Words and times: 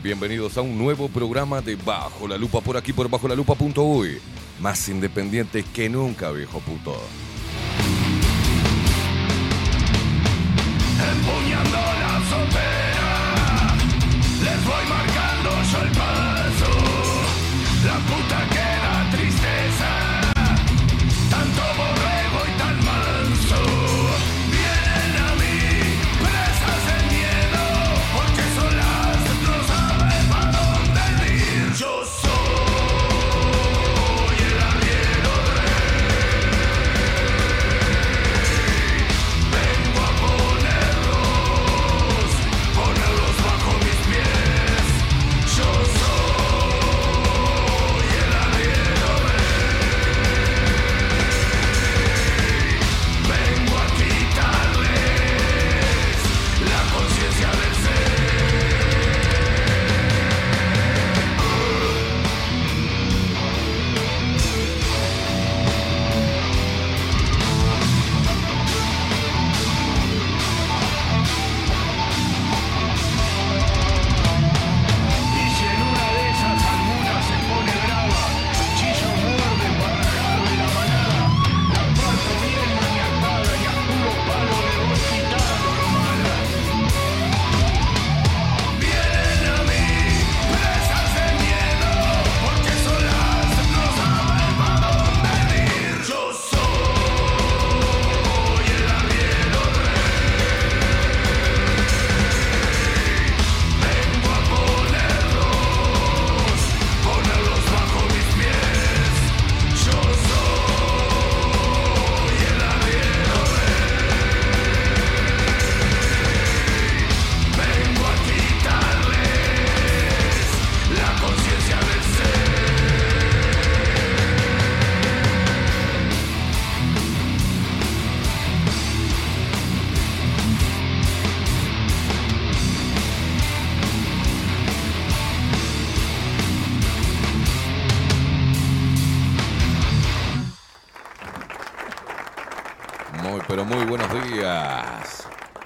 Bienvenidos 0.00 0.56
a 0.58 0.62
un 0.62 0.78
nuevo 0.78 1.08
programa 1.08 1.60
de 1.60 1.74
Bajo 1.74 2.28
la 2.28 2.38
Lupa 2.38 2.60
por 2.60 2.76
aquí 2.76 2.92
por 2.92 3.10
bajo 3.10 3.26
la 3.26 3.34
lupa.uy. 3.34 4.20
Más 4.60 4.88
independientes 4.88 5.64
que 5.74 5.88
nunca, 5.88 6.30
viejo 6.30 6.60
puto. 6.60 6.94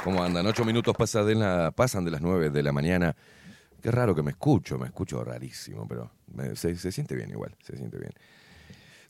¿Cómo 0.05 0.23
andan? 0.23 0.47
Ocho 0.47 0.65
minutos 0.65 0.95
pasa 0.97 1.25
de 1.25 1.35
la- 1.35 1.73
pasan 1.73 2.05
de 2.05 2.11
las 2.13 2.21
nueve 2.21 2.51
de 2.51 2.63
la 2.63 2.73
mañana. 2.73 3.17
Qué 3.83 3.91
raro 3.91 4.15
que 4.15 4.23
me 4.23 4.31
escucho, 4.31 4.79
me 4.79 4.87
escucho 4.87 5.23
rarísimo, 5.25 5.87
pero 5.89 6.11
se, 6.55 6.77
se 6.77 6.93
siente 6.93 7.15
bien 7.15 7.31
igual, 7.31 7.57
se 7.63 7.77
siente 7.77 7.99
bien. 7.99 8.13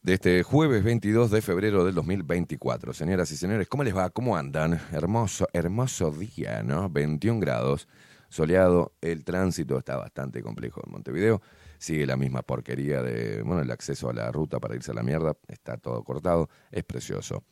De 0.02 0.14
este 0.14 0.43
jueves 0.43 0.84
22 0.84 1.31
de 1.31 1.43
febrero 1.43 1.84
del 1.84 1.94
2024. 1.94 2.94
Señoras 2.94 3.31
y 3.32 3.37
señores, 3.37 3.69
¿cómo 3.69 3.84
les 3.84 3.96
va? 3.96 4.08
¿Cómo 4.11 4.37
andan? 4.37 4.81
Hermoso, 4.93 5.49
hermoso 5.52 6.11
día, 6.12 6.62
¿no? 6.62 6.88
21 6.88 7.40
grados, 7.40 7.88
soleado, 8.28 8.93
el 9.00 9.25
tránsito 9.25 9.78
está 9.78 9.96
bastante 9.96 10.43
complejo 10.43 10.81
en 10.87 10.93
Montevideo. 10.93 11.43
Sigue 11.78 12.06
la 12.06 12.17
misma 12.17 12.43
porquería 12.43 13.02
de, 13.02 13.43
bueno, 13.43 13.62
el 13.62 13.70
acceso 13.70 14.08
a 14.08 14.12
la 14.14 14.31
ruta 14.31 14.61
para 14.61 14.75
irse 14.76 14.93
a 14.93 14.94
la 14.94 15.02
mierda, 15.02 15.37
está 15.49 15.76
todo 15.76 16.02
cortado, 16.05 16.49
es 16.70 16.84
precioso. 16.84 17.43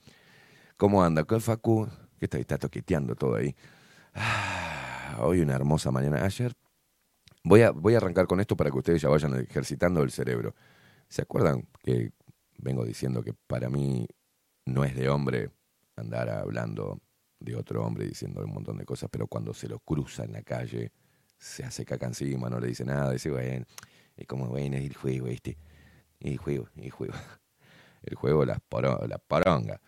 ¿Cómo 0.77 1.05
anda? 1.05 1.25
¿Qué 1.25 1.41
Facu? 1.41 1.89
¿Qué 2.29 2.41
está, 2.41 2.59
toqueteando 2.59 3.15
todo 3.17 3.37
ahí? 3.37 3.55
Ah, 4.15 5.19
hoy 5.21 5.41
una 5.41 5.55
hermosa 5.55 5.91
mañana. 5.91 6.25
Ayer 6.25 6.55
voy 7.45 7.63
a, 7.63 7.71
voy 7.71 7.95
a 7.95 7.99
arrancar 7.99 8.27
con 8.27 8.41
esto 8.41 8.57
para 8.57 8.71
que 8.71 8.79
ustedes 8.79 9.03
ya 9.03 9.09
vayan 9.09 9.35
ejercitando 9.41 10.03
el 10.03 10.11
cerebro. 10.11 10.55
¿Se 11.09 11.23
acuerdan 11.23 11.67
que 11.83 12.13
vengo 12.59 12.85
diciendo 12.85 13.23
que 13.23 13.35
para 13.35 13.71
mí 13.71 14.07
no 14.67 14.85
es 14.85 14.95
de 14.97 15.09
hombre 15.09 15.51
andar 15.97 16.31
hablando 16.31 17.01
de 17.41 17.57
otro 17.57 17.85
hombre 17.85 18.07
diciendo 18.07 18.43
un 18.45 18.53
montón 18.55 18.79
de 18.79 18.85
cosas, 18.87 19.11
pero 19.13 19.29
cuando 19.29 19.55
se 19.55 19.69
lo 19.69 19.81
cruza 19.81 20.25
en 20.25 20.33
la 20.33 20.43
calle 20.43 20.93
se 21.39 21.65
hace 21.65 21.85
caca 21.85 22.07
encima, 22.07 22.51
no 22.51 22.61
le 22.61 22.69
dice 22.69 22.85
nada, 22.85 23.13
dice, 23.13 23.31
bueno, 23.31 23.67
es 24.17 24.27
como, 24.27 24.47
bueno, 24.49 24.77
es 24.77 24.85
el 24.85 24.95
juego 24.97 25.29
este, 25.29 25.59
el 26.21 26.39
juego, 26.39 26.69
el 26.77 26.91
juego, 26.91 27.15
el 28.03 28.15
juego, 28.17 28.45
la, 28.45 28.59
poro- 28.61 29.07
la 29.09 29.19
poronga. 29.19 29.81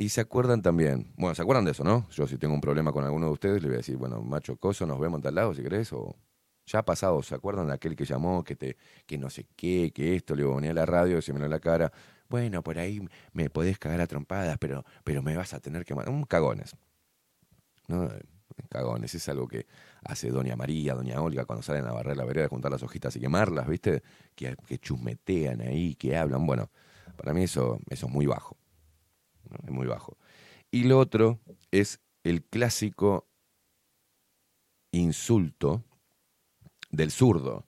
Y 0.00 0.10
se 0.10 0.20
acuerdan 0.20 0.62
también, 0.62 1.12
bueno, 1.16 1.34
¿se 1.34 1.42
acuerdan 1.42 1.64
de 1.64 1.72
eso, 1.72 1.82
no? 1.82 2.08
Yo 2.10 2.28
si 2.28 2.38
tengo 2.38 2.54
un 2.54 2.60
problema 2.60 2.92
con 2.92 3.04
alguno 3.04 3.26
de 3.26 3.32
ustedes, 3.32 3.60
le 3.60 3.68
voy 3.68 3.74
a 3.74 3.78
decir, 3.78 3.96
bueno, 3.96 4.22
macho 4.22 4.56
coso, 4.56 4.86
nos 4.86 5.00
vemos 5.00 5.18
en 5.18 5.22
tal 5.22 5.34
lado 5.34 5.54
si 5.54 5.62
querés, 5.62 5.92
o 5.92 6.14
ya 6.66 6.78
ha 6.78 6.84
pasado, 6.84 7.20
¿se 7.24 7.34
acuerdan 7.34 7.66
de 7.66 7.74
aquel 7.74 7.96
que 7.96 8.04
llamó, 8.04 8.44
que 8.44 8.54
te, 8.54 8.76
que 9.06 9.18
no 9.18 9.28
sé 9.28 9.48
qué, 9.56 9.90
que 9.92 10.14
esto, 10.14 10.36
le 10.36 10.44
venía 10.44 10.70
a 10.70 10.74
la 10.74 10.86
radio, 10.86 11.20
se 11.20 11.32
me 11.32 11.48
la 11.48 11.58
cara, 11.58 11.92
bueno, 12.28 12.62
por 12.62 12.78
ahí 12.78 13.00
me 13.32 13.50
podés 13.50 13.78
cagar 13.78 14.00
a 14.00 14.06
trompadas, 14.06 14.56
pero, 14.58 14.84
pero 15.02 15.20
me 15.20 15.36
vas 15.36 15.52
a 15.54 15.60
tener 15.60 15.84
que 15.84 15.96
mandar, 15.96 16.14
un 16.14 16.24
cagones. 16.24 16.76
¿no? 17.88 18.08
Cagones, 18.68 19.14
es 19.14 19.28
algo 19.28 19.48
que 19.48 19.66
hace 20.04 20.30
Doña 20.30 20.54
María, 20.54 20.94
Doña 20.94 21.20
Olga, 21.20 21.44
cuando 21.44 21.62
salen 21.62 21.86
a 21.86 21.92
barrer 21.92 22.16
la 22.16 22.24
vereda, 22.24 22.48
juntar 22.48 22.70
las 22.70 22.82
hojitas 22.84 23.16
y 23.16 23.20
quemarlas, 23.20 23.66
¿viste? 23.66 24.02
Que, 24.36 24.56
que 24.66 24.78
chusmetean 24.78 25.60
ahí, 25.60 25.94
que 25.96 26.16
hablan. 26.16 26.46
Bueno, 26.46 26.70
para 27.16 27.34
mí 27.34 27.44
eso, 27.44 27.80
eso 27.88 28.06
es 28.06 28.12
muy 28.12 28.26
bajo. 28.26 28.57
Es 29.64 29.70
muy 29.70 29.86
bajo. 29.86 30.16
Y 30.70 30.84
lo 30.84 30.98
otro 30.98 31.40
es 31.70 32.00
el 32.24 32.44
clásico 32.44 33.26
insulto 34.92 35.84
del 36.90 37.10
zurdo. 37.10 37.66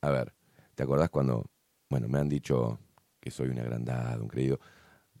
A 0.00 0.10
ver, 0.10 0.34
¿te 0.74 0.82
acordás 0.82 1.10
cuando, 1.10 1.46
bueno, 1.88 2.08
me 2.08 2.18
han 2.18 2.28
dicho 2.28 2.78
que 3.20 3.30
soy 3.30 3.48
un 3.48 3.58
agrandado, 3.58 4.22
un 4.22 4.28
creído? 4.28 4.60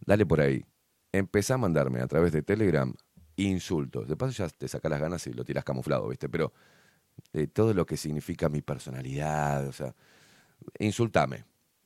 Dale 0.06 0.26
por 0.26 0.40
ahí. 0.40 0.64
Empezá 1.12 1.54
a 1.54 1.58
mandarme 1.58 2.00
a 2.00 2.06
través 2.06 2.32
de 2.32 2.42
Telegram 2.42 2.92
insultos. 3.36 4.08
De 4.08 4.16
paso 4.16 4.32
ya 4.32 4.48
te 4.48 4.68
sacás 4.68 4.90
las 4.90 5.00
ganas 5.00 5.26
y 5.26 5.32
lo 5.32 5.44
tirás 5.44 5.64
camuflado, 5.64 6.08
¿viste? 6.08 6.28
Pero 6.28 6.52
de 7.32 7.46
todo 7.46 7.72
lo 7.74 7.86
que 7.86 7.96
significa 7.96 8.48
mi 8.48 8.62
personalidad, 8.62 9.66
o 9.66 9.72
sea, 9.72 9.94
insultame. 10.78 11.44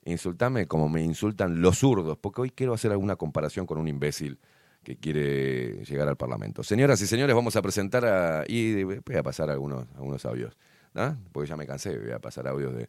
Insultame 0.08 0.66
como 0.66 0.88
me 0.88 1.02
insultan 1.02 1.60
los 1.60 1.78
zurdos, 1.78 2.16
porque 2.16 2.40
hoy 2.40 2.50
quiero 2.50 2.72
hacer 2.72 2.92
alguna 2.92 3.16
comparación 3.16 3.66
con 3.66 3.76
un 3.76 3.88
imbécil 3.88 4.38
que 4.82 4.96
quiere 4.96 5.84
llegar 5.84 6.08
al 6.08 6.16
Parlamento. 6.16 6.62
Señoras 6.62 7.00
y 7.02 7.06
señores, 7.06 7.36
vamos 7.36 7.56
a 7.56 7.62
presentar 7.62 8.06
a, 8.06 8.44
y 8.46 8.84
voy 8.84 9.16
a 9.16 9.22
pasar 9.22 9.50
algunos, 9.50 9.86
algunos 9.96 10.24
audios, 10.24 10.56
¿no? 10.94 11.18
Porque 11.30 11.48
ya 11.50 11.56
me 11.56 11.66
cansé, 11.66 11.98
voy 11.98 12.12
a 12.12 12.20
pasar 12.20 12.48
audios 12.48 12.74
de, 12.74 12.88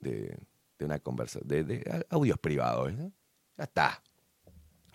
de, 0.00 0.38
una 0.80 0.98
conversación, 0.98 1.46
de, 1.46 1.62
de 1.62 2.04
audios 2.10 2.38
privados, 2.38 2.92
¿no? 2.94 3.12
Ya 3.56 3.64
está. 3.64 4.02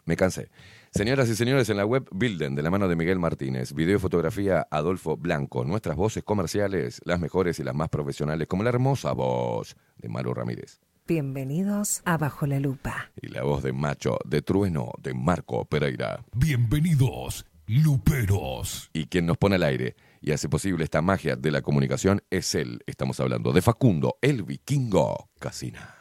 Me 0.04 0.18
cansé. 0.18 0.50
Señoras 0.92 1.30
y 1.30 1.36
señores, 1.36 1.70
en 1.70 1.78
la 1.78 1.86
web 1.86 2.06
Bilden, 2.12 2.56
de 2.56 2.64
la 2.64 2.70
mano 2.70 2.90
de 2.90 2.98
Miguel 2.98 3.18
Martínez, 3.18 3.74
video 3.74 3.96
y 3.96 4.00
fotografía 4.00 4.68
Adolfo 4.70 5.16
Blanco, 5.16 5.64
nuestras 5.64 5.96
voces 5.96 6.24
comerciales, 6.24 7.02
las 7.06 7.20
mejores 7.20 7.60
y 7.60 7.64
las 7.64 7.76
más 7.76 7.88
profesionales, 7.88 8.48
como 8.48 8.64
la 8.64 8.70
hermosa 8.70 9.14
voz 9.14 9.78
de 9.96 10.10
Maru 10.10 10.34
Ramírez. 10.34 10.82
Bienvenidos 11.08 12.02
a 12.06 12.18
Bajo 12.18 12.48
la 12.48 12.60
Lupa. 12.60 13.12
Y 13.22 13.28
la 13.28 13.44
voz 13.44 13.62
de 13.62 13.74
macho 13.74 14.18
de 14.26 14.42
trueno 14.42 14.92
de 14.98 15.14
Marco 15.14 15.64
Pereira. 15.66 16.26
Bienvenidos, 16.34 17.46
luperos. 17.68 18.90
Y 18.92 19.06
quien 19.06 19.28
nos 19.28 19.38
pone 19.38 19.58
al 19.58 19.64
aire 19.64 19.96
y 20.20 20.32
hace 20.32 20.50
posible 20.50 20.84
esta 20.84 21.04
magia 21.04 21.36
de 21.36 21.52
la 21.52 21.62
comunicación 21.62 22.24
es 22.32 22.56
él. 22.56 22.82
Estamos 22.88 23.20
hablando 23.20 23.54
de 23.54 23.62
Facundo, 23.62 24.18
el 24.20 24.42
vikingo 24.42 25.30
Casina. 25.38 25.96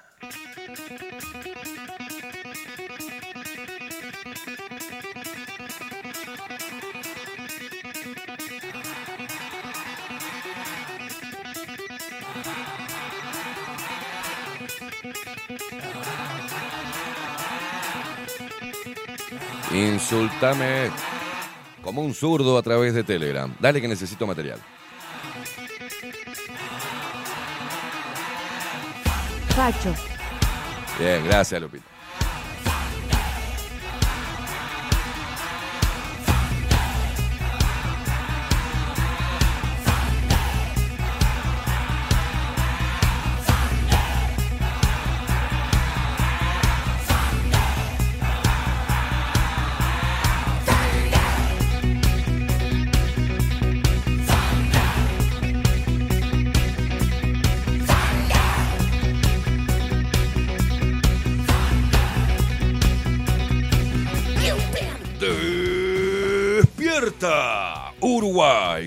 Insultame 19.72 20.90
como 21.82 22.02
un 22.02 22.14
zurdo 22.14 22.56
a 22.56 22.62
través 22.62 22.94
de 22.94 23.04
Telegram. 23.04 23.54
Dale 23.60 23.80
que 23.80 23.88
necesito 23.88 24.26
material. 24.26 24.58
Facho. 29.54 29.94
Bien, 30.98 31.24
gracias, 31.24 31.60
Lupita. 31.60 31.93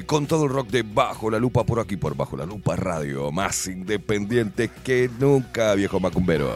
Con 0.08 0.26
todo 0.26 0.46
el 0.46 0.50
rock 0.50 0.70
de 0.70 0.84
Bajo 0.84 1.30
la 1.30 1.38
Lupa 1.38 1.66
por 1.66 1.80
aquí 1.80 1.98
por 1.98 2.16
Bajo 2.16 2.38
la 2.38 2.46
Lupa 2.46 2.76
Radio, 2.78 3.32
más 3.32 3.68
independiente 3.68 4.72
que 4.84 5.10
nunca, 5.20 5.76
viejo 5.76 6.00
macumbero. 6.00 6.56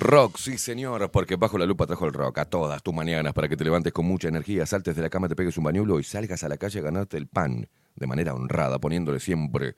Rock, 0.00 0.36
sí 0.38 0.58
señor, 0.58 1.10
porque 1.10 1.34
bajo 1.34 1.58
la 1.58 1.66
lupa 1.66 1.86
trajo 1.86 2.06
el 2.06 2.12
rock 2.12 2.38
a 2.38 2.44
todas 2.44 2.82
tus 2.82 2.94
mañanas 2.94 3.32
para 3.32 3.48
que 3.48 3.56
te 3.56 3.64
levantes 3.64 3.92
con 3.92 4.06
mucha 4.06 4.28
energía, 4.28 4.64
saltes 4.64 4.94
de 4.94 5.02
la 5.02 5.10
cama, 5.10 5.28
te 5.28 5.34
pegues 5.34 5.58
un 5.58 5.64
bañuelo 5.64 5.98
y 5.98 6.04
salgas 6.04 6.44
a 6.44 6.48
la 6.48 6.56
calle 6.56 6.78
a 6.78 6.82
ganarte 6.82 7.16
el 7.16 7.26
pan 7.26 7.68
de 7.96 8.06
manera 8.06 8.32
honrada, 8.32 8.78
poniéndole 8.78 9.18
siempre 9.18 9.74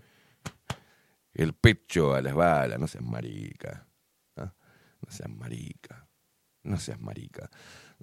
el 1.33 1.55
pecho 1.55 2.15
a 2.15 2.21
las 2.21 2.35
balas. 2.35 2.79
No 2.79 2.87
seas 2.87 3.03
marica. 3.05 3.87
¿ah? 4.37 4.53
No 5.01 5.11
seas 5.11 5.31
marica. 5.31 6.07
No 6.65 6.77
seas 6.77 7.01
marica. 7.01 7.51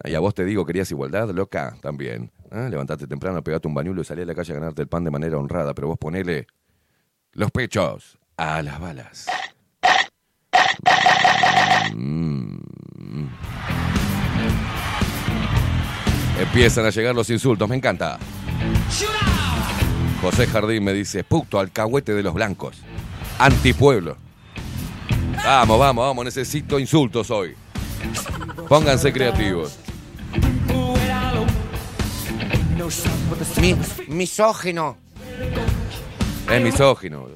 Y 0.03 0.15
a 0.15 0.19
vos 0.19 0.33
te 0.33 0.43
digo, 0.43 0.65
querías 0.65 0.89
igualdad, 0.89 1.29
loca, 1.29 1.77
también. 1.81 2.31
¿ah? 2.49 2.67
Levantate 2.69 3.05
temprano, 3.05 3.43
pegate 3.43 3.67
un 3.67 3.75
bañuelo 3.75 4.01
y 4.01 4.05
salí 4.05 4.23
a 4.23 4.25
la 4.25 4.33
calle 4.33 4.53
a 4.53 4.55
ganarte 4.55 4.81
el 4.81 4.87
pan 4.87 5.03
de 5.03 5.11
manera 5.11 5.37
honrada, 5.37 5.75
pero 5.75 5.89
vos 5.89 5.97
ponele 5.99 6.47
los 7.33 7.51
pechos 7.51 8.17
a 8.37 8.63
las 8.63 8.79
balas. 8.79 9.27
Mm. 11.95 12.57
Empiezan 16.39 16.85
a 16.85 16.89
llegar 16.91 17.15
los 17.15 17.29
insultos, 17.29 17.67
me 17.67 17.75
encanta. 17.75 18.19
José 20.21 20.47
Jardín 20.47 20.83
me 20.83 20.93
dice, 20.93 21.23
puto 21.23 21.59
alcahuete 21.59 22.13
de 22.13 22.23
los 22.23 22.33
blancos. 22.33 22.77
Antipueblo. 23.39 24.17
Vamos, 25.43 25.79
vamos, 25.79 26.05
vamos, 26.05 26.25
necesito 26.25 26.79
insultos 26.79 27.31
hoy. 27.31 27.55
Pónganse 28.67 29.13
creativos. 29.13 29.77
Mi, 33.59 33.75
misógino. 34.07 34.97
Es 36.51 36.61
misógino. 36.61 37.27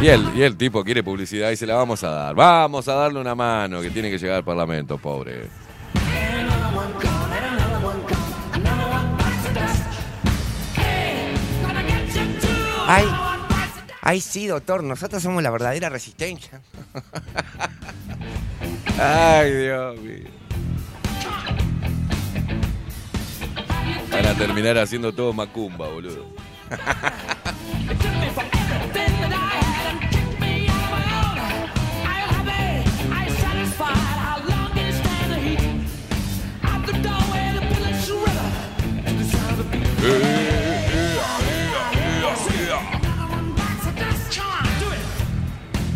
Y 0.00 0.06
el, 0.06 0.36
y 0.36 0.42
el 0.42 0.56
tipo 0.56 0.84
quiere 0.84 1.02
publicidad 1.02 1.50
y 1.50 1.56
se 1.56 1.66
la 1.66 1.74
vamos 1.74 2.04
a 2.04 2.10
dar. 2.10 2.34
Vamos 2.34 2.86
a 2.86 2.94
darle 2.94 3.20
una 3.20 3.34
mano 3.34 3.80
que 3.80 3.90
tiene 3.90 4.10
que 4.10 4.18
llegar 4.18 4.36
al 4.36 4.44
Parlamento, 4.44 4.98
pobre. 4.98 5.48
Ay, 12.86 13.04
ay, 14.00 14.20
sí, 14.20 14.46
doctor, 14.46 14.84
nosotros 14.84 15.22
somos 15.22 15.42
la 15.42 15.50
verdadera 15.50 15.90
resistencia. 15.90 16.62
Ay, 18.98 19.52
Dios 19.52 20.00
mío. 20.00 20.37
Van 24.18 24.26
a 24.26 24.34
terminar 24.34 24.76
haciendo 24.78 25.12
todo 25.12 25.32
macumba, 25.32 25.86
boludo. 25.86 26.26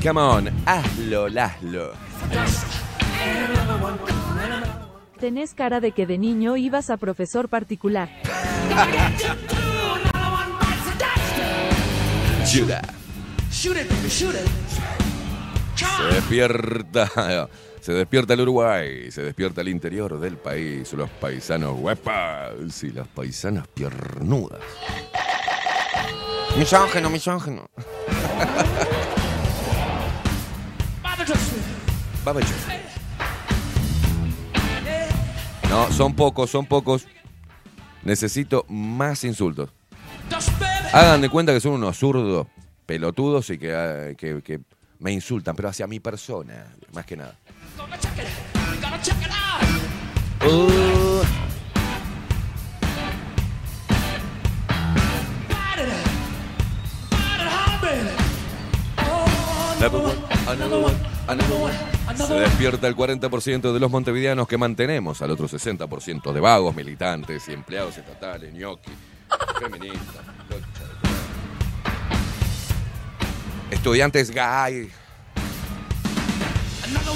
Come 0.00 0.20
on, 0.20 0.48
hazlo, 0.64 1.26
hazlo. 1.26 1.92
Tenés 5.22 5.54
cara 5.54 5.78
de 5.78 5.92
que 5.92 6.04
de 6.04 6.18
niño 6.18 6.56
ibas 6.56 6.90
a 6.90 6.96
profesor 6.96 7.48
particular. 7.48 8.08
Chuda. 12.44 12.82
Se 13.48 13.72
despierta. 16.12 17.08
Se 17.80 17.92
despierta 17.92 18.34
el 18.34 18.40
Uruguay, 18.40 19.12
se 19.12 19.22
despierta 19.22 19.60
el 19.60 19.68
interior 19.68 20.18
del 20.18 20.38
país, 20.38 20.92
los 20.92 21.08
paisanos 21.08 21.78
huepas 21.78 22.82
y 22.82 22.90
las 22.90 23.06
paisanas 23.06 23.68
piernudas. 23.68 24.58
Misógino. 26.56 27.70
Vamos, 32.24 32.44
che. 32.44 32.81
No, 35.72 35.90
son 35.90 36.12
pocos, 36.14 36.50
son 36.50 36.66
pocos. 36.66 37.06
Necesito 38.04 38.66
más 38.68 39.24
insultos. 39.24 39.70
Hagan 40.92 41.22
de 41.22 41.30
cuenta 41.30 41.54
que 41.54 41.60
son 41.60 41.72
unos 41.72 41.96
zurdos, 41.96 42.46
pelotudos 42.84 43.48
y 43.48 43.56
que, 43.56 43.74
ah, 43.74 44.14
que- 44.18 44.42
que 44.42 44.60
me 44.98 45.12
insultan, 45.12 45.56
pero 45.56 45.70
hacia 45.70 45.86
mi 45.86 45.98
persona, 45.98 46.66
más 46.92 47.06
que 47.06 47.16
nada. 47.16 47.38
Uh. 50.44 51.22
Another 60.52 60.84
one, 60.84 60.94
another 61.28 61.54
one, 61.54 61.72
another 62.08 62.24
one. 62.24 62.28
Se 62.28 62.34
despierta 62.34 62.86
el 62.86 62.94
40% 62.94 63.72
de 63.72 63.80
los 63.80 63.90
montevideanos 63.90 64.46
que 64.46 64.58
mantenemos 64.58 65.22
al 65.22 65.30
otro 65.30 65.48
60% 65.48 66.30
de 66.30 66.40
vagos, 66.40 66.76
militantes 66.76 67.48
y 67.48 67.54
empleados 67.54 67.96
estatales, 67.96 68.52
ñoqui, 68.52 68.90
feministas, 69.58 70.26
concha 70.50 70.84
de 70.84 70.94
tu 71.00 71.08
madre. 71.08 71.36
estudiantes 73.70 74.30
gay. 74.30 74.90
Another 76.84 77.12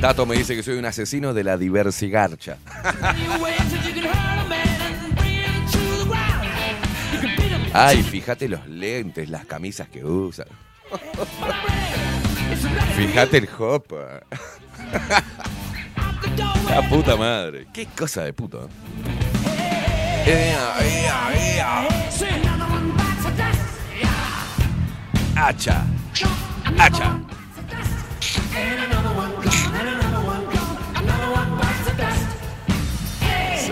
Tato 0.00 0.26
me 0.26 0.36
dice 0.36 0.54
que 0.54 0.62
soy 0.62 0.78
un 0.78 0.84
asesino 0.84 1.34
de 1.34 1.42
la 1.42 1.56
diversigarcha. 1.56 2.58
Ay, 7.72 8.02
fíjate 8.02 8.48
los 8.48 8.66
lentes, 8.68 9.28
las 9.28 9.44
camisas 9.44 9.88
que 9.88 10.04
usan. 10.04 10.46
Fíjate 12.96 13.38
el 13.38 13.48
hop. 13.58 13.84
La 16.70 16.88
puta 16.88 17.16
madre. 17.16 17.66
Qué 17.72 17.86
cosa 17.86 18.22
de 18.22 18.32
puto. 18.32 18.68
Hacha. 25.36 25.84
Hacha. 26.78 27.27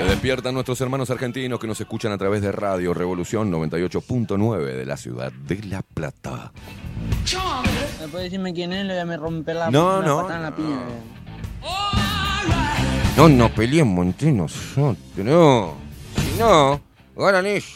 Despiertan 0.06 0.54
nuestros 0.54 0.80
hermanos 0.80 1.10
argentinos 1.10 1.58
que 1.58 1.66
nos 1.66 1.80
escuchan 1.80 2.12
a 2.12 2.18
través 2.18 2.40
de 2.42 2.52
Radio 2.52 2.94
Revolución 2.94 3.50
98.9 3.52 4.64
de 4.76 4.86
la 4.86 4.96
ciudad 4.96 5.32
de 5.32 5.62
La 5.64 5.82
Plata. 5.82 6.52
¿Me 8.00 8.08
puede 8.08 8.24
decirme 8.24 8.54
quién 8.54 8.72
es? 8.72 8.84
Le 8.86 8.92
voy 8.94 9.02
a 9.02 9.04
me 9.06 9.16
romper 9.16 9.56
la, 9.56 9.70
No, 9.70 10.02
no, 10.02 10.22
patada 10.22 10.36
en 10.36 10.42
la 10.42 10.56
piña. 10.56 10.78
No, 13.16 13.28
no 13.28 13.48
peleemos 13.54 14.06
entre 14.06 14.32
nosotros, 14.32 14.96
no. 15.16 15.74
Si 16.16 16.38
no, 16.38 16.80
ganan 17.16 17.46
ellos. 17.46 17.74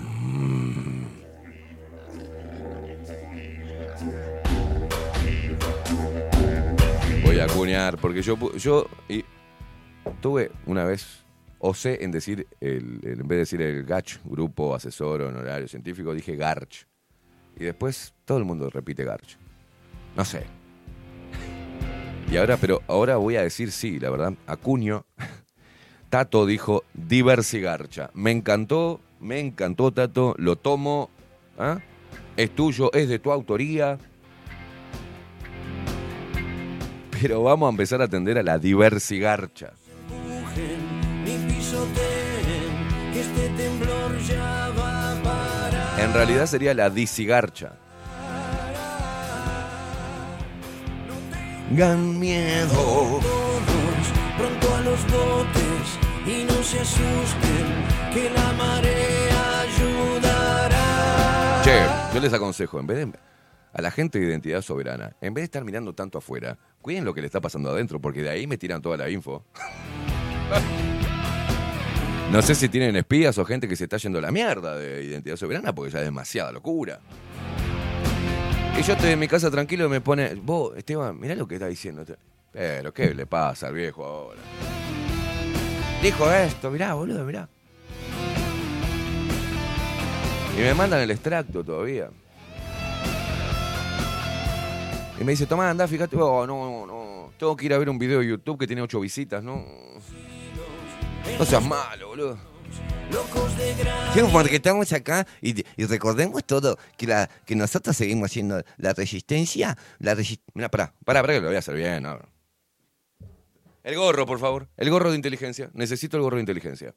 Voy 7.30 7.40
a 7.40 7.46
cuñar, 7.46 8.00
porque 8.00 8.24
yo, 8.24 8.36
yo 8.58 8.88
tuve 10.20 10.52
una 10.66 10.84
vez, 10.84 11.24
osé 11.60 12.04
en 12.04 12.10
decir, 12.10 12.48
el, 12.60 13.02
en 13.04 13.20
vez 13.20 13.30
de 13.30 13.36
decir 13.36 13.62
el 13.62 13.84
GACH, 13.84 14.18
Grupo 14.26 14.74
Asesor 14.74 15.22
Honorario 15.22 15.68
Científico, 15.68 16.16
dije 16.16 16.36
GARCH. 16.36 16.88
Y 17.56 17.66
después 17.66 18.16
todo 18.26 18.40
el 18.40 18.46
mundo 18.46 18.72
repite 18.72 19.04
GARCH. 19.04 19.38
No 20.18 20.26
sé. 20.26 20.44
Y 22.32 22.38
ahora, 22.38 22.58
pero 22.58 22.82
ahora 22.88 23.18
voy 23.18 23.36
a 23.36 23.44
decir 23.44 23.72
sí, 23.72 24.00
la 24.00 24.10
verdad, 24.10 24.34
acuño. 24.48 25.06
Tato 26.10 26.48
dijo 26.48 26.84
diversigarcha. 26.96 28.10
Me 28.16 28.32
encantó, 28.32 29.02
me 29.20 29.40
encantó, 29.40 29.92
Tato. 29.92 30.34
Lo 30.40 30.56
tomo. 30.56 31.12
¿ah? 31.60 31.78
Es 32.36 32.50
tuyo, 32.56 32.92
es 32.92 33.08
de 33.08 33.20
tu 33.20 33.32
autoría. 33.32 34.00
Pero 37.22 37.44
vamos 37.44 37.68
a 37.68 37.72
empezar 37.72 38.02
a 38.02 38.06
atender 38.06 38.38
a 38.38 38.44
la 38.44 38.58
diversigarcha. 38.58 39.74
En 45.98 46.14
realidad 46.14 46.46
sería 46.46 46.74
la 46.74 46.90
disigarcha. 46.90 47.74
Gan 51.72 52.20
miedo. 52.20 53.20
pronto 54.38 54.76
a 54.76 54.82
los 54.82 55.04
botes 55.04 56.00
y 56.26 56.44
no 56.46 56.64
se 56.64 56.80
asusten 56.80 57.86
que 58.14 58.30
la 58.30 58.54
marea 58.54 59.62
ayudará. 59.62 61.62
Che, 61.64 62.16
yo 62.16 62.22
les 62.22 62.34
aconsejo, 62.34 62.80
en 62.80 62.88
vez 62.88 62.98
de 62.98 63.29
a 63.74 63.82
la 63.82 63.92
gente 63.92 64.20
de 64.20 64.26
identidad 64.26 64.62
soberana, 64.62 65.16
en 65.22 65.34
vez 65.34 65.44
de 65.44 65.46
estar 65.46 65.64
mirando 65.64 65.94
tanto 65.94 66.18
afuera, 66.18 66.58
cuiden 66.82 67.06
lo 67.06 67.14
que 67.14 67.22
le 67.22 67.28
está 67.28 67.42
pasando 67.42 67.70
adentro, 67.70 68.00
porque 68.00 68.22
de 68.22 68.30
ahí 68.30 68.48
me 68.48 68.58
tiran 68.58 68.82
toda 68.82 68.98
la 68.98 69.10
info. 69.10 69.44
No 72.32 72.44
sé 72.44 72.54
si 72.54 72.70
tienen 72.70 72.96
espías 72.96 73.36
o 73.40 73.46
gente 73.46 73.68
que 73.68 73.76
se 73.76 73.86
está 73.86 73.98
yendo 73.98 74.20
a 74.20 74.22
la 74.22 74.30
mierda 74.30 74.78
de 74.78 75.04
identidad 75.04 75.36
soberana, 75.36 75.74
porque 75.74 75.92
ya 75.92 75.98
es 75.98 76.06
demasiada 76.06 76.52
locura. 76.52 77.00
Y 78.80 78.84
yo 78.84 78.94
estoy 78.94 79.10
en 79.10 79.20
mi 79.20 79.28
casa 79.28 79.50
tranquilo 79.50 79.88
y 79.88 79.90
me 79.90 80.00
pone, 80.00 80.36
vos, 80.36 80.78
Esteban, 80.78 81.20
mirá 81.20 81.34
lo 81.34 81.48
que 81.48 81.56
está 81.56 81.66
diciendo. 81.66 82.06
Pero, 82.52 82.94
¿qué 82.94 83.16
le 83.16 83.26
pasa 83.26 83.68
al 83.68 83.74
viejo 83.74 84.06
ahora? 84.06 84.40
Dijo 86.04 86.32
esto, 86.32 86.70
mirá, 86.70 86.94
boludo, 86.94 87.26
mirá. 87.26 87.50
Y 90.56 90.62
me 90.62 90.74
mandan 90.76 91.02
el 91.02 91.10
extracto 91.10 91.64
todavía. 91.64 92.12
Y 95.20 95.24
me 95.24 95.34
dice, 95.34 95.46
tomá, 95.46 95.70
anda, 95.70 95.88
fíjate. 95.88 96.16
Oh, 96.16 96.48
no, 96.48 96.86
no. 96.86 97.34
Tengo 97.38 97.56
que 97.56 97.66
ir 97.66 97.74
a 97.74 97.78
ver 97.78 97.90
un 97.90 98.00
video 98.00 98.20
de 98.20 98.28
YouTube 98.28 98.58
que 98.58 98.68
tiene 98.68 98.82
ocho 98.82 99.00
visitas, 99.00 99.44
¿no? 99.44 99.66
No 101.38 101.46
seas 101.46 101.64
malo, 101.64 102.08
boludo. 102.10 102.38
Sí, 104.14 104.22
porque 104.32 104.58
estamos 104.58 104.94
acá 104.94 105.26
y, 105.42 105.64
recordemos 105.86 106.46
todo, 106.46 106.78
que, 106.96 107.56
nosotros 107.56 107.98
seguimos 107.98 108.30
haciendo 108.30 108.62
la 108.78 108.94
resistencia, 108.94 109.78
la. 109.98 110.16
Mira, 110.54 110.70
pará, 110.70 110.94
pará, 111.04 111.22
pará 111.22 111.34
que 111.34 111.42
lo 111.42 111.48
voy 111.48 111.56
a 111.56 111.60
hacer 111.60 111.76
bien. 111.76 112.04
no. 112.04 112.20
El 113.84 113.96
gorro, 113.96 114.26
por 114.26 114.40
favor. 114.40 114.70
El 114.78 114.90
gorro 114.90 115.10
de 115.10 115.16
inteligencia. 115.16 115.72
Necesito 115.74 116.18
el 116.18 116.24
gorro 116.24 116.36
de 116.36 116.42
inteligencia. 116.42 116.94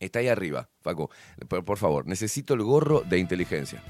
Está 0.00 0.18
ahí 0.18 0.28
arriba, 0.28 0.68
Facu. 0.80 1.08
Por, 1.46 1.64
por 1.64 1.78
favor, 1.78 2.06
necesito 2.06 2.54
el 2.54 2.62
gorro 2.62 3.02
de 3.02 3.18
inteligencia. 3.18 3.82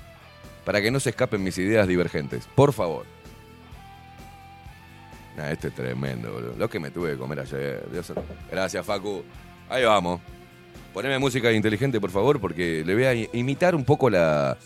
Para 0.64 0.82
que 0.82 0.90
no 0.90 1.00
se 1.00 1.10
escapen 1.10 1.42
mis 1.42 1.56
ideas 1.56 1.88
divergentes. 1.88 2.46
Por 2.54 2.72
favor. 2.72 3.06
Este 5.48 5.68
es 5.68 5.74
tremendo, 5.74 6.32
boludo. 6.32 6.54
Lo 6.58 6.68
que 6.68 6.78
me 6.80 6.90
tuve 6.90 7.12
que 7.12 7.16
comer 7.18 7.40
ayer. 7.40 7.88
Dios- 7.90 8.12
Gracias, 8.50 8.84
Facu. 8.84 9.22
Ahí 9.68 9.84
vamos. 9.84 10.20
Poneme 10.92 11.18
música 11.18 11.52
inteligente, 11.52 12.00
por 12.00 12.10
favor, 12.10 12.40
porque 12.40 12.82
le 12.84 12.94
voy 12.94 13.04
a 13.04 13.14
imitar 13.36 13.74
un 13.74 13.84
poco 13.84 14.10
la. 14.10 14.56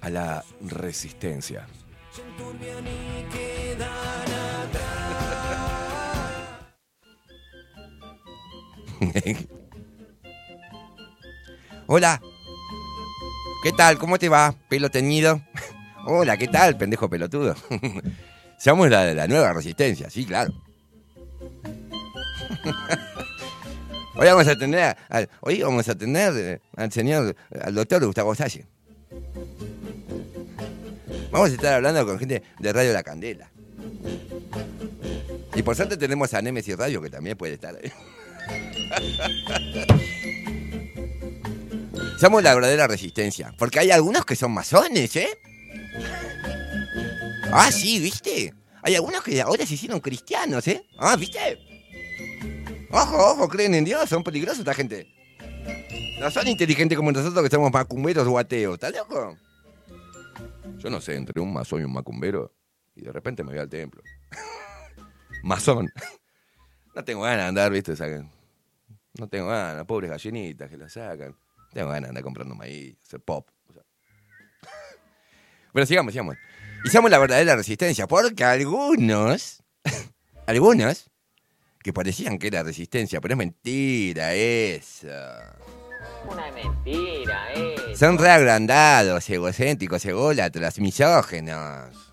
a 0.00 0.10
la 0.10 0.44
resistencia. 0.62 1.66
Hola. 11.86 12.20
¿Qué 13.62 13.72
tal? 13.72 13.98
¿Cómo 13.98 14.18
te 14.18 14.28
va? 14.28 14.54
¿Pelo 14.68 14.90
teñido? 14.90 15.40
Hola, 16.06 16.36
¿qué 16.36 16.48
tal, 16.48 16.76
pendejo 16.76 17.08
pelotudo? 17.08 17.54
Somos 18.58 18.88
la, 18.90 19.12
la 19.14 19.28
nueva 19.28 19.52
resistencia, 19.52 20.08
sí, 20.10 20.24
claro. 20.24 20.52
Hoy 24.16 24.26
vamos 24.28 24.46
a 24.46 24.54
tener, 24.56 24.80
a- 24.80 24.96
al- 25.08 25.28
hoy 25.40 25.60
vamos 25.62 25.88
a 25.88 25.94
tener 25.96 26.32
eh, 26.36 26.60
al 26.76 26.92
señor, 26.92 27.34
al 27.60 27.74
doctor 27.74 28.04
Gustavo 28.06 28.32
Salle. 28.36 28.64
Vamos 31.32 31.50
a 31.50 31.52
estar 31.52 31.74
hablando 31.74 32.06
con 32.06 32.16
gente 32.20 32.40
de 32.60 32.72
Radio 32.72 32.92
La 32.92 33.02
Candela. 33.02 33.50
Y 35.56 35.62
por 35.64 35.74
suerte 35.74 35.96
tenemos 35.96 36.32
a 36.32 36.40
Nemesis 36.42 36.76
Radio 36.78 37.02
que 37.02 37.10
también 37.10 37.36
puede 37.36 37.54
estar 37.54 37.74
ahí. 37.74 37.90
Somos 42.20 42.40
la 42.44 42.54
verdadera 42.54 42.86
resistencia. 42.86 43.52
Porque 43.58 43.80
hay 43.80 43.90
algunos 43.90 44.24
que 44.24 44.36
son 44.36 44.52
masones, 44.52 45.16
¿eh? 45.16 45.28
Ah, 47.52 47.70
sí, 47.70 48.00
¿viste? 48.00 48.52
Hay 48.82 48.94
algunos 48.94 49.22
que 49.22 49.40
ahora 49.40 49.64
se 49.64 49.74
hicieron 49.74 50.00
cristianos, 50.00 50.66
¿eh? 50.68 50.86
Ah, 50.98 51.16
¿viste? 51.16 51.58
Ojo, 52.90 53.16
ojo, 53.16 53.48
creen 53.48 53.74
en 53.74 53.84
Dios, 53.84 54.08
son 54.08 54.22
peligrosos 54.22 54.60
esta 54.60 54.74
gente. 54.74 55.06
No 56.20 56.30
son 56.30 56.46
inteligentes 56.48 56.96
como 56.96 57.10
nosotros 57.10 57.42
que 57.42 57.50
somos 57.50 57.72
macumberos 57.72 58.26
o 58.26 58.38
ateos, 58.38 58.74
¿estás 58.74 58.94
loco? 58.94 59.36
Yo 60.78 60.90
no 60.90 61.00
sé, 61.00 61.16
entre 61.16 61.40
un 61.40 61.52
masón 61.52 61.80
y 61.80 61.84
un 61.84 61.92
macumbero, 61.92 62.54
y 62.94 63.02
de 63.02 63.12
repente 63.12 63.42
me 63.42 63.50
voy 63.50 63.58
al 63.58 63.68
templo. 63.68 64.02
Masón. 65.42 65.90
No 66.94 67.04
tengo 67.04 67.22
ganas 67.22 67.38
de 67.38 67.48
andar, 67.48 67.72
¿viste? 67.72 67.94
No 69.18 69.28
tengo 69.28 69.48
ganas, 69.48 69.84
pobres 69.86 70.10
gallinitas 70.10 70.70
que 70.70 70.76
la 70.76 70.88
sacan. 70.88 71.36
Tengo 71.72 71.88
ganas 71.88 72.02
de 72.02 72.08
andar 72.08 72.22
comprando 72.22 72.54
maíz, 72.54 72.96
hacer 73.02 73.20
pop. 73.20 73.48
o. 73.68 73.72
Bueno, 75.72 75.86
sigamos, 75.86 76.12
sigamos. 76.12 76.36
Y 76.84 76.90
somos 76.90 77.10
la 77.10 77.18
verdadera 77.18 77.56
resistencia, 77.56 78.06
porque 78.06 78.44
algunos, 78.44 79.62
algunos, 80.46 81.10
que 81.82 81.94
parecían 81.94 82.38
que 82.38 82.48
era 82.48 82.62
resistencia, 82.62 83.22
pero 83.22 83.32
es 83.32 83.38
mentira 83.38 84.34
eso. 84.34 85.08
Una 86.30 86.52
mentira, 86.52 87.54
eh. 87.54 87.96
Son 87.96 88.18
reagrandados, 88.18 89.28
egocéntricos, 89.30 90.04
ególatras, 90.04 90.78
misógenos. 90.78 91.96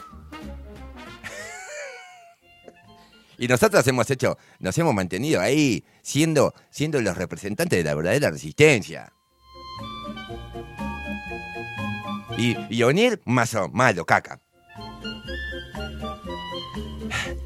Y 3.37 3.47
nosotros 3.47 3.85
hemos 3.87 4.09
hecho, 4.09 4.37
nos 4.59 4.77
hemos 4.77 4.93
mantenido 4.93 5.41
ahí, 5.41 5.83
siendo, 6.01 6.53
siendo 6.69 7.01
los 7.01 7.17
representantes 7.17 7.77
de 7.77 7.83
la 7.83 7.95
verdadera 7.95 8.31
resistencia. 8.31 9.11
Y, 12.37 12.55
y 12.69 12.83
O'Neill, 12.83 13.19
mazo, 13.25 13.67
malo, 13.67 14.05
caca. 14.05 14.39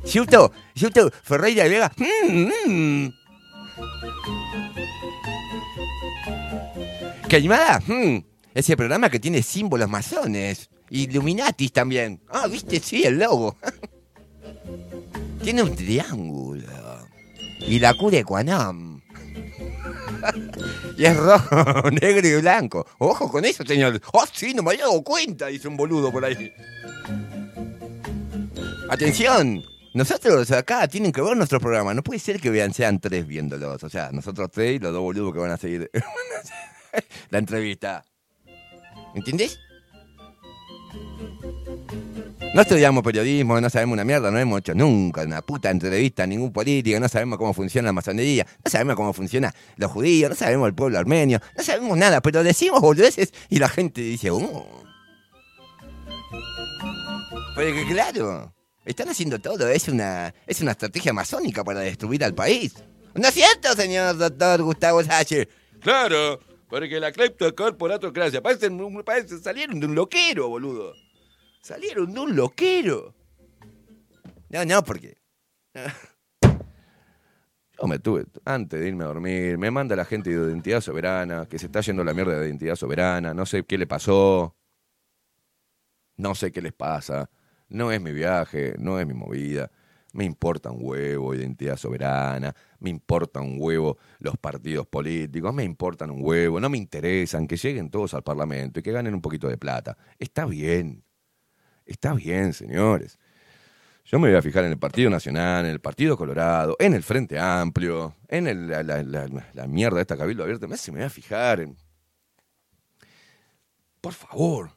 Yuto, 0.05 0.51
Yuto, 0.75 1.11
Ferreira 1.23 1.63
de 1.63 1.69
Vega, 1.69 1.91
mm, 1.97 2.51
mm. 2.67 3.13
Caimada, 7.27 7.81
mm, 7.85 8.23
ese 8.53 8.77
programa 8.77 9.09
que 9.09 9.19
tiene 9.19 9.41
símbolos 9.41 9.89
masones. 9.89 10.69
Illuminatis 10.89 11.71
también. 11.71 12.21
Ah, 12.29 12.47
viste, 12.47 12.79
sí, 12.79 13.03
el 13.03 13.17
logo. 13.19 13.57
tiene 15.43 15.63
un 15.63 15.75
triángulo. 15.75 16.63
Y 17.59 17.79
la 17.79 17.93
cura 17.95 18.19
Equanam. 18.19 19.01
y 20.97 21.05
es 21.05 21.17
rojo, 21.17 21.89
negro 22.01 22.27
y 22.27 22.41
blanco. 22.41 22.85
Ojo 22.99 23.29
con 23.31 23.43
eso, 23.43 23.65
señor. 23.65 23.99
Oh, 24.13 24.25
sí, 24.31 24.53
no 24.53 24.63
me 24.63 24.71
había 24.71 24.85
dado 24.85 25.03
cuenta, 25.03 25.47
dice 25.47 25.67
un 25.67 25.77
boludo 25.77 26.11
por 26.11 26.23
ahí. 26.23 26.53
Atención, 28.89 29.63
nosotros 29.95 30.51
acá 30.51 30.86
tienen 30.89 31.13
que 31.13 31.21
ver 31.21 31.38
nuestro 31.38 31.62
programa. 31.62 31.93
No 31.93 32.03
puede 32.03 32.19
ser 32.19 32.41
que 32.41 32.49
vean, 32.49 32.73
sean 32.73 32.99
tres 32.99 33.25
viéndolos. 33.25 33.81
O 33.81 33.89
sea, 33.89 34.10
nosotros 34.12 34.51
tres 34.51 34.75
y 34.75 34.79
los 34.79 34.91
dos 34.91 35.01
boludos 35.01 35.34
que 35.34 35.39
van 35.39 35.51
a 35.51 35.58
seguir 35.58 35.89
la 37.29 37.38
entrevista. 37.38 38.03
¿Entendés? 39.15 39.58
No 42.53 42.62
estudiamos 42.62 43.03
periodismo, 43.03 43.60
no 43.62 43.69
sabemos 43.69 43.93
una 43.93 44.03
mierda, 44.03 44.31
no 44.31 44.38
hemos 44.38 44.60
hecho 44.60 44.73
nunca 44.73 45.23
una 45.23 45.41
puta 45.41 45.69
entrevista 45.69 46.23
a 46.23 46.27
ningún 46.27 46.51
político, 46.51 46.99
no 46.99 47.08
sabemos 47.08 47.38
cómo 47.38 47.53
funciona 47.53 47.88
la 47.88 47.93
masonería, 47.93 48.45
no 48.63 48.71
sabemos 48.71 48.95
cómo 48.95 49.13
funcionan 49.13 49.53
los 49.77 49.91
judíos, 49.91 50.29
no 50.29 50.36
sabemos 50.36 50.67
el 50.67 50.75
pueblo 50.75 50.97
armenio, 50.97 51.39
no 51.58 51.63
sabemos 51.63 51.97
nada, 51.97 52.21
pero 52.21 52.43
decimos 52.43 52.81
boludeces 52.81 53.34
y 53.49 53.60
la 53.60 53.69
gente 53.69 54.01
dice, 54.01 54.29
oh. 54.31 54.84
Porque 57.55 57.86
claro, 57.89 58.54
están 58.85 59.09
haciendo 59.09 59.39
todo, 59.39 59.67
es 59.67 59.87
una, 59.87 60.33
es 60.45 60.61
una 60.61 60.71
estrategia 60.71 61.11
masónica 61.11 61.63
para 61.63 61.79
destruir 61.81 62.23
al 62.23 62.35
país. 62.35 62.75
¿No 63.15 63.27
es 63.27 63.33
cierto, 63.33 63.73
señor 63.73 64.17
doctor 64.17 64.61
Gustavo 64.61 65.03
Sacher? 65.03 65.49
Claro, 65.81 66.39
porque 66.69 66.99
la 66.99 67.11
cleptocorporatocracia 67.11 68.41
parece, 68.41 68.69
parece 69.03 69.39
salieron 69.39 69.79
de 69.79 69.87
un 69.87 69.95
loquero, 69.95 70.49
boludo. 70.49 70.93
Salieron 71.61 72.13
de 72.13 72.19
un 72.19 72.35
loquero. 72.35 73.15
No, 74.49 74.65
no, 74.65 74.83
porque... 74.83 75.17
Yo 77.77 77.87
me 77.87 77.99
tuve, 77.99 78.25
antes 78.45 78.79
de 78.79 78.87
irme 78.87 79.03
a 79.03 79.07
dormir, 79.07 79.57
me 79.57 79.69
manda 79.69 79.97
la 79.97 80.05
gente 80.05 80.29
de 80.29 80.35
Identidad 80.35 80.79
Soberana, 80.79 81.45
que 81.45 81.59
se 81.59 81.65
está 81.65 81.81
yendo 81.81 82.05
la 82.05 82.13
mierda 82.13 82.39
de 82.39 82.47
Identidad 82.47 82.77
Soberana, 82.77 83.33
no 83.33 83.45
sé 83.45 83.65
qué 83.65 83.77
le 83.77 83.85
pasó, 83.85 84.55
no 86.15 86.35
sé 86.35 86.53
qué 86.53 86.61
les 86.61 86.71
pasa, 86.71 87.29
no 87.69 87.91
es 87.91 88.01
mi 88.01 88.12
viaje, 88.13 88.75
no 88.80 88.99
es 88.99 89.06
mi 89.08 89.13
movida, 89.13 89.71
me 90.13 90.23
importa 90.23 90.71
un 90.71 90.80
huevo 90.82 91.36
Identidad 91.36 91.75
Soberana, 91.78 92.56
me 92.80 92.89
importa 92.89 93.41
un 93.41 93.58
huevo 93.60 93.97
los 94.19 94.38
partidos 94.38 94.88
políticos, 94.88 95.54
me 95.54 95.63
importan 95.63 96.10
un 96.12 96.19
huevo, 96.23 96.60
no 96.60 96.69
me 96.69 96.78
interesan, 96.78 97.47
que 97.47 97.58
lleguen 97.58 97.89
todos 97.89 98.13
al 98.13 98.23
Parlamento 98.23 98.80
y 98.80 98.84
que 98.84 98.91
ganen 98.93 99.13
un 99.13 99.21
poquito 99.21 99.47
de 99.49 99.58
plata. 99.58 99.97
Está 100.17 100.45
bien, 100.45 101.04
está 101.86 102.13
bien, 102.13 102.54
señores. 102.54 103.19
Yo 104.06 104.19
me 104.19 104.30
voy 104.30 104.38
a 104.38 104.41
fijar 104.43 104.63
en 104.65 104.71
el 104.71 104.78
Partido 104.78 105.10
Nacional, 105.10 105.65
en 105.65 105.71
el 105.71 105.82
Partido 105.82 106.15
Colorado, 106.15 106.75
en 106.80 106.93
el 106.93 107.01
Frente 107.01 107.39
Amplio, 107.39 108.15
en 108.28 108.47
el- 108.47 108.67
la, 108.67 108.84
la- 108.84 109.04
la- 109.54 109.67
mierda 109.67 109.95
de 109.95 110.01
esta 110.04 110.15
Cabildo 110.15 110.43
Abierto. 110.43 110.67
Me, 110.67 110.75
me 110.75 110.91
voy 110.99 111.01
a 111.04 111.10
fijar 111.10 111.60
en... 111.60 111.75
Por 113.99 114.13
favor. 114.13 114.69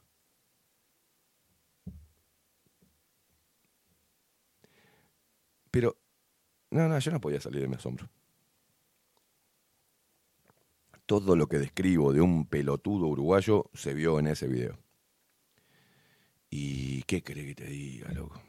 Pero, 5.71 5.97
no, 6.71 6.89
no, 6.89 6.99
yo 6.99 7.11
no 7.13 7.21
podía 7.21 7.41
salir 7.41 7.63
de 7.63 7.69
mi 7.69 7.75
asombro. 7.77 8.09
Todo 11.07 11.37
lo 11.37 11.47
que 11.49 11.59
describo 11.59 12.13
de 12.13 12.21
un 12.21 12.47
pelotudo 12.47 13.07
uruguayo 13.07 13.71
se 13.75 13.95
vio 13.95 14.19
en 14.19 14.27
ese 14.29 14.47
video. 14.47 14.79
¿Y 16.51 17.03
qué 17.05 17.23
cree 17.23 17.47
que 17.47 17.55
te 17.55 17.65
diga, 17.65 18.13
loco? 18.13 18.41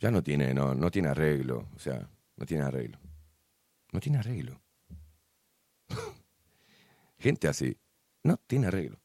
Ya 0.00 0.10
no 0.10 0.22
tiene, 0.22 0.52
no, 0.52 0.74
no 0.74 0.90
tiene 0.90 1.08
arreglo. 1.08 1.68
O 1.74 1.78
sea, 1.78 2.08
no 2.36 2.46
tiene 2.46 2.64
arreglo. 2.64 2.98
No 3.92 4.00
tiene 4.00 4.18
arreglo. 4.18 4.60
Gente 7.18 7.48
así, 7.48 7.76
no 8.22 8.36
tiene 8.46 8.66
arreglo. 8.66 9.00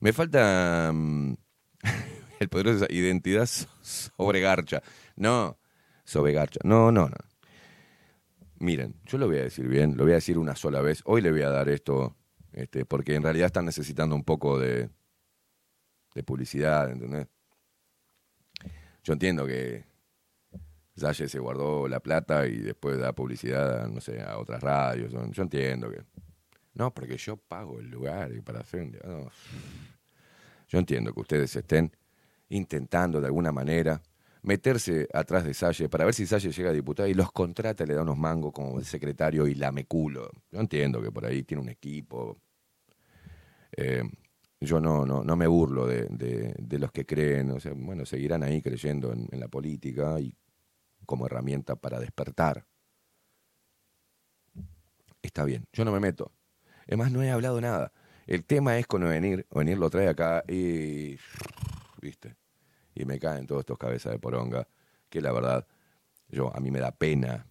Me 0.00 0.12
falta 0.12 0.90
mm, 0.92 1.34
el 2.40 2.48
poderoso 2.48 2.86
identidad 2.90 3.46
so- 3.46 3.68
sobre 3.82 4.40
garcha. 4.40 4.82
No, 5.16 5.58
sobre 6.04 6.32
garcha. 6.32 6.60
No, 6.64 6.90
no, 6.92 7.08
no. 7.08 7.16
Miren, 8.58 8.94
yo 9.04 9.18
lo 9.18 9.26
voy 9.26 9.38
a 9.38 9.42
decir 9.44 9.68
bien, 9.68 9.96
lo 9.96 10.04
voy 10.04 10.12
a 10.12 10.16
decir 10.16 10.38
una 10.38 10.56
sola 10.56 10.80
vez. 10.80 11.02
Hoy 11.04 11.20
le 11.20 11.30
voy 11.30 11.42
a 11.42 11.50
dar 11.50 11.68
esto, 11.68 12.16
este, 12.52 12.84
porque 12.84 13.14
en 13.14 13.22
realidad 13.22 13.46
están 13.46 13.64
necesitando 13.66 14.14
un 14.16 14.24
poco 14.24 14.58
de, 14.58 14.90
de 16.14 16.22
publicidad, 16.22 16.90
¿entendés? 16.90 17.28
Yo 19.02 19.12
entiendo 19.12 19.46
que 19.46 19.84
Salle 20.96 21.28
se 21.28 21.38
guardó 21.40 21.88
la 21.88 22.00
plata 22.00 22.46
y 22.46 22.58
después 22.58 22.98
da 22.98 23.12
publicidad, 23.12 23.88
no 23.88 24.00
sé, 24.00 24.20
a 24.22 24.38
otras 24.38 24.62
radios. 24.62 25.12
Yo 25.12 25.26
yo 25.30 25.42
entiendo 25.42 25.90
que... 25.90 26.04
No, 26.74 26.92
porque 26.94 27.16
yo 27.16 27.36
pago 27.36 27.80
el 27.80 27.88
lugar 27.90 28.32
y 28.32 28.40
para 28.42 28.60
hacer... 28.60 28.82
un- 28.82 28.98
no. 29.24 29.30
Yo 30.68 30.78
entiendo 30.78 31.12
que 31.12 31.20
ustedes 31.20 31.54
estén 31.56 31.90
intentando 32.48 33.20
de 33.20 33.26
alguna 33.26 33.52
manera 33.52 34.00
meterse 34.44 35.08
atrás 35.12 35.44
de 35.44 35.54
Salle 35.54 35.88
para 35.88 36.04
ver 36.04 36.14
si 36.14 36.26
Salle 36.26 36.52
llega 36.52 36.70
a 36.70 36.72
diputado 36.72 37.08
y 37.08 37.14
los 37.14 37.32
contrata, 37.32 37.84
le 37.86 37.94
da 37.94 38.02
unos 38.02 38.18
mangos 38.18 38.52
como 38.52 38.80
secretario 38.82 39.46
y 39.48 39.54
lame 39.54 39.86
culo. 39.86 40.30
Yo 40.52 40.60
entiendo 40.60 41.02
que 41.02 41.10
por 41.12 41.26
ahí 41.26 41.42
tiene 41.44 41.62
un 41.62 41.68
equipo. 41.70 42.38
Eh, 43.76 44.02
yo 44.60 44.80
no, 44.80 45.04
no, 45.04 45.22
no 45.24 45.36
me 45.36 45.46
burlo 45.46 45.86
de, 45.86 46.06
de- 46.10 46.54
de 46.58 46.78
los 46.78 46.90
que 46.92 47.04
creen, 47.06 47.50
o 47.50 47.60
sea, 47.60 47.72
bueno, 47.74 48.06
seguirán 48.06 48.42
ahí 48.42 48.62
creyendo 48.62 49.12
en, 49.12 49.28
en 49.30 49.40
la 49.40 49.48
política 49.48 50.18
y 50.20 50.36
como 51.06 51.26
herramienta 51.26 51.76
para 51.76 52.00
despertar. 52.00 52.66
Está 55.22 55.44
bien, 55.44 55.66
yo 55.72 55.84
no 55.84 55.92
me 55.92 56.00
meto. 56.00 56.32
Es 56.86 56.98
más, 56.98 57.10
no 57.12 57.22
he 57.22 57.30
hablado 57.30 57.60
nada. 57.60 57.92
El 58.26 58.44
tema 58.44 58.78
es 58.78 58.86
con 58.86 59.02
venir, 59.04 59.46
venir 59.54 59.78
lo 59.78 59.90
trae 59.90 60.08
acá 60.08 60.44
y. 60.48 61.18
¿Viste? 62.00 62.36
Y 62.94 63.04
me 63.04 63.18
caen 63.18 63.46
todos 63.46 63.60
estos 63.60 63.78
cabezas 63.78 64.12
de 64.12 64.18
poronga, 64.18 64.68
que 65.08 65.20
la 65.20 65.32
verdad, 65.32 65.66
yo, 66.28 66.54
a 66.54 66.60
mí 66.60 66.70
me 66.70 66.80
da 66.80 66.92
pena, 66.92 67.46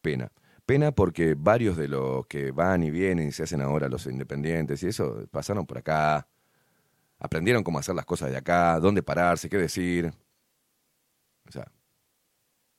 pena. 0.00 0.30
Pena 0.66 0.92
porque 0.92 1.34
varios 1.36 1.76
de 1.76 1.88
los 1.88 2.26
que 2.26 2.50
van 2.52 2.82
y 2.82 2.90
vienen 2.90 3.28
y 3.28 3.32
se 3.32 3.42
hacen 3.42 3.60
ahora 3.62 3.88
los 3.88 4.06
independientes 4.06 4.82
y 4.82 4.88
eso 4.88 5.26
pasaron 5.30 5.66
por 5.66 5.78
acá, 5.78 6.28
Aprendieron 7.24 7.62
cómo 7.62 7.78
hacer 7.78 7.94
las 7.94 8.04
cosas 8.04 8.32
de 8.32 8.36
acá, 8.36 8.80
dónde 8.80 9.00
pararse, 9.00 9.48
qué 9.48 9.56
decir. 9.56 10.12
O 11.46 11.52
sea, 11.52 11.70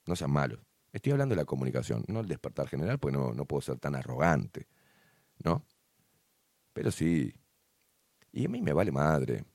no 0.06 0.18
sean 0.18 0.32
malos. 0.32 0.60
Estoy 0.92 1.14
hablando 1.14 1.34
de 1.34 1.42
la 1.42 1.46
comunicación, 1.46 2.04
no 2.10 2.20
el 2.20 2.28
despertar 2.28 2.68
general, 2.68 3.00
porque 3.00 3.18
no, 3.18 3.34
no 3.34 3.46
puedo 3.46 3.62
ser 3.62 3.80
tan 3.80 3.96
arrogante, 3.96 4.68
¿no? 5.46 5.66
Pero 6.74 6.92
sí. 6.92 7.34
Y 8.34 8.46
a 8.46 8.50
mí 8.50 8.62
me 8.62 8.74
vale 8.74 8.92
madre. 8.92 9.46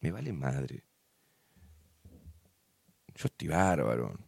Me 0.00 0.10
vale 0.10 0.32
madre. 0.32 0.86
Yo 3.14 3.26
estoy 3.26 3.48
bárbaro. 3.48 4.18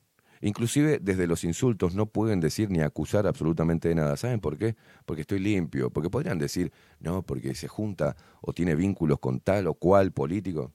Inclusive 0.40 0.98
desde 1.00 1.26
los 1.26 1.42
insultos 1.44 1.94
no 1.94 2.06
pueden 2.06 2.38
decir 2.40 2.70
ni 2.70 2.80
acusar 2.80 3.26
absolutamente 3.26 3.88
de 3.88 3.94
nada. 3.94 4.16
¿Saben 4.16 4.40
por 4.40 4.58
qué? 4.58 4.76
Porque 5.06 5.22
estoy 5.22 5.38
limpio. 5.38 5.90
Porque 5.90 6.10
podrían 6.10 6.38
decir, 6.38 6.70
no, 7.00 7.22
porque 7.22 7.54
se 7.54 7.66
junta 7.66 8.14
o 8.42 8.52
tiene 8.52 8.74
vínculos 8.74 9.18
con 9.20 9.40
tal 9.40 9.66
o 9.68 9.74
cual 9.74 10.12
político. 10.12 10.72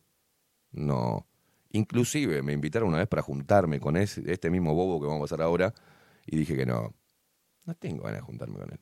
No. 0.71 1.27
Inclusive 1.71 2.41
me 2.41 2.53
invitaron 2.53 2.89
una 2.89 2.97
vez 2.97 3.07
para 3.07 3.21
juntarme 3.21 3.79
con 3.79 3.95
ese, 3.95 4.23
este 4.31 4.49
mismo 4.49 4.73
bobo 4.73 4.99
que 4.99 5.05
vamos 5.05 5.21
a 5.21 5.25
pasar 5.25 5.43
ahora 5.43 5.73
y 6.25 6.37
dije 6.37 6.55
que 6.55 6.65
no. 6.65 6.93
No 7.65 7.75
tengo 7.75 8.03
ganas 8.03 8.21
de 8.21 8.25
juntarme 8.25 8.57
con 8.57 8.71
él. 8.71 8.79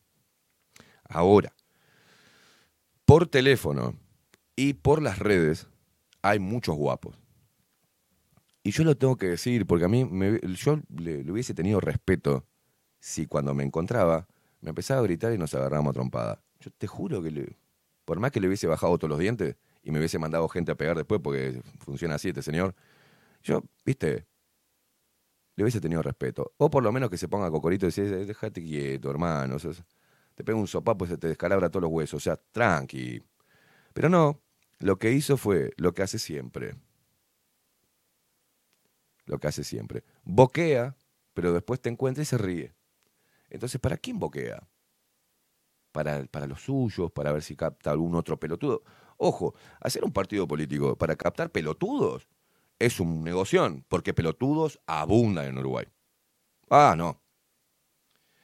Ahora, 1.10 1.54
por 3.04 3.28
teléfono 3.28 3.96
y 4.56 4.74
por 4.74 5.02
las 5.02 5.20
redes 5.20 5.68
hay 6.22 6.40
muchos 6.40 6.78
guapos. 6.78 7.18
Y 8.68 8.72
yo 8.72 8.84
lo 8.84 8.98
tengo 8.98 9.16
que 9.16 9.28
decir, 9.28 9.66
porque 9.66 9.86
a 9.86 9.88
mí 9.88 10.04
me- 10.04 10.42
yo 10.42 10.82
le, 10.94 11.22
hubiese 11.32 11.54
tenido 11.54 11.80
respeto 11.80 12.46
si 13.00 13.26
cuando 13.26 13.54
me 13.54 13.64
encontraba 13.64 14.28
me 14.60 14.72
empezaba 14.72 15.00
a 15.00 15.04
gritar 15.04 15.32
y 15.32 15.38
nos 15.38 15.54
agarrábamos 15.54 15.92
a 15.92 15.94
trompada. 15.94 16.44
Yo 16.60 16.70
te 16.78 16.86
juro 16.86 17.24
que 17.24 17.32
le- 17.32 17.58
por 18.04 18.20
más 18.20 18.30
que 18.32 18.42
le 18.42 18.48
hubiese 18.48 18.68
bajado 18.68 18.98
todos 18.98 19.10
los 19.10 19.20
dientes 19.20 19.56
y 19.84 19.92
me 19.92 20.00
hubiese 20.00 20.20
mandado 20.20 20.50
gente 20.50 20.74
a 20.74 20.76
pegar 20.76 20.98
después, 20.98 21.22
porque 21.24 21.62
funciona 21.80 22.16
así 22.16 22.28
este 22.28 22.42
señor, 22.42 22.76
yo, 23.42 23.64
viste, 23.86 24.28
le 25.56 25.64
hubiese 25.64 25.80
tenido 25.80 26.02
respeto. 26.02 26.52
O 26.58 26.70
por 26.70 26.84
lo 26.84 26.92
menos 26.92 27.10
que 27.10 27.18
se 27.18 27.30
ponga 27.30 27.50
cocorito 27.50 27.86
y 27.86 27.88
decir, 27.88 28.26
déjate 28.26 28.62
quieto, 28.62 29.10
hermano. 29.10 29.56
te 30.36 30.44
pega 30.44 30.58
un 30.58 30.68
sopapo 30.68 31.06
y 31.06 31.08
se 31.08 31.18
te 31.18 31.30
descalabra 31.30 31.70
todos 31.70 31.84
los 31.84 31.92
huesos. 31.92 32.18
O 32.18 32.24
sea, 32.24 32.36
tranqui. 32.52 33.24
Pero 33.94 34.10
no, 34.10 34.42
lo 34.80 35.00
que 35.00 35.14
hizo 35.14 35.38
fue 35.38 35.72
lo 35.78 35.94
que 35.94 36.04
hace 36.04 36.20
siempre. 36.20 36.76
Lo 39.28 39.40
que 39.40 39.48
hace 39.48 39.64
siempre. 39.64 40.04
Boquea, 40.24 40.98
pero 41.34 41.54
después 41.54 41.80
te 41.80 41.90
encuentra 41.90 42.24
y 42.24 42.26
se 42.26 42.38
ríe. 42.38 42.74
Entonces, 43.50 43.80
¿para 43.80 43.98
quién 43.98 44.18
boquea? 44.18 44.68
Para, 45.92 46.26
para 46.26 46.48
los 46.48 46.62
suyos, 46.62 47.12
para 47.12 47.32
ver 47.32 47.44
si 47.44 47.56
capta 47.56 47.92
algún 47.92 48.16
otro 48.16 48.40
pelotudo. 48.40 48.84
Ojo, 49.18 49.54
hacer 49.80 50.04
un 50.04 50.12
partido 50.12 50.48
político 50.48 50.98
para 50.98 51.16
captar 51.16 51.52
pelotudos 51.52 52.28
es 52.80 53.00
un 53.00 53.24
negoción, 53.24 53.84
porque 53.88 54.14
pelotudos 54.14 54.80
abundan 54.86 55.48
en 55.48 55.58
Uruguay. 55.58 55.86
Ah, 56.70 56.96
no. 56.98 57.22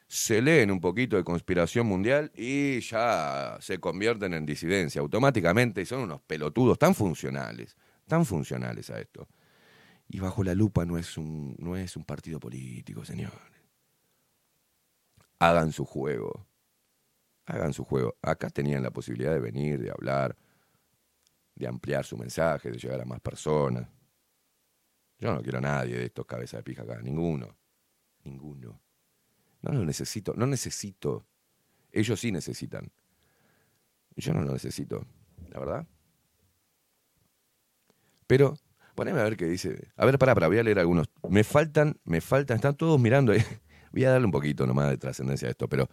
Se 0.08 0.42
leen 0.42 0.72
un 0.72 0.80
poquito 0.80 1.16
de 1.16 1.24
conspiración 1.24 1.88
mundial 1.88 2.32
y 2.36 2.80
ya 2.82 3.58
se 3.62 3.80
convierten 3.80 4.34
en 4.34 4.46
disidencia 4.46 5.02
automáticamente 5.02 5.82
y 5.82 5.86
son 5.86 6.02
unos 6.02 6.22
pelotudos 6.22 6.78
tan 6.78 6.94
funcionales, 6.94 7.76
tan 8.08 8.26
funcionales 8.26 8.90
a 8.90 9.00
esto. 9.00 9.28
Y 10.14 10.20
bajo 10.20 10.44
la 10.44 10.54
lupa 10.54 10.86
no 10.86 11.00
es 11.00 11.18
un, 11.18 11.56
no 11.58 11.76
es 11.76 11.98
un 11.98 12.04
partido 12.04 12.40
político, 12.40 13.04
señores. 13.04 13.36
Hagan 15.40 15.72
su 15.72 15.86
juego. 15.86 16.46
Hagan 17.48 17.74
su 17.74 17.84
juego. 17.84 18.16
Acá 18.22 18.52
tenían 18.52 18.84
la 18.84 18.92
posibilidad 18.92 19.34
de 19.34 19.40
venir, 19.40 19.82
de 19.82 19.90
hablar, 19.90 20.38
de 21.56 21.68
ampliar 21.68 22.06
su 22.06 22.16
mensaje, 22.16 22.70
de 22.70 22.78
llegar 22.78 23.02
a 23.02 23.06
más 23.06 23.22
personas. 23.22 23.90
Yo 25.18 25.34
no 25.34 25.42
quiero 25.42 25.58
a 25.58 25.62
nadie 25.62 25.98
de 25.98 26.06
estos 26.06 26.28
cabezas 26.28 26.60
de 26.60 26.64
pija 26.64 26.84
acá, 26.84 27.02
ninguno. 27.02 27.58
Ninguno. 28.24 28.80
No 29.64 29.72
lo 29.72 29.84
necesito, 29.84 30.36
no 30.36 30.46
necesito. 30.46 31.26
Ellos 31.92 32.20
sí 32.20 32.32
necesitan. 32.32 32.92
Yo 34.16 34.32
no 34.32 34.44
lo 34.44 34.54
necesito, 34.54 35.08
la 35.50 35.60
verdad. 35.60 35.88
Pero, 38.28 38.54
poneme 38.96 39.20
a 39.20 39.24
ver 39.24 39.38
qué 39.38 39.46
dice. 39.46 39.88
A 39.96 40.06
ver, 40.06 40.18
pará, 40.18 40.34
pará, 40.34 40.48
voy 40.48 40.58
a 40.58 40.64
leer 40.64 40.80
algunos. 40.80 41.08
Me 41.30 41.44
faltan, 41.44 42.00
me 42.04 42.22
faltan, 42.22 42.56
están 42.56 42.76
todos 42.76 43.00
mirando 43.00 43.32
ahí. 43.32 43.44
Voy 43.92 44.06
a 44.06 44.10
darle 44.10 44.26
un 44.26 44.32
poquito 44.32 44.66
nomás 44.66 44.90
de 44.90 44.98
trascendencia 44.98 45.48
a 45.48 45.52
esto, 45.52 45.70
pero 45.70 45.88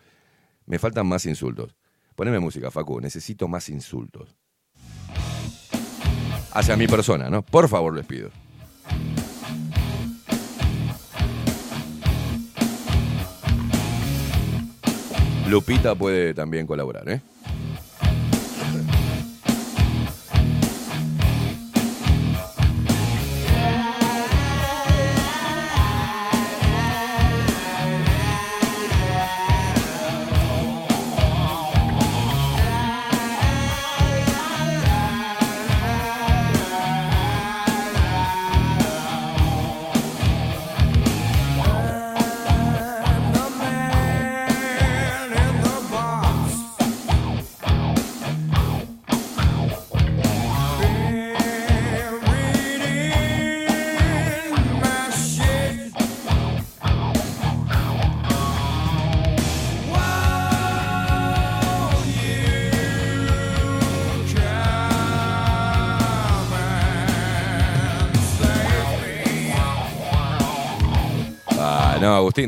me 0.65 0.79
faltan 0.79 1.07
más 1.07 1.27
insultos. 1.27 1.77
Poneme 2.15 2.39
música, 2.39 2.71
Facu, 2.71 2.99
necesito 2.99 3.47
más 3.47 3.69
insultos. 3.69 4.39
Hacia 6.53 6.79
mi 6.79 6.87
persona, 6.87 7.29
¿no? 7.29 7.43
Por 7.43 7.69
favor, 7.69 7.95
les 7.95 8.07
pido. 8.07 8.31
Lupita 15.47 15.95
puede 15.95 16.33
también 16.33 16.67
colaborar, 16.67 17.07
¿eh? 17.11 17.21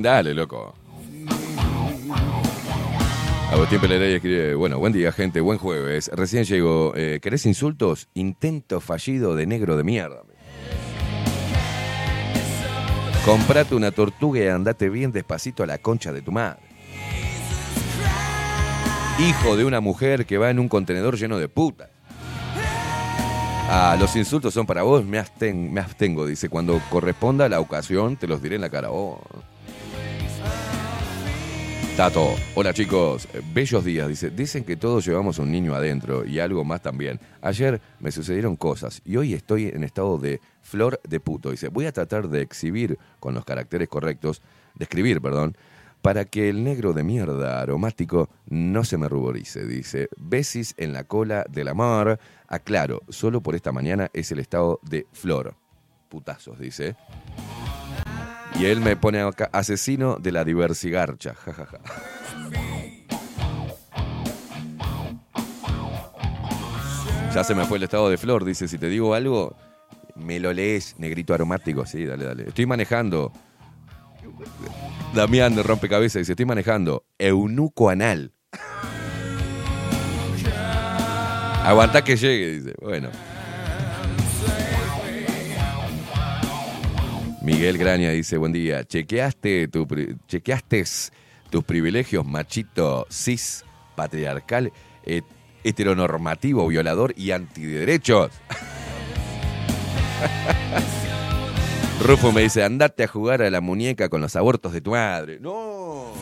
Dale, 0.01 0.33
loco. 0.33 0.75
Agustín 3.51 3.81
Pelerey 3.81 4.15
escribe, 4.15 4.55
bueno, 4.55 4.79
buen 4.79 4.95
día, 4.95 5.13
gente, 5.13 5.41
buen 5.43 5.59
jueves. 5.59 6.11
Recién 6.15 6.45
llegó, 6.45 6.95
eh, 6.97 7.21
¿querés 7.21 7.45
insultos? 7.45 8.09
Intento 8.15 8.81
fallido 8.81 9.37
de 9.37 9.47
negro 9.47 9.77
de 9.77 9.85
mierda. 9.85 10.23
Comprate 13.27 13.75
una 13.75 13.91
tortuga 13.91 14.41
y 14.41 14.49
andate 14.49 14.89
bien 14.89 15.13
despacito 15.13 15.63
a 15.63 15.67
la 15.67 15.79
concha 15.79 16.13
de 16.13 16.23
tu 16.23 16.33
madre. 16.33 16.63
Hijo 19.19 19.57
de 19.57 19.67
una 19.67 19.81
mujer 19.81 20.25
que 20.25 20.39
va 20.39 20.49
en 20.49 20.59
un 20.59 20.69
contenedor 20.69 21.19
lleno 21.19 21.39
de 21.39 21.49
putas. 21.49 21.91
Ah, 23.69 23.97
los 24.01 24.17
insultos 24.17 24.55
son 24.55 24.67
para 24.67 24.83
vos, 24.83 25.05
me, 25.05 25.23
me 25.53 25.81
abstengo, 25.81 26.27
dice. 26.27 26.49
Cuando 26.49 26.81
corresponda 26.91 27.49
la 27.49 27.61
ocasión, 27.61 28.17
te 28.17 28.27
los 28.27 28.43
diré 28.43 28.57
en 28.57 28.63
la 28.63 28.71
cara. 28.71 28.91
Oh. 28.91 29.21
Tato, 31.97 32.35
hola 32.55 32.73
chicos, 32.73 33.29
Eh, 33.35 33.43
bellos 33.53 33.85
días, 33.85 34.09
dice. 34.09 34.31
Dicen 34.31 34.65
que 34.65 34.77
todos 34.77 35.05
llevamos 35.05 35.39
un 35.39 35.53
niño 35.53 35.75
adentro 35.75 36.25
y 36.25 36.39
algo 36.39 36.65
más 36.65 36.81
también. 36.81 37.21
Ayer 37.43 37.83
me 38.01 38.11
sucedieron 38.11 38.57
cosas 38.57 39.03
y 39.05 39.17
hoy 39.17 39.35
estoy 39.35 39.69
en 39.69 39.85
estado 39.85 40.17
de 40.17 40.41
flor 40.63 41.01
de 41.07 41.21
puto. 41.21 41.51
Dice, 41.51 41.69
voy 41.69 41.85
a 41.85 41.93
tratar 41.93 42.29
de 42.29 42.41
exhibir 42.41 42.99
con 43.21 43.35
los 43.35 43.45
caracteres 43.45 43.89
correctos, 43.89 44.41
de 44.75 44.85
escribir, 44.85 45.21
perdón, 45.21 45.55
para 46.01 46.25
que 46.25 46.49
el 46.49 46.65
negro 46.65 46.95
de 46.95 47.05
mierda 47.05 47.61
aromático 47.61 48.31
no 48.49 48.85
se 48.85 48.97
me 48.97 49.07
ruborice. 49.07 49.67
Dice, 49.67 50.09
besis 50.17 50.75
en 50.79 50.95
la 50.95 51.05
cola 51.05 51.45
del 51.51 51.69
amor. 51.69 52.19
Aclaro, 52.49 53.03
solo 53.11 53.43
por 53.43 53.55
esta 53.55 53.71
mañana 53.71 54.09
es 54.15 54.33
el 54.33 54.39
estado 54.39 54.81
de 54.83 55.07
flor. 55.13 55.57
Putazos, 56.09 56.59
dice. 56.59 56.97
Y 58.59 58.67
él 58.67 58.81
me 58.81 58.97
pone 58.97 59.21
acá, 59.21 59.49
asesino 59.53 60.17
de 60.17 60.33
la 60.33 60.45
diversigarcha. 60.45 61.35
Ja, 61.35 61.53
ja, 61.53 61.67
ja. 61.67 61.79
Ya 67.35 67.45
se 67.45 67.55
me 67.55 67.65
fue 67.65 67.79
el 67.79 67.85
estado 67.85 68.11
de 68.11 68.19
flor, 68.19 68.45
dice, 68.45 68.69
si 68.69 68.77
te 68.77 68.89
digo 68.89 69.15
algo, 69.15 69.57
me 70.15 70.39
lo 70.39 70.53
lees, 70.53 70.97
negrito 70.99 71.33
aromático. 71.33 71.87
Sí, 71.87 72.05
dale, 72.05 72.27
dale. 72.27 72.49
Estoy 72.49 72.67
manejando. 72.67 73.33
Damián 75.15 75.55
de 75.55 75.63
Rompecabezas 75.63 76.21
dice, 76.21 76.33
estoy 76.33 76.47
manejando 76.47 77.07
eunuco 77.19 77.89
anal. 77.89 78.33
Aguantá 81.65 82.03
que 82.05 82.17
llegue, 82.17 82.59
dice. 82.59 82.75
Bueno. 82.81 83.09
Miguel 87.43 87.77
Graña 87.77 88.11
dice, 88.11 88.37
buen 88.37 88.53
día. 88.53 88.85
¿Chequeaste, 88.85 89.67
tu, 89.67 89.89
tus 91.51 91.65
privilegios 91.65 92.25
machito, 92.25 93.05
cis, 93.11 93.65
patriarcal, 93.97 94.73
eh, 95.05 95.23
heteronormativo, 95.65 96.69
violador 96.69 97.13
y 97.17 97.33
antiderechos? 97.33 98.31
Rufo 102.05 102.31
me 102.31 102.43
dice, 102.43 102.63
andate 102.63 103.03
a 103.03 103.09
jugar 103.09 103.43
a 103.43 103.51
la 103.51 103.61
muñeca 103.61 104.09
con 104.09 104.21
los 104.21 104.37
abortos 104.37 104.73
de 104.73 104.81
tu 104.81 104.93
madre. 104.93 105.41
No. 105.41 106.13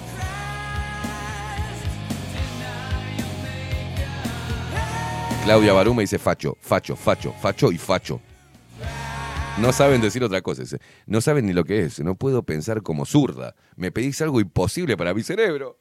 Claudia 5.44 5.74
Barú 5.74 5.92
me 5.92 6.02
dice 6.02 6.18
facho, 6.18 6.56
facho, 6.62 6.96
facho, 6.96 7.34
facho 7.40 7.70
y 7.72 7.76
facho. 7.76 8.22
No 9.60 9.72
saben 9.74 10.00
decir 10.00 10.24
otra 10.24 10.40
cosa. 10.40 10.62
No 11.06 11.20
saben 11.20 11.44
ni 11.44 11.52
lo 11.52 11.64
que 11.64 11.80
es. 11.80 12.00
No 12.00 12.14
puedo 12.14 12.42
pensar 12.44 12.82
como 12.82 13.04
zurda. 13.04 13.54
Me 13.76 13.92
pedís 13.92 14.22
algo 14.22 14.40
imposible 14.40 14.96
para 14.96 15.12
mi 15.12 15.22
cerebro. 15.22 15.76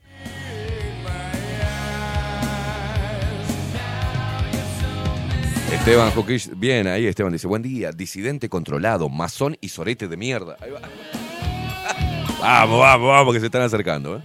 Esteban 5.71 6.11
Jokic, 6.11 6.59
bien 6.59 6.87
ahí 6.87 7.05
Esteban 7.05 7.31
dice, 7.31 7.47
buen 7.47 7.61
día, 7.61 7.91
disidente 7.91 8.49
controlado, 8.49 9.07
masón 9.07 9.55
y 9.61 9.69
sorete 9.69 10.07
de 10.09 10.17
mierda. 10.17 10.57
Ahí 10.59 10.71
va. 10.71 10.81
Vamos, 12.41 12.79
vamos, 12.79 13.07
vamos, 13.07 13.33
que 13.33 13.39
se 13.39 13.47
están 13.47 13.61
acercando. 13.61 14.17
¿eh? 14.17 14.21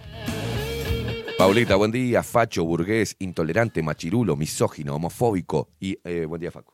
Paulita, 1.37 1.75
buen 1.75 1.91
día, 1.91 2.23
facho, 2.23 2.65
burgués, 2.65 3.17
intolerante, 3.19 3.83
machirulo, 3.83 4.37
misógino, 4.37 4.95
homofóbico 4.95 5.69
y 5.81 5.99
eh, 6.05 6.25
buen 6.27 6.41
día, 6.41 6.53
Facu. 6.53 6.74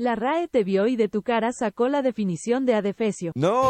La 0.00 0.14
RAE 0.14 0.46
te 0.46 0.62
vio 0.62 0.86
y 0.86 0.94
de 0.94 1.08
tu 1.08 1.22
cara 1.22 1.52
sacó 1.52 1.88
la 1.88 2.02
definición 2.02 2.64
de 2.64 2.74
adefesio. 2.74 3.32
¡No! 3.34 3.64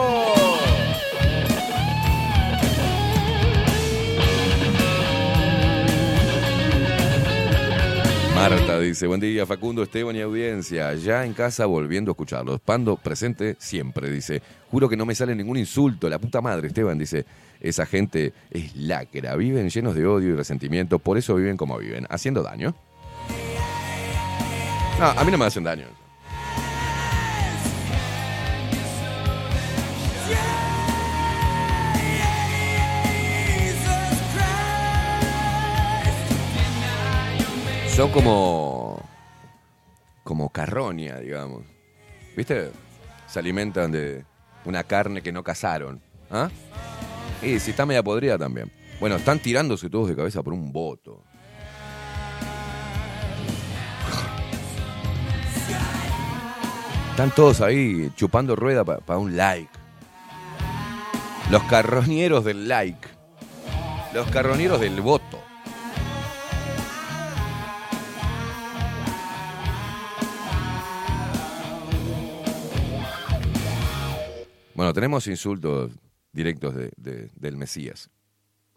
Marta 8.35 8.79
dice, 8.79 9.07
buen 9.07 9.21
día 9.21 9.47
Facundo, 9.47 9.83
Esteban 9.83 10.17
y 10.17 10.21
audiencia, 10.21 10.93
ya 10.97 11.25
en 11.25 11.33
casa 11.33 11.65
volviendo 11.65 12.11
a 12.11 12.13
escucharlos, 12.13 12.61
Pando 12.61 12.97
presente 12.97 13.57
siempre, 13.59 14.11
dice, 14.11 14.43
juro 14.71 14.87
que 14.91 14.99
no 14.99 15.07
me 15.07 15.15
sale 15.15 15.35
ningún 15.35 15.57
insulto, 15.57 16.11
la 16.11 16.19
puta 16.19 16.43
madre, 16.43 16.69
Esteban 16.69 16.99
dice, 16.99 17.25
esa 17.59 17.87
gente 17.87 18.35
es 18.51 18.77
lacra, 18.77 19.35
viven 19.35 19.71
llenos 19.71 19.95
de 19.95 20.07
odio 20.07 20.29
y 20.29 20.37
resentimiento, 20.37 20.99
por 20.99 21.17
eso 21.17 21.35
viven 21.37 21.57
como 21.57 21.79
viven, 21.79 22.07
haciendo 22.11 22.43
daño. 22.43 22.75
A 25.01 25.25
mí 25.25 25.33
no 25.33 25.39
me 25.39 25.47
hacen 25.47 25.65
daño. 25.65 25.87
Son 37.99 38.13
como. 38.13 39.03
como 40.23 40.51
carroña, 40.51 41.19
digamos. 41.19 41.65
¿Viste? 42.37 42.71
Se 43.27 43.41
alimentan 43.41 43.91
de 43.91 44.25
una 44.65 44.85
carne 44.85 45.21
que 45.21 45.33
no 45.33 45.43
cazaron. 45.43 46.01
¿Ah? 46.31 46.49
Y 47.43 47.59
si 47.59 47.73
está 47.73 47.87
media 47.87 48.03
podrida 48.05 48.39
también. 48.39 48.71
Bueno, 49.01 49.17
están 49.17 49.41
tirándose 49.41 49.91
todos 49.91 50.09
de 50.09 50.15
cabeza 50.15 50.45
por 50.45 50.53
un 50.53 50.73
voto. 50.73 51.25
Están 57.11 57.35
todos 57.35 57.61
ahí 57.61 58.13
chupando 58.15 58.55
rueda 58.55 58.85
para 58.85 59.19
un 59.19 59.37
like. 59.37 59.78
Los 61.51 61.63
carroñeros 61.65 62.45
del 62.45 62.69
like. 62.69 63.09
Los 64.13 64.29
carroñeros 64.31 64.81
del 64.81 65.01
voto. 65.01 65.43
Bueno, 74.75 74.93
tenemos 74.93 75.27
insultos 75.27 75.93
directos 76.33 76.75
de- 76.75 76.93
de- 76.97 77.31
del 77.35 77.57
Mesías. 77.57 78.11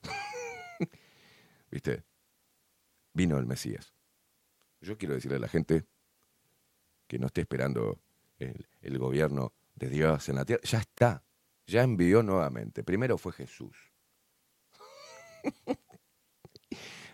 ¿Viste? 1.71 2.03
Vino 3.13 3.37
el 3.37 3.45
Mesías. 3.45 3.93
Yo 4.81 4.97
quiero 4.97 5.13
decirle 5.13 5.37
a 5.37 5.41
la 5.41 5.47
gente 5.47 5.85
que 7.07 7.19
no 7.19 7.27
esté 7.27 7.41
esperando 7.41 7.99
el 8.39 8.97
gobierno 8.97 9.53
de 9.75 9.89
Dios 9.89 10.27
en 10.29 10.35
la 10.37 10.45
tierra. 10.45 10.63
Ya 10.63 10.79
está. 10.79 11.23
Ya 11.71 11.83
envió 11.83 12.21
nuevamente. 12.21 12.83
Primero 12.83 13.17
fue 13.17 13.31
Jesús. 13.31 13.77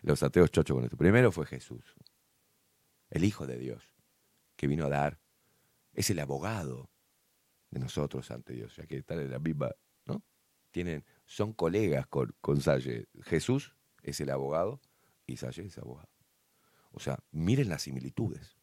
Los 0.02 0.24
ateos 0.24 0.50
chocho 0.50 0.74
con 0.74 0.84
esto. 0.84 0.98
Primero 0.98 1.32
fue 1.32 1.46
Jesús. 1.46 1.93
El 3.12 3.24
Hijo 3.24 3.46
de 3.46 3.60
Dios. 3.60 3.93
Que 4.56 4.65
vino 4.65 4.88
a 4.88 4.89
dar. 4.89 5.20
Es 5.93 6.10
el 6.10 6.20
abogado 6.20 6.89
de 7.70 7.80
nosotros 7.80 8.32
ante 8.32 8.54
Dios, 8.54 8.76
ya 8.76 8.88
que 8.88 8.98
están 8.98 9.20
en 9.20 9.30
la 9.30 9.38
misma, 9.38 9.70
¿no? 10.06 10.24
Tienen, 10.72 11.06
son 11.26 11.54
colegas 11.54 12.08
con, 12.08 12.36
con 12.41 12.60
Salle. 12.60 13.10
Jesús 13.22 13.76
es 14.02 14.20
el 14.22 14.32
abogado 14.32 14.82
y 15.28 15.38
Salle 15.38 15.65
es 15.65 15.78
abogado. 15.78 16.10
O 16.89 17.00
sea, 17.00 17.20
miren 17.30 17.70
las 17.70 17.84
similitudes. 17.84 18.58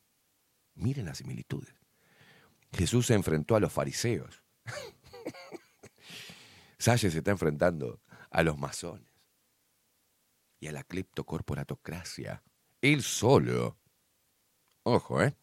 Miren 0.74 1.04
las 1.04 1.18
similitudes. 1.18 1.76
Jesús 2.72 3.06
se 3.06 3.14
enfrentó 3.14 3.54
a 3.54 3.60
los 3.60 3.72
fariseos. 3.72 4.42
Salle 6.84 7.10
se 7.10 7.16
está 7.16 7.30
enfrentando 7.30 8.02
a 8.30 8.42
los 8.42 8.58
masones 8.58 9.08
y 10.60 10.66
a 10.66 10.72
la 10.72 10.84
cleptocorporatocracia. 10.84 12.42
Él 12.82 13.02
solo. 13.02 13.78
Ojo, 14.82 15.22
¿eh? 15.22 15.34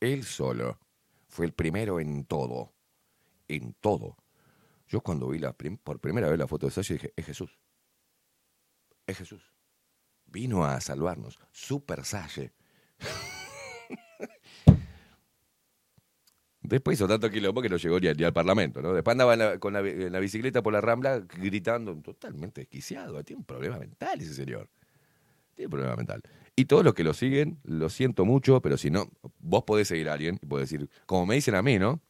Él 0.00 0.24
solo 0.24 0.80
fue 1.28 1.46
el 1.46 1.52
primero 1.52 2.00
en 2.00 2.24
todo. 2.24 2.74
En 3.46 3.74
todo. 3.74 4.16
Yo 4.88 5.02
cuando 5.02 5.28
vi 5.28 5.40
por 5.84 6.00
primera 6.00 6.28
vez 6.28 6.36
la 6.36 6.48
foto 6.48 6.66
de 6.66 6.72
Sasha 6.72 6.94
dije, 6.94 7.12
es 7.14 7.26
Jesús. 7.26 7.60
Es 9.06 9.18
Jesús. 9.18 9.54
Vino 10.24 10.64
a 10.64 10.80
salvarnos. 10.80 11.38
Super 11.52 12.04
Sasha. 12.04 12.50
Después 16.68 16.98
hizo 16.98 17.08
tanto 17.08 17.30
quilombo 17.30 17.62
que 17.62 17.68
no 17.68 17.76
llegó 17.76 18.00
ni, 18.00 18.08
al 18.08 18.32
Parlamento, 18.32 18.82
¿no? 18.82 18.92
Después 18.92 19.12
andaba 19.12 19.34
en 19.34 19.38
la- 19.38 19.58
con 19.58 19.72
la, 19.72 19.80
bicicleta 20.20 20.62
por 20.62 20.72
la 20.72 20.80
Rambla 20.80 21.20
gritando, 21.20 21.94
totalmente 21.96 22.62
desquiciado. 22.62 23.22
Tiene 23.24 23.38
un 23.40 23.44
problema 23.44 23.78
mental 23.78 24.20
ese 24.20 24.34
señor. 24.34 24.68
Tiene 25.54 25.66
un 25.66 25.70
problema 25.70 25.96
mental. 25.96 26.22
Y 26.54 26.64
todos 26.64 26.84
los 26.84 26.94
que 26.94 27.04
lo 27.04 27.14
siguen, 27.14 27.58
lo 27.64 27.88
siento 27.88 28.24
mucho, 28.24 28.60
pero 28.60 28.76
si 28.76 28.90
no, 28.90 29.10
vos 29.38 29.64
podés 29.64 29.88
seguir 29.88 30.08
a 30.08 30.14
alguien 30.14 30.38
y 30.42 30.46
podés 30.46 30.70
decir, 30.70 30.88
como 31.06 31.26
me 31.26 31.34
dicen 31.34 31.54
a 31.54 31.62
mí, 31.62 31.78
¿no? 31.78 32.00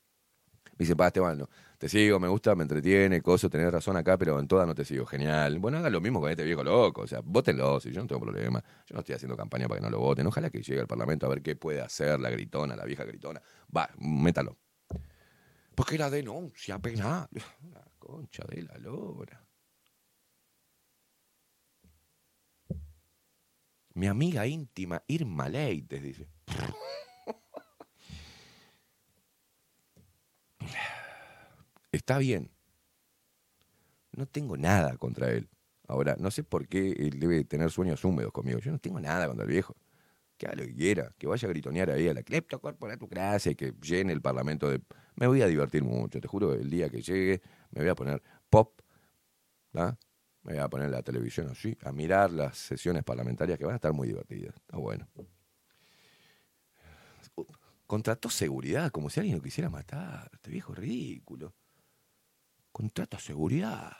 Me 0.78 0.84
dicen, 0.84 0.96
pa, 0.96 1.08
Esteban, 1.08 1.38
no, 1.38 1.48
te 1.78 1.88
sigo, 1.88 2.18
me 2.18 2.28
gusta, 2.28 2.54
me 2.54 2.62
entretiene, 2.62 3.20
coso, 3.20 3.50
tenés 3.50 3.70
razón 3.70 3.96
acá, 3.96 4.16
pero 4.16 4.38
en 4.40 4.48
todas 4.48 4.66
no 4.66 4.74
te 4.74 4.84
sigo. 4.84 5.04
Genial. 5.04 5.58
Bueno, 5.58 5.78
hagan 5.78 5.92
lo 5.92 6.00
mismo 6.00 6.20
con 6.20 6.30
este 6.30 6.44
viejo 6.44 6.64
loco. 6.64 7.02
O 7.02 7.06
sea, 7.06 7.20
votenlo, 7.22 7.80
si 7.80 7.92
yo 7.92 8.00
no 8.00 8.06
tengo 8.06 8.22
problema. 8.22 8.62
Yo 8.86 8.94
no 8.94 9.00
estoy 9.00 9.14
haciendo 9.14 9.36
campaña 9.36 9.68
para 9.68 9.80
que 9.80 9.84
no 9.84 9.90
lo 9.90 9.98
voten. 9.98 10.26
Ojalá 10.26 10.48
que 10.50 10.62
llegue 10.62 10.80
al 10.80 10.86
Parlamento 10.86 11.26
a 11.26 11.28
ver 11.28 11.42
qué 11.42 11.54
puede 11.56 11.80
hacer 11.80 12.18
la 12.18 12.30
gritona, 12.30 12.76
la 12.76 12.84
vieja 12.84 13.04
gritona. 13.04 13.42
Va, 13.74 13.90
métalo. 13.98 14.56
Porque 15.74 15.98
la 15.98 16.08
denuncia 16.08 16.78
penal. 16.78 17.28
La 17.72 17.84
concha 17.98 18.44
de 18.48 18.62
la 18.62 18.78
lora. 18.78 19.44
Mi 23.94 24.06
amiga 24.06 24.46
íntima, 24.46 25.02
Irma 25.08 25.48
Leites, 25.48 26.02
dice. 26.02 26.28
Está 31.96 32.18
bien. 32.18 32.50
No 34.12 34.26
tengo 34.26 34.56
nada 34.56 34.96
contra 34.98 35.30
él. 35.30 35.48
Ahora, 35.88 36.16
no 36.18 36.30
sé 36.30 36.42
por 36.42 36.68
qué 36.68 36.92
él 36.92 37.18
debe 37.18 37.44
tener 37.44 37.70
sueños 37.70 38.04
húmedos 38.04 38.32
conmigo. 38.32 38.58
Yo 38.58 38.70
no 38.70 38.78
tengo 38.78 39.00
nada 39.00 39.26
contra 39.26 39.44
el 39.44 39.50
viejo. 39.50 39.74
Que 40.36 40.46
haga 40.46 40.56
lo 40.56 40.64
que 40.66 40.74
quiera, 40.74 41.14
que 41.16 41.26
vaya 41.26 41.48
a 41.48 41.50
gritonear 41.50 41.90
ahí 41.90 42.08
a 42.08 42.12
la 42.12 42.22
cleptocorporatocracia 42.22 43.52
y 43.52 43.54
que 43.54 43.72
llene 43.80 44.12
el 44.12 44.20
parlamento 44.20 44.68
de... 44.70 44.82
Me 45.14 45.26
voy 45.26 45.40
a 45.40 45.46
divertir 45.46 45.82
mucho, 45.82 46.20
te 46.20 46.28
juro, 46.28 46.52
el 46.52 46.68
día 46.68 46.90
que 46.90 47.00
llegue 47.00 47.40
me 47.70 47.80
voy 47.80 47.88
a 47.88 47.94
poner 47.94 48.22
pop, 48.50 48.78
¿ah? 49.72 49.96
me 50.42 50.52
voy 50.52 50.62
a 50.62 50.68
poner 50.68 50.90
la 50.90 51.02
televisión 51.02 51.48
así, 51.48 51.74
a 51.82 51.92
mirar 51.92 52.30
las 52.30 52.58
sesiones 52.58 53.02
parlamentarias 53.02 53.58
que 53.58 53.64
van 53.64 53.72
a 53.72 53.76
estar 53.76 53.94
muy 53.94 54.08
divertidas. 54.08 54.54
Está 54.54 54.76
bueno. 54.76 55.08
Contrató 57.86 58.28
seguridad, 58.28 58.90
como 58.90 59.08
si 59.08 59.20
alguien 59.20 59.38
lo 59.38 59.42
quisiera 59.42 59.70
matar. 59.70 60.28
Este 60.34 60.50
viejo 60.50 60.74
ridículo. 60.74 61.54
Contrata 62.76 63.18
seguridad. 63.18 63.90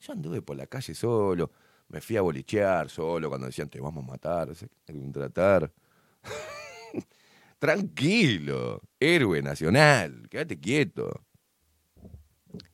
Yo 0.00 0.14
anduve 0.14 0.40
por 0.40 0.56
la 0.56 0.66
calle 0.66 0.94
solo, 0.94 1.52
me 1.88 2.00
fui 2.00 2.16
a 2.16 2.22
bolichear 2.22 2.88
solo 2.88 3.28
cuando 3.28 3.46
decían 3.46 3.68
te 3.68 3.78
vamos 3.78 4.02
a 4.02 4.06
matar, 4.06 4.48
hay 4.48 5.00
que 5.00 5.08
tratar. 5.12 5.70
Tranquilo, 7.58 8.80
héroe 8.98 9.42
nacional, 9.42 10.26
quédate 10.30 10.58
quieto. 10.58 11.26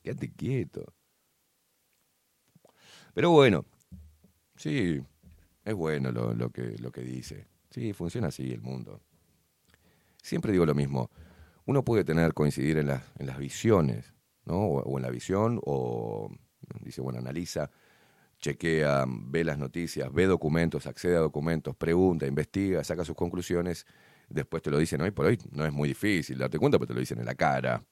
Quédate 0.01 0.33
quieto. 0.33 0.95
Pero 3.13 3.31
bueno, 3.31 3.65
sí, 4.55 5.03
es 5.65 5.75
bueno 5.75 6.13
lo 6.13 6.51
que, 6.51 6.77
lo 6.79 6.93
que 6.93 7.01
dice. 7.01 7.49
Sí, 7.69 7.93
funciona 7.93 8.29
así 8.29 8.53
el 8.53 8.61
mundo. 8.61 9.01
Siempre 10.23 10.53
digo 10.53 10.67
lo 10.67 10.75
mismo. 10.77 11.11
Uno 11.67 11.85
puede 11.85 12.05
tener, 12.05 12.35
coincidir 12.35 12.79
en 12.79 12.89
las, 12.89 13.03
en 13.19 13.27
las 13.27 13.39
visiones, 13.39 14.13
¿no? 14.45 14.57
O, 14.57 14.99
en 14.99 15.03
la 15.03 15.11
visión, 15.11 15.61
o 15.65 16.31
dice, 16.81 17.01
bueno, 17.01 17.19
analiza, 17.19 17.71
chequea, 18.39 19.05
ve 19.07 19.45
las 19.45 19.59
noticias, 19.59 20.13
ve 20.13 20.27
documentos, 20.27 20.87
accede 20.87 21.17
a 21.17 21.21
documentos, 21.21 21.77
pregunta, 21.77 22.27
investiga, 22.27 22.83
saca 22.83 23.05
sus 23.05 23.15
conclusiones, 23.15 23.87
después 24.29 24.63
te 24.63 24.71
lo 24.71 24.79
dicen 24.79 25.01
hoy 25.01 25.13
por 25.13 25.27
hoy. 25.27 25.39
No 25.53 25.65
es 25.65 25.73
muy 25.73 25.89
difícil 25.89 26.39
darte 26.39 26.59
cuenta, 26.59 26.79
pero 26.79 26.89
te 26.89 26.95
lo 26.95 27.01
dicen 27.01 27.19
en 27.21 27.27
la 27.27 27.35
cara. 27.35 27.85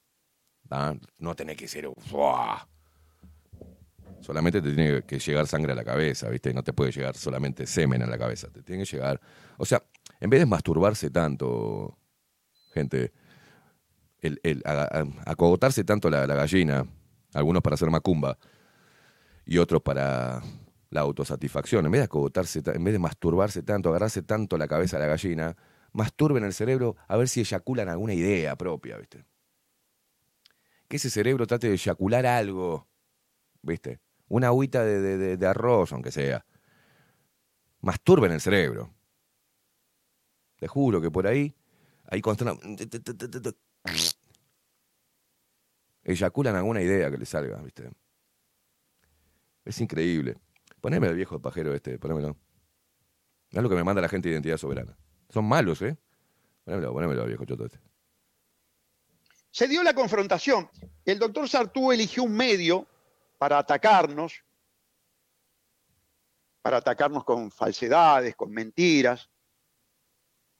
No 1.17 1.35
tenés 1.35 1.57
que 1.57 1.67
ser. 1.67 1.89
¡fua! 1.97 2.67
Solamente 4.21 4.61
te 4.61 4.73
tiene 4.73 5.01
que 5.01 5.19
llegar 5.19 5.47
sangre 5.47 5.71
a 5.71 5.75
la 5.75 5.83
cabeza, 5.83 6.29
¿viste? 6.29 6.53
No 6.53 6.63
te 6.63 6.73
puede 6.73 6.91
llegar 6.91 7.15
solamente 7.15 7.65
semen 7.65 8.03
a 8.03 8.05
la 8.05 8.17
cabeza. 8.17 8.49
Te 8.49 8.61
tiene 8.61 8.83
que 8.83 8.91
llegar. 8.91 9.19
O 9.57 9.65
sea, 9.65 9.83
en 10.19 10.29
vez 10.29 10.39
de 10.39 10.45
masturbarse 10.45 11.09
tanto, 11.09 11.97
gente, 12.73 13.11
el, 14.21 14.39
el- 14.43 14.63
acogotarse 15.25 15.83
tanto 15.83 16.09
la, 16.09 16.25
gallina, 16.25 16.85
algunos 17.33 17.61
para 17.61 17.73
hacer 17.75 17.89
macumba 17.89 18.37
y 19.45 19.57
otros 19.57 19.81
para 19.81 20.41
la 20.89 21.01
autosatisfacción, 21.01 21.85
en 21.85 21.91
vez 21.91 21.99
de 22.01 22.05
acogotarse, 22.05 22.61
ta- 22.61 22.73
en 22.73 22.83
vez 22.83 22.93
de 22.93 22.99
masturbarse 22.99 23.63
tanto, 23.63 23.89
agarrarse 23.89 24.21
tanto 24.21 24.57
la 24.57 24.67
cabeza 24.67 24.97
a 24.97 24.99
la 24.99 25.07
gallina, 25.07 25.55
masturben 25.93 26.43
el 26.43 26.53
cerebro 26.53 26.95
a 27.07 27.17
ver 27.17 27.27
si 27.27 27.39
eyaculan 27.39 27.89
alguna 27.89 28.13
idea 28.13 28.55
propia, 28.55 28.97
¿viste? 28.97 29.25
Que 30.87 30.97
ese 30.97 31.09
cerebro 31.09 31.47
trate 31.47 31.67
de 31.67 31.73
eyacular 31.73 32.25
algo, 32.25 32.87
¿viste? 33.61 33.99
Una 34.27 34.47
agüita 34.47 34.83
de, 34.83 34.99
de- 35.01 35.17
de- 35.17 35.37
de 35.37 35.47
arroz, 35.47 35.91
aunque 35.93 36.11
sea. 36.11 36.45
Masturben 37.81 38.31
el 38.31 38.41
cerebro. 38.41 38.93
Te 40.57 40.67
juro 40.67 41.01
que 41.01 41.09
por 41.09 41.25
ahí, 41.25 41.55
ahí 42.09 42.21
constantemente... 42.21 42.87
Eyaculan 46.03 46.55
alguna 46.55 46.81
idea 46.81 47.11
que 47.11 47.17
les 47.17 47.29
salga, 47.29 47.61
¿viste? 47.61 47.89
Es 49.63 49.79
increíble. 49.79 50.37
Poneme 50.79 51.07
al 51.07 51.15
viejo 51.15 51.39
pajero 51.39 51.73
este, 51.73 51.99
ponémelo. 51.99 52.35
Es 53.51 53.61
lo 53.61 53.69
que 53.69 53.75
me 53.75 53.83
manda 53.83 54.01
la 54.01 54.09
gente 54.09 54.29
de 54.29 54.33
Identidad 54.33 54.57
Soberana. 54.57 54.97
Son 55.29 55.45
malos, 55.45 55.81
¿eh? 55.81 55.97
Ponémelo, 56.63 56.93
ponémelo 56.93 57.21
al 57.21 57.27
viejo 57.27 57.45
choto 57.45 57.65
este. 57.65 57.79
Se 59.51 59.67
dio 59.67 59.83
la 59.83 59.93
confrontación. 59.93 60.69
El 61.05 61.19
doctor 61.19 61.47
Sartú 61.47 61.91
eligió 61.91 62.23
un 62.23 62.33
medio 62.33 62.87
para 63.37 63.57
atacarnos, 63.57 64.43
para 66.61 66.77
atacarnos 66.77 67.23
con 67.25 67.51
falsedades, 67.51 68.35
con 68.35 68.51
mentiras, 68.51 69.29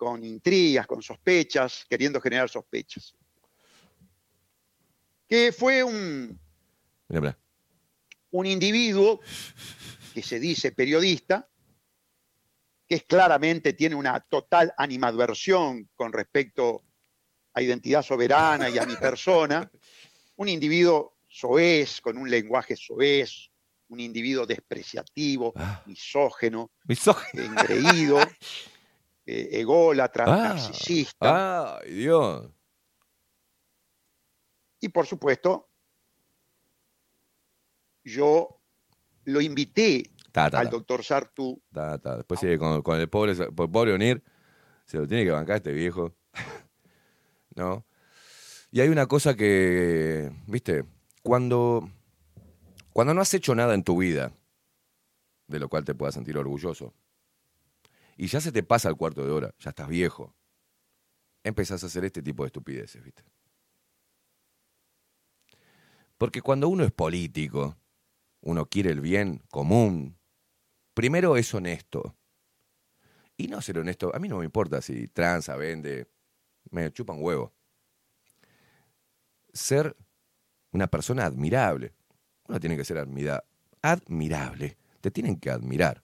con 0.01 0.23
intrigas, 0.25 0.87
con 0.87 0.99
sospechas, 1.03 1.85
queriendo 1.87 2.19
generar 2.19 2.49
sospechas. 2.49 3.13
Que 5.27 5.51
fue 5.51 5.83
un, 5.83 6.39
un 8.31 8.45
individuo 8.47 9.19
que 10.11 10.23
se 10.23 10.39
dice 10.39 10.71
periodista, 10.71 11.47
que 12.87 12.95
es 12.95 13.03
claramente 13.03 13.73
tiene 13.73 13.93
una 13.93 14.19
total 14.21 14.73
animadversión 14.75 15.87
con 15.95 16.11
respecto 16.11 16.83
a 17.53 17.61
identidad 17.61 18.01
soberana 18.01 18.71
y 18.71 18.79
a 18.79 18.85
mi 18.87 18.95
persona, 18.95 19.69
un 20.37 20.49
individuo 20.49 21.17
soez, 21.27 22.01
con 22.01 22.17
un 22.17 22.27
lenguaje 22.27 22.75
soez, 22.75 23.51
un 23.89 23.99
individuo 23.99 24.47
despreciativo, 24.47 25.53
Ah. 25.55 25.83
misógeno, 25.85 26.71
Misógino. 26.85 27.43
engreído, 27.43 28.17
eh, 29.31 29.59
ególatra, 29.59 30.25
Ah. 30.27 30.37
narcisista, 30.49 31.77
¡Ay, 31.79 31.93
Dios! 31.93 32.49
y 34.79 34.89
por 34.89 35.05
supuesto, 35.05 35.69
yo 38.03 38.59
lo 39.25 39.41
invité 39.41 40.09
Ta, 40.31 40.49
ta, 40.49 40.59
al 40.59 40.69
doctor 40.69 41.03
ta. 42.01 42.15
Después 42.17 42.39
sigue 42.39 42.57
con, 42.57 42.81
con 42.81 42.99
el 42.99 43.09
pobre, 43.09 43.35
pobre 43.51 43.93
Onir. 43.93 44.23
Se 44.85 44.97
lo 44.97 45.05
tiene 45.07 45.23
que 45.25 45.31
bancar 45.31 45.57
este 45.57 45.73
viejo. 45.73 46.15
¿No? 47.55 47.85
Y 48.71 48.79
hay 48.79 48.87
una 48.87 49.05
cosa 49.07 49.35
que, 49.35 50.31
viste, 50.47 50.85
cuando, 51.21 51.89
cuando 52.93 53.13
no 53.13 53.21
has 53.21 53.33
hecho 53.33 53.53
nada 53.53 53.73
en 53.73 53.83
tu 53.83 53.97
vida, 53.97 54.31
de 55.47 55.59
lo 55.59 55.67
cual 55.67 55.83
te 55.83 55.93
puedas 55.93 56.15
sentir 56.15 56.37
orgulloso, 56.37 56.93
y 58.21 58.27
ya 58.27 58.39
se 58.39 58.51
te 58.51 58.61
pasa 58.61 58.87
el 58.87 58.97
cuarto 58.97 59.25
de 59.25 59.31
hora, 59.31 59.55
ya 59.57 59.71
estás 59.71 59.87
viejo, 59.87 60.35
empezás 61.43 61.83
a 61.83 61.87
hacer 61.87 62.05
este 62.05 62.21
tipo 62.21 62.43
de 62.43 62.47
estupideces, 62.49 63.03
viste. 63.03 63.23
Porque 66.19 66.43
cuando 66.43 66.69
uno 66.69 66.83
es 66.83 66.91
político, 66.91 67.79
uno 68.41 68.67
quiere 68.67 68.91
el 68.91 69.01
bien 69.01 69.41
común, 69.49 70.19
primero 70.93 71.35
es 71.35 71.51
honesto. 71.55 72.15
Y 73.37 73.47
no 73.47 73.59
ser 73.59 73.79
honesto, 73.79 74.15
a 74.15 74.19
mí 74.19 74.27
no 74.27 74.37
me 74.37 74.45
importa 74.45 74.83
si 74.83 75.07
tranza, 75.07 75.55
vende, 75.55 76.07
me 76.69 76.93
chupan 76.93 77.17
huevo. 77.19 77.51
Ser 79.51 79.97
una 80.71 80.85
persona 80.85 81.25
admirable. 81.25 81.95
Uno 82.47 82.59
tiene 82.59 82.77
que 82.77 82.85
ser 82.85 82.99
admira- 82.99 83.43
admirable. 83.81 84.77
Te 84.99 85.09
tienen 85.09 85.39
que 85.39 85.49
admirar. 85.49 86.03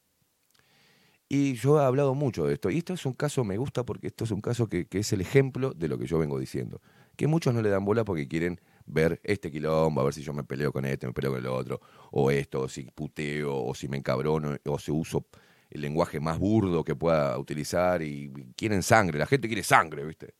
Y 1.29 1.55
yo 1.55 1.79
he 1.79 1.83
hablado 1.83 2.15
mucho 2.15 2.45
de 2.45 2.53
esto. 2.53 2.69
Y 2.69 2.77
esto 2.77 2.93
es 2.93 3.05
un 3.05 3.13
caso, 3.13 3.43
me 3.43 3.57
gusta 3.57 3.85
porque 3.85 4.07
esto 4.07 4.23
es 4.23 4.31
un 4.31 4.41
caso 4.41 4.67
que, 4.67 4.85
que 4.85 4.99
es 4.99 5.11
el 5.11 5.21
ejemplo 5.21 5.73
de 5.73 5.87
lo 5.87 5.97
que 5.97 6.05
yo 6.05 6.19
vengo 6.19 6.39
diciendo. 6.39 6.81
Que 7.15 7.27
muchos 7.27 7.53
no 7.53 7.61
le 7.61 7.69
dan 7.69 7.83
bola 7.83 8.05
porque 8.05 8.27
quieren 8.27 8.61
ver 8.85 9.19
este 9.23 9.51
quilombo, 9.51 10.01
a 10.01 10.05
ver 10.05 10.13
si 10.13 10.23
yo 10.23 10.33
me 10.33 10.43
peleo 10.43 10.71
con 10.71 10.85
este, 10.85 11.05
me 11.05 11.13
peleo 11.13 11.31
con 11.31 11.39
el 11.39 11.47
otro, 11.47 11.81
o 12.11 12.31
esto, 12.31 12.61
o 12.61 12.69
si 12.69 12.83
puteo, 12.83 13.55
o 13.55 13.75
si 13.75 13.87
me 13.87 13.97
encabrono, 13.97 14.55
o 14.65 14.79
si 14.79 14.91
uso 14.91 15.25
el 15.69 15.81
lenguaje 15.81 16.19
más 16.19 16.39
burdo 16.39 16.83
que 16.83 16.95
pueda 16.95 17.37
utilizar 17.37 18.01
y 18.01 18.31
quieren 18.55 18.81
sangre. 18.81 19.19
La 19.19 19.25
gente 19.25 19.47
quiere 19.47 19.63
sangre, 19.63 20.05
¿viste? 20.05 20.33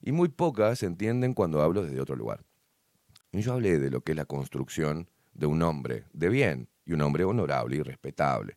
Y 0.00 0.12
muy 0.12 0.28
pocas 0.28 0.82
entienden 0.82 1.34
cuando 1.34 1.62
hablo 1.62 1.82
desde 1.82 2.00
otro 2.00 2.14
lugar. 2.14 2.44
Y 3.32 3.40
yo 3.40 3.54
hablé 3.54 3.78
de 3.78 3.90
lo 3.90 4.02
que 4.02 4.12
es 4.12 4.16
la 4.16 4.24
construcción 4.24 5.08
de 5.34 5.46
un 5.46 5.60
hombre 5.62 6.04
de 6.12 6.28
bien 6.28 6.68
y 6.84 6.92
un 6.92 7.02
hombre 7.02 7.24
honorable 7.24 7.76
y 7.76 7.82
respetable. 7.82 8.56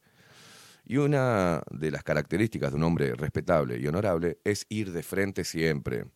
Y 0.90 0.98
una 0.98 1.62
de 1.70 1.92
las 1.92 2.04
características 2.04 2.72
de 2.72 2.78
un 2.78 2.84
hombre 2.84 3.14
respetable 3.14 3.78
y 3.78 3.86
honorable 3.86 4.40
es 4.44 4.66
ir 4.70 4.92
de 4.92 5.04
frente 5.04 5.44
siempre. 5.44 6.08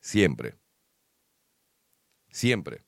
Siempre. 0.00 0.56
Siempre. 2.28 2.82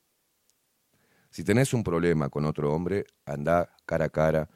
Si 1.30 1.44
tenés 1.44 1.72
un 1.72 1.84
problema 1.84 2.28
con 2.28 2.44
otro 2.44 2.72
hombre, 2.72 3.04
anda 3.24 3.72
cara 3.86 4.06
a 4.06 4.08
cara, 4.08 4.50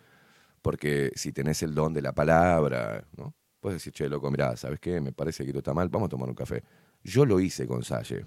porque 0.61 1.13
si 1.15 1.33
tenés 1.33 1.63
el 1.63 1.73
don 1.73 1.95
de 1.95 2.03
la 2.03 2.13
palabra, 2.13 3.07
¿no? 3.17 3.37
Puedes 3.61 3.77
decir, 3.77 3.93
che, 3.93 4.09
loco, 4.09 4.29
mirá, 4.29 4.57
¿sabes 4.57 4.81
qué? 4.81 5.01
Me 5.01 5.13
parece 5.13 5.45
que 5.45 5.51
esto 5.51 5.61
está 5.61 5.73
mal, 5.73 5.89
vamos 5.89 6.07
a 6.07 6.11
tomar 6.11 6.29
un 6.29 6.35
café. 6.35 6.65
Yo 7.05 7.25
lo 7.25 7.39
hice 7.39 7.65
con 7.65 7.85
Salle. 7.85 8.27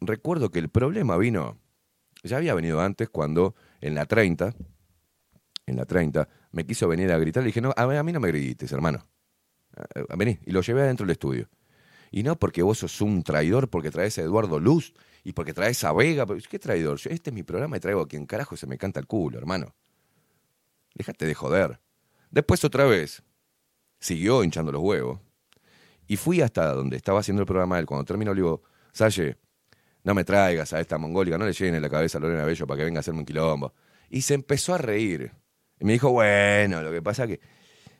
Recuerdo 0.00 0.50
que 0.50 0.58
el 0.58 0.68
problema 0.68 1.16
vino, 1.16 1.60
ya 2.24 2.38
había 2.38 2.54
venido 2.54 2.80
antes 2.80 3.08
cuando 3.08 3.54
en 3.80 3.94
la 3.94 4.06
30, 4.06 4.54
en 5.66 5.76
la 5.76 5.84
30, 5.84 6.28
me 6.52 6.64
quiso 6.66 6.88
venir 6.88 7.10
a 7.12 7.18
gritar, 7.18 7.42
le 7.42 7.48
dije, 7.48 7.60
no, 7.60 7.72
a, 7.76 7.82
a 7.82 8.02
mí 8.02 8.12
no 8.12 8.20
me 8.20 8.28
grites, 8.28 8.72
hermano. 8.72 9.06
Vení, 10.16 10.38
y 10.46 10.50
lo 10.50 10.60
llevé 10.62 10.82
adentro 10.82 11.04
del 11.06 11.12
estudio. 11.12 11.48
Y 12.10 12.22
no 12.22 12.36
porque 12.38 12.62
vos 12.62 12.78
sos 12.78 13.00
un 13.00 13.22
traidor, 13.22 13.68
porque 13.68 13.90
traes 13.90 14.16
a 14.18 14.22
Eduardo 14.22 14.58
Luz 14.58 14.94
y 15.24 15.32
porque 15.34 15.52
traes 15.52 15.84
a 15.84 15.92
Vega. 15.92 16.26
¿Qué 16.48 16.58
traidor? 16.58 16.98
Yo- 16.98 17.10
Este 17.10 17.30
es 17.30 17.34
mi 17.34 17.42
programa 17.42 17.76
y 17.76 17.80
traigo 17.80 18.00
a 18.00 18.08
quien 18.08 18.24
carajo 18.26 18.56
se 18.56 18.66
me 18.66 18.78
canta 18.78 18.98
el 18.98 19.06
culo, 19.06 19.38
hermano. 19.38 19.74
Déjate 20.94 21.26
de 21.26 21.34
joder. 21.34 21.80
Después 22.30 22.64
otra 22.64 22.86
vez, 22.86 23.22
siguió 24.00 24.42
hinchando 24.42 24.72
los 24.72 24.82
huevos. 24.82 25.20
Y 26.06 26.16
fui 26.16 26.40
hasta 26.40 26.72
donde 26.72 26.96
estaba 26.96 27.20
haciendo 27.20 27.42
el 27.42 27.46
programa 27.46 27.78
él. 27.78 27.84
Cuando 27.86 28.04
terminó, 28.06 28.32
le 28.32 28.40
digo, 28.40 28.62
Salle, 28.92 29.36
no 30.04 30.14
me 30.14 30.24
traigas 30.24 30.72
a 30.72 30.80
esta 30.80 30.98
mongólica, 30.98 31.38
no 31.38 31.44
le 31.44 31.52
llene 31.52 31.80
la 31.80 31.90
cabeza 31.90 32.18
a 32.18 32.20
Lorena 32.20 32.44
Bello 32.44 32.66
para 32.66 32.78
que 32.78 32.84
venga 32.84 32.98
a 32.98 33.00
hacerme 33.00 33.20
un 33.20 33.26
quilombo. 33.26 33.74
Y 34.08 34.22
se 34.22 34.34
empezó 34.34 34.74
a 34.74 34.78
reír. 34.78 35.32
Y 35.80 35.84
me 35.84 35.92
dijo, 35.92 36.10
bueno, 36.10 36.82
lo 36.82 36.90
que 36.90 37.02
pasa 37.02 37.26
que 37.26 37.40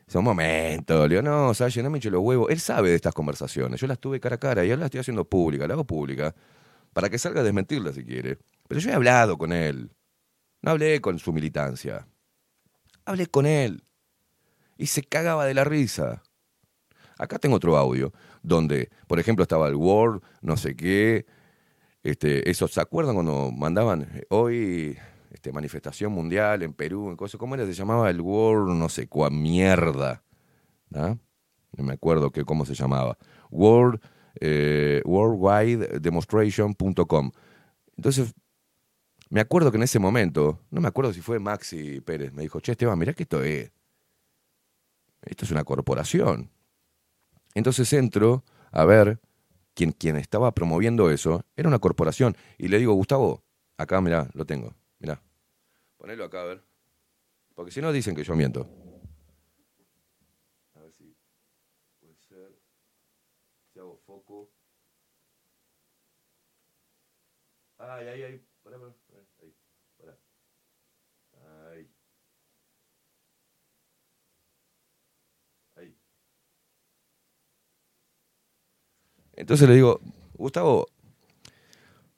es 0.07 0.15
un 0.15 0.25
momento. 0.25 1.07
Le 1.07 1.17
digo, 1.17 1.23
no, 1.23 1.53
Salle, 1.53 1.83
no 1.83 1.91
me 1.91 1.99
eche 1.99 2.11
los 2.11 2.23
huevos. 2.23 2.51
Él 2.51 2.61
sabe 2.61 2.89
de 2.91 2.97
estas 2.97 3.13
conversaciones. 3.13 3.81
Yo 3.81 3.87
las 3.87 3.99
tuve 3.99 4.21
cara 4.21 4.37
a 4.37 4.39
cara 4.39 4.65
y 4.65 4.71
ahora 4.71 4.81
las 4.81 4.87
estoy 4.87 5.01
haciendo 5.01 5.25
pública, 5.27 5.67
la 5.67 5.75
hago 5.75 5.85
pública, 5.85 6.35
para 6.95 7.11
que 7.11 7.19
salga 7.19 7.43
a 7.43 7.45
desmentirla 7.45 7.93
si 7.93 8.05
quiere. 8.05 8.39
Pero 8.67 8.81
yo 8.81 8.91
he 8.91 8.95
hablado 8.95 9.37
con 9.37 9.53
él. 9.53 9.91
No 10.63 10.71
hablé 10.71 11.01
con 11.01 11.19
su 11.19 11.33
militancia. 11.33 12.07
Hablé 13.05 13.27
con 13.27 13.45
él. 13.45 13.85
Y 14.79 14.87
se 14.87 15.03
cagaba 15.03 15.45
de 15.45 15.55
la 15.55 15.65
risa. 15.65 16.23
Acá 17.19 17.39
tengo 17.39 17.57
otro 17.57 17.77
audio 17.77 18.13
donde, 18.43 18.91
por 19.07 19.19
ejemplo, 19.19 19.43
estaba 19.43 19.69
el 19.69 19.75
Word, 19.75 20.23
no 20.41 20.57
sé 20.57 20.75
qué. 20.75 21.27
Este, 22.09 22.49
esos, 22.49 22.73
¿se 22.73 22.81
acuerdan 22.81 23.17
cuando 23.17 23.51
mandaban 23.53 24.09
eh, 24.15 24.25
hoy 24.31 24.97
este, 25.31 25.53
manifestación 25.53 26.11
mundial 26.11 26.63
en 26.63 26.73
Perú? 26.73 27.11
En 27.11 27.17
cosas, 27.17 27.39
¿Cómo 27.39 27.55
era? 27.55 27.67
Se 27.67 27.75
llamaba 27.75 28.09
el 28.09 28.23
Word, 28.23 28.75
no 28.75 28.89
sé 28.89 29.09
cuál 29.09 29.33
mierda. 29.33 30.23
¿ah? 30.95 31.19
No 31.77 31.85
me 31.85 31.93
acuerdo 31.93 32.31
que, 32.31 32.47
cómo 32.47 32.65
se 32.65 32.73
llamaba. 32.73 33.19
World, 33.51 34.01
eh, 34.41 35.03
worldwidedemonstration.com. 35.05 37.33
Entonces, 37.99 38.35
me 39.29 39.43
acuerdo 39.43 39.71
que 39.71 39.77
en 39.77 39.83
ese 39.83 39.99
momento, 39.99 40.63
no 40.71 40.81
me 40.81 40.89
acuerdo 40.89 41.13
si 41.13 41.21
fue 41.21 41.39
Maxi 41.39 42.01
Pérez, 42.01 42.33
me 42.33 42.41
dijo, 42.41 42.61
che, 42.61 42.73
Esteban, 42.73 42.99
mirá 42.99 43.13
que 43.13 43.25
esto 43.25 43.43
es. 43.43 43.71
Esto 45.27 45.45
es 45.45 45.51
una 45.51 45.65
corporación. 45.65 46.51
Entonces 47.55 47.93
entro 47.93 48.45
a 48.73 48.87
ver 48.87 49.21
quién 49.93 50.17
estaba 50.17 50.53
promoviendo 50.53 51.11
eso. 51.11 51.45
Era 51.57 51.69
una 51.69 51.79
corporación. 51.79 52.37
Y 52.59 52.69
le 52.69 52.79
digo, 52.79 52.93
Gustavo, 52.95 53.45
acá, 53.77 54.01
mirá, 54.01 54.29
lo 54.35 54.45
tengo. 54.45 54.75
Mirá. 54.99 55.23
Ponelo 55.97 56.25
acá, 56.25 56.43
a 56.43 56.45
ver. 56.45 56.65
Porque 57.55 57.71
si 57.71 57.81
no 57.81 57.93
dicen 57.93 58.15
que 58.15 58.25
yo 58.25 58.35
miento. 58.35 58.69
A 60.75 60.81
ver 60.81 60.93
si 60.93 61.17
puede 62.01 62.17
ser. 62.17 62.59
Si 63.73 63.79
hago 63.79 63.97
foco. 64.07 64.51
Ay, 67.79 68.07
ay, 68.09 68.23
ay. 68.23 68.47
Pará, 68.63 68.79
pará, 68.79 68.93
pará, 69.07 69.23
Ahí. 69.41 69.55
Pará. 69.97 70.19
Ahí. 71.73 71.91
Ahí. 75.77 75.97
Entonces 79.39 79.69
le 79.69 79.77
digo, 79.77 80.01
Gustavo, 80.35 80.89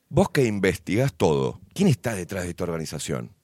vos 0.08 0.30
que 0.30 0.42
investigás 0.46 1.12
todo, 1.12 1.60
¿quién 1.74 1.86
está 1.88 2.14
detrás 2.14 2.44
de 2.44 2.50
esta 2.50 2.64
organización? 2.64 3.36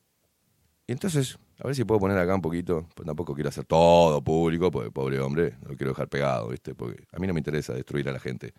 Y 0.86 0.92
entonces, 0.92 1.38
a 1.58 1.66
ver 1.66 1.76
si 1.76 1.84
puedo 1.84 2.00
poner 2.00 2.16
acá 2.16 2.34
un 2.34 2.40
poquito, 2.40 2.88
pues 2.94 3.04
tampoco 3.04 3.34
quiero 3.34 3.50
hacer 3.50 3.66
todo 3.66 4.24
público, 4.24 4.70
porque 4.70 4.90
pobre 4.90 5.20
hombre, 5.20 5.58
no 5.60 5.68
lo 5.68 5.76
quiero 5.76 5.92
dejar 5.92 6.08
pegado, 6.08 6.48
¿viste? 6.48 6.74
Porque 6.74 7.04
a 7.12 7.18
mí 7.18 7.26
no 7.26 7.34
me 7.34 7.40
interesa 7.40 7.74
destruir 7.74 8.08
a 8.08 8.12
la 8.12 8.18
gente. 8.18 8.54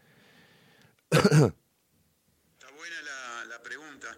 Está 1.09 1.51
buena 2.75 3.01
la, 3.49 3.63
pregunta, 3.63 4.15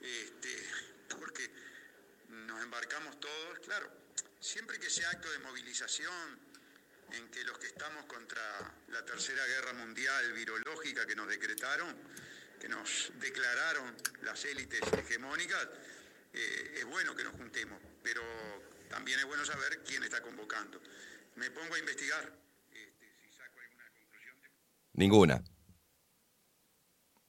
este, 0.00 1.18
porque 1.18 1.50
nos 2.30 2.62
embarcamos 2.62 3.20
todos, 3.20 3.58
claro, 3.62 3.90
siempre 4.40 4.78
que 4.78 4.88
sea 4.88 5.10
acto 5.10 5.30
de 5.30 5.38
movilización, 5.40 6.48
en 7.12 7.30
que 7.30 7.44
los 7.44 7.58
que 7.58 7.66
estamos 7.66 8.06
contra 8.06 8.40
la 8.90 9.04
tercera 9.04 9.44
guerra 9.46 9.72
mundial 9.74 10.32
virológica 10.32 11.06
que 11.06 11.14
nos 11.14 11.28
decretaron, 11.28 11.94
que 12.60 12.68
nos 12.68 13.12
declararon 13.20 13.94
las 14.22 14.44
élites 14.44 14.80
hegemónicas, 14.92 15.68
eh, 16.32 16.78
es 16.78 16.84
bueno 16.86 17.14
que 17.14 17.24
nos 17.24 17.34
juntemos, 17.34 17.78
pero 18.02 18.22
también 18.88 19.18
es 19.18 19.26
bueno 19.26 19.44
saber 19.44 19.82
quién 19.84 20.02
está 20.02 20.22
convocando. 20.22 20.80
Me 21.36 21.50
pongo 21.50 21.74
a 21.74 21.78
investigar. 21.78 22.32
este, 22.72 23.06
si 23.22 23.30
saco 23.30 23.60
alguna 23.60 23.84
conclusión. 23.90 24.36
Ninguna. 24.94 25.44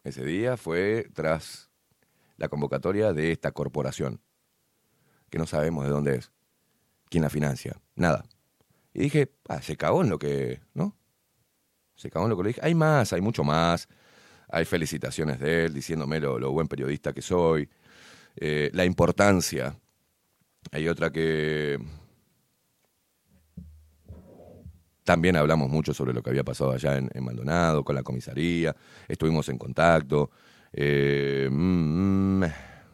Ese 0.03 0.23
día 0.23 0.57
fue 0.57 1.09
tras 1.13 1.69
la 2.37 2.47
convocatoria 2.47 3.13
de 3.13 3.31
esta 3.31 3.51
corporación, 3.51 4.21
que 5.29 5.37
no 5.37 5.45
sabemos 5.45 5.83
de 5.85 5.91
dónde 5.91 6.15
es, 6.15 6.31
quién 7.09 7.23
la 7.23 7.29
financia, 7.29 7.79
nada. 7.95 8.25
Y 8.93 9.01
dije, 9.01 9.31
ah, 9.47 9.61
se 9.61 9.77
cagó 9.77 10.01
en 10.01 10.09
lo 10.09 10.17
que, 10.17 10.61
¿no? 10.73 10.98
Se 11.99 12.09
cagó 12.09 12.27
en 12.27 12.29
lo 12.29 12.37
que 12.37 12.43
le 12.43 12.49
dije. 12.51 12.61
Hay 12.63 12.73
más, 12.73 13.11
hay 13.11 13.19
mucho 13.19 13.43
más. 13.43 13.89
Hay 14.47 14.63
felicitaciones 14.63 15.37
de 15.37 15.65
él 15.65 15.73
diciéndome 15.73 16.21
lo, 16.21 16.39
lo 16.39 16.49
buen 16.49 16.65
periodista 16.65 17.11
que 17.11 17.21
soy. 17.21 17.69
Eh, 18.37 18.69
la 18.73 18.85
importancia. 18.85 19.77
Hay 20.71 20.87
otra 20.87 21.11
que 21.11 21.77
también 25.03 25.35
hablamos 25.35 25.69
mucho 25.69 25.93
sobre 25.93 26.13
lo 26.13 26.23
que 26.23 26.29
había 26.29 26.45
pasado 26.45 26.71
allá 26.71 26.95
en, 26.95 27.21
Maldonado, 27.21 27.83
con 27.83 27.95
la 27.95 28.03
comisaría. 28.03 28.73
Estuvimos 29.05 29.49
en 29.49 29.57
contacto. 29.57 30.31
Eh, 30.71 31.49
mm, 31.51 32.43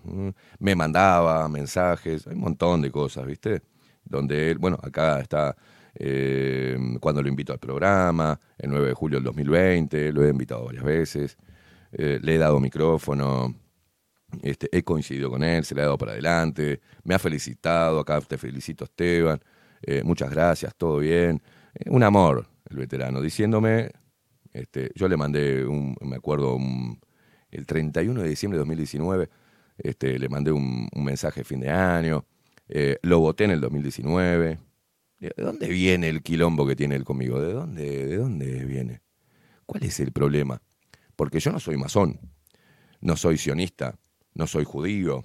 mm, 0.04 0.30
me 0.58 0.76
mandaba 0.76 1.48
mensajes. 1.48 2.26
Hay 2.26 2.34
un 2.34 2.40
montón 2.40 2.82
de 2.82 2.90
cosas, 2.90 3.28
¿viste? 3.28 3.62
Donde 4.04 4.50
él, 4.50 4.58
bueno, 4.58 4.80
acá 4.82 5.20
está 5.20 5.56
eh, 5.96 6.78
cuando 7.00 7.22
lo 7.22 7.30
invito 7.30 7.54
al 7.54 7.60
programa, 7.60 8.40
el 8.58 8.70
9 8.70 8.88
de 8.90 8.94
julio 8.94 9.18
del 9.18 9.26
2020, 9.26 10.12
lo 10.12 10.26
he 10.26 10.30
invitado 10.30 10.66
varias 10.66 10.84
veces, 10.84 11.38
eh, 11.94 12.20
le 12.22 12.36
he 12.36 12.38
dado 12.38 12.60
micrófono, 12.60 13.56
este, 14.42 14.68
he 14.72 14.84
coincidido 14.84 15.30
con 15.30 15.44
él, 15.44 15.64
se 15.64 15.76
le 15.76 15.82
ha 15.82 15.86
dado 15.86 15.98
para 15.98 16.12
adelante, 16.12 16.82
me 17.04 17.16
ha 17.16 17.20
felicitado, 17.20 18.00
acá 18.00 18.20
te 18.22 18.38
felicito 18.38 18.84
Esteban, 18.84 19.40
eh, 19.82 20.04
muchas 20.04 20.30
gracias, 20.30 20.76
todo 20.76 21.00
bien, 21.00 21.42
un 21.88 22.04
amor 22.04 22.48
el 22.70 22.78
veterano, 22.78 23.22
diciéndome, 23.22 23.92
este, 24.52 24.92
yo 24.96 25.08
le 25.08 25.18
mandé, 25.18 25.66
un, 25.66 25.96
me 26.02 26.16
acuerdo, 26.18 26.56
un- 26.56 27.00
el 27.52 27.66
31 27.66 28.22
de 28.22 28.30
diciembre 28.30 28.58
de 28.58 28.62
2019, 28.62 29.30
este, 29.78 30.20
le 30.20 30.30
mandé 30.30 30.52
un, 30.52 30.90
mensaje 30.96 31.42
de 31.42 31.44
fin 31.46 31.60
de 31.62 31.70
año, 31.70 32.26
lo 33.04 33.20
voté 33.20 33.46
en 33.46 33.52
el 33.52 33.62
2019, 33.62 34.58
¿De 35.36 35.44
dónde 35.44 35.68
viene 35.68 36.10
el 36.10 36.22
quilombo 36.22 36.68
que 36.68 36.76
tiene 36.76 36.96
él 36.96 37.04
conmigo? 37.04 37.40
¿De 37.40 37.54
dónde, 37.54 38.06
¿De 38.08 38.18
dónde 38.18 38.66
viene? 38.66 39.02
¿Cuál 39.66 39.84
es 39.84 40.00
el 40.00 40.12
problema? 40.12 40.62
Porque 41.16 41.40
yo 41.40 41.52
no 41.52 41.60
soy 41.60 41.78
masón, 41.78 42.20
no 43.02 43.16
soy 43.16 43.38
sionista, 43.38 43.98
no 44.34 44.48
soy 44.48 44.66
judío, 44.66 45.24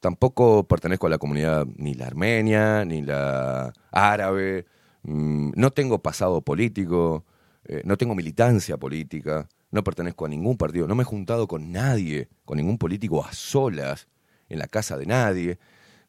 tampoco 0.00 0.64
pertenezco 0.64 1.06
a 1.06 1.10
la 1.10 1.18
comunidad 1.18 1.66
ni 1.76 1.94
la 1.94 2.06
armenia, 2.06 2.84
ni 2.84 3.02
la 3.02 3.72
árabe, 3.92 4.66
mm, 5.02 5.52
no 5.54 5.70
tengo 5.70 6.02
pasado 6.02 6.42
político, 6.42 7.24
eh, 7.64 7.82
no 7.84 7.96
tengo 7.96 8.14
militancia 8.14 8.76
política, 8.76 9.48
no 9.70 9.84
pertenezco 9.84 10.26
a 10.26 10.28
ningún 10.28 10.56
partido, 10.56 10.88
no 10.88 10.94
me 10.94 11.02
he 11.02 11.06
juntado 11.06 11.46
con 11.46 11.70
nadie, 11.70 12.28
con 12.44 12.56
ningún 12.56 12.78
político 12.78 13.24
a 13.24 13.32
solas, 13.32 14.08
en 14.48 14.58
la 14.58 14.66
casa 14.66 14.98
de 14.98 15.06
nadie. 15.06 15.58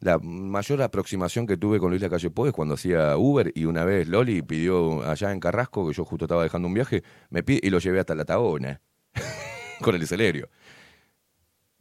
La 0.02 0.18
mayor 0.18 0.82
aproximación 0.82 1.46
que 1.46 1.58
tuve 1.58 1.80
con 1.80 1.92
Luis 1.92 2.02
Lacalle 2.02 2.32
Pou 2.32 2.48
es 2.48 2.54
cuando 2.54 2.74
hacía 2.74 3.16
Uber 3.18 3.52
y 3.54 3.66
una 3.66 3.86
vez 3.86 4.08
Loli 4.08 4.42
pidió 4.42 5.04
allá 5.04 5.32
en 5.32 5.40
Carrasco, 5.40 5.88
que 5.88 5.94
yo 5.94 6.04
justo 6.06 6.26
estaba 6.26 6.42
dejando 6.42 6.68
un 6.68 6.74
viaje, 6.74 7.04
me 7.30 7.44
pide, 7.44 7.60
y 7.62 7.70
lo 7.70 7.78
llevé 7.78 8.00
hasta 8.00 8.16
la 8.16 8.26
Tabona, 8.26 8.82
con 9.82 9.94
el 9.94 10.08
Celerio. 10.08 10.50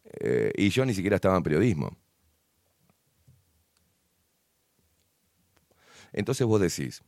Eh, 0.04 0.52
y 0.54 0.68
yo 0.68 0.84
ni 0.84 0.92
siquiera 0.92 1.16
estaba 1.16 1.34
en 1.38 1.42
periodismo. 1.42 1.96
Entonces 6.12 6.46
vos 6.46 6.60
decís, 6.60 7.02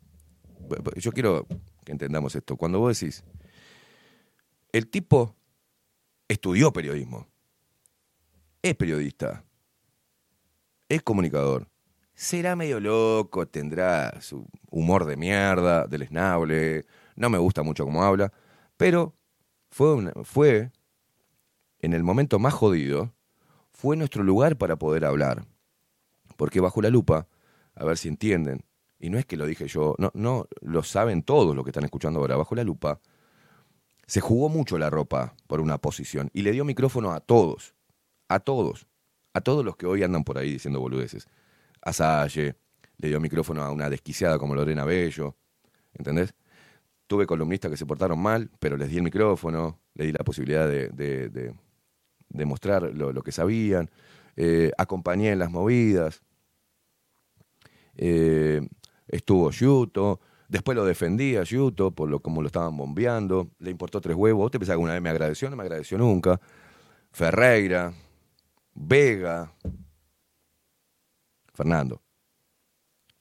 yo 0.97 1.13
quiero 1.13 1.47
que 1.85 1.93
entendamos 1.93 2.35
esto, 2.37 2.57
cuando 2.57 2.79
vos 2.79 2.99
decís, 2.99 3.23
el 4.73 4.89
tipo 4.89 5.37
estudió 6.27 6.73
periodismo, 6.73 7.27
es 8.63 8.75
periodista, 8.77 9.45
es 10.95 11.03
comunicador, 11.03 11.69
será 12.15 12.57
medio 12.57 12.81
loco, 12.81 13.47
tendrá 13.47 14.21
su 14.21 14.47
humor 14.71 15.05
de 15.07 15.17
mierda, 15.17 15.87
del 15.87 16.03
esnable, 16.03 16.87
no 17.17 17.31
me 17.31 17.39
gusta 17.39 17.63
mucho 17.63 17.85
cómo 17.85 18.03
habla, 18.03 18.33
pero 18.77 19.15
fue, 19.71 20.13
fue 20.25 20.71
en 21.79 21.95
el 21.95 22.03
momento 22.03 22.39
más 22.39 22.55
jodido, 22.55 23.13
fue 23.71 23.97
nuestro 23.97 24.23
lugar 24.23 24.57
para 24.57 24.77
poder 24.77 25.05
hablar. 25.05 25.45
Porque 26.37 26.61
bajo 26.61 26.83
la 26.83 26.91
lupa, 26.91 27.27
a 27.75 27.85
ver 27.85 27.99
si 27.99 28.09
entienden, 28.09 28.65
y 28.99 29.11
no 29.11 29.19
es 29.19 29.27
que 29.27 29.37
lo 29.37 29.47
dije 29.47 29.67
yo, 29.67 29.95
no, 29.99 30.11
no 30.15 30.47
lo 30.61 30.83
saben 30.83 31.23
todos 31.23 31.57
los 31.57 31.65
que 31.65 31.71
están 31.71 31.85
escuchando 31.85 32.21
ahora, 32.21 32.37
bajo 32.37 32.55
la 32.55 32.65
lupa, 32.65 33.01
se 34.07 34.21
jugó 34.21 34.49
mucho 34.49 34.79
la 34.79 34.91
ropa 34.91 35.35
por 35.47 35.61
una 35.61 35.79
posición 35.79 36.31
y 36.33 36.43
le 36.43 36.53
dio 36.53 36.65
micrófono 36.65 37.13
a 37.13 37.21
todos, 37.21 37.75
a 38.29 38.41
todos, 38.41 38.87
a 39.35 39.41
todos 39.41 39.65
los 39.65 39.77
que 39.77 39.87
hoy 39.87 40.03
andan 40.03 40.25
por 40.25 40.39
ahí 40.39 40.53
diciendo 40.53 40.81
boludeces. 40.81 41.27
A 41.83 41.93
Salle, 41.93 42.57
le 42.99 43.09
dio 43.09 43.21
micrófono 43.21 43.63
a 43.63 43.71
una 43.73 43.91
desquiciada 43.91 44.39
como 44.39 44.55
Lorena 44.55 44.85
Bello, 44.85 45.37
¿entendés? 45.95 46.35
Tuve 47.07 47.27
columnistas 47.27 47.71
que 47.71 47.77
se 47.77 47.87
portaron 47.87 48.19
mal, 48.21 48.51
pero 48.59 48.77
les 48.77 48.89
di 48.91 48.97
el 48.97 49.03
micrófono, 49.03 49.81
les 49.95 50.07
di 50.09 50.13
la 50.13 50.25
posibilidad 50.25 50.69
de, 50.69 50.89
de- 50.89 51.29
de- 51.29 51.55
mostrar 52.47 52.83
lo, 52.95 53.23
que 53.23 53.33
sabían, 53.33 53.91
eh, 54.37 54.71
acompañé 54.79 55.33
en 55.33 55.39
las 55.39 55.51
movidas, 55.51 56.23
eh, 57.97 58.67
estuvo 59.09 59.51
Yuto, 59.51 60.21
después 60.49 60.77
lo 60.77 60.85
defendí 60.85 61.37
a 61.37 61.43
Yuto 61.43 61.91
por 61.91 62.09
lo 62.09 62.21
como 62.21 62.41
lo 62.41 62.47
estaban 62.47 62.77
bombeando, 62.77 63.51
le 63.59 63.71
importó 63.71 64.01
tres 64.01 64.17
huevos, 64.17 64.41
¿vos 64.45 64.51
te 64.51 64.59
pensás 64.59 64.77
que 64.77 64.83
una 64.83 64.95
vez 64.95 65.03
me 65.03 65.11
agradeció? 65.11 65.51
No 65.51 65.57
me 65.57 65.63
agradeció 65.65 65.99
nunca. 65.99 66.41
Ferreira, 67.13 67.93
Vega, 68.75 69.55
Fernando. 71.55 72.03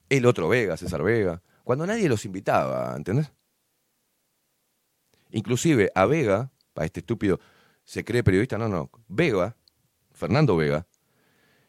El 0.09 0.25
otro 0.25 0.49
Vega, 0.49 0.77
César 0.77 1.03
Vega. 1.03 1.41
Cuando 1.63 1.85
nadie 1.85 2.09
los 2.09 2.25
invitaba, 2.25 2.95
¿entendés? 2.95 3.31
Inclusive 5.31 5.91
a 5.95 6.05
Vega, 6.05 6.51
para 6.73 6.85
este 6.85 6.99
estúpido, 6.99 7.39
se 7.83 8.03
cree 8.03 8.23
periodista, 8.23 8.57
no, 8.57 8.67
no. 8.67 8.89
Vega, 9.07 9.55
Fernando 10.11 10.55
Vega, 10.57 10.87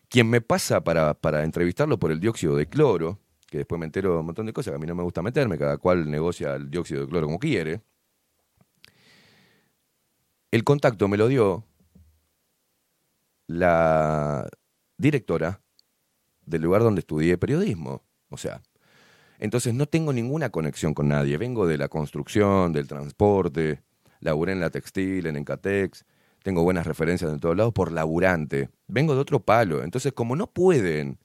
quien 0.08 0.28
me 0.28 0.40
pasa 0.40 0.82
para, 0.82 1.14
para 1.14 1.44
entrevistarlo 1.44 1.98
por 1.98 2.10
el 2.10 2.20
dióxido 2.20 2.56
de 2.56 2.68
cloro, 2.68 3.18
que 3.46 3.58
después 3.58 3.78
me 3.78 3.86
entero 3.86 4.20
un 4.20 4.26
montón 4.26 4.46
de 4.46 4.52
cosas 4.52 4.72
que 4.72 4.76
a 4.76 4.78
mí 4.78 4.86
no 4.86 4.94
me 4.94 5.02
gusta 5.02 5.22
meterme, 5.22 5.58
cada 5.58 5.78
cual 5.78 6.10
negocia 6.10 6.54
el 6.54 6.70
dióxido 6.70 7.02
de 7.02 7.08
cloro 7.08 7.26
como 7.26 7.38
quiere. 7.38 7.82
El 10.50 10.64
contacto 10.64 11.08
me 11.08 11.16
lo 11.16 11.28
dio 11.28 11.64
la 13.52 14.48
directora 14.96 15.60
del 16.44 16.62
lugar 16.62 16.82
donde 16.82 17.00
estudié 17.00 17.38
periodismo. 17.38 18.02
O 18.28 18.36
sea, 18.36 18.62
entonces 19.38 19.74
no 19.74 19.86
tengo 19.86 20.12
ninguna 20.12 20.50
conexión 20.50 20.94
con 20.94 21.08
nadie. 21.08 21.36
Vengo 21.36 21.66
de 21.66 21.78
la 21.78 21.88
construcción, 21.88 22.72
del 22.72 22.86
transporte, 22.86 23.82
laburé 24.20 24.52
en 24.52 24.60
la 24.60 24.70
textil, 24.70 25.26
en 25.26 25.36
Encatex, 25.36 26.04
tengo 26.42 26.62
buenas 26.62 26.86
referencias 26.86 27.30
en 27.32 27.40
todos 27.40 27.56
lados 27.56 27.72
por 27.72 27.92
laburante. 27.92 28.70
Vengo 28.88 29.14
de 29.14 29.20
otro 29.20 29.40
palo. 29.40 29.82
Entonces, 29.84 30.12
como 30.12 30.34
no 30.34 30.48
pueden 30.48 31.18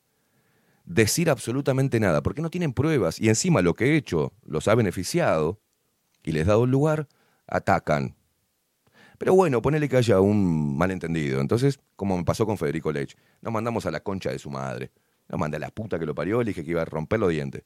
decir 0.85 1.29
absolutamente 1.29 1.99
nada, 1.99 2.21
porque 2.21 2.41
no 2.41 2.49
tienen 2.49 2.73
pruebas, 2.73 3.19
y 3.19 3.29
encima 3.29 3.61
lo 3.61 3.73
que 3.73 3.85
he 3.85 3.97
hecho 3.97 4.33
los 4.43 4.67
ha 4.67 4.75
beneficiado 4.75 5.59
y 6.23 6.31
les 6.31 6.45
ha 6.47 6.51
dado 6.51 6.65
lugar, 6.65 7.07
atacan. 7.47 8.16
Pero 9.17 9.33
bueno, 9.33 9.61
ponele 9.61 9.89
que 9.89 9.97
haya 9.97 10.19
un 10.19 10.77
malentendido. 10.77 11.41
Entonces, 11.41 11.79
como 11.95 12.17
me 12.17 12.23
pasó 12.23 12.45
con 12.45 12.57
Federico 12.57 12.91
Lech, 12.91 13.17
nos 13.41 13.51
mandamos 13.51 13.85
a 13.85 13.91
la 13.91 14.01
concha 14.01 14.31
de 14.31 14.39
su 14.39 14.49
madre. 14.49 14.91
Nos 15.27 15.39
mandé 15.39 15.57
a 15.57 15.59
la 15.59 15.69
puta 15.69 15.99
que 15.99 16.05
lo 16.05 16.15
parió, 16.15 16.43
le 16.43 16.51
dije 16.51 16.63
que 16.63 16.71
iba 16.71 16.81
a 16.81 16.85
romper 16.85 17.19
los 17.19 17.29
dientes. 17.29 17.63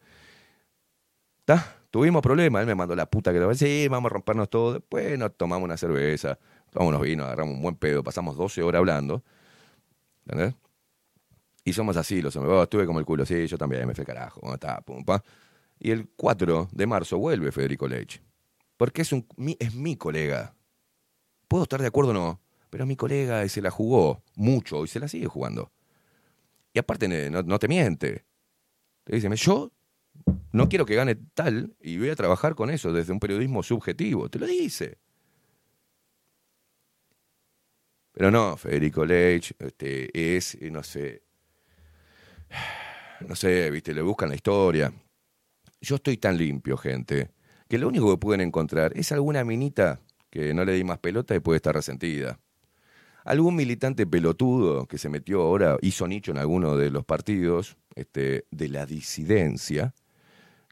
¿Está? 1.39 1.78
Tuvimos 1.91 2.22
problemas, 2.22 2.62
él 2.62 2.68
me 2.68 2.76
mandó 2.76 2.95
la 2.95 3.06
puta 3.06 3.34
que 3.34 3.39
lo 3.39 3.47
parió. 3.47 3.58
Sí, 3.58 3.88
vamos 3.89 4.10
a 4.10 4.14
rompernos 4.14 4.49
todo. 4.49 4.74
Después 4.74 5.20
nos 5.20 5.36
tomamos 5.36 5.66
una 5.66 5.78
cerveza, 5.78 6.39
tomamos 6.72 6.95
unos 6.95 7.02
vinos, 7.02 7.26
agarramos 7.26 7.56
un 7.56 7.62
buen 7.62 7.76
pedo, 7.76 8.04
pasamos 8.04 8.38
12 8.38 8.64
horas 8.64 8.80
hablando. 8.80 9.24
¿Entendés? 10.26 10.56
Y 11.64 11.74
somos 11.74 11.97
así, 11.97 12.22
los 12.22 12.36
hombres. 12.36 12.56
Oh, 12.56 12.64
estuve 12.64 12.86
como 12.86 12.99
el 12.99 13.06
culo, 13.06 13.26
sí, 13.26 13.45
yo 13.45 13.58
también, 13.58 13.86
me 13.88 13.93
fui 13.93 14.06
carajo. 14.06 14.39
¿cómo 14.39 14.54
está? 14.54 14.82
Pum, 14.82 15.04
pa. 15.04 15.24
Y 15.80 15.91
el 15.91 16.10
4 16.16 16.70
de 16.72 16.88
marzo 16.88 17.18
vuelve 17.18 17.52
Federico 17.52 17.88
Lech. 17.88 18.22
Porque 18.78 19.04
es, 19.04 19.12
un, 19.12 19.28
es 19.60 19.76
mi 19.76 19.95
colega. 19.95 20.56
Puedo 21.52 21.64
estar 21.64 21.82
de 21.82 21.88
acuerdo 21.88 22.12
o 22.12 22.14
no, 22.14 22.39
pero 22.70 22.86
mi 22.86 22.95
colega 22.95 23.45
se 23.49 23.62
la 23.62 23.72
jugó 23.72 24.24
mucho 24.36 24.86
y 24.86 24.88
se 24.88 25.02
la 25.02 25.10
sigue 25.10 25.28
jugando. 25.28 25.70
Y 26.72 26.80
aparte 26.80 27.10
no, 27.30 27.60
te 27.60 27.68
miente. 27.68 28.24
Te 29.04 29.16
dice, 29.16 29.30
yo 29.36 29.70
no 30.54 30.70
quiero 30.70 30.86
que 30.86 30.95
gane 30.95 31.16
tal 31.34 31.76
y 31.82 31.97
voy 31.97 32.08
a 32.08 32.16
trabajar 32.16 32.56
con 32.56 32.70
eso 32.70 32.93
desde 32.93 33.12
un 33.12 33.20
periodismo 33.20 33.64
subjetivo. 33.64 34.30
Te 34.30 34.39
lo 34.39 34.45
dice. 34.45 34.97
Pero 38.14 38.32
no, 38.32 38.56
Federico 38.56 39.04
Lech 39.04 39.54
este, 39.60 40.38
es, 40.38 40.56
eh, 40.56 40.72
no 40.72 40.84
sé, 40.84 41.22
no 43.28 43.36
sé, 43.36 43.70
viste, 43.72 43.93
le 43.93 44.02
buscan 44.02 44.30
la 44.30 44.36
historia. 44.36 44.93
Yo 45.82 45.95
estoy 45.95 46.16
tan 46.16 46.38
limpio, 46.38 46.78
gente, 46.78 47.32
que 47.68 47.78
lo 47.78 47.89
único 47.89 48.10
que 48.10 48.18
pueden 48.18 48.39
encontrar 48.39 48.93
es 48.95 49.12
alguna 49.12 49.43
minita 49.43 49.99
que 50.32 50.53
no 50.55 50.65
le 50.65 50.73
di 50.73 50.84
más 50.84 50.97
pelota 50.97 51.36
y 51.36 51.39
puede 51.39 51.57
estar 51.57 51.75
resentida. 51.75 52.39
Algún 53.23 53.55
militante 53.55 54.07
pelotudo 54.07 54.88
que 54.88 54.97
se 54.97 55.09
metió 55.09 55.43
ahora, 55.43 55.77
hizo 55.82 56.07
nicho 56.07 56.32
en 56.32 56.39
alguno 56.39 56.75
de 56.75 56.89
los 56.89 57.05
partidos 57.05 57.77
este, 57.93 58.45
de 58.49 58.69
la 58.69 58.88
disidencia, 58.88 59.93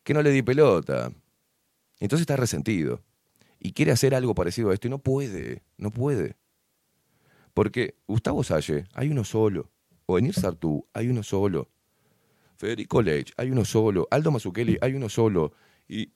que 0.04 0.16
no 0.16 0.24
le 0.24 0.32
di 0.32 0.42
pelota. 0.42 1.12
Entonces 2.00 2.22
está 2.22 2.38
resentido. 2.38 3.04
Y 3.60 3.74
quiere 3.74 3.92
hacer 3.92 4.16
algo 4.16 4.34
parecido 4.34 4.72
a 4.72 4.74
esto 4.74 4.88
y 4.88 4.90
no 4.90 5.00
puede, 5.00 5.62
no 5.78 5.92
puede. 5.92 6.38
Porque 7.54 7.96
Gustavo 8.08 8.44
Salle, 8.44 8.86
hay 8.94 9.10
uno 9.10 9.24
solo. 9.24 9.70
O 10.06 10.18
Enir 10.18 10.34
Sartú, 10.34 10.88
hay 10.94 11.10
uno 11.10 11.22
solo. 11.22 11.70
Federico 12.56 13.02
Lech, 13.02 13.34
hay 13.38 13.52
uno 13.52 13.66
solo. 13.66 14.08
Aldo 14.10 14.32
Mazzucchelli, 14.32 14.78
hay 14.82 14.94
uno 14.94 15.10
solo. 15.10 15.54
Y, 15.88 16.14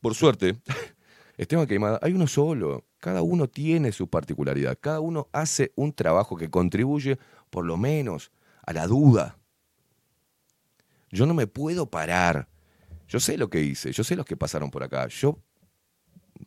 por 0.00 0.14
suerte, 0.14 0.56
Esteban 1.36 1.66
Queimada, 1.66 1.98
hay 2.02 2.12
uno 2.12 2.26
solo. 2.26 2.84
Cada 2.98 3.22
uno 3.22 3.48
tiene 3.48 3.92
su 3.92 4.08
particularidad. 4.08 4.78
Cada 4.80 5.00
uno 5.00 5.28
hace 5.32 5.72
un 5.74 5.92
trabajo 5.92 6.36
que 6.36 6.50
contribuye, 6.50 7.18
por 7.50 7.64
lo 7.64 7.76
menos, 7.76 8.30
a 8.64 8.72
la 8.72 8.86
duda. 8.86 9.38
Yo 11.10 11.26
no 11.26 11.34
me 11.34 11.46
puedo 11.46 11.86
parar. 11.86 12.48
Yo 13.08 13.20
sé 13.20 13.36
lo 13.36 13.50
que 13.50 13.60
hice, 13.60 13.92
yo 13.92 14.04
sé 14.04 14.16
los 14.16 14.24
que 14.24 14.36
pasaron 14.36 14.70
por 14.70 14.82
acá. 14.82 15.06
Yo 15.08 15.38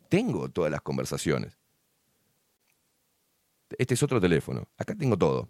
tengo 0.08 0.48
todas 0.48 0.70
las 0.70 0.80
conversaciones. 0.80 1.58
Este 3.78 3.94
es 3.94 4.02
otro 4.02 4.20
teléfono. 4.20 4.66
Acá 4.76 4.94
tengo 4.94 5.16
todo. 5.16 5.48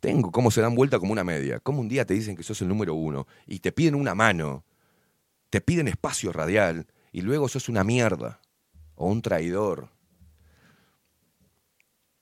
Tengo 0.00 0.32
cómo 0.32 0.50
se 0.50 0.60
dan 0.60 0.74
vuelta 0.74 0.98
como 0.98 1.12
una 1.12 1.24
media. 1.24 1.60
Cómo 1.60 1.80
un 1.80 1.88
día 1.88 2.04
te 2.04 2.14
dicen 2.14 2.36
que 2.36 2.42
sos 2.42 2.60
el 2.62 2.68
número 2.68 2.94
uno 2.94 3.26
y 3.46 3.60
te 3.60 3.72
piden 3.72 3.94
una 3.94 4.14
mano, 4.14 4.64
te 5.48 5.60
piden 5.60 5.88
espacio 5.88 6.32
radial 6.32 6.86
y 7.12 7.20
luego 7.20 7.48
sos 7.48 7.68
una 7.68 7.84
mierda 7.84 8.40
o 8.94 9.06
un 9.06 9.22
traidor. 9.22 9.90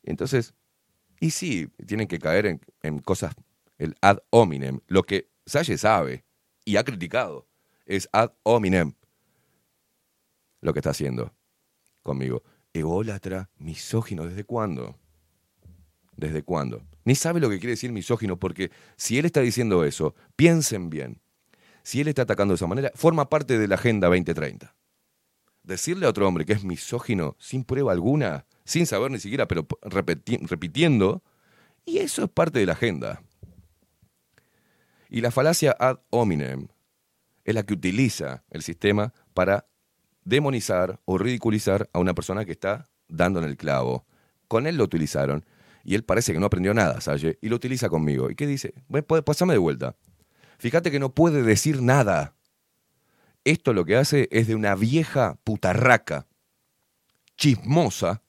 Entonces, 0.02 0.54
y 1.20 1.30
sí, 1.30 1.68
tienen 1.86 2.08
que 2.08 2.18
caer 2.18 2.60
en, 2.82 2.98
cosas, 2.98 3.34
el 3.78 3.94
ad 4.00 4.18
hominem. 4.30 4.80
Lo 4.88 5.04
que 5.04 5.30
Salle 5.46 5.78
sabe 5.78 6.24
y 6.64 6.76
ha 6.76 6.84
criticado 6.84 7.46
es 7.86 8.08
ad 8.12 8.32
hominem 8.42 8.94
lo 10.60 10.72
que 10.72 10.80
está 10.80 10.90
haciendo 10.90 11.32
conmigo. 12.02 12.42
Ególatra, 12.72 13.50
misógino, 13.58 14.26
¿desde 14.26 14.44
cuándo? 14.44 14.96
¿Desde 16.16 16.42
cuándo? 16.42 16.82
Ni 17.04 17.14
sabe 17.14 17.40
lo 17.40 17.50
que 17.50 17.58
quiere 17.58 17.72
decir 17.72 17.92
misógino, 17.92 18.38
porque 18.38 18.70
si 18.96 19.18
él 19.18 19.24
está 19.24 19.40
diciendo 19.40 19.84
eso, 19.84 20.14
piensen 20.36 20.90
bien. 20.90 21.20
Si 21.82 22.00
él 22.00 22.08
está 22.08 22.22
atacando 22.22 22.52
de 22.52 22.56
esa 22.56 22.66
manera, 22.66 22.92
forma 22.94 23.28
parte 23.28 23.58
de 23.58 23.66
la 23.66 23.74
Agenda 23.74 24.08
2030. 24.08 24.74
Decirle 25.62 26.06
a 26.06 26.10
otro 26.10 26.26
hombre 26.26 26.44
que 26.44 26.52
es 26.52 26.64
misógino 26.64 27.36
sin 27.38 27.64
prueba 27.64 27.92
alguna, 27.92 28.46
sin 28.64 28.86
saber 28.86 29.10
ni 29.10 29.18
siquiera, 29.18 29.46
pero 29.46 29.66
repitiendo, 29.82 31.22
y 31.84 31.98
eso 31.98 32.24
es 32.24 32.30
parte 32.30 32.58
de 32.58 32.66
la 32.66 32.72
agenda. 32.72 33.22
Y 35.08 35.20
la 35.20 35.30
falacia 35.30 35.76
ad 35.78 35.98
hominem 36.10 36.68
es 37.44 37.54
la 37.54 37.64
que 37.64 37.74
utiliza 37.74 38.44
el 38.50 38.62
sistema 38.62 39.12
para 39.34 39.66
demonizar 40.24 41.00
o 41.04 41.18
ridiculizar 41.18 41.90
a 41.92 41.98
una 41.98 42.14
persona 42.14 42.44
que 42.44 42.52
está 42.52 42.88
dando 43.08 43.40
en 43.40 43.46
el 43.46 43.56
clavo. 43.56 44.06
Con 44.48 44.66
él 44.66 44.76
lo 44.76 44.84
utilizaron 44.84 45.44
y 45.84 45.94
él 45.94 46.04
parece 46.04 46.32
que 46.32 46.40
no 46.40 46.46
aprendió 46.46 46.74
nada, 46.74 47.00
Salle, 47.00 47.38
y 47.40 47.48
lo 47.48 47.56
utiliza 47.56 47.88
conmigo. 47.88 48.30
¿Y 48.30 48.34
qué 48.34 48.46
dice? 48.46 48.74
Bueno, 48.88 49.06
pues, 49.06 49.22
Pásame 49.22 49.54
de 49.54 49.58
vuelta. 49.58 49.96
Fíjate 50.58 50.90
que 50.90 50.98
no 50.98 51.14
puede 51.14 51.42
decir 51.42 51.82
nada. 51.82 52.34
Esto 53.44 53.72
lo 53.72 53.84
que 53.84 53.96
hace 53.96 54.28
es 54.30 54.46
de 54.46 54.54
una 54.54 54.74
vieja 54.74 55.38
putarraca, 55.44 56.26
chismosa 57.36 58.22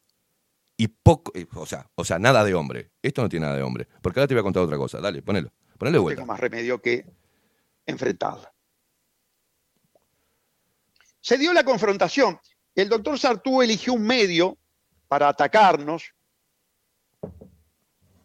y 0.78 0.88
poco, 0.88 1.32
eh, 1.36 1.47
o 1.53 1.66
sea, 1.66 1.89
o 1.95 2.05
sea, 2.05 2.18
nada 2.18 2.43
de 2.43 2.53
hombre. 2.53 2.91
Esto 3.01 3.22
no 3.22 3.30
tiene 3.30 3.45
nada 3.45 3.57
de 3.57 3.64
hombre. 3.64 3.88
Porque 4.01 4.20
ahora 4.20 4.28
te 4.28 4.34
voy 4.34 4.39
a 4.39 4.43
contar 4.43 4.64
otra 4.64 4.78
cosa. 4.78 4.99
Dale, 4.99 5.22
ponelo. 5.22 5.51
Ponelo 5.78 5.93
de 5.93 5.97
no 5.97 6.03
vuelta. 6.03 6.22
tengo 6.22 6.32
más 6.32 6.39
remedio 6.39 6.82
que 6.82 7.05
enfrentarla. 7.86 8.51
Se 11.20 11.38
dio 11.38 11.53
la 11.53 11.64
confrontación. 11.64 12.39
El 12.74 12.88
doctor 12.89 13.20
Sartú 13.20 13.62
eligió 13.62 13.93
un 13.93 14.03
medio 14.03 14.57
para 15.07 15.28
atacarnos, 15.28 16.16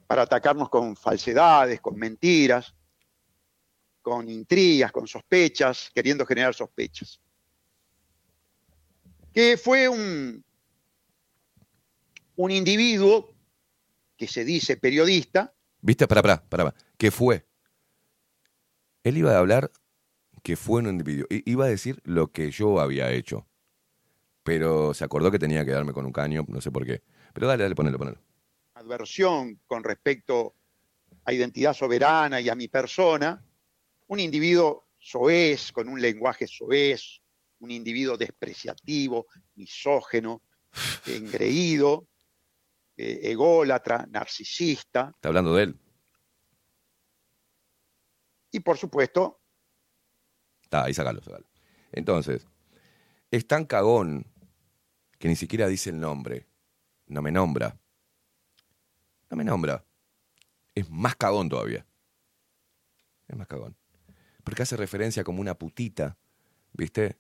para 0.06 0.22
atacarnos 0.22 0.68
con 0.68 0.94
falsedades, 0.96 1.80
con 1.80 1.96
mentiras, 1.96 2.75
con 4.06 4.28
intrigas, 4.30 4.92
con 4.92 5.08
sospechas, 5.08 5.90
queriendo 5.92 6.24
generar 6.24 6.54
sospechas. 6.54 7.18
Que 9.34 9.56
fue 9.56 9.88
un, 9.88 10.44
un 12.36 12.50
individuo 12.52 13.34
que 14.16 14.28
se 14.28 14.44
dice 14.44 14.76
periodista, 14.76 15.52
¿Viste? 15.80 16.06
Pará, 16.06 16.22
pará, 16.22 16.44
pará. 16.48 16.74
¿Qué 16.96 17.10
fue? 17.10 17.48
Él 19.02 19.16
iba 19.16 19.32
a 19.34 19.38
hablar 19.38 19.72
que 20.44 20.54
fue 20.54 20.82
un 20.82 20.86
individuo. 20.86 21.26
Iba 21.28 21.64
a 21.64 21.68
decir 21.68 22.00
lo 22.04 22.30
que 22.30 22.52
yo 22.52 22.78
había 22.78 23.10
hecho. 23.10 23.48
Pero 24.44 24.94
se 24.94 25.02
acordó 25.02 25.32
que 25.32 25.40
tenía 25.40 25.64
que 25.64 25.72
darme 25.72 25.92
con 25.92 26.06
un 26.06 26.12
caño, 26.12 26.44
no 26.46 26.60
sé 26.60 26.70
por 26.70 26.86
qué. 26.86 27.02
Pero 27.34 27.48
dale, 27.48 27.64
dale, 27.64 27.74
ponelo, 27.74 27.98
ponelo. 27.98 28.22
adversión 28.74 29.58
con 29.66 29.82
respecto 29.82 30.54
a 31.24 31.32
identidad 31.32 31.74
soberana 31.74 32.40
y 32.40 32.48
a 32.48 32.54
mi 32.54 32.68
persona, 32.68 33.42
un 34.08 34.20
individuo 34.20 34.88
soez, 34.98 35.72
con 35.72 35.88
un 35.88 36.00
lenguaje 36.00 36.46
soez, 36.46 37.20
un 37.60 37.70
individuo 37.70 38.16
despreciativo, 38.16 39.26
misógeno, 39.54 40.42
engreído, 41.06 42.08
eh, 42.96 43.20
ególatra, 43.24 44.06
narcisista 44.10 45.12
Está 45.14 45.28
hablando 45.28 45.54
de 45.54 45.64
él. 45.64 45.80
y 48.50 48.60
por 48.60 48.78
supuesto 48.78 49.40
Está, 50.62 50.84
ahí 50.84 50.94
sacalo, 50.94 51.22
sacalo. 51.22 51.46
Entonces, 51.92 52.44
es 53.30 53.46
tan 53.46 53.66
cagón 53.66 54.26
que 55.18 55.28
ni 55.28 55.36
siquiera 55.36 55.68
dice 55.68 55.90
el 55.90 56.00
nombre. 56.00 56.48
No 57.06 57.22
me 57.22 57.30
nombra. 57.30 57.78
No 59.30 59.36
me 59.36 59.44
nombra. 59.44 59.84
Es 60.74 60.90
más 60.90 61.14
cagón 61.14 61.48
todavía. 61.48 61.86
Es 63.28 63.36
más 63.36 63.46
cagón. 63.46 63.76
Porque 64.46 64.62
hace 64.62 64.76
referencia 64.76 65.24
como 65.24 65.40
una 65.40 65.58
putita, 65.58 66.16
¿viste? 66.72 67.18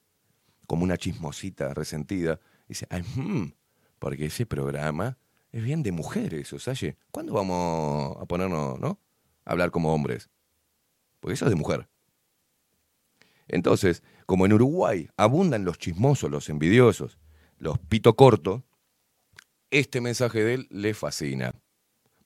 Como 0.68 0.84
una 0.84 0.96
chismosita 0.96 1.74
resentida. 1.74 2.38
Dice, 2.68 2.86
ay, 2.88 3.02
hmm, 3.02 3.52
porque 3.98 4.26
ese 4.26 4.46
programa 4.46 5.18
es 5.50 5.64
bien 5.64 5.82
de 5.82 5.90
mujeres, 5.90 6.52
Osaye. 6.52 6.96
¿Cuándo 7.10 7.32
vamos 7.32 8.16
a 8.20 8.26
ponernos, 8.26 8.78
no? 8.78 9.00
A 9.44 9.50
hablar 9.50 9.72
como 9.72 9.92
hombres. 9.92 10.30
Porque 11.18 11.34
eso 11.34 11.46
es 11.46 11.50
de 11.50 11.56
mujer. 11.56 11.88
Entonces, 13.48 14.04
como 14.24 14.46
en 14.46 14.52
Uruguay 14.52 15.10
abundan 15.16 15.64
los 15.64 15.78
chismosos, 15.78 16.30
los 16.30 16.48
envidiosos, 16.48 17.18
los 17.58 17.76
pito 17.80 18.14
corto, 18.14 18.62
este 19.72 20.00
mensaje 20.00 20.44
de 20.44 20.54
él 20.54 20.68
le 20.70 20.94
fascina. 20.94 21.56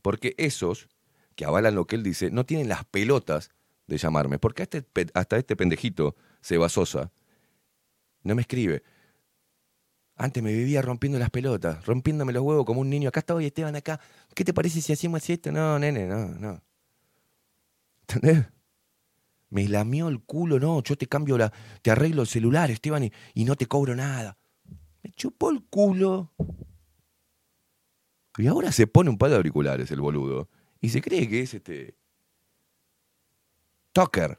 Porque 0.02 0.34
esos 0.36 0.90
que 1.36 1.46
avalan 1.46 1.74
lo 1.74 1.86
que 1.86 1.96
él 1.96 2.02
dice 2.02 2.30
no 2.30 2.44
tienen 2.44 2.68
las 2.68 2.84
pelotas 2.84 3.50
de 3.90 3.98
llamarme. 3.98 4.38
Porque 4.38 4.62
hasta, 4.62 4.78
este, 4.78 5.06
hasta 5.12 5.36
este 5.36 5.56
pendejito, 5.56 6.16
Seba 6.40 6.68
Sosa, 6.68 7.12
no 8.22 8.34
me 8.34 8.42
escribe. 8.42 8.82
Antes 10.16 10.42
me 10.42 10.52
vivía 10.52 10.80
rompiendo 10.82 11.18
las 11.18 11.30
pelotas, 11.30 11.84
rompiéndome 11.86 12.32
los 12.32 12.42
huevos 12.42 12.64
como 12.64 12.80
un 12.80 12.90
niño. 12.90 13.08
Acá 13.08 13.20
estoy, 13.20 13.46
Esteban, 13.46 13.76
acá. 13.76 14.00
¿Qué 14.34 14.44
te 14.44 14.54
parece 14.54 14.80
si 14.80 14.92
hacemos 14.92 15.28
esto? 15.28 15.50
No, 15.50 15.78
nene, 15.78 16.06
no, 16.06 16.28
no. 16.28 16.62
¿Entendés? 18.02 18.46
Me 19.48 19.66
lamió 19.66 20.08
el 20.08 20.20
culo, 20.22 20.60
no, 20.60 20.82
yo 20.82 20.96
te 20.96 21.06
cambio 21.06 21.36
la, 21.36 21.52
te 21.82 21.90
arreglo 21.90 22.22
el 22.22 22.28
celular, 22.28 22.70
Esteban, 22.70 23.10
y 23.34 23.44
no 23.44 23.56
te 23.56 23.66
cobro 23.66 23.96
nada. 23.96 24.38
Me 25.02 25.10
chupó 25.12 25.50
el 25.50 25.64
culo. 25.64 26.32
Y 28.36 28.46
ahora 28.46 28.70
se 28.70 28.86
pone 28.86 29.10
un 29.10 29.18
par 29.18 29.30
de 29.30 29.36
auriculares 29.36 29.90
el 29.90 30.00
boludo. 30.00 30.48
Y 30.80 30.90
se 30.90 31.02
cree 31.02 31.28
que 31.28 31.40
es 31.40 31.54
este. 31.54 31.96
Tucker. 33.92 34.38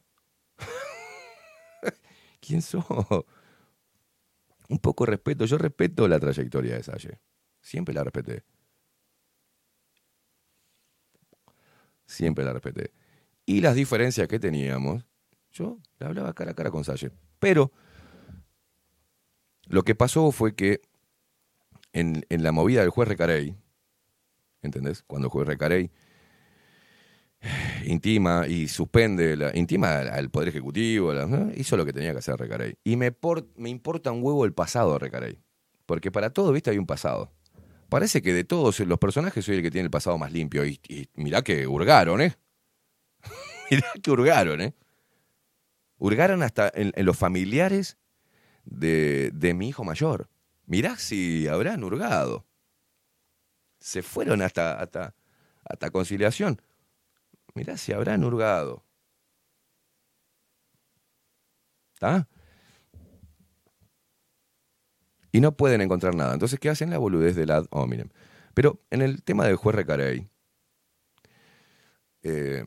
¿Quién 2.39 2.61
sos? 2.61 2.85
Un 4.69 4.79
poco 4.79 5.05
respeto. 5.05 5.45
Yo 5.45 5.57
respeto 5.57 6.07
la 6.07 6.19
trayectoria 6.19 6.75
de 6.75 6.83
Salle. 6.83 7.19
Siempre 7.61 7.93
la 7.93 8.03
respeté. 8.03 8.43
Siempre 12.05 12.43
la 12.43 12.53
respeté. 12.53 12.93
Y 13.45 13.61
las 13.61 13.75
diferencias 13.75 14.27
que 14.27 14.39
teníamos, 14.39 15.05
yo 15.51 15.79
le 15.99 16.05
hablaba 16.05 16.33
cara 16.33 16.51
a 16.51 16.55
cara 16.55 16.71
con 16.71 16.83
Salle. 16.83 17.11
Pero 17.39 17.71
lo 19.67 19.83
que 19.83 19.95
pasó 19.95 20.31
fue 20.31 20.55
que 20.55 20.81
en, 21.93 22.25
en 22.29 22.43
la 22.43 22.51
movida 22.51 22.81
del 22.81 22.89
juez 22.89 23.07
Recarey, 23.07 23.57
¿entendés? 24.61 25.03
Cuando 25.03 25.27
el 25.27 25.31
juez 25.31 25.47
Recarey 25.47 25.91
intima 27.85 28.47
y 28.47 28.67
suspende, 28.67 29.35
la, 29.35 29.51
intima 29.55 29.99
al, 29.99 30.29
Poder 30.29 30.49
Ejecutivo, 30.49 31.13
hizo 31.55 31.77
lo 31.77 31.85
que 31.85 31.93
tenía 31.93 32.11
que 32.11 32.19
hacer 32.19 32.37
Recarey. 32.37 32.75
Y 32.83 32.95
me, 32.95 33.15
me 33.55 33.69
importa 33.69 34.11
un 34.11 34.23
huevo 34.23 34.45
el 34.45 34.53
pasado 34.53 34.93
de 34.93 34.99
Recarey. 34.99 35.39
Porque 35.85 36.11
para 36.11 36.29
todo, 36.29 36.51
viste, 36.51 36.69
hay 36.69 36.77
un 36.77 36.85
pasado. 36.85 37.31
Parece 37.89 38.21
que 38.21 38.33
de 38.33 38.43
todos 38.43 38.79
los 38.79 38.99
personajes 38.99 39.43
soy 39.43 39.57
el 39.57 39.61
que 39.61 39.71
tiene 39.71 39.85
el 39.85 39.91
pasado 39.91 40.17
más 40.17 40.31
limpio. 40.31 40.65
Y, 40.65 40.79
y 40.87 41.09
mirá 41.15 41.41
que 41.41 41.67
hurgaron, 41.67 42.21
¿eh? 42.21 42.35
mirá 43.71 43.87
que 44.01 44.11
hurgaron, 44.11 44.61
¿eh? 44.61 44.73
Hurgaron 45.97 46.41
hasta 46.43 46.71
en, 46.73 46.93
en 46.95 47.05
los 47.05 47.17
familiares 47.17 47.97
de, 48.65 49.31
de 49.33 49.53
mi 49.53 49.69
hijo 49.69 49.83
mayor. 49.83 50.29
Mirá 50.65 50.97
si 50.97 51.47
habrán 51.47 51.83
hurgado. 51.83 52.45
Se 53.79 54.01
fueron 54.01 54.41
hasta, 54.41 54.79
hasta, 54.79 55.15
hasta 55.65 55.89
conciliación. 55.89 56.61
Mirá 57.55 57.77
si 57.77 57.93
habrán 57.93 58.23
hurgado. 58.23 58.85
¿Está? 61.93 62.27
Y 65.31 65.39
no 65.39 65.55
pueden 65.55 65.81
encontrar 65.81 66.15
nada. 66.15 66.33
Entonces, 66.33 66.59
¿qué 66.59 66.69
hacen? 66.69 66.89
La 66.89 66.97
boludez 66.97 67.35
del 67.35 67.51
ad 67.51 67.65
hominem. 67.71 68.09
Pero 68.53 68.81
en 68.89 69.01
el 69.01 69.23
tema 69.23 69.45
del 69.45 69.55
juez 69.55 69.75
Recarey, 69.75 70.29
eh, 72.23 72.65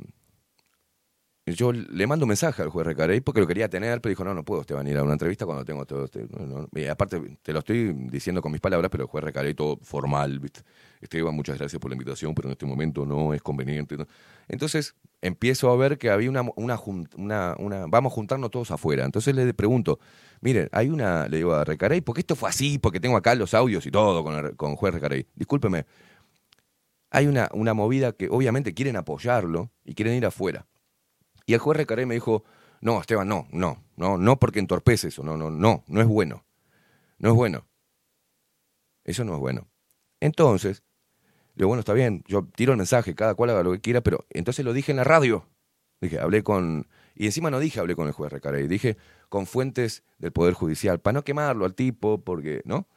yo 1.46 1.72
le 1.72 2.06
mando 2.06 2.24
un 2.24 2.28
mensaje 2.28 2.62
al 2.62 2.70
juez 2.70 2.86
Recarey 2.86 3.20
porque 3.20 3.40
lo 3.40 3.46
quería 3.46 3.68
tener, 3.68 4.00
pero 4.00 4.10
dijo, 4.10 4.24
no, 4.24 4.32
no 4.32 4.44
puedo, 4.44 4.62
Esteban, 4.62 4.86
ir 4.86 4.96
a 4.96 5.02
una 5.02 5.12
entrevista 5.12 5.44
cuando 5.44 5.62
tengo 5.64 5.84
todo 5.84 6.04
este... 6.06 6.26
no, 6.30 6.46
no". 6.46 6.68
Y 6.74 6.86
aparte, 6.86 7.20
te 7.42 7.52
lo 7.52 7.58
estoy 7.58 7.92
diciendo 7.92 8.40
con 8.40 8.50
mis 8.50 8.62
palabras, 8.62 8.90
pero 8.90 9.04
el 9.04 9.08
juez 9.10 9.22
Recarey 9.24 9.52
todo 9.54 9.78
formal, 9.82 10.38
¿viste? 10.40 10.62
Esteban, 11.02 11.34
muchas 11.34 11.58
gracias 11.58 11.78
por 11.80 11.90
la 11.90 11.96
invitación, 11.96 12.34
pero 12.34 12.48
en 12.48 12.52
este 12.52 12.64
momento 12.64 13.04
no 13.04 13.34
es 13.34 13.42
conveniente. 13.42 13.94
Entonces, 14.48 14.94
empiezo 15.20 15.70
a 15.70 15.76
ver 15.76 15.98
que 15.98 16.08
había 16.08 16.30
una, 16.30 16.42
una- 16.56 17.86
Vamos 17.88 18.12
a 18.12 18.14
juntarnos 18.14 18.50
todos 18.50 18.70
afuera. 18.70 19.04
Entonces 19.04 19.34
le 19.34 19.52
pregunto, 19.52 19.98
miren, 20.40 20.70
hay 20.72 20.88
una... 20.88 21.28
Le 21.28 21.36
digo 21.38 21.52
a 21.54 21.62
Recarey, 21.64 22.00
porque 22.00 22.20
esto 22.20 22.36
fue 22.36 22.48
así, 22.48 22.78
porque 22.78 23.00
tengo 23.00 23.18
acá 23.18 23.34
los 23.34 23.52
audios 23.52 23.84
y 23.86 23.90
todo 23.90 24.24
con, 24.24 24.34
el- 24.46 24.56
con 24.56 24.76
juez 24.76 24.94
Recarey. 24.94 25.26
Discúlpeme. 25.34 25.84
Hay 27.10 27.26
una, 27.26 27.48
una 27.52 27.74
movida 27.74 28.12
que 28.12 28.28
obviamente 28.30 28.72
quieren 28.74 28.96
apoyarlo 28.96 29.70
y 29.84 29.94
quieren 29.94 30.14
ir 30.14 30.24
afuera. 30.26 30.66
Y 31.46 31.54
el 31.54 31.60
juez 31.60 31.76
Recarey 31.76 32.06
me 32.06 32.14
dijo, 32.14 32.44
no, 32.80 33.00
Esteban, 33.00 33.28
no, 33.28 33.46
no, 33.50 33.82
no, 33.96 34.18
no 34.18 34.38
porque 34.38 34.58
entorpece 34.58 35.08
eso, 35.08 35.22
no, 35.22 35.36
no, 35.36 35.50
no, 35.50 35.84
no 35.86 36.00
es 36.00 36.06
bueno. 36.06 36.44
No 37.18 37.30
es 37.30 37.34
bueno. 37.34 37.66
Eso 39.04 39.24
no 39.24 39.34
es 39.34 39.40
bueno. 39.40 39.68
Entonces, 40.20 40.82
digo, 41.54 41.68
bueno, 41.68 41.80
está 41.80 41.92
bien, 41.92 42.24
yo 42.26 42.46
tiro 42.54 42.72
el 42.72 42.78
mensaje, 42.78 43.14
cada 43.14 43.34
cual 43.34 43.50
haga 43.50 43.62
lo 43.62 43.72
que 43.72 43.80
quiera, 43.80 44.00
pero 44.00 44.26
entonces 44.30 44.64
lo 44.64 44.72
dije 44.72 44.92
en 44.92 44.96
la 44.96 45.04
radio. 45.04 45.46
Dije, 46.00 46.18
hablé 46.18 46.42
con. 46.42 46.88
Y 47.14 47.26
encima 47.26 47.50
no 47.50 47.60
dije 47.60 47.80
hablé 47.80 47.94
con 47.96 48.06
el 48.06 48.12
juez 48.12 48.32
Recarey, 48.32 48.66
dije 48.66 48.96
con 49.28 49.46
fuentes 49.46 50.02
del 50.18 50.32
Poder 50.32 50.54
Judicial, 50.54 51.00
para 51.00 51.14
no 51.14 51.24
quemarlo 51.24 51.64
al 51.64 51.74
tipo, 51.74 52.22
porque, 52.22 52.62
¿no? 52.64 52.88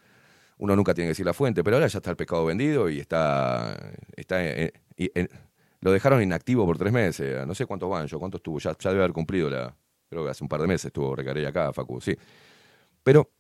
Uno 0.58 0.76
nunca 0.76 0.94
tiene 0.94 1.08
que 1.08 1.12
decir 1.12 1.26
la 1.26 1.34
fuente, 1.34 1.64
pero 1.64 1.78
ahora 1.78 1.88
ya 1.88 2.00
está 2.00 2.10
el 2.10 2.18
pescado 2.18 2.46
vendido 2.46 2.90
y 2.90 3.00
está. 3.00 3.78
está 4.16 4.44
eh, 4.44 4.74
lo 5.82 5.92
dejaron 5.92 6.22
inactivo 6.22 6.66
por 6.66 6.78
tres 6.78 6.92
meses. 6.92 7.46
No 7.46 7.54
sé 7.56 7.66
cuántos 7.66 7.90
van, 7.90 8.08
yo 8.08 8.20
cuánto 8.20 8.38
estuvo, 8.38 8.60
ya, 8.60 8.74
debe 8.74 9.00
haber 9.00 9.14
cumplido 9.14 9.50
la. 9.50 9.76
Creo 10.10 10.24
que 10.24 10.32
hace 10.32 10.44
un 10.44 10.48
par 10.48 10.62
de 10.62 10.68
meses 10.68 10.86
estuvo 10.86 11.16
Recarey 11.16 11.46
acá, 11.46 11.74
Facu, 11.74 12.02
sí. 12.02 12.18
Pero. 13.04 13.32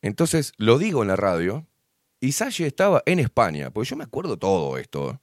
Entonces 0.00 0.52
lo 0.58 0.78
digo 0.78 1.02
en 1.02 1.08
la 1.08 1.16
radio 1.16 1.66
y 2.20 2.28
estaba 2.28 3.02
en 3.06 3.18
España, 3.20 3.70
porque 3.70 3.88
yo 3.88 3.96
me 3.96 4.04
acuerdo 4.04 4.38
todo 4.38 4.78
esto. 4.78 5.20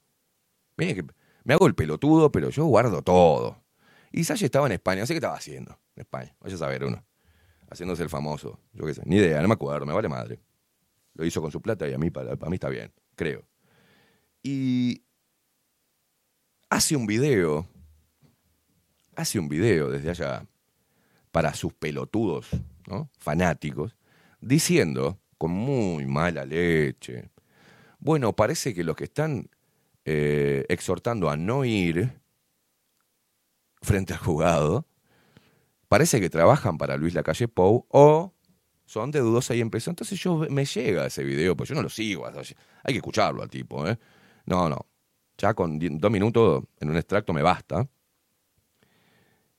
Me 0.77 1.53
hago 1.53 1.67
el 1.67 1.75
pelotudo, 1.75 2.32
pero 2.32 2.49
yo 2.49 2.65
guardo 2.65 3.01
todo. 3.01 3.63
Y 4.11 4.21
estaba 4.21 4.65
en 4.67 4.73
España, 4.73 5.01
no 5.01 5.07
sé 5.07 5.13
qué 5.13 5.17
estaba 5.17 5.36
haciendo 5.36 5.79
en 5.95 6.01
España. 6.01 6.36
Vaya 6.39 6.55
a 6.55 6.57
saber 6.57 6.84
uno. 6.84 7.03
Haciéndose 7.69 8.03
el 8.03 8.09
famoso. 8.09 8.59
Yo 8.73 8.86
qué 8.86 8.93
sé, 8.93 9.01
ni 9.05 9.15
idea, 9.17 9.41
no 9.41 9.47
me 9.47 9.53
acuerdo, 9.53 9.86
me 9.86 9.93
vale 9.93 10.09
madre. 10.09 10.39
Lo 11.13 11.25
hizo 11.25 11.41
con 11.41 11.51
su 11.51 11.61
plata 11.61 11.88
y 11.88 11.93
a 11.93 11.97
mí, 11.97 12.09
para 12.09 12.36
mí 12.36 12.55
está 12.55 12.69
bien, 12.69 12.91
creo. 13.15 13.43
Y 14.43 15.03
hace 16.72 16.95
un 16.95 17.05
video, 17.05 17.67
hace 19.17 19.38
un 19.38 19.49
video 19.49 19.89
desde 19.89 20.09
allá 20.09 20.47
para 21.32 21.53
sus 21.53 21.74
pelotudos, 21.74 22.47
¿no? 22.88 23.09
fanáticos, 23.19 23.97
diciendo 24.39 25.19
con 25.38 25.51
muy 25.51 26.05
mala 26.05 26.45
leche, 26.45 27.30
bueno, 27.99 28.34
parece 28.34 28.74
que 28.74 28.86
los 28.86 28.95
que 28.95 29.03
están 29.03 29.49
eh, 30.05 30.65
exhortando 30.69 31.30
a 31.30 31.36
no 31.36 31.65
ir 31.65 32.22
frente 33.82 34.13
al 34.13 34.19
juzgado, 34.19 34.88
parece 35.89 36.22
que 36.22 36.30
trabajan 36.30 36.78
para 36.78 36.95
Luis 36.95 37.13
Lacalle 37.13 37.49
Pou 37.49 37.86
o 37.89 38.34
son 38.86 39.11
de 39.11 39.19
dudosa 39.19 39.55
y 39.55 39.61
empezó. 39.61 39.89
Entonces 39.89 40.19
yo 40.19 40.38
me 40.49 40.65
llega 40.65 41.05
ese 41.05 41.24
video, 41.24 41.55
pues 41.55 41.69
yo 41.69 41.76
no 41.76 41.82
lo 41.82 41.89
sigo. 41.89 42.26
Hay 42.26 42.93
que 42.93 42.97
escucharlo 42.97 43.43
al 43.43 43.49
tipo, 43.49 43.88
¿eh? 43.88 43.97
No, 44.45 44.69
no. 44.69 44.91
Ya 45.42 45.56
con 45.56 45.80
dos 45.80 46.12
minutos 46.12 46.64
en 46.80 46.89
un 46.92 46.98
extracto 46.98 47.34
me 47.34 47.42
basta. 47.42 47.88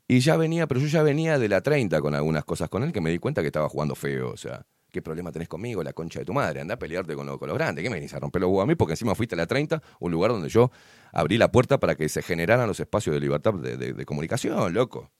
Y 0.06 0.20
ya 0.20 0.36
venía, 0.36 0.66
pero 0.68 0.78
yo 0.80 0.86
ya 0.86 1.02
venía 1.02 1.38
de 1.40 1.48
la 1.48 1.60
30 1.60 2.00
con 2.00 2.14
algunas 2.14 2.44
cosas 2.44 2.68
con 2.68 2.84
él 2.84 2.92
que 2.92 3.00
me 3.00 3.10
di 3.10 3.18
cuenta 3.18 3.40
que 3.40 3.48
estaba 3.48 3.68
jugando 3.68 3.96
feo. 3.96 4.30
O 4.30 4.36
sea, 4.36 4.64
¿qué 4.92 5.02
problema 5.02 5.32
tenés 5.32 5.48
conmigo? 5.48 5.82
La 5.82 5.92
concha 5.92 6.20
de 6.20 6.24
tu 6.24 6.32
madre. 6.32 6.60
Anda 6.60 6.74
a 6.74 6.78
pelearte 6.78 7.14
con, 7.16 7.26
lo- 7.26 7.36
con 7.38 7.52
grandes. 7.52 7.82
¿Qué 7.82 7.90
me 7.90 7.96
venís 7.96 8.14
a 8.14 8.20
romper 8.20 8.42
los 8.42 8.48
huevos 8.50 8.62
a 8.62 8.66
mí? 8.66 8.76
Porque 8.76 8.92
encima 8.92 9.14
fuiste 9.16 9.34
a 9.34 9.38
la 9.38 9.46
30, 9.46 9.82
un 9.98 10.12
lugar 10.12 10.30
donde 10.30 10.48
yo 10.48 10.70
abrí 11.12 11.36
la 11.36 11.50
puerta 11.50 11.80
para 11.80 11.96
que 11.96 12.08
se 12.08 12.22
generaran 12.22 12.68
los 12.68 12.78
espacios 12.78 13.14
de 13.14 13.20
libertad 13.20 13.54
de, 13.54 14.04
comunicación, 14.04 14.72
loco. 14.72 15.10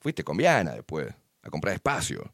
Fuiste 0.00 0.22
con 0.22 0.36
Viana 0.36 0.72
después 0.74 1.08
a 1.42 1.50
comprar 1.50 1.74
espacio. 1.74 2.32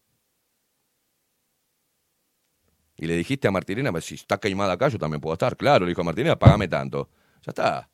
Y 2.96 3.06
le 3.06 3.16
dijiste 3.16 3.48
a 3.48 3.50
Martirena, 3.50 3.92
si 4.00 4.16
está 4.16 4.38
queimada 4.38 4.74
acá, 4.74 4.88
yo 4.88 4.98
también 4.98 5.20
puedo 5.20 5.32
estar. 5.32 5.56
Claro, 5.56 5.84
le 5.86 5.90
dijo 5.90 6.02
a 6.02 6.04
Martirena, 6.04 6.38
pagame 6.38 6.68
tanto. 6.68 7.08
Ya 7.42 7.50
está. 7.50 7.90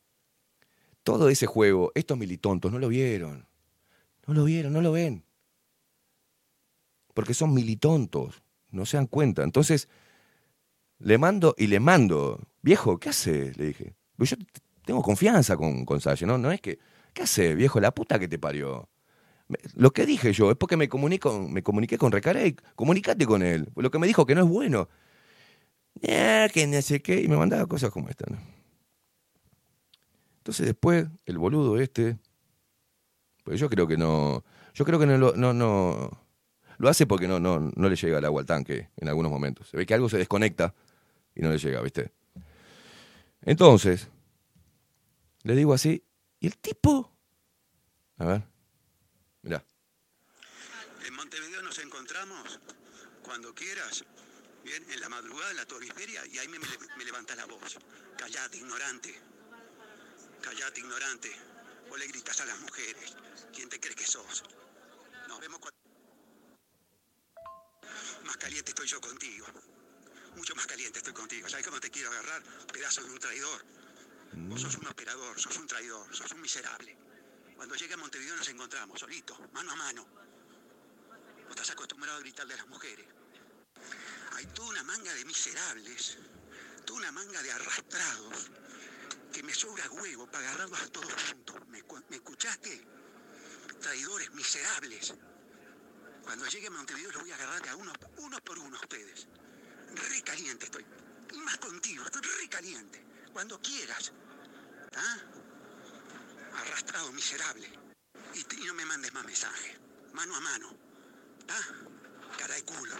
Todo 1.02 1.28
ese 1.28 1.46
juego, 1.46 1.90
estos 1.94 2.18
militontos 2.18 2.70
no 2.70 2.78
lo 2.78 2.88
vieron. 2.88 3.46
No 4.26 4.34
lo 4.34 4.44
vieron, 4.44 4.72
no 4.72 4.82
lo 4.82 4.92
ven. 4.92 5.24
Porque 7.14 7.34
son 7.34 7.54
militontos, 7.54 8.42
no 8.70 8.84
se 8.84 8.98
dan 8.98 9.06
cuenta. 9.06 9.42
Entonces, 9.42 9.88
le 10.98 11.16
mando 11.16 11.54
y 11.56 11.68
le 11.68 11.80
mando, 11.80 12.46
viejo, 12.62 12.98
¿qué 12.98 13.08
haces? 13.08 13.56
Le 13.56 13.66
dije. 13.66 13.94
Pues 14.16 14.30
yo 14.30 14.36
tengo 14.84 15.02
confianza 15.02 15.56
con, 15.56 15.84
con 15.84 16.00
¿no? 16.22 16.38
No 16.38 16.52
es 16.52 16.60
que, 16.60 16.78
¿qué 17.14 17.22
haces, 17.22 17.56
viejo? 17.56 17.80
La 17.80 17.94
puta 17.94 18.18
que 18.18 18.28
te 18.28 18.38
parió. 18.38 18.88
Lo 19.74 19.92
que 19.92 20.04
dije 20.04 20.32
yo 20.32 20.50
es 20.50 20.56
porque 20.56 20.76
me, 20.76 20.88
comunico, 20.88 21.48
me 21.48 21.62
comuniqué 21.62 21.96
con 21.96 22.12
Recarey. 22.12 22.54
Comunicate 22.74 23.24
con 23.26 23.42
él. 23.42 23.70
Lo 23.76 23.90
que 23.90 23.98
me 23.98 24.06
dijo 24.06 24.26
que 24.26 24.34
no 24.34 24.42
es 24.42 24.48
bueno. 24.48 24.88
Eh, 26.02 26.48
que 26.52 26.66
no 26.66 26.82
sé 26.82 27.00
qué. 27.00 27.22
Y 27.22 27.28
me 27.28 27.36
mandaba 27.36 27.66
cosas 27.66 27.90
como 27.90 28.08
esta. 28.10 28.26
¿no? 28.28 28.57
Entonces 30.48 30.64
después, 30.64 31.06
el 31.26 31.36
boludo 31.36 31.78
este. 31.78 32.16
Pues 33.44 33.60
yo 33.60 33.68
creo 33.68 33.86
que 33.86 33.98
no. 33.98 34.42
Yo 34.72 34.86
creo 34.86 34.98
que 34.98 35.04
no 35.04 35.18
lo, 35.18 35.36
no, 35.36 35.52
no, 35.52 36.26
lo 36.78 36.88
hace 36.88 37.06
porque 37.06 37.28
no, 37.28 37.38
no, 37.38 37.70
no 37.76 37.88
le 37.90 37.96
llega 37.96 38.16
el 38.16 38.24
agua 38.24 38.40
al 38.40 38.46
tanque 38.46 38.88
en 38.96 39.08
algunos 39.10 39.30
momentos. 39.30 39.68
Se 39.68 39.76
ve 39.76 39.84
que 39.84 39.92
algo 39.92 40.08
se 40.08 40.16
desconecta 40.16 40.74
y 41.34 41.42
no 41.42 41.50
le 41.50 41.58
llega, 41.58 41.82
¿viste? 41.82 42.12
Entonces, 43.42 44.08
le 45.42 45.54
digo 45.54 45.74
así, 45.74 46.02
y 46.40 46.46
el 46.46 46.56
tipo. 46.56 47.12
A 48.16 48.24
ver. 48.24 48.42
Mirá. 49.42 49.62
En 51.06 51.12
Montevideo 51.12 51.60
nos 51.60 51.78
encontramos 51.78 52.58
cuando 53.22 53.54
quieras, 53.54 54.02
bien, 54.64 54.82
en 54.94 54.98
la 54.98 55.10
madrugada 55.10 55.50
en 55.50 55.58
la 55.58 55.66
Toriferia, 55.66 56.22
y 56.32 56.38
ahí 56.38 56.48
me, 56.48 56.58
me, 56.58 56.66
me 56.96 57.04
levanta 57.04 57.34
la 57.34 57.44
voz. 57.44 57.78
Callate, 58.16 58.56
ignorante. 58.56 59.27
Callate, 60.42 60.80
ignorante. 60.80 61.34
O 61.90 61.96
le 61.96 62.06
gritas 62.06 62.40
a 62.40 62.46
las 62.46 62.58
mujeres. 62.60 63.16
¿Quién 63.52 63.68
te 63.68 63.80
crees 63.80 63.96
que 63.96 64.06
sos? 64.06 64.44
Nos 65.26 65.40
vemos 65.40 65.58
cuando... 65.58 65.78
Más 68.24 68.36
caliente 68.36 68.70
estoy 68.70 68.86
yo 68.86 69.00
contigo. 69.00 69.46
Mucho 70.36 70.54
más 70.54 70.66
caliente 70.66 70.98
estoy 70.98 71.14
contigo. 71.14 71.48
¿Sabes 71.48 71.66
cómo 71.66 71.80
te 71.80 71.90
quiero 71.90 72.10
agarrar? 72.10 72.42
Pedazo 72.72 73.02
de 73.02 73.10
un 73.10 73.18
traidor. 73.18 73.64
Vos 74.32 74.60
sos 74.60 74.76
un 74.76 74.86
operador, 74.86 75.40
sos 75.40 75.56
un 75.56 75.66
traidor, 75.66 76.14
sos 76.14 76.30
un 76.32 76.40
miserable. 76.40 76.96
Cuando 77.56 77.74
llegue 77.74 77.94
a 77.94 77.96
Montevideo 77.96 78.36
nos 78.36 78.48
encontramos, 78.48 79.00
solito, 79.00 79.36
mano 79.52 79.72
a 79.72 79.76
mano. 79.76 80.06
Vos 80.06 81.50
estás 81.50 81.70
acostumbrado 81.70 82.18
a 82.18 82.20
gritarle 82.20 82.54
a 82.54 82.58
las 82.58 82.68
mujeres. 82.68 83.06
Hay 84.34 84.46
toda 84.46 84.68
una 84.68 84.84
manga 84.84 85.12
de 85.12 85.24
miserables, 85.24 86.18
toda 86.84 87.00
una 87.00 87.12
manga 87.12 87.42
de 87.42 87.50
arrastrados, 87.50 88.50
que 89.32 89.42
me 89.42 89.52
sobra 89.54 89.88
huevo 89.90 90.26
para 90.26 90.48
agarrarlos 90.48 90.80
a 90.82 90.88
todos 90.88 91.12
juntos. 91.12 91.56
¿Me, 91.68 91.82
cu- 91.82 92.02
me 92.08 92.16
escuchaste? 92.16 92.86
Traidores, 93.80 94.32
miserables. 94.32 95.14
Cuando 96.22 96.46
llegue 96.46 96.66
a 96.66 96.70
Montevideo 96.70 97.12
los 97.12 97.22
voy 97.22 97.30
a 97.30 97.34
agarrar 97.36 97.68
a 97.68 97.76
uno, 97.76 97.92
uno 98.18 98.38
por 98.40 98.58
uno 98.58 98.76
a 98.76 98.80
ustedes. 98.80 99.28
Re 99.94 100.22
caliente 100.22 100.66
estoy. 100.66 100.84
Y 101.32 101.38
más 101.38 101.56
contigo, 101.58 102.04
estoy 102.04 102.22
re 102.22 102.48
caliente. 102.48 103.04
Cuando 103.32 103.60
quieras. 103.60 104.12
¿Ah? 104.96 105.16
Arrastrado, 106.54 107.12
miserable. 107.12 107.68
Y, 108.34 108.62
y 108.62 108.66
no 108.66 108.74
me 108.74 108.84
mandes 108.84 109.12
más 109.12 109.24
mensajes. 109.24 109.78
Mano 110.12 110.34
a 110.34 110.40
mano. 110.40 110.76
¿Ah? 111.48 112.36
Cara 112.38 112.54
de 112.54 112.64
culo. 112.64 112.94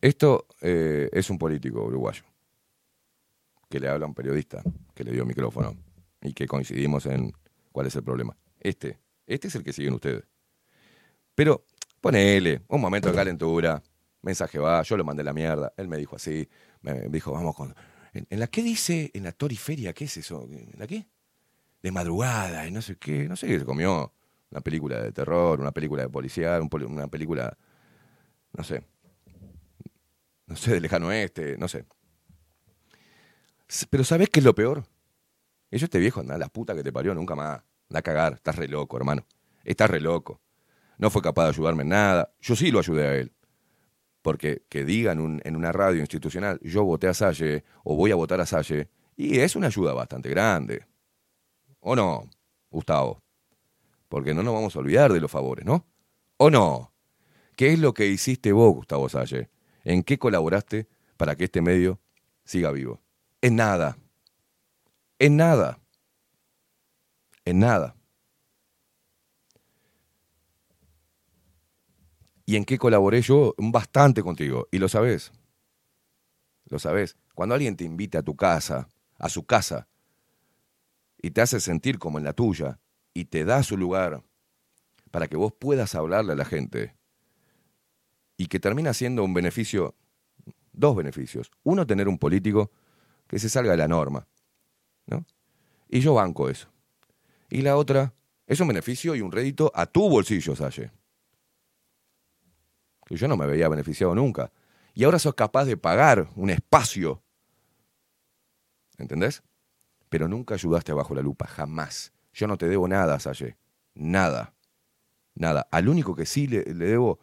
Esto 0.00 0.46
eh, 0.60 1.08
es 1.12 1.30
un 1.30 1.38
político 1.38 1.82
uruguayo 1.82 2.22
que 3.68 3.80
le 3.80 3.88
habla 3.88 4.06
a 4.06 4.08
un 4.08 4.14
periodista 4.14 4.62
que 4.94 5.04
le 5.04 5.12
dio 5.12 5.24
micrófono 5.24 5.76
y 6.22 6.32
que 6.32 6.46
coincidimos 6.46 7.06
en 7.06 7.32
cuál 7.72 7.86
es 7.86 7.96
el 7.96 8.02
problema. 8.02 8.36
Este, 8.60 8.98
este 9.26 9.48
es 9.48 9.54
el 9.54 9.62
que 9.62 9.72
siguen 9.72 9.94
ustedes. 9.94 10.24
Pero 11.34 11.64
ponele 12.00 12.62
un 12.68 12.80
momento 12.80 13.08
de 13.10 13.14
calentura, 13.14 13.82
mensaje 14.22 14.58
va, 14.58 14.82
yo 14.82 14.96
lo 14.96 15.04
mandé 15.04 15.20
a 15.22 15.24
la 15.24 15.32
mierda, 15.32 15.72
él 15.76 15.88
me 15.88 15.96
dijo 15.96 16.16
así, 16.16 16.48
me 16.82 17.08
dijo, 17.08 17.32
vamos 17.32 17.54
con... 17.54 17.74
¿En, 18.12 18.40
la 18.40 18.46
qué 18.46 18.62
dice? 18.62 19.10
¿En 19.12 19.24
la 19.24 19.32
Toriferia? 19.32 19.92
¿Qué 19.92 20.04
es 20.04 20.16
eso? 20.16 20.48
¿En 20.50 20.78
la 20.78 20.86
qué? 20.86 21.06
De 21.82 21.92
madrugada 21.92 22.66
y 22.66 22.70
no 22.70 22.80
sé 22.80 22.96
qué, 22.96 23.28
no 23.28 23.36
sé 23.36 23.46
qué 23.46 23.58
se 23.58 23.64
comió. 23.66 24.12
Una 24.50 24.60
película 24.62 25.02
de 25.02 25.12
terror, 25.12 25.60
una 25.60 25.72
película 25.72 26.02
de 26.04 26.08
policial, 26.08 26.62
un 26.62 26.70
poli- 26.70 26.86
una 26.86 27.08
película, 27.08 27.56
no 28.52 28.64
sé, 28.64 28.84
no 30.46 30.56
sé, 30.56 30.74
de 30.74 30.80
lejano 30.80 31.08
oeste, 31.08 31.58
no 31.58 31.68
sé. 31.68 31.84
Pero 33.90 34.04
¿sabés 34.04 34.28
qué 34.30 34.40
es 34.40 34.44
lo 34.44 34.54
peor? 34.54 34.84
Ellos 35.70 35.84
este 35.84 35.98
viejo, 35.98 36.20
anda, 36.20 36.38
la 36.38 36.48
puta 36.48 36.74
que 36.74 36.82
te 36.82 36.92
parió, 36.92 37.14
nunca 37.14 37.34
más. 37.34 37.62
Anda 37.90 37.98
a 37.98 38.02
cagar, 38.02 38.34
estás 38.34 38.56
re 38.56 38.68
loco, 38.68 38.96
hermano. 38.96 39.26
Estás 39.64 39.90
re 39.90 40.00
loco. 40.00 40.40
No 40.98 41.10
fue 41.10 41.22
capaz 41.22 41.44
de 41.44 41.48
ayudarme 41.50 41.82
en 41.82 41.88
nada. 41.90 42.32
Yo 42.40 42.54
sí 42.56 42.70
lo 42.70 42.78
ayudé 42.78 43.06
a 43.06 43.14
él. 43.16 43.32
Porque 44.22 44.62
que 44.68 44.84
digan 44.84 45.20
un- 45.20 45.40
en 45.44 45.56
una 45.56 45.72
radio 45.72 46.00
institucional, 46.00 46.58
yo 46.62 46.84
voté 46.84 47.08
a 47.08 47.14
Salle 47.14 47.64
o 47.84 47.94
voy 47.96 48.10
a 48.12 48.16
votar 48.16 48.40
a 48.40 48.46
Salle, 48.46 48.88
y 49.16 49.38
es 49.38 49.56
una 49.56 49.68
ayuda 49.68 49.92
bastante 49.92 50.28
grande. 50.30 50.84
¿O 51.80 51.94
no, 51.94 52.28
Gustavo? 52.70 53.22
Porque 54.08 54.34
no 54.34 54.42
nos 54.42 54.54
vamos 54.54 54.74
a 54.74 54.78
olvidar 54.78 55.12
de 55.12 55.20
los 55.20 55.30
favores, 55.30 55.64
¿no? 55.64 55.86
¿O 56.38 56.50
no? 56.50 56.92
¿Qué 57.56 57.72
es 57.72 57.78
lo 57.78 57.94
que 57.94 58.06
hiciste 58.06 58.52
vos, 58.52 58.74
Gustavo 58.74 59.08
Salle? 59.08 59.48
¿En 59.84 60.02
qué 60.02 60.18
colaboraste 60.18 60.88
para 61.16 61.36
que 61.36 61.44
este 61.44 61.62
medio 61.62 62.00
siga 62.44 62.70
vivo? 62.72 63.00
En 63.40 63.56
nada. 63.56 63.96
En 65.18 65.36
nada. 65.36 65.78
En 67.44 67.58
nada. 67.58 67.96
¿Y 72.44 72.56
en 72.56 72.64
qué 72.64 72.78
colaboré 72.78 73.22
yo? 73.22 73.54
Bastante 73.58 74.22
contigo. 74.22 74.68
Y 74.70 74.78
lo 74.78 74.88
sabés. 74.88 75.32
Lo 76.68 76.78
sabés. 76.78 77.16
Cuando 77.34 77.54
alguien 77.54 77.76
te 77.76 77.84
invita 77.84 78.20
a 78.20 78.22
tu 78.22 78.36
casa, 78.36 78.88
a 79.18 79.28
su 79.28 79.44
casa, 79.44 79.88
y 81.20 81.30
te 81.30 81.40
hace 81.40 81.60
sentir 81.60 81.98
como 81.98 82.18
en 82.18 82.24
la 82.24 82.32
tuya, 82.32 82.78
y 83.12 83.24
te 83.26 83.44
da 83.44 83.62
su 83.62 83.76
lugar 83.76 84.22
para 85.10 85.26
que 85.26 85.36
vos 85.36 85.52
puedas 85.52 85.94
hablarle 85.94 86.32
a 86.32 86.36
la 86.36 86.44
gente, 86.44 86.94
y 88.36 88.46
que 88.46 88.60
termina 88.60 88.92
siendo 88.94 89.24
un 89.24 89.34
beneficio, 89.34 89.96
dos 90.72 90.94
beneficios. 90.94 91.50
Uno, 91.64 91.86
tener 91.86 92.06
un 92.08 92.18
político 92.18 92.70
que 93.26 93.38
se 93.38 93.48
salga 93.48 93.72
de 93.72 93.78
la 93.78 93.88
norma, 93.88 94.26
¿no? 95.06 95.24
Y 95.88 96.00
yo 96.00 96.14
banco 96.14 96.48
eso. 96.48 96.68
Y 97.48 97.62
la 97.62 97.76
otra, 97.76 98.12
es 98.46 98.60
un 98.60 98.68
beneficio 98.68 99.14
y 99.14 99.20
un 99.20 99.32
rédito 99.32 99.70
a 99.74 99.86
tu 99.86 100.08
bolsillo, 100.08 100.54
Salle. 100.54 100.90
Que 103.04 103.16
yo 103.16 103.28
no 103.28 103.36
me 103.36 103.46
veía 103.46 103.68
beneficiado 103.68 104.14
nunca. 104.14 104.52
Y 104.94 105.04
ahora 105.04 105.18
sos 105.18 105.34
capaz 105.34 105.64
de 105.64 105.76
pagar 105.76 106.28
un 106.34 106.50
espacio. 106.50 107.22
¿Entendés? 108.98 109.42
Pero 110.08 110.26
nunca 110.26 110.54
ayudaste 110.54 110.92
bajo 110.92 111.14
la 111.14 111.22
lupa, 111.22 111.46
jamás. 111.46 112.12
Yo 112.32 112.46
no 112.46 112.56
te 112.56 112.68
debo 112.68 112.88
nada, 112.88 113.18
Salle. 113.20 113.56
Nada. 113.94 114.54
Nada. 115.34 115.68
Al 115.70 115.88
único 115.88 116.14
que 116.14 116.26
sí 116.26 116.46
le, 116.46 116.64
le 116.64 116.86
debo 116.86 117.20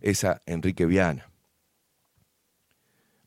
es 0.00 0.24
a 0.24 0.42
Enrique 0.46 0.84
Viana. 0.84 1.30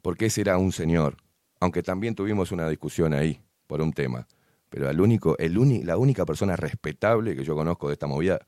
Porque 0.02 0.28
ese 0.28 0.42
era 0.42 0.58
un 0.58 0.72
señor. 0.72 1.18
Aunque 1.60 1.84
también 1.84 2.16
tuvimos 2.16 2.52
una 2.52 2.68
discusión 2.70 3.14
ahí 3.14 3.42
por 3.68 3.82
un 3.82 3.94
tema. 3.94 4.28
Pero 4.70 4.90
único, 5.02 5.38
el 5.38 5.58
uni- 5.58 5.84
la 5.84 5.98
única 5.98 6.26
persona 6.26 6.56
respetable 6.56 7.36
que 7.36 7.44
yo 7.44 7.56
conozco 7.56 7.88
de 7.88 7.94
esta 7.94 8.08
movida, 8.08 8.40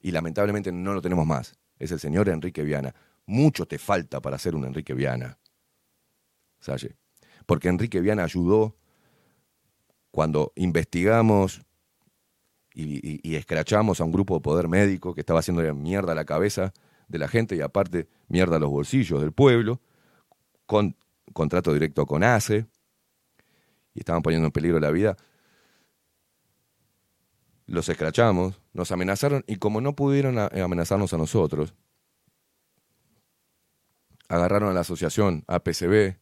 y 0.00 0.10
lamentablemente 0.10 0.72
no 0.72 0.94
lo 0.94 1.00
tenemos 1.02 1.26
más, 1.26 1.54
es 1.78 1.92
el 1.92 2.00
señor 2.00 2.28
Enrique 2.28 2.62
Viana. 2.62 2.94
Mucho 3.26 3.66
te 3.66 3.78
falta 3.78 4.20
para 4.20 4.38
ser 4.38 4.54
un 4.54 4.64
Enrique 4.64 4.94
Viana. 4.94 5.38
Salle. 6.60 6.96
Porque 7.44 7.68
Enrique 7.68 8.00
Viana 8.00 8.24
ayudó 8.24 8.76
cuando 10.10 10.52
investigamos 10.56 11.62
y 12.72 13.34
escrachamos 13.36 14.00
a 14.00 14.04
un 14.04 14.12
grupo 14.12 14.34
de 14.34 14.40
poder 14.40 14.68
médico 14.68 15.14
que 15.14 15.20
estaba 15.20 15.40
haciendo 15.40 15.62
mierda 15.74 16.12
a 16.12 16.14
la 16.14 16.26
cabeza 16.26 16.74
de 17.08 17.18
la 17.18 17.26
gente 17.26 17.56
y 17.56 17.62
aparte 17.62 18.06
mierda 18.28 18.56
a 18.56 18.58
los 18.58 18.70
bolsillos 18.70 19.20
del 19.20 19.32
pueblo, 19.32 19.80
con 20.66 20.94
contrato 21.32 21.72
directo 21.72 22.06
con 22.06 22.22
ACE, 22.24 22.66
y 23.94 24.00
estaban 24.00 24.22
poniendo 24.22 24.46
en 24.46 24.52
peligro 24.52 24.78
la 24.78 24.90
vida. 24.90 25.16
Los 27.66 27.88
escrachamos, 27.88 28.60
nos 28.72 28.92
amenazaron 28.92 29.42
y 29.46 29.56
como 29.56 29.80
no 29.80 29.96
pudieron 29.96 30.38
a- 30.38 30.46
amenazarnos 30.46 31.12
a 31.14 31.18
nosotros, 31.18 31.74
agarraron 34.28 34.70
a 34.70 34.72
la 34.74 34.80
asociación 34.80 35.44
APCB 35.46 36.18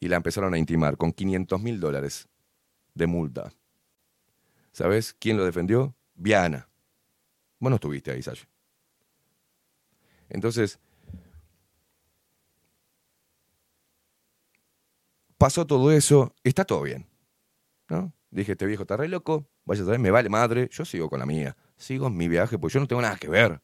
y 0.00 0.08
la 0.08 0.16
empezaron 0.16 0.54
a 0.54 0.58
intimar 0.58 0.96
con 0.96 1.12
500 1.12 1.60
mil 1.62 1.80
dólares 1.80 2.28
de 2.94 3.06
multa. 3.06 3.52
¿Sabes 4.72 5.14
quién 5.18 5.36
lo 5.36 5.44
defendió? 5.44 5.94
Viana. 6.14 6.68
Vos 7.58 7.70
no 7.70 7.76
estuviste 7.76 8.10
ahí, 8.10 8.22
Salle. 8.22 8.48
Entonces, 10.28 10.78
pasó 15.42 15.66
todo 15.66 15.90
eso, 15.90 16.36
está 16.44 16.64
todo 16.64 16.82
bien. 16.82 17.04
¿no? 17.88 18.14
Dije, 18.30 18.52
este 18.52 18.64
viejo 18.64 18.82
está 18.82 18.96
re 18.96 19.08
loco, 19.08 19.48
vaya 19.64 19.82
a 19.82 19.86
saber, 19.86 19.98
me 19.98 20.12
vale 20.12 20.28
madre, 20.28 20.68
yo 20.70 20.84
sigo 20.84 21.10
con 21.10 21.18
la 21.18 21.26
mía, 21.26 21.56
sigo 21.76 22.06
en 22.06 22.16
mi 22.16 22.28
viaje, 22.28 22.60
pues 22.60 22.72
yo 22.72 22.78
no 22.78 22.86
tengo 22.86 23.02
nada 23.02 23.16
que 23.16 23.28
ver 23.28 23.60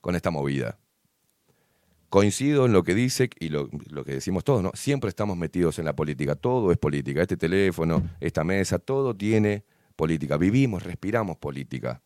con 0.00 0.16
esta 0.16 0.30
movida. 0.30 0.78
Coincido 2.08 2.64
en 2.64 2.72
lo 2.72 2.82
que 2.82 2.94
dice 2.94 3.28
y 3.38 3.50
lo, 3.50 3.68
lo 3.90 4.06
que 4.06 4.12
decimos 4.12 4.42
todos, 4.42 4.62
¿no? 4.62 4.70
Siempre 4.72 5.10
estamos 5.10 5.36
metidos 5.36 5.78
en 5.78 5.84
la 5.84 5.94
política, 5.94 6.34
todo 6.34 6.72
es 6.72 6.78
política, 6.78 7.20
este 7.20 7.36
teléfono, 7.36 8.02
esta 8.18 8.42
mesa, 8.42 8.78
todo 8.78 9.14
tiene 9.14 9.66
política, 9.96 10.38
vivimos, 10.38 10.82
respiramos 10.82 11.36
política. 11.36 12.00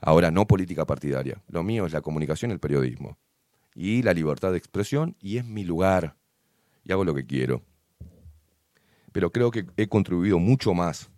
Ahora, 0.00 0.30
no 0.30 0.46
política 0.46 0.86
partidaria. 0.86 1.42
Lo 1.48 1.62
mío 1.62 1.84
es 1.84 1.92
la 1.92 2.00
comunicación 2.00 2.50
el 2.50 2.60
periodismo. 2.60 3.18
Y 3.74 4.00
la 4.00 4.14
libertad 4.14 4.52
de 4.52 4.58
expresión, 4.58 5.16
y 5.20 5.36
es 5.36 5.44
mi 5.44 5.64
lugar. 5.64 6.16
Y 6.82 6.92
hago 6.92 7.04
lo 7.04 7.14
que 7.14 7.26
quiero. 7.26 7.62
Pero 9.12 9.30
creo 9.30 9.50
que 9.50 9.66
he 9.76 9.88
contribuido 9.88 10.38
mucho 10.38 10.74
más 10.74 11.10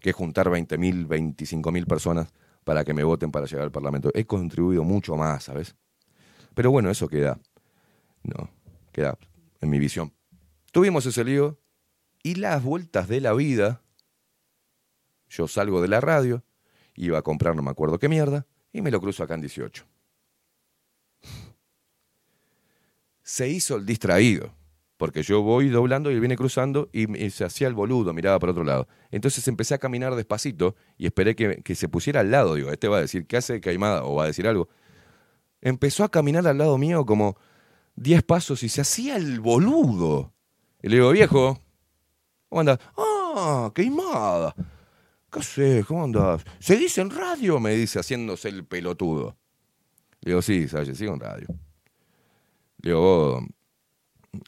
que 0.00 0.12
juntar 0.12 0.48
20.000, 0.48 1.06
25.000 1.06 1.86
personas 1.86 2.32
para 2.64 2.84
que 2.84 2.92
me 2.92 3.04
voten 3.04 3.30
para 3.30 3.46
llegar 3.46 3.64
al 3.64 3.72
Parlamento. 3.72 4.10
He 4.14 4.26
contribuido 4.26 4.84
mucho 4.84 5.16
más, 5.16 5.44
¿sabes? 5.44 5.76
Pero 6.54 6.70
bueno, 6.70 6.90
eso 6.90 7.08
queda. 7.08 7.38
No, 8.22 8.50
queda 8.92 9.18
en 9.60 9.70
mi 9.70 9.78
visión. 9.78 10.12
Tuvimos 10.72 11.06
ese 11.06 11.24
lío 11.24 11.58
y 12.22 12.34
las 12.34 12.62
vueltas 12.62 13.08
de 13.08 13.20
la 13.20 13.32
vida. 13.32 13.82
Yo 15.28 15.46
salgo 15.48 15.80
de 15.80 15.88
la 15.88 16.00
radio, 16.00 16.42
iba 16.96 17.18
a 17.18 17.22
comprar 17.22 17.54
no 17.54 17.62
me 17.62 17.70
acuerdo 17.70 17.98
qué 17.98 18.08
mierda, 18.08 18.46
y 18.72 18.82
me 18.82 18.90
lo 18.90 19.00
cruzo 19.00 19.22
acá 19.22 19.34
en 19.34 19.40
18. 19.40 19.84
Se 23.22 23.48
hizo 23.48 23.76
el 23.76 23.86
distraído, 23.86 24.54
porque 24.96 25.22
yo 25.22 25.42
voy 25.42 25.68
doblando 25.68 26.10
y 26.10 26.14
él 26.14 26.20
viene 26.20 26.36
cruzando 26.36 26.88
y 26.92 27.06
se 27.30 27.44
hacía 27.44 27.66
el 27.66 27.74
boludo, 27.74 28.12
miraba 28.12 28.38
para 28.38 28.52
otro 28.52 28.64
lado. 28.64 28.86
Entonces 29.10 29.46
empecé 29.48 29.74
a 29.74 29.78
caminar 29.78 30.14
despacito 30.14 30.76
y 30.96 31.06
esperé 31.06 31.34
que, 31.34 31.62
que 31.62 31.74
se 31.74 31.88
pusiera 31.88 32.20
al 32.20 32.30
lado. 32.30 32.54
Digo, 32.54 32.70
este 32.70 32.88
va 32.88 32.98
a 32.98 33.00
decir, 33.00 33.26
¿qué 33.26 33.36
hace 33.36 33.60
Caimada? 33.60 34.04
O 34.04 34.14
va 34.14 34.24
a 34.24 34.26
decir 34.28 34.46
algo. 34.46 34.68
Empezó 35.60 36.04
a 36.04 36.10
caminar 36.10 36.46
al 36.46 36.58
lado 36.58 36.78
mío 36.78 37.04
como 37.04 37.36
10 37.96 38.22
pasos 38.22 38.62
y 38.62 38.68
se 38.68 38.82
hacía 38.82 39.16
el 39.16 39.40
boludo. 39.40 40.32
Y 40.82 40.88
le 40.88 40.96
digo, 40.96 41.10
viejo, 41.10 41.58
¿cómo 42.48 42.60
andás? 42.60 42.78
Ah, 42.96 43.70
Caimada. 43.74 44.54
¿Qué 45.32 45.40
haces? 45.40 45.86
¿Cómo 45.86 46.04
andás? 46.04 46.44
¿Seguís 46.60 46.96
en 46.98 47.10
radio? 47.10 47.58
Me 47.58 47.72
dice, 47.74 47.98
haciéndose 47.98 48.48
el 48.48 48.64
pelotudo. 48.64 49.36
Le 50.20 50.30
digo, 50.30 50.42
sí, 50.42 50.68
Salle, 50.68 50.94
sigo 50.94 51.14
en 51.14 51.20
radio. 51.20 51.48
Le 52.82 52.90
digo, 52.90 53.00
vos, 53.00 53.44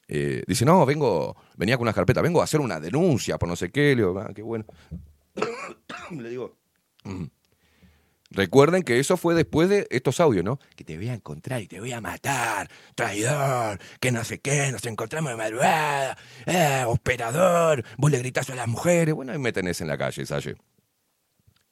eh, 0.08 0.42
dice, 0.46 0.64
no, 0.64 0.84
vengo, 0.86 1.36
venía 1.56 1.76
con 1.76 1.82
una 1.84 1.92
carpeta, 1.92 2.22
vengo 2.22 2.40
a 2.40 2.44
hacer 2.44 2.60
una 2.60 2.80
denuncia 2.80 3.38
por 3.38 3.48
no 3.48 3.56
sé 3.56 3.70
qué. 3.70 3.90
Le 3.94 4.02
digo, 4.02 4.18
ah, 4.18 4.30
qué 4.34 4.42
bueno. 4.42 4.64
Le 6.10 6.28
digo, 6.30 6.56
"Mm". 7.04 7.24
recuerden 8.30 8.82
que 8.82 8.98
eso 8.98 9.16
fue 9.16 9.34
después 9.34 9.68
de 9.68 9.86
estos 9.90 10.20
audios, 10.20 10.44
¿no? 10.44 10.58
Que 10.74 10.84
te 10.84 10.96
voy 10.96 11.08
a 11.08 11.14
encontrar 11.14 11.62
y 11.62 11.68
te 11.68 11.80
voy 11.80 11.92
a 11.92 12.00
matar, 12.00 12.68
traidor, 12.94 13.78
que 14.00 14.10
no 14.12 14.24
sé 14.24 14.40
qué, 14.40 14.70
nos 14.72 14.84
encontramos 14.86 15.30
de 15.30 15.36
madrugada, 15.36 16.16
eh, 16.46 16.84
operador, 16.86 17.84
vos 17.96 18.10
le 18.10 18.18
gritás 18.18 18.50
a 18.50 18.54
las 18.54 18.68
mujeres. 18.68 19.14
Bueno, 19.14 19.32
ahí 19.32 19.38
me 19.38 19.52
tenés 19.52 19.80
en 19.80 19.88
la 19.88 19.96
calle, 19.98 20.26
Salle. 20.26 20.56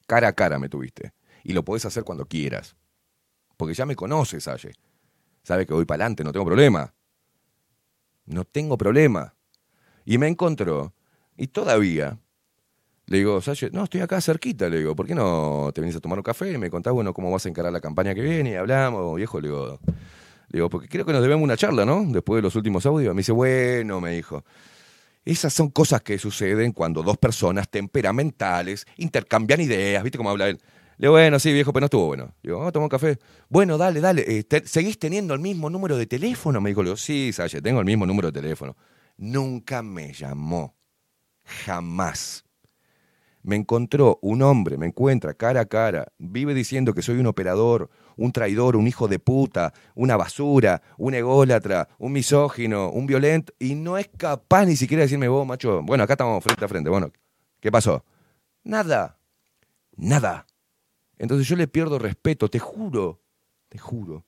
Cara 0.07 0.29
a 0.29 0.33
cara 0.33 0.59
me 0.59 0.69
tuviste. 0.69 1.13
Y 1.43 1.53
lo 1.53 1.65
podés 1.65 1.85
hacer 1.85 2.05
cuando 2.05 2.27
quieras. 2.27 2.77
Porque 3.57 3.75
ya 3.75 3.87
me 3.87 3.97
conoces, 3.97 4.45
Salle. 4.45 4.73
Sabe 5.43 5.67
que 5.67 5.75
voy 5.75 5.85
para 5.85 6.05
adelante, 6.05 6.25
no 6.25 6.33
tengo 6.33 6.47
problema. 6.47 6.95
No 8.27 8.45
tengo 8.45 8.79
problema. 8.79 9.35
Y 10.05 10.19
me 10.19 10.29
encontró, 10.29 10.93
y 11.37 11.49
todavía, 11.49 12.19
le 13.07 13.19
digo, 13.19 13.41
Salle, 13.41 13.71
no, 13.73 13.85
estoy 13.85 14.01
acá 14.01 14.21
cerquita, 14.21 14.69
le 14.69 14.79
digo, 14.79 14.95
¿por 14.95 15.07
qué 15.07 15.15
no 15.15 15.71
te 15.75 15.81
venís 15.81 15.97
a 15.97 16.01
tomar 16.01 16.19
un 16.19 16.23
café 16.23 16.53
y 16.53 16.59
me 16.59 16.71
contás, 16.71 16.93
bueno, 16.93 17.13
cómo 17.15 17.31
vas 17.31 17.47
a 17.47 17.49
encarar 17.49 17.73
la 17.73 17.81
campaña 17.81 18.15
que 18.15 18.21
viene 18.23 18.51
y 18.51 18.55
hablamos, 18.55 19.17
viejo? 19.17 19.41
Le 19.41 19.49
digo, 19.49 19.81
le 19.87 20.59
digo, 20.59 20.71
porque 20.71 20.89
creo 20.89 21.05
que 21.05 21.13
nos 21.13 21.23
debemos 21.23 21.43
una 21.43 21.57
charla, 21.57 21.85
¿no? 21.85 22.05
Después 22.07 22.39
de 22.39 22.43
los 22.43 22.55
últimos 22.55 22.85
audios. 22.87 23.15
Me 23.15 23.21
dice, 23.21 23.33
bueno, 23.33 24.01
me 24.01 24.13
dijo, 24.13 24.45
esas 25.25 25.53
son 25.53 25.71
cosas 25.71 26.03
que 26.03 26.19
suceden 26.19 26.73
cuando 26.73 27.03
dos 27.03 27.17
personas 27.17 27.69
temperamentales 27.69 28.87
intercambian 28.97 29.61
ideas, 29.61 30.03
¿viste 30.03 30.19
cómo 30.19 30.31
habla 30.31 30.49
él? 30.49 30.61
Le 30.97 31.07
digo, 31.07 31.13
bueno, 31.13 31.39
sí, 31.39 31.53
viejo, 31.53 31.73
pero 31.73 31.83
no 31.83 31.87
estuvo 31.87 32.07
bueno. 32.07 32.25
Le 32.43 32.49
digo, 32.49 32.59
vamos 32.59 32.69
a 32.69 32.73
tomar 32.73 32.89
café. 32.89 33.19
Bueno, 33.49 33.77
dale, 33.77 34.01
dale. 34.01 34.25
eh, 34.27 34.63
¿Seguís 34.65 34.99
teniendo 34.99 35.35
el 35.35 35.41
mismo 35.41 35.69
número 35.71 35.97
de 35.97 36.07
teléfono? 36.07 36.61
Me 36.61 36.71
dijo, 36.71 36.83
le 36.83 36.91
digo, 36.91 36.97
sí, 36.97 37.33
Salle, 37.33 37.61
tengo 37.61 37.81
el 37.81 37.87
mismo 37.87 38.07
número 38.07 38.31
de 38.31 38.41
teléfono. 38.41 38.77
Nunca 39.17 39.83
me 39.83 40.13
llamó. 40.13 40.77
Jamás. 41.45 42.45
Me 43.43 43.57
encontró 43.57 44.19
un 44.23 44.41
hombre, 44.41 44.79
me 44.79 44.87
encuentra 44.87 45.35
cara 45.35 45.61
a 45.61 45.67
cara, 45.67 46.09
vive 46.17 46.55
diciendo 46.55 46.95
que 46.95 47.03
soy 47.03 47.19
un 47.19 47.27
operador, 47.27 47.91
un 48.17 48.33
traidor, 48.33 48.75
un 48.75 48.87
hijo 48.87 49.07
de 49.07 49.19
puta, 49.19 49.75
una 49.95 50.17
basura, 50.17 50.81
un 50.97 51.13
ególatra, 51.13 51.89
un 51.99 52.13
misógino, 52.13 52.89
un 52.89 53.07
violento, 53.07 53.53
y 53.59 53.75
no 53.75 53.99
es 53.99 54.09
capaz 54.17 54.65
ni 54.65 54.77
siquiera 54.77 55.01
de 55.01 55.09
decirme 55.09 55.29
vos, 55.29 55.47
macho, 55.47 55.83
bueno, 55.83 56.05
acá 56.05 56.15
estamos 56.15 56.43
frente 56.43 56.65
a 56.65 56.69
frente, 56.69 56.89
bueno, 56.89 57.13
¿qué 57.61 57.71
pasó? 57.71 58.03
Nada, 58.63 59.19
nada. 59.95 60.47
Entonces 61.19 61.47
yo 61.47 61.57
le 61.57 61.69
pierdo 61.69 61.99
respeto, 61.99 62.49
te 62.49 62.59
juro, 62.59 63.23
te 63.69 63.79
juro, 63.79 64.25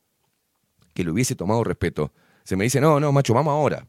que 0.95 1.05
le 1.05 1.11
hubiese 1.11 1.35
tomado 1.35 1.65
respeto. 1.65 2.13
Se 2.45 2.57
me 2.57 2.65
dice, 2.65 2.81
no, 2.81 3.01
no, 3.01 3.13
macho, 3.13 3.35
vamos 3.35 3.53
ahora. 3.53 3.87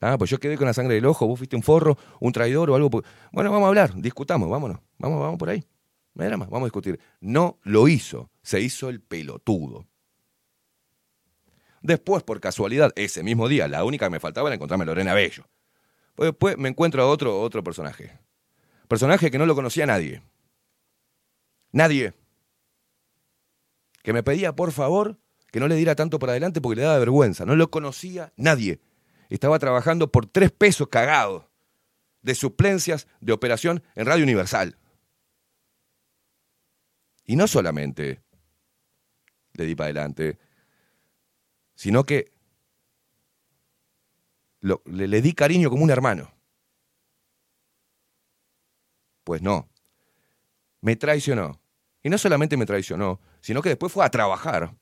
Ah, 0.00 0.18
pues 0.18 0.30
yo 0.30 0.38
quedé 0.38 0.58
con 0.58 0.66
la 0.66 0.74
sangre 0.74 0.94
del 0.94 1.06
ojo, 1.06 1.26
vos 1.26 1.38
fuiste 1.38 1.56
un 1.56 1.62
forro, 1.62 1.96
un 2.20 2.32
traidor 2.32 2.70
o 2.70 2.74
algo. 2.74 2.90
Bueno, 3.32 3.50
vamos 3.50 3.64
a 3.64 3.68
hablar, 3.68 3.94
discutamos, 3.94 4.50
vámonos, 4.50 4.78
vamos, 4.98 5.20
vamos 5.20 5.38
por 5.38 5.48
ahí. 5.48 5.64
No 6.12 6.22
hay 6.22 6.28
drama, 6.28 6.44
vamos 6.44 6.62
a 6.62 6.66
discutir. 6.66 7.00
No 7.20 7.58
lo 7.62 7.88
hizo, 7.88 8.30
se 8.42 8.60
hizo 8.60 8.88
el 8.88 9.00
pelotudo. 9.00 9.86
Después, 11.80 12.22
por 12.22 12.40
casualidad, 12.40 12.92
ese 12.96 13.22
mismo 13.22 13.48
día, 13.48 13.68
la 13.68 13.84
única 13.84 14.06
que 14.06 14.10
me 14.10 14.20
faltaba 14.20 14.48
era 14.48 14.54
encontrarme 14.54 14.84
Lorena 14.84 15.12
Bello. 15.14 15.44
Pues 16.14 16.28
después 16.30 16.56
me 16.56 16.68
encuentro 16.68 17.02
a 17.02 17.06
otro, 17.06 17.40
otro 17.40 17.64
personaje. 17.64 18.18
Personaje 18.88 19.30
que 19.30 19.38
no 19.38 19.46
lo 19.46 19.54
conocía 19.54 19.86
nadie. 19.86 20.22
Nadie. 21.72 22.14
Que 24.04 24.12
me 24.12 24.22
pedía, 24.22 24.54
por 24.54 24.70
favor, 24.70 25.18
que 25.50 25.60
no 25.60 25.66
le 25.66 25.76
diera 25.76 25.94
tanto 25.94 26.18
para 26.18 26.32
adelante 26.32 26.60
porque 26.60 26.76
le 26.76 26.82
daba 26.82 26.98
vergüenza. 26.98 27.46
No 27.46 27.56
lo 27.56 27.70
conocía 27.70 28.34
nadie. 28.36 28.80
Estaba 29.30 29.58
trabajando 29.58 30.12
por 30.12 30.26
tres 30.26 30.52
pesos 30.52 30.88
cagado 30.88 31.50
de 32.20 32.34
suplencias 32.34 33.08
de 33.20 33.32
operación 33.32 33.82
en 33.94 34.04
Radio 34.04 34.24
Universal. 34.24 34.76
Y 37.24 37.36
no 37.36 37.48
solamente 37.48 38.20
le 39.54 39.64
di 39.64 39.74
para 39.74 39.86
adelante, 39.86 40.38
sino 41.74 42.04
que 42.04 42.30
le 44.60 45.22
di 45.22 45.32
cariño 45.32 45.70
como 45.70 45.82
un 45.82 45.90
hermano. 45.90 46.30
Pues 49.24 49.40
no, 49.40 49.70
me 50.82 50.94
traicionó. 50.96 51.58
Y 52.02 52.10
no 52.10 52.18
solamente 52.18 52.58
me 52.58 52.66
traicionó, 52.66 53.18
sino 53.44 53.60
que 53.60 53.68
después 53.68 53.92
fue 53.92 54.02
a 54.06 54.08
trabajar 54.08 54.74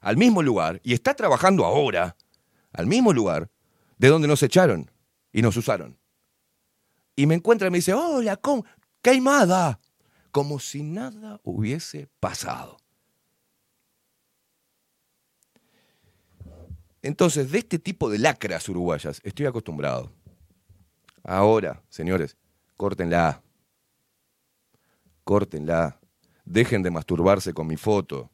al 0.00 0.16
mismo 0.16 0.42
lugar, 0.42 0.80
y 0.82 0.92
está 0.92 1.14
trabajando 1.14 1.64
ahora, 1.64 2.16
al 2.72 2.88
mismo 2.88 3.12
lugar, 3.12 3.48
de 3.96 4.08
donde 4.08 4.26
nos 4.26 4.42
echaron 4.42 4.90
y 5.30 5.40
nos 5.40 5.56
usaron. 5.56 5.96
Y 7.14 7.26
me 7.26 7.36
encuentra 7.36 7.68
y 7.68 7.70
me 7.70 7.78
dice, 7.78 7.94
hola, 7.94 8.36
¿cómo? 8.38 8.64
¡Caimada! 9.02 9.78
Como 10.32 10.58
si 10.58 10.82
nada 10.82 11.40
hubiese 11.44 12.08
pasado. 12.18 12.76
Entonces, 17.02 17.52
de 17.52 17.58
este 17.58 17.78
tipo 17.78 18.10
de 18.10 18.18
lacras 18.18 18.68
uruguayas 18.68 19.20
estoy 19.22 19.46
acostumbrado. 19.46 20.10
Ahora, 21.22 21.84
señores, 21.88 22.36
córtenla. 22.76 23.42
Córtenla. 25.22 25.99
Dejen 26.50 26.82
de 26.82 26.90
masturbarse 26.90 27.54
con 27.54 27.68
mi 27.68 27.76
foto. 27.76 28.28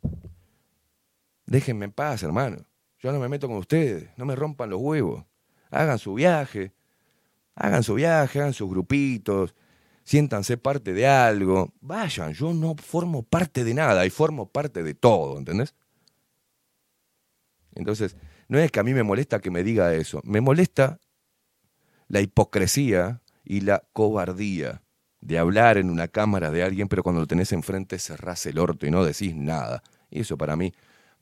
Déjenme 1.44 1.84
en 1.84 1.92
paz, 1.92 2.22
hermano. 2.22 2.64
Yo 2.98 3.12
no 3.12 3.20
me 3.20 3.28
meto 3.28 3.46
con 3.46 3.58
ustedes. 3.58 4.08
No 4.16 4.24
me 4.24 4.34
rompan 4.34 4.70
los 4.70 4.80
huevos. 4.80 5.26
Hagan 5.70 5.98
su 5.98 6.14
viaje. 6.14 6.72
Hagan 7.54 7.82
su 7.82 7.92
viaje, 7.92 8.40
hagan 8.40 8.54
sus 8.54 8.70
grupitos. 8.70 9.54
Siéntanse 10.02 10.56
parte 10.56 10.94
de 10.94 11.06
algo. 11.06 11.74
Vayan, 11.82 12.32
yo 12.32 12.54
no 12.54 12.74
formo 12.76 13.22
parte 13.22 13.64
de 13.64 13.74
nada 13.74 14.06
y 14.06 14.10
formo 14.10 14.50
parte 14.50 14.82
de 14.82 14.94
todo, 14.94 15.36
¿entendés? 15.36 15.74
Entonces, 17.74 18.16
no 18.48 18.58
es 18.58 18.72
que 18.72 18.80
a 18.80 18.82
mí 18.82 18.94
me 18.94 19.02
molesta 19.02 19.40
que 19.40 19.50
me 19.50 19.62
diga 19.62 19.92
eso. 19.92 20.22
Me 20.24 20.40
molesta 20.40 21.00
la 22.08 22.22
hipocresía 22.22 23.20
y 23.44 23.60
la 23.60 23.84
cobardía 23.92 24.85
de 25.26 25.38
hablar 25.38 25.76
en 25.76 25.90
una 25.90 26.06
cámara 26.06 26.52
de 26.52 26.62
alguien, 26.62 26.86
pero 26.86 27.02
cuando 27.02 27.20
lo 27.20 27.26
tenés 27.26 27.50
enfrente 27.50 27.98
cerrás 27.98 28.46
el 28.46 28.60
orto 28.60 28.86
y 28.86 28.92
no 28.92 29.04
decís 29.04 29.34
nada. 29.34 29.82
Y 30.08 30.20
eso 30.20 30.38
para 30.38 30.54
mí, 30.54 30.72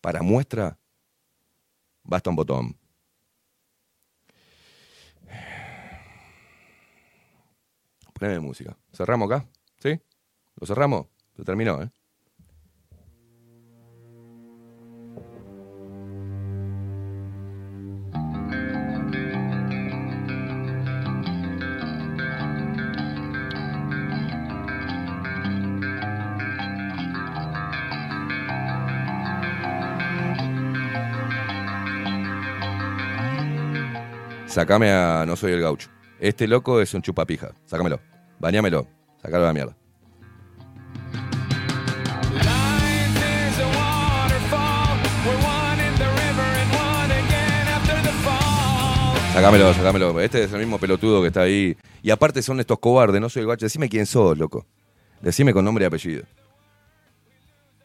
para 0.02 0.20
muestra, 0.20 0.78
basta 2.02 2.28
un 2.28 2.36
botón. 2.36 2.76
Poneme 8.12 8.40
música. 8.40 8.76
¿Cerramos 8.92 9.30
acá? 9.30 9.48
¿Sí? 9.78 9.98
¿Lo 10.56 10.66
cerramos? 10.66 11.06
Se 11.34 11.42
terminó, 11.42 11.82
¿eh? 11.82 11.90
Sacame 34.54 34.88
a 34.92 35.24
No 35.26 35.34
Soy 35.34 35.50
el 35.50 35.60
Gaucho. 35.60 35.88
Este 36.20 36.46
loco 36.46 36.80
es 36.80 36.94
un 36.94 37.02
chupapija. 37.02 37.50
Sácamelo. 37.64 37.98
Bañámelo. 38.38 38.86
Sacalo 39.20 39.42
de 39.42 39.48
la 39.48 39.52
mierda. 39.52 39.76
Sacámelo, 49.32 49.74
sacámelo. 49.74 50.20
Este 50.20 50.44
es 50.44 50.52
el 50.52 50.60
mismo 50.60 50.78
pelotudo 50.78 51.20
que 51.20 51.26
está 51.26 51.40
ahí. 51.40 51.76
Y 52.00 52.12
aparte 52.12 52.40
son 52.40 52.60
estos 52.60 52.78
cobardes, 52.78 53.20
no 53.20 53.28
soy 53.28 53.40
el 53.40 53.46
guacho. 53.46 53.66
Decime 53.66 53.88
quién 53.88 54.06
sos, 54.06 54.38
loco. 54.38 54.68
Decime 55.20 55.52
con 55.52 55.64
nombre 55.64 55.82
y 55.82 55.86
apellido. 55.86 56.22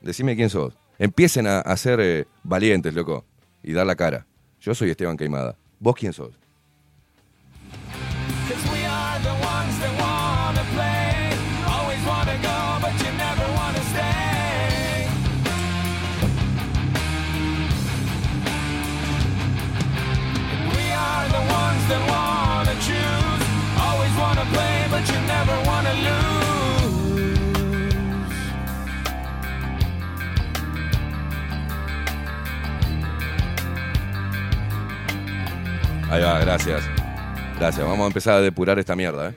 Decime 0.01 0.35
quién 0.35 0.51
sos. 0.51 0.77
Empiecen 0.99 1.47
a, 1.47 1.61
a 1.61 1.75
ser 1.77 1.99
eh, 1.99 2.27
valientes, 2.43 2.93
loco. 2.93 3.25
Y 3.63 3.73
dar 3.73 3.87
la 3.87 3.95
cara. 3.95 4.27
Yo 4.61 4.75
soy 4.75 4.91
Esteban 4.91 5.17
Queimada. 5.17 5.57
¿Vos 5.79 5.95
quién 5.95 6.13
sos? 6.13 6.37
Ahí 36.09 36.23
va, 36.23 36.39
gracias. 36.39 36.83
Gracias. 37.59 37.85
Vamos 37.85 38.03
a 38.03 38.07
empezar 38.07 38.35
a 38.35 38.41
depurar 38.41 38.79
esta 38.79 38.95
mierda, 38.95 39.29
¿eh? 39.29 39.33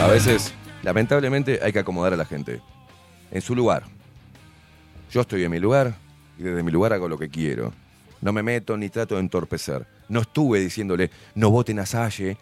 A 0.00 0.06
veces, 0.10 0.54
lamentablemente, 0.82 1.60
hay 1.62 1.72
que 1.72 1.78
acomodar 1.78 2.14
a 2.14 2.16
la 2.16 2.24
gente 2.24 2.60
en 3.30 3.42
su 3.42 3.54
lugar. 3.54 3.84
Yo 5.12 5.20
estoy 5.20 5.44
en 5.44 5.50
mi 5.50 5.60
lugar 5.60 5.94
y 6.38 6.42
desde 6.42 6.62
mi 6.62 6.72
lugar 6.72 6.92
hago 6.92 7.08
lo 7.08 7.18
que 7.18 7.28
quiero. 7.28 7.72
No 8.20 8.32
me 8.32 8.42
meto 8.42 8.76
ni 8.76 8.88
trato 8.88 9.14
de 9.14 9.20
entorpecer. 9.20 9.86
No 10.08 10.20
estuve 10.20 10.60
diciéndole, 10.60 11.10
no 11.34 11.50
voten 11.50 11.78
a 11.78 11.86
Salle, 11.86 12.38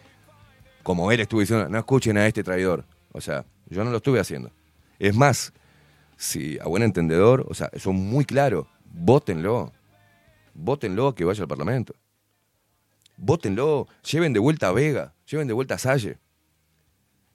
como 0.83 1.11
él 1.11 1.19
estuvo 1.19 1.41
diciendo, 1.41 1.67
no 1.67 1.77
escuchen 1.77 2.17
a 2.17 2.25
este 2.25 2.43
traidor. 2.43 2.85
O 3.11 3.21
sea, 3.21 3.45
yo 3.69 3.83
no 3.83 3.91
lo 3.91 3.97
estuve 3.97 4.19
haciendo. 4.19 4.51
Es 4.99 5.15
más, 5.15 5.51
si 6.15 6.57
a 6.59 6.65
buen 6.65 6.83
entendedor, 6.83 7.45
o 7.49 7.53
sea, 7.53 7.69
son 7.77 7.95
muy 7.95 8.25
claros, 8.25 8.67
votenlo. 8.85 9.71
Votenlo 10.53 11.13
que 11.13 11.25
vaya 11.25 11.43
al 11.43 11.47
Parlamento. 11.47 11.93
Votenlo, 13.17 13.87
lleven 14.03 14.33
de 14.33 14.39
vuelta 14.39 14.69
a 14.69 14.71
Vega, 14.71 15.13
lleven 15.29 15.47
de 15.47 15.53
vuelta 15.53 15.75
a 15.75 15.77
Salle. 15.77 16.17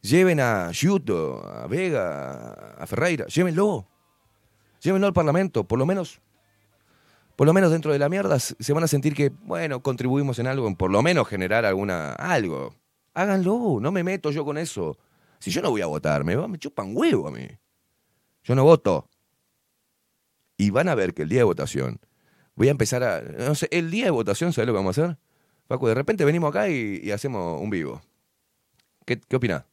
Lleven 0.00 0.40
a 0.40 0.70
Giuto, 0.72 1.46
a 1.46 1.66
Vega, 1.66 2.74
a 2.78 2.86
Ferreira, 2.86 3.26
llévenlo. 3.26 3.86
Llévenlo 4.80 5.06
al 5.06 5.12
Parlamento, 5.12 5.62
por 5.64 5.78
lo 5.78 5.86
menos 5.86 6.20
por 7.36 7.46
lo 7.46 7.52
menos 7.52 7.70
dentro 7.70 7.92
de 7.92 7.98
la 7.98 8.08
mierda 8.08 8.38
se 8.38 8.72
van 8.72 8.84
a 8.84 8.88
sentir 8.88 9.14
que, 9.14 9.30
bueno, 9.30 9.82
contribuimos 9.82 10.38
en 10.38 10.46
algo, 10.46 10.68
en 10.68 10.76
por 10.76 10.90
lo 10.90 11.02
menos 11.02 11.28
generar 11.28 11.64
alguna 11.64 12.12
algo. 12.12 12.74
Háganlo, 13.14 13.78
no 13.80 13.92
me 13.92 14.04
meto 14.04 14.30
yo 14.30 14.44
con 14.44 14.58
eso. 14.58 14.98
Si 15.38 15.50
yo 15.50 15.60
no 15.62 15.70
voy 15.70 15.82
a 15.82 15.86
votar, 15.86 16.24
me, 16.24 16.36
me 16.48 16.58
chupan 16.58 16.96
huevo 16.96 17.28
a 17.28 17.30
mí. 17.30 17.46
Yo 18.44 18.54
no 18.54 18.64
voto. 18.64 19.08
Y 20.56 20.70
van 20.70 20.88
a 20.88 20.94
ver 20.94 21.14
que 21.14 21.22
el 21.22 21.28
día 21.28 21.40
de 21.40 21.44
votación, 21.44 22.00
voy 22.54 22.68
a 22.68 22.70
empezar 22.70 23.02
a, 23.02 23.20
no 23.20 23.54
sé, 23.54 23.68
el 23.70 23.90
día 23.90 24.04
de 24.04 24.10
votación, 24.10 24.52
¿sabes 24.52 24.66
lo 24.66 24.72
que 24.72 24.78
vamos 24.78 24.98
a 24.98 25.02
hacer? 25.02 25.18
Paco, 25.66 25.88
de 25.88 25.94
repente 25.94 26.24
venimos 26.24 26.50
acá 26.50 26.68
y, 26.68 27.00
y 27.02 27.10
hacemos 27.10 27.60
un 27.60 27.70
vivo. 27.70 28.00
¿Qué, 29.04 29.20
qué 29.20 29.36
opinás? 29.36 29.64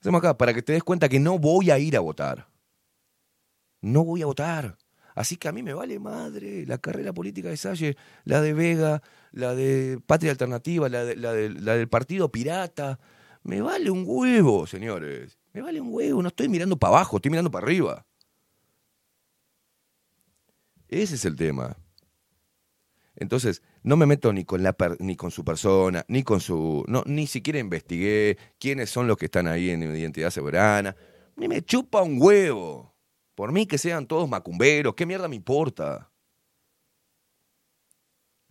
Hacemos 0.00 0.20
acá 0.20 0.36
para 0.36 0.54
que 0.54 0.62
te 0.62 0.72
des 0.72 0.84
cuenta 0.84 1.08
que 1.08 1.18
no 1.18 1.38
voy 1.38 1.70
a 1.70 1.78
ir 1.78 1.96
a 1.96 2.00
votar. 2.00 2.48
No 3.80 4.04
voy 4.04 4.22
a 4.22 4.26
votar. 4.26 4.76
Así 5.16 5.36
que 5.38 5.48
a 5.48 5.52
mí 5.52 5.62
me 5.62 5.72
vale 5.74 5.98
madre 5.98 6.66
la 6.66 6.76
carrera 6.78 7.12
política 7.12 7.48
de 7.48 7.56
Salle, 7.56 7.96
la 8.24 8.42
de 8.42 8.52
Vega, 8.52 9.02
la 9.32 9.54
de 9.54 9.98
Patria 10.06 10.30
Alternativa, 10.30 10.88
la, 10.90 11.04
de- 11.04 11.16
la, 11.16 11.32
de- 11.32 11.48
la 11.50 11.74
del 11.74 11.88
Partido 11.88 12.30
Pirata. 12.30 13.00
Me 13.42 13.62
vale 13.62 13.90
un 13.90 14.04
huevo, 14.06 14.66
señores. 14.66 15.38
Me 15.54 15.62
vale 15.62 15.80
un 15.80 15.88
huevo. 15.92 16.20
No 16.22 16.28
estoy 16.28 16.48
mirando 16.50 16.76
para 16.76 16.96
abajo, 16.96 17.16
estoy 17.16 17.30
mirando 17.30 17.50
para 17.50 17.64
arriba. 17.66 18.04
Ese 20.88 21.14
es 21.14 21.24
el 21.24 21.34
tema. 21.34 21.76
Entonces, 23.16 23.62
no 23.82 23.96
me 23.96 24.04
meto 24.04 24.32
ni 24.34 24.44
con, 24.44 24.62
la 24.62 24.74
per- 24.74 25.00
ni 25.00 25.16
con 25.16 25.30
su 25.30 25.44
persona, 25.44 26.04
ni 26.08 26.22
con 26.24 26.40
su... 26.40 26.84
No, 26.88 27.02
ni 27.06 27.26
siquiera 27.26 27.58
investigué 27.58 28.36
quiénes 28.58 28.90
son 28.90 29.06
los 29.06 29.16
que 29.16 29.24
están 29.24 29.48
ahí 29.48 29.70
en 29.70 29.82
Identidad 29.82 30.30
Soberana. 30.30 30.94
Ni 31.36 31.48
me 31.48 31.62
chupa 31.62 32.02
un 32.02 32.20
huevo. 32.20 32.94
Por 33.36 33.52
mí 33.52 33.66
que 33.66 33.76
sean 33.76 34.06
todos 34.06 34.28
macumberos, 34.28 34.94
¿qué 34.94 35.04
mierda 35.04 35.28
me 35.28 35.36
importa? 35.36 36.10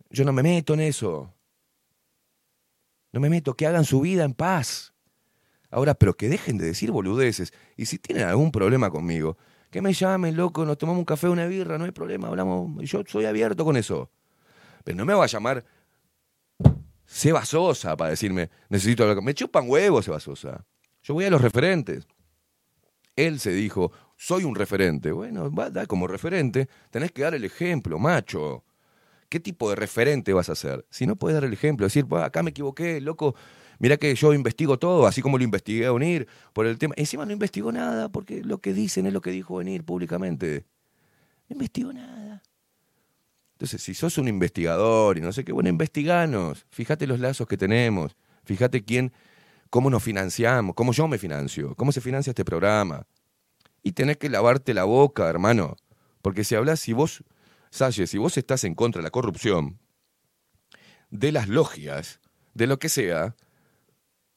Yo 0.08 0.24
no 0.24 0.32
me 0.32 0.44
meto 0.44 0.74
en 0.74 0.80
eso. 0.80 1.34
No 3.12 3.18
me 3.18 3.28
meto, 3.28 3.54
que 3.54 3.66
hagan 3.66 3.84
su 3.84 4.00
vida 4.00 4.24
en 4.24 4.32
paz. 4.32 4.94
Ahora, 5.70 5.94
pero 5.94 6.16
que 6.16 6.28
dejen 6.28 6.56
de 6.56 6.66
decir 6.66 6.92
boludeces. 6.92 7.52
Y 7.76 7.86
si 7.86 7.98
tienen 7.98 8.28
algún 8.28 8.52
problema 8.52 8.88
conmigo, 8.88 9.36
que 9.70 9.82
me 9.82 9.92
llamen, 9.92 10.36
loco, 10.36 10.64
nos 10.64 10.78
tomamos 10.78 11.00
un 11.00 11.04
café, 11.04 11.28
una 11.28 11.46
birra, 11.46 11.78
no 11.78 11.84
hay 11.84 11.90
problema, 11.90 12.28
hablamos. 12.28 12.80
Yo 12.88 13.02
soy 13.08 13.24
abierto 13.24 13.64
con 13.64 13.76
eso. 13.76 14.08
Pero 14.84 14.96
no 14.96 15.04
me 15.04 15.14
va 15.14 15.24
a 15.24 15.26
llamar 15.26 15.64
Seba 17.04 17.44
Sosa 17.44 17.96
para 17.96 18.10
decirme, 18.10 18.50
necesito 18.68 19.02
hablar 19.02 19.16
con... 19.16 19.24
Me 19.24 19.34
chupan 19.34 19.68
huevos, 19.68 20.04
Seba 20.04 20.20
Sosa. 20.20 20.64
Yo 21.02 21.14
voy 21.14 21.24
a 21.24 21.30
los 21.30 21.42
referentes. 21.42 22.06
Él 23.16 23.40
se 23.40 23.50
dijo, 23.50 23.90
soy 24.16 24.44
un 24.44 24.54
referente. 24.54 25.12
Bueno, 25.12 25.50
va, 25.52 25.70
da 25.70 25.86
como 25.86 26.06
referente, 26.06 26.68
tenés 26.90 27.12
que 27.12 27.22
dar 27.22 27.34
el 27.34 27.44
ejemplo, 27.44 27.98
macho. 27.98 28.64
¿Qué 29.28 29.40
tipo 29.40 29.68
de 29.70 29.76
referente 29.76 30.32
vas 30.32 30.48
a 30.48 30.54
ser? 30.54 30.86
Si 30.90 31.06
no 31.06 31.16
puedes 31.16 31.34
dar 31.34 31.44
el 31.44 31.52
ejemplo, 31.52 31.86
decir, 31.86 32.04
"Bah, 32.04 32.26
acá 32.26 32.42
me 32.42 32.50
equivoqué, 32.50 33.00
loco, 33.00 33.34
mira 33.78 33.96
que 33.96 34.14
yo 34.14 34.32
investigo 34.32 34.78
todo, 34.78 35.06
así 35.06 35.20
como 35.22 35.38
lo 35.38 35.44
investigué 35.44 35.86
a 35.86 35.92
Unir 35.92 36.28
por 36.52 36.66
el 36.66 36.78
tema. 36.78 36.94
Encima 36.96 37.26
no 37.26 37.32
investigó 37.32 37.72
nada, 37.72 38.08
porque 38.08 38.42
lo 38.44 38.58
que 38.58 38.72
dicen 38.72 39.06
es 39.06 39.12
lo 39.12 39.20
que 39.20 39.30
dijo 39.30 39.54
Unir 39.54 39.84
públicamente. 39.84 40.64
No 41.48 41.54
investigó 41.54 41.92
nada. 41.92 42.42
Entonces, 43.56 43.82
si 43.82 43.94
sos 43.94 44.18
un 44.18 44.28
investigador 44.28 45.16
y 45.16 45.22
no 45.22 45.32
sé 45.32 45.44
qué, 45.44 45.52
bueno, 45.52 45.70
investiganos. 45.70 46.66
Fíjate 46.70 47.06
los 47.06 47.20
lazos 47.20 47.46
que 47.48 47.56
tenemos. 47.56 48.14
Fíjate 48.44 48.84
quién, 48.84 49.12
cómo 49.70 49.88
nos 49.90 50.02
financiamos, 50.02 50.74
cómo 50.74 50.92
yo 50.92 51.08
me 51.08 51.18
financio, 51.18 51.74
cómo 51.74 51.90
se 51.90 52.00
financia 52.02 52.30
este 52.30 52.44
programa. 52.44 53.06
Y 53.86 53.92
tenés 53.92 54.16
que 54.16 54.28
lavarte 54.28 54.74
la 54.74 54.82
boca, 54.82 55.28
hermano. 55.28 55.76
Porque 56.20 56.42
si 56.42 56.56
hablas, 56.56 56.80
si 56.80 56.92
vos, 56.92 57.22
Salle, 57.70 58.08
si 58.08 58.18
vos 58.18 58.36
estás 58.36 58.64
en 58.64 58.74
contra 58.74 58.98
de 58.98 59.04
la 59.04 59.12
corrupción, 59.12 59.78
de 61.10 61.30
las 61.30 61.46
logias, 61.46 62.18
de 62.52 62.66
lo 62.66 62.80
que 62.80 62.88
sea, 62.88 63.36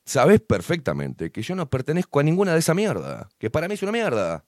sabés 0.05 0.39
perfectamente 0.39 1.31
que 1.31 1.41
yo 1.41 1.55
no 1.55 1.67
pertenezco 1.67 2.19
a 2.19 2.23
ninguna 2.23 2.53
de 2.53 2.59
esa 2.59 2.75
mierda. 2.75 3.27
Que 3.39 3.49
para 3.49 3.67
mí 3.67 3.73
es 3.73 3.81
una 3.81 3.91
mierda. 3.91 4.45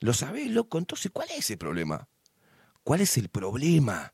Lo 0.00 0.12
sabés, 0.12 0.50
loco. 0.50 0.76
Entonces, 0.76 1.10
¿cuál 1.10 1.28
es 1.30 1.48
el 1.48 1.56
problema? 1.56 2.10
¿Cuál 2.82 3.00
es 3.00 3.16
el 3.16 3.30
problema? 3.30 4.12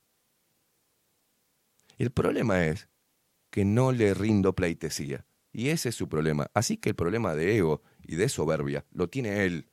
El 1.99 2.13
problema 2.13 2.65
es 2.65 2.89
que 3.51 3.65
no 3.65 3.91
le 3.91 4.15
rindo 4.15 4.55
pleitesía. 4.55 5.27
Y 5.53 5.71
ese 5.71 5.89
es 5.89 5.97
su 5.97 6.09
problema. 6.09 6.49
Así 6.55 6.77
que 6.77 6.91
el 6.91 6.95
problema 6.95 7.35
de 7.35 7.57
ego 7.57 7.83
y 8.07 8.17
de 8.17 8.29
soberbia 8.29 8.85
lo 8.93 9.09
tiene 9.09 9.45
él. 9.45 9.69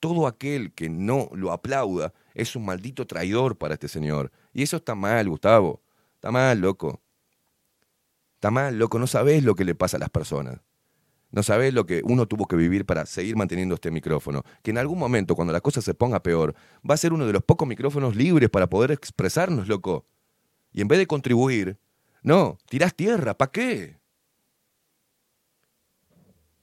Todo 0.00 0.26
aquel 0.26 0.72
que 0.72 0.88
no 0.88 1.28
lo 1.32 1.52
aplauda 1.52 2.12
es 2.34 2.56
un 2.56 2.64
maldito 2.64 3.06
traidor 3.06 3.56
para 3.56 3.74
este 3.74 3.88
señor. 3.88 4.32
Y 4.52 4.62
eso 4.62 4.78
está 4.78 4.94
mal, 4.94 5.28
Gustavo. 5.28 5.80
Está 6.14 6.30
mal, 6.30 6.60
loco. 6.60 7.00
Está 8.34 8.50
mal, 8.50 8.78
loco. 8.78 8.98
No 8.98 9.06
sabés 9.06 9.44
lo 9.44 9.54
que 9.54 9.64
le 9.64 9.76
pasa 9.76 9.98
a 9.98 10.00
las 10.00 10.10
personas. 10.10 10.60
No 11.30 11.42
sabés 11.42 11.72
lo 11.72 11.86
que 11.86 12.02
uno 12.04 12.26
tuvo 12.26 12.46
que 12.46 12.56
vivir 12.56 12.84
para 12.84 13.06
seguir 13.06 13.36
manteniendo 13.36 13.76
este 13.76 13.90
micrófono. 13.90 14.42
Que 14.62 14.70
en 14.70 14.78
algún 14.78 14.98
momento, 14.98 15.34
cuando 15.34 15.52
la 15.52 15.60
cosa 15.60 15.80
se 15.80 15.94
ponga 15.94 16.22
peor, 16.22 16.54
va 16.88 16.94
a 16.94 16.98
ser 16.98 17.12
uno 17.12 17.26
de 17.26 17.32
los 17.32 17.42
pocos 17.42 17.66
micrófonos 17.66 18.16
libres 18.16 18.50
para 18.50 18.68
poder 18.68 18.90
expresarnos, 18.90 19.68
loco. 19.68 20.04
Y 20.72 20.80
en 20.82 20.88
vez 20.88 20.98
de 20.98 21.06
contribuir, 21.06 21.78
no, 22.22 22.58
tirás 22.68 22.94
tierra, 22.94 23.38
¿para 23.38 23.50
qué? 23.50 24.01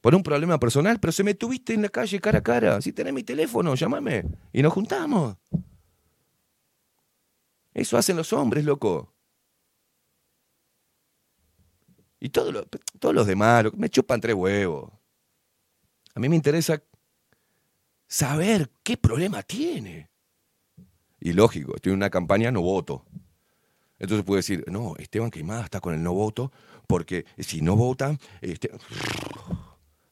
Por 0.00 0.14
un 0.14 0.22
problema 0.22 0.58
personal, 0.58 0.98
pero 0.98 1.12
se 1.12 1.24
me 1.24 1.34
tuviste 1.34 1.74
en 1.74 1.82
la 1.82 1.88
calle 1.88 2.20
cara 2.20 2.38
a 2.38 2.42
cara. 2.42 2.80
Si 2.80 2.92
tenés 2.92 3.12
mi 3.12 3.22
teléfono, 3.22 3.74
llámame 3.74 4.24
y 4.52 4.62
nos 4.62 4.72
juntamos. 4.72 5.36
Eso 7.74 7.98
hacen 7.98 8.16
los 8.16 8.32
hombres, 8.32 8.64
loco. 8.64 9.14
Y 12.18 12.30
todos 12.30 12.52
los, 12.52 12.66
todos 12.98 13.14
los 13.14 13.26
demás 13.26 13.66
me 13.76 13.88
chupan 13.88 14.20
tres 14.20 14.34
huevos. 14.34 14.90
A 16.14 16.20
mí 16.20 16.28
me 16.28 16.36
interesa 16.36 16.82
saber 18.06 18.70
qué 18.82 18.96
problema 18.96 19.42
tiene. 19.42 20.10
Y 21.20 21.32
lógico, 21.32 21.76
estoy 21.76 21.92
en 21.92 21.98
una 21.98 22.10
campaña 22.10 22.50
no 22.50 22.62
voto. 22.62 23.04
Entonces 23.98 24.24
puede 24.24 24.38
decir, 24.38 24.64
no, 24.68 24.96
Esteban 24.96 25.30
Queimada 25.30 25.64
está 25.64 25.80
con 25.80 25.94
el 25.94 26.02
no 26.02 26.14
voto, 26.14 26.50
porque 26.86 27.26
si 27.38 27.60
no 27.60 27.76
votan, 27.76 28.18
este... 28.40 28.70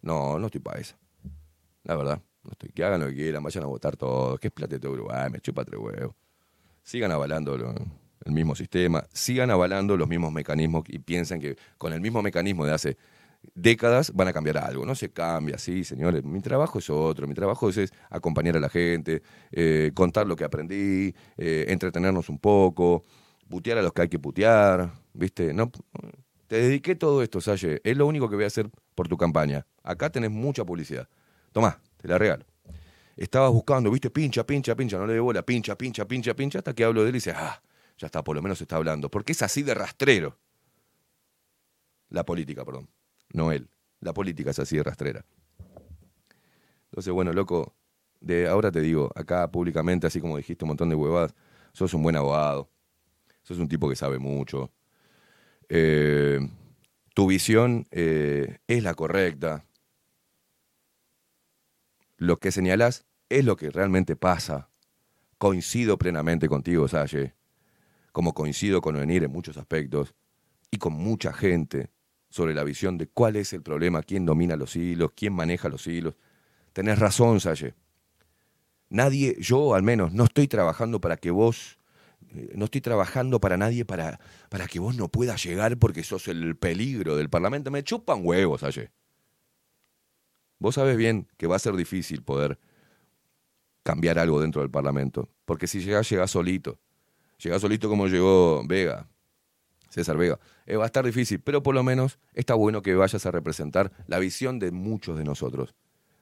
no, 0.03 0.39
no 0.39 0.47
estoy 0.47 0.61
para 0.61 0.81
eso. 0.81 0.97
La 1.85 1.97
verdad, 1.97 2.21
no 2.45 2.51
estoy. 2.53 2.71
Que 2.71 2.85
hagan 2.85 3.01
lo 3.01 3.07
que 3.09 3.15
quieran, 3.15 3.43
vayan 3.43 3.65
a 3.65 3.67
votar 3.67 3.97
todos, 3.97 4.39
que 4.39 4.49
es 4.49 4.53
plata 4.53 4.77
de 4.77 4.81
todo 4.81 4.93
Uruguay, 4.93 5.31
me 5.31 5.41
chupa 5.41 5.65
tres 5.65 5.81
huevos. 5.81 6.15
Sigan 6.83 7.13
avalando 7.13 7.55
el 8.25 8.33
mismo 8.33 8.55
sistema, 8.55 9.05
sigan 9.13 9.51
avalando 9.51 9.97
los 9.97 10.09
mismos 10.09 10.33
mecanismos 10.33 10.85
y 10.89 10.99
piensen 10.99 11.41
que 11.41 11.57
con 11.77 11.93
el 11.93 12.01
mismo 12.01 12.23
mecanismo 12.23 12.65
de 12.65 12.73
hace 12.73 12.97
décadas 13.55 14.13
van 14.15 14.29
a 14.29 14.33
cambiar 14.33 14.59
algo. 14.59 14.85
No 14.85 14.95
se 14.95 15.11
cambia, 15.11 15.59
sí, 15.59 15.85
señores. 15.85 16.25
Mi 16.25 16.41
trabajo 16.41 16.79
es 16.79 16.91
otro. 16.91 17.27
Mi 17.27 17.35
trabajo 17.35 17.69
es, 17.69 17.77
es 17.79 17.93
acompañar 18.11 18.57
a 18.57 18.61
la 18.61 18.69
gente, 18.69 19.23
eh, 19.53 19.91
contar 19.95 20.27
lo 20.27 20.37
que 20.37 20.45
aprendí, 20.45 21.15
eh, 21.37 21.67
entretenernos 21.69 22.29
un 22.29 22.39
poco, 22.39 23.05
putear 23.49 23.79
a 23.79 23.83
los 23.83 23.93
que 23.93 24.03
hay 24.03 24.09
que 24.09 24.19
putear, 24.19 24.93
¿viste? 25.13 25.53
No, 25.53 25.71
te 26.47 26.57
dediqué 26.57 26.95
todo 26.95 27.23
esto, 27.23 27.41
Salle. 27.41 27.81
Es 27.85 27.97
lo 27.97 28.07
único 28.07 28.29
que 28.29 28.37
voy 28.37 28.45
a 28.45 28.49
hacer 28.49 28.71
por 28.99 29.07
tu 29.07 29.17
campaña. 29.17 29.65
Acá 29.85 30.11
tenés 30.11 30.33
mucha 30.33 30.65
publicidad. 30.65 31.09
Tomá, 31.53 31.81
te 31.99 32.09
la 32.09 32.19
regalo. 32.19 32.45
Estabas 33.17 33.53
buscando, 33.53 33.93
¿viste? 33.93 34.11
Pincha, 34.11 34.45
pincha, 34.45 34.75
pincha, 34.75 34.99
no 34.99 35.07
le 35.07 35.13
dé 35.13 35.21
bola, 35.21 35.43
pincha, 35.43 35.79
pincha, 35.79 36.05
pincha, 36.05 36.35
pincha, 36.35 36.59
hasta 36.59 36.75
que 36.75 36.83
hablo 36.83 37.05
de 37.05 37.11
él 37.11 37.15
y 37.15 37.19
dices, 37.19 37.35
ah, 37.37 37.63
ya 37.97 38.07
está, 38.07 38.25
por 38.25 38.35
lo 38.35 38.43
menos 38.43 38.61
está 38.61 38.75
hablando. 38.75 39.09
Porque 39.09 39.31
es 39.31 39.43
así 39.43 39.63
de 39.63 39.73
rastrero. 39.73 40.37
La 42.09 42.25
política, 42.25 42.65
perdón. 42.65 42.89
No 43.33 43.53
él. 43.53 43.69
La 44.01 44.13
política 44.13 44.51
es 44.51 44.59
así 44.59 44.77
de 44.77 44.83
rastrera. 44.83 45.25
Entonces, 46.87 47.13
bueno, 47.13 47.33
loco, 47.33 47.77
de 48.19 48.49
ahora 48.49 48.73
te 48.73 48.81
digo, 48.81 49.13
acá 49.15 49.49
públicamente, 49.49 50.09
así 50.09 50.21
como 50.21 50.39
dijiste 50.39 50.65
un 50.65 50.71
montón 50.71 50.89
de 50.89 50.97
huevadas, 50.97 51.37
sos 51.73 51.95
un 51.95 52.03
buen 52.03 52.17
abogado. 52.17 52.69
Sos 53.45 53.59
un 53.59 53.69
tipo 53.69 53.89
que 53.89 53.95
sabe 53.95 54.19
mucho. 54.19 54.73
Eh, 55.69 56.41
tu 57.19 57.27
visión 57.27 57.85
eh, 57.91 58.59
es 58.69 58.85
la 58.85 58.95
correcta. 58.95 59.65
Lo 62.17 62.37
que 62.37 62.53
señalás 62.53 63.07
es 63.29 63.45
lo 63.45 63.57
que 63.57 63.71
realmente 63.71 64.15
pasa. 64.15 64.71
Coincido 65.37 65.99
plenamente 65.99 66.49
contigo, 66.49 66.87
Salle. 66.87 67.35
Como 68.13 68.35
coincido 68.35 68.81
con 68.81 68.95
Venir 68.95 69.25
en 69.25 69.33
muchos 69.33 69.57
aspectos 69.57 70.15
y 70.71 70.79
con 70.79 70.93
mucha 70.93 71.33
gente 71.33 71.91
sobre 72.31 72.55
la 72.55 72.63
visión 72.63 72.97
de 72.99 73.09
cuál 73.09 73.35
es 73.35 73.53
el 73.53 73.63
problema, 73.63 74.05
quién 74.05 74.25
domina 74.25 74.55
los 74.55 74.77
hilos, 74.77 75.11
quién 75.17 75.33
maneja 75.33 75.69
los 75.69 75.89
hilos. 75.89 76.15
Tenés 76.73 77.01
razón, 77.01 77.41
Salle. 77.41 77.75
Nadie, 78.91 79.35
yo 79.41 79.75
al 79.75 79.83
menos, 79.83 80.13
no 80.13 80.23
estoy 80.23 80.47
trabajando 80.47 81.01
para 81.01 81.17
que 81.17 81.33
vos, 81.33 81.78
no 82.55 82.67
estoy 82.67 82.81
trabajando 82.81 83.41
para 83.41 83.57
nadie 83.57 83.85
para, 83.85 84.21
para 84.49 84.67
que 84.67 84.79
vos 84.79 84.97
no 84.97 85.09
puedas 85.09 85.43
llegar 85.43 85.79
porque 85.79 86.03
sos 86.03 86.29
el 86.29 86.57
peligro 86.57 87.17
del 87.17 87.31
Parlamento. 87.31 87.71
Me 87.71 87.83
chupan 87.83 88.21
huevos, 88.23 88.61
Salle. 88.61 88.91
Vos 90.59 90.75
sabés 90.75 90.97
bien 90.97 91.29
que 91.37 91.47
va 91.47 91.57
a 91.57 91.61
ser 91.61 91.75
difícil 91.77 92.23
poder 92.23 92.59
cambiar 93.83 94.19
algo 94.19 94.41
dentro 94.41 94.61
del 94.61 94.71
Parlamento. 94.71 95.31
Porque 95.45 95.67
si 95.67 95.81
llegás, 95.81 96.11
llegás 96.11 96.33
solito. 96.33 96.79
Llegás 97.39 97.63
solito 97.63 97.89
como 97.89 98.09
llegó 98.09 98.63
Vega, 98.67 99.09
César 99.89 100.17
Vega. 100.17 100.39
Eh, 100.67 100.77
va 100.77 100.85
a 100.85 100.87
estar 100.87 101.05
difícil, 101.05 101.41
pero 101.41 101.63
por 101.63 101.75
lo 101.75 101.83
menos 101.83 102.19
está 102.35 102.55
bueno 102.55 102.83
que 102.83 102.95
vayas 102.95 103.25
a 103.25 103.31
representar 103.31 103.93
la 104.07 104.19
visión 104.19 104.59
de 104.59 104.73
muchos 104.73 105.17
de 105.17 105.25
nosotros, 105.25 105.75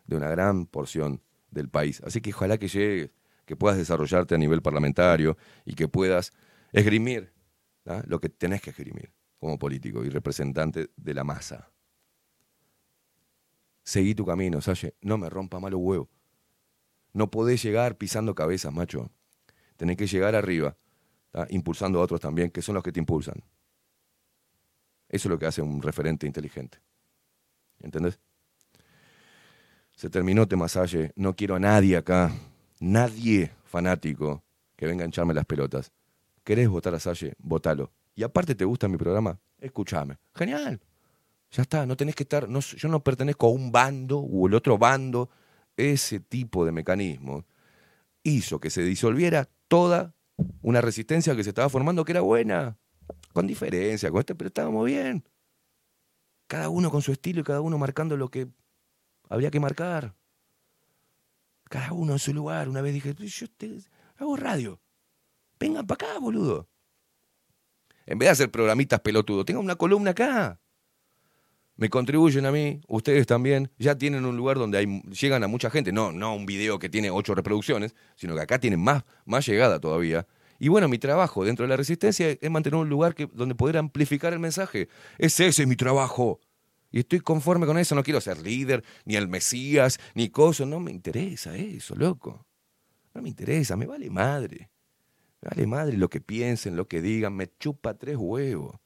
de 0.06 0.16
una 0.16 0.28
gran 0.28 0.66
porción 0.66 1.22
del 1.50 1.68
país. 1.68 2.02
Así 2.04 2.20
que 2.20 2.32
ojalá 2.34 2.58
que 2.58 2.68
llegues, 2.68 3.10
que 3.46 3.56
puedas 3.56 3.78
desarrollarte 3.78 4.34
a 4.34 4.38
nivel 4.38 4.60
parlamentario 4.60 5.38
y 5.64 5.74
que 5.74 5.88
puedas 5.88 6.32
esgrimir 6.72 7.32
lo 8.06 8.20
que 8.20 8.28
tenés 8.28 8.60
que 8.60 8.70
esgrimir 8.70 9.12
como 9.38 9.58
político 9.58 10.04
y 10.04 10.10
representante 10.10 10.90
de 10.96 11.14
la 11.14 11.24
masa. 11.24 11.70
Seguí 13.84 14.14
tu 14.14 14.26
camino, 14.26 14.60
Salle. 14.60 14.96
No 15.00 15.16
me 15.16 15.30
rompa 15.30 15.60
malo 15.60 15.78
huevo. 15.78 16.10
No 17.12 17.30
podés 17.30 17.62
llegar 17.62 17.96
pisando 17.96 18.34
cabezas, 18.34 18.72
macho. 18.72 19.10
Tenés 19.76 19.96
que 19.96 20.08
llegar 20.08 20.34
arriba, 20.34 20.76
impulsando 21.50 22.00
a 22.00 22.02
otros 22.02 22.20
también, 22.20 22.50
que 22.50 22.62
son 22.62 22.74
los 22.74 22.82
que 22.82 22.90
te 22.90 22.98
impulsan. 22.98 23.44
Eso 25.08 25.28
es 25.28 25.30
lo 25.30 25.38
que 25.38 25.46
hace 25.46 25.62
un 25.62 25.80
referente 25.80 26.26
inteligente. 26.26 26.78
¿Entendés? 27.78 28.18
Se 29.94 30.10
terminó 30.10 30.48
Temasalle. 30.48 31.12
No 31.14 31.36
quiero 31.36 31.54
a 31.54 31.60
nadie 31.60 31.96
acá, 31.96 32.32
nadie 32.80 33.52
fanático 33.64 34.42
que 34.76 34.86
venga 34.86 35.04
a 35.04 35.06
hincharme 35.06 35.34
las 35.34 35.46
pelotas. 35.46 35.92
¿Querés 36.44 36.68
votar 36.68 36.94
a 36.94 37.00
Salle? 37.00 37.34
Votalo. 37.38 37.92
Y 38.14 38.22
aparte 38.22 38.54
te 38.54 38.64
gusta 38.64 38.88
mi 38.88 38.96
programa, 38.96 39.38
escúchame. 39.58 40.16
Genial. 40.34 40.80
Ya 41.50 41.62
está, 41.62 41.86
no 41.86 41.96
tenés 41.96 42.14
que 42.14 42.24
estar, 42.24 42.48
no, 42.48 42.60
yo 42.60 42.88
no 42.88 43.02
pertenezco 43.02 43.46
a 43.46 43.50
un 43.50 43.70
bando 43.70 44.18
o 44.18 44.46
el 44.46 44.54
otro 44.54 44.78
bando. 44.78 45.30
Ese 45.76 46.20
tipo 46.20 46.64
de 46.64 46.72
mecanismo 46.72 47.44
hizo 48.22 48.58
que 48.58 48.70
se 48.70 48.82
disolviera 48.82 49.48
toda 49.68 50.14
una 50.62 50.80
resistencia 50.80 51.36
que 51.36 51.44
se 51.44 51.50
estaba 51.50 51.68
formando 51.68 52.04
que 52.04 52.12
era 52.12 52.20
buena, 52.22 52.78
con 53.32 53.46
diferencia, 53.46 54.10
con 54.10 54.20
este, 54.20 54.34
pero 54.34 54.48
estábamos 54.48 54.86
bien. 54.86 55.24
Cada 56.46 56.68
uno 56.68 56.90
con 56.90 57.02
su 57.02 57.12
estilo 57.12 57.40
y 57.40 57.44
cada 57.44 57.60
uno 57.60 57.78
marcando 57.78 58.16
lo 58.16 58.30
que 58.30 58.48
había 59.28 59.50
que 59.50 59.60
marcar. 59.60 60.14
Cada 61.68 61.92
uno 61.92 62.12
en 62.12 62.18
su 62.18 62.32
lugar. 62.32 62.68
Una 62.68 62.80
vez 62.80 62.94
dije, 62.94 63.14
yo 63.14 63.46
hago 64.18 64.36
radio. 64.36 64.80
Vengan 65.58 65.86
para 65.86 66.08
acá, 66.08 66.18
boludo. 66.18 66.68
En 68.06 68.18
vez 68.18 68.28
de 68.28 68.30
hacer 68.30 68.50
programitas 68.50 69.00
pelotudos, 69.00 69.44
tengan 69.44 69.64
una 69.64 69.76
columna 69.76 70.12
acá. 70.12 70.60
Me 71.76 71.90
contribuyen 71.90 72.46
a 72.46 72.52
mí, 72.52 72.80
ustedes 72.88 73.26
también, 73.26 73.70
ya 73.78 73.98
tienen 73.98 74.24
un 74.24 74.36
lugar 74.36 74.56
donde 74.56 75.02
llegan 75.10 75.44
a 75.44 75.46
mucha 75.46 75.68
gente, 75.68 75.92
no, 75.92 76.10
no 76.10 76.34
un 76.34 76.46
video 76.46 76.78
que 76.78 76.88
tiene 76.88 77.10
ocho 77.10 77.34
reproducciones, 77.34 77.94
sino 78.14 78.34
que 78.34 78.40
acá 78.40 78.58
tienen 78.58 78.80
más, 78.80 79.04
más 79.26 79.46
llegada 79.46 79.78
todavía. 79.78 80.26
Y 80.58 80.68
bueno, 80.68 80.88
mi 80.88 80.98
trabajo 80.98 81.44
dentro 81.44 81.64
de 81.64 81.68
la 81.68 81.76
resistencia 81.76 82.30
es 82.30 82.50
mantener 82.50 82.80
un 82.80 82.88
lugar 82.88 83.14
que, 83.14 83.28
donde 83.30 83.54
poder 83.54 83.76
amplificar 83.76 84.32
el 84.32 84.38
mensaje. 84.38 84.88
Es 85.18 85.38
ese 85.38 85.66
mi 85.66 85.76
trabajo. 85.76 86.40
Y 86.90 87.00
estoy 87.00 87.20
conforme 87.20 87.66
con 87.66 87.78
eso, 87.78 87.94
no 87.94 88.02
quiero 88.02 88.20
ser 88.20 88.38
líder, 88.38 88.84
ni 89.04 89.16
el 89.16 89.28
Mesías, 89.28 89.98
ni 90.14 90.30
cosas, 90.30 90.66
no 90.66 90.80
me 90.80 90.90
interesa 90.90 91.56
eso, 91.56 91.94
loco. 91.94 92.46
No 93.14 93.22
me 93.22 93.28
interesa, 93.28 93.76
me 93.76 93.86
vale 93.86 94.10
madre. 94.10 94.70
Me 95.40 95.48
vale 95.50 95.66
madre 95.66 95.96
lo 95.96 96.08
que 96.08 96.20
piensen, 96.20 96.76
lo 96.76 96.86
que 96.86 97.00
digan, 97.00 97.34
me 97.34 97.50
chupa 97.58 97.94
tres 97.94 98.16
huevos. 98.16 98.76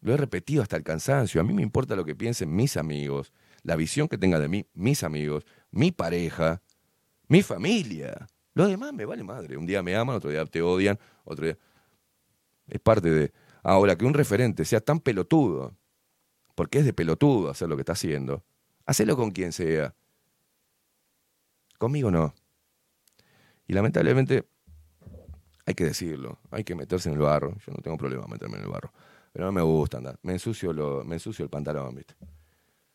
Lo 0.00 0.14
he 0.14 0.16
repetido 0.16 0.62
hasta 0.62 0.76
el 0.76 0.82
cansancio. 0.82 1.40
A 1.40 1.44
mí 1.44 1.52
me 1.52 1.62
importa 1.62 1.96
lo 1.96 2.04
que 2.04 2.14
piensen 2.14 2.54
mis 2.54 2.76
amigos, 2.76 3.32
la 3.62 3.76
visión 3.76 4.08
que 4.08 4.18
tenga 4.18 4.38
de 4.38 4.48
mí, 4.48 4.66
mis 4.74 5.02
amigos, 5.02 5.44
mi 5.70 5.90
pareja, 5.90 6.62
mi 7.28 7.42
familia. 7.42 8.26
Lo 8.54 8.68
demás 8.68 8.92
me 8.92 9.04
vale 9.04 9.24
madre. 9.24 9.56
Un 9.56 9.66
día 9.66 9.82
me 9.82 9.96
aman, 9.96 10.16
otro 10.16 10.30
día 10.30 10.44
te 10.46 10.62
odian, 10.62 10.98
otro 11.24 11.46
día. 11.46 11.58
Es 12.68 12.80
parte 12.80 13.10
de. 13.10 13.32
Ahora, 13.62 13.96
que 13.96 14.04
un 14.04 14.14
referente 14.14 14.64
sea 14.64 14.80
tan 14.80 15.00
pelotudo, 15.00 15.76
porque 16.56 16.78
es 16.78 16.84
de 16.84 16.92
pelotudo 16.92 17.50
hacer 17.50 17.68
lo 17.68 17.76
que 17.76 17.82
está 17.82 17.92
haciendo, 17.92 18.42
hacelo 18.86 19.16
con 19.16 19.30
quien 19.30 19.52
sea. 19.52 19.94
Conmigo 21.78 22.10
no. 22.10 22.34
Y 23.68 23.74
lamentablemente, 23.74 24.48
hay 25.66 25.74
que 25.74 25.84
decirlo, 25.84 26.40
hay 26.50 26.64
que 26.64 26.74
meterse 26.74 27.10
en 27.10 27.16
el 27.16 27.20
barro. 27.20 27.56
Yo 27.64 27.72
no 27.72 27.82
tengo 27.82 27.96
problema 27.96 28.26
meterme 28.26 28.56
en 28.56 28.64
el 28.64 28.70
barro. 28.70 28.90
Pero 29.32 29.44
no 29.44 29.52
me 29.52 29.60
gusta 29.60 29.98
andar. 29.98 30.18
Me 30.22 30.32
ensucio, 30.32 30.72
lo, 30.72 31.04
me 31.04 31.16
ensucio 31.16 31.44
el 31.44 31.50
pantalón, 31.50 31.94
¿viste? 31.94 32.14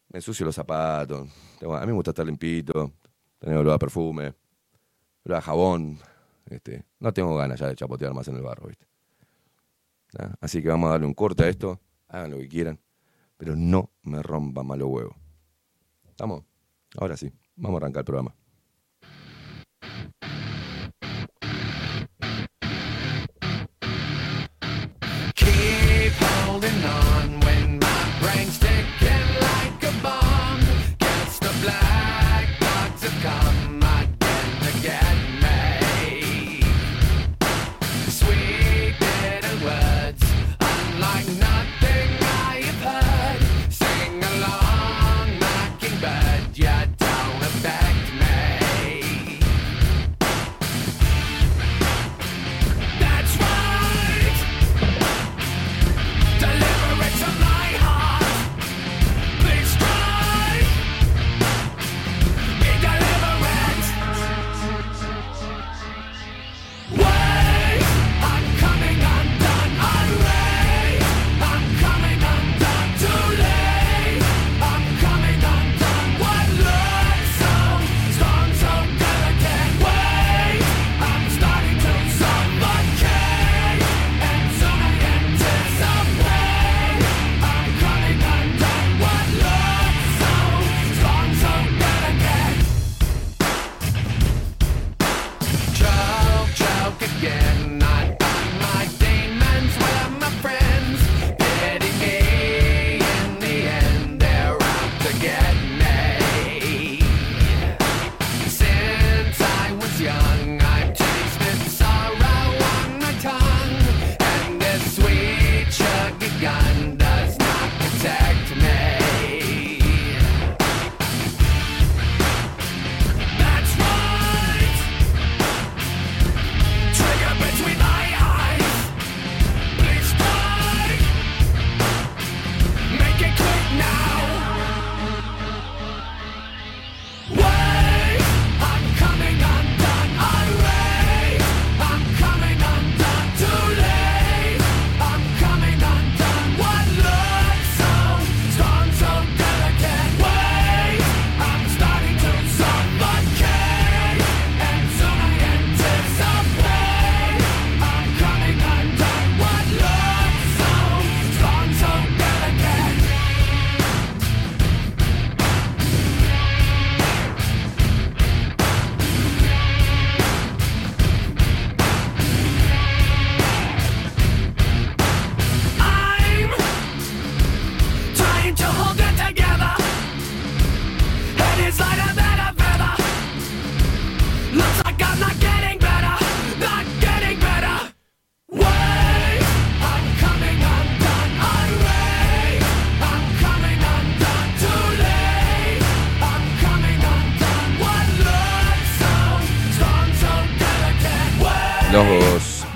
Me 0.09 0.17
ensucio 0.17 0.45
los 0.45 0.55
zapatos. 0.55 1.29
A 1.61 1.81
mí 1.81 1.88
me 1.88 1.91
gusta 1.93 2.11
estar 2.11 2.25
limpito, 2.25 2.91
tener 3.38 3.57
olor 3.57 3.75
a 3.75 3.79
perfume, 3.79 4.33
olor 5.23 5.38
a 5.38 5.41
jabón. 5.41 5.99
Este, 6.47 6.83
no 6.99 7.13
tengo 7.13 7.35
ganas 7.35 7.59
ya 7.59 7.67
de 7.67 7.75
chapotear 7.75 8.13
más 8.13 8.27
en 8.27 8.38
el 8.38 8.41
barro, 8.41 8.67
¿viste? 8.67 8.88
¿Ah? 10.17 10.33
Así 10.41 10.63
que 10.63 10.69
vamos 10.69 10.88
a 10.88 10.93
darle 10.93 11.05
un 11.05 11.13
corte 11.13 11.43
a 11.43 11.47
esto. 11.47 11.79
Hagan 12.07 12.31
lo 12.31 12.38
que 12.38 12.47
quieran. 12.47 12.79
Pero 13.41 13.55
no 13.55 13.89
me 14.03 14.22
rompa 14.22 14.61
malo 14.61 14.88
huevo. 14.88 15.15
¿Estamos? 16.07 16.43
Ahora 16.95 17.18
sí, 17.18 17.34
vamos 17.55 17.81
a 17.81 17.85
arrancar 17.85 18.01
el 18.01 18.05
programa. 18.05 18.35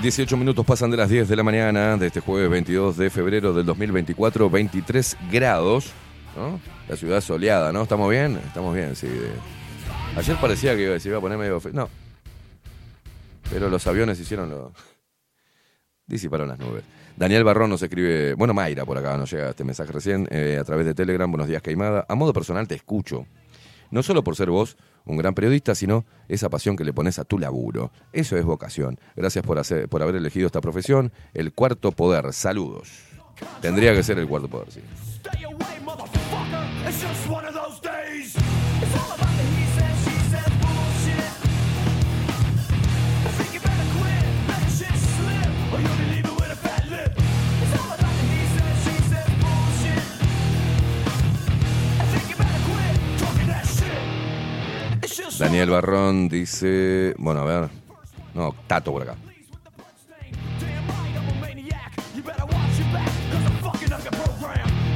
18 0.06 0.36
minutos 0.36 0.64
pasan 0.64 0.92
de 0.92 0.96
las 0.96 1.10
10 1.10 1.28
de 1.28 1.34
la 1.34 1.42
mañana 1.42 1.96
de 1.96 2.06
este 2.06 2.20
jueves 2.20 2.48
22 2.48 2.96
de 2.96 3.10
febrero 3.10 3.52
del 3.52 3.66
2024, 3.66 4.48
23 4.48 5.16
grados. 5.32 5.90
La 6.88 6.94
ciudad 6.94 7.20
soleada, 7.20 7.72
¿no? 7.72 7.82
¿Estamos 7.82 8.08
bien? 8.08 8.40
Estamos 8.46 8.72
bien, 8.72 8.94
sí. 8.94 9.08
Ayer 10.16 10.36
parecía 10.36 10.76
que 10.76 11.00
se 11.00 11.08
iba 11.08 11.18
a 11.18 11.20
poner 11.20 11.36
medio... 11.36 11.60
No. 11.72 11.88
Pero 13.50 13.68
los 13.68 13.84
aviones 13.88 14.20
hicieron 14.20 14.48
lo... 14.48 14.72
Disiparon 16.06 16.46
las 16.46 16.60
nubes. 16.60 16.84
Daniel 17.16 17.42
Barrón 17.42 17.70
nos 17.70 17.82
escribe, 17.82 18.34
bueno, 18.34 18.54
Mayra 18.54 18.84
por 18.84 18.98
acá 18.98 19.16
nos 19.16 19.32
llega 19.32 19.50
este 19.50 19.64
mensaje 19.64 19.90
recién, 19.90 20.28
eh, 20.30 20.56
a 20.60 20.62
través 20.62 20.86
de 20.86 20.94
Telegram, 20.94 21.28
buenos 21.28 21.48
días 21.48 21.62
Caimada. 21.62 22.06
A 22.08 22.14
modo 22.14 22.32
personal 22.32 22.68
te 22.68 22.76
escucho. 22.76 23.26
No 23.90 24.04
solo 24.04 24.22
por 24.22 24.36
ser 24.36 24.50
vos 24.50 24.76
un 25.06 25.16
gran 25.16 25.34
periodista, 25.34 25.74
sino 25.74 26.04
esa 26.28 26.50
pasión 26.50 26.76
que 26.76 26.84
le 26.84 26.92
pones 26.92 27.18
a 27.18 27.24
tu 27.24 27.38
laburo. 27.38 27.92
Eso 28.12 28.36
es 28.36 28.44
vocación. 28.44 28.98
Gracias 29.14 29.44
por, 29.44 29.60
por 29.88 30.02
haber 30.02 30.16
elegido 30.16 30.46
esta 30.46 30.60
profesión. 30.60 31.12
El 31.32 31.52
cuarto 31.52 31.92
poder. 31.92 32.32
Saludos. 32.32 32.90
Tendría 33.60 33.94
que 33.94 34.02
ser 34.02 34.18
el 34.18 34.26
cuarto 34.26 34.48
poder, 34.48 34.70
sí. 34.70 34.80
Daniel 55.38 55.70
Barrón 55.70 56.28
dice. 56.28 57.14
Bueno, 57.18 57.40
a 57.40 57.44
ver. 57.44 57.70
No, 58.34 58.54
Tato 58.66 58.92
por 58.92 59.02
acá. 59.02 59.16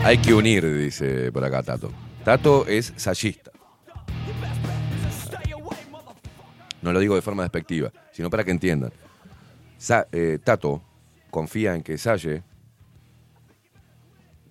Hay 0.03 0.19
que 0.19 0.33
unir, 0.33 0.65
dice 0.77 1.31
por 1.33 1.45
acá 1.45 1.63
Tato. 1.63 1.91
Tato 2.25 2.67
es 2.67 2.93
sayista. 2.97 3.51
No 6.83 6.93
lo 6.93 6.99
digo 6.99 7.15
de 7.15 7.23
forma 7.23 7.43
despectiva, 7.43 7.93
sino 8.13 8.31
para 8.31 8.45
que 8.45 8.51
entiendan. 8.51 8.93
Eh, 10.13 10.39
Tato 10.43 10.83
confía 11.31 11.75
en 11.75 11.83
que 11.83 11.99
Salle 11.99 12.43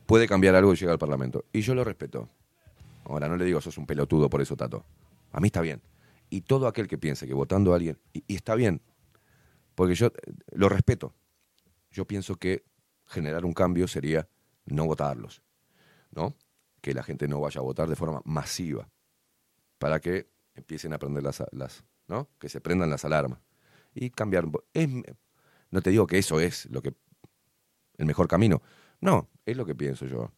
puede 0.05 0.27
cambiar 0.27 0.55
algo 0.55 0.73
y 0.73 0.75
llega 0.75 0.91
al 0.91 0.99
Parlamento. 0.99 1.45
Y 1.51 1.61
yo 1.61 1.73
lo 1.75 1.83
respeto. 1.83 2.29
Ahora, 3.05 3.27
no 3.27 3.35
le 3.35 3.45
digo 3.45 3.59
sos 3.61 3.77
un 3.77 3.85
pelotudo 3.85 4.29
por 4.29 4.41
eso, 4.41 4.55
Tato. 4.55 4.85
A 5.31 5.39
mí 5.39 5.47
está 5.47 5.61
bien. 5.61 5.81
Y 6.29 6.41
todo 6.41 6.67
aquel 6.67 6.87
que 6.87 6.97
piense 6.97 7.27
que 7.27 7.33
votando 7.33 7.73
a 7.73 7.75
alguien, 7.75 7.99
y, 8.13 8.23
está 8.35 8.55
bien, 8.55 8.81
porque 9.75 9.95
yo 9.95 10.11
lo 10.51 10.69
respeto. 10.69 11.13
Yo 11.91 12.05
pienso 12.05 12.35
que 12.35 12.63
generar 13.07 13.45
un 13.45 13.53
cambio 13.53 13.87
sería 13.87 14.27
no 14.65 14.85
votarlos, 14.85 15.41
¿no? 16.11 16.35
Que 16.81 16.93
la 16.93 17.01
gente 17.01 17.27
no 17.27 17.41
vaya 17.41 17.59
a 17.59 17.63
votar 17.63 17.89
de 17.89 17.95
forma 17.95 18.21
masiva, 18.25 18.89
para 19.79 19.99
que 19.99 20.29
empiecen 20.53 20.93
a 20.93 20.99
prender 20.99 21.23
las, 21.23 21.83
¿no? 22.07 22.29
Que 22.39 22.49
se 22.49 22.61
prendan 22.61 22.89
las 22.89 23.05
alarmas 23.05 23.39
y 23.93 24.11
cambiar. 24.11 24.45
Es, 24.73 24.87
no 25.71 25.81
te 25.81 25.89
digo 25.89 26.05
que 26.05 26.19
eso 26.19 26.39
es 26.39 26.67
lo 26.67 26.81
que 26.81 26.93
el 27.97 28.05
mejor 28.05 28.27
camino, 28.27 28.61
no, 29.01 29.29
es 29.45 29.57
lo 29.57 29.65
que 29.65 29.75
pienso 29.75 30.05
yo. 30.05 30.31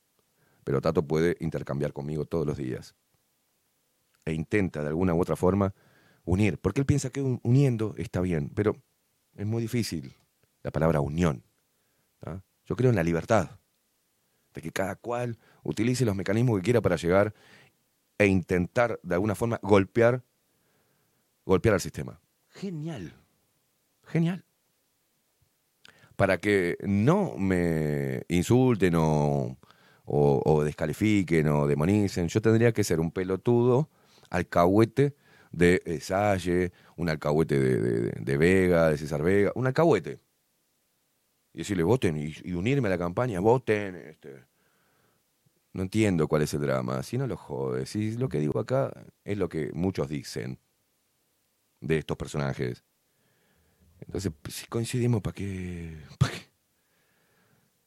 pero 0.64 0.82
Tato 0.82 1.06
puede 1.06 1.36
intercambiar 1.40 1.92
conmigo 1.94 2.26
todos 2.26 2.46
los 2.46 2.58
días. 2.58 2.96
E 4.26 4.34
intenta 4.34 4.82
de 4.82 4.88
alguna 4.90 5.14
u 5.14 5.22
otra 5.22 5.36
forma 5.36 5.74
unir, 6.26 6.60
porque 6.60 6.82
él 6.82 6.86
piensa 6.86 7.10
que 7.10 7.22
un- 7.22 7.40
uniendo 7.44 7.96
está 7.98 8.22
bien, 8.22 8.52
pero 8.54 8.76
es 9.36 9.46
muy 9.46 9.62
difícil 9.62 10.14
la 10.64 10.72
palabra 10.72 11.02
unión. 11.02 11.44
Yo 12.66 12.76
creo 12.76 12.90
en 12.92 12.96
la 12.96 13.04
libertad, 13.04 13.60
de 14.54 14.62
que 14.62 14.72
cada 14.72 14.96
cual 14.96 15.38
utilice 15.64 16.06
los 16.06 16.16
mecanismos 16.16 16.58
que 16.60 16.64
quiera 16.64 16.82
para 16.82 16.96
llegar 16.96 17.34
e 18.18 18.28
intentar 18.28 19.00
de 19.02 19.16
alguna 19.16 19.34
forma 19.36 19.60
golpear, 19.64 20.24
golpear 21.46 21.74
al 21.74 21.82
sistema. 21.82 22.20
Genial, 22.50 23.14
genial. 24.06 24.46
Para 26.16 26.38
que 26.38 26.78
no 26.84 27.36
me 27.38 28.24
insulten 28.30 28.94
o, 28.96 29.58
o, 30.06 30.42
o 30.46 30.64
descalifiquen 30.64 31.48
o 31.48 31.66
demonicen, 31.66 32.28
yo 32.28 32.42
tendría 32.42 32.72
que 32.74 32.84
ser 32.84 33.00
un 33.00 33.12
pelotudo 33.12 33.90
alcahuete 34.32 35.16
de 35.52 35.82
eh, 35.86 36.00
Salle, 36.00 36.72
un 36.96 37.10
alcahuete 37.10 37.60
de, 37.60 38.38
Vega, 38.38 38.90
de 38.90 38.98
César 38.98 39.22
Vega, 39.22 39.52
un 39.56 39.68
alcahuete. 39.68 40.20
Y 41.54 41.60
decirle, 41.60 41.84
voten 41.84 42.18
y, 42.18 42.54
unirme 42.54 42.88
a 42.88 42.92
la 42.92 42.98
campaña, 42.98 43.40
voten. 43.40 43.96
Este. 43.96 44.46
No 45.74 45.84
entiendo 45.84 46.28
cuál 46.28 46.42
es 46.42 46.54
el 46.54 46.62
drama, 46.62 47.04
si 47.04 47.18
no 47.18 47.28
lo 47.28 47.38
jodes. 47.38 47.90
Si 47.90 48.18
lo 48.18 48.30
que 48.30 48.40
digo 48.40 48.60
acá 48.60 48.92
es 49.24 49.38
lo 49.38 49.50
que 49.50 49.72
muchos 49.74 50.10
dicen 50.10 50.60
de 51.82 51.98
estos 51.98 52.18
personajes. 52.18 52.84
Entonces, 54.00 54.32
pues, 54.42 54.56
si 54.56 54.68
coincidimos, 54.68 55.22
¿para 55.22 55.34
qué? 55.34 55.98
¿Pa' 56.18 56.30
qué? 56.30 56.52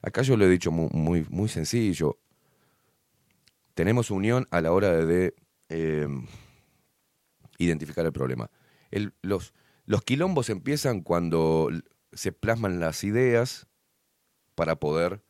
Acá 0.03 0.23
yo 0.23 0.37
lo 0.37 0.45
he 0.45 0.49
dicho 0.49 0.71
mu- 0.71 0.91
muy, 0.93 1.27
muy, 1.31 1.49
sencillo. 1.49 2.19
Tenemos 3.75 4.11
unión 4.11 4.47
a 4.51 4.61
la 4.61 4.73
hora 4.73 5.05
de, 5.05 5.35
eh, 5.69 6.07
identificar 7.59 8.05
el 8.05 8.13
problema. 8.13 8.51
Los, 9.23 9.53
quilombos 10.05 10.51
empiezan 10.51 11.01
cuando 11.03 11.71
se 12.13 12.33
plasman 12.33 12.81
las 12.81 13.03
ideas 13.05 13.67
para 14.55 14.77
poder 14.77 15.23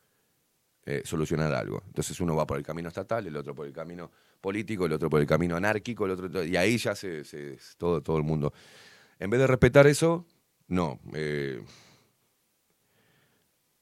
eh, 0.85 1.01
solucionar 1.05 1.53
algo. 1.53 1.81
Entonces 1.87 2.19
uno 2.19 2.35
va 2.35 2.45
por 2.45 2.57
el 2.57 2.63
camino 2.63 2.89
estatal, 2.89 3.25
el 3.25 3.35
otro 3.35 3.55
por 3.55 3.65
el 3.65 3.73
camino 3.73 4.11
político, 4.39 4.85
el 4.85 4.93
otro 4.93 5.09
por 5.09 5.19
el 5.19 5.27
camino 5.27 5.55
anárquico, 5.55 6.05
el 6.05 6.11
otro 6.11 6.43
y 6.43 6.55
ahí 6.57 6.77
ya 6.77 6.95
se, 6.95 7.23
se- 7.23 7.57
todo, 7.77 8.01
todo 8.01 8.17
el 8.17 8.23
mundo. 8.23 8.53
En 9.17 9.29
vez 9.29 9.39
de 9.39 9.47
respetar 9.47 9.87
eso, 9.87 10.25
no. 10.67 10.99
eh, 11.13 11.63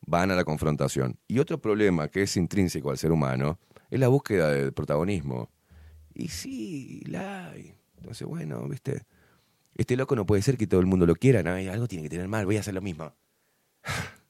van 0.05 0.31
a 0.31 0.35
la 0.35 0.43
confrontación. 0.43 1.17
Y 1.27 1.39
otro 1.39 1.59
problema 1.59 2.07
que 2.07 2.23
es 2.23 2.38
intrínseco 2.38 2.91
al 2.91 2.97
ser 2.97 3.11
humano 3.11 3.59
es 3.89 3.99
la 3.99 4.07
búsqueda 4.07 4.49
de 4.49 4.71
protagonismo. 4.71 5.49
Y 6.15 6.27
sí, 6.30 7.02
la. 7.07 7.53
Entonces, 7.98 8.27
bueno, 8.27 8.68
viste, 8.68 9.03
este 9.76 9.95
loco 9.98 10.15
no 10.15 10.26
puede 10.26 10.41
ser 10.41 10.57
que 10.57 10.68
todo 10.68 10.80
el 10.80 10.85
mundo 10.85 11.06
lo 11.06 11.15
quiera, 11.15 11.44
¿no? 11.44 11.52
Algo 11.52 11.88
tiene 11.88 12.03
que 12.03 12.10
tener 12.10 12.27
mal, 12.27 12.45
voy 12.45 12.57
a 12.57 12.61
hacer 12.61 12.73
lo 12.73 12.81
mismo. 12.81 13.14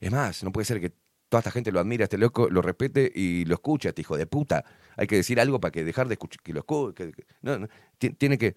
Es 0.00 0.10
más, 0.12 0.42
no 0.44 0.52
puede 0.52 0.66
ser 0.66 0.80
que 0.80 0.92
toda 1.28 1.40
esta 1.40 1.50
gente 1.50 1.72
lo 1.72 1.80
admira, 1.80 2.04
este 2.04 2.18
loco 2.18 2.48
lo 2.50 2.60
respete 2.60 3.10
y 3.14 3.44
lo 3.46 3.54
escucha, 3.54 3.88
este 3.88 4.02
hijo 4.02 4.16
de 4.16 4.26
puta. 4.26 4.64
Hay 4.96 5.06
que 5.06 5.16
decir 5.16 5.40
algo 5.40 5.60
para 5.60 5.72
que 5.72 5.82
dejar 5.84 6.08
de 6.08 6.14
escuchar, 6.14 6.42
que 6.42 6.52
lo 6.52 6.60
escuche. 6.60 7.10
no, 7.42 7.58
no, 7.58 7.68
ti- 7.98 8.10
tiene 8.10 8.36
que... 8.36 8.54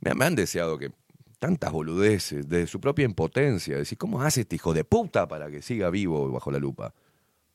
Me 0.00 0.24
han 0.24 0.34
deseado 0.34 0.78
que 0.78 0.92
tantas 1.38 1.70
boludeces 1.72 2.48
de 2.48 2.66
su 2.66 2.80
propia 2.80 3.04
impotencia, 3.04 3.76
decir, 3.76 3.98
¿cómo 3.98 4.22
hace 4.22 4.42
este 4.42 4.56
hijo 4.56 4.72
de 4.72 4.84
puta 4.84 5.28
para 5.28 5.50
que 5.50 5.60
siga 5.60 5.90
vivo 5.90 6.30
bajo 6.30 6.50
la 6.50 6.58
lupa? 6.58 6.94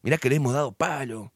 Mirá 0.04 0.18
que 0.18 0.30
le 0.30 0.36
hemos 0.36 0.54
dado 0.54 0.72
palo. 0.72 1.34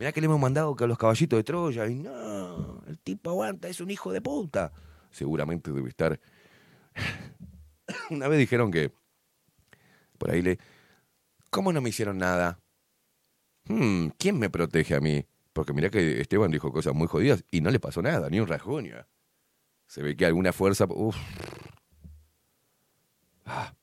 Mirá 0.00 0.12
que 0.12 0.22
le 0.22 0.24
hemos 0.24 0.40
mandado 0.40 0.74
a 0.80 0.86
los 0.86 0.96
caballitos 0.96 1.38
de 1.38 1.44
Troya 1.44 1.86
y 1.86 1.94
no, 1.94 2.82
el 2.86 2.98
tipo 3.00 3.28
aguanta, 3.28 3.68
es 3.68 3.82
un 3.82 3.90
hijo 3.90 4.10
de 4.12 4.22
puta. 4.22 4.72
Seguramente 5.10 5.70
debe 5.72 5.90
estar. 5.90 6.18
Una 8.10 8.26
vez 8.26 8.38
dijeron 8.38 8.70
que 8.70 8.94
por 10.16 10.30
ahí 10.30 10.40
le. 10.40 10.58
¿Cómo 11.50 11.70
no 11.74 11.82
me 11.82 11.90
hicieron 11.90 12.16
nada? 12.16 12.60
Hmm, 13.66 14.06
¿Quién 14.16 14.38
me 14.38 14.48
protege 14.48 14.94
a 14.94 15.00
mí? 15.00 15.26
Porque 15.52 15.74
mirá 15.74 15.90
que 15.90 16.18
Esteban 16.22 16.50
dijo 16.50 16.72
cosas 16.72 16.94
muy 16.94 17.06
jodidas 17.06 17.44
y 17.50 17.60
no 17.60 17.70
le 17.70 17.78
pasó 17.78 18.00
nada, 18.00 18.30
ni 18.30 18.40
un 18.40 18.48
rasguño. 18.48 19.06
Se 19.86 20.00
ve 20.00 20.16
que 20.16 20.24
alguna 20.24 20.54
fuerza. 20.54 20.86
Uf. 20.88 21.16
Ah. 23.44 23.74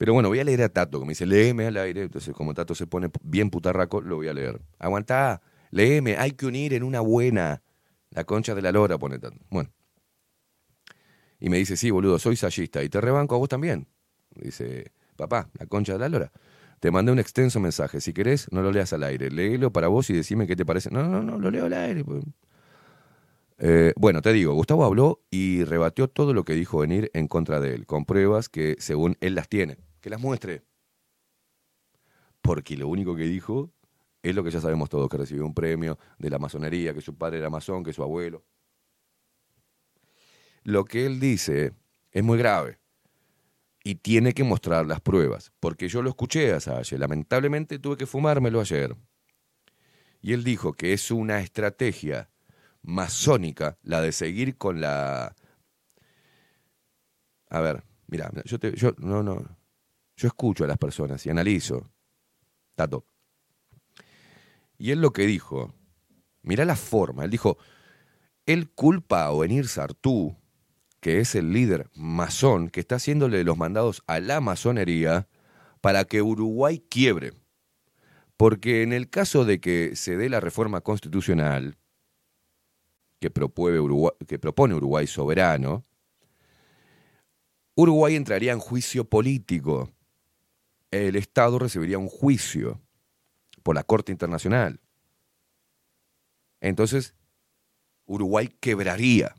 Pero 0.00 0.14
bueno, 0.14 0.30
voy 0.30 0.40
a 0.40 0.44
leer 0.44 0.62
a 0.62 0.70
Tato, 0.70 0.98
que 0.98 1.04
me 1.04 1.10
dice, 1.10 1.26
léeme 1.26 1.66
al 1.66 1.76
aire. 1.76 2.04
Entonces, 2.04 2.34
como 2.34 2.54
Tato 2.54 2.74
se 2.74 2.86
pone 2.86 3.10
bien 3.22 3.50
putarraco, 3.50 4.00
lo 4.00 4.16
voy 4.16 4.28
a 4.28 4.32
leer. 4.32 4.58
Aguantá, 4.78 5.42
léeme, 5.72 6.16
hay 6.16 6.30
que 6.30 6.46
unir 6.46 6.72
en 6.72 6.84
una 6.84 7.00
buena. 7.00 7.62
La 8.08 8.24
concha 8.24 8.54
de 8.54 8.62
la 8.62 8.72
lora, 8.72 8.96
pone 8.96 9.18
Tato. 9.18 9.36
Bueno. 9.50 9.68
Y 11.38 11.50
me 11.50 11.58
dice, 11.58 11.76
sí, 11.76 11.90
boludo, 11.90 12.18
soy 12.18 12.36
sayista 12.36 12.82
y 12.82 12.88
te 12.88 12.98
rebanco 12.98 13.34
a 13.34 13.38
vos 13.38 13.50
también. 13.50 13.88
Dice, 14.36 14.90
papá, 15.16 15.50
la 15.58 15.66
concha 15.66 15.92
de 15.92 15.98
la 15.98 16.08
lora. 16.08 16.32
Te 16.80 16.90
mandé 16.90 17.12
un 17.12 17.18
extenso 17.18 17.60
mensaje. 17.60 18.00
Si 18.00 18.14
querés, 18.14 18.50
no 18.52 18.62
lo 18.62 18.72
leas 18.72 18.94
al 18.94 19.02
aire. 19.02 19.30
Léelo 19.30 19.70
para 19.70 19.88
vos 19.88 20.08
y 20.08 20.14
decime 20.14 20.46
qué 20.46 20.56
te 20.56 20.64
parece. 20.64 20.90
No, 20.90 21.06
no, 21.06 21.22
no, 21.22 21.38
lo 21.38 21.50
leo 21.50 21.66
al 21.66 21.74
aire. 21.74 22.04
pues. 22.06 22.24
Eh, 23.58 23.92
bueno, 23.96 24.22
te 24.22 24.32
digo, 24.32 24.54
Gustavo 24.54 24.86
habló 24.86 25.20
y 25.30 25.62
rebatió 25.64 26.08
todo 26.08 26.32
lo 26.32 26.46
que 26.46 26.54
dijo 26.54 26.78
venir 26.78 27.10
en 27.12 27.28
contra 27.28 27.60
de 27.60 27.74
él, 27.74 27.84
con 27.84 28.06
pruebas 28.06 28.48
que 28.48 28.76
según 28.78 29.18
él 29.20 29.34
las 29.34 29.50
tiene. 29.50 29.76
Que 30.00 30.10
las 30.10 30.20
muestre. 30.20 30.62
Porque 32.40 32.76
lo 32.76 32.88
único 32.88 33.14
que 33.14 33.24
dijo 33.24 33.70
es 34.22 34.34
lo 34.34 34.44
que 34.44 34.50
ya 34.50 34.60
sabemos 34.60 34.88
todos, 34.88 35.08
que 35.08 35.16
recibió 35.16 35.44
un 35.46 35.54
premio 35.54 35.98
de 36.18 36.30
la 36.30 36.38
masonería, 36.38 36.94
que 36.94 37.00
su 37.00 37.16
padre 37.16 37.38
era 37.38 37.50
masón, 37.50 37.84
que 37.84 37.92
su 37.92 38.02
abuelo. 38.02 38.44
Lo 40.62 40.84
que 40.84 41.06
él 41.06 41.20
dice 41.20 41.72
es 42.12 42.22
muy 42.22 42.38
grave 42.38 42.78
y 43.82 43.96
tiene 43.96 44.34
que 44.34 44.44
mostrar 44.44 44.86
las 44.86 45.00
pruebas, 45.00 45.52
porque 45.58 45.88
yo 45.88 46.02
lo 46.02 46.10
escuché 46.10 46.52
a 46.52 46.60
Salle, 46.60 46.98
lamentablemente 46.98 47.78
tuve 47.78 47.96
que 47.96 48.06
fumármelo 48.06 48.60
ayer. 48.60 48.94
Y 50.20 50.34
él 50.34 50.44
dijo 50.44 50.74
que 50.74 50.92
es 50.92 51.10
una 51.10 51.40
estrategia 51.40 52.30
masónica 52.82 53.78
la 53.82 54.02
de 54.02 54.12
seguir 54.12 54.58
con 54.58 54.80
la... 54.82 55.34
A 57.48 57.60
ver, 57.60 57.82
mira, 58.06 58.30
yo, 58.44 58.58
te, 58.58 58.76
yo 58.76 58.94
no, 58.98 59.22
no, 59.22 59.44
yo 60.20 60.28
escucho 60.28 60.64
a 60.64 60.66
las 60.66 60.76
personas 60.76 61.24
y 61.24 61.30
analizo. 61.30 61.90
Tato. 62.74 63.06
Y 64.76 64.90
él 64.90 65.00
lo 65.00 65.12
que 65.12 65.26
dijo, 65.26 65.74
mira 66.42 66.66
la 66.66 66.76
forma, 66.76 67.24
él 67.24 67.30
dijo, 67.30 67.56
él 68.44 68.70
culpa 68.70 69.24
a 69.24 69.30
Ovenir 69.30 69.66
Sartú, 69.66 70.36
que 71.00 71.20
es 71.20 71.34
el 71.34 71.52
líder 71.52 71.88
masón, 71.94 72.68
que 72.68 72.80
está 72.80 72.96
haciéndole 72.96 73.44
los 73.44 73.56
mandados 73.56 74.02
a 74.06 74.20
la 74.20 74.40
masonería 74.40 75.26
para 75.80 76.04
que 76.04 76.20
Uruguay 76.20 76.84
quiebre. 76.90 77.32
Porque 78.36 78.82
en 78.82 78.92
el 78.92 79.08
caso 79.08 79.46
de 79.46 79.58
que 79.60 79.96
se 79.96 80.18
dé 80.18 80.28
la 80.28 80.40
reforma 80.40 80.82
constitucional 80.82 81.78
que, 83.20 83.30
que 83.30 84.38
propone 84.38 84.74
Uruguay 84.74 85.06
soberano, 85.06 85.86
Uruguay 87.74 88.16
entraría 88.16 88.52
en 88.52 88.58
juicio 88.58 89.08
político. 89.08 89.90
El 90.90 91.16
Estado 91.16 91.58
recibiría 91.58 91.98
un 91.98 92.08
juicio 92.08 92.80
por 93.62 93.74
la 93.74 93.84
Corte 93.84 94.12
Internacional. 94.12 94.80
Entonces, 96.60 97.14
Uruguay 98.06 98.48
quebraría. 98.60 99.34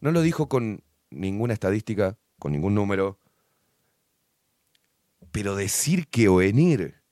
No 0.00 0.10
lo 0.10 0.22
dijo 0.22 0.48
con 0.48 0.82
ninguna 1.10 1.54
estadística, 1.54 2.18
con 2.38 2.52
ningún 2.52 2.74
número, 2.74 3.18
pero 5.30 5.56
decir 5.56 6.08
que 6.08 6.28
Oenir 6.28 7.02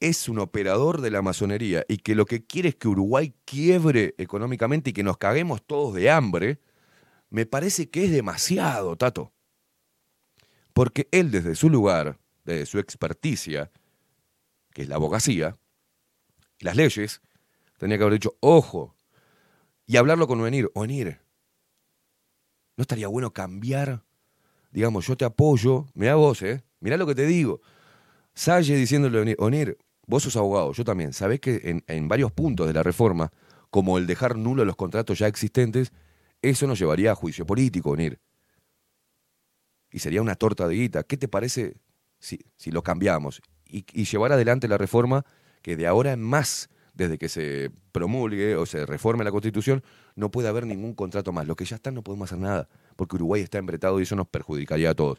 es 0.00 0.28
un 0.28 0.38
operador 0.40 1.00
de 1.00 1.10
la 1.10 1.22
masonería 1.22 1.84
y 1.88 1.98
que 1.98 2.14
lo 2.14 2.26
que 2.26 2.44
quiere 2.44 2.70
es 2.70 2.74
que 2.74 2.88
Uruguay 2.88 3.34
quiebre 3.44 4.14
económicamente 4.18 4.90
y 4.90 4.92
que 4.92 5.04
nos 5.04 5.16
caguemos 5.16 5.62
todos 5.64 5.94
de 5.94 6.10
hambre, 6.10 6.60
me 7.30 7.46
parece 7.46 7.88
que 7.88 8.06
es 8.06 8.10
demasiado, 8.10 8.96
Tato. 8.96 9.32
Porque 10.72 11.08
él 11.10 11.30
desde 11.30 11.54
su 11.54 11.68
lugar, 11.68 12.18
desde 12.44 12.66
su 12.66 12.78
experticia, 12.78 13.70
que 14.72 14.82
es 14.82 14.88
la 14.88 14.96
abogacía, 14.96 15.56
y 16.58 16.64
las 16.64 16.76
leyes, 16.76 17.20
tenía 17.78 17.98
que 17.98 18.04
haber 18.04 18.14
dicho, 18.14 18.36
ojo, 18.40 18.94
y 19.86 19.96
hablarlo 19.96 20.26
con 20.26 20.40
Oenir, 20.40 20.70
Oenir, 20.74 21.20
¿no 22.76 22.82
estaría 22.82 23.08
bueno 23.08 23.32
cambiar? 23.32 24.04
Digamos, 24.70 25.06
yo 25.06 25.16
te 25.16 25.24
apoyo, 25.24 25.86
mira 25.94 26.14
vos, 26.14 26.40
¿eh? 26.42 26.64
Mirá 26.80 26.96
lo 26.96 27.06
que 27.06 27.14
te 27.14 27.26
digo. 27.26 27.60
Salle 28.34 28.74
diciéndole 28.76 29.18
a 29.18 29.22
Onir, 29.22 29.36
Onir, 29.38 29.78
vos 30.06 30.22
sos 30.22 30.36
abogado, 30.36 30.72
yo 30.72 30.84
también. 30.84 31.12
Sabés 31.12 31.40
que 31.40 31.60
en, 31.64 31.84
en 31.86 32.08
varios 32.08 32.32
puntos 32.32 32.66
de 32.66 32.72
la 32.72 32.82
reforma, 32.82 33.30
como 33.70 33.98
el 33.98 34.06
dejar 34.06 34.36
nulo 34.36 34.64
los 34.64 34.76
contratos 34.76 35.18
ya 35.18 35.26
existentes, 35.26 35.92
eso 36.40 36.66
nos 36.66 36.78
llevaría 36.78 37.12
a 37.12 37.14
juicio 37.14 37.44
político, 37.44 37.90
Onir. 37.90 38.18
Y 39.92 39.98
sería 39.98 40.22
una 40.22 40.34
torta 40.34 40.66
de 40.66 40.74
guita. 40.74 41.02
¿Qué 41.04 41.16
te 41.16 41.28
parece 41.28 41.76
si, 42.18 42.40
si 42.56 42.70
lo 42.70 42.82
cambiamos? 42.82 43.42
Y, 43.68 43.84
llevar 44.04 44.32
adelante 44.32 44.68
la 44.68 44.78
reforma 44.78 45.24
que 45.62 45.76
de 45.76 45.86
ahora 45.86 46.12
en 46.12 46.22
más, 46.22 46.68
desde 46.94 47.18
que 47.18 47.28
se 47.28 47.70
promulgue 47.92 48.56
o 48.56 48.66
se 48.66 48.84
reforme 48.86 49.24
la 49.24 49.30
Constitución, 49.30 49.82
no 50.16 50.30
puede 50.30 50.48
haber 50.48 50.66
ningún 50.66 50.94
contrato 50.94 51.32
más. 51.32 51.46
Los 51.46 51.56
que 51.56 51.64
ya 51.64 51.76
están 51.76 51.94
no 51.94 52.02
podemos 52.02 52.30
hacer 52.30 52.42
nada, 52.42 52.68
porque 52.96 53.16
Uruguay 53.16 53.42
está 53.42 53.58
embretado 53.58 54.00
y 54.00 54.02
eso 54.02 54.16
nos 54.16 54.28
perjudicaría 54.28 54.90
a 54.90 54.94
todos. 54.94 55.18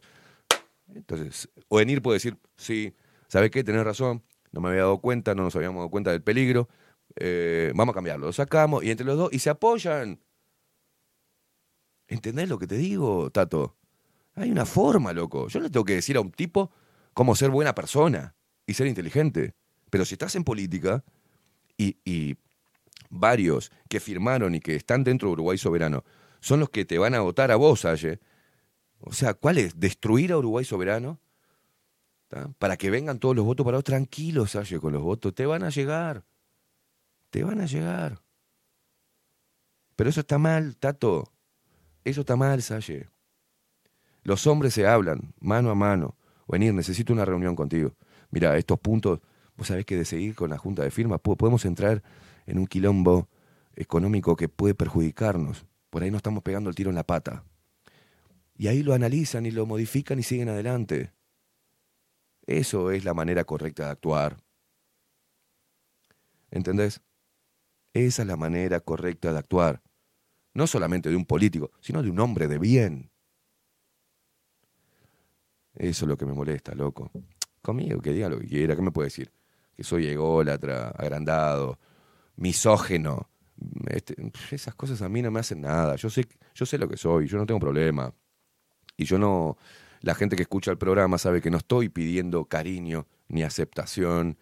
Entonces, 0.93 1.49
Ovenir 1.69 2.01
puede 2.01 2.17
decir, 2.17 2.37
sí, 2.57 2.93
¿sabe 3.27 3.49
qué? 3.49 3.63
Tenés 3.63 3.83
razón, 3.83 4.23
no 4.51 4.61
me 4.61 4.69
había 4.69 4.81
dado 4.81 4.99
cuenta, 4.99 5.33
no 5.33 5.43
nos 5.43 5.55
habíamos 5.55 5.79
dado 5.79 5.89
cuenta 5.89 6.11
del 6.11 6.21
peligro, 6.21 6.69
eh, 7.15 7.71
vamos 7.75 7.93
a 7.93 7.95
cambiarlo, 7.95 8.27
lo 8.27 8.33
sacamos 8.33 8.83
y 8.83 8.91
entre 8.91 9.05
los 9.05 9.17
dos, 9.17 9.33
y 9.33 9.39
se 9.39 9.49
apoyan. 9.49 10.19
¿Entendés 12.07 12.49
lo 12.49 12.59
que 12.59 12.67
te 12.67 12.75
digo, 12.75 13.31
Tato? 13.31 13.75
Hay 14.35 14.51
una 14.51 14.65
forma, 14.65 15.13
loco. 15.13 15.47
Yo 15.47 15.59
le 15.59 15.69
tengo 15.69 15.85
que 15.85 15.95
decir 15.95 16.17
a 16.17 16.21
un 16.21 16.31
tipo 16.31 16.71
cómo 17.13 17.35
ser 17.35 17.49
buena 17.49 17.75
persona 17.75 18.35
y 18.65 18.73
ser 18.73 18.87
inteligente. 18.87 19.53
Pero 19.89 20.05
si 20.05 20.15
estás 20.15 20.35
en 20.35 20.43
política 20.43 21.03
y, 21.77 21.97
y 22.03 22.37
varios 23.09 23.71
que 23.89 23.99
firmaron 23.99 24.55
y 24.55 24.59
que 24.59 24.75
están 24.75 25.03
dentro 25.03 25.29
de 25.29 25.33
Uruguay 25.33 25.57
Soberano 25.57 26.03
son 26.39 26.59
los 26.59 26.69
que 26.69 26.83
te 26.83 26.97
van 26.97 27.13
a 27.13 27.21
votar 27.21 27.51
a 27.51 27.55
vos, 27.55 27.85
Aye. 27.85 28.19
O 28.99 29.13
sea, 29.13 29.33
¿cuál 29.33 29.57
es? 29.57 29.79
¿Destruir 29.79 30.31
a 30.31 30.37
Uruguay 30.37 30.65
Soberano? 30.65 31.19
Para 32.57 32.77
que 32.77 32.89
vengan 32.89 33.19
todos 33.19 33.35
los 33.35 33.45
votos 33.45 33.63
para 33.63 33.77
vos. 33.77 33.83
Tranquilos, 33.83 34.55
Aye, 34.55 34.79
con 34.79 34.93
los 34.93 35.03
votos. 35.03 35.35
Te 35.35 35.45
van 35.45 35.63
a 35.63 35.69
llegar. 35.69 36.25
Te 37.29 37.43
van 37.43 37.61
a 37.61 37.65
llegar. 37.65 38.23
Pero 39.95 40.09
eso 40.09 40.21
está 40.21 40.37
mal, 40.37 40.75
Tato. 40.77 41.31
Eso 42.03 42.21
está 42.21 42.35
mal, 42.35 42.61
Salle. 42.61 43.09
Los 44.23 44.47
hombres 44.47 44.73
se 44.73 44.87
hablan, 44.87 45.33
mano 45.39 45.69
a 45.69 45.75
mano. 45.75 46.15
Venir, 46.47 46.73
necesito 46.73 47.13
una 47.13 47.25
reunión 47.25 47.55
contigo. 47.55 47.93
Mira, 48.31 48.57
estos 48.57 48.79
puntos, 48.79 49.19
vos 49.57 49.67
sabés 49.67 49.85
que 49.85 49.95
de 49.97 50.05
seguir 50.05 50.35
con 50.35 50.49
la 50.49 50.57
junta 50.57 50.83
de 50.83 50.91
firmas 50.91 51.19
po- 51.19 51.35
podemos 51.35 51.65
entrar 51.65 52.03
en 52.45 52.57
un 52.59 52.67
quilombo 52.67 53.27
económico 53.75 54.35
que 54.35 54.49
puede 54.49 54.75
perjudicarnos. 54.75 55.65
Por 55.89 56.03
ahí 56.03 56.11
nos 56.11 56.19
estamos 56.19 56.43
pegando 56.43 56.69
el 56.69 56.75
tiro 56.75 56.89
en 56.89 56.95
la 56.95 57.03
pata. 57.03 57.43
Y 58.55 58.67
ahí 58.67 58.83
lo 58.83 58.93
analizan 58.93 59.45
y 59.45 59.51
lo 59.51 59.65
modifican 59.65 60.19
y 60.19 60.23
siguen 60.23 60.49
adelante. 60.49 61.11
Eso 62.45 62.91
es 62.91 63.03
la 63.05 63.13
manera 63.13 63.43
correcta 63.45 63.85
de 63.85 63.91
actuar. 63.91 64.37
¿Entendés? 66.51 67.01
Esa 67.93 68.21
es 68.23 68.27
la 68.27 68.35
manera 68.37 68.79
correcta 68.79 69.31
de 69.33 69.39
actuar. 69.39 69.81
No 70.53 70.67
solamente 70.67 71.09
de 71.09 71.15
un 71.15 71.25
político, 71.25 71.71
sino 71.79 72.03
de 72.03 72.09
un 72.09 72.19
hombre 72.19 72.47
de 72.47 72.59
bien. 72.59 73.09
Eso 75.75 76.05
es 76.05 76.09
lo 76.09 76.17
que 76.17 76.25
me 76.25 76.33
molesta, 76.33 76.75
loco. 76.75 77.11
Conmigo, 77.61 78.01
que 78.01 78.11
diga 78.11 78.29
lo 78.29 78.39
que 78.39 78.47
quiera, 78.47 78.75
¿qué 78.75 78.81
me 78.81 78.91
puede 78.91 79.07
decir? 79.07 79.31
Que 79.75 79.83
soy 79.83 80.07
ególatra, 80.07 80.89
agrandado, 80.89 81.79
misógeno. 82.35 83.29
Este, 83.87 84.15
esas 84.51 84.75
cosas 84.75 85.01
a 85.01 85.09
mí 85.09 85.21
no 85.21 85.31
me 85.31 85.39
hacen 85.39 85.61
nada. 85.61 85.95
Yo 85.95 86.09
sé, 86.09 86.27
yo 86.53 86.65
sé 86.65 86.77
lo 86.77 86.87
que 86.87 86.97
soy, 86.97 87.27
yo 87.27 87.37
no 87.37 87.45
tengo 87.45 87.59
problema. 87.59 88.13
Y 88.97 89.05
yo 89.05 89.17
no. 89.17 89.57
La 90.01 90.15
gente 90.15 90.35
que 90.35 90.43
escucha 90.43 90.69
el 90.71 90.77
programa 90.77 91.17
sabe 91.17 91.41
que 91.41 91.49
no 91.49 91.57
estoy 91.57 91.89
pidiendo 91.89 92.45
cariño 92.45 93.07
ni 93.29 93.43
aceptación. 93.43 94.37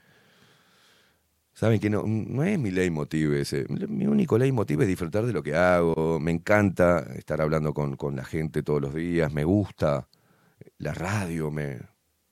Saben 1.54 1.80
que 1.80 1.90
no, 1.90 2.04
no 2.06 2.44
es 2.44 2.58
mi 2.58 2.72
leitmotiv 2.72 3.34
ese. 3.34 3.66
Mi 3.70 4.08
único 4.08 4.38
leitmotiv 4.38 4.82
es 4.82 4.88
disfrutar 4.88 5.26
de 5.26 5.34
lo 5.34 5.44
que 5.44 5.56
hago. 5.56 6.20
Me 6.20 6.32
encanta 6.32 7.06
estar 7.16 7.42
hablando 7.42 7.74
con, 7.74 7.96
con 7.96 8.16
la 8.16 8.26
gente 8.26 8.64
todos 8.64 8.82
los 8.82 8.96
días. 8.96 9.32
Me 9.32 9.44
gusta 9.44 10.08
la 10.82 10.94
radio. 10.94 11.52
Me, 11.52 11.80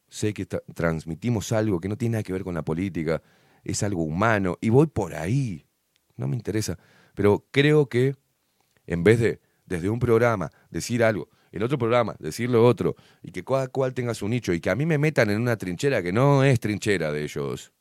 sé 0.07 0.33
que 0.33 0.45
transmitimos 0.45 1.51
algo 1.51 1.79
que 1.79 1.87
no 1.87 1.97
tiene 1.97 2.13
nada 2.13 2.23
que 2.23 2.33
ver 2.33 2.43
con 2.43 2.55
la 2.55 2.63
política. 2.63 3.21
Es 3.63 3.83
algo 3.83 4.03
humano. 4.03 4.57
Y 4.61 4.69
voy 4.69 4.87
por 4.87 5.15
ahí. 5.15 5.65
No 6.15 6.27
me 6.27 6.35
interesa. 6.35 6.77
Pero 7.15 7.45
creo 7.51 7.87
que 7.87 8.15
en 8.85 9.03
vez 9.03 9.19
de 9.19 9.39
desde 9.65 9.89
un 9.89 9.99
programa 9.99 10.49
decir 10.71 11.03
algo, 11.03 11.29
el 11.51 11.63
otro 11.63 11.77
programa 11.77 12.15
decir 12.19 12.49
lo 12.49 12.65
otro, 12.65 12.95
y 13.21 13.31
que 13.31 13.43
cada 13.43 13.67
cual 13.67 13.93
tenga 13.93 14.13
su 14.13 14.27
nicho, 14.27 14.51
y 14.53 14.59
que 14.59 14.69
a 14.69 14.75
mí 14.75 14.85
me 14.85 14.97
metan 14.97 15.29
en 15.29 15.39
una 15.39 15.57
trinchera 15.57 16.01
que 16.01 16.11
no 16.11 16.43
es 16.43 16.59
trinchera 16.59 17.11
de 17.11 17.23
ellos, 17.23 17.71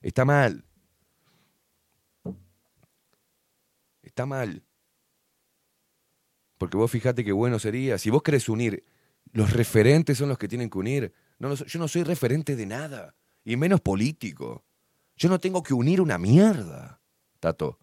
está 0.00 0.24
mal. 0.24 0.64
Está 4.02 4.26
mal. 4.26 4.62
Porque 6.58 6.76
vos 6.76 6.90
fijate 6.90 7.24
qué 7.24 7.32
bueno 7.32 7.58
sería, 7.58 7.98
si 7.98 8.10
vos 8.10 8.22
querés 8.22 8.48
unir, 8.48 8.84
los 9.34 9.52
referentes 9.52 10.16
son 10.16 10.28
los 10.28 10.38
que 10.38 10.48
tienen 10.48 10.70
que 10.70 10.78
unir. 10.78 11.12
Yo 11.40 11.78
no 11.80 11.88
soy 11.88 12.04
referente 12.04 12.54
de 12.54 12.66
nada, 12.66 13.16
y 13.44 13.56
menos 13.56 13.80
político. 13.80 14.64
Yo 15.16 15.28
no 15.28 15.40
tengo 15.40 15.62
que 15.62 15.74
unir 15.74 16.00
una 16.00 16.18
mierda, 16.18 17.00
Tato. 17.40 17.80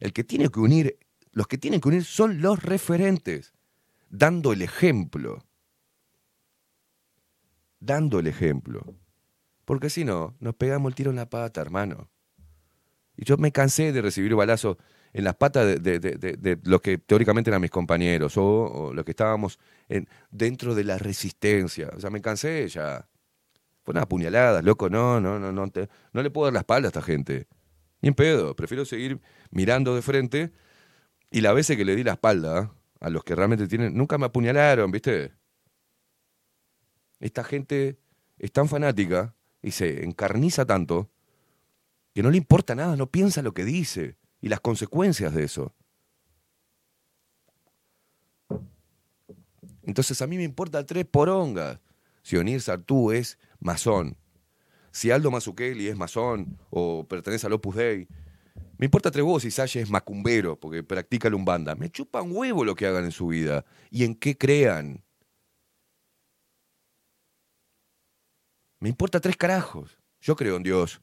El 0.00 0.14
que 0.14 0.24
tiene 0.24 0.48
que 0.48 0.60
unir, 0.60 0.98
los 1.30 1.46
que 1.46 1.58
tienen 1.58 1.82
que 1.82 1.88
unir 1.88 2.04
son 2.04 2.40
los 2.40 2.62
referentes, 2.62 3.52
dando 4.08 4.54
el 4.54 4.62
ejemplo. 4.62 5.44
Dando 7.80 8.18
el 8.18 8.26
ejemplo. 8.26 8.96
Porque 9.66 9.90
si 9.90 10.06
no, 10.06 10.34
nos 10.40 10.54
pegamos 10.54 10.90
el 10.90 10.94
tiro 10.94 11.10
en 11.10 11.16
la 11.16 11.28
pata, 11.28 11.60
hermano. 11.60 12.08
Y 13.14 13.26
yo 13.26 13.36
me 13.36 13.52
cansé 13.52 13.92
de 13.92 14.00
recibir 14.00 14.34
balazos 14.34 14.78
en 15.14 15.24
las 15.24 15.36
patas 15.36 15.80
de, 15.80 15.98
de- 16.00 16.16
de- 16.18 16.58
los 16.64 16.80
que 16.80 16.98
teóricamente 16.98 17.48
eran 17.48 17.62
mis 17.62 17.70
compañeros 17.70 18.34
o, 18.36 18.92
los 18.92 19.04
que 19.04 19.12
estábamos 19.12 19.58
en- 19.88 20.08
dentro 20.30 20.74
de 20.74 20.82
la 20.84 20.98
resistencia. 20.98 21.88
O 21.96 22.00
sea, 22.00 22.10
me 22.10 22.20
cansé 22.20 22.68
ya. 22.68 23.08
Fueron 23.84 24.02
apuñaladas, 24.02 24.64
loco, 24.64 24.90
no, 24.90 25.20
no, 25.20 25.38
no, 25.38 25.52
no, 25.52 25.70
no 26.12 26.22
le 26.22 26.30
puedo 26.30 26.46
dar 26.46 26.54
la 26.54 26.60
espalda 26.60 26.88
a 26.88 26.90
esta 26.90 27.02
gente. 27.02 27.46
Ni 28.00 28.08
en 28.08 28.14
pedo, 28.14 28.56
prefiero 28.56 28.84
seguir 28.84 29.20
mirando 29.50 29.94
de 29.94 30.02
frente 30.02 30.52
y 31.30 31.42
la 31.42 31.52
veces 31.52 31.76
que 31.76 31.84
le 31.84 31.94
di 31.94 32.02
la 32.02 32.12
espalda 32.12 32.72
a 33.00 33.10
los 33.10 33.22
que 33.24 33.34
realmente 33.36 33.68
tienen, 33.68 33.94
nunca 33.96 34.18
me 34.18 34.26
apuñalaron, 34.26 34.90
¿viste? 34.90 35.32
Esta 37.20 37.44
gente 37.44 37.98
es 38.38 38.50
tan 38.52 38.68
fanática 38.68 39.34
y 39.62 39.70
se 39.70 40.04
encarniza 40.04 40.64
tanto 40.66 41.10
que 42.14 42.22
no 42.22 42.30
le 42.30 42.36
importa 42.38 42.74
nada, 42.74 42.96
no 42.96 43.10
piensa 43.10 43.42
lo 43.42 43.52
que 43.54 43.64
dice 43.64 44.16
y 44.44 44.48
las 44.50 44.60
consecuencias 44.60 45.32
de 45.32 45.42
eso. 45.42 45.74
Entonces 49.84 50.20
a 50.20 50.26
mí 50.26 50.36
me 50.36 50.42
importa 50.42 50.84
tres 50.84 51.06
porongas. 51.06 51.80
Si 52.22 52.36
Onir 52.36 52.60
Sartú 52.60 53.10
es 53.10 53.38
masón, 53.58 54.18
si 54.92 55.10
Aldo 55.10 55.30
Mazzucchelli 55.30 55.88
es 55.88 55.96
masón 55.96 56.58
o 56.68 57.08
pertenece 57.08 57.46
al 57.46 57.54
Opus 57.54 57.76
Dei, 57.76 58.06
me 58.76 58.84
importa 58.84 59.10
tres 59.10 59.24
huevos 59.24 59.44
si 59.44 59.50
Salle 59.50 59.80
es 59.80 59.88
macumbero 59.88 60.60
porque 60.60 60.82
practica 60.82 61.30
la 61.30 61.36
umbanda. 61.36 61.74
Me 61.74 61.88
chupa 61.88 62.20
un 62.20 62.36
huevo 62.36 62.66
lo 62.66 62.74
que 62.74 62.86
hagan 62.86 63.06
en 63.06 63.12
su 63.12 63.28
vida 63.28 63.64
y 63.90 64.04
en 64.04 64.14
qué 64.14 64.36
crean. 64.36 65.02
Me 68.78 68.90
importa 68.90 69.20
tres 69.20 69.38
carajos. 69.38 69.98
Yo 70.20 70.36
creo 70.36 70.56
en 70.56 70.64
Dios, 70.64 71.00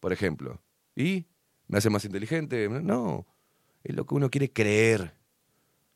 por 0.00 0.12
ejemplo. 0.12 0.60
¿Y? 0.96 1.24
¿Me 1.68 1.78
hace 1.78 1.90
más 1.90 2.04
inteligente? 2.04 2.68
No. 2.68 3.26
Es 3.82 3.94
lo 3.94 4.04
que 4.06 4.14
uno 4.14 4.30
quiere 4.30 4.52
creer. 4.52 5.14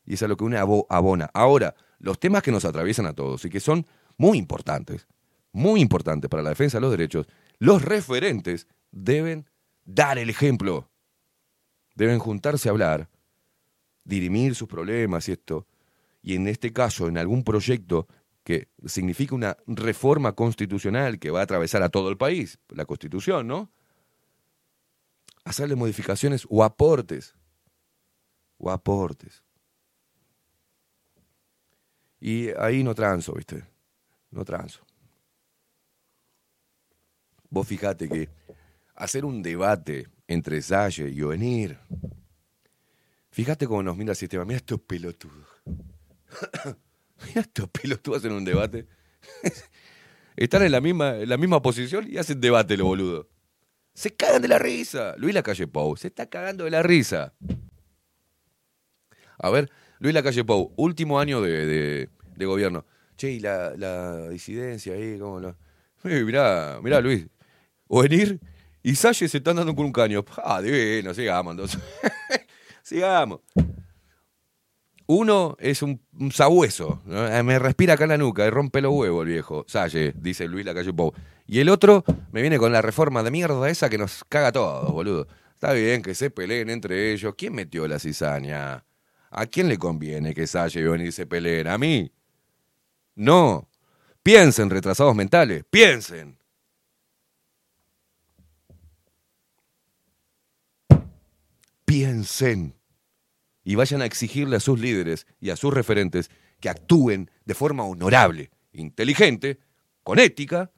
Y 0.05 0.15
es 0.15 0.23
a 0.23 0.29
lo 0.29 0.37
que 0.37 0.45
uno 0.45 0.57
abo- 0.59 0.87
abona. 0.89 1.31
Ahora, 1.35 1.75
los 1.99 2.19
temas 2.19 2.43
que 2.43 2.53
nos 2.53 2.65
atraviesan 2.65 3.07
a 3.07 3.13
todos 3.13 3.45
y 3.45 3.51
que 3.51 3.61
son 3.61 3.87
muy 4.17 4.39
importantes, 4.39 5.07
muy 5.53 5.81
importantes 5.81 6.29
para 6.29 6.43
la 6.43 6.51
defensa 6.51 6.79
de 6.79 6.83
los 6.83 6.91
derechos, 6.91 7.27
los 7.59 7.83
referentes 7.83 8.67
deben 8.91 9.47
dar 9.85 10.19
el 10.19 10.31
ejemplo. 10.31 10.91
Deben 11.95 12.19
juntarse 12.19 12.69
a 12.69 12.73
hablar, 12.73 13.09
dirimir 14.05 14.55
sus 14.55 14.69
problemas 14.69 15.29
y 15.29 15.33
esto. 15.33 15.67
Y 16.23 16.35
en 16.35 16.49
este 16.49 16.73
caso, 16.73 17.09
en 17.09 17.19
algún 17.19 17.45
proyecto 17.45 18.07
que 18.43 18.69
significa 18.87 19.35
una 19.35 19.57
reforma 19.67 20.33
constitucional 20.33 21.19
que 21.19 21.31
va 21.31 21.41
a 21.41 21.45
atravesar 21.45 21.83
a 21.83 21.91
todo 21.91 22.09
el 22.09 22.17
país, 22.17 22.59
la 22.69 22.87
constitución, 22.87 23.47
¿no? 23.47 23.71
Hacerle 25.45 25.75
modificaciones 25.75 26.47
o 26.49 26.63
aportes. 26.63 27.35
O 28.59 28.71
aportes. 28.71 29.43
Y 32.21 32.51
ahí 32.59 32.85
no 32.85 32.95
transo, 32.95 33.33
¿viste? 33.33 33.65
No 34.31 34.45
transo. 34.45 34.85
Vos 37.49 37.67
fijate 37.67 38.09
que 38.09 38.29
hacer 38.95 39.25
un 39.25 39.43
debate 39.43 40.09
entre 40.29 40.61
Salle 40.63 41.11
y 41.11 41.23
Ovenir. 41.23 41.79
Fíjate 43.31 43.67
cómo 43.67 43.83
nos 43.83 43.97
mira 43.97 44.13
el 44.13 44.17
sistema. 44.17 44.45
Mira 44.45 44.59
estos 44.59 44.81
pelotudos. 44.81 45.49
mira 47.27 47.41
estos 47.41 47.69
pelotudos 47.71 48.25
en 48.25 48.33
un 48.33 48.45
debate. 48.45 48.87
Están 50.37 50.63
en 50.63 50.73
la 50.73 50.81
misma, 50.81 51.17
en 51.17 51.29
la 51.29 51.37
misma 51.37 51.61
posición 51.61 52.07
y 52.09 52.19
hacen 52.19 52.41
debate, 52.41 52.77
los 52.77 52.87
boludos. 52.87 53.27
Se 53.95 54.15
cagan 54.15 54.43
de 54.43 54.49
la 54.49 54.59
risa. 54.59 55.15
Luis 55.19 55.35
Lacalle 55.35 55.67
Pou 55.67 55.97
se 55.97 56.09
está 56.09 56.27
cagando 56.27 56.65
de 56.65 56.71
la 56.71 56.83
risa. 56.83 57.33
A 59.39 59.51
ver, 59.51 59.71
Luis 59.99 60.15
Lacalle 60.15 60.45
Pou, 60.45 60.73
último 60.77 61.19
año 61.19 61.41
de, 61.41 62.09
de- 62.37 62.45
gobierno. 62.47 62.85
Che, 63.17 63.31
y 63.31 63.41
la, 63.41 63.75
la 63.77 64.29
disidencia 64.31 64.95
ahí, 64.95 65.19
¿cómo 65.19 65.41
lo...? 65.41 65.57
Eh, 66.05 66.25
mirá, 66.25 66.81
mirá, 66.83 67.01
Luis. 67.01 67.27
O 67.87 68.01
venir 68.03 68.41
Y 68.83 68.95
Salle 68.95 69.29
se 69.29 69.39
está 69.39 69.51
andando 69.51 69.75
con 69.75 69.85
un 69.85 69.93
caño. 69.93 70.25
Ah, 70.43 70.63
divino, 70.63 71.13
sigamos 71.13 71.53
entonces. 71.53 71.81
sigamos. 72.83 73.41
Uno 75.13 75.57
es 75.59 75.83
un, 75.83 76.01
sabueso. 76.33 77.03
Eh, 77.11 77.43
me 77.43 77.59
respira 77.59 77.95
acá 77.95 78.07
la 78.07 78.17
nuca 78.17 78.47
y 78.47 78.51
rompe 78.51 78.81
los 78.81 78.93
huevos 78.93 79.27
el 79.27 79.33
viejo. 79.33 79.65
Salle, 79.67 80.15
dice 80.15 80.47
Luis 80.47 80.65
Lacalle. 80.65 80.93
Y 81.49 81.59
el 81.59 81.69
otro 81.69 82.05
me 82.31 82.43
viene 82.43 82.59
con 82.59 82.71
la 82.71 82.81
reforma 82.81 83.25
de 83.25 83.33
mierda 83.33 83.69
esa 83.69 83.91
que 83.91 83.99
nos 83.99 84.23
caga 84.29 84.47
a 84.47 84.53
todos, 84.53 84.93
boludo. 84.93 85.27
Está 85.53 85.73
bien 85.73 86.03
que 86.03 86.15
se 86.15 86.31
peleen 86.31 86.71
entre 86.71 87.13
ellos. 87.13 87.35
¿Quién 87.37 87.55
metió 87.55 87.89
la 87.89 87.99
cizaña? 87.99 88.85
¿A 89.33 89.47
quién 89.47 89.69
le 89.69 89.79
conviene 89.79 90.33
que 90.33 90.47
Salle 90.47 90.81
y 90.81 90.87
Boni 90.87 91.11
se 91.11 91.27
peleen? 91.27 91.67
¿A 91.67 91.77
mí? 91.77 92.13
No. 93.17 93.69
Piensen, 94.23 94.71
retrasados 94.71 95.17
mentales. 95.17 95.65
Piensen. 95.69 96.39
Piensen. 101.85 102.80
Y 103.65 103.75
vayan 103.75 104.03
a 104.03 104.07
exigirle 104.07 104.57
a 104.57 104.61
sus 104.61 104.81
líderes 104.81 105.27
y 105.41 105.51
a 105.51 105.57
sus 105.57 105.73
referentes 105.73 106.31
que 106.61 106.69
actúen 106.69 107.31
de 107.45 107.55
forma 107.55 107.85
honorable, 107.85 108.51
inteligente, 108.73 109.59
con 110.03 110.19
ética 110.19 110.71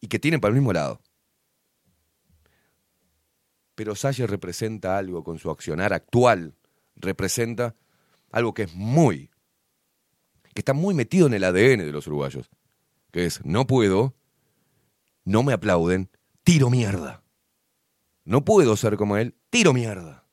y 0.00 0.08
que 0.08 0.18
tienen 0.18 0.40
para 0.40 0.50
el 0.50 0.56
mismo 0.56 0.72
lado. 0.72 1.00
Pero 3.74 3.94
Salle 3.94 4.26
representa 4.26 4.98
algo 4.98 5.22
con 5.22 5.38
su 5.38 5.50
accionar 5.50 5.92
actual, 5.92 6.54
representa 6.96 7.76
algo 8.30 8.52
que 8.52 8.64
es 8.64 8.74
muy, 8.74 9.30
que 10.54 10.60
está 10.60 10.72
muy 10.72 10.94
metido 10.94 11.28
en 11.28 11.34
el 11.34 11.44
ADN 11.44 11.78
de 11.78 11.92
los 11.92 12.06
uruguayos, 12.06 12.50
que 13.12 13.26
es 13.26 13.44
no 13.44 13.66
puedo, 13.66 14.16
no 15.24 15.42
me 15.42 15.52
aplauden, 15.52 16.10
tiro 16.42 16.70
mierda. 16.70 17.22
No 18.24 18.44
puedo 18.44 18.76
ser 18.76 18.96
como 18.96 19.16
él, 19.16 19.36
tiro 19.50 19.72
mierda. 19.72 20.27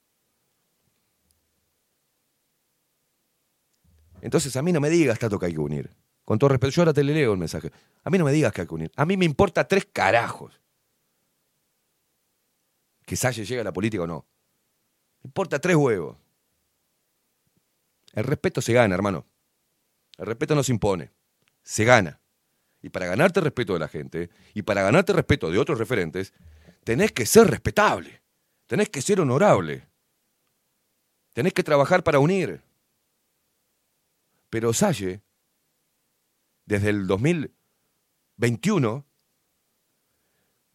Entonces 4.26 4.56
a 4.56 4.64
mí 4.64 4.72
no 4.72 4.82
me 4.82 4.90
digas, 4.90 5.20
Tato, 5.20 5.38
que 5.38 5.46
hay 5.46 5.54
que 5.54 5.60
unir. 5.60 5.88
Con 6.24 6.40
todo 6.40 6.50
respeto, 6.50 6.72
yo 6.72 6.82
ahora 6.82 6.94
te 6.94 7.04
le 7.04 7.14
leo 7.14 7.34
el 7.34 7.38
mensaje. 7.38 7.72
A 8.04 8.10
mí 8.10 8.18
no 8.18 8.26
me 8.26 8.32
digas 8.32 8.52
que 8.52 8.62
hay 8.62 8.68
que 8.68 8.74
unir. 8.74 8.92
A 8.96 9.06
mí 9.06 9.16
me 9.18 9.26
importa 9.26 9.68
tres 9.68 9.86
carajos. 9.86 10.60
Que 13.06 13.16
Salle 13.16 13.46
llegue 13.46 13.62
a 13.62 13.64
la 13.64 13.72
política 13.72 14.02
o 14.02 14.08
no. 14.08 14.26
Me 15.22 15.28
importa 15.28 15.60
tres 15.60 15.76
huevos. 15.76 16.18
El 18.14 18.24
respeto 18.24 18.62
se 18.62 18.74
gana, 18.74 18.96
hermano. 18.96 19.28
El 20.18 20.26
respeto 20.26 20.56
no 20.56 20.64
se 20.64 20.72
impone. 20.72 21.12
Se 21.62 21.86
gana. 21.86 22.20
Y 22.82 22.90
para 22.90 23.06
ganarte 23.06 23.42
el 23.42 23.44
respeto 23.44 23.74
de 23.74 23.80
la 23.80 23.88
gente, 23.88 24.32
y 24.56 24.64
para 24.64 24.82
ganarte 24.82 25.12
el 25.12 25.18
respeto 25.18 25.52
de 25.52 25.60
otros 25.60 25.78
referentes, 25.78 26.34
tenés 26.84 27.12
que 27.12 27.28
ser 27.28 27.46
respetable. 27.46 28.24
Tenés 28.66 28.90
que 28.90 29.04
ser 29.04 29.22
honorable. 29.22 29.88
Tenés 31.34 31.54
que 31.54 31.62
trabajar 31.62 32.04
para 32.04 32.18
unir. 32.18 32.65
Pero 34.56 34.72
Salle, 34.72 35.22
desde 36.66 36.90
el 36.90 37.08
2021, 37.08 39.06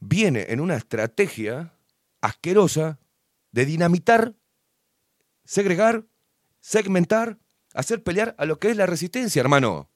viene 0.00 0.44
en 0.50 0.60
una 0.60 0.76
estrategia 0.76 1.72
asquerosa 2.20 3.00
de 3.52 3.64
dinamitar, 3.64 4.34
segregar, 5.46 6.04
segmentar, 6.60 7.38
hacer 7.72 8.02
pelear 8.02 8.34
a 8.36 8.44
lo 8.44 8.58
que 8.58 8.68
es 8.68 8.76
la 8.76 8.84
resistencia, 8.84 9.40
hermano. 9.40 9.90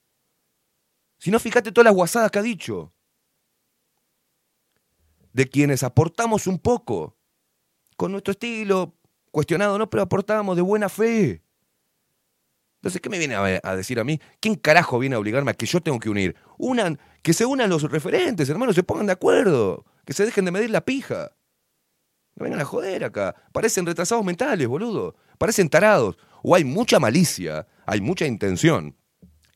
Si 1.19 1.31
no, 1.31 1.39
fíjate 1.39 1.71
todas 1.71 1.85
las 1.85 1.95
guasadas 1.95 2.31
que 2.31 2.39
ha 2.39 2.43
dicho. 2.43 2.95
De 5.35 5.47
quienes 5.47 5.83
aportamos 5.83 6.47
un 6.47 6.59
poco, 6.59 7.19
con 7.99 8.13
nuestro 8.13 8.33
estilo, 8.33 8.97
cuestionado, 9.31 9.77
no, 9.77 9.91
pero 9.91 10.05
aportamos 10.05 10.57
de 10.57 10.63
buena 10.63 10.89
fe. 10.89 11.44
Entonces, 12.85 13.01
¿qué 13.01 13.09
me 13.09 13.19
viene 13.19 13.35
a, 13.35 13.77
decir 13.77 13.99
a 13.99 14.05
mí? 14.05 14.21
¿Quién 14.41 14.57
carajo 14.57 14.99
viene 14.99 15.17
a 15.17 15.19
obligarme 15.19 15.51
a 15.51 15.55
que 15.55 15.65
yo 15.65 15.81
tengo 15.81 15.99
que 15.99 16.11
unir? 16.11 16.37
Unan, 16.59 16.99
que 17.23 17.33
se 17.33 17.47
unan 17.47 17.71
los 17.71 17.83
referentes, 17.91 18.47
hermano, 18.51 18.75
se 18.75 18.83
pongan 18.83 19.07
de 19.07 19.13
acuerdo, 19.13 19.87
que 20.05 20.13
se 20.13 20.27
dejen 20.27 20.45
de 20.45 20.51
medir 20.51 20.69
la 20.69 20.85
pija. 20.85 21.31
No 22.37 22.45
vengan 22.45 22.61
a 22.61 22.67
joder 22.67 23.05
acá. 23.05 23.35
Parecen 23.53 23.87
retrasados 23.87 24.23
mentales, 24.23 24.69
boludo. 24.69 25.17
Parecen 25.39 25.71
tarados. 25.71 26.19
O 26.43 26.55
hay 26.55 26.65
mucha 26.65 27.01
malicia, 27.01 27.67
hay 27.87 28.03
mucha 28.03 28.27
intención 28.27 28.95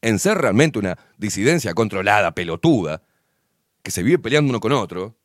en 0.00 0.18
ser 0.18 0.38
realmente 0.38 0.78
una 0.78 0.96
disidencia 1.18 1.74
controlada, 1.74 2.34
pelotuda, 2.34 3.02
que 3.82 3.90
se 3.90 4.02
vive 4.02 4.18
peleando 4.20 4.48
uno 4.48 4.60
con 4.60 4.72
otro. 4.72 5.18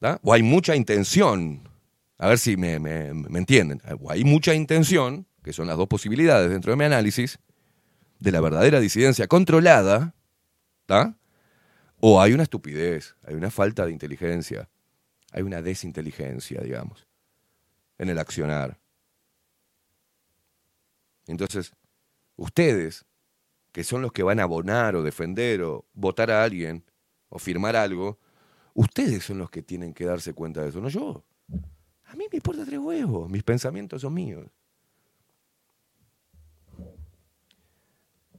¿da? 0.00 0.20
O 0.22 0.34
hay 0.34 0.42
mucha 0.42 0.76
intención, 0.76 1.66
a 2.18 2.28
ver 2.28 2.38
si 2.38 2.58
me, 2.58 2.78
me- 2.78 3.14
me 3.14 3.38
entienden, 3.38 3.80
o 4.00 4.10
hay 4.10 4.22
mucha 4.24 4.52
intención, 4.52 5.26
que 5.42 5.52
son 5.52 5.66
las 5.66 5.76
dos 5.76 5.88
posibilidades 5.88 6.50
dentro 6.50 6.72
de 6.72 6.76
mi 6.76 6.84
análisis, 6.84 7.38
de 8.18 8.30
la 8.30 8.40
verdadera 8.40 8.80
disidencia 8.80 9.26
controlada, 9.26 10.14
¿da? 10.86 11.16
o 12.00 12.20
hay 12.20 12.32
una 12.32 12.44
estupidez, 12.44 13.16
hay 13.24 13.34
una 13.34 13.50
falta 13.50 13.84
de 13.86 13.92
inteligencia, 13.92 14.68
hay 15.32 15.42
una 15.42 15.62
desinteligencia, 15.62 16.60
digamos, 16.60 17.06
en 17.98 18.08
el 18.08 18.18
accionar. 18.18 18.78
Entonces, 21.26 21.72
ustedes, 22.36 23.04
que 23.72 23.84
son 23.84 24.02
los 24.02 24.12
que 24.12 24.22
van 24.22 24.40
a 24.40 24.44
abonar 24.44 24.96
o 24.96 25.02
defender 25.02 25.62
o 25.62 25.86
votar 25.94 26.30
a 26.30 26.42
alguien 26.42 26.84
o 27.28 27.38
firmar 27.38 27.76
algo, 27.76 28.18
ustedes 28.74 29.24
son 29.24 29.38
los 29.38 29.50
que 29.50 29.62
tienen 29.62 29.94
que 29.94 30.04
darse 30.04 30.34
cuenta 30.34 30.62
de 30.62 30.68
eso, 30.68 30.80
no 30.80 30.88
yo. 30.88 31.24
A 32.04 32.14
mí 32.14 32.26
me 32.30 32.36
importa 32.36 32.64
tres 32.64 32.78
huevos, 32.78 33.30
mis 33.30 33.42
pensamientos 33.42 34.02
son 34.02 34.14
míos. 34.14 34.46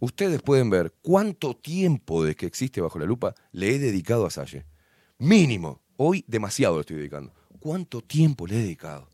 Ustedes 0.03 0.41
pueden 0.41 0.69
ver 0.69 0.93
cuánto 1.01 1.55
tiempo 1.55 2.25
desde 2.25 2.35
que 2.35 2.45
existe 2.45 2.81
bajo 2.81 2.99
la 2.99 3.05
lupa 3.05 3.33
le 3.53 3.73
he 3.73 3.79
dedicado 3.79 4.25
a 4.25 4.29
Salle. 4.29 4.65
Mínimo. 5.17 5.81
Hoy 5.95 6.25
demasiado 6.27 6.75
le 6.75 6.81
estoy 6.81 6.97
dedicando. 6.97 7.31
¿Cuánto 7.61 8.01
tiempo 8.01 8.45
le 8.45 8.55
he 8.55 8.63
dedicado? 8.63 9.07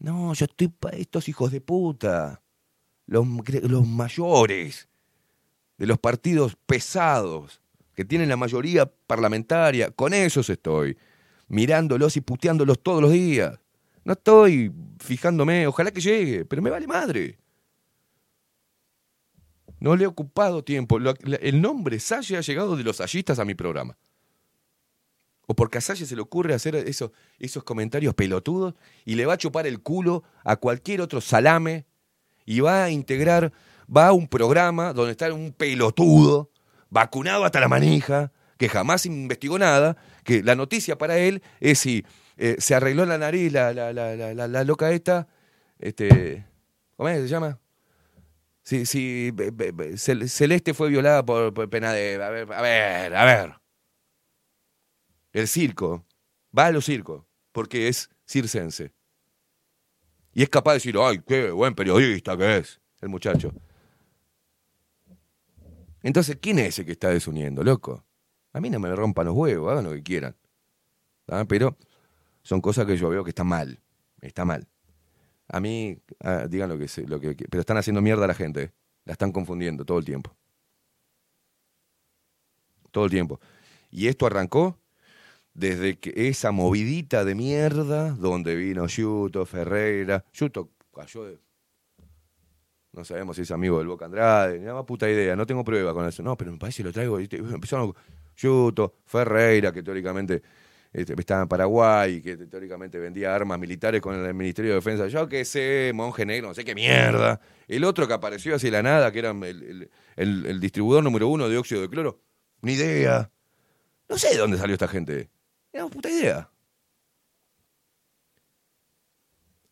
No, 0.00 0.34
yo 0.34 0.46
estoy 0.46 0.66
para 0.66 0.96
estos 0.96 1.28
hijos 1.28 1.52
de 1.52 1.60
puta. 1.60 2.42
Los, 3.06 3.24
los 3.62 3.86
mayores 3.86 4.88
de 5.78 5.86
los 5.86 6.00
partidos 6.00 6.56
pesados 6.66 7.62
que 7.94 8.04
tienen 8.04 8.28
la 8.28 8.36
mayoría 8.36 8.92
parlamentaria. 9.06 9.92
Con 9.92 10.14
esos 10.14 10.50
estoy. 10.50 10.98
Mirándolos 11.46 12.16
y 12.16 12.22
puteándolos 12.22 12.82
todos 12.82 13.00
los 13.00 13.12
días. 13.12 13.56
No 14.02 14.14
estoy 14.14 14.72
fijándome, 14.98 15.68
ojalá 15.68 15.92
que 15.92 16.00
llegue, 16.00 16.44
pero 16.44 16.60
me 16.60 16.70
vale 16.70 16.88
madre. 16.88 17.38
No 19.80 19.96
le 19.96 20.04
he 20.04 20.06
ocupado 20.06 20.62
tiempo. 20.62 20.98
El 20.98 21.60
nombre 21.60 21.98
Salle 22.00 22.36
ha 22.36 22.40
llegado 22.42 22.76
de 22.76 22.84
los 22.84 22.96
sallistas 22.98 23.38
a 23.38 23.44
mi 23.44 23.54
programa. 23.54 23.96
O 25.46 25.54
porque 25.54 25.78
a 25.78 25.80
Salle 25.80 26.06
se 26.06 26.14
le 26.14 26.22
ocurre 26.22 26.54
hacer 26.54 26.76
esos, 26.76 27.10
comentarios 27.64 28.14
pelotudos 28.14 28.74
y 29.04 29.16
le 29.16 29.26
va 29.26 29.32
a 29.34 29.38
chupar 29.38 29.66
el 29.66 29.80
culo 29.80 30.22
a 30.44 30.56
cualquier 30.56 31.00
otro 31.00 31.20
salame 31.20 31.86
y 32.44 32.60
va 32.60 32.84
a 32.84 32.90
integrar, 32.90 33.52
va 33.94 34.08
a 34.08 34.12
un 34.12 34.28
programa 34.28 34.92
donde 34.92 35.12
está 35.12 35.32
un 35.32 35.52
pelotudo, 35.52 36.50
vacunado 36.88 37.44
hasta 37.44 37.58
la 37.60 37.68
manija, 37.68 38.32
que 38.58 38.68
jamás 38.68 39.06
investigó 39.06 39.58
nada, 39.58 39.96
que 40.24 40.42
la 40.42 40.54
noticia 40.54 40.96
para 40.98 41.18
él 41.18 41.42
es 41.58 41.78
si 41.80 42.04
eh, 42.36 42.56
se 42.58 42.74
arregló 42.74 43.04
la 43.06 43.18
nariz 43.18 43.52
la, 43.52 43.72
la, 43.72 43.92
la- 43.92 44.46
la 44.48 44.64
loca 44.64 44.90
esta, 44.92 45.26
este, 45.78 46.44
¿cómo 46.96 47.08
es 47.08 47.16
que 47.16 47.22
se 47.22 47.28
llama? 47.28 47.58
Si, 48.70 48.86
si 48.86 49.32
Celeste 49.96 50.74
fue 50.74 50.90
violada 50.90 51.24
por, 51.26 51.52
por 51.52 51.68
Penade. 51.68 52.22
A 52.22 52.30
ver, 52.30 52.52
a 52.52 52.62
ver, 52.62 53.16
a 53.16 53.24
ver. 53.24 53.54
El 55.32 55.48
circo. 55.48 56.06
Va 56.56 56.66
a 56.66 56.70
los 56.70 56.84
circos. 56.84 57.24
Porque 57.50 57.88
es 57.88 58.08
circense. 58.24 58.92
Y 60.32 60.44
es 60.44 60.48
capaz 60.48 60.74
de 60.74 60.76
decir, 60.76 60.94
ay, 61.00 61.20
qué 61.26 61.50
buen 61.50 61.74
periodista 61.74 62.36
que 62.36 62.58
es 62.58 62.80
el 63.00 63.08
muchacho. 63.08 63.52
Entonces, 66.04 66.38
¿quién 66.40 66.60
es 66.60 66.68
ese 66.68 66.86
que 66.86 66.92
está 66.92 67.08
desuniendo, 67.08 67.64
loco? 67.64 68.06
A 68.52 68.60
mí 68.60 68.70
no 68.70 68.78
me 68.78 68.94
rompan 68.94 69.26
los 69.26 69.34
huevos, 69.34 69.72
hagan 69.72 69.86
lo 69.86 69.92
que 69.94 70.04
quieran. 70.04 70.36
¿Ah? 71.26 71.44
Pero 71.48 71.76
son 72.44 72.60
cosas 72.60 72.86
que 72.86 72.96
yo 72.96 73.08
veo 73.08 73.24
que 73.24 73.30
están 73.30 73.48
mal. 73.48 73.80
Está 74.20 74.44
mal. 74.44 74.68
A 75.52 75.60
mí, 75.60 75.98
ah, 76.20 76.46
digan 76.48 76.68
lo 76.68 76.78
que, 76.78 76.86
lo 77.06 77.20
que 77.20 77.34
Pero 77.34 77.60
están 77.60 77.76
haciendo 77.76 78.00
mierda 78.00 78.24
a 78.24 78.28
la 78.28 78.34
gente. 78.34 78.72
La 79.04 79.12
están 79.12 79.32
confundiendo 79.32 79.84
todo 79.84 79.98
el 79.98 80.04
tiempo. 80.04 80.34
Todo 82.90 83.04
el 83.04 83.10
tiempo. 83.10 83.40
Y 83.90 84.06
esto 84.06 84.26
arrancó 84.26 84.78
desde 85.54 85.98
que 85.98 86.12
esa 86.28 86.52
movidita 86.52 87.24
de 87.24 87.34
mierda 87.34 88.12
donde 88.12 88.54
vino 88.54 88.86
Yuto, 88.86 89.44
Ferreira. 89.44 90.24
Yuto 90.32 90.70
cayó 90.94 91.24
de. 91.24 91.38
No 92.92 93.04
sabemos 93.04 93.36
si 93.36 93.42
es 93.42 93.50
amigo 93.50 93.78
del 93.78 93.86
Boca 93.86 94.04
Andrade, 94.04 94.58
ni 94.58 94.66
más 94.66 94.84
puta 94.84 95.08
idea, 95.08 95.36
no 95.36 95.46
tengo 95.46 95.64
prueba 95.64 95.94
con 95.94 96.06
eso. 96.06 96.22
No, 96.22 96.36
pero 96.36 96.52
me 96.52 96.58
parece 96.58 96.82
que 96.82 96.88
lo 96.88 96.92
traigo. 96.92 97.18
Empezaron 97.18 97.94
Yuto, 98.36 98.94
Ferreira, 99.04 99.72
que 99.72 99.82
teóricamente 99.82 100.42
este, 100.92 101.14
estaba 101.18 101.42
en 101.42 101.48
Paraguay, 101.48 102.20
que 102.20 102.36
teóricamente 102.36 102.98
vendía 102.98 103.34
armas 103.34 103.58
militares 103.58 104.00
con 104.00 104.14
el 104.14 104.34
Ministerio 104.34 104.72
de 104.72 104.76
Defensa. 104.76 105.06
Yo 105.06 105.28
qué 105.28 105.44
sé, 105.44 105.92
monje 105.94 106.26
negro, 106.26 106.48
no 106.48 106.54
sé 106.54 106.64
qué 106.64 106.74
mierda. 106.74 107.40
El 107.68 107.84
otro 107.84 108.08
que 108.08 108.14
apareció 108.14 108.58
de 108.58 108.70
la 108.70 108.82
nada, 108.82 109.12
que 109.12 109.20
era 109.20 109.30
el, 109.30 110.60
distribuidor 110.60 111.04
número 111.04 111.28
uno 111.28 111.48
de 111.48 111.56
óxido 111.56 111.80
de 111.80 111.88
cloro. 111.88 112.20
Ni 112.62 112.72
idea. 112.72 113.30
No 114.08 114.18
sé 114.18 114.30
de 114.30 114.38
dónde 114.38 114.58
salió 114.58 114.74
esta 114.74 114.88
gente. 114.88 115.30
No 115.72 115.88
puta 115.88 116.10
idea. 116.10 116.50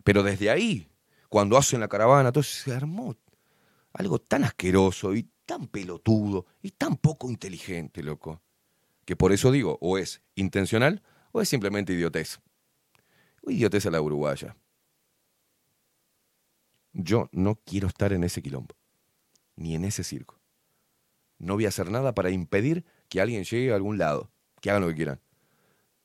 Pero 0.05 0.23
desde 0.23 0.51
ahí, 0.51 0.89
cuando 1.29 1.57
hacen 1.57 1.81
la 1.81 1.89
caravana, 1.89 2.31
todo 2.31 2.45
se 2.45 2.73
armó 2.73 3.17
algo 3.93 4.21
tan 4.21 4.45
asqueroso 4.45 5.15
y 5.15 5.29
tan 5.45 5.67
pelotudo 5.67 6.47
y 6.63 6.71
tan 6.71 6.97
poco 6.97 7.29
inteligente, 7.29 8.03
loco. 8.03 8.41
Que 9.09 9.17
por 9.17 9.33
eso 9.33 9.51
digo, 9.51 9.79
o 9.81 9.97
es 9.97 10.21
intencional 10.35 11.03
o 11.33 11.41
es 11.41 11.49
simplemente 11.49 11.95
idiotez. 11.95 12.41
O 13.41 13.51
idiotez 13.51 13.87
a 13.87 13.91
la 13.91 14.03
uruguaya. 14.03 14.55
Yo 16.93 17.31
no 17.33 17.55
quiero 17.65 17.89
estar 17.89 18.13
en 18.13 18.23
ese 18.23 18.43
quilombo, 18.43 18.77
ni 19.57 19.75
en 19.75 19.87
ese 19.87 20.05
circo. 20.05 20.39
No 21.39 21.55
voy 21.55 21.65
a 21.65 21.69
hacer 21.69 21.91
nada 21.91 22.15
para 22.15 22.29
impedir 22.29 22.85
que 23.09 23.23
alguien 23.23 23.45
llegue 23.45 23.73
a 23.73 23.77
algún 23.77 23.97
lado, 23.97 24.31
que 24.61 24.69
hagan 24.69 24.83
lo 24.83 24.89
que 24.89 24.97
quieran. 24.97 25.21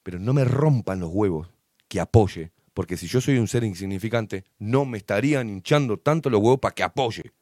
Pero 0.03 0.17
no 0.17 0.31
me 0.31 0.45
rompan 0.45 1.01
los 1.01 1.09
huevos, 1.11 1.49
que 1.89 1.99
apoye, 1.99 2.53
porque 2.73 2.95
si 2.95 3.07
yo 3.07 3.19
soy 3.19 3.37
un 3.37 3.49
ser 3.49 3.65
insignificante, 3.65 4.45
no 4.59 4.85
me 4.85 4.97
estarían 4.97 5.49
hinchando 5.49 5.99
tanto 5.99 6.29
los 6.29 6.39
huevos 6.39 6.61
para 6.61 6.73
que 6.73 6.83
apoye. 6.83 7.33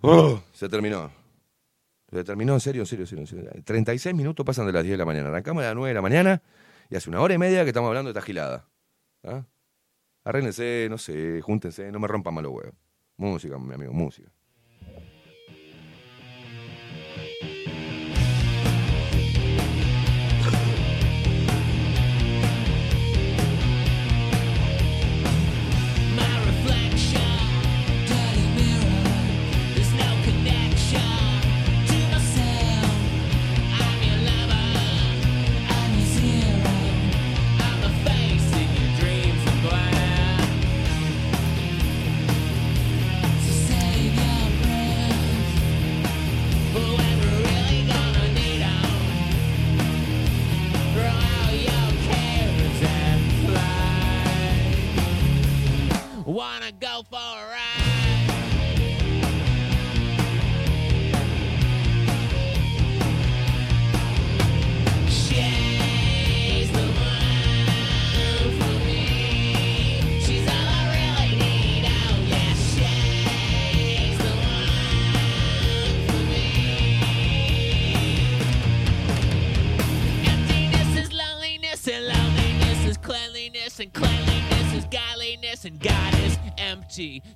Oh, 0.00 0.42
se 0.52 0.68
terminó. 0.68 1.27
Se 2.10 2.24
terminó, 2.24 2.54
en 2.54 2.60
serio, 2.60 2.82
en 2.82 2.86
serio, 2.86 3.02
en 3.02 3.06
serio, 3.06 3.22
en 3.22 3.26
serio. 3.26 3.50
36 3.64 4.14
minutos 4.14 4.44
pasan 4.44 4.66
de 4.66 4.72
las 4.72 4.82
10 4.82 4.94
de 4.94 4.98
la 4.98 5.04
mañana. 5.04 5.28
Arrancamos 5.28 5.62
a 5.62 5.66
las 5.66 5.74
9 5.76 5.88
de 5.88 5.94
la 5.94 6.02
mañana 6.02 6.42
y 6.88 6.96
hace 6.96 7.10
una 7.10 7.20
hora 7.20 7.34
y 7.34 7.38
media 7.38 7.64
que 7.64 7.70
estamos 7.70 7.88
hablando 7.88 8.12
de 8.12 8.18
esta 8.18 8.24
gilada. 8.24 8.66
¿Ah? 9.24 9.44
No 10.24 10.98
sé, 10.98 11.40
júntense, 11.42 11.90
no 11.92 11.98
me 11.98 12.08
rompan 12.08 12.34
malos 12.34 12.52
huevos. 12.52 12.74
Música, 13.16 13.58
mi 13.58 13.74
amigo, 13.74 13.92
música. 13.92 14.30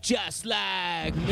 Just 0.01 0.44
like 0.44 1.14
me. 1.14 1.32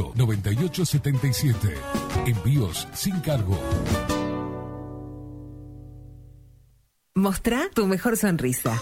2-208-9877. 0.01 1.73
Envíos 2.25 2.87
sin 2.93 3.19
cargo. 3.21 3.57
Mostrá 7.15 7.69
tu 7.73 7.85
mejor 7.85 8.17
sonrisa. 8.17 8.81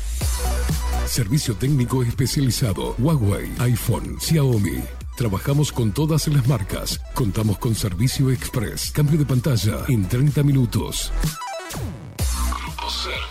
Servicio 1.05 1.55
técnico 1.55 2.03
especializado. 2.03 2.95
Huawei, 2.99 3.51
iPhone, 3.59 4.17
Xiaomi. 4.19 4.81
Trabajamos 5.17 5.71
con 5.71 5.91
todas 5.91 6.27
las 6.27 6.47
marcas. 6.47 6.99
Contamos 7.13 7.57
con 7.57 7.75
servicio 7.75 8.31
express. 8.31 8.91
Cambio 8.91 9.17
de 9.17 9.25
pantalla 9.25 9.85
en 9.87 10.07
30 10.07 10.43
minutos. 10.43 11.11
Grupo 12.17 12.89
Service. 12.89 13.30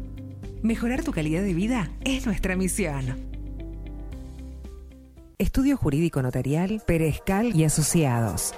Mejorar 0.63 1.03
tu 1.03 1.11
calidad 1.11 1.41
de 1.41 1.55
vida 1.55 1.89
es 2.05 2.27
nuestra 2.27 2.55
misión. 2.55 3.31
Estudio 5.39 5.75
Jurídico 5.75 6.21
Notarial, 6.21 6.83
Perezcal 6.85 7.55
y 7.55 7.63
Asociados. 7.63 8.53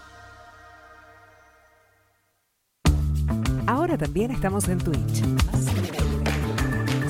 Ahora 3.66 3.98
también 3.98 4.30
estamos 4.30 4.68
en 4.68 4.78
Twitch. 4.78 5.24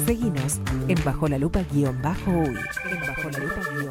Seguinos 0.06 0.58
en 0.88 1.04
Bajo 1.04 1.28
la 1.28 1.36
Lupa 1.36 1.62
guion 1.70 2.00
bajo 2.00 2.30
uy. 2.30 2.56
En 2.90 3.00
Bajo 3.00 3.28
la 3.30 3.38
Lupa 3.38 3.60
guion 3.74 3.90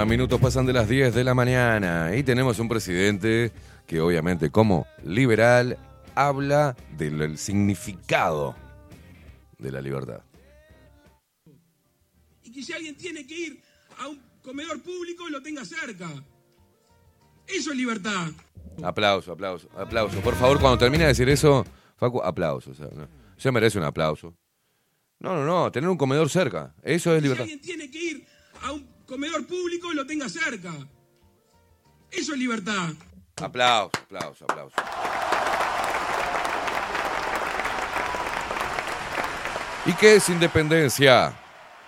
50 0.00 0.16
minutos 0.16 0.40
pasan 0.40 0.64
de 0.64 0.72
las 0.72 0.88
10 0.88 1.14
de 1.14 1.24
la 1.24 1.34
mañana 1.34 2.16
y 2.16 2.22
tenemos 2.22 2.58
un 2.58 2.68
presidente 2.68 3.52
que 3.86 4.00
obviamente 4.00 4.48
como 4.48 4.86
liberal 5.04 5.76
habla 6.14 6.74
del 6.96 7.36
significado 7.36 8.56
de 9.58 9.70
la 9.70 9.82
libertad. 9.82 10.22
Y 12.42 12.50
que 12.50 12.62
si 12.62 12.72
alguien 12.72 12.96
tiene 12.96 13.26
que 13.26 13.38
ir 13.38 13.62
a 13.98 14.08
un 14.08 14.18
comedor 14.42 14.80
público, 14.80 15.28
lo 15.28 15.42
tenga 15.42 15.66
cerca. 15.66 16.08
Eso 17.46 17.70
es 17.70 17.76
libertad. 17.76 18.28
Aplauso, 18.82 19.32
aplauso, 19.32 19.68
aplauso. 19.76 20.18
Por 20.20 20.34
favor, 20.34 20.58
cuando 20.60 20.78
termine 20.78 21.04
de 21.04 21.08
decir 21.08 21.28
eso, 21.28 21.66
Facu, 21.96 22.22
aplauso. 22.22 22.70
O 22.70 22.74
sea, 22.74 22.86
no. 22.86 23.06
Se 23.36 23.52
merece 23.52 23.76
un 23.76 23.84
aplauso. 23.84 24.34
No, 25.18 25.34
no, 25.34 25.44
no, 25.44 25.70
tener 25.70 25.90
un 25.90 25.98
comedor 25.98 26.30
cerca. 26.30 26.74
Eso 26.82 27.14
es 27.14 27.18
Si 27.18 27.22
libertad. 27.24 27.42
alguien 27.42 27.60
tiene 27.60 27.90
que 27.90 28.02
ir 28.02 28.26
a 28.62 28.72
un 28.72 28.99
comedor 29.10 29.44
público, 29.44 29.92
lo 29.92 30.06
tenga 30.06 30.28
cerca. 30.28 30.70
Eso 32.12 32.32
es 32.32 32.38
libertad. 32.38 32.90
Aplauso, 33.42 33.90
aplauso, 34.04 34.44
aplauso. 34.44 34.76
¿Y 39.84 39.92
qué 39.94 40.14
es 40.14 40.28
independencia? 40.28 41.34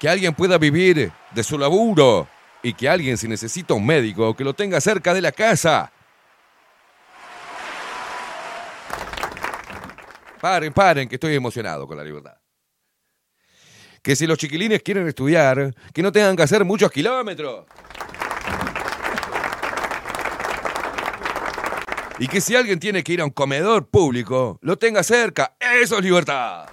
Que 0.00 0.08
alguien 0.08 0.34
pueda 0.34 0.58
vivir 0.58 1.12
de 1.32 1.44
su 1.44 1.56
laburo 1.56 2.28
y 2.60 2.74
que 2.74 2.88
alguien 2.88 3.16
si 3.16 3.28
necesita 3.28 3.74
un 3.74 3.86
médico 3.86 4.34
que 4.34 4.42
lo 4.42 4.52
tenga 4.52 4.80
cerca 4.80 5.14
de 5.14 5.20
la 5.20 5.30
casa. 5.30 5.92
Paren, 10.40 10.72
paren, 10.72 11.08
que 11.08 11.14
estoy 11.14 11.36
emocionado 11.36 11.86
con 11.86 11.96
la 11.96 12.02
libertad. 12.02 12.41
Que 14.02 14.16
si 14.16 14.26
los 14.26 14.36
chiquilines 14.36 14.82
quieren 14.82 15.06
estudiar, 15.06 15.74
que 15.94 16.02
no 16.02 16.10
tengan 16.12 16.36
que 16.36 16.42
hacer 16.42 16.64
muchos 16.64 16.90
kilómetros. 16.90 17.66
Y 22.18 22.28
que 22.28 22.40
si 22.40 22.54
alguien 22.54 22.78
tiene 22.78 23.02
que 23.02 23.12
ir 23.12 23.20
a 23.20 23.24
un 23.24 23.30
comedor 23.30 23.88
público, 23.88 24.58
lo 24.60 24.76
tenga 24.76 25.02
cerca. 25.02 25.54
Eso 25.58 25.98
es 25.98 26.04
libertad. 26.04 26.68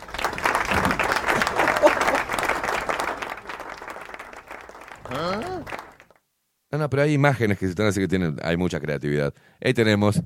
No, 6.72 6.78
no, 6.78 6.90
pero 6.90 7.02
hay 7.02 7.14
imágenes 7.14 7.58
que 7.58 7.66
se 7.66 7.72
están 7.72 7.88
así 7.88 8.00
que 8.00 8.08
tienen, 8.08 8.38
hay 8.44 8.56
mucha 8.56 8.80
creatividad. 8.80 9.34
Ahí 9.60 9.74
tenemos. 9.74 10.22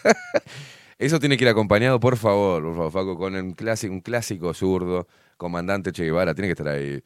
Eso 0.98 1.18
tiene 1.18 1.36
que 1.36 1.44
ir 1.44 1.50
acompañado, 1.50 1.98
por 1.98 2.16
favor, 2.16 2.62
por 2.62 2.76
favor, 2.76 2.92
Facu, 2.92 3.18
con 3.18 3.34
un 3.34 3.52
clásico, 3.52 3.92
un 3.92 4.02
clásico 4.02 4.54
zurdo, 4.54 5.08
comandante 5.44 5.90
Che 5.90 6.04
Guevara, 6.04 6.34
tiene 6.34 6.48
que 6.48 6.52
estar 6.52 6.68
ahí. 6.68 7.02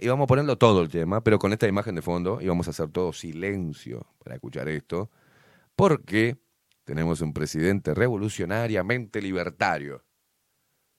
Y 0.00 0.08
vamos 0.08 0.24
a 0.24 0.26
ponerlo 0.26 0.56
todo 0.56 0.80
el 0.80 0.88
tema, 0.88 1.22
pero 1.22 1.38
con 1.38 1.52
esta 1.52 1.68
imagen 1.68 1.94
de 1.94 2.00
fondo, 2.02 2.38
y 2.40 2.48
vamos 2.48 2.66
a 2.66 2.70
hacer 2.70 2.88
todo 2.88 3.12
silencio 3.12 4.06
para 4.24 4.34
escuchar 4.36 4.66
esto, 4.70 5.10
porque 5.76 6.38
tenemos 6.84 7.20
un 7.20 7.34
presidente 7.34 7.92
revolucionariamente 7.94 9.20
libertario, 9.20 10.02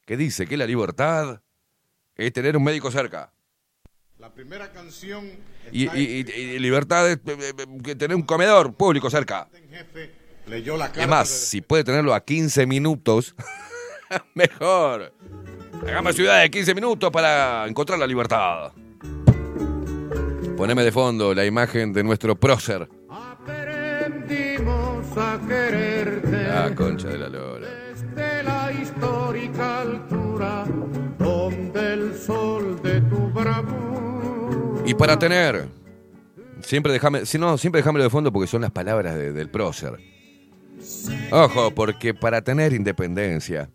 que 0.06 0.16
dice 0.16 0.46
que 0.46 0.58
la 0.58 0.68
libertad 0.68 1.42
es 2.16 2.32
tener 2.32 2.56
un 2.56 2.64
médico 2.64 2.92
cerca. 2.92 3.34
La 4.20 4.32
primera 4.32 4.72
canción 4.72 5.26
Y, 5.72 5.86
y- 5.98 6.24
y- 6.24 6.32
y 6.32 6.60
libertad 6.60 7.10
es 7.12 7.18
eh, 7.26 7.54
eh, 7.86 7.96
tener 7.96 8.16
un 8.16 8.22
comedor 8.24 8.74
público 8.76 9.10
cerca. 9.10 9.50
leyó 10.48 10.78
la 10.78 10.86
Es 10.86 10.92
carta 10.92 11.08
más, 11.08 11.30
de- 11.30 11.36
si 11.48 11.62
puede 11.62 11.84
tenerlo 11.84 12.14
a 12.14 12.24
15 12.24 12.68
minutos, 12.68 13.36
mejor. 14.34 15.12
Hagamos 15.88 16.16
ciudad 16.16 16.42
de 16.42 16.50
15 16.50 16.74
minutos 16.76 17.12
para 17.12 17.66
encontrar 17.68 18.00
la 18.00 18.08
libertad. 18.08 18.72
Poneme 20.58 20.84
de 20.84 20.92
fondo 20.92 21.34
la 21.34 21.46
imagen 21.46 21.92
de 21.94 22.04
nuestro 22.04 22.36
prócer. 22.36 22.88
Aprendimos 23.10 25.06
a 25.18 25.40
quererte 25.48 26.48
Ah, 26.50 26.72
concha 26.76 27.10
de 27.10 27.18
la 27.18 27.30
lora. 27.30 27.68
de 28.16 28.44
la 28.44 28.72
histórica 28.72 29.82
altura 29.82 30.66
donde 31.20 31.94
el 31.94 32.14
sol 32.16 32.82
de 32.82 33.02
tu 33.02 33.18
bravura 33.32 34.82
Y 34.86 34.94
para 34.94 35.20
tener, 35.20 35.68
siempre 36.62 36.94
déjame, 36.94 37.26
si 37.26 37.38
no, 37.38 37.58
siempre 37.58 37.80
déjamelo 37.80 38.04
de 38.06 38.10
fondo 38.10 38.32
porque 38.32 38.48
son 38.48 38.62
las 38.62 38.72
palabras 38.72 39.16
de- 39.16 39.34
del 39.34 39.50
prócer. 39.50 39.98
Ojo, 41.32 41.72
porque 41.72 42.14
para 42.14 42.42
tener 42.42 42.72
independencia 42.74 43.70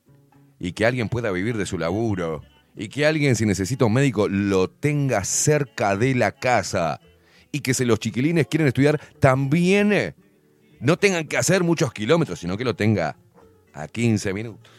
y 0.60 0.72
que 0.72 0.86
alguien 0.86 1.08
pueda 1.08 1.32
vivir 1.32 1.56
de 1.56 1.66
su 1.66 1.78
laburo 1.78 2.42
y 2.76 2.88
que 2.88 3.06
alguien 3.06 3.34
si 3.34 3.46
necesita 3.46 3.86
un 3.86 3.94
médico 3.94 4.28
lo 4.28 4.70
tenga 4.70 5.24
cerca 5.24 5.96
de 5.96 6.14
la 6.14 6.32
casa 6.32 7.00
y 7.50 7.60
que 7.60 7.74
si 7.74 7.84
los 7.84 7.98
chiquilines 7.98 8.46
quieren 8.46 8.68
estudiar 8.68 9.00
también 9.18 9.92
eh, 9.92 10.14
no 10.78 10.96
tengan 10.98 11.26
que 11.26 11.36
hacer 11.36 11.64
muchos 11.64 11.92
kilómetros, 11.92 12.38
sino 12.38 12.56
que 12.56 12.64
lo 12.64 12.76
tenga 12.76 13.16
a 13.72 13.88
15 13.88 14.32
minutos. 14.32 14.72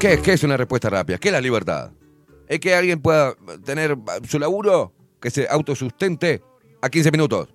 ¿Qué, 0.00 0.20
qué 0.20 0.32
es 0.32 0.42
una 0.42 0.56
respuesta 0.56 0.90
rápida? 0.90 1.18
¿Qué 1.18 1.28
es 1.28 1.32
la 1.32 1.40
libertad? 1.40 1.92
Es 2.48 2.60
que 2.60 2.74
alguien 2.74 3.00
pueda 3.00 3.34
tener 3.64 3.96
su 4.28 4.38
laburo, 4.38 4.92
que 5.20 5.30
se 5.30 5.46
autosustente 5.48 6.42
a 6.82 6.90
15 6.90 7.10
minutos. 7.10 7.48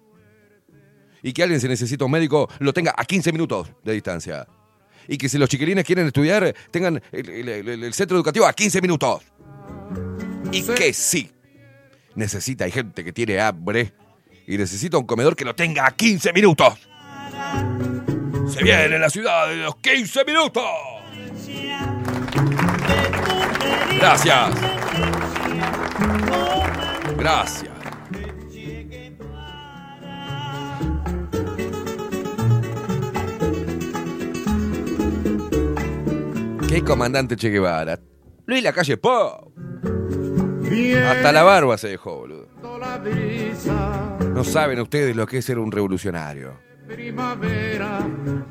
Y 1.22 1.34
que 1.34 1.44
alguien 1.44 1.62
si 1.62 1.68
necesita 1.68 2.06
un 2.06 2.12
médico 2.12 2.50
lo 2.60 2.74
tenga 2.74 2.94
a 2.98 3.06
15 3.06 3.32
minutos 3.32 3.72
de 3.84 3.94
distancia. 3.94 4.48
Y 5.12 5.18
que 5.18 5.28
si 5.28 5.38
los 5.40 5.50
chiquilines 5.50 5.84
quieren 5.84 6.06
estudiar, 6.08 6.54
tengan 6.72 7.02
el, 7.12 7.30
el- 7.30 7.50
el- 7.68 7.84
el 7.84 7.94
centro 7.94 8.16
educativo 8.16 8.46
a 8.46 8.54
15 8.54 8.80
minutos. 8.82 9.24
Y 10.52 10.62
que 10.64 10.94
sí, 10.94 11.32
necesita, 12.16 12.66
hay 12.66 12.72
gente 12.72 13.04
que 13.04 13.12
tiene 13.12 13.40
hambre 13.40 13.92
y 14.48 14.58
necesita 14.58 14.98
un 14.98 15.06
comedor 15.06 15.36
que 15.36 15.46
lo 15.46 15.56
tenga 15.56 15.86
a 15.88 15.92
15 15.92 16.32
minutos. 16.34 16.76
Se 18.54 18.64
viene 18.64 18.98
la 19.00 19.10
ciudad 19.10 19.48
de 19.50 19.58
los 19.58 19.76
15 19.78 20.26
minutos. 20.26 20.64
Gracias. 24.00 24.56
Gracias. 27.18 27.79
¿Qué 36.70 36.84
comandante 36.84 37.36
Che 37.36 37.50
Guevara? 37.50 38.00
Luis 38.46 38.62
la 38.64 38.72
calle 38.72 38.98
Po. 38.98 39.52
Hasta 41.10 41.32
la 41.32 41.42
barba 41.44 41.78
se 41.80 41.88
dejó, 41.90 42.18
boludo. 42.20 42.48
No 44.34 44.44
saben 44.44 44.80
ustedes 44.80 45.16
lo 45.16 45.26
que 45.26 45.40
es 45.40 45.46
ser 45.46 45.58
un 45.58 45.72
revolucionario. 45.72 46.60
primavera 46.88 48.00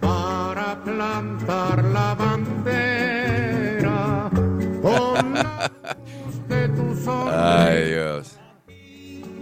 para 0.00 0.82
plantar 0.84 1.84
la 1.84 2.14
bandera 2.14 2.40
con 4.82 5.34
la 5.34 5.70
luz 6.24 6.48
de 6.48 6.68
tu 6.68 6.94
Ay, 7.30 7.84
Dios. 7.90 8.36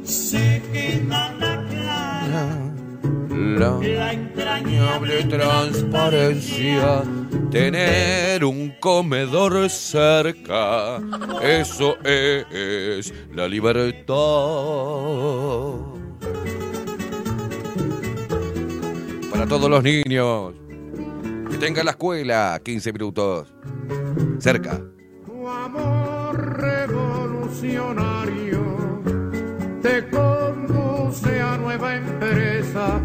se 0.02 0.62
queda 0.72 1.32
la 1.34 1.66
clara 1.68 2.46
La 3.36 3.78
la 3.78 4.12
entrañable 4.14 5.24
transparencia. 5.24 7.02
Tener 7.50 8.42
un 8.44 8.72
comedor 8.80 9.68
cerca. 9.68 10.98
Eso 11.42 11.98
es 12.02 13.12
la 13.34 13.46
libertad. 13.46 14.14
Para 19.30 19.46
todos 19.46 19.68
los 19.68 19.82
niños. 19.82 20.54
Que 21.50 21.58
tengan 21.58 21.84
la 21.84 21.90
escuela 21.90 22.58
15 22.64 22.92
minutos. 22.92 23.52
Cerca. 24.38 24.80
Tu 25.26 25.46
amor 25.46 26.58
revolucionario 26.58 29.02
te 29.82 30.08
conduce 30.08 31.40
a 31.40 31.58
nueva 31.58 31.96
empresa 31.96 32.98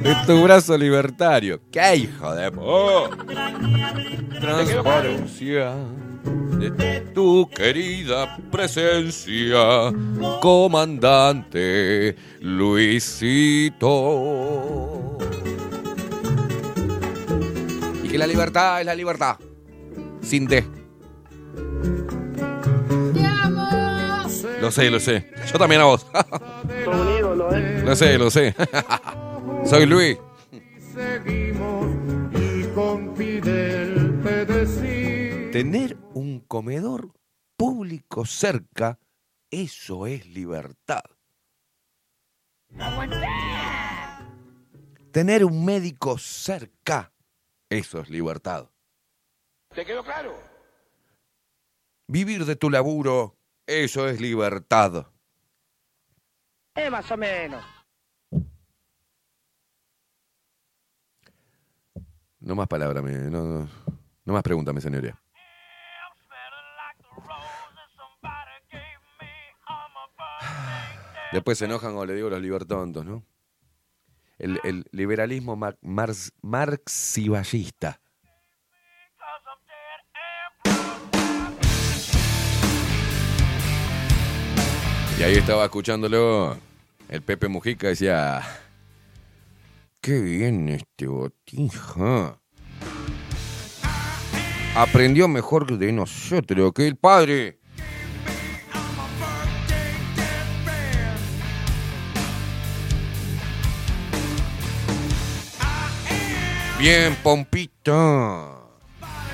Es 0.04 0.26
tu 0.26 0.42
brazo 0.42 0.76
libertario. 0.76 1.60
¡Qué 1.70 1.96
hijo 1.96 2.34
de 2.34 2.50
po! 2.50 3.08
Transparencia 4.40 5.74
de 6.58 7.00
tu 7.14 7.48
querida 7.48 8.36
presencia, 8.50 9.92
comandante 10.40 12.16
Luisito. 12.40 13.88
Y 18.02 18.08
que 18.08 18.18
la 18.18 18.26
libertad 18.26 18.80
es 18.80 18.86
la 18.86 18.94
libertad. 18.94 19.36
Sin 20.22 20.46
D. 20.46 20.64
Lo 24.60 24.70
sé, 24.70 24.90
lo 24.90 25.00
sé. 25.00 25.30
Yo 25.52 25.58
también 25.58 25.80
a 25.80 25.84
vos. 25.84 26.06
caer. 27.52 27.84
Lo 27.84 27.96
sé, 27.96 28.18
lo 28.18 28.30
sé. 28.30 28.54
Soy 29.64 29.86
Luis. 29.86 30.18
Seguimos 30.94 31.86
y 32.32 32.64
con 32.74 33.16
Fidel 33.16 34.20
te 34.22 34.46
decimos. 34.46 35.50
Tener 35.52 35.96
un 36.14 36.40
comedor 36.40 37.12
público 37.56 38.24
cerca, 38.24 38.98
eso 39.50 40.06
es 40.06 40.26
libertad. 40.26 41.02
Tener 45.10 45.44
un 45.44 45.64
médico 45.64 46.16
cerca, 46.18 47.12
eso 47.68 48.00
es 48.00 48.08
libertad. 48.08 48.71
¿Te 49.74 49.84
quedó 49.86 50.04
claro? 50.04 50.34
Vivir 52.06 52.44
de 52.44 52.56
tu 52.56 52.68
laburo, 52.68 53.38
eso 53.66 54.06
es 54.08 54.20
libertad. 54.20 55.06
Eh, 56.74 56.90
más 56.90 57.10
o 57.10 57.16
menos. 57.16 57.64
No 62.40 62.54
más 62.54 62.66
palabras, 62.66 63.02
no, 63.04 63.42
no, 63.42 63.68
no 64.24 64.32
más 64.32 64.42
preguntas, 64.42 64.74
mi 64.74 64.80
señoría. 64.80 65.18
Después 71.32 71.56
se 71.56 71.64
enojan 71.64 71.94
o 71.94 72.04
le 72.04 72.14
digo 72.14 72.28
los 72.28 72.42
libertontos, 72.42 73.06
¿no? 73.06 73.24
El, 74.38 74.60
el 74.64 74.84
liberalismo 74.92 75.56
mar, 75.56 75.78
marx- 75.80 76.32
marxiballista. 76.42 78.01
Y 85.22 85.24
ahí 85.24 85.34
estaba 85.34 85.66
escuchándolo 85.66 86.56
el 87.08 87.22
Pepe 87.22 87.46
Mujica 87.46 87.86
decía, 87.86 88.42
qué 90.00 90.20
bien 90.20 90.68
este 90.68 91.06
botija. 91.06 92.40
Aprendió 94.74 95.28
mejor 95.28 95.78
de 95.78 95.92
nosotros 95.92 96.72
que 96.72 96.88
el 96.88 96.96
padre. 96.96 97.60
Bien, 106.80 107.16
Pompita. 107.22 108.58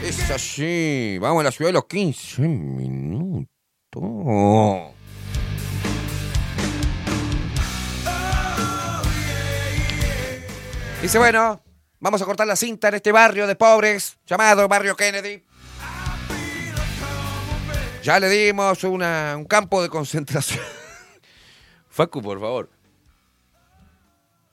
Es 0.05 0.31
así. 0.31 1.17
Vamos 1.19 1.41
a 1.41 1.45
la 1.45 1.51
ciudad 1.51 1.71
de 1.71 1.73
los 1.73 1.87
15 1.87 2.43
minutos. 2.43 3.39
Dice, 11.03 11.19
bueno, 11.19 11.63
vamos 12.01 12.21
a 12.21 12.25
cortar 12.25 12.47
la 12.47 12.57
cinta 12.57 12.89
en 12.89 12.95
este 12.95 13.13
barrio 13.13 13.47
de 13.47 13.55
pobres 13.57 14.19
llamado 14.27 14.67
Barrio 14.69 14.97
Kennedy. 14.97 15.45
Ya 18.03 18.19
le 18.19 18.29
dimos 18.29 18.83
una- 18.85 19.35
un 19.37 19.45
campo 19.45 19.83
de 19.83 19.89
concentración. 19.89 20.65
Facu, 21.89 22.21
por 22.23 22.41
favor. 22.41 22.71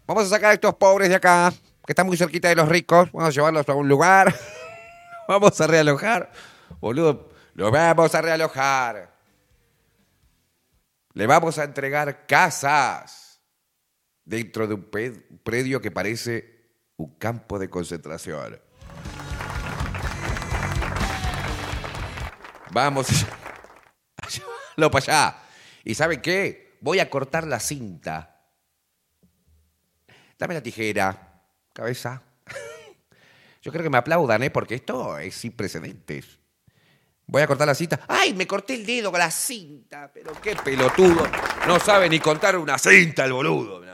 Vamos 0.08 0.26
a 0.26 0.30
sacar 0.30 0.52
a 0.52 0.54
estos 0.54 0.76
pobres 0.76 1.10
de 1.10 1.16
acá, 1.16 1.52
que 1.86 1.92
están 1.92 2.06
muy 2.06 2.18
cerquita 2.18 2.48
de 2.50 2.56
los 2.56 2.70
ricos. 2.70 3.12
Vamos 3.12 3.30
a 3.30 3.32
llevarlos 3.32 3.68
a 3.68 3.74
un 3.74 3.88
lugar. 3.88 4.34
vamos 5.28 5.60
a 5.60 5.68
realojar. 5.68 6.32
Boludo, 6.80 7.30
los 7.56 7.72
vamos 7.72 8.14
a 8.14 8.22
realojar. 8.22 9.12
Le 11.14 11.26
vamos 11.26 11.58
a 11.58 11.64
entregar 11.64 12.28
casas 12.28 13.25
dentro 14.26 14.68
de 14.68 14.74
un 14.74 14.90
predio 15.44 15.80
que 15.80 15.92
parece 15.92 16.56
un 16.98 17.16
campo 17.16 17.60
de 17.60 17.70
concentración. 17.70 18.60
Vamos 22.72 23.08
a 24.78 24.90
para 24.90 25.04
allá. 25.04 25.38
¿Y 25.84 25.96
saben 25.96 26.22
qué? 26.22 26.78
Voy 26.82 27.00
a 27.00 27.10
cortar 27.10 27.48
la 27.48 27.60
cinta. 27.60 28.32
Dame 30.38 30.56
la 30.56 30.62
tijera, 30.62 31.42
cabeza. 31.72 32.22
Yo 33.62 33.72
creo 33.72 33.84
que 33.84 33.90
me 33.90 33.98
aplaudan, 33.98 34.44
¿eh? 34.44 34.50
Porque 34.50 34.76
esto 34.76 35.18
es 35.18 35.36
sin 35.36 35.54
precedentes. 35.54 36.40
Voy 37.28 37.42
a 37.42 37.48
cortar 37.48 37.68
la 37.68 37.76
cinta. 37.76 38.02
¡Ay, 38.08 38.34
me 38.34 38.46
corté 38.46 38.76
el 38.76 38.86
dedo 38.86 39.10
con 39.10 39.20
la 39.20 39.32
cinta! 39.32 40.12
Pero 40.14 40.34
qué 40.42 40.56
pelotudo. 40.56 41.26
No 41.68 41.80
sabe 41.80 42.10
ni 42.10 42.20
contar 42.20 42.58
una 42.58 42.78
cinta 42.78 43.26
el 43.26 43.34
boludo. 43.34 43.85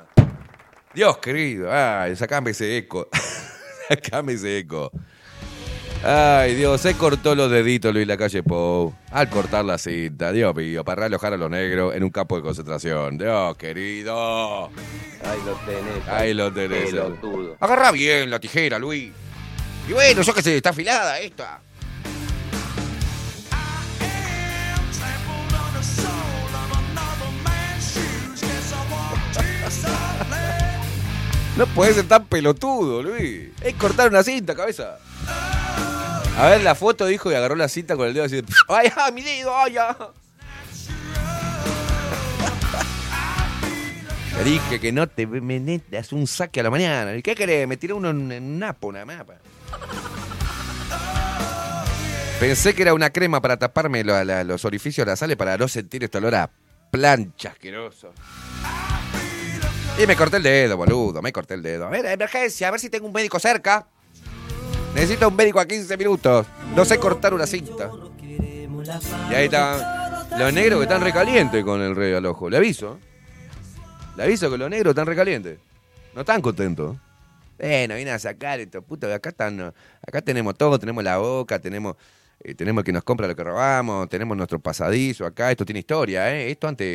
Dios 0.94 1.18
querido. 1.18 1.72
Ay, 1.72 2.16
sacame 2.16 2.52
ese 2.52 2.78
eco. 2.78 3.08
sacame 3.90 4.34
ese 4.34 4.60
eco. 4.60 4.92
Ay, 6.04 6.56
Dios, 6.56 6.82
se 6.82 6.96
cortó 6.96 7.36
los 7.36 7.52
deditos 7.52 7.94
Luis 7.94 8.08
Lacalle 8.08 8.42
Pou 8.42 8.92
al 9.12 9.30
cortar 9.30 9.64
la 9.64 9.78
cinta. 9.78 10.32
Dios 10.32 10.56
mío, 10.56 10.84
para 10.84 11.06
alojar 11.06 11.34
a 11.34 11.38
los 11.38 11.50
negros 11.50 11.94
en 11.96 12.04
un 12.04 12.10
campo 12.10 12.36
de 12.38 12.42
concentración. 12.42 13.20
Dios 13.20 13.56
querido. 13.58 14.66
Ahí 15.24 15.40
lo 15.46 15.54
tenés. 15.66 16.08
Ahí 16.08 16.34
lo 16.34 16.52
tenés. 16.52 16.90
Pelotudo. 16.90 17.56
Agarra 17.60 17.92
bien 17.92 18.32
la 18.32 18.40
tijera, 18.40 18.80
Luis. 18.80 19.12
Y 19.88 19.94
bueno, 19.94 20.24
yo 20.24 20.34
que 20.34 20.42
sé, 20.42 20.58
está 20.58 20.72
afilada 20.72 21.20
esta. 21.20 21.62
No 31.58 31.66
puede 31.68 31.94
ser 31.94 32.08
tan 32.08 32.26
pelotudo, 32.26 33.04
Luis. 33.04 33.50
Es 33.62 33.74
cortar 33.76 34.10
una 34.10 34.24
cinta, 34.24 34.56
cabeza. 34.56 34.98
A 36.38 36.48
ver, 36.48 36.62
la 36.64 36.76
foto 36.76 37.06
dijo 37.06 37.32
y 37.32 37.36
agarró 37.36 37.56
la 37.56 37.68
cinta 37.68 37.96
con 37.96 38.08
el 38.08 38.14
dedo 38.14 38.26
así. 38.26 38.38
de, 38.38 38.46
¡Ay, 38.70 38.90
ah, 38.96 39.12
mi 39.12 39.22
dedo! 39.22 39.56
¡Ay, 39.56 39.76
ah! 39.78 39.96
Te 44.38 44.44
dije 44.46 44.80
que 44.80 44.92
no 44.92 45.08
te 45.08 45.28
me 45.28 45.60
metas 45.60 46.14
un 46.14 46.26
saque 46.26 46.62
a 46.62 46.64
la 46.64 46.72
mañana. 46.72 47.16
¿Y 47.16 47.22
qué 47.22 47.36
querés? 47.36 47.68
Me 47.68 47.78
tiré 47.78 47.94
uno 47.94 48.10
en, 48.10 48.32
en 48.32 48.58
napo, 48.58 48.88
una 48.88 49.06
mapa. 49.06 49.36
Pensé 52.40 52.74
que 52.74 52.82
era 52.82 52.96
una 52.96 53.12
crema 53.12 53.40
para 53.40 53.58
taparme 53.58 54.04
los 54.04 54.66
orificios 54.66 55.06
de 55.06 55.12
la 55.12 55.16
sale 55.16 55.38
para 55.38 55.58
no 55.58 55.68
sentir 55.68 56.04
este 56.04 56.18
olor 56.18 56.34
a 56.34 56.50
plancha 56.90 57.50
asqueroso. 57.50 58.14
Y 60.00 60.08
me 60.08 60.16
corté 60.16 60.38
el 60.38 60.44
dedo, 60.44 60.78
boludo. 60.78 61.22
Me 61.22 61.32
corté 61.32 61.54
el 61.54 61.62
dedo. 61.62 61.86
A 61.86 61.90
ver, 61.90 62.06
emergencia, 62.06 62.68
a 62.68 62.72
ver 62.72 62.80
si 62.80 62.90
tengo 62.90 63.06
un 63.06 63.14
médico 63.14 63.40
cerca. 63.40 63.86
Necesito 64.96 65.28
un 65.28 65.36
médico 65.36 65.60
a 65.60 65.66
15 65.66 65.96
minutos. 65.98 66.48
No 66.76 66.86
sé 66.86 66.98
cortar 66.98 67.34
una 67.34 67.46
cinta. 67.46 67.92
Y 69.30 69.34
ahí 69.34 69.46
están 69.46 69.80
los 70.40 70.54
negros 70.54 70.80
que 70.80 70.84
están 70.84 71.02
recalientes 71.02 71.64
con 71.64 71.82
el 71.82 71.96
rey 71.96 72.14
al 72.14 72.26
ojo. 72.26 72.50
Le 72.50 72.58
aviso. 72.58 73.00
Le 74.18 74.24
aviso 74.24 74.50
que 74.50 74.58
los 74.58 74.70
negros 74.70 74.92
están 74.92 75.06
recalientes. 75.06 75.60
No 76.16 76.22
están 76.22 76.42
contentos. 76.42 76.98
Bueno, 77.60 77.94
vienen 77.96 78.16
a 78.16 78.20
sacar 78.20 78.60
estos 78.60 78.84
putos. 78.84 79.12
Acá 79.14 79.30
están. 79.30 79.72
Acá 80.06 80.22
tenemos 80.22 80.58
todo. 80.58 80.80
Tenemos 80.80 81.04
la 81.04 81.18
boca, 81.18 81.60
tenemos. 81.60 81.96
eh, 82.44 82.56
tenemos 82.56 82.84
que 82.84 82.92
nos 82.92 83.04
compra 83.04 83.28
lo 83.28 83.36
que 83.36 83.44
robamos, 83.44 84.10
tenemos 84.10 84.36
nuestro 84.36 84.58
pasadizo 84.60 85.28
acá, 85.28 85.52
esto 85.52 85.64
tiene 85.64 85.80
historia, 85.82 86.34
¿eh? 86.36 86.50
Esto 86.50 86.68
antes 86.68 86.88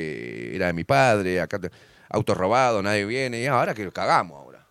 era 0.54 0.66
de 0.66 0.72
mi 0.72 0.82
padre, 0.82 1.40
acá 1.40 1.56
te- 1.60 1.70
autos 2.08 2.36
robados, 2.36 2.82
nadie 2.82 3.04
viene, 3.04 3.40
y 3.40 3.46
ahora 3.46 3.74
que 3.74 3.90
cagamos 3.92 4.38
ahora. 4.38 4.66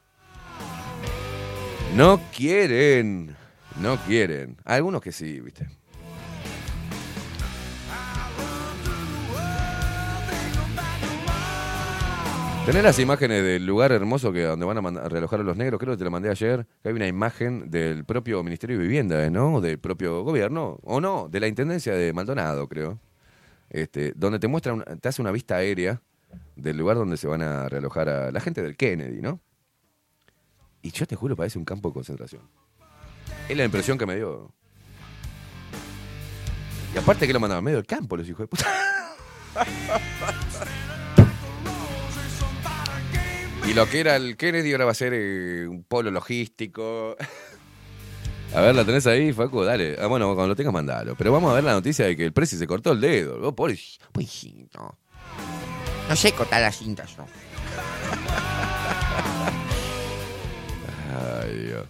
No 1.95 2.19
quieren, 2.35 3.35
no 3.79 3.97
quieren. 4.05 4.57
Algunos 4.65 5.01
que 5.01 5.11
sí, 5.11 5.39
viste. 5.39 5.67
Tenés 12.65 12.81
las 12.81 12.97
imágenes 12.97 13.43
del 13.43 13.63
lugar 13.63 13.91
hermoso 13.91 14.33
que 14.33 14.41
donde 14.41 14.65
van 14.65 14.77
a, 14.79 14.81
mandar- 14.81 15.05
a 15.05 15.37
los 15.43 15.55
negros, 15.55 15.79
creo 15.79 15.93
que 15.93 15.97
te 15.99 16.03
lo 16.03 16.09
mandé 16.09 16.31
ayer, 16.31 16.65
hay 16.83 16.93
una 16.93 17.05
imagen 17.05 17.69
del 17.69 18.05
propio 18.05 18.41
Ministerio 18.41 18.75
de 18.77 18.81
Vivienda, 18.81 19.29
¿no? 19.29 19.61
Del 19.61 19.77
propio 19.77 20.23
gobierno, 20.23 20.79
o 20.81 20.99
no, 20.99 21.27
de 21.29 21.39
la 21.39 21.47
Intendencia 21.47 21.93
de 21.93 22.11
Maldonado, 22.11 22.67
creo. 22.67 22.99
Este, 23.69 24.13
donde 24.15 24.39
te 24.39 24.47
muestra, 24.47 24.75
te 24.99 25.07
hace 25.07 25.21
una 25.21 25.29
vista 25.31 25.57
aérea 25.57 26.01
del 26.55 26.77
lugar 26.77 26.97
donde 26.97 27.17
se 27.17 27.27
van 27.27 27.41
a 27.41 27.67
realojar 27.69 28.09
a 28.09 28.31
la 28.31 28.39
gente 28.39 28.61
del 28.61 28.75
Kennedy, 28.77 29.21
¿no? 29.21 29.39
Y 30.81 30.91
yo 30.91 31.05
te 31.05 31.15
juro, 31.15 31.35
parece 31.35 31.57
un 31.57 31.65
campo 31.65 31.89
de 31.89 31.93
concentración. 31.93 32.41
Es 33.49 33.57
la 33.57 33.65
impresión 33.65 33.97
que 33.97 34.05
me 34.05 34.15
dio. 34.15 34.53
Y 36.93 36.97
aparte 36.97 37.25
que 37.27 37.33
lo 37.33 37.39
mandaban 37.39 37.63
medio 37.63 37.77
del 37.77 37.85
campo, 37.87 38.15
los 38.17 38.27
hijos 38.27 38.39
de 38.41 38.47
puta. 38.47 38.65
Y 43.67 43.73
lo 43.73 43.89
que 43.89 43.99
era 43.99 44.15
el 44.15 44.37
Kennedy 44.37 44.71
ahora 44.73 44.85
va 44.85 44.91
a 44.91 44.95
ser 44.95 45.13
eh, 45.15 45.67
un 45.67 45.83
polo 45.83 46.11
logístico. 46.11 47.15
A 48.53 48.61
ver, 48.61 48.75
¿la 48.75 48.85
tenés 48.85 49.07
ahí, 49.07 49.33
Facu? 49.33 49.63
Dale. 49.63 49.97
Ah, 49.99 50.05
bueno, 50.05 50.27
cuando 50.27 50.49
lo 50.49 50.55
tengas, 50.55 50.71
mandalo. 50.71 51.15
Pero 51.15 51.31
vamos 51.31 51.51
a 51.51 51.55
ver 51.55 51.63
la 51.63 51.73
noticia 51.73 52.05
de 52.05 52.15
que 52.15 52.23
el 52.25 52.31
Prezi 52.31 52.57
se 52.57 52.67
cortó 52.67 52.91
el 52.93 53.01
dedo. 53.01 53.39
Oh, 53.49 53.53
pobre- 53.55 53.77
pobrecito. 54.13 54.97
No 56.07 56.15
sé 56.15 56.31
cortar 56.33 56.61
las 56.61 56.77
cintas, 56.77 57.17
no. 57.17 57.25
Ay, 61.41 61.57
Dios. 61.65 61.85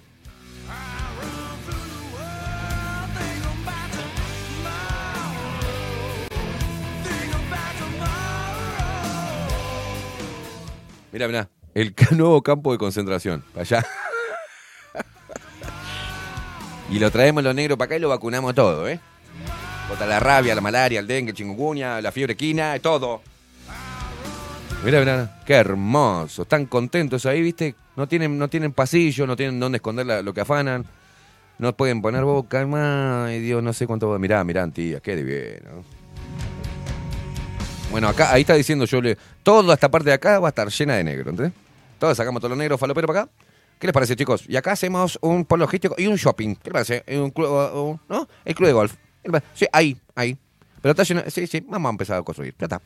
Mira, 11.11 11.27
mira, 11.27 11.49
el 11.73 11.95
nuevo 12.11 12.41
campo 12.41 12.73
de 12.73 12.77
concentración, 12.77 13.41
para 13.53 13.61
allá. 13.61 13.85
y 16.91 16.99
lo 16.99 17.09
traemos 17.11 17.43
los 17.43 17.55
negros 17.55 17.77
para 17.77 17.85
acá 17.85 17.95
y 17.95 17.99
lo 17.99 18.09
vacunamos 18.09 18.53
todo, 18.53 18.87
¿eh? 18.87 18.99
Contra 19.87 20.07
la 20.07 20.19
rabia, 20.19 20.55
la 20.55 20.61
malaria, 20.61 20.99
el 20.99 21.07
dengue, 21.07 21.31
el 21.31 21.37
chikungunya, 21.37 22.01
la 22.01 22.11
fiebre 22.11 22.35
quina, 22.35 22.77
todo. 22.79 23.21
Mira, 24.85 24.99
mira, 24.99 25.41
qué 25.47 25.55
hermoso. 25.55 26.43
Están 26.43 26.67
contentos 26.67 27.25
ahí, 27.25 27.41
¿viste? 27.41 27.73
No 27.95 28.07
tienen, 28.07 28.37
no 28.37 28.47
tienen 28.47 28.71
pasillo, 28.71 29.25
no 29.25 29.35
tienen 29.35 29.59
dónde 29.59 29.77
esconder 29.77 30.23
lo 30.23 30.31
que 30.31 30.41
afanan. 30.41 30.85
No 31.57 31.75
pueden 31.75 32.03
poner 32.03 32.23
boca, 32.23 33.25
ay 33.25 33.39
Dios, 33.39 33.63
no 33.63 33.73
sé 33.73 33.87
cuánto. 33.87 34.19
Mirá, 34.19 34.43
mirá, 34.43 34.67
tía, 34.69 34.99
qué 34.99 35.15
divino. 35.15 35.83
Bueno, 37.89 38.09
acá, 38.09 38.31
ahí 38.31 38.41
está 38.41 38.53
diciendo 38.53 38.85
yo, 38.85 38.99
toda 39.41 39.73
esta 39.73 39.89
parte 39.89 40.09
de 40.09 40.13
acá 40.13 40.37
va 40.39 40.49
a 40.49 40.49
estar 40.49 40.67
llena 40.69 40.97
de 40.97 41.03
negro, 41.03 41.31
¿entendés? 41.31 41.53
Todos 41.97 42.15
sacamos 42.15 42.39
todos 42.39 42.51
los 42.51 42.59
negros 42.59 42.79
faloperos 42.79 43.07
para 43.07 43.21
acá. 43.21 43.31
¿Qué 43.79 43.87
les 43.87 43.93
parece, 43.93 44.15
chicos? 44.15 44.45
Y 44.47 44.55
acá 44.55 44.73
hacemos 44.73 45.17
un 45.21 45.45
polo 45.45 45.63
logístico 45.63 45.95
y 45.97 46.05
un 46.05 46.17
shopping. 46.17 46.57
¿Qué 46.57 46.69
les 46.69 46.73
parece? 46.73 47.19
Un 47.19 47.31
club, 47.31 47.99
¿no? 48.07 48.27
El 48.43 48.53
club 48.53 48.67
de 48.67 48.73
golf. 48.73 48.93
Sí, 49.55 49.65
ahí, 49.71 49.97
ahí. 50.13 50.37
Pero 50.79 50.91
está 50.91 51.01
lleno, 51.01 51.23
sí, 51.27 51.47
sí, 51.47 51.65
vamos 51.67 51.89
a 51.89 51.91
empezar 51.91 52.19
a 52.19 52.21
construir. 52.21 52.53
Ya 52.59 52.65
está. 52.65 52.79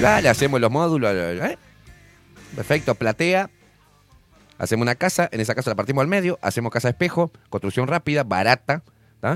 Le 0.00 0.30
hacemos 0.30 0.58
los 0.62 0.70
módulos, 0.70 1.12
¿eh? 1.14 1.58
Perfecto, 2.56 2.94
platea. 2.94 3.50
Hacemos 4.56 4.82
una 4.82 4.94
casa, 4.94 5.28
en 5.30 5.40
esa 5.40 5.54
casa 5.54 5.70
la 5.70 5.76
partimos 5.76 6.00
al 6.00 6.08
medio, 6.08 6.38
hacemos 6.40 6.72
casa 6.72 6.88
espejo, 6.88 7.30
construcción 7.50 7.86
rápida, 7.86 8.24
barata. 8.24 8.82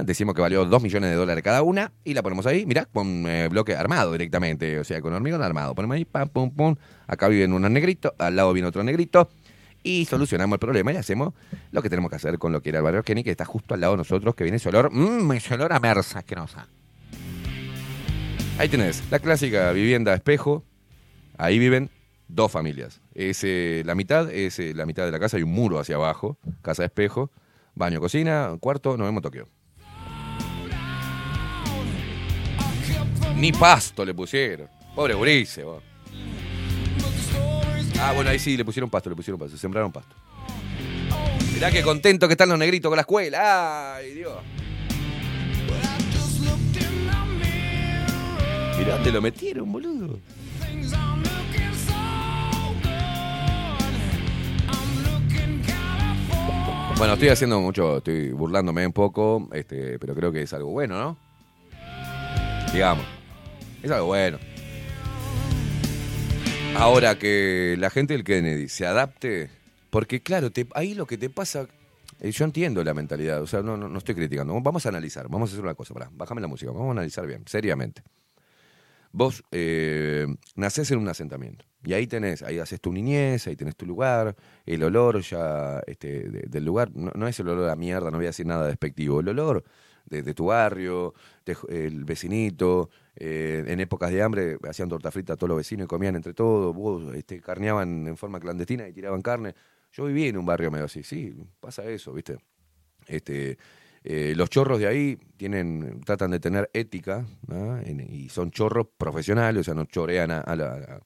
Decimos 0.04 0.34
que 0.34 0.40
valió 0.40 0.64
2 0.64 0.82
millones 0.82 1.10
de 1.10 1.16
dólares 1.16 1.44
cada 1.44 1.60
una 1.60 1.92
y 2.02 2.14
la 2.14 2.22
ponemos 2.22 2.46
ahí, 2.46 2.64
mirá, 2.64 2.86
con 2.86 3.26
eh, 3.28 3.48
bloque 3.48 3.76
armado 3.76 4.12
directamente, 4.12 4.78
o 4.78 4.84
sea, 4.84 5.02
con 5.02 5.12
hormigón 5.12 5.42
armado. 5.42 5.74
Ponemos 5.74 5.96
ahí, 5.96 6.06
pam, 6.06 6.30
pum, 6.30 6.50
pum. 6.50 6.76
Acá 7.06 7.28
viven 7.28 7.52
unos 7.52 7.70
negritos, 7.70 8.12
al 8.18 8.34
lado 8.34 8.54
viene 8.54 8.66
otro 8.66 8.82
negrito. 8.82 9.28
Y 9.82 10.06
solucionamos 10.06 10.54
el 10.54 10.60
problema 10.60 10.94
y 10.94 10.96
hacemos 10.96 11.34
lo 11.72 11.82
que 11.82 11.90
tenemos 11.90 12.08
que 12.08 12.16
hacer 12.16 12.38
con 12.38 12.52
lo 12.52 12.62
que 12.62 12.70
era 12.70 12.78
el 12.78 12.84
barrio 12.84 13.02
Kenny, 13.02 13.22
que 13.22 13.30
está 13.30 13.44
justo 13.44 13.74
al 13.74 13.82
lado 13.82 13.92
de 13.92 13.98
nosotros, 13.98 14.34
que 14.34 14.44
viene 14.44 14.56
ese 14.56 14.70
olor, 14.70 14.90
mmm, 14.90 15.30
ese 15.32 15.52
olor 15.52 15.74
a 15.74 15.78
mersa 15.78 16.20
asquerosa. 16.20 16.66
Ahí 18.56 18.68
tenés, 18.68 19.02
la 19.10 19.18
clásica 19.18 19.72
vivienda 19.72 20.14
espejo. 20.14 20.64
Ahí 21.36 21.59
viven 21.59 21.90
dos 22.28 22.52
familias. 22.52 23.01
Es, 23.12 23.43
eh, 23.43 23.82
la 23.85 23.97
mitad 23.97 24.31
es 24.31 24.60
eh, 24.60 24.72
la 24.74 24.86
mitad 24.86 25.05
de 25.05 25.10
la 25.10 25.18
casa, 25.18 25.36
hay 25.36 25.43
un 25.43 25.52
muro 25.52 25.81
hacia 25.81 25.97
abajo, 25.97 26.39
casa 26.62 26.85
espejo, 26.85 27.32
baño, 27.74 27.98
cocina, 27.98 28.56
cuarto, 28.60 28.97
nos 28.97 29.09
vemos 29.09 29.22
Tokio. 29.22 29.48
Ni 33.36 33.51
pasto 33.52 34.05
le 34.05 34.14
pusieron. 34.14 34.68
Pobre 34.94 35.16
Urice. 35.16 35.64
Ah, 38.01 38.12
bueno, 38.14 38.31
ahí 38.31 38.39
sí 38.39 38.56
le 38.56 38.64
pusieron 38.64 38.89
pasto, 38.89 39.10
le 39.10 39.16
pusieron 39.16 39.39
pasto, 39.39 39.56
sembraron 39.56 39.90
pasto. 39.90 40.14
Mirá 41.52 41.72
qué 41.72 41.82
contento 41.82 42.28
que 42.28 42.35
están 42.35 42.48
los 42.48 42.59
negritos 42.59 42.89
con 42.89 42.97
la 42.97 43.02
escuela. 43.02 43.97
Ay, 43.97 44.14
Dios. 44.14 44.35
Mirá, 48.85 49.02
te 49.02 49.11
lo 49.12 49.20
metieron, 49.23 49.70
boludo. 49.73 50.19
Bueno, 56.97 57.15
estoy 57.15 57.28
haciendo 57.28 57.61
mucho, 57.61 57.98
estoy 57.98 58.31
burlándome 58.31 58.86
un 58.86 58.93
poco, 58.93 59.48
este, 59.52 59.98
pero 59.98 60.15
creo 60.15 60.31
que 60.32 60.43
es 60.43 60.52
algo 60.52 60.70
bueno, 60.70 60.97
¿no? 60.98 61.19
Digamos, 62.73 63.05
es 63.82 63.90
algo 63.90 64.06
bueno. 64.06 64.39
Ahora 66.77 67.19
que 67.19 67.77
la 67.78 67.90
gente 67.90 68.15
del 68.15 68.23
Kennedy 68.24 68.69
se 68.69 68.86
adapte, 68.86 69.51
porque 69.90 70.20
claro, 70.23 70.51
te- 70.51 70.69
ahí 70.74 70.94
lo 70.94 71.06
que 71.06 71.19
te 71.19 71.31
pasa, 71.31 71.66
eh, 72.20 72.31
yo 72.31 72.44
entiendo 72.44 72.82
la 72.85 72.94
mentalidad, 72.94 73.43
o 73.43 73.47
sea, 73.47 73.61
no, 73.62 73.77
no, 73.77 73.89
no 73.89 73.98
estoy 73.98 74.15
criticando, 74.15 74.59
vamos 74.61 74.86
a 74.86 74.89
analizar, 74.89 75.28
vamos 75.28 75.51
a 75.51 75.52
hacer 75.52 75.65
una 75.65 75.74
cosa, 75.74 75.94
pará, 75.94 76.09
bájame 76.12 76.40
la 76.40 76.48
música, 76.48 76.70
vamos 76.70 76.89
a 76.89 76.93
analizar 76.93 77.27
bien, 77.27 77.43
seriamente. 77.47 78.02
Vos 79.16 79.44
eh, 79.52 80.26
nacés 80.56 80.90
en 80.90 80.98
un 80.98 81.06
asentamiento 81.08 81.64
y 81.84 81.92
ahí 81.92 82.08
tenés, 82.08 82.42
ahí 82.42 82.58
haces 82.58 82.80
tu 82.80 82.92
niñez, 82.92 83.46
ahí 83.46 83.54
tenés 83.54 83.76
tu 83.76 83.86
lugar, 83.86 84.34
el 84.66 84.82
olor 84.82 85.20
ya 85.20 85.80
este, 85.86 86.28
de- 86.28 86.46
del 86.48 86.64
lugar, 86.64 86.90
no, 86.96 87.28
es 87.28 87.38
el 87.38 87.48
olor 87.48 87.70
a 87.70 87.76
mierda, 87.76 88.10
no 88.10 88.16
voy 88.16 88.26
a 88.26 88.30
decir 88.30 88.44
nada 88.44 88.66
despectivo, 88.66 89.20
el 89.20 89.28
olor 89.28 89.62
de, 90.06 90.22
de 90.24 90.34
tu 90.34 90.46
barrio, 90.46 91.14
de- 91.46 91.56
el 91.68 92.04
vecinito, 92.04 92.90
eh, 93.14 93.62
en 93.68 93.78
épocas 93.78 94.10
de 94.10 94.20
hambre 94.20 94.58
hacían 94.68 94.88
torta 94.88 95.12
frita 95.12 95.34
a 95.34 95.36
todos 95.36 95.48
los 95.50 95.58
vecinos 95.58 95.84
y 95.84 95.88
comían 95.88 96.16
entre 96.16 96.34
todos, 96.34 96.74
vos 96.74 97.14
este, 97.14 97.40
carneaban 97.40 98.08
en 98.08 98.16
forma 98.16 98.40
clandestina 98.40 98.88
y 98.88 98.92
tiraban 98.92 99.22
carne. 99.22 99.54
Yo 99.92 100.06
viví 100.06 100.26
en 100.26 100.38
un 100.38 100.46
barrio 100.46 100.72
medio 100.72 100.86
así, 100.86 101.04
sí, 101.04 101.32
pasa 101.60 101.84
eso, 101.84 102.12
¿viste? 102.12 102.36
Este, 103.06 103.58
eh, 104.06 104.35
los 104.36 104.51
chorros 104.51 104.78
de 104.78 104.86
ahí 104.86 105.18
tienen, 105.39 106.01
tratan 106.05 106.31
de 106.31 106.39
tener 106.39 106.68
ética 106.74 107.24
y 108.10 108.28
son 108.28 108.51
chorros 108.51 108.89
profesionales, 108.98 109.62
o 109.62 109.64
sea, 109.64 109.74
no 109.74 109.86
chorean 109.86 110.31
a, 110.31 110.56
la- 110.56 111.01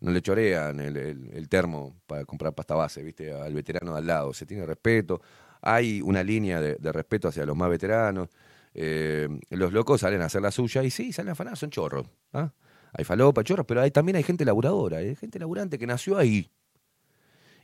no 0.00 0.12
le 0.12 0.22
chorean 0.22 0.78
el, 0.78 1.48
termo 1.48 1.96
para 2.06 2.24
comprar 2.24 2.54
pasta 2.54 2.76
base, 2.76 3.02
¿viste? 3.02 3.32
Al 3.32 3.52
veterano 3.52 3.92
de 3.92 3.98
al 3.98 4.06
lado, 4.06 4.32
se 4.32 4.46
tiene 4.46 4.64
respeto, 4.64 5.20
hay 5.60 6.00
una 6.00 6.22
línea 6.22 6.60
de, 6.60 6.92
respeto 6.92 7.26
hacia 7.28 7.44
los 7.44 7.56
más 7.56 7.68
veteranos. 7.68 8.28
eh, 8.74 9.28
los 9.50 9.72
locos 9.72 10.02
salen 10.02 10.22
a 10.22 10.26
hacer 10.26 10.42
la 10.42 10.52
suya 10.52 10.84
y 10.84 10.90
sí, 10.90 11.12
salen 11.12 11.30
a 11.30 11.32
afanar, 11.32 11.56
son 11.56 11.70
chorros. 11.70 12.06
¿ah? 12.32 12.52
Hay 12.92 13.04
falopa, 13.04 13.42
chorros, 13.42 13.66
pero 13.66 13.80
hay, 13.80 13.90
también 13.90 14.16
hay 14.16 14.22
gente 14.22 14.44
laburadora, 14.44 14.98
hay 14.98 15.16
gente 15.16 15.38
laburante 15.40 15.78
que 15.78 15.86
nació 15.86 16.16
ahí 16.16 16.48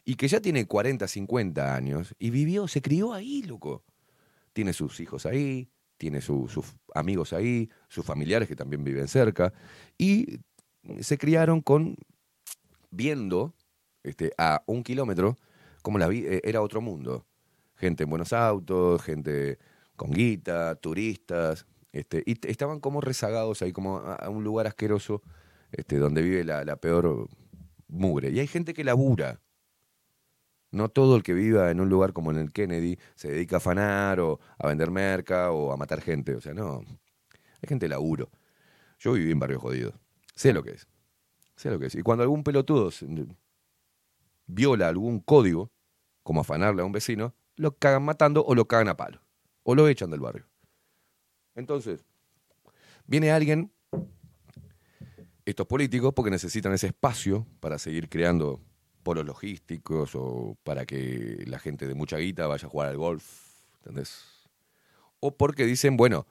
y 0.05 0.17
que 0.17 0.27
ya 0.27 0.41
tiene 0.41 0.67
40, 0.67 1.07
50 1.07 1.77
años 1.77 2.17
y 2.19 2.31
vivió, 2.31 2.67
se 2.67 2.83
crió 2.83 3.13
ahí, 3.13 3.43
loco 3.43 3.85
tiene 4.53 4.73
sus 4.73 5.01
hijos 5.01 5.27
ahí, 5.27 5.69
tiene 5.97 6.21
su- 6.21 6.49
sus 6.49 6.75
amigos 6.95 7.33
ahí, 7.33 7.71
sus 7.89 8.05
familiares 8.05 8.49
que 8.49 8.57
también 8.57 8.85
viven 8.85 9.09
cerca, 9.09 9.53
y 9.99 10.41
se 11.01 11.17
criaron 11.19 11.61
con 11.61 11.97
viendo 12.91 13.55
este, 14.03 14.33
a 14.37 14.63
un 14.67 14.83
kilómetro 14.83 15.37
como 15.83 15.99
la 15.99 16.09
eh, 16.13 16.41
era 16.45 16.61
otro 16.61 16.81
mundo. 16.81 17.27
Gente 17.77 18.05
en 18.05 18.11
buenos 18.11 18.33
autos, 18.33 19.03
gente 19.03 19.59
con 19.97 20.11
guita, 20.11 20.75
turistas, 20.77 21.67
este, 21.93 22.23
y 22.27 22.39
estaban 22.49 22.81
como 22.81 23.01
rezagados 23.01 23.63
ahí, 23.63 23.73
como 23.73 23.99
a, 23.99 24.15
a 24.15 24.29
un 24.29 24.45
lugar 24.45 24.67
asqueroso 24.67 25.23
este, 25.73 25.99
donde 25.99 26.23
vive 26.23 26.45
la, 26.45 26.65
la 26.65 26.77
peor 26.77 27.29
mugre. 27.89 28.31
Y 28.31 28.41
hay 28.41 28.47
gente 28.47 28.75
que 28.75 28.85
labura, 28.85 29.41
no 30.73 30.89
todo 30.89 31.17
el 31.17 31.23
que 31.23 31.35
viva 31.35 31.71
en 31.71 31.81
un 31.81 31.89
lugar 31.89 32.13
como 32.13 32.31
en 32.31 32.39
el 32.39 32.53
Kennedy 32.53 32.99
se 33.15 33.31
dedica 33.31 33.57
a 33.57 33.59
afanar 33.59 34.21
o 34.21 34.41
a 34.59 34.67
vender 34.67 34.91
merca 34.91 35.53
o 35.53 35.71
a 35.73 35.77
matar 35.77 36.01
gente. 36.01 36.35
O 36.35 36.41
sea, 36.41 36.55
no. 36.55 36.79
Hay 36.79 37.69
gente 37.69 37.85
de 37.85 37.91
laburo. 37.91 38.31
Yo 38.99 39.13
viví 39.13 39.31
en 39.31 39.39
barrio 39.39 39.61
jodido. 39.61 39.93
Sé 40.35 40.53
lo 40.53 40.63
que 40.63 40.71
es. 40.71 40.89
Sé 41.57 41.71
lo 41.71 41.79
que 41.79 41.87
es. 41.87 41.95
Y 41.95 42.03
cuando 42.03 42.23
algún 42.23 42.43
pelotudo 42.43 42.91
se- 42.91 43.07
viola 44.47 44.89
algún 44.89 45.21
código, 45.21 45.71
como 46.23 46.41
afanarle 46.41 46.83
a 46.83 46.85
un 46.85 46.93
vecino, 46.93 47.35
lo 47.57 47.77
cagan 47.77 48.05
matando 48.05 48.45
o 48.45 48.55
lo 48.55 48.67
cagan 48.67 48.89
a 48.89 48.97
palo. 48.97 49.21
O 49.63 49.75
lo 49.75 49.87
echan 49.89 50.11
del 50.11 50.21
barrio. 50.21 50.47
Entonces, 51.55 52.05
viene 53.07 53.31
alguien, 53.31 53.71
estos 55.45 55.67
políticos, 55.67 56.15
porque 56.15 56.31
necesitan 56.31 56.73
ese 56.73 56.87
espacio 56.89 57.47
para 57.61 57.79
seguir 57.79 58.09
creando 58.09 58.61
polos 59.03 59.25
logísticos 59.27 60.13
o 60.15 60.57
para 60.65 60.87
que 60.87 61.45
la 61.47 61.59
gente 61.59 61.87
de 61.87 61.95
mucha 61.95 62.19
guita 62.19 62.47
vaya 62.47 62.67
a 62.67 62.71
jugar 62.71 62.89
al 62.89 62.97
golf, 62.97 63.25
¿entendés? 63.79 64.25
O 65.21 65.37
porque 65.37 65.67
dicen, 65.67 65.97
bueno, 65.97 66.27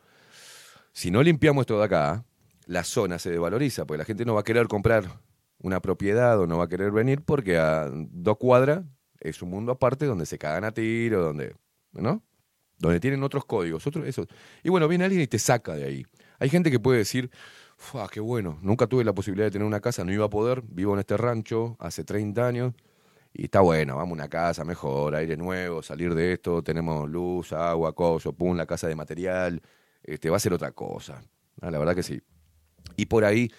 si 0.94 1.12
no 1.12 1.24
limpiamos 1.24 1.64
esto 1.64 1.78
de 1.78 1.86
acá, 1.86 2.26
la 2.66 2.84
zona 2.84 3.20
se 3.20 3.30
desvaloriza, 3.30 3.86
porque 3.86 4.00
la 4.00 4.06
gente 4.06 4.26
no 4.26 4.34
va 4.34 4.42
a 4.42 4.44
querer 4.44 4.68
comprar 4.68 5.22
una 5.60 5.80
propiedad 5.82 6.40
o 6.40 6.48
no 6.48 6.58
va 6.58 6.66
a 6.66 6.70
querer 6.70 6.92
venir 6.92 7.22
porque 7.22 7.58
a 7.58 7.90
dos 7.92 8.38
cuadras 8.38 8.84
es 9.20 9.42
un 9.42 9.50
mundo 9.50 9.72
aparte 9.72 10.06
donde 10.06 10.26
se 10.26 10.38
cagan 10.38 10.64
a 10.64 10.72
tiro, 10.72 11.22
donde, 11.22 11.56
¿no? 11.94 12.24
Donde 12.80 13.00
tienen 13.00 13.24
otros 13.24 13.46
códigos, 13.46 13.86
otros 13.86 14.08
esos. 14.08 14.28
Y 14.64 14.70
bueno, 14.70 14.88
viene 14.88 15.04
alguien 15.04 15.22
y 15.22 15.28
te 15.28 15.38
saca 15.38 15.76
de 15.76 15.86
ahí. 15.86 16.06
Hay 16.40 16.50
gente 16.50 16.72
que 16.72 16.80
puede 16.80 16.98
decir, 16.98 17.30
"Fua, 17.82 18.08
qué 18.10 18.20
bueno, 18.20 18.60
nunca 18.62 18.86
tuve 18.86 19.04
la 19.04 19.14
posibilidad 19.14 19.48
de 19.48 19.52
tener 19.52 19.68
una 19.68 19.80
casa, 19.80 20.06
no 20.06 20.14
iba 20.14 20.26
a 20.26 20.30
poder, 20.30 20.62
vivo 20.62 20.94
en 20.94 21.00
este 21.00 21.18
rancho 21.18 21.76
hace 21.80 22.04
30 22.04 22.48
años 22.48 22.74
y 23.34 23.46
está 23.46 23.62
bueno, 23.62 23.96
vamos 23.96 24.12
a 24.12 24.14
una 24.14 24.30
casa 24.30 24.64
mejor, 24.64 25.16
aire 25.16 25.36
nuevo, 25.36 25.82
salir 25.82 26.14
de 26.14 26.34
esto, 26.34 26.62
tenemos 26.62 27.10
luz, 27.10 27.54
agua, 27.54 27.94
coso, 27.94 28.34
pum, 28.34 28.56
la 28.56 28.68
casa 28.68 28.88
de 28.88 28.96
material, 28.96 29.62
este, 30.04 30.30
va 30.30 30.38
a 30.38 30.40
ser 30.40 30.54
otra 30.54 30.72
cosa. 30.74 31.24
Ah, 31.60 31.72
la 31.72 31.80
verdad 31.80 31.96
que 31.96 32.04
sí. 32.04 32.22
Y 32.98 33.08
por 33.08 33.26
ahí, 33.26 33.50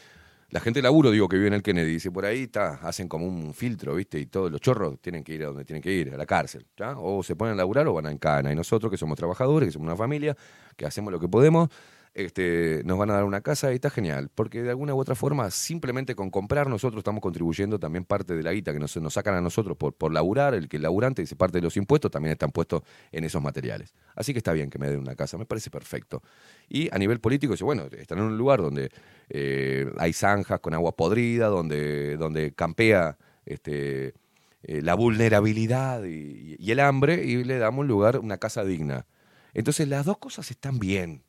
la 0.50 0.60
gente 0.60 0.78
de 0.78 0.82
laburo, 0.82 1.10
digo, 1.10 1.28
que 1.28 1.36
vive 1.36 1.48
en 1.48 1.54
el 1.54 1.62
Kennedy, 1.62 1.92
dice, 1.92 2.10
por 2.10 2.24
ahí 2.24 2.44
está, 2.44 2.74
hacen 2.74 3.08
como 3.08 3.26
un 3.26 3.54
filtro, 3.54 3.94
¿viste? 3.94 4.20
Y 4.20 4.26
todos 4.26 4.52
los 4.52 4.60
chorros 4.60 5.00
tienen 5.00 5.24
que 5.24 5.34
ir 5.34 5.42
a 5.44 5.46
donde 5.46 5.64
tienen 5.64 5.82
que 5.82 5.90
ir, 5.90 6.12
a 6.12 6.16
la 6.16 6.26
cárcel. 6.26 6.66
¿ya? 6.76 6.94
O 6.98 7.22
se 7.22 7.34
ponen 7.34 7.54
a 7.54 7.56
laburar 7.56 7.88
o 7.88 7.94
van 7.94 8.06
a 8.06 8.10
en 8.10 8.18
cana. 8.18 8.52
Y 8.52 8.54
nosotros, 8.54 8.90
que 8.90 8.98
somos 8.98 9.16
trabajadores, 9.16 9.68
que 9.68 9.72
somos 9.72 9.86
una 9.86 9.96
familia, 9.96 10.36
que 10.76 10.84
hacemos 10.84 11.10
lo 11.10 11.18
que 11.18 11.28
podemos, 11.28 11.70
este, 12.14 12.82
nos 12.84 12.98
van 12.98 13.10
a 13.10 13.14
dar 13.14 13.24
una 13.24 13.40
casa 13.40 13.72
y 13.72 13.76
está 13.76 13.90
genial. 13.90 14.30
Porque 14.34 14.62
de 14.62 14.70
alguna 14.70 14.94
u 14.94 14.98
otra 14.98 15.14
forma, 15.14 15.50
simplemente 15.50 16.14
con 16.14 16.30
comprar, 16.30 16.68
nosotros 16.68 17.00
estamos 17.00 17.22
contribuyendo 17.22 17.78
también 17.78 18.04
parte 18.04 18.34
de 18.34 18.42
la 18.42 18.52
guita 18.52 18.72
que 18.72 18.78
nos, 18.78 18.96
nos 18.96 19.14
sacan 19.14 19.34
a 19.34 19.40
nosotros 19.40 19.76
por, 19.76 19.94
por 19.94 20.12
laburar, 20.12 20.54
el 20.54 20.68
que 20.68 20.76
el 20.76 20.82
laburante 20.82 21.22
dice 21.22 21.36
parte 21.36 21.58
de 21.58 21.62
los 21.62 21.76
impuestos 21.76 22.10
también 22.10 22.32
están 22.32 22.50
puestos 22.50 22.82
en 23.10 23.24
esos 23.24 23.42
materiales. 23.42 23.94
Así 24.14 24.32
que 24.32 24.38
está 24.38 24.52
bien 24.52 24.70
que 24.70 24.78
me 24.78 24.88
den 24.88 25.00
una 25.00 25.14
casa, 25.14 25.38
me 25.38 25.46
parece 25.46 25.70
perfecto. 25.70 26.22
Y 26.68 26.94
a 26.94 26.98
nivel 26.98 27.20
político, 27.20 27.52
dice, 27.52 27.64
bueno, 27.64 27.84
están 27.96 28.18
en 28.18 28.24
un 28.24 28.38
lugar 28.38 28.60
donde 28.60 28.90
eh, 29.28 29.90
hay 29.98 30.12
zanjas 30.12 30.60
con 30.60 30.74
agua 30.74 30.94
podrida, 30.96 31.46
donde, 31.46 32.16
donde 32.16 32.52
campea 32.52 33.16
este, 33.46 34.14
eh, 34.62 34.82
la 34.82 34.94
vulnerabilidad 34.94 36.04
y, 36.04 36.56
y 36.58 36.70
el 36.70 36.80
hambre, 36.80 37.24
y 37.24 37.42
le 37.44 37.58
damos 37.58 37.80
un 37.80 37.88
lugar, 37.88 38.18
una 38.18 38.38
casa 38.38 38.64
digna. 38.64 39.06
Entonces 39.54 39.88
las 39.88 40.04
dos 40.04 40.18
cosas 40.18 40.50
están 40.50 40.78
bien. 40.78 41.22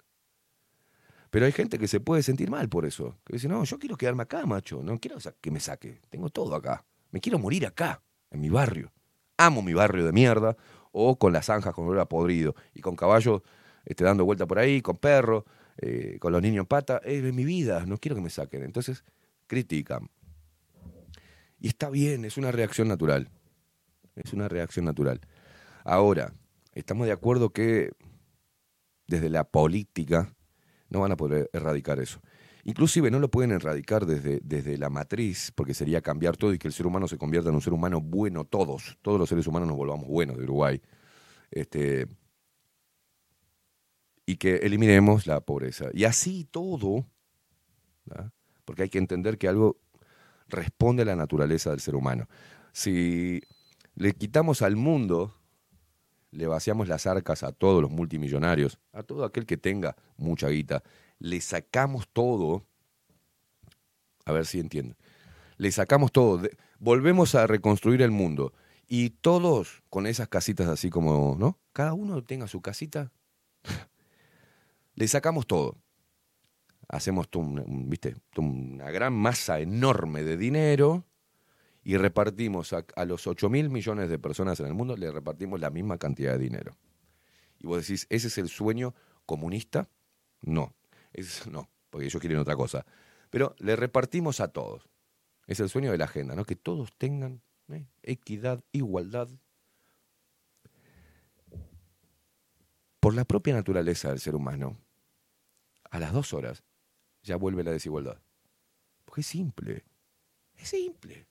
Pero 1.34 1.48
hay 1.48 1.52
gente 1.52 1.80
que 1.80 1.88
se 1.88 2.00
puede 2.00 2.22
sentir 2.22 2.52
mal 2.52 2.70
por 2.70 2.86
eso. 2.86 3.18
Que 3.26 3.34
dice, 3.34 3.48
no, 3.48 3.64
yo 3.64 3.80
quiero 3.80 3.98
quedarme 3.98 4.22
acá, 4.22 4.46
macho. 4.46 4.84
No 4.84 5.00
quiero 5.00 5.18
que 5.42 5.50
me 5.50 5.60
saque. 5.60 6.00
Tengo 6.12 6.30
todo 6.30 6.54
acá. 6.54 6.86
Me 7.10 7.20
quiero 7.20 7.40
morir 7.40 7.66
acá, 7.66 8.04
en 8.30 8.40
mi 8.40 8.50
barrio. 8.50 8.92
Amo 9.36 9.64
mi 9.64 9.74
barrio 9.74 10.06
de 10.06 10.12
mierda. 10.12 10.56
O 10.92 11.18
con 11.18 11.34
las 11.34 11.48
zanjas 11.48 11.74
con 11.74 11.88
olor 11.88 12.02
a 12.02 12.06
podrido. 12.06 12.54
Y 12.76 12.82
con 12.82 12.96
caballos 12.96 13.42
este, 13.84 14.04
dando 14.04 14.26
vuelta 14.26 14.46
por 14.46 14.60
ahí, 14.60 14.84
con 14.84 14.98
perros, 14.98 15.44
eh, 15.78 16.18
con 16.20 16.34
los 16.34 16.40
niños 16.40 16.62
en 16.62 16.68
pata. 16.68 17.02
Es 17.04 17.24
mi 17.34 17.46
vida. 17.46 17.84
No 17.88 17.98
quiero 17.98 18.16
que 18.16 18.22
me 18.22 18.30
saquen. 18.30 18.62
Entonces, 18.62 19.04
critican. 19.48 20.12
Y 21.60 21.68
está 21.68 21.90
bien, 21.90 22.26
es 22.26 22.38
una 22.38 22.52
reacción 22.52 22.88
natural. 22.88 23.32
Es 24.16 24.34
una 24.34 24.50
reacción 24.50 24.86
natural. 24.86 25.20
Ahora, 25.84 26.32
estamos 26.74 27.08
de 27.08 27.14
acuerdo 27.14 27.50
que 27.50 27.90
desde 29.08 29.32
la 29.32 29.46
política 29.46 30.32
no 30.94 31.02
van 31.02 31.12
a 31.12 31.18
poder 31.18 31.50
erradicar 31.52 32.00
eso. 32.00 32.22
Inclusive 32.64 33.12
no 33.12 33.20
lo 33.20 33.30
pueden 33.30 33.52
erradicar 33.52 34.06
desde, 34.06 34.40
desde 34.42 34.78
la 34.78 34.90
matriz, 34.90 35.52
porque 35.54 35.74
sería 35.74 36.02
cambiar 36.02 36.38
todo 36.38 36.54
y 36.54 36.60
que 36.60 36.68
el 36.70 36.74
ser 36.74 36.88
humano 36.88 37.10
se 37.10 37.18
convierta 37.18 37.50
en 37.50 37.56
un 37.56 37.62
ser 37.62 37.74
humano 37.74 38.00
bueno 38.00 38.46
todos. 38.46 38.98
Todos 39.02 39.20
los 39.20 39.28
seres 39.28 39.48
humanos 39.48 39.68
nos 39.68 39.76
volvamos 39.76 40.08
buenos 40.08 40.38
de 40.38 40.44
Uruguay. 40.44 40.82
Este, 41.52 42.08
y 44.26 44.38
que 44.38 44.58
eliminemos 44.58 45.28
la 45.28 45.42
pobreza. 45.42 45.88
Y 45.94 46.06
así 46.06 46.48
todo, 46.50 47.06
porque 48.64 48.84
hay 48.84 48.90
que 48.90 49.00
entender 49.00 49.38
que 49.38 49.50
algo 49.50 49.82
responde 50.48 51.02
a 51.02 51.06
la 51.06 51.16
naturaleza 51.16 51.72
del 51.72 51.82
ser 51.82 51.96
humano. 51.96 52.30
Si 52.72 53.42
le 53.96 54.14
quitamos 54.14 54.62
al 54.62 54.78
mundo, 54.78 55.36
le 56.34 56.48
vaciamos 56.48 56.88
las 56.88 57.06
arcas 57.08 57.44
a 57.44 57.52
todos 57.52 57.82
los 57.82 57.92
multimillonarios, 57.92 58.80
a 58.92 59.04
todo 59.04 59.24
aquel 59.24 59.46
que 59.46 59.58
tenga 59.58 59.96
mucha 60.18 60.50
guita, 60.50 60.84
le 61.20 61.40
sacamos 61.42 62.08
todo, 62.12 62.66
a 64.26 64.32
ver 64.32 64.46
si 64.46 64.60
entienden, 64.60 64.98
le 65.58 65.72
sacamos 65.72 66.12
todo, 66.12 66.38
de- 66.40 66.56
volvemos 66.80 67.36
a 67.36 67.48
reconstruir 67.48 68.02
el 68.02 68.12
mundo 68.12 68.54
y 68.88 69.12
todos 69.12 69.84
con 69.90 70.08
esas 70.08 70.28
casitas 70.28 70.68
así 70.68 70.90
como, 70.90 71.36
¿no? 71.40 71.60
Cada 71.72 71.94
uno 71.94 72.24
tenga 72.24 72.48
su 72.48 72.62
casita, 72.62 73.12
le 74.96 75.08
sacamos 75.08 75.48
todo. 75.48 75.78
Hacemos 76.90 77.28
¿viste? 77.66 78.16
una 78.38 78.92
gran 78.92 79.14
masa 79.14 79.60
enorme 79.60 80.24
de 80.24 80.38
dinero 80.38 81.06
y 81.84 81.98
repartimos 81.98 82.74
a, 82.74 83.06
los 83.06 83.28
8 83.28 83.50
mil 83.50 83.70
millones 83.70 84.10
de 84.10 84.18
personas 84.18 84.60
en 84.60 84.68
el 84.68 84.74
mundo, 84.74 84.96
le 84.96 85.12
repartimos 85.12 85.60
la 85.60 85.70
misma 85.70 85.98
cantidad 85.98 86.34
de 86.34 86.40
dinero. 86.40 86.78
Y 87.60 87.68
vos 87.68 87.82
decís, 87.82 88.08
¿ese 88.10 88.28
es 88.28 88.38
el 88.38 88.48
sueño 88.48 88.96
comunista? 89.26 89.90
No, 90.42 90.74
es, 91.12 91.48
no, 91.48 91.70
porque 91.90 92.06
ellos 92.06 92.20
quieren 92.22 92.40
otra 92.40 92.56
cosa. 92.56 92.86
Pero 93.30 93.56
le 93.60 93.76
repartimos 93.76 94.40
a 94.40 94.50
todos. 94.50 94.90
Es 95.46 95.60
el 95.60 95.70
sueño 95.70 95.92
de 95.92 95.98
la 95.98 96.06
agenda, 96.06 96.36
¿no? 96.36 96.46
Que 96.46 96.56
todos 96.56 96.94
tengan 96.98 97.42
¿eh? 97.70 97.86
equidad, 98.02 98.64
igualdad. 98.72 99.30
Por 103.02 103.14
la 103.14 103.26
propia 103.26 103.54
naturaleza 103.54 104.10
del 104.10 104.20
ser 104.20 104.36
humano, 104.36 104.78
a 105.92 106.00
las 106.00 106.14
dos 106.14 106.34
horas 106.34 106.64
ya 107.24 107.36
vuelve 107.36 107.64
la 107.64 107.72
desigualdad. 107.72 108.22
Porque 109.04 109.22
es 109.22 109.28
simple. 109.28 109.84
Es 110.56 110.70
simple. 110.70 111.28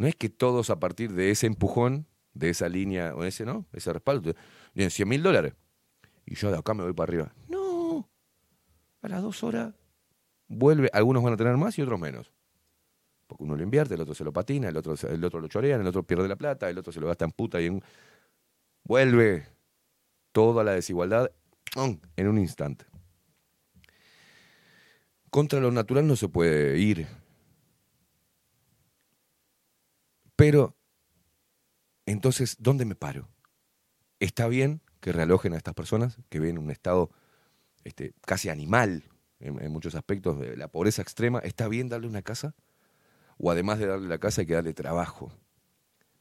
No 0.00 0.06
es 0.06 0.16
que 0.16 0.30
todos 0.30 0.70
a 0.70 0.80
partir 0.80 1.12
de 1.12 1.30
ese 1.30 1.46
empujón, 1.46 2.06
de 2.32 2.48
esa 2.48 2.70
línea, 2.70 3.14
o 3.14 3.22
ese, 3.22 3.44
¿no? 3.44 3.66
Ese 3.70 3.92
respaldo, 3.92 4.32
tienen 4.72 4.90
100 4.90 5.06
mil 5.06 5.22
dólares. 5.22 5.52
Y 6.24 6.36
yo 6.36 6.50
de 6.50 6.56
acá 6.56 6.72
me 6.72 6.82
voy 6.82 6.94
para 6.94 7.10
arriba. 7.10 7.34
No. 7.50 8.08
A 9.02 9.08
las 9.08 9.20
dos 9.20 9.44
horas 9.44 9.74
vuelve. 10.48 10.88
Algunos 10.94 11.22
van 11.22 11.34
a 11.34 11.36
tener 11.36 11.54
más 11.58 11.78
y 11.78 11.82
otros 11.82 12.00
menos. 12.00 12.32
Porque 13.26 13.44
uno 13.44 13.56
lo 13.56 13.62
invierte, 13.62 13.92
el 13.92 14.00
otro 14.00 14.14
se 14.14 14.24
lo 14.24 14.32
patina, 14.32 14.70
el 14.70 14.76
otro, 14.78 14.94
el 15.06 15.22
otro 15.22 15.38
lo 15.38 15.48
chorea, 15.48 15.76
el 15.76 15.86
otro 15.86 16.02
pierde 16.02 16.26
la 16.28 16.36
plata, 16.36 16.70
el 16.70 16.78
otro 16.78 16.94
se 16.94 17.00
lo 17.00 17.06
gasta 17.06 17.26
en 17.26 17.32
puta 17.32 17.60
y 17.60 17.66
en... 17.66 17.82
Vuelve 18.84 19.48
toda 20.32 20.64
la 20.64 20.72
desigualdad 20.72 21.30
en 22.16 22.26
un 22.26 22.38
instante. 22.38 22.86
Contra 25.28 25.60
lo 25.60 25.70
natural 25.70 26.06
no 26.06 26.16
se 26.16 26.30
puede 26.30 26.78
ir. 26.78 27.06
Pero, 30.40 30.74
entonces, 32.06 32.56
¿dónde 32.58 32.86
me 32.86 32.94
paro? 32.94 33.28
¿Está 34.20 34.48
bien 34.48 34.80
que 35.00 35.12
realojen 35.12 35.52
a 35.52 35.58
estas 35.58 35.74
personas 35.74 36.16
que 36.30 36.40
ven 36.40 36.56
un 36.56 36.70
estado 36.70 37.10
este, 37.84 38.14
casi 38.22 38.48
animal 38.48 39.04
en, 39.38 39.62
en 39.62 39.70
muchos 39.70 39.94
aspectos 39.94 40.40
de 40.40 40.56
la 40.56 40.68
pobreza 40.68 41.02
extrema? 41.02 41.40
¿Está 41.40 41.68
bien 41.68 41.90
darle 41.90 42.06
una 42.06 42.22
casa? 42.22 42.54
¿O 43.36 43.50
además 43.50 43.80
de 43.80 43.88
darle 43.88 44.08
la 44.08 44.16
casa 44.16 44.40
hay 44.40 44.46
que 44.46 44.54
darle 44.54 44.72
trabajo 44.72 45.30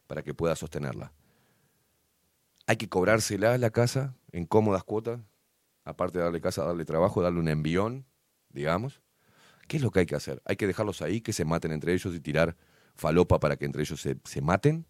para 0.05 0.21
que 0.21 0.33
pueda 0.33 0.57
sostenerla? 0.57 1.13
¿Hay 2.67 2.75
que 2.75 2.89
cobrársela 2.89 3.57
la 3.57 3.69
casa 3.69 4.17
en 4.33 4.45
cómodas 4.45 4.83
cuotas? 4.83 5.21
Aparte 5.85 6.17
de 6.17 6.25
darle 6.25 6.41
casa, 6.41 6.65
darle 6.65 6.83
trabajo, 6.83 7.21
darle 7.21 7.39
un 7.39 7.47
envión, 7.47 8.05
digamos. 8.49 9.01
¿Qué 9.69 9.77
es 9.77 9.81
lo 9.81 9.91
que 9.91 10.01
hay 10.01 10.05
que 10.05 10.15
hacer? 10.15 10.41
¿Hay 10.43 10.57
que 10.57 10.67
dejarlos 10.67 11.01
ahí, 11.01 11.21
que 11.21 11.31
se 11.31 11.45
maten 11.45 11.71
entre 11.71 11.93
ellos 11.93 12.13
y 12.13 12.19
tirar 12.19 12.57
falopa 12.99 13.39
para 13.39 13.57
que 13.57 13.65
entre 13.65 13.81
ellos 13.81 13.99
se, 14.01 14.17
se 14.23 14.41
maten? 14.41 14.85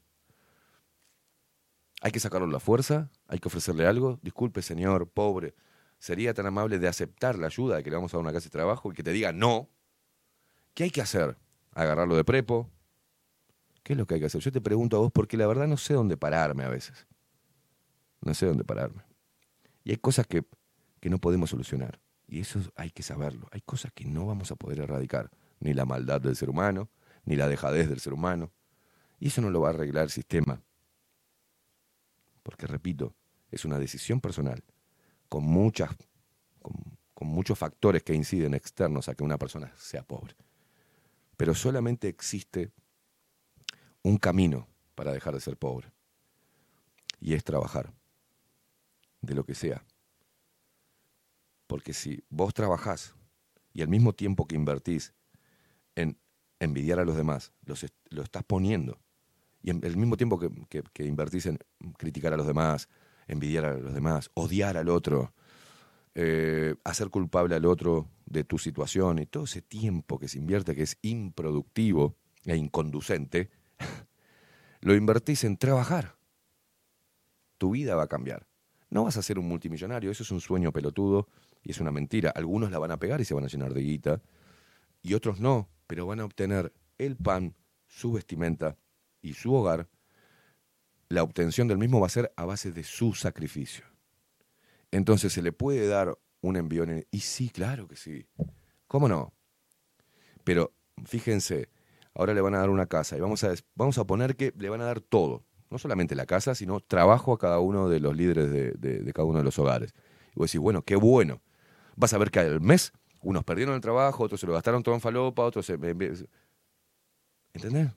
¿Hay 2.02 2.12
que 2.12 2.20
sacarlo 2.20 2.48
la 2.48 2.60
fuerza? 2.60 3.10
¿Hay 3.28 3.40
que 3.40 3.48
ofrecerle 3.48 3.86
algo? 3.86 4.20
Disculpe, 4.22 4.62
señor, 4.62 5.10
pobre, 5.10 5.54
¿sería 6.00 6.34
tan 6.34 6.46
amable 6.46 6.80
de 6.80 6.88
aceptar 6.88 7.38
la 7.38 7.48
ayuda 7.48 7.78
de 7.78 7.84
que 7.84 7.90
le 7.90 7.98
vamos 7.98 8.14
a 8.14 8.18
dar 8.18 8.24
una 8.24 8.34
casa 8.34 8.46
de 8.46 8.52
trabajo 8.52 8.92
y 8.92 8.96
que 8.96 9.04
te 9.04 9.12
diga 9.12 9.32
no? 9.32 9.70
¿Qué 10.74 10.86
hay 10.86 10.92
que 10.92 11.02
hacer? 11.02 11.38
¿Agarrarlo 11.74 12.16
de 12.16 12.24
prepo? 12.24 12.70
¿Qué 13.84 13.94
es 13.94 13.98
lo 13.98 14.08
que 14.08 14.16
hay 14.16 14.20
que 14.20 14.28
hacer? 14.28 14.42
Yo 14.42 14.52
te 14.52 14.62
pregunto 14.62 14.98
a 14.98 15.00
vos 15.00 15.12
porque 15.12 15.36
la 15.38 15.46
verdad 15.48 15.68
no 15.68 15.78
sé 15.78 15.94
dónde 15.94 16.16
pararme 16.16 16.64
a 16.64 16.70
veces. 16.70 17.06
No 18.22 18.34
sé 18.34 18.46
dónde 18.46 18.64
pararme. 18.64 19.04
Y 19.84 19.92
hay 19.92 19.98
cosas 19.98 20.26
que, 20.26 20.44
que 21.00 21.10
no 21.10 21.20
podemos 21.20 21.50
solucionar. 21.50 22.00
Y 22.28 22.42
eso 22.42 22.60
hay 22.76 22.92
que 22.92 23.04
saberlo. 23.04 23.48
Hay 23.52 23.62
cosas 23.62 23.92
que 23.94 24.06
no 24.06 24.26
vamos 24.26 24.52
a 24.52 24.56
poder 24.56 24.80
erradicar. 24.80 25.32
Ni 25.60 25.74
la 25.74 25.86
maldad 25.86 26.22
del 26.22 26.36
ser 26.36 26.50
humano, 26.50 26.90
ni 27.30 27.36
la 27.36 27.48
dejadez 27.48 27.88
del 27.88 28.00
ser 28.00 28.14
humano. 28.14 28.52
Y 29.20 29.28
eso 29.28 29.40
no 29.40 29.52
lo 29.52 29.62
va 29.62 29.68
a 29.68 29.70
arreglar 29.70 30.06
el 30.06 30.10
sistema. 30.10 30.64
Porque, 32.42 32.66
repito, 32.66 33.14
es 33.52 33.66
una 33.66 33.78
decisión 33.78 34.20
personal, 34.20 34.64
con, 35.30 35.44
muchas, 35.44 35.96
con, 36.60 36.74
con 37.14 37.28
muchos 37.28 37.60
factores 37.60 38.02
que 38.02 38.16
inciden 38.16 38.56
externos 38.56 39.10
a 39.10 39.14
que 39.14 39.24
una 39.24 39.38
persona 39.38 39.72
sea 39.78 40.02
pobre. 40.02 40.36
Pero 41.38 41.54
solamente 41.54 42.08
existe 42.08 42.72
un 44.02 44.18
camino 44.18 44.68
para 44.96 45.14
dejar 45.14 45.36
de 45.36 45.42
ser 45.42 45.56
pobre. 45.56 45.92
Y 47.20 47.36
es 47.36 47.44
trabajar. 47.44 47.94
De 49.22 49.36
lo 49.36 49.44
que 49.44 49.54
sea. 49.54 49.86
Porque 51.68 51.94
si 51.94 52.24
vos 52.30 52.56
trabajás 52.56 53.14
y 53.72 53.84
al 53.84 53.88
mismo 53.88 54.14
tiempo 54.14 54.48
que 54.48 54.56
invertís 54.56 55.14
en 55.94 56.18
envidiar 56.60 57.00
a 57.00 57.06
los 57.06 57.16
demás, 57.16 57.52
los 57.66 57.86
lo 58.10 58.22
estás 58.24 58.44
poniendo. 58.44 59.00
Y 59.62 59.72
al 59.72 59.98
mismo 59.98 60.18
tiempo 60.18 60.40
que, 60.40 60.50
que- 60.70 60.84
que 60.94 61.06
invertís 61.06 61.46
en 61.46 61.60
criticar 61.98 62.34
a 62.34 62.38
los 62.38 62.48
demás, 62.48 62.90
envidiar 63.28 63.66
a 63.66 63.74
los 63.78 63.94
demás, 63.94 64.30
odiar 64.34 64.78
al 64.78 64.90
otro, 64.90 65.34
eh, 66.16 66.76
hacer 66.84 67.10
culpable 67.10 67.56
al 67.56 67.66
otro 67.66 68.10
de 68.26 68.44
tu 68.44 68.58
situación 68.58 69.20
y 69.20 69.26
todo 69.26 69.44
ese 69.46 69.62
tiempo 69.62 70.20
que 70.20 70.28
se 70.28 70.38
invierte 70.40 70.76
que 70.76 70.84
es 70.84 70.98
improductivo 71.02 72.16
e 72.46 72.56
inconducente, 72.56 73.50
lo 74.82 74.96
invertís 74.96 75.44
en 75.44 75.58
trabajar. 75.58 76.16
Tu 77.58 77.72
vida 77.72 77.96
va 77.96 78.04
a 78.04 78.08
cambiar. 78.08 78.48
No 78.90 79.04
vas 79.04 79.18
a 79.18 79.22
ser 79.22 79.38
un 79.38 79.48
multimillonario, 79.48 80.10
eso 80.12 80.24
es 80.24 80.32
un 80.32 80.42
sueño 80.42 80.72
pelotudo 80.72 81.28
y 81.62 81.72
es 81.72 81.80
una 81.80 81.92
mentira. 81.92 82.32
Algunos 82.32 82.72
la 82.72 82.80
van 82.80 82.92
a 82.92 82.98
pegar 82.98 83.22
y 83.22 83.26
se 83.26 83.34
van 83.34 83.44
a 83.44 83.48
llenar 83.48 83.74
de 83.74 83.82
guita, 83.82 84.22
y 85.02 85.14
otros 85.14 85.40
no, 85.40 85.70
pero 85.90 86.06
van 86.06 86.20
a 86.20 86.26
obtener 86.26 86.72
el 87.00 87.18
pan, 87.18 87.56
su 87.88 88.12
vestimenta 88.12 88.78
y 89.24 89.34
su 89.34 89.52
hogar. 89.56 89.90
La 91.08 91.24
obtención 91.24 91.68
del 91.68 91.80
mismo 91.80 92.00
va 92.00 92.06
a 92.06 92.12
ser 92.12 92.32
a 92.36 92.46
base 92.46 92.72
de 92.72 92.84
su 92.84 93.16
sacrificio. 93.16 93.86
Entonces 94.92 95.34
se 95.34 95.42
le 95.42 95.52
puede 95.52 95.88
dar 95.88 96.16
un 96.42 96.58
envión. 96.58 96.92
en- 96.92 97.08
Y 97.10 97.22
sí, 97.22 97.50
claro 97.50 97.88
que 97.88 97.96
sí. 97.96 98.28
¿Cómo 98.88 99.08
no? 99.10 99.34
Pero 100.44 100.74
fíjense, 101.06 101.70
ahora 102.14 102.36
le 102.36 102.42
van 102.42 102.54
a 102.54 102.60
dar 102.60 102.70
una 102.70 102.86
casa 102.86 103.18
y 103.18 103.20
vamos 103.20 103.44
a, 103.44 103.56
vamos 103.74 103.98
a 103.98 104.06
poner 104.06 104.36
que 104.36 104.54
le 104.58 104.70
van 104.70 104.82
a 104.82 104.86
dar 104.86 105.02
todo. 105.02 105.44
No 105.72 105.80
solamente 105.80 106.14
la 106.14 106.28
casa, 106.28 106.54
sino 106.54 106.82
trabajo 106.82 107.34
a 107.34 107.40
cada 107.40 107.58
uno 107.60 107.90
de 107.90 108.00
los 108.00 108.16
líderes 108.16 108.52
de, 108.52 108.74
de- 108.74 109.00
de 109.02 109.14
cada 109.14 109.26
uno 109.28 109.40
de 109.40 109.44
los 109.44 109.58
hogares. 109.58 109.96
Y 110.36 110.40
vos 110.40 110.50
decís, 110.52 110.62
bueno, 110.62 110.84
qué 110.84 110.96
bueno. 110.96 111.42
Vas 111.96 112.14
a 112.14 112.20
ver 112.20 112.30
que 112.30 112.40
al 112.42 112.62
mes 112.62 112.94
unos 113.22 113.44
perdieron 113.44 113.76
el 113.76 113.82
trabajo, 113.82 114.24
otros 114.24 114.40
se 114.40 114.48
lo 114.48 114.54
gastaron 114.54 114.84
todo 114.84 114.96
en 114.96 115.02
falopa, 115.02 115.44
otros 115.44 115.66
se... 115.66 115.78
¿Entendés? 117.54 117.90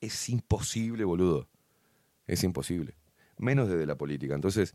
Es 0.00 0.28
imposible, 0.28 1.04
boludo. 1.04 1.48
Es 2.26 2.44
imposible. 2.44 2.96
Menos 3.38 3.68
desde 3.68 3.86
la 3.86 3.96
política. 3.96 4.34
Entonces, 4.34 4.74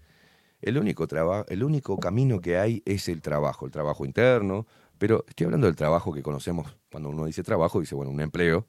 el 0.61 0.77
único, 0.77 1.07
traba- 1.07 1.45
el 1.49 1.63
único 1.63 1.97
camino 1.99 2.41
que 2.41 2.57
hay 2.57 2.83
es 2.85 3.09
el 3.09 3.21
trabajo, 3.21 3.65
el 3.65 3.71
trabajo 3.71 4.05
interno, 4.05 4.67
pero 4.97 5.25
estoy 5.27 5.45
hablando 5.45 5.67
del 5.67 5.75
trabajo 5.75 6.13
que 6.13 6.23
conocemos. 6.23 6.77
Cuando 6.91 7.09
uno 7.09 7.25
dice 7.25 7.43
trabajo, 7.43 7.79
dice, 7.79 7.95
bueno, 7.95 8.11
un 8.11 8.21
empleo, 8.21 8.67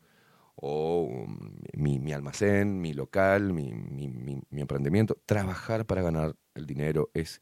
o 0.56 1.02
um, 1.04 1.38
mi, 1.74 1.98
mi 2.00 2.12
almacén, 2.12 2.80
mi 2.80 2.94
local, 2.94 3.52
mi, 3.52 3.72
mi- 3.72 4.08
mi- 4.08 4.42
mi 4.50 4.60
emprendimiento. 4.62 5.18
Trabajar 5.26 5.86
para 5.86 6.02
ganar 6.02 6.36
el 6.54 6.66
dinero 6.66 7.10
es 7.14 7.40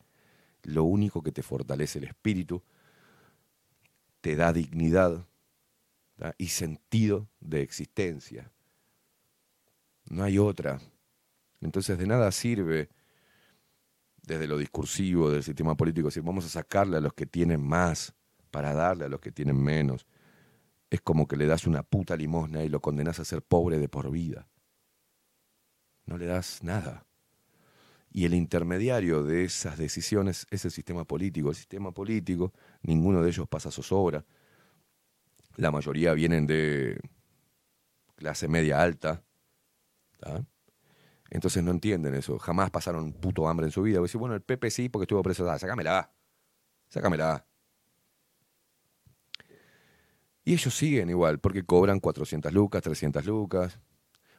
lo 0.63 0.85
único 0.85 1.23
que 1.23 1.33
te 1.33 1.43
fortalece 1.43 1.99
el 1.99 2.05
espíritu, 2.07 2.63
te 4.21 4.37
da 4.37 4.53
dignidad 4.53 5.27
y 6.37 6.49
sentido 6.49 7.29
de 7.41 7.63
existencia. 7.63 8.51
No 10.09 10.23
hay 10.25 10.39
otra. 10.39 10.81
Entonces 11.61 11.99
de 11.99 12.07
nada 12.07 12.31
sirve 12.33 12.89
desde 14.23 14.47
lo 14.47 14.59
discursivo 14.59 15.31
del 15.31 15.43
sistema 15.43 15.77
político 15.77 16.09
decir 16.09 16.23
vamos 16.23 16.45
a 16.45 16.49
sacarle 16.49 16.99
a 16.99 17.01
los 17.01 17.15
que 17.15 17.27
tienen 17.27 17.67
más 17.67 18.15
para 18.51 18.75
darle 18.75 19.07
a 19.07 19.09
los 19.09 19.21
que 19.21 19.33
tienen 19.33 19.61
menos. 19.61 20.07
Es 20.91 21.01
como 21.01 21.27
que 21.27 21.37
le 21.37 21.47
das 21.47 21.67
una 21.67 21.83
puta 21.83 22.17
limosna 22.17 22.65
y 22.65 22.69
lo 22.69 22.81
condenas 22.81 23.21
a 23.21 23.25
ser 23.25 23.43
pobre 23.43 23.79
de 23.79 23.89
por 23.89 24.11
vida. 24.11 24.49
No 26.07 26.19
le 26.19 26.27
das 26.27 26.63
nada. 26.63 27.07
Y 28.13 28.25
el 28.25 28.35
intermediario 28.35 29.23
de 29.23 29.45
esas 29.45 29.79
decisiones 29.79 30.47
es 30.51 30.65
el 30.65 30.71
sistema 30.73 31.05
político. 31.05 31.51
El 31.51 31.55
sistema 31.55 31.93
político, 31.93 32.53
ninguno 32.83 33.23
de 33.23 33.29
ellos 33.31 33.49
pasa 33.49 33.71
zozobra. 33.71 34.25
La 35.57 35.71
mayoría 35.71 36.13
vienen 36.15 36.47
de 36.47 37.01
clase 38.17 38.49
media 38.49 38.83
alta. 38.83 39.23
Entonces 41.31 41.63
no 41.63 41.71
entienden 41.71 42.15
eso. 42.15 42.39
Jamás 42.39 42.71
pasaron 42.71 43.13
puto 43.13 43.49
hambre 43.49 43.67
en 43.67 43.73
su 43.73 43.83
vida. 43.83 44.01
Decir, 44.01 44.19
bueno, 44.19 44.35
el 44.35 44.43
Pepe 44.43 44.71
sí 44.71 44.89
porque 44.89 45.05
estuvo 45.05 45.23
preso. 45.23 45.49
Ah, 45.49 45.59
sácamela. 45.59 46.13
Sácamela. 46.89 47.47
Y 50.45 50.55
ellos 50.55 50.75
siguen 50.75 51.11
igual, 51.11 51.39
porque 51.39 51.65
cobran 51.65 52.01
400 52.01 52.53
lucas, 52.53 52.83
300 52.83 53.25
lucas. 53.27 53.79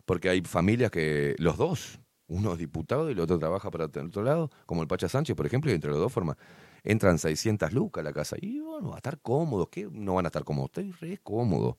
Porque 0.05 0.29
hay 0.29 0.41
familias 0.41 0.91
que 0.91 1.35
los 1.37 1.57
dos, 1.57 1.99
uno 2.31 2.53
es 2.53 2.59
diputado 2.59 3.09
y 3.09 3.11
el 3.11 3.19
otro 3.19 3.37
trabaja 3.37 3.69
para 3.69 3.85
el 3.85 4.07
otro 4.07 4.23
lado, 4.23 4.49
como 4.65 4.81
el 4.81 4.87
Pacha 4.87 5.09
Sánchez, 5.09 5.35
por 5.35 5.45
ejemplo, 5.45 5.69
y 5.69 5.73
entre 5.75 5.91
los 5.91 5.99
dos 5.99 6.13
formas, 6.13 6.37
entran 6.81 7.19
600 7.19 7.73
lucas 7.73 8.01
a 8.01 8.05
la 8.05 8.13
casa. 8.13 8.37
Y 8.39 8.61
bueno, 8.61 8.89
va 8.89 8.95
a 8.95 8.97
estar 8.97 9.19
cómodos. 9.19 9.67
¿Qué 9.69 9.89
no 9.91 10.15
van 10.15 10.25
a 10.25 10.29
estar 10.29 10.45
cómodos? 10.45 10.69
Estoy 10.69 10.91
re 10.93 11.17
cómodo. 11.17 11.77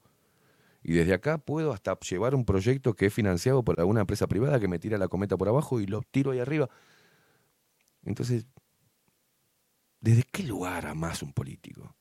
Y 0.82 0.92
desde 0.92 1.14
acá 1.14 1.38
puedo 1.38 1.72
hasta 1.72 1.98
llevar 2.00 2.34
un 2.34 2.44
proyecto 2.44 2.94
que 2.94 3.06
es 3.06 3.14
financiado 3.14 3.64
por 3.64 3.80
alguna 3.80 4.02
empresa 4.02 4.26
privada 4.26 4.60
que 4.60 4.68
me 4.68 4.78
tira 4.78 4.98
la 4.98 5.08
cometa 5.08 5.38
por 5.38 5.48
abajo 5.48 5.80
y 5.80 5.86
lo 5.86 6.02
tiro 6.02 6.32
ahí 6.32 6.40
arriba. 6.40 6.68
Entonces, 8.04 8.46
¿desde 10.00 10.24
qué 10.24 10.42
lugar 10.42 10.86
amas 10.86 11.22
un 11.22 11.32
político? 11.32 11.96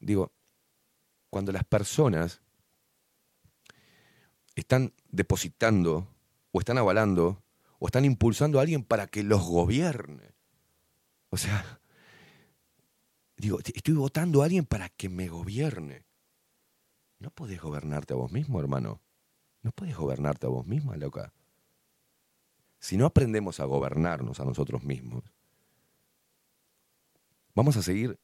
Digo, 0.00 0.32
cuando 1.28 1.52
las 1.52 1.64
personas 1.64 2.40
están 4.54 4.94
depositando 5.10 6.08
o 6.52 6.60
están 6.60 6.78
avalando 6.78 7.42
o 7.78 7.86
están 7.86 8.04
impulsando 8.04 8.58
a 8.58 8.62
alguien 8.62 8.84
para 8.84 9.08
que 9.08 9.24
los 9.24 9.42
gobierne. 9.42 10.34
O 11.30 11.36
sea, 11.36 11.80
digo, 13.36 13.58
estoy 13.58 13.94
votando 13.94 14.42
a 14.42 14.44
alguien 14.44 14.64
para 14.64 14.88
que 14.88 15.08
me 15.08 15.28
gobierne. 15.28 16.06
No 17.18 17.30
podés 17.30 17.60
gobernarte 17.60 18.12
a 18.12 18.16
vos 18.16 18.30
mismo, 18.30 18.60
hermano. 18.60 19.00
No 19.62 19.72
podés 19.72 19.96
gobernarte 19.96 20.46
a 20.46 20.50
vos 20.50 20.66
misma, 20.66 20.96
loca. 20.96 21.32
Si 22.78 22.96
no 22.96 23.06
aprendemos 23.06 23.60
a 23.60 23.64
gobernarnos 23.64 24.40
a 24.40 24.44
nosotros 24.44 24.82
mismos, 24.82 25.24
vamos 27.54 27.76
a 27.76 27.82
seguir 27.82 28.18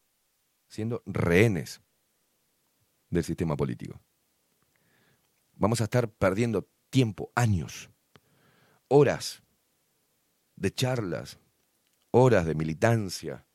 siendo 0.69 1.03
rehenes 1.07 1.81
del 3.09 3.25
sistema 3.25 3.57
político. 3.57 4.01
Vamos 5.55 5.81
a 5.81 5.85
estar 5.85 6.09
perdiendo 6.09 6.69
tiempo, 6.91 7.33
años, 7.35 7.91
horas 8.89 9.43
de 10.57 10.75
charlas, 10.75 11.39
horas 12.11 12.47
de 12.47 12.55
militancia, 12.55 13.47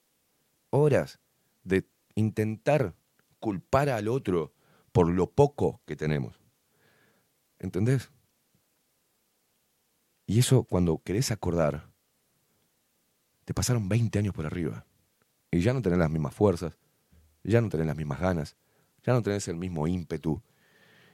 horas 0.69 1.19
de 1.63 1.87
intentar 2.15 2.95
culpar 3.39 3.89
al 3.89 4.07
otro 4.07 4.53
por 4.91 5.09
lo 5.09 5.29
poco 5.31 5.81
que 5.85 5.95
tenemos. 5.95 6.39
¿Entendés? 7.59 8.11
Y 10.25 10.39
eso 10.39 10.63
cuando 10.63 11.01
querés 11.03 11.31
acordar, 11.31 11.91
te 13.45 13.53
pasaron 13.53 13.89
20 13.89 14.19
años 14.19 14.33
por 14.33 14.45
arriba. 14.45 14.85
Y 15.51 15.61
ya 15.61 15.73
no 15.73 15.81
tenés 15.81 15.99
las 15.99 16.09
mismas 16.09 16.33
fuerzas, 16.33 16.77
ya 17.43 17.61
no 17.61 17.69
tenés 17.69 17.87
las 17.87 17.97
mismas 17.97 18.19
ganas, 18.19 18.55
ya 19.03 19.13
no 19.13 19.21
tenés 19.21 19.47
el 19.47 19.57
mismo 19.57 19.87
ímpetu. 19.87 20.41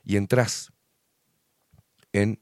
Y 0.04 0.16
entras 0.16 0.72
en 2.14 2.40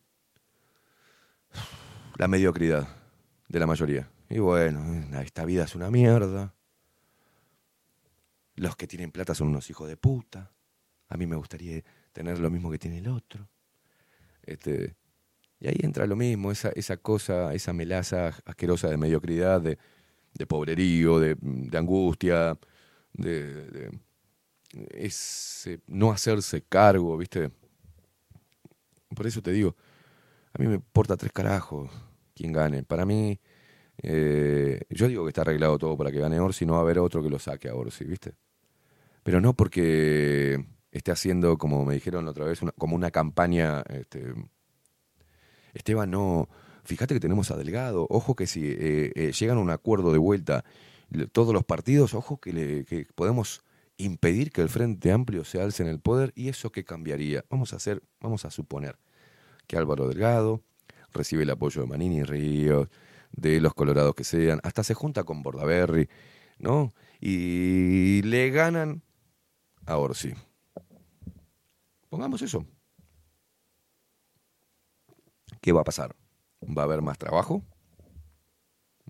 la 2.18 2.28
mediocridad 2.28 2.88
de 3.48 3.60
la 3.60 3.68
mayoría. 3.68 4.10
Y 4.30 4.40
bueno, 4.40 5.22
esta 5.22 5.46
vida 5.46 5.64
es 5.64 5.76
una 5.76 5.92
mierda. 5.92 6.54
Los 8.56 8.76
que 8.76 8.88
tienen 8.88 9.12
plata 9.12 9.36
son 9.36 9.50
unos 9.50 9.70
hijos 9.70 9.88
de 9.88 9.98
puta. 9.98 10.52
A 11.10 11.16
mí 11.16 11.28
me 11.28 11.36
gustaría 11.36 11.84
tener 12.12 12.40
lo 12.40 12.50
mismo 12.50 12.72
que 12.72 12.80
tiene 12.80 12.98
el 12.98 13.08
otro. 13.08 13.48
Este, 14.42 14.96
y 15.60 15.68
ahí 15.68 15.78
entra 15.84 16.08
lo 16.08 16.16
mismo, 16.16 16.52
esa, 16.52 16.70
esa 16.70 16.98
cosa, 16.98 17.54
esa 17.54 17.72
melaza 17.72 18.34
asquerosa 18.46 18.90
de 18.90 18.98
mediocridad, 18.98 19.62
de, 19.62 19.78
de 20.34 20.46
pobrerío, 20.48 21.20
de, 21.20 21.38
de 21.40 21.78
angustia, 21.78 22.58
de, 23.14 23.68
de 23.68 24.00
ese 24.90 25.82
no 25.88 26.12
hacerse 26.12 26.64
cargo, 26.64 27.16
¿viste? 27.16 27.52
Por 29.16 29.28
eso 29.28 29.42
te 29.42 29.52
digo, 29.52 29.76
a 30.54 30.62
mí 30.62 30.68
me 30.68 30.76
importa 30.76 31.16
tres 31.16 31.32
carajos 31.32 31.90
quién 32.38 32.54
gane. 32.54 32.84
Para 32.84 33.06
mí, 33.06 33.40
eh, 34.02 34.82
yo 34.90 35.08
digo 35.08 35.26
que 35.26 35.30
está 35.30 35.42
arreglado 35.42 35.78
todo 35.78 35.98
para 35.98 36.12
que 36.12 36.20
gane 36.20 36.40
Orsi, 36.40 36.66
no 36.66 36.74
va 36.74 36.80
a 36.80 36.82
haber 36.82 37.00
otro 37.00 37.24
que 37.24 37.30
lo 37.30 37.40
saque 37.40 37.70
a 37.70 37.76
Orsi, 37.76 38.06
¿viste? 38.06 38.36
Pero 39.24 39.42
no 39.42 39.54
porque 39.54 40.64
esté 40.92 41.12
haciendo, 41.12 41.58
como 41.58 41.84
me 41.86 41.96
dijeron 41.96 42.26
la 42.26 42.32
otra 42.32 42.46
vez, 42.46 42.62
como 42.78 42.96
una 42.96 43.12
campaña. 43.12 43.82
Este, 43.90 44.34
Esteban, 45.74 46.12
no. 46.12 46.50
Fíjate 46.84 47.14
que 47.14 47.20
tenemos 47.20 47.52
a 47.52 47.58
Delgado. 47.58 48.08
Ojo 48.10 48.36
que 48.36 48.48
si 48.48 48.66
eh, 48.66 49.12
eh, 49.16 49.32
llegan 49.34 49.58
a 49.58 49.62
un 49.62 49.70
acuerdo 49.70 50.14
de 50.14 50.20
vuelta 50.20 50.64
todos 51.32 51.54
los 51.54 51.66
partidos, 51.66 52.14
ojo 52.14 52.40
que, 52.40 52.86
que 52.88 53.08
podemos 53.16 53.64
impedir 53.98 54.52
que 54.52 54.62
el 54.62 54.70
Frente 54.70 55.12
Amplio 55.12 55.44
se 55.44 55.62
alce 55.62 55.84
en 55.84 55.90
el 55.90 56.00
poder. 56.00 56.32
¿Y 56.36 56.50
eso 56.50 56.72
qué 56.72 56.86
cambiaría? 56.86 57.44
Vamos 57.50 57.74
a 57.74 57.78
hacer, 57.78 58.04
vamos 58.22 58.46
a 58.46 58.52
suponer 58.52 58.98
que 59.68 59.78
Álvaro 59.78 60.08
Delgado 60.08 60.64
recibe 61.14 61.44
el 61.44 61.50
apoyo 61.50 61.82
de 61.82 61.88
Manini 61.88 62.24
Ríos, 62.24 62.90
de 63.32 63.62
los 63.62 63.74
colorados 63.74 64.16
que 64.16 64.24
sean, 64.24 64.60
hasta 64.64 64.84
se 64.84 64.94
junta 64.94 65.24
con 65.24 65.44
Bordaberry, 65.44 66.10
¿no? 66.60 66.94
Y 67.20 68.22
le 68.24 68.50
ganan 68.50 69.04
a 69.86 69.98
Orsi. 69.98 70.34
Pongamos 72.10 72.42
eso. 72.42 72.66
¿Qué 75.62 75.72
va 75.72 75.82
a 75.82 75.86
pasar? 75.86 76.16
¿Va 76.62 76.84
a 76.84 76.86
haber 76.86 77.02
más 77.02 77.18
trabajo? 77.18 77.64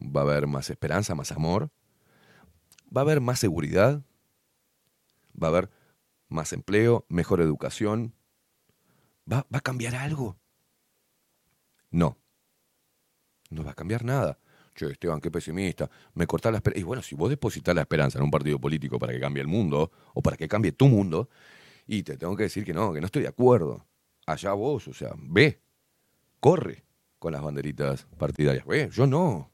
¿Va 0.01 0.21
a 0.21 0.23
haber 0.23 0.47
más 0.47 0.69
esperanza, 0.69 1.15
más 1.15 1.31
amor? 1.31 1.71
¿Va 2.95 3.01
a 3.01 3.03
haber 3.03 3.21
más 3.21 3.39
seguridad? 3.39 4.03
¿Va 5.41 5.47
a 5.47 5.49
haber 5.49 5.69
más 6.29 6.53
empleo, 6.53 7.05
mejor 7.09 7.41
educación? 7.41 8.13
¿Va, 9.31 9.45
va 9.53 9.59
a 9.59 9.61
cambiar 9.61 9.95
algo? 9.95 10.37
No. 11.91 12.17
No 13.49 13.63
va 13.63 13.71
a 13.71 13.75
cambiar 13.75 14.03
nada. 14.03 14.39
Che, 14.75 14.91
Esteban, 14.91 15.19
qué 15.19 15.31
pesimista. 15.31 15.89
Me 16.13 16.27
cortás 16.27 16.51
la 16.51 16.57
esperanza. 16.57 16.79
Y 16.79 16.83
bueno, 16.83 17.01
si 17.01 17.15
vos 17.15 17.29
depositas 17.29 17.73
la 17.73 17.81
esperanza 17.81 18.19
en 18.19 18.25
un 18.25 18.31
partido 18.31 18.59
político 18.59 18.99
para 18.99 19.13
que 19.13 19.19
cambie 19.19 19.41
el 19.41 19.47
mundo, 19.47 19.91
o 20.13 20.21
para 20.21 20.37
que 20.37 20.47
cambie 20.47 20.71
tu 20.71 20.87
mundo, 20.87 21.29
y 21.87 22.03
te 22.03 22.17
tengo 22.17 22.35
que 22.35 22.43
decir 22.43 22.63
que 22.63 22.73
no, 22.73 22.93
que 22.93 22.99
no 22.99 23.05
estoy 23.05 23.23
de 23.23 23.29
acuerdo. 23.29 23.85
Allá 24.25 24.53
vos, 24.53 24.87
o 24.87 24.93
sea, 24.93 25.13
ve, 25.17 25.61
corre 26.39 26.83
con 27.17 27.31
las 27.31 27.41
banderitas 27.41 28.05
partidarias. 28.17 28.65
Ve, 28.65 28.89
yo 28.91 29.07
no, 29.07 29.51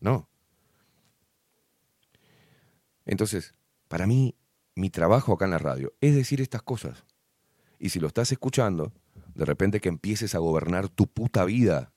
no. 0.00 0.28
Entonces, 3.06 3.54
para 3.88 4.06
mí, 4.06 4.36
mi 4.76 4.90
trabajo 4.90 5.32
acá 5.32 5.46
en 5.46 5.50
la 5.52 5.58
radio 5.58 5.94
es 6.00 6.14
decir 6.14 6.40
estas 6.40 6.62
cosas. 6.62 7.04
Y 7.78 7.88
si 7.88 7.98
lo 7.98 8.06
estás 8.06 8.30
escuchando, 8.30 8.92
de 9.40 9.46
repente 9.46 9.80
que 9.80 9.88
empieces 9.88 10.34
a 10.34 10.38
gobernar 10.38 10.90
tu 10.90 11.06
puta 11.06 11.46
vida. 11.46 11.94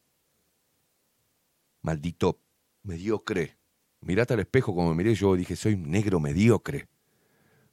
Maldito 1.81 2.39
mediocre. 2.83 3.57
Mirate 3.99 4.33
al 4.33 4.39
espejo 4.39 4.73
como 4.73 4.91
me 4.91 4.95
miré 4.95 5.13
yo, 5.13 5.35
dije, 5.35 5.57
soy 5.57 5.75
negro 5.75 6.21
mediocre. 6.21 6.87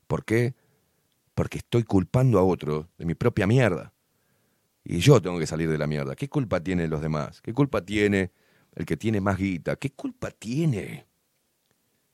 ¿Por 0.08 0.24
qué? 0.24 0.56
Porque 1.34 1.58
estoy 1.58 1.84
culpando 1.84 2.40
a 2.40 2.42
otro 2.42 2.88
de 2.98 3.04
mi 3.04 3.14
propia 3.14 3.46
mierda. 3.46 3.94
Y 4.82 4.98
yo 4.98 5.22
tengo 5.22 5.38
que 5.38 5.46
salir 5.46 5.70
de 5.70 5.78
la 5.78 5.86
mierda. 5.86 6.16
¿Qué 6.16 6.28
culpa 6.28 6.58
tienen 6.60 6.90
los 6.90 7.00
demás? 7.00 7.40
¿Qué 7.40 7.54
culpa 7.54 7.80
tiene 7.80 8.32
el 8.74 8.84
que 8.84 8.96
tiene 8.96 9.20
más 9.20 9.38
guita? 9.38 9.76
¿Qué 9.76 9.92
culpa 9.92 10.32
tiene? 10.32 11.06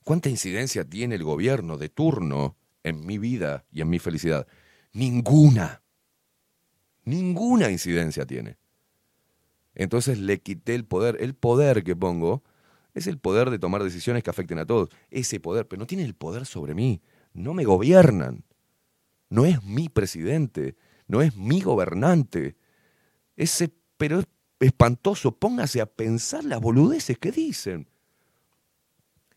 ¿Cuánta 0.03 0.29
incidencia 0.29 0.87
tiene 0.87 1.15
el 1.15 1.23
gobierno 1.23 1.79
de 1.79 1.89
turno 1.89 2.55
en 2.83 3.03
mi 3.03 3.17
vida 3.17 3.65
y 3.71 3.81
en 3.81 3.89
mi 3.89 3.97
felicidad? 3.97 4.45
Ninguna. 4.93 5.81
Ninguna 7.07 7.71
incidencia 7.71 8.25
tiene. 8.25 8.57
Entonces 9.75 10.19
le 10.19 10.41
quité 10.41 10.75
el 10.75 10.83
poder. 10.83 11.15
El 11.21 11.35
poder 11.35 11.85
que 11.85 11.95
pongo 11.95 12.43
es 12.93 13.07
el 13.07 13.17
poder 13.17 13.49
de 13.49 13.59
tomar 13.59 13.81
decisiones 13.81 14.23
que 14.23 14.29
afecten 14.29 14.59
a 14.59 14.65
todos. 14.65 14.89
Ese 15.09 15.39
poder, 15.39 15.65
pero 15.69 15.79
no 15.79 15.87
tiene 15.87 16.03
el 16.03 16.15
poder 16.15 16.45
sobre 16.45 16.73
mí. 16.73 17.01
No 17.31 17.53
me 17.53 17.63
gobiernan. 17.63 18.43
No 19.29 19.45
es 19.45 19.63
mi 19.63 19.87
presidente. 19.87 20.75
No 21.07 21.21
es 21.21 21.37
mi 21.37 21.61
gobernante. 21.61 22.57
Ese, 23.37 23.73
pero 23.95 24.19
es 24.19 24.25
espantoso. 24.59 25.31
Póngase 25.31 25.79
a 25.79 25.85
pensar 25.85 26.43
las 26.43 26.59
boludeces 26.59 27.17
que 27.17 27.31
dicen. 27.31 27.87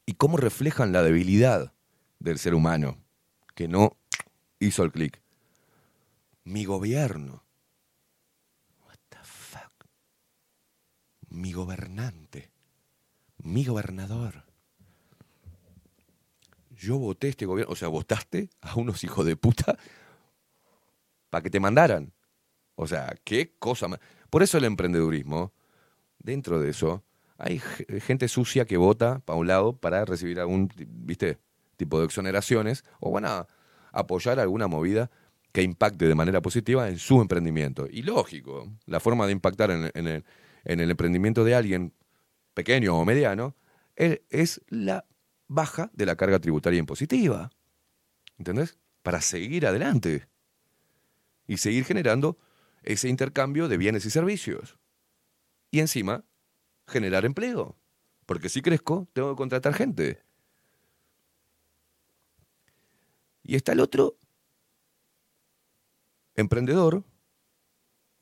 Y 0.07 0.15
cómo 0.15 0.39
reflejan 0.39 0.91
la 0.91 1.05
debilidad 1.05 1.73
del 2.19 2.39
ser 2.39 2.55
humano, 2.55 2.99
que 3.55 3.69
no 3.69 3.97
hizo 4.59 4.83
el 4.83 4.91
clic. 4.91 5.23
Mi 6.43 6.65
gobierno. 6.65 7.45
Mi 11.31 11.53
gobernante. 11.53 12.51
Mi 13.39 13.65
gobernador. 13.65 14.45
Yo 16.71 16.99
voté 16.99 17.29
este 17.29 17.47
gobierno, 17.47 17.73
o 17.73 17.77
sea, 17.77 17.89
votaste 17.89 18.51
a 18.61 18.75
unos 18.77 19.05
hijos 19.05 19.25
de 19.27 19.37
puta 19.37 19.79
para 21.31 21.43
que 21.43 21.51
te 21.51 21.61
mandaran. 21.61 22.13
O 22.75 22.87
sea, 22.87 23.17
qué 23.25 23.55
cosa 23.59 23.89
más. 23.89 24.01
Por 24.31 24.43
eso 24.43 24.59
el 24.59 24.65
emprendedurismo, 24.65 25.53
dentro 26.19 26.61
de 26.61 26.71
eso, 26.71 27.05
hay 27.39 27.61
gente 28.01 28.29
sucia 28.29 28.65
que 28.65 28.77
vota 28.77 29.21
para 29.21 29.39
un 29.39 29.47
lado 29.47 29.77
para 29.77 30.05
recibir 30.05 30.41
algún, 30.41 30.71
viste, 30.77 31.39
tipo 31.77 31.99
de 31.99 32.07
exoneraciones 32.07 32.85
o 33.01 33.11
van 33.11 33.25
a 33.25 33.47
apoyar 33.93 34.39
alguna 34.39 34.67
movida 34.67 35.11
que 35.53 35.63
impacte 35.63 36.07
de 36.07 36.15
manera 36.15 36.41
positiva 36.43 36.89
en 36.89 36.99
su 36.99 37.21
emprendimiento. 37.21 37.87
Y 37.91 38.03
lógico, 38.03 38.69
la 38.87 39.01
forma 39.01 39.27
de 39.27 39.33
impactar 39.33 39.71
en 39.71 40.07
el, 40.07 40.25
en 40.65 40.81
el 40.81 40.91
emprendimiento 40.91 41.45
de 41.45 41.55
alguien 41.55 41.95
pequeño 42.55 42.97
o 42.97 43.05
mediano 43.05 43.57
es, 43.97 44.61
la 44.69 45.07
baja 45.49 45.91
de 45.93 46.07
la 46.07 46.17
carga 46.17 46.39
tributaria 46.39 46.79
impositiva. 46.79 47.51
¿Entendés? 48.39 48.79
Para 49.03 49.21
seguir 49.21 49.67
adelante 49.67 50.29
y 51.47 51.59
seguir 51.59 51.85
generando 51.85 52.39
ese 52.83 53.09
intercambio 53.09 53.69
de 53.69 53.77
bienes 53.77 54.05
y 54.07 54.11
servicios. 54.11 54.79
Y 55.71 55.81
encima, 55.81 56.25
generar 56.87 57.25
empleo. 57.25 57.77
Porque 58.27 58.49
si 58.49 58.63
crezco, 58.63 59.09
tengo 59.13 59.31
que 59.31 59.37
contratar 59.37 59.75
gente. 59.75 60.23
Y 63.43 63.57
está 63.57 63.73
el 63.73 63.81
otro 63.81 64.17
emprendedor 66.37 67.05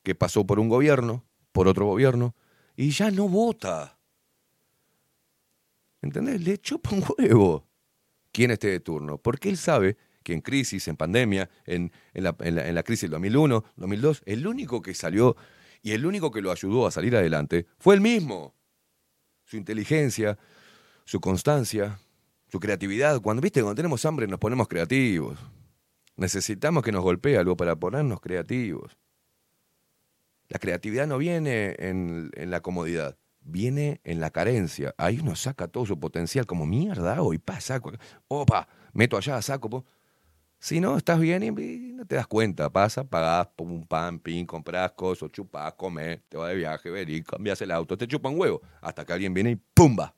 que 0.02 0.14
pasó 0.14 0.46
por 0.46 0.58
un 0.58 0.68
gobierno, 0.68 1.27
por 1.58 1.66
otro 1.66 1.86
gobierno, 1.86 2.36
y 2.76 2.90
ya 2.90 3.10
no 3.10 3.28
vota. 3.28 3.98
¿Entendés? 6.00 6.40
Le 6.40 6.56
chupa 6.58 6.90
un 6.94 7.02
huevo 7.18 7.66
quién 8.30 8.52
esté 8.52 8.68
de 8.68 8.78
turno. 8.78 9.18
Porque 9.18 9.48
él 9.48 9.56
sabe 9.56 9.96
que 10.22 10.34
en 10.34 10.40
crisis, 10.40 10.86
en 10.86 10.96
pandemia, 10.96 11.50
en, 11.66 11.90
en 12.14 12.22
la, 12.22 12.36
en 12.38 12.74
la- 12.76 12.82
crisis 12.84 13.02
del 13.02 13.10
2001, 13.10 13.64
2002, 13.74 14.22
el 14.24 14.46
único 14.46 14.80
que 14.82 14.94
salió 14.94 15.34
y 15.82 15.90
el 15.90 16.06
único 16.06 16.30
que 16.30 16.42
lo 16.42 16.52
ayudó 16.52 16.86
a 16.86 16.92
salir 16.92 17.16
adelante 17.16 17.66
fue 17.80 17.96
él 17.96 18.00
mismo. 18.02 18.54
Su 19.44 19.56
inteligencia, 19.56 20.38
su 21.06 21.20
constancia, 21.20 21.98
su 22.52 22.60
creatividad. 22.60 23.20
Cuando, 23.20 23.40
viste, 23.42 23.62
cuando 23.62 23.74
tenemos 23.74 24.04
hambre 24.04 24.28
nos 24.28 24.38
ponemos 24.38 24.68
creativos. 24.68 25.36
Necesitamos 26.14 26.84
que 26.84 26.92
nos 26.92 27.02
golpee 27.02 27.36
algo 27.36 27.56
para 27.56 27.74
ponernos 27.74 28.20
creativos. 28.20 28.96
La 30.48 30.58
creatividad 30.58 31.06
no 31.06 31.18
viene 31.18 31.76
en, 31.78 32.30
la 32.34 32.60
comodidad, 32.60 33.18
viene 33.40 34.00
en 34.04 34.20
la 34.20 34.30
carencia. 34.30 34.94
Ahí 34.96 35.20
uno 35.20 35.36
saca 35.36 35.68
todo 35.68 35.84
su 35.84 36.00
potencial, 36.00 36.46
como 36.46 36.64
mierda, 36.66 37.20
hoy 37.22 37.38
pa, 37.38 37.60
saco, 37.60 37.92
opa, 38.28 38.66
meto 38.92 39.16
allá, 39.16 39.40
saco. 39.42 39.68
po". 39.68 39.84
Si 40.58 40.80
no, 40.80 40.96
estás 40.96 41.20
bien 41.20 41.42
y, 41.42 41.50
no 41.92 42.06
te 42.06 42.16
das 42.16 42.26
cuenta. 42.26 42.70
Pasa, 42.70 43.04
pagás, 43.04 43.48
pum, 43.54 43.86
pam, 43.86 44.18
pin, 44.18 44.46
comprás 44.46 44.92
cosas, 44.92 45.30
chupás, 45.30 45.74
comés, 45.74 46.20
te 46.28 46.38
vas 46.38 46.48
de 46.48 46.56
viaje, 46.56 46.90
venís, 46.90 47.24
cambias 47.24 47.60
el 47.60 47.70
auto, 47.70 47.96
te 47.96 48.08
chupa 48.08 48.30
un 48.30 48.40
huevo. 48.40 48.62
Hasta 48.80 49.04
que 49.04 49.12
alguien 49.12 49.34
viene 49.34 49.50
y 49.50 49.56
¡pumba! 49.56 50.14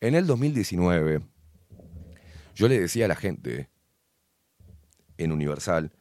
En 0.00 0.16
el 0.16 0.26
2019, 0.26 1.22
yo 2.54 2.68
le 2.68 2.80
decía 2.80 3.04
a 3.04 3.08
la 3.08 3.16
gente 3.16 3.70
en 5.16 5.32
Universal, 5.32 5.92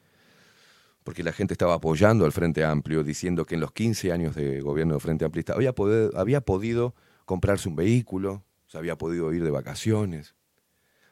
porque 1.04 1.24
la 1.24 1.34
gente 1.34 1.54
estaba 1.54 1.76
apoyando 1.76 2.26
al 2.26 2.32
Frente 2.32 2.64
Amplio, 2.64 3.04
diciendo 3.04 3.46
que 3.46 3.56
en 3.56 3.62
los 3.62 3.72
15 3.72 4.12
años 4.12 4.36
de 4.36 4.62
gobierno 4.62 4.94
del 4.94 5.02
Frente 5.02 5.26
Amplista 5.26 5.54
había, 5.54 5.74
había 6.16 6.42
podido 6.42 6.96
comprarse 7.26 7.70
un 7.70 7.76
vehículo, 7.76 8.44
se 8.68 8.78
había 8.78 8.98
podido 8.98 9.34
ir 9.34 9.44
de 9.44 9.52
vacaciones, 9.52 10.36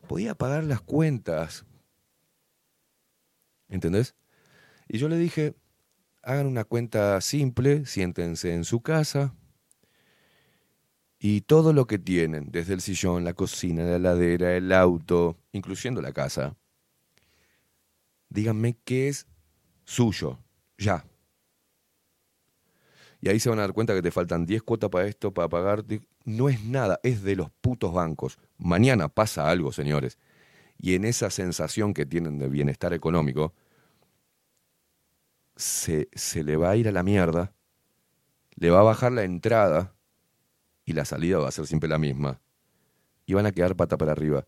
podía 0.08 0.36
pagar 0.36 0.64
las 0.64 0.82
cuentas. 0.82 1.66
¿Entendés? 3.70 4.16
Y 4.88 4.98
yo 4.98 5.08
le 5.08 5.18
dije, 5.18 5.56
hagan 6.24 6.48
una 6.48 6.64
cuenta 6.64 7.20
simple, 7.22 7.86
siéntense 7.86 8.54
en 8.54 8.64
su 8.64 8.82
casa 8.82 9.34
y 11.20 11.42
todo 11.42 11.72
lo 11.72 11.86
que 11.86 12.00
tienen, 12.00 12.52
desde 12.52 12.74
el 12.74 12.82
sillón, 12.82 13.24
la 13.24 13.34
cocina, 13.34 13.84
la 13.84 13.96
heladera, 13.98 14.56
el 14.56 14.72
auto, 14.72 15.38
incluyendo 15.52 16.02
la 16.02 16.14
casa, 16.14 16.58
díganme 18.30 18.78
qué 18.84 19.08
es 19.08 19.28
suyo, 19.86 20.40
ya. 20.78 21.06
Y 23.20 23.30
ahí 23.30 23.40
se 23.40 23.50
van 23.50 23.60
a 23.60 23.64
dar 23.64 23.74
cuenta 23.74 23.94
que 23.94 24.02
te 24.02 24.12
faltan 24.12 24.46
10 24.46 24.64
cuotas 24.64 24.90
para 24.90 25.08
esto, 25.08 25.34
para 25.34 25.48
pagar. 25.50 25.86
Di- 25.86 26.02
No 26.26 26.50
es 26.50 26.64
nada, 26.64 27.00
es 27.04 27.22
de 27.24 27.36
los 27.36 27.52
putos 27.62 27.94
bancos. 27.94 28.40
Mañana 28.58 29.10
pasa 29.10 29.50
algo, 29.50 29.72
señores. 29.72 30.18
Y 30.80 30.96
en 30.96 31.06
esa 31.06 31.30
sensación 31.30 31.94
que 31.94 32.06
tienen 32.06 32.40
de 32.40 32.50
bienestar 32.50 32.94
económico, 32.94 33.54
se, 35.56 36.10
se 36.14 36.44
le 36.44 36.58
va 36.58 36.72
a 36.72 36.76
ir 36.76 36.88
a 36.88 36.92
la 36.92 37.04
mierda, 37.04 37.54
le 38.56 38.70
va 38.70 38.80
a 38.80 38.84
bajar 38.84 39.12
la 39.12 39.24
entrada 39.24 39.94
y 40.86 40.94
la 40.94 41.06
salida 41.06 41.40
va 41.40 41.50
a 41.50 41.52
ser 41.52 41.68
siempre 41.68 41.90
la 41.90 41.98
misma. 41.98 42.42
Y 43.26 43.34
van 43.34 43.46
a 43.46 43.52
quedar 43.52 43.76
pata 43.76 43.98
para 43.98 44.12
arriba. 44.14 44.46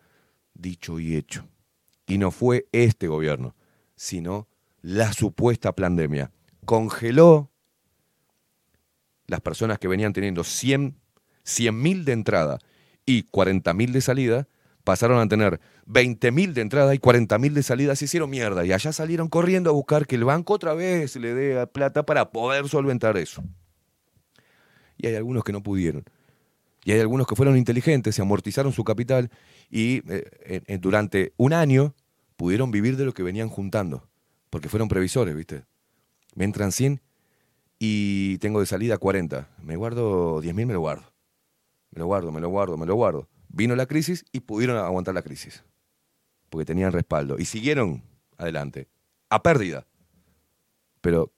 Dicho 0.53 0.99
y 0.99 1.15
hecho. 1.15 1.47
Y 2.07 2.17
no 2.17 2.31
fue 2.31 2.67
este 2.71 3.07
gobierno, 3.07 3.55
sino 3.95 4.47
la 4.83 5.11
supuesta 5.13 5.71
pandemia. 5.71 6.29
Congeló 6.65 7.49
las 9.25 9.41
personas 9.41 9.79
que 9.79 9.87
venían 9.87 10.13
teniendo 10.13 10.43
100 10.43 10.95
mil 11.71 12.05
de 12.05 12.11
entrada 12.11 12.59
y 13.05 13.23
40 13.23 13.73
mil 13.73 13.91
de 13.93 14.01
salida, 14.01 14.47
pasaron 14.83 15.19
a 15.19 15.27
tener 15.27 15.59
20 15.85 16.31
mil 16.31 16.53
de 16.53 16.61
entrada 16.61 16.93
y 16.93 16.99
40 16.99 17.39
mil 17.39 17.53
de 17.53 17.63
salida, 17.63 17.95
se 17.95 18.05
hicieron 18.05 18.29
mierda 18.29 18.65
y 18.65 18.73
allá 18.73 18.91
salieron 18.91 19.29
corriendo 19.29 19.69
a 19.69 19.73
buscar 19.73 20.05
que 20.05 20.15
el 20.15 20.25
banco 20.25 20.53
otra 20.53 20.73
vez 20.73 21.15
le 21.15 21.33
dé 21.33 21.65
plata 21.67 22.03
para 22.05 22.31
poder 22.31 22.67
solventar 22.67 23.17
eso. 23.17 23.43
Y 24.97 25.07
hay 25.07 25.15
algunos 25.15 25.43
que 25.43 25.53
no 25.53 25.63
pudieron. 25.63 26.03
Y 26.85 26.91
hay 26.91 26.99
algunos 26.99 27.25
que 27.25 27.35
fueron 27.35 27.57
inteligentes, 27.57 28.15
se 28.15 28.21
amortizaron 28.21 28.73
su 28.73 28.83
capital 28.83 29.31
y 29.69 30.01
eh, 30.11 30.77
durante 30.81 31.33
un 31.37 31.53
año 31.53 31.95
pudieron 32.35 32.71
vivir 32.71 32.97
de 32.97 33.05
lo 33.05 33.13
que 33.13 33.23
venían 33.23 33.47
juntando, 33.47 34.09
porque 34.53 34.69
fueron 34.69 34.87
previsores, 34.87 35.35
¿viste? 35.35 35.65
Me 36.35 36.45
entran 36.45 36.71
100 36.71 37.01
y 37.79 38.37
tengo 38.37 38.59
de 38.59 38.67
salida 38.67 38.99
40. 38.99 39.49
Me 39.63 39.77
guardo 39.77 40.41
10 40.41 40.53
mil, 40.53 40.67
me 40.67 40.73
lo 40.73 40.79
guardo. 40.79 41.11
Me 41.89 41.97
lo 41.97 42.05
guardo, 42.05 42.31
me 42.31 42.39
lo 42.39 42.49
guardo, 42.49 42.77
me 42.77 42.85
lo 42.85 42.93
guardo. 42.93 43.27
Vino 43.47 43.75
la 43.75 43.87
crisis 43.87 44.25
y 44.31 44.41
pudieron 44.41 44.77
aguantar 44.77 45.15
la 45.15 45.23
crisis. 45.23 45.63
Porque 46.51 46.65
tenían 46.65 46.91
respaldo. 46.91 47.39
Y 47.39 47.45
siguieron 47.45 48.03
adelante. 48.37 48.89
A 49.27 49.41
pérdida. 49.41 49.87
Pero 51.01 51.33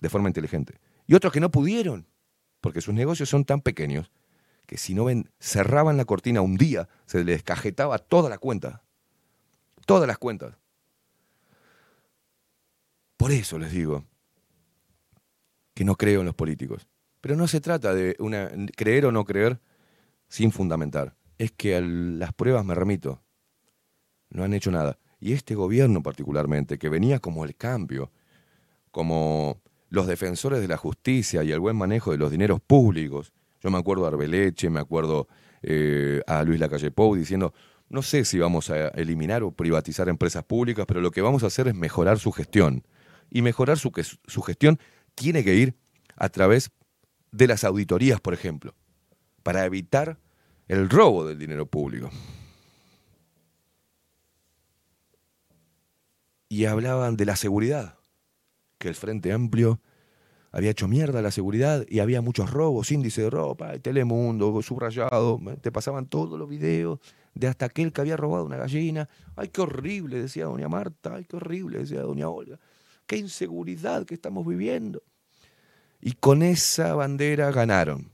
de 0.00 0.08
forma 0.08 0.30
inteligente. 0.30 0.80
Y 1.06 1.16
otros 1.16 1.34
que 1.34 1.40
no 1.40 1.50
pudieron. 1.50 2.06
Porque 2.62 2.80
sus 2.80 2.94
negocios 2.94 3.28
son 3.28 3.44
tan 3.44 3.60
pequeños 3.60 4.10
que 4.64 4.78
si 4.78 4.94
no 4.94 5.04
ven, 5.04 5.30
cerraban 5.38 5.98
la 5.98 6.06
cortina 6.06 6.40
un 6.40 6.56
día, 6.56 6.88
se 7.04 7.24
les 7.24 7.42
cajetaba 7.42 7.98
toda 7.98 8.30
la 8.30 8.38
cuenta. 8.38 8.84
Todas 9.84 10.08
las 10.08 10.16
cuentas. 10.16 10.56
Por 13.18 13.32
eso 13.32 13.58
les 13.58 13.72
digo 13.72 14.04
que 15.74 15.84
no 15.84 15.96
creo 15.96 16.20
en 16.20 16.26
los 16.26 16.34
políticos. 16.34 16.88
Pero 17.20 17.36
no 17.36 17.48
se 17.48 17.60
trata 17.60 17.92
de 17.92 18.16
una, 18.20 18.48
creer 18.76 19.06
o 19.06 19.12
no 19.12 19.24
creer 19.24 19.60
sin 20.28 20.52
fundamentar. 20.52 21.16
Es 21.36 21.50
que 21.50 21.80
las 21.80 22.32
pruebas 22.32 22.64
me 22.64 22.74
remito. 22.74 23.20
No 24.30 24.44
han 24.44 24.54
hecho 24.54 24.70
nada. 24.70 24.98
Y 25.20 25.32
este 25.32 25.56
gobierno 25.56 26.00
particularmente, 26.00 26.78
que 26.78 26.88
venía 26.88 27.18
como 27.18 27.44
el 27.44 27.56
cambio, 27.56 28.12
como 28.92 29.60
los 29.90 30.06
defensores 30.06 30.60
de 30.60 30.68
la 30.68 30.76
justicia 30.76 31.42
y 31.42 31.50
el 31.50 31.58
buen 31.58 31.76
manejo 31.76 32.12
de 32.12 32.18
los 32.18 32.30
dineros 32.30 32.60
públicos. 32.60 33.32
Yo 33.60 33.70
me 33.72 33.78
acuerdo 33.78 34.04
a 34.04 34.08
Arbeleche, 34.08 34.70
me 34.70 34.78
acuerdo 34.78 35.26
eh, 35.62 36.22
a 36.28 36.44
Luis 36.44 36.60
Lacalle 36.60 36.92
Pou 36.92 37.16
diciendo, 37.16 37.52
no 37.88 38.02
sé 38.02 38.24
si 38.24 38.38
vamos 38.38 38.70
a 38.70 38.88
eliminar 38.88 39.42
o 39.42 39.50
privatizar 39.50 40.08
empresas 40.08 40.44
públicas, 40.44 40.86
pero 40.86 41.00
lo 41.00 41.10
que 41.10 41.20
vamos 41.20 41.42
a 41.42 41.48
hacer 41.48 41.66
es 41.66 41.74
mejorar 41.74 42.20
su 42.20 42.30
gestión. 42.30 42.84
Y 43.30 43.42
mejorar 43.42 43.78
su, 43.78 43.92
su 44.26 44.42
gestión 44.42 44.78
tiene 45.14 45.44
que 45.44 45.54
ir 45.54 45.74
a 46.16 46.28
través 46.28 46.70
de 47.30 47.46
las 47.46 47.64
auditorías, 47.64 48.20
por 48.20 48.34
ejemplo, 48.34 48.74
para 49.42 49.64
evitar 49.64 50.18
el 50.66 50.88
robo 50.88 51.26
del 51.26 51.38
dinero 51.38 51.66
público. 51.66 52.10
Y 56.48 56.64
hablaban 56.64 57.16
de 57.16 57.26
la 57.26 57.36
seguridad, 57.36 57.98
que 58.78 58.88
el 58.88 58.94
Frente 58.94 59.32
Amplio 59.32 59.80
había 60.50 60.70
hecho 60.70 60.88
mierda 60.88 61.20
la 61.20 61.30
seguridad 61.30 61.84
y 61.88 61.98
había 61.98 62.22
muchos 62.22 62.50
robos, 62.50 62.90
índice 62.90 63.22
de 63.22 63.30
ropa, 63.30 63.78
Telemundo, 63.78 64.62
subrayado, 64.62 65.40
te 65.60 65.70
pasaban 65.70 66.06
todos 66.06 66.38
los 66.38 66.48
videos 66.48 67.00
de 67.34 67.48
hasta 67.48 67.66
aquel 67.66 67.92
que 67.92 68.00
había 68.00 68.16
robado 68.16 68.44
una 68.44 68.56
gallina. 68.56 69.08
Ay, 69.36 69.48
qué 69.48 69.60
horrible, 69.60 70.20
decía 70.20 70.46
doña 70.46 70.68
Marta, 70.68 71.16
ay, 71.16 71.24
qué 71.24 71.36
horrible, 71.36 71.78
decía 71.78 72.00
doña 72.00 72.28
Olga. 72.28 72.58
Qué 73.08 73.16
inseguridad 73.16 74.04
que 74.04 74.14
estamos 74.14 74.46
viviendo. 74.46 75.02
Y 76.00 76.12
con 76.12 76.42
esa 76.42 76.94
bandera 76.94 77.50
ganaron. 77.50 78.12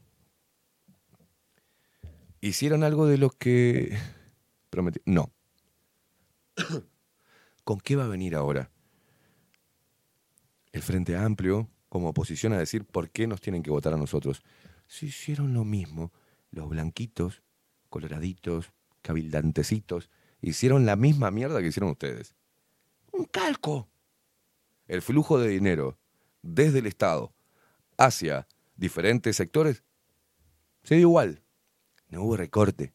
¿Hicieron 2.40 2.84
algo 2.84 3.06
de 3.06 3.18
lo 3.18 3.30
que 3.30 3.98
prometieron? 4.70 5.14
No. 5.14 5.32
¿Con 7.64 7.80
qué 7.80 7.96
va 7.96 8.04
a 8.04 8.08
venir 8.08 8.36
ahora? 8.36 8.70
El 10.70 10.82
Frente 10.82 11.16
Amplio 11.16 11.68
como 11.88 12.10
oposición 12.10 12.52
a 12.52 12.58
decir 12.58 12.84
por 12.84 13.10
qué 13.10 13.26
nos 13.26 13.40
tienen 13.40 13.64
que 13.64 13.70
votar 13.70 13.94
a 13.94 13.96
nosotros. 13.96 14.42
Si 14.86 15.06
hicieron 15.06 15.54
lo 15.54 15.64
mismo, 15.64 16.12
los 16.52 16.68
blanquitos, 16.68 17.42
coloraditos, 17.88 18.72
cabildantecitos, 19.02 20.08
hicieron 20.40 20.86
la 20.86 20.94
misma 20.94 21.32
mierda 21.32 21.60
que 21.60 21.68
hicieron 21.68 21.90
ustedes. 21.90 22.36
Un 23.12 23.24
calco. 23.24 23.88
El 24.86 25.02
flujo 25.02 25.38
de 25.38 25.48
dinero 25.48 25.98
desde 26.42 26.80
el 26.80 26.86
Estado 26.86 27.32
hacia 27.96 28.46
diferentes 28.76 29.36
sectores 29.36 29.82
se 30.82 30.96
dio 30.96 31.08
igual. 31.08 31.42
No 32.08 32.22
hubo 32.22 32.36
recorte. 32.36 32.92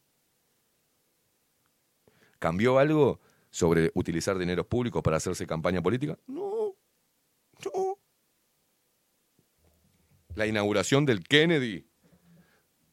¿Cambió 2.38 2.78
algo 2.78 3.20
sobre 3.50 3.90
utilizar 3.94 4.38
dinero 4.38 4.66
público 4.66 5.02
para 5.02 5.16
hacerse 5.16 5.46
campaña 5.46 5.82
política? 5.82 6.18
No. 6.26 6.74
No. 7.64 7.98
La 10.34 10.46
inauguración 10.46 11.04
del 11.04 11.24
Kennedy, 11.26 11.86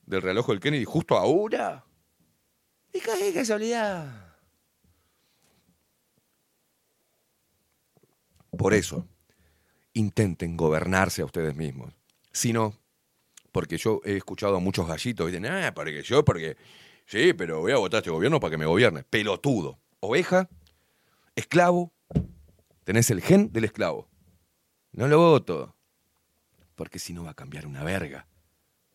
del 0.06 0.22
reloj 0.22 0.48
del 0.48 0.59
Kennedy, 0.59 0.85
justo 0.85 1.16
ahora. 1.16 1.85
Y 2.92 3.00
qué 3.00 3.32
casualidad. 3.34 4.26
Por 8.57 8.73
eso, 8.73 9.07
intenten 9.93 10.57
gobernarse 10.57 11.21
a 11.21 11.25
ustedes 11.25 11.55
mismos. 11.55 11.93
Si 12.31 12.53
no, 12.53 12.73
porque 13.51 13.77
yo 13.77 14.01
he 14.03 14.17
escuchado 14.17 14.57
a 14.57 14.59
muchos 14.59 14.87
gallitos 14.87 15.25
que 15.25 15.31
dicen, 15.31 15.51
ah, 15.51 15.73
porque 15.73 16.01
yo, 16.03 16.23
porque 16.25 16.57
sí, 17.05 17.33
pero 17.33 17.61
voy 17.61 17.71
a 17.71 17.77
votar 17.77 17.99
este 17.99 18.09
gobierno 18.09 18.39
para 18.39 18.51
que 18.51 18.57
me 18.57 18.65
gobierne. 18.65 19.03
Pelotudo. 19.03 19.79
Oveja, 19.99 20.49
esclavo, 21.35 21.91
tenés 22.83 23.09
el 23.11 23.21
gen 23.21 23.51
del 23.51 23.65
esclavo. 23.65 24.07
No 24.91 25.07
lo 25.07 25.17
voto. 25.17 25.75
Porque 26.75 26.99
si 26.99 27.13
no 27.13 27.23
va 27.23 27.31
a 27.31 27.35
cambiar 27.35 27.65
una 27.65 27.83
verga. 27.83 28.27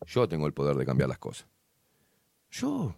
Yo 0.06 0.28
tengo 0.28 0.46
el 0.46 0.52
poder 0.52 0.76
de 0.76 0.86
cambiar 0.86 1.08
las 1.08 1.18
cosas. 1.18 1.46
Yo. 2.50 2.94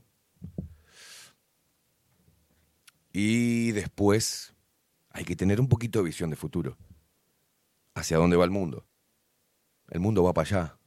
Y 3.13 3.73
después 3.73 4.54
hay 5.15 5.25
que 5.25 5.37
tener 5.37 5.61
un 5.61 5.69
poquito 5.69 6.01
de 6.01 6.07
visión 6.07 6.29
de 6.29 6.37
futuro. 6.37 6.77
¿Hacia 7.95 8.19
dónde 8.19 8.37
va 8.37 8.45
el 8.45 8.51
mundo? 8.51 8.85
El 9.89 10.01
mundo 10.01 10.25
va 10.25 10.35
para 10.35 10.49
allá. 10.49 10.79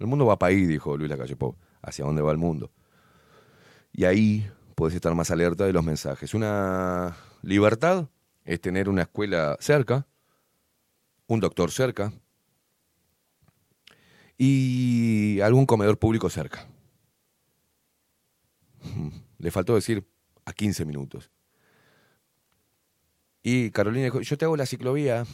El 0.00 0.08
mundo 0.08 0.26
va 0.26 0.36
para 0.36 0.50
ahí, 0.50 0.66
dijo 0.66 0.96
Luis 0.96 1.08
Lacalle 1.08 1.36
Pou. 1.36 1.56
¿Hacia 1.80 2.04
dónde 2.04 2.20
va 2.20 2.32
el 2.32 2.38
mundo? 2.38 2.72
Y 3.92 4.04
ahí 4.04 4.50
puedes 4.74 4.96
estar 4.96 5.14
más 5.14 5.30
alerta 5.30 5.64
de 5.64 5.72
los 5.72 5.84
mensajes. 5.84 6.34
Una 6.34 7.16
libertad 7.42 8.08
es 8.44 8.60
tener 8.60 8.88
una 8.88 9.02
escuela 9.02 9.56
cerca, 9.60 10.08
un 11.28 11.38
doctor 11.38 11.70
cerca 11.70 12.12
y 14.36 15.40
algún 15.40 15.66
comedor 15.66 16.00
público 16.00 16.28
cerca. 16.28 16.66
Le 19.38 19.50
faltó 19.52 19.76
decir 19.76 20.04
a 20.44 20.52
15 20.52 20.84
minutos. 20.84 21.30
Y 23.50 23.70
Carolina 23.70 24.04
dijo, 24.04 24.20
yo 24.20 24.36
te 24.36 24.44
hago 24.44 24.58
la 24.58 24.66
ciclovía. 24.66 25.24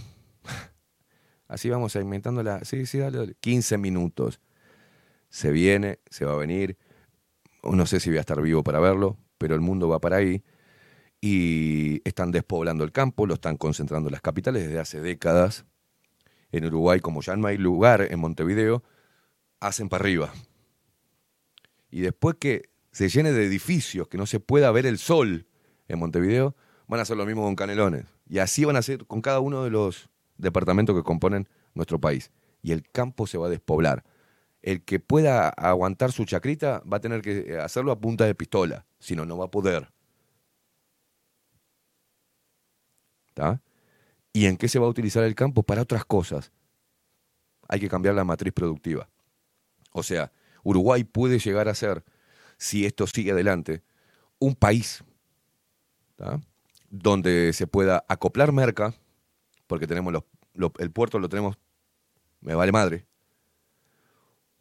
Así 1.48 1.68
vamos 1.68 1.96
a 1.96 2.00
inventando 2.00 2.44
la... 2.44 2.64
Sí, 2.64 2.86
sí, 2.86 2.98
dale, 2.98 3.18
dale. 3.18 3.34
15 3.40 3.76
minutos. 3.76 4.40
Se 5.30 5.50
viene, 5.50 5.98
se 6.10 6.24
va 6.24 6.34
a 6.34 6.36
venir. 6.36 6.78
No 7.64 7.86
sé 7.86 7.98
si 7.98 8.10
voy 8.10 8.18
a 8.18 8.20
estar 8.20 8.40
vivo 8.40 8.62
para 8.62 8.78
verlo, 8.78 9.18
pero 9.36 9.56
el 9.56 9.60
mundo 9.60 9.88
va 9.88 9.98
para 10.00 10.18
ahí. 10.18 10.44
Y 11.20 12.02
están 12.08 12.30
despoblando 12.30 12.84
el 12.84 12.92
campo, 12.92 13.26
lo 13.26 13.34
están 13.34 13.56
concentrando 13.56 14.08
en 14.10 14.12
las 14.12 14.22
capitales 14.22 14.64
desde 14.64 14.78
hace 14.78 15.00
décadas. 15.00 15.64
En 16.52 16.66
Uruguay, 16.66 17.00
como 17.00 17.20
ya 17.20 17.34
no 17.34 17.48
hay 17.48 17.58
lugar 17.58 18.06
en 18.08 18.20
Montevideo, 18.20 18.84
hacen 19.58 19.88
para 19.88 20.04
arriba. 20.04 20.32
Y 21.90 22.02
después 22.02 22.36
que 22.38 22.70
se 22.92 23.08
llene 23.08 23.32
de 23.32 23.44
edificios, 23.44 24.06
que 24.06 24.18
no 24.18 24.26
se 24.26 24.38
pueda 24.38 24.70
ver 24.70 24.86
el 24.86 24.98
sol 24.98 25.48
en 25.88 25.98
Montevideo, 25.98 26.54
van 26.86 27.00
a 27.00 27.02
hacer 27.02 27.16
lo 27.16 27.26
mismo 27.26 27.42
con 27.42 27.56
Canelones. 27.56 28.04
Y 28.28 28.38
así 28.38 28.64
van 28.64 28.76
a 28.76 28.80
hacer 28.80 29.06
con 29.06 29.20
cada 29.20 29.40
uno 29.40 29.64
de 29.64 29.70
los 29.70 30.08
departamentos 30.36 30.94
que 30.96 31.02
componen 31.02 31.48
nuestro 31.74 32.00
país. 32.00 32.30
Y 32.62 32.72
el 32.72 32.88
campo 32.90 33.26
se 33.26 33.38
va 33.38 33.46
a 33.46 33.50
despoblar. 33.50 34.04
El 34.62 34.82
que 34.84 34.98
pueda 35.00 35.48
aguantar 35.50 36.12
su 36.12 36.24
chacrita 36.24 36.82
va 36.90 36.96
a 36.96 37.00
tener 37.00 37.20
que 37.20 37.58
hacerlo 37.58 37.92
a 37.92 38.00
punta 38.00 38.24
de 38.24 38.34
pistola, 38.34 38.86
si 38.98 39.14
no, 39.14 39.26
no 39.26 39.36
va 39.36 39.46
a 39.46 39.50
poder. 39.50 39.92
¿Está? 43.28 43.60
¿Y 44.32 44.46
en 44.46 44.56
qué 44.56 44.68
se 44.68 44.78
va 44.78 44.86
a 44.86 44.88
utilizar 44.90 45.24
el 45.24 45.34
campo? 45.34 45.62
Para 45.62 45.82
otras 45.82 46.04
cosas. 46.04 46.50
Hay 47.68 47.80
que 47.80 47.88
cambiar 47.88 48.14
la 48.14 48.24
matriz 48.24 48.52
productiva. 48.52 49.08
O 49.92 50.02
sea, 50.02 50.32
Uruguay 50.62 51.04
puede 51.04 51.38
llegar 51.38 51.68
a 51.68 51.74
ser, 51.74 52.04
si 52.56 52.86
esto 52.86 53.06
sigue 53.06 53.32
adelante, 53.32 53.82
un 54.38 54.54
país 54.54 55.04
¿tá? 56.16 56.40
Donde 56.96 57.52
se 57.52 57.66
pueda 57.66 58.04
acoplar 58.08 58.52
merca, 58.52 58.94
porque 59.66 59.86
tenemos 59.86 60.12
los, 60.12 60.22
lo- 60.52 60.72
el 60.78 60.90
puerto 60.92 61.18
lo 61.18 61.28
tenemos, 61.28 61.58
me 62.40 62.54
vale 62.54 62.70
madre, 62.70 63.06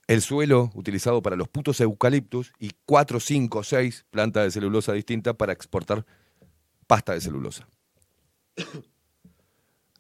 el 0.08 0.22
suelo 0.22 0.72
utilizado 0.74 1.22
para 1.22 1.36
los 1.36 1.48
putos 1.48 1.80
eucaliptus 1.80 2.52
y 2.60 2.72
cuatro, 2.86 3.20
cinco, 3.20 3.64
seis 3.64 4.06
plantas 4.10 4.44
de 4.46 4.52
celulosa 4.52 4.94
distintas 4.94 5.36
para 5.36 5.54
exportar 5.54 6.06
pasta 6.88 7.14
de 7.14 7.22
celulosa. 7.22 7.68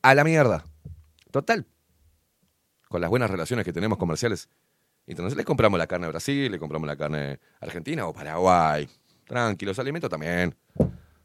A 0.01 0.13
la 0.15 0.23
mierda. 0.23 0.65
Total. 1.31 1.65
Con 2.89 2.99
las 2.99 3.09
buenas 3.09 3.29
relaciones 3.29 3.63
que 3.65 3.73
tenemos 3.73 3.97
comerciales 3.97 4.49
internacionales, 5.07 5.45
compramos 5.45 5.77
la 5.77 5.87
carne 5.87 6.07
de 6.07 6.11
Brasil, 6.11 6.51
le 6.51 6.59
compramos 6.59 6.87
la 6.87 6.97
carne 6.97 7.39
argentina 7.61 8.05
o 8.05 8.13
Paraguay. 8.13 8.89
Tranqui, 9.25 9.65
los 9.65 9.79
alimentos 9.79 10.09
también. 10.09 10.55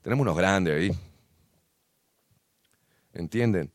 Tenemos 0.03 0.23
unos 0.23 0.37
grandes 0.37 0.75
ahí. 0.75 0.99
¿Entienden? 3.13 3.73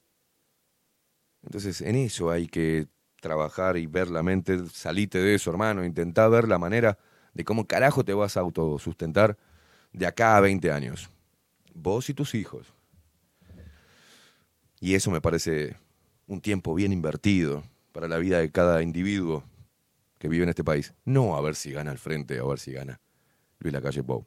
Entonces, 1.43 1.81
en 1.81 1.95
eso 1.95 2.31
hay 2.31 2.47
que 2.47 2.87
trabajar 3.19 3.77
y 3.77 3.85
ver 3.85 4.09
la 4.09 4.23
mente, 4.23 4.67
salite 4.67 5.17
de 5.17 5.35
eso, 5.35 5.49
hermano, 5.49 5.83
intentá 5.83 6.27
ver 6.27 6.47
la 6.47 6.57
manera 6.57 6.97
de 7.33 7.43
cómo 7.43 7.67
carajo 7.67 8.03
te 8.03 8.13
vas 8.13 8.37
a 8.37 8.41
autosustentar 8.41 9.37
de 9.91 10.05
acá 10.05 10.37
a 10.37 10.41
20 10.41 10.71
años. 10.71 11.09
Vos 11.73 12.09
y 12.09 12.13
tus 12.13 12.35
hijos. 12.35 12.73
Y 14.79 14.95
eso 14.95 15.11
me 15.11 15.21
parece 15.21 15.77
un 16.27 16.41
tiempo 16.41 16.73
bien 16.73 16.91
invertido 16.91 17.63
para 17.91 18.07
la 18.07 18.17
vida 18.17 18.39
de 18.39 18.51
cada 18.51 18.81
individuo 18.81 19.43
que 20.19 20.27
vive 20.27 20.43
en 20.43 20.49
este 20.49 20.63
país. 20.63 20.93
No 21.05 21.35
a 21.35 21.41
ver 21.41 21.55
si 21.55 21.71
gana 21.71 21.91
el 21.91 21.97
frente, 21.97 22.39
a 22.39 22.43
ver 22.43 22.59
si 22.59 22.73
gana 22.73 22.99
Luis 23.59 23.73
Lacalle 23.73 24.03
Pou. 24.03 24.25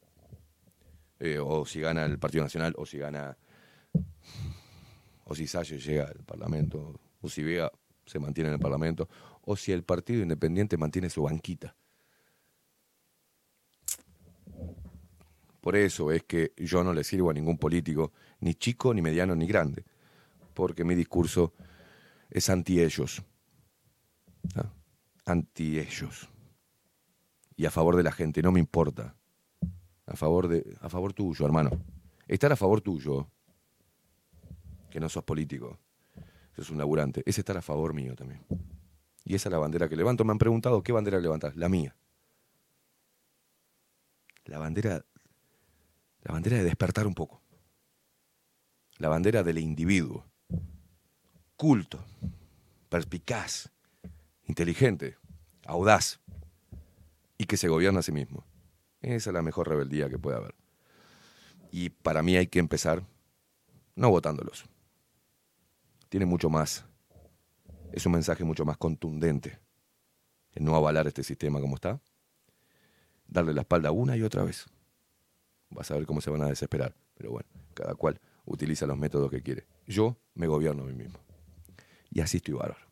Eh, 1.18 1.38
o 1.38 1.64
si 1.64 1.80
gana 1.80 2.04
el 2.04 2.18
Partido 2.18 2.44
Nacional, 2.44 2.74
o 2.76 2.86
si 2.86 2.98
gana. 2.98 3.36
O 5.24 5.34
si 5.34 5.46
Salle 5.46 5.78
llega 5.78 6.04
al 6.04 6.24
Parlamento, 6.24 7.00
o 7.20 7.28
si 7.28 7.42
Vega 7.42 7.70
se 8.04 8.18
mantiene 8.18 8.48
en 8.48 8.54
el 8.54 8.60
Parlamento, 8.60 9.08
o 9.42 9.56
si 9.56 9.72
el 9.72 9.82
Partido 9.82 10.22
Independiente 10.22 10.76
mantiene 10.76 11.10
su 11.10 11.22
banquita. 11.22 11.74
Por 15.60 15.74
eso 15.74 16.12
es 16.12 16.22
que 16.22 16.52
yo 16.56 16.84
no 16.84 16.92
le 16.92 17.02
sirvo 17.02 17.30
a 17.30 17.34
ningún 17.34 17.58
político, 17.58 18.12
ni 18.38 18.54
chico, 18.54 18.94
ni 18.94 19.02
mediano, 19.02 19.34
ni 19.34 19.48
grande, 19.48 19.84
porque 20.54 20.84
mi 20.84 20.94
discurso 20.94 21.54
es 22.30 22.48
anti 22.50 22.80
ellos. 22.80 23.20
Anti 25.24 25.80
ellos. 25.80 26.28
Y 27.56 27.64
a 27.64 27.72
favor 27.72 27.96
de 27.96 28.04
la 28.04 28.12
gente, 28.12 28.42
no 28.42 28.52
me 28.52 28.60
importa. 28.60 29.16
A 30.06 30.16
favor, 30.16 30.48
de, 30.48 30.76
a 30.80 30.88
favor 30.88 31.12
tuyo, 31.12 31.44
hermano. 31.44 31.70
Estar 32.28 32.52
a 32.52 32.56
favor 32.56 32.80
tuyo, 32.80 33.28
que 34.90 35.00
no 35.00 35.08
sos 35.08 35.24
político, 35.24 35.78
sos 36.54 36.70
un 36.70 36.78
laburante, 36.78 37.22
es 37.26 37.38
estar 37.38 37.56
a 37.56 37.62
favor 37.62 37.92
mío 37.92 38.14
también. 38.14 38.44
Y 39.24 39.34
esa 39.34 39.48
es 39.48 39.52
la 39.52 39.58
bandera 39.58 39.88
que 39.88 39.96
levanto. 39.96 40.24
Me 40.24 40.32
han 40.32 40.38
preguntado, 40.38 40.82
¿qué 40.82 40.92
bandera 40.92 41.18
levantas? 41.18 41.56
La 41.56 41.68
mía. 41.68 41.96
La 44.44 44.58
bandera, 44.58 45.04
la 46.22 46.32
bandera 46.32 46.58
de 46.58 46.64
despertar 46.64 47.06
un 47.08 47.14
poco. 47.14 47.42
La 48.98 49.08
bandera 49.08 49.42
del 49.42 49.58
individuo. 49.58 50.24
Culto, 51.56 52.04
perspicaz, 52.88 53.70
inteligente, 54.44 55.16
audaz 55.66 56.20
y 57.36 57.44
que 57.44 57.56
se 57.56 57.68
gobierna 57.68 58.00
a 58.00 58.02
sí 58.02 58.12
mismo. 58.12 58.44
Esa 59.00 59.30
es 59.30 59.34
la 59.34 59.42
mejor 59.42 59.68
rebeldía 59.68 60.08
que 60.08 60.18
puede 60.18 60.36
haber. 60.36 60.54
Y 61.70 61.90
para 61.90 62.22
mí 62.22 62.36
hay 62.36 62.46
que 62.46 62.58
empezar 62.58 63.02
no 63.94 64.10
votándolos. 64.10 64.64
Tiene 66.08 66.26
mucho 66.26 66.48
más, 66.48 66.84
es 67.92 68.06
un 68.06 68.12
mensaje 68.12 68.44
mucho 68.44 68.64
más 68.64 68.76
contundente 68.76 69.58
en 70.52 70.64
no 70.64 70.74
avalar 70.74 71.06
este 71.06 71.22
sistema 71.22 71.60
como 71.60 71.74
está, 71.74 72.00
darle 73.26 73.52
la 73.52 73.62
espalda 73.62 73.90
una 73.90 74.16
y 74.16 74.22
otra 74.22 74.42
vez. 74.44 74.66
Vas 75.70 75.90
a 75.90 75.94
ver 75.94 76.06
cómo 76.06 76.20
se 76.20 76.30
van 76.30 76.42
a 76.42 76.48
desesperar. 76.48 76.94
Pero 77.16 77.30
bueno, 77.30 77.48
cada 77.74 77.94
cual 77.94 78.20
utiliza 78.44 78.86
los 78.86 78.96
métodos 78.96 79.30
que 79.30 79.42
quiere. 79.42 79.66
Yo 79.86 80.16
me 80.34 80.46
gobierno 80.46 80.84
a 80.84 80.86
mí 80.86 80.94
mismo. 80.94 81.18
Y 82.10 82.20
así 82.20 82.38
estoy 82.38 82.54
bárbaro. 82.54 82.85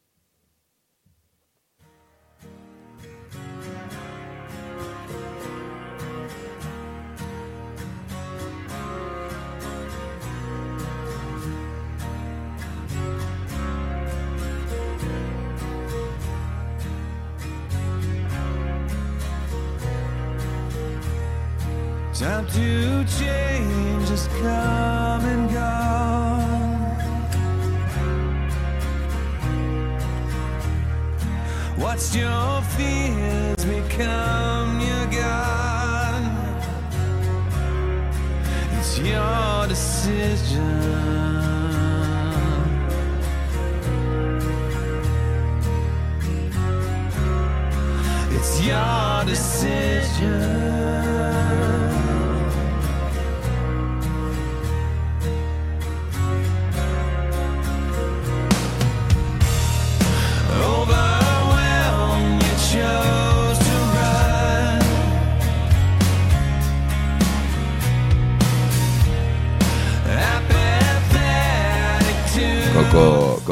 To 22.54 23.04
change 23.18 24.08
has 24.10 24.28
come 24.28 25.24
and 25.24 25.52
gone. 25.52 26.96
Watched 31.76 32.14
your 32.14 32.62
fears 32.76 33.64
become 33.64 34.78
your 34.78 35.06
God. 35.06 36.22
It's 38.78 38.98
your 39.00 39.66
decision. 39.66 40.94
It's 48.30 48.60
your 48.62 49.24
decision. 49.24 50.63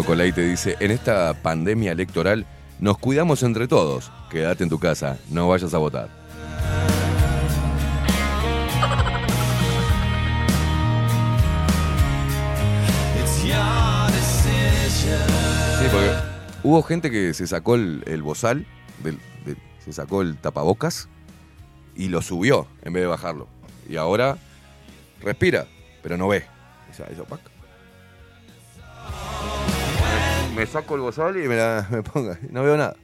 Coco 0.03 0.17
Leite 0.17 0.41
dice, 0.41 0.77
en 0.81 0.91
esta 0.91 1.33
pandemia 1.33 1.93
electoral 1.93 2.45
nos 2.81 2.99
cuidamos 2.99 3.45
entre 3.45 3.69
todos. 3.69 4.11
Quédate 4.31 4.65
en 4.65 4.69
tu 4.69 4.81
casa, 4.81 5.17
no 5.31 5.47
vayas 5.47 5.73
a 5.75 5.79
votar. 5.79 6.09
Sí, 15.79 15.89
porque 15.93 16.11
hubo 16.65 16.83
gente 16.83 17.09
que 17.09 17.33
se 17.33 17.47
sacó 17.47 17.77
el, 17.77 18.23
bozal, 18.25 18.67
se 19.85 19.93
sacó 19.93 20.23
el 20.23 20.37
tapabocas 20.37 21.09
y 21.95 22.09
lo 22.09 22.23
subió 22.23 22.67
en 22.83 22.93
vez 22.93 23.05
de 23.05 23.07
bajarlo. 23.07 23.47
Y 23.89 23.99
ahora 23.99 24.37
respira, 25.21 25.69
pero 26.03 26.17
no 26.17 26.27
ve. 26.27 26.45
Me 30.55 30.67
saco 30.67 30.95
el 30.97 31.01
bozal 31.01 31.43
y 31.43 31.49
me, 31.49 31.57
la, 31.57 31.87
me 31.91 32.03
pongo. 32.03 32.37
No 32.51 32.63
veo 32.63 32.77
nada. 32.77 32.95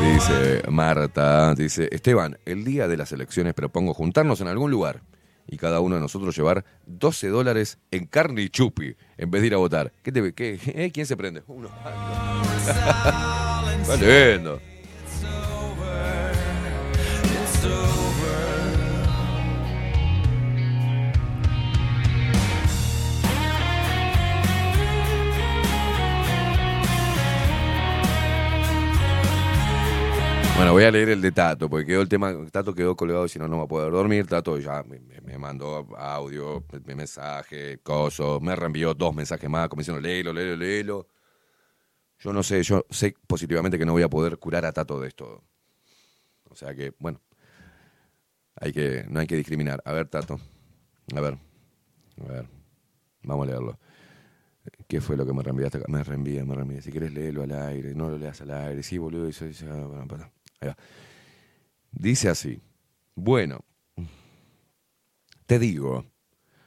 Dice 0.00 0.62
Marta, 0.68 1.54
dice 1.54 1.88
Esteban, 1.92 2.38
el 2.44 2.64
día 2.64 2.88
de 2.88 2.96
las 2.96 3.12
elecciones 3.12 3.54
propongo 3.54 3.94
juntarnos 3.94 4.40
en 4.40 4.48
algún 4.48 4.70
lugar 4.70 5.02
y 5.46 5.56
cada 5.56 5.80
uno 5.80 5.94
de 5.94 6.00
nosotros 6.00 6.36
llevar 6.36 6.64
12 6.86 7.28
dólares 7.28 7.78
en 7.90 8.06
carne 8.06 8.42
y 8.42 8.48
chupi 8.48 8.96
en 9.16 9.30
vez 9.30 9.42
de 9.42 9.46
ir 9.46 9.54
a 9.54 9.58
votar. 9.58 9.92
¿Qué 10.02 10.12
te, 10.12 10.32
qué, 10.34 10.58
eh, 10.66 10.90
¿Quién 10.92 11.06
se 11.06 11.16
prende? 11.16 11.42
Uno. 11.46 11.68
Está 13.82 13.96
lindo. 13.96 14.60
Bueno, 30.58 30.72
voy 30.72 30.82
a 30.82 30.90
leer 30.90 31.10
el 31.10 31.22
de 31.22 31.30
Tato, 31.30 31.70
porque 31.70 31.86
quedó 31.86 32.02
el 32.02 32.08
tema, 32.08 32.34
Tato 32.50 32.74
quedó 32.74 32.96
colgado 32.96 33.24
y 33.26 33.28
si 33.28 33.38
no, 33.38 33.46
no 33.46 33.58
va 33.58 33.62
a 33.62 33.68
poder 33.68 33.92
dormir. 33.92 34.26
Tato 34.26 34.58
ya 34.58 34.82
me, 34.82 35.38
mandó 35.38 35.86
audio, 35.96 36.64
me- 36.84 36.96
mensaje, 36.96 37.78
coso, 37.80 38.40
me 38.40 38.56
reenvió 38.56 38.92
dos 38.92 39.14
mensajes 39.14 39.48
más, 39.48 39.68
como 39.68 39.82
diciendo, 39.82 40.00
léelo, 40.00 40.32
léelo, 40.32 40.56
léelo. 40.56 41.06
Yo 42.18 42.32
no 42.32 42.42
sé, 42.42 42.60
yo 42.64 42.84
sé 42.90 43.14
positivamente 43.28 43.78
que 43.78 43.86
no 43.86 43.92
voy 43.92 44.02
a 44.02 44.08
poder 44.08 44.36
curar 44.38 44.64
a 44.66 44.72
Tato 44.72 44.98
de 44.98 45.06
esto. 45.06 45.44
O 46.50 46.56
sea 46.56 46.74
que, 46.74 46.92
bueno, 46.98 47.20
hay 48.60 48.72
que, 48.72 49.06
no 49.08 49.20
hay 49.20 49.28
que 49.28 49.36
discriminar. 49.36 49.80
A 49.84 49.92
ver, 49.92 50.08
Tato, 50.08 50.40
a 51.14 51.20
ver, 51.20 51.38
a 52.28 52.32
ver, 52.32 52.46
vamos 53.22 53.46
a 53.46 53.50
leerlo. 53.52 53.78
¿Qué 54.88 55.00
fue 55.00 55.16
lo 55.16 55.24
que 55.24 55.32
me 55.32 55.42
reenviaste? 55.44 55.82
Me 55.86 56.02
reenvía, 56.02 56.44
me 56.44 56.54
reenvía. 56.56 56.82
Si 56.82 56.90
quieres 56.90 57.12
léelo 57.12 57.44
al 57.44 57.52
aire, 57.52 57.94
no 57.94 58.10
lo 58.10 58.18
leas 58.18 58.40
al 58.40 58.50
aire. 58.50 58.82
Sí, 58.82 58.98
boludo, 58.98 59.28
eso, 59.28 59.44
eso, 59.44 59.66
bueno, 59.88 60.06
para. 60.08 60.32
Dice 61.92 62.28
así. 62.28 62.60
Bueno, 63.14 63.64
te 65.46 65.58
digo, 65.58 66.04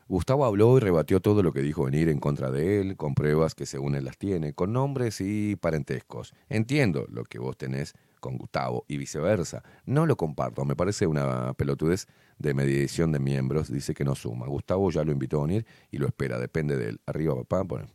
Gustavo 0.07 0.43
habló 0.43 0.75
y 0.75 0.81
rebatió 0.81 1.21
todo 1.21 1.41
lo 1.41 1.53
que 1.53 1.61
dijo 1.61 1.85
venir 1.85 2.09
en 2.09 2.19
contra 2.19 2.51
de 2.51 2.81
él, 2.81 2.97
con 2.97 3.15
pruebas 3.15 3.55
que 3.55 3.65
según 3.65 3.95
él 3.95 4.03
las 4.03 4.17
tiene, 4.17 4.53
con 4.53 4.73
nombres 4.73 5.21
y 5.21 5.55
parentescos. 5.55 6.33
Entiendo 6.49 7.05
lo 7.09 7.23
que 7.23 7.39
vos 7.39 7.55
tenés 7.55 7.93
con 8.19 8.37
Gustavo 8.37 8.83
y 8.89 8.97
viceversa. 8.97 9.63
No 9.85 10.05
lo 10.05 10.17
comparto, 10.17 10.65
me 10.65 10.75
parece 10.75 11.07
una 11.07 11.53
pelotudez 11.53 12.07
de 12.37 12.53
mediación 12.53 13.13
de 13.13 13.19
miembros, 13.19 13.71
dice 13.71 13.93
que 13.93 14.03
no 14.03 14.15
suma. 14.15 14.47
Gustavo 14.47 14.91
ya 14.91 15.05
lo 15.05 15.13
invitó 15.13 15.37
a 15.37 15.43
unir 15.43 15.65
y 15.91 15.97
lo 15.97 16.07
espera, 16.07 16.37
depende 16.39 16.75
de 16.75 16.89
él. 16.89 17.01
Arriba, 17.05 17.33
papá, 17.35 17.63
pone. 17.63 17.87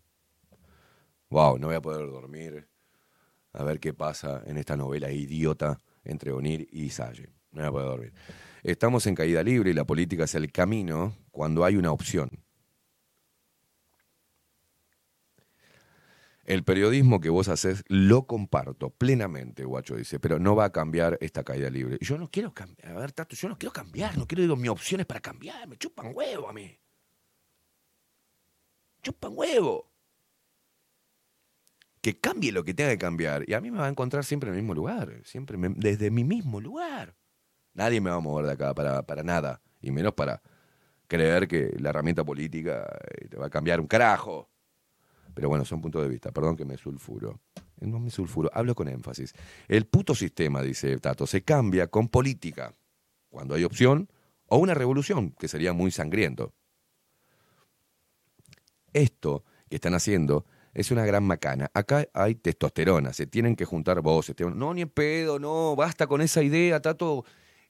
Wow, 1.29 1.59
no 1.59 1.67
voy 1.67 1.77
a 1.77 1.83
poder 1.83 2.07
dormir. 2.07 2.67
A 3.53 3.63
ver 3.63 3.79
qué 3.79 3.93
pasa 3.93 4.43
en 4.47 4.57
esta 4.57 4.75
novela 4.75 5.11
idiota 5.11 5.83
entre 6.07 6.33
Onir 6.33 6.69
y 6.71 6.91
Salle. 6.91 7.29
No 7.53 7.65
a 7.65 7.71
poder 7.71 7.87
dormir. 7.87 8.13
Estamos 8.63 9.07
en 9.07 9.15
caída 9.15 9.43
libre 9.43 9.71
y 9.71 9.75
la 9.75 9.85
política 9.85 10.25
es 10.25 10.35
el 10.35 10.51
camino 10.53 11.17
cuando 11.31 11.65
hay 11.65 11.77
una 11.77 11.93
opción. 11.93 12.31
El 16.47 16.63
periodismo 16.63 17.21
que 17.21 17.29
vos 17.29 17.49
haces 17.49 17.83
lo 17.89 18.27
comparto 18.29 18.91
plenamente, 18.91 19.65
guacho 19.65 19.97
dice, 19.97 20.21
pero 20.21 20.39
no 20.39 20.55
va 20.55 20.67
a 20.67 20.73
cambiar 20.73 21.19
esta 21.21 21.43
caída 21.43 21.69
libre. 21.71 21.99
Yo 22.01 22.19
no 22.19 22.31
quiero 22.31 22.55
cambiar, 22.55 22.93
a 22.93 23.01
ver, 23.01 23.11
Tato, 23.11 23.35
yo 23.35 23.49
no 23.49 23.59
quiero 23.59 23.73
cambiar, 23.73 24.17
no 24.17 24.29
quiero, 24.29 24.43
digo, 24.43 24.55
mi 24.55 24.69
opción 24.69 25.01
es 25.01 25.07
para 25.07 25.19
cambiar, 25.19 25.67
me 25.67 25.77
chupan 25.77 26.13
huevo 26.15 26.49
a 26.49 26.53
mí. 26.53 26.79
Chupan 29.03 29.33
huevo. 29.35 29.91
Que 32.07 32.21
cambie 32.21 32.53
lo 32.53 32.63
que 32.63 32.73
tenga 32.73 32.91
que 32.91 32.99
cambiar. 32.99 33.43
Y 33.51 33.55
a 33.55 33.61
mí 33.61 33.69
me 33.69 33.79
va 33.79 33.87
a 33.87 33.89
encontrar 33.89 34.25
siempre 34.25 34.49
en 34.49 34.55
el 34.55 34.63
mismo 34.63 34.75
lugar, 34.75 35.23
siempre 35.25 35.57
me- 35.57 35.71
desde 35.71 36.09
mi 36.13 36.23
mismo 36.23 36.61
lugar. 36.61 37.17
Nadie 37.75 38.01
me 38.01 38.11
va 38.11 38.17
a 38.19 38.21
mover 38.21 38.47
de 38.47 38.53
acá 38.53 38.73
para, 38.75 39.03
para 39.03 39.25
nada, 39.25 39.61
y 39.81 39.91
menos 39.91 40.15
para 40.15 40.41
creer 41.09 41.49
que 41.49 41.75
la 41.81 41.91
herramienta 41.91 42.23
política 42.23 42.87
eh, 43.11 43.27
te 43.27 43.37
va 43.37 43.47
a 43.47 43.51
cambiar 43.51 43.81
un 43.81 43.89
carajo. 43.89 44.49
Pero 45.35 45.49
bueno, 45.49 45.65
son 45.65 45.83
puntos 45.83 46.01
de 46.01 46.09
vista. 46.09 46.31
Perdón 46.31 46.57
que 46.57 46.65
me 46.65 46.77
sulfuro. 46.77 47.41
Eh, 47.81 47.89
No 47.89 47.99
me 47.99 48.11
sulfuro, 48.11 48.53
hablo 48.55 48.77
con 48.77 48.87
énfasis. 48.87 49.33
El 49.67 49.87
puto 49.87 50.15
sistema, 50.15 50.63
dice 50.63 50.97
Tato, 50.99 51.27
se 51.27 51.43
cambia 51.43 51.89
con 51.89 52.07
política, 52.07 52.73
cuando 53.31 53.57
hay 53.57 53.65
opción, 53.65 54.09
o 54.47 54.59
una 54.59 54.75
revolución, 54.75 55.33
que 55.33 55.49
sería 55.49 55.73
muy 55.73 55.91
sangriento. 55.91 56.55
Esto 58.93 59.43
que 59.69 59.75
están 59.75 59.95
haciendo 59.95 60.47
es 60.77 60.91
una 60.91 61.07
gran 61.07 61.25
macana. 61.25 61.71
Acá 61.73 62.07
hay 62.13 62.35
testosterona, 62.35 63.15
se 63.15 63.27
tienen 63.27 63.57
que 63.57 63.65
juntar 63.65 64.03
voces. 64.03 64.37
No, 64.39 64.75
ni 64.75 64.83
en 64.83 64.91
pedo, 64.91 65.39
no, 65.39 65.75
basta 65.75 66.07
con 66.07 66.21
esa 66.21 66.43
idea, 66.43 66.81
Tato. 66.83 67.25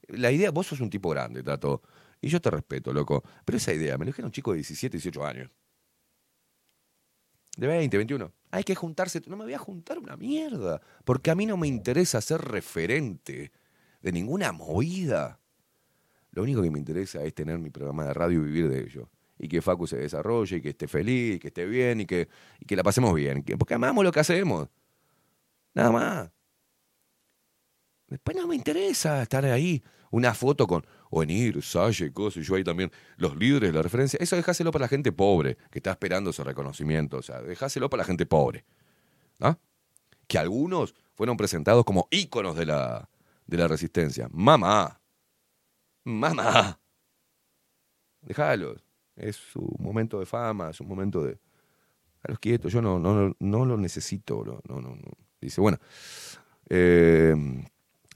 La 0.09 0.33
idea, 0.33 0.51
vos 0.51 0.67
sos 0.67 0.81
un 0.81 0.91
tipo 0.91 1.11
grande, 1.11 1.45
Tato, 1.45 1.83
y 2.21 2.29
yo 2.29 2.41
te 2.41 2.51
respeto, 2.51 2.93
loco. 2.93 3.23
Pero 3.45 3.59
esa 3.59 3.73
idea, 3.73 3.97
me 3.97 4.05
lo 4.05 4.09
dijeron 4.09 4.27
un 4.27 4.33
chico 4.33 4.51
de 4.51 4.57
17, 4.57 4.97
18 4.97 5.25
años. 5.25 5.51
De 7.57 7.69
20, 7.69 7.97
21. 7.97 8.33
Hay 8.51 8.65
que 8.65 8.75
juntarse. 8.75 9.23
No 9.29 9.37
me 9.37 9.45
voy 9.45 9.55
a 9.55 9.59
juntar 9.59 9.99
una 9.99 10.17
mierda. 10.17 10.81
Porque 11.05 11.31
a 11.31 11.37
mí 11.37 11.47
no 11.47 11.57
me 11.57 11.69
interesa 11.69 12.21
ser 12.21 12.41
referente 12.41 13.53
de 14.03 14.13
ninguna 14.13 14.51
movida. 14.51 15.39
Lo 16.33 16.43
único 16.43 16.61
que 16.61 16.73
me 16.73 16.79
interesa 16.81 17.23
es 17.23 17.35
tener 17.35 17.59
mi 17.61 17.71
programa 17.71 18.05
de 18.05 18.15
radio 18.15 18.41
y 18.41 18.45
vivir 18.45 18.69
de 18.69 18.81
ello. 18.81 19.09
Y 19.39 19.49
que 19.49 19.61
Facu 19.61 19.87
se 19.87 19.97
desarrolle, 19.99 20.57
y 20.57 20.63
que 20.63 20.71
esté 20.71 20.89
feliz, 20.89 21.37
y 21.37 21.39
que 21.39 21.49
esté 21.49 21.67
bien, 21.67 22.01
y 22.01 22.07
que, 22.07 22.29
y 22.61 22.65
que 22.65 22.75
la 22.77 22.83
pasemos 22.83 23.15
bien. 23.15 23.43
Que- 23.43 23.57
Porque 23.59 23.75
amamos 23.75 24.03
lo 24.05 24.11
que 24.13 24.21
hacemos. 24.21 24.69
Nada 25.75 25.91
más. 25.93 26.31
Después 28.09 28.37
no 28.37 28.47
me 28.47 28.55
interesa 28.55 29.23
estar 29.23 29.45
ahí. 29.45 29.83
Una 30.11 30.33
foto 30.35 30.67
con 30.67 30.87
Onir, 31.11 31.61
Salle, 31.63 32.13
cosas, 32.13 32.43
y 32.43 32.47
yo 32.47 32.55
ahí 32.55 32.65
también. 32.65 32.91
Los 33.17 33.37
líderes, 33.37 33.75
la 33.75 33.83
referencia. 33.83 34.19
Eso 34.23 34.37
dejáselo 34.37 34.71
para 34.71 34.85
la 34.85 34.89
gente 34.89 35.13
pobre, 35.13 35.57
que 35.71 35.81
está 35.81 35.91
esperando 35.91 36.31
ese 36.31 36.45
reconocimiento. 36.45 37.19
O 37.19 37.23
sea, 37.23 37.43
dejáselo 37.43 37.91
para 37.91 38.03
la 38.03 38.07
gente 38.07 38.25
pobre. 38.25 38.65
¿Ah? 39.41 39.59
Que 40.29 40.39
algunos 40.39 40.95
fueron 41.15 41.37
presentados 41.37 41.85
como 41.85 42.09
íconos 42.11 42.57
de 42.57 42.67
la, 42.67 43.11
de 43.47 43.57
la 43.59 43.69
resistencia. 43.69 44.29
Mamá. 44.33 45.01
Mamá. 46.05 46.79
Déjalos. 48.23 48.86
Es 49.17 49.37
su 49.37 49.61
momento 49.79 50.19
de 50.21 50.27
fama, 50.27 50.71
es 50.71 50.81
un 50.81 50.89
momento 50.89 51.23
de. 51.23 51.39
A 52.23 52.31
los 52.31 52.39
quietos, 52.39 52.73
yo 52.73 52.83
no, 52.83 52.99
no, 52.99 53.35
no 53.39 53.65
lo 53.65 53.77
necesito. 53.77 54.45
No, 54.45 54.61
no, 54.69 54.81
no. 54.81 54.97
Dice, 55.41 55.61
bueno. 55.61 55.79
eh, 56.69 57.35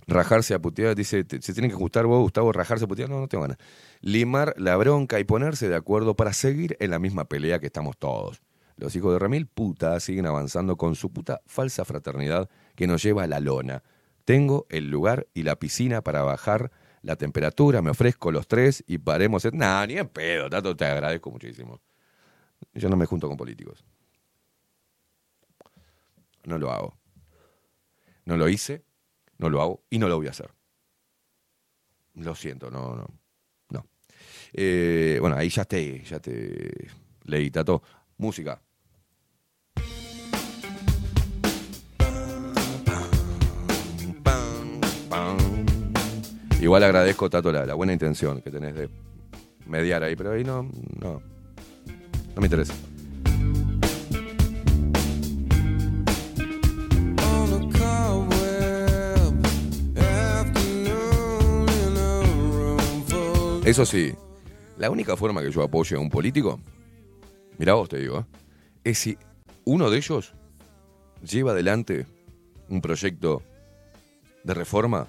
rajarse 0.07 0.55
a 0.55 0.59
putear, 0.61 0.95
dice, 0.97 1.25
se 1.41 1.53
tienen 1.53 1.71
que 1.71 1.77
ajustar 1.77 2.07
vos, 2.07 2.21
Gustavo, 2.21 2.53
rajarse 2.53 2.85
a 2.85 2.89
putear, 2.89 3.09
no, 3.09 3.21
no 3.21 3.29
tengo 3.29 3.43
ganas. 3.43 3.59
Limar 4.01 4.55
la 4.59 4.77
bronca 4.77 5.21
y 5.21 5.25
ponerse 5.25 5.69
de 5.69 5.77
acuerdo 5.77 6.17
para 6.17 6.33
seguir 6.33 6.77
en 6.81 6.91
la 6.91 6.99
misma 6.99 7.27
pelea 7.27 7.61
que 7.61 7.67
estamos 7.67 7.97
todos. 7.99 8.43
Los 8.77 8.97
hijos 8.97 9.13
de 9.13 9.19
Ramil, 9.19 9.47
puta, 9.47 9.99
siguen 10.01 10.27
avanzando 10.27 10.77
con 10.77 10.95
su 10.95 11.13
puta 11.13 11.43
falsa 11.47 11.85
fraternidad 11.85 12.49
que 12.75 12.87
nos 12.87 13.03
lleva 13.03 13.25
a 13.25 13.27
la 13.27 13.41
lona. 13.41 13.83
Tengo 14.25 14.67
el 14.71 14.91
lugar 14.91 15.29
y 15.35 15.43
la 15.43 15.57
piscina 15.57 16.03
para 16.03 16.23
bajar 16.23 16.73
la 17.03 17.17
temperatura, 17.17 17.81
me 17.83 17.91
ofrezco 17.91 18.31
los 18.31 18.47
tres 18.47 18.85
y 18.87 18.99
paremos. 18.99 19.45
en- 19.45 19.57
Nah, 19.59 19.87
ni 19.87 19.97
en 19.99 20.09
pedo, 20.09 20.49
Tato, 20.51 20.77
te 20.77 20.85
agradezco 20.85 21.31
muchísimo. 21.31 21.81
Yo 22.75 22.89
no 22.89 22.97
me 22.97 23.07
junto 23.07 23.27
con 23.29 23.37
políticos. 23.37 23.85
No 26.45 26.59
lo 26.59 26.71
hago. 26.71 26.99
No 28.25 28.37
lo 28.37 28.49
hice, 28.49 28.85
no 29.39 29.49
lo 29.49 29.61
hago 29.63 29.83
y 29.91 29.99
no 29.99 30.09
lo 30.09 30.17
voy 30.17 30.27
a 30.27 30.31
hacer. 30.31 30.51
Lo 32.15 32.35
siento, 32.35 32.71
no, 32.71 32.95
no. 32.97 33.07
no. 33.71 33.87
Eh, 34.53 35.19
bueno, 35.21 35.37
ahí 35.37 35.49
ya 35.49 35.65
te, 35.65 36.03
ya 36.05 36.21
te 36.21 36.89
leí, 37.25 37.51
Tato. 37.51 37.83
Música. 38.19 38.61
Igual 46.61 46.85
agradezco, 46.85 47.31
Tato, 47.31 47.51
la, 47.51 47.65
la 47.65 47.75
buena 47.75 47.95
intención 47.95 48.43
que 48.43 48.51
tenés 48.51 48.75
de 48.75 48.91
mediar 49.67 50.03
ahí, 50.03 50.15
pero 50.15 50.33
ahí 50.33 50.45
no, 50.45 50.69
no, 51.01 51.23
no 52.35 52.41
me 52.41 52.47
interesa. 52.47 52.75
Eso 63.65 63.87
sí, 63.87 64.13
la 64.77 64.91
única 64.91 65.17
forma 65.17 65.43
que 65.43 65.51
yo 65.51 65.63
apoye 65.63 65.97
a 65.97 65.99
un 65.99 66.11
político, 66.11 66.61
mira 67.57 67.75
vos 67.75 67.89
te 67.89 67.99
digo, 67.99 68.19
¿eh? 68.19 68.25
es 68.85 68.99
si 68.99 69.17
uno 69.65 69.89
de 69.89 69.97
ellos 69.97 70.35
lleva 71.23 71.53
adelante 71.53 72.07
un 72.69 72.81
proyecto 72.83 73.43
de 74.45 74.55
reforma 74.55 75.07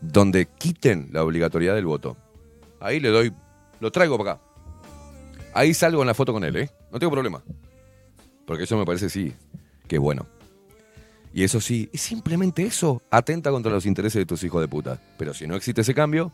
donde 0.00 0.46
quiten 0.46 1.08
la 1.12 1.22
obligatoriedad 1.24 1.74
del 1.74 1.86
voto. 1.86 2.16
Ahí 2.80 3.00
le 3.00 3.08
doy, 3.10 3.32
lo 3.80 3.90
traigo 3.92 4.16
para 4.18 4.32
acá. 4.32 4.42
Ahí 5.52 5.74
salgo 5.74 6.00
en 6.02 6.06
la 6.06 6.14
foto 6.14 6.32
con 6.32 6.44
él, 6.44 6.56
¿eh? 6.56 6.70
No 6.92 6.98
tengo 6.98 7.12
problema. 7.12 7.42
Porque 8.46 8.64
eso 8.64 8.76
me 8.76 8.84
parece 8.86 9.10
sí, 9.10 9.32
que 9.86 9.96
es 9.96 10.00
bueno. 10.02 10.26
Y 11.32 11.44
eso 11.44 11.60
sí, 11.60 11.88
es 11.92 12.00
simplemente 12.00 12.62
eso. 12.64 13.02
Atenta 13.10 13.50
contra 13.50 13.70
los 13.70 13.86
intereses 13.86 14.20
de 14.20 14.26
tus 14.26 14.42
hijos 14.42 14.60
de 14.60 14.68
puta. 14.68 15.00
Pero 15.18 15.32
si 15.34 15.46
no 15.46 15.54
existe 15.54 15.82
ese 15.82 15.94
cambio, 15.94 16.32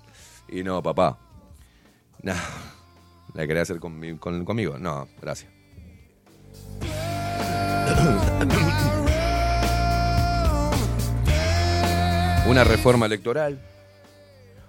y 0.49 0.63
no, 0.63 0.83
papá. 0.83 1.19
No, 2.23 2.33
¿la 3.35 3.47
querés 3.47 3.65
hacer 3.65 3.79
conmi- 3.81 4.19
con- 4.19 4.45
conmigo? 4.45 4.79
No, 4.79 5.07
gracias. 5.21 5.51
Una 12.49 12.63
reforma 12.63 13.07
electoral. 13.07 13.59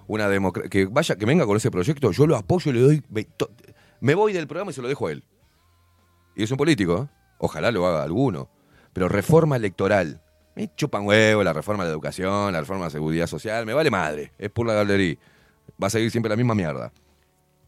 Una 0.08 0.28
democracia. 0.28 0.68
Que 0.68 0.86
vaya, 0.86 1.16
que 1.16 1.24
venga 1.24 1.46
con 1.46 1.56
ese 1.56 1.70
proyecto, 1.70 2.10
yo 2.10 2.26
lo 2.26 2.36
apoyo 2.36 2.70
y 2.70 2.74
le 2.74 2.80
doy. 2.80 3.04
Me 4.00 4.14
voy 4.14 4.32
del 4.32 4.48
programa 4.48 4.72
y 4.72 4.74
se 4.74 4.82
lo 4.82 4.88
dejo 4.88 5.06
a 5.06 5.12
él. 5.12 5.22
Y 6.34 6.42
es 6.42 6.50
un 6.50 6.56
político, 6.56 7.04
¿eh? 7.04 7.14
Ojalá 7.38 7.70
lo 7.70 7.86
haga 7.86 8.02
alguno. 8.02 8.50
Pero 8.92 9.08
reforma 9.08 9.56
electoral. 9.56 10.20
Me 10.56 10.74
chupan 10.74 11.06
huevo 11.06 11.44
la 11.44 11.52
reforma 11.52 11.84
de 11.84 11.90
la 11.90 11.92
educación, 11.92 12.52
la 12.52 12.60
reforma 12.60 12.84
de 12.84 12.86
la 12.86 12.90
seguridad 12.90 13.26
social. 13.28 13.64
Me 13.64 13.74
vale 13.74 13.90
madre. 13.90 14.32
Es 14.38 14.50
por 14.50 14.66
la 14.66 14.74
galería. 14.74 15.16
Va 15.80 15.86
a 15.86 15.90
seguir 15.90 16.10
siempre 16.10 16.30
la 16.30 16.36
misma 16.36 16.56
mierda. 16.56 16.92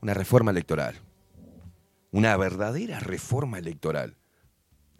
Una 0.01 0.15
reforma 0.15 0.51
electoral. 0.51 0.97
Una 2.11 2.37
verdadera 2.37 2.99
reforma 2.99 3.59
electoral. 3.59 4.17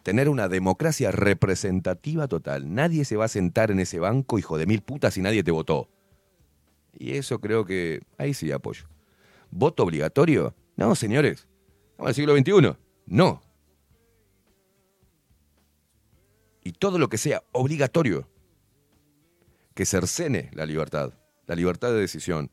Tener 0.03 0.29
una 0.29 0.47
democracia 0.47 1.11
representativa 1.11 2.27
total. 2.27 2.73
Nadie 2.73 3.05
se 3.05 3.17
va 3.17 3.25
a 3.25 3.29
sentar 3.29 3.71
en 3.71 3.79
ese 3.79 3.99
banco, 3.99 4.39
hijo 4.39 4.57
de 4.57 4.65
mil 4.65 4.81
putas, 4.81 5.13
si 5.13 5.21
nadie 5.21 5.43
te 5.43 5.51
votó. 5.51 5.89
Y 6.93 7.17
eso 7.17 7.39
creo 7.39 7.65
que 7.65 8.01
ahí 8.17 8.33
sí 8.33 8.51
apoyo. 8.51 8.85
¿Voto 9.51 9.83
obligatorio? 9.83 10.55
No, 10.75 10.95
señores. 10.95 11.47
En 11.99 12.07
el 12.07 12.15
siglo 12.15 12.35
XXI. 12.35 12.75
No. 13.05 13.41
Y 16.63 16.73
todo 16.73 16.97
lo 16.97 17.09
que 17.09 17.17
sea 17.17 17.43
obligatorio 17.51 18.27
que 19.73 19.85
cercene 19.85 20.49
la 20.53 20.65
libertad, 20.65 21.13
la 21.47 21.55
libertad 21.55 21.91
de 21.91 21.99
decisión, 21.99 22.51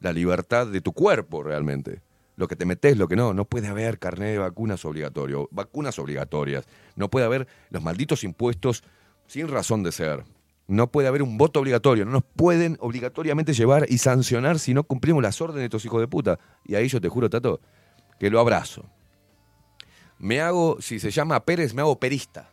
la 0.00 0.12
libertad 0.12 0.66
de 0.66 0.80
tu 0.80 0.92
cuerpo 0.92 1.42
realmente, 1.42 2.02
lo 2.36 2.48
que 2.48 2.56
te 2.56 2.66
metes, 2.66 2.96
lo 2.96 3.08
que 3.08 3.16
no. 3.16 3.34
No 3.34 3.46
puede 3.46 3.68
haber 3.68 3.98
carnet 3.98 4.32
de 4.32 4.38
vacunas 4.38 4.84
obligatorio, 4.84 5.48
vacunas 5.50 5.98
obligatorias. 5.98 6.66
No 6.94 7.10
puede 7.10 7.26
haber 7.26 7.48
los 7.70 7.82
malditos 7.82 8.24
impuestos 8.24 8.84
sin 9.26 9.48
razón 9.48 9.82
de 9.82 9.92
ser. 9.92 10.24
No 10.68 10.90
puede 10.90 11.08
haber 11.08 11.22
un 11.22 11.38
voto 11.38 11.60
obligatorio. 11.60 12.04
No 12.04 12.12
nos 12.12 12.24
pueden 12.24 12.76
obligatoriamente 12.80 13.54
llevar 13.54 13.86
y 13.88 13.98
sancionar 13.98 14.58
si 14.58 14.74
no 14.74 14.84
cumplimos 14.84 15.22
las 15.22 15.40
órdenes 15.40 15.60
de 15.60 15.66
estos 15.66 15.84
hijos 15.84 16.00
de 16.00 16.08
puta. 16.08 16.38
Y 16.64 16.74
ahí 16.74 16.88
yo 16.88 17.00
te 17.00 17.08
juro, 17.08 17.30
Tato, 17.30 17.60
que 18.18 18.30
lo 18.30 18.40
abrazo. 18.40 18.84
Me 20.18 20.40
hago, 20.40 20.78
si 20.80 20.98
se 20.98 21.10
llama 21.10 21.44
Pérez, 21.44 21.74
me 21.74 21.82
hago 21.82 21.98
perista. 21.98 22.50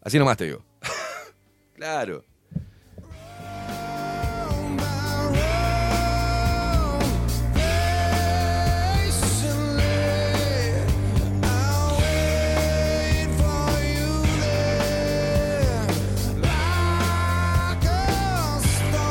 Así 0.00 0.18
nomás 0.18 0.36
te 0.36 0.44
digo. 0.44 0.64
claro. 1.74 2.24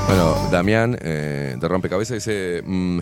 Bueno, 0.07 0.49
Damián 0.49 0.97
eh, 1.01 1.57
de 1.59 1.67
Rompecabezas 1.67 2.15
dice: 2.15 2.63
mm, 2.65 2.99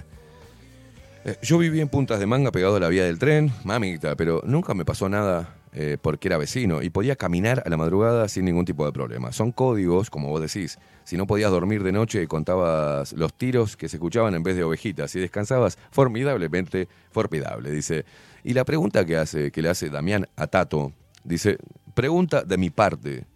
eh, 1.26 1.38
Yo 1.44 1.60
viví 1.60 1.80
en 1.80 1.88
Puntas 1.88 2.20
de 2.20 2.26
Manga 2.26 2.52
pegado 2.52 2.78
a 2.78 2.80
la 2.80 2.90
vía 2.90 3.04
del 3.04 3.20
tren, 3.20 3.52
mamita, 3.64 4.16
pero 4.16 4.42
nunca 4.44 4.74
me 4.74 4.86
pasó 4.86 5.08
nada 5.08 5.56
eh, 5.74 5.98
porque 6.02 6.30
era 6.30 6.40
vecino 6.40 6.82
y 6.82 6.90
podía 6.90 7.16
caminar 7.16 7.62
a 7.64 7.70
la 7.70 7.78
madrugada 7.78 8.28
sin 8.28 8.46
ningún 8.46 8.66
tipo 8.66 8.88
de 8.88 8.92
problema. 8.92 9.32
Son 9.34 9.52
códigos, 9.52 10.10
como 10.10 10.30
vos 10.30 10.42
decís. 10.42 10.80
Si 11.04 11.16
no 11.16 11.28
podías 11.28 11.52
dormir 11.52 11.84
de 11.84 11.92
noche, 11.92 12.28
contabas 12.28 13.14
los 13.14 13.36
tiros 13.36 13.78
que 13.78 13.88
se 13.88 13.98
escuchaban 13.98 14.34
en 14.34 14.42
vez 14.42 14.56
de 14.56 14.64
ovejitas 14.64 15.16
y 15.16 15.20
descansabas 15.20 15.78
formidablemente, 15.92 16.88
formidable, 17.12 17.70
dice. 17.70 18.04
Y 18.44 18.54
la 18.54 18.66
pregunta 18.66 19.06
que, 19.06 19.16
hace, 19.16 19.52
que 19.52 19.62
le 19.62 19.70
hace 19.70 19.92
Damián 19.92 20.28
a 20.36 20.48
Tato, 20.48 20.92
dice: 21.24 21.60
Pregunta 21.94 22.42
de 22.42 22.58
mi 22.58 22.72
parte. 22.72 23.28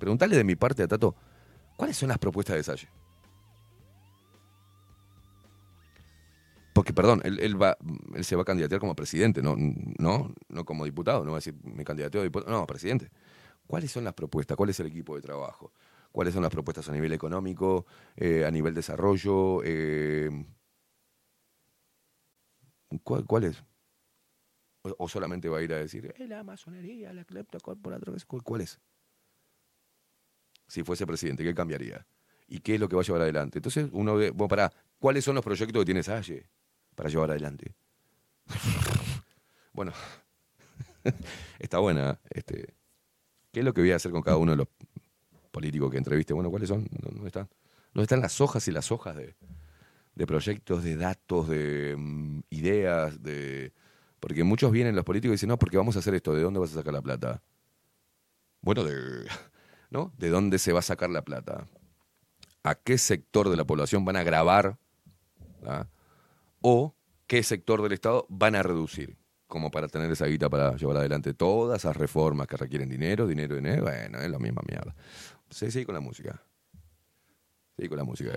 Preguntale 0.00 0.36
de 0.36 0.42
mi 0.42 0.56
parte 0.56 0.82
a 0.82 0.88
Tato, 0.88 1.14
¿cuáles 1.76 1.96
son 1.96 2.08
las 2.08 2.18
propuestas 2.18 2.56
de 2.56 2.64
Salle? 2.64 2.88
Porque, 6.74 6.92
perdón, 6.92 7.20
él, 7.24 7.38
él 7.38 7.60
va, 7.60 7.78
él 8.16 8.24
se 8.24 8.34
va 8.34 8.42
a 8.42 8.44
candidatear 8.44 8.80
como 8.80 8.96
presidente, 8.96 9.40
no, 9.42 9.54
no, 9.56 10.34
no 10.48 10.64
como 10.64 10.84
diputado, 10.84 11.24
no 11.24 11.30
va 11.30 11.36
a 11.36 11.38
decir 11.38 11.54
me 11.62 11.84
candidateo 11.84 12.20
a 12.20 12.24
diputado, 12.24 12.50
no, 12.50 12.66
presidente. 12.66 13.10
¿Cuáles 13.68 13.92
son 13.92 14.02
las 14.02 14.12
propuestas? 14.12 14.56
¿Cuál 14.56 14.70
es 14.70 14.80
el 14.80 14.88
equipo 14.88 15.14
de 15.14 15.22
trabajo? 15.22 15.72
¿Cuáles 16.10 16.34
son 16.34 16.42
las 16.42 16.50
propuestas 16.50 16.88
a 16.88 16.92
nivel 16.92 17.12
económico, 17.12 17.86
eh, 18.16 18.44
a 18.44 18.50
nivel 18.50 18.74
desarrollo? 18.74 19.62
eh, 19.64 20.28
¿cuál? 23.04 23.54
O, 24.82 24.96
o 24.98 25.08
solamente 25.08 25.48
va 25.48 25.58
a 25.58 25.62
ir 25.62 25.72
a 25.72 25.78
decir, 25.78 26.12
"Eh, 26.18 26.26
la 26.26 26.42
masonería, 26.42 27.12
la 27.12 27.24
cleptocorporación, 27.24 28.16
¿cuál, 28.26 28.42
¿cuál 28.42 28.60
es? 28.62 28.80
Si 30.66 30.82
fuese 30.82 31.06
presidente, 31.06 31.44
¿qué 31.44 31.54
cambiaría? 31.54 32.04
¿Y 32.48 32.58
qué 32.58 32.74
es 32.74 32.80
lo 32.80 32.88
que 32.88 32.96
va 32.96 33.02
a 33.02 33.04
llevar 33.04 33.22
adelante? 33.22 33.58
Entonces, 33.58 33.88
uno 33.92 34.16
ve, 34.16 34.30
bueno, 34.30 34.48
pará, 34.48 34.72
¿cuáles 34.98 35.24
son 35.24 35.36
los 35.36 35.44
proyectos 35.44 35.80
que 35.80 35.84
tiene 35.86 36.02
Salle 36.02 36.50
para 36.94 37.08
llevar 37.08 37.30
adelante? 37.30 37.74
bueno, 39.72 39.92
está 41.58 41.78
buena. 41.78 42.20
Este, 42.30 42.74
¿Qué 43.52 43.60
es 43.60 43.64
lo 43.64 43.72
que 43.72 43.80
voy 43.80 43.92
a 43.92 43.96
hacer 43.96 44.12
con 44.12 44.22
cada 44.22 44.36
uno 44.36 44.52
de 44.52 44.58
los 44.58 44.68
políticos 45.50 45.90
que 45.90 45.98
entreviste? 45.98 46.34
Bueno, 46.34 46.50
¿cuáles 46.50 46.68
son? 46.68 46.86
¿Dónde 46.90 47.26
están? 47.26 47.48
¿Dónde 47.92 48.04
están 48.04 48.20
las 48.20 48.40
hojas 48.40 48.66
y 48.66 48.72
las 48.72 48.90
hojas 48.90 49.16
de, 49.16 50.26
proyectos, 50.26 50.82
de 50.82 50.96
datos, 50.96 51.48
de 51.48 51.94
mm, 51.96 52.40
ideas? 52.50 53.22
de 53.22 53.72
Porque 54.18 54.42
muchos 54.42 54.72
vienen 54.72 54.96
los 54.96 55.04
políticos 55.04 55.32
y 55.32 55.36
dicen, 55.36 55.48
no, 55.50 55.58
porque 55.58 55.76
vamos 55.76 55.94
a 55.96 56.00
hacer 56.00 56.14
esto, 56.14 56.34
¿de 56.34 56.42
dónde 56.42 56.58
vas 56.58 56.72
a 56.72 56.74
sacar 56.74 56.92
la 56.92 57.02
plata? 57.02 57.42
Bueno, 58.60 58.82
de, 58.82 59.28
¿no? 59.90 60.12
¿De 60.18 60.28
dónde 60.30 60.58
se 60.58 60.72
va 60.72 60.80
a 60.80 60.82
sacar 60.82 61.10
la 61.10 61.22
plata? 61.22 61.66
¿A 62.64 62.74
qué 62.74 62.98
sector 62.98 63.50
de 63.50 63.56
la 63.56 63.64
población 63.64 64.04
van 64.04 64.16
a 64.16 64.24
grabar? 64.24 64.78
¿ah? 65.66 65.86
¿O 66.66 66.96
qué 67.26 67.42
sector 67.42 67.82
del 67.82 67.92
Estado 67.92 68.24
van 68.30 68.54
a 68.54 68.62
reducir? 68.62 69.18
Como 69.46 69.70
para 69.70 69.86
tener 69.86 70.10
esa 70.10 70.24
guita 70.24 70.48
para 70.48 70.74
llevar 70.76 70.96
adelante 70.96 71.34
todas 71.34 71.82
esas 71.82 71.94
reformas 71.94 72.46
que 72.46 72.56
requieren 72.56 72.88
dinero, 72.88 73.26
dinero, 73.26 73.56
dinero. 73.56 73.82
Bueno, 73.82 74.18
es 74.18 74.30
la 74.30 74.38
misma 74.38 74.62
mierda. 74.66 74.96
Sí, 75.50 75.70
sí, 75.70 75.84
con 75.84 75.94
la 75.94 76.00
música. 76.00 76.42
Sí, 77.78 77.86
con 77.86 77.98
la 77.98 78.04
música. 78.04 78.32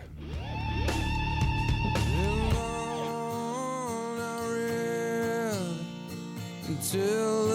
Until 6.67 7.47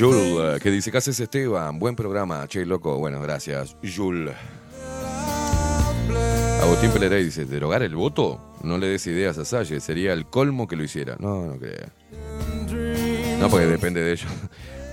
all 0.00 0.10
the 0.10 0.30
Jul, 0.32 0.60
que 0.60 0.70
dice, 0.70 0.90
¿qué 0.90 0.98
haces 0.98 1.18
Esteban? 1.20 1.78
Buen 1.78 1.96
programa. 1.96 2.46
Che, 2.48 2.64
loco. 2.64 2.98
Bueno, 2.98 3.20
gracias. 3.20 3.76
Jul. 3.82 4.30
Agustín 6.62 6.90
Pelerey 6.92 7.24
dice, 7.24 7.44
¿derogar 7.44 7.82
el 7.82 7.96
voto? 7.96 8.40
No 8.62 8.78
le 8.78 8.86
des 8.86 9.06
ideas 9.08 9.36
a 9.38 9.44
Salle, 9.44 9.80
sería 9.80 10.12
el 10.12 10.26
colmo 10.26 10.68
que 10.68 10.76
lo 10.76 10.84
hiciera. 10.84 11.16
No, 11.18 11.46
no 11.46 11.58
creo. 11.58 11.88
No, 13.40 13.48
porque 13.50 13.66
depende 13.66 14.00
de 14.00 14.12
ellos. 14.12 14.30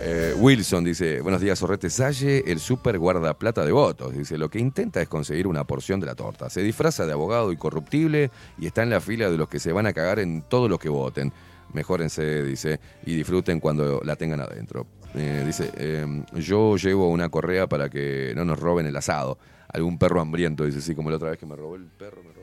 Eh, 0.02 0.34
Wilson 0.38 0.86
dice, 0.86 1.20
buenos 1.20 1.42
días, 1.42 1.60
Sorrete 1.60 1.90
Salle, 1.90 2.46
el 2.48 2.62
super 2.62 2.98
guardaplata 2.98 3.66
de 3.66 3.74
votos. 3.74 4.14
Dice, 4.14 4.38
lo 4.38 4.50
que 4.50 4.58
intenta 4.58 5.02
es 5.02 5.10
conseguir 5.10 5.46
una 5.46 5.66
porción 5.66 6.00
de 6.00 6.06
la 6.06 6.16
torta. 6.16 6.50
Se 6.50 6.64
disfraza 6.64 7.06
de 7.06 7.12
abogado 7.12 7.52
incorruptible 7.52 8.32
y 8.58 8.68
está 8.68 8.82
en 8.82 8.92
la 8.92 9.02
fila 9.02 9.30
de 9.30 9.38
los 9.38 9.50
que 9.50 9.60
se 9.60 9.74
van 9.74 9.88
a 9.88 9.92
cagar 9.92 10.20
en 10.20 10.42
todos 10.42 10.70
los 10.70 10.80
que 10.80 10.88
voten. 10.88 11.34
Mejórense, 11.74 12.44
dice, 12.44 12.80
y 13.06 13.16
disfruten 13.16 13.60
cuando 13.60 14.02
la 14.04 14.16
tengan 14.16 14.42
adentro. 14.42 14.88
Eh, 15.16 15.44
dice, 15.46 15.72
eh, 15.76 16.24
yo 16.36 16.78
llevo 16.78 17.10
una 17.10 17.30
correa 17.30 17.68
para 17.68 17.90
que 17.90 18.34
no 18.36 18.46
nos 18.46 18.60
roben 18.60 18.86
el 18.86 18.96
asado. 18.96 19.38
Algún 19.72 19.98
perro 19.98 20.22
hambriento, 20.22 20.66
dice, 20.66 20.82
sí, 20.82 20.96
como 20.96 21.10
la 21.10 21.18
otra 21.18 21.30
vez 21.30 21.40
que 21.40 21.46
me 21.46 21.56
robó 21.56 21.76
el 21.76 21.86
perro. 21.86 22.24
me 22.24 22.34
robó 22.34 22.40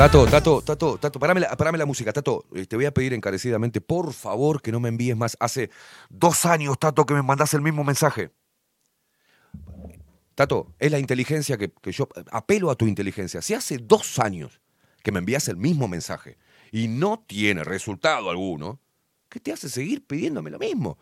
Tato, 0.00 0.24
Tato, 0.26 0.62
Tato, 0.62 0.96
Tato, 0.96 1.18
parame 1.20 1.40
la, 1.40 1.54
parame 1.56 1.76
la 1.76 1.84
música, 1.84 2.10
Tato. 2.10 2.46
eh, 2.54 2.64
Te 2.64 2.74
voy 2.74 2.86
a 2.86 2.90
pedir 2.90 3.12
encarecidamente, 3.12 3.82
por 3.82 4.14
favor, 4.14 4.62
que 4.62 4.72
no 4.72 4.80
me 4.80 4.88
envíes 4.88 5.14
más. 5.14 5.36
Hace 5.40 5.68
dos 6.08 6.46
años, 6.46 6.78
Tato, 6.78 7.04
que 7.04 7.12
me 7.12 7.22
mandás 7.22 7.52
el 7.52 7.60
mismo 7.60 7.84
mensaje. 7.84 8.30
Tato, 10.34 10.74
es 10.78 10.90
la 10.90 10.98
inteligencia 10.98 11.58
que, 11.58 11.70
que 11.70 11.92
yo 11.92 12.08
apelo 12.30 12.70
a 12.70 12.76
tu 12.76 12.86
inteligencia. 12.86 13.42
Si 13.42 13.54
hace 13.54 13.78
dos 13.78 14.18
años 14.18 14.60
que 15.02 15.12
me 15.12 15.18
envías 15.18 15.48
el 15.48 15.56
mismo 15.56 15.88
mensaje 15.88 16.38
y 16.72 16.88
no 16.88 17.24
tiene 17.26 17.64
resultado 17.64 18.30
alguno, 18.30 18.80
¿qué 19.28 19.40
te 19.40 19.52
hace 19.52 19.68
seguir 19.68 20.06
pidiéndome 20.06 20.50
lo 20.50 20.58
mismo? 20.58 20.98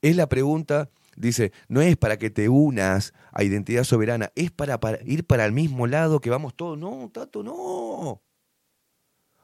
Es 0.00 0.16
la 0.16 0.28
pregunta, 0.28 0.90
dice, 1.16 1.52
no 1.68 1.80
es 1.80 1.96
para 1.96 2.18
que 2.18 2.30
te 2.30 2.48
unas 2.48 3.14
a 3.32 3.42
identidad 3.42 3.84
soberana, 3.84 4.30
es 4.34 4.50
para, 4.50 4.80
para 4.80 5.02
ir 5.04 5.26
para 5.26 5.44
el 5.44 5.52
mismo 5.52 5.86
lado 5.86 6.20
que 6.20 6.30
vamos 6.30 6.54
todos. 6.54 6.78
No, 6.78 7.10
Tato, 7.12 7.42
no. 7.42 8.22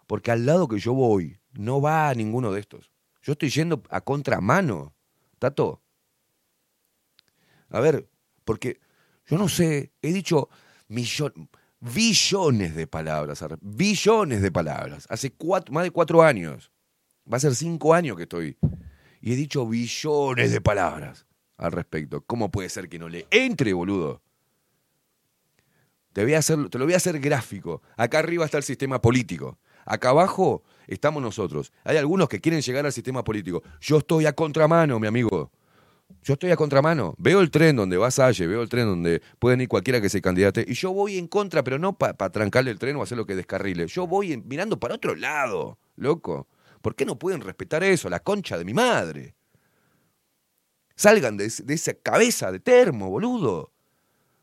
Porque 0.07 0.31
al 0.31 0.47
lado 0.47 0.69
que 0.69 0.78
yo 0.78 0.93
voy, 0.93 1.39
no 1.53 1.81
va 1.81 2.09
a 2.09 2.15
ninguno 2.15 2.53
de 2.53 2.61
estos. 2.61 2.91
Yo 3.23 3.33
estoy 3.33 3.49
yendo 3.49 3.83
a 3.89 4.01
contramano. 4.03 4.94
Tato. 5.39 5.83
A 7.70 7.81
ver, 7.81 8.09
porque 8.44 8.78
yo 9.27 9.39
no 9.39 9.49
sé, 9.49 9.93
he 10.03 10.12
dicho 10.12 10.49
millón, 10.89 11.49
billones 11.81 12.75
de 12.75 12.86
palabras, 12.86 13.44
billones 13.61 14.43
de 14.43 14.51
palabras. 14.51 15.07
Hace 15.09 15.33
cuatro, 15.33 15.73
más 15.73 15.85
de 15.85 15.91
cuatro 15.91 16.23
años. 16.23 16.73
Va 17.31 17.39
a 17.39 17.41
ser 17.41 17.55
cinco 17.55 17.94
años 17.94 18.17
que 18.17 18.25
estoy. 18.25 18.57
Y 19.20 19.33
he 19.33 19.36
dicho 19.36 19.67
billones 19.67 20.53
de 20.53 20.61
palabras 20.61 21.27
al 21.57 21.73
respecto. 21.73 22.23
¿Cómo 22.27 22.51
puede 22.51 22.69
ser 22.69 22.89
que 22.89 22.99
no 22.99 23.09
le 23.09 23.27
entre, 23.31 23.73
boludo? 23.73 24.23
Te, 26.12 26.23
voy 26.23 26.35
a 26.35 26.39
hacer, 26.39 26.69
te 26.69 26.78
lo 26.78 26.85
voy 26.85 26.94
a 26.94 26.99
hacer 26.99 27.19
gráfico. 27.19 27.83
Acá 27.97 28.19
arriba 28.19 28.44
está 28.44 28.59
el 28.59 28.62
sistema 28.62 29.01
político. 29.01 29.59
Acá 29.85 30.11
abajo 30.11 30.62
estamos 30.86 31.23
nosotros. 31.23 31.73
Hay 31.85 31.97
algunos 31.97 32.28
que 32.28 32.41
quieren 32.41 32.61
llegar 32.61 32.86
al 32.86 32.93
sistema 32.93 33.25
político. 33.25 33.62
Yo 33.81 33.99
estoy 33.99 34.27
a 34.27 34.33
contramano, 34.33 35.01
mi 35.01 35.07
amigo. 35.07 35.51
Yo 36.23 36.34
estoy 36.34 36.50
a 36.50 36.57
contramano. 36.57 37.15
Veo 37.18 37.41
el 37.41 37.50
tren 37.50 37.76
donde 37.76 37.97
va 37.97 38.10
Salle, 38.10 38.47
veo 38.47 38.62
el 38.62 38.68
tren 38.68 38.86
donde 38.86 39.23
pueden 39.39 39.60
ir 39.60 39.68
cualquiera 39.68 40.00
que 40.00 40.08
se 40.08 40.20
candidate. 40.23 40.65
Y 40.66 40.74
yo 40.74 40.92
voy 40.92 41.18
en 41.18 41.28
contra, 41.28 41.62
pero 41.62 41.78
no 41.78 41.97
para 41.99 42.15
trancarle 42.31 42.70
el 42.70 42.78
tren 42.78 42.97
o 42.97 43.02
hacer 43.02 43.18
lo 43.18 43.26
que 43.26 43.36
descarrile. 43.36 43.86
Yo 43.86 44.07
voy 44.07 44.36
mirando 44.44 44.78
para 44.78 44.94
otro 44.94 45.15
lado, 45.15 45.78
loco. 45.97 46.49
¿Por 46.83 46.94
qué 46.94 47.05
no 47.05 47.18
pueden 47.18 47.41
respetar 47.41 47.83
eso? 47.83 48.08
La 48.08 48.20
concha 48.20 48.58
de 48.58 48.65
mi 48.65 48.74
madre. 48.74 49.34
Salgan 50.97 51.36
de, 51.36 51.52
de 51.65 51.74
esa 51.74 51.94
cabeza 51.94 52.52
de 52.52 52.60
termo, 52.60 53.10
boludo. 53.10 53.73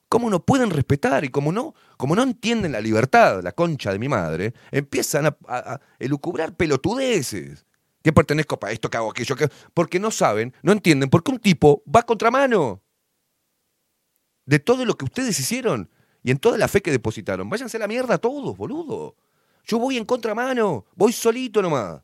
¿Cómo 0.09 0.29
no 0.29 0.43
pueden 0.45 0.71
respetar? 0.71 1.23
Y 1.23 1.29
como 1.29 1.51
no, 1.53 1.73
como 1.95 2.15
no 2.15 2.23
entienden 2.23 2.73
la 2.73 2.81
libertad, 2.81 3.41
la 3.41 3.53
concha 3.53 3.93
de 3.93 3.99
mi 3.99 4.09
madre, 4.09 4.53
empiezan 4.71 5.27
a- 5.27 5.37
a 5.47 5.79
elucubrar 5.99 6.55
pelotudeces. 6.57 7.65
Que 8.01 8.13
pertenezco 8.13 8.59
para 8.59 8.73
esto, 8.73 8.89
que 8.89 8.97
hago 8.97 9.11
aquello, 9.11 9.35
que... 9.35 9.49
porque 9.73 9.99
no 9.99 10.11
saben, 10.11 10.53
no 10.63 10.71
entienden 10.71 11.09
por 11.09 11.23
qué 11.23 11.31
un 11.31 11.39
tipo 11.39 11.83
va 11.93 12.03
contramano 12.03 12.81
de 14.45 14.59
todo 14.59 14.85
lo 14.85 14.95
que 14.97 15.05
ustedes 15.05 15.39
hicieron 15.39 15.89
y 16.23 16.31
en 16.31 16.37
toda 16.37 16.57
la 16.57 16.67
fe 16.67 16.81
que 16.81 16.91
depositaron. 16.91 17.49
Váyanse 17.49 17.77
a 17.77 17.79
la 17.79 17.87
mierda 17.87 18.17
todos, 18.17 18.57
boludo. 18.57 19.15
Yo 19.63 19.79
voy 19.79 19.97
en 19.97 20.05
contramano, 20.05 20.85
voy 20.95 21.13
solito 21.13 21.61
nomás. 21.61 22.01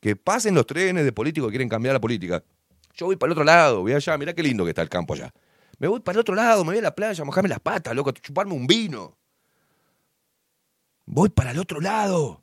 Que 0.00 0.16
pasen 0.16 0.54
los 0.54 0.66
trenes 0.66 1.04
de 1.04 1.12
políticos 1.12 1.48
que 1.48 1.52
quieren 1.52 1.68
cambiar 1.68 1.94
la 1.94 2.00
política. 2.00 2.42
Yo 2.94 3.06
voy 3.06 3.16
para 3.16 3.28
el 3.28 3.32
otro 3.32 3.44
lado, 3.44 3.80
voy 3.80 3.92
allá, 3.92 4.16
mirá 4.18 4.34
qué 4.34 4.42
lindo 4.42 4.64
que 4.64 4.70
está 4.70 4.82
el 4.82 4.88
campo 4.88 5.14
allá. 5.14 5.32
Me 5.78 5.88
voy 5.88 6.00
para 6.00 6.16
el 6.16 6.20
otro 6.20 6.34
lado, 6.34 6.64
me 6.64 6.70
voy 6.70 6.78
a 6.78 6.82
la 6.82 6.94
playa, 6.94 7.24
mojarme 7.24 7.48
las 7.48 7.60
patas, 7.60 7.94
loco, 7.94 8.12
chuparme 8.12 8.54
un 8.54 8.66
vino. 8.66 9.16
Voy 11.06 11.28
para 11.30 11.50
el 11.50 11.58
otro 11.58 11.80
lado. 11.80 12.41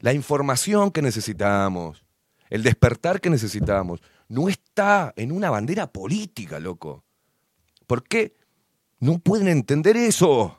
La 0.00 0.12
información 0.12 0.90
que 0.90 1.02
necesitamos, 1.02 2.04
el 2.50 2.62
despertar 2.62 3.20
que 3.20 3.30
necesitamos, 3.30 4.00
no 4.28 4.48
está 4.48 5.12
en 5.16 5.32
una 5.32 5.50
bandera 5.50 5.90
política, 5.90 6.60
loco. 6.60 7.04
¿Por 7.86 8.04
qué 8.04 8.36
no 9.00 9.18
pueden 9.18 9.48
entender 9.48 9.96
eso? 9.96 10.56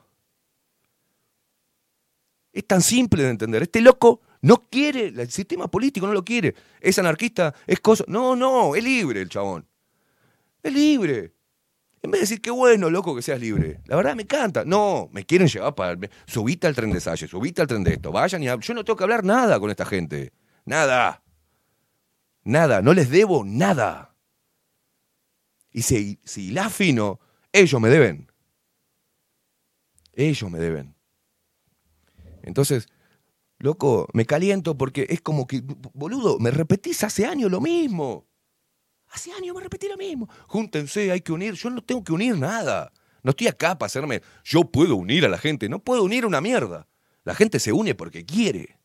Es 2.52 2.66
tan 2.66 2.82
simple 2.82 3.22
de 3.22 3.30
entender. 3.30 3.62
Este 3.62 3.80
loco 3.80 4.20
no 4.42 4.68
quiere, 4.68 5.06
el 5.08 5.30
sistema 5.30 5.68
político 5.68 6.06
no 6.06 6.12
lo 6.12 6.24
quiere. 6.24 6.54
Es 6.80 6.98
anarquista, 6.98 7.54
es 7.66 7.80
cosa. 7.80 8.04
No, 8.08 8.34
no, 8.34 8.74
es 8.74 8.82
libre 8.82 9.22
el 9.22 9.28
chabón. 9.28 9.66
Es 10.62 10.72
libre. 10.72 11.32
En 12.02 12.10
vez 12.10 12.20
de 12.20 12.22
decir, 12.22 12.40
qué 12.40 12.50
bueno, 12.50 12.88
loco, 12.88 13.14
que 13.14 13.20
seas 13.20 13.38
libre. 13.38 13.80
La 13.84 13.96
verdad 13.96 14.16
me 14.16 14.22
encanta. 14.22 14.64
No, 14.64 15.08
me 15.12 15.24
quieren 15.24 15.48
llevar 15.48 15.74
para. 15.74 15.98
Subite 16.26 16.66
al 16.66 16.74
tren 16.74 16.92
de 16.92 17.00
Salle, 17.00 17.28
subite 17.28 17.60
al 17.60 17.68
tren 17.68 17.84
de 17.84 17.94
esto. 17.94 18.10
Vayan 18.10 18.42
y 18.42 18.46
Yo 18.46 18.74
no 18.74 18.84
tengo 18.84 18.96
que 18.96 19.04
hablar 19.04 19.22
nada 19.22 19.60
con 19.60 19.70
esta 19.70 19.84
gente. 19.84 20.32
Nada. 20.64 21.22
Nada. 22.42 22.80
No 22.80 22.94
les 22.94 23.10
debo 23.10 23.44
nada. 23.44 24.14
Y 25.72 25.82
si, 25.82 26.18
si 26.24 26.50
la 26.50 26.70
fino, 26.70 27.20
ellos 27.52 27.80
me 27.80 27.90
deben. 27.90 28.30
Ellos 30.14 30.50
me 30.50 30.58
deben. 30.58 30.96
Entonces, 32.42 32.88
loco, 33.58 34.08
me 34.14 34.24
caliento 34.24 34.76
porque 34.76 35.06
es 35.10 35.20
como 35.20 35.46
que, 35.46 35.62
boludo, 35.62 36.38
me 36.38 36.50
repetís 36.50 37.04
hace 37.04 37.26
años 37.26 37.50
lo 37.50 37.60
mismo. 37.60 38.26
Hace 39.10 39.32
años 39.32 39.54
me 39.54 39.62
repetí 39.62 39.88
lo 39.88 39.96
mismo. 39.96 40.28
Júntense, 40.46 41.10
hay 41.10 41.20
que 41.20 41.32
unir. 41.32 41.54
Yo 41.54 41.70
no 41.70 41.82
tengo 41.82 42.04
que 42.04 42.12
unir 42.12 42.36
nada. 42.36 42.92
No 43.22 43.30
estoy 43.30 43.48
acá 43.48 43.76
para 43.76 43.86
hacerme. 43.86 44.22
Yo 44.44 44.64
puedo 44.64 44.96
unir 44.96 45.24
a 45.24 45.28
la 45.28 45.38
gente. 45.38 45.68
No 45.68 45.80
puedo 45.80 46.04
unir 46.04 46.24
una 46.24 46.40
mierda. 46.40 46.86
La 47.24 47.34
gente 47.34 47.58
se 47.58 47.72
une 47.72 47.94
porque 47.94 48.24
quiere. 48.24 48.78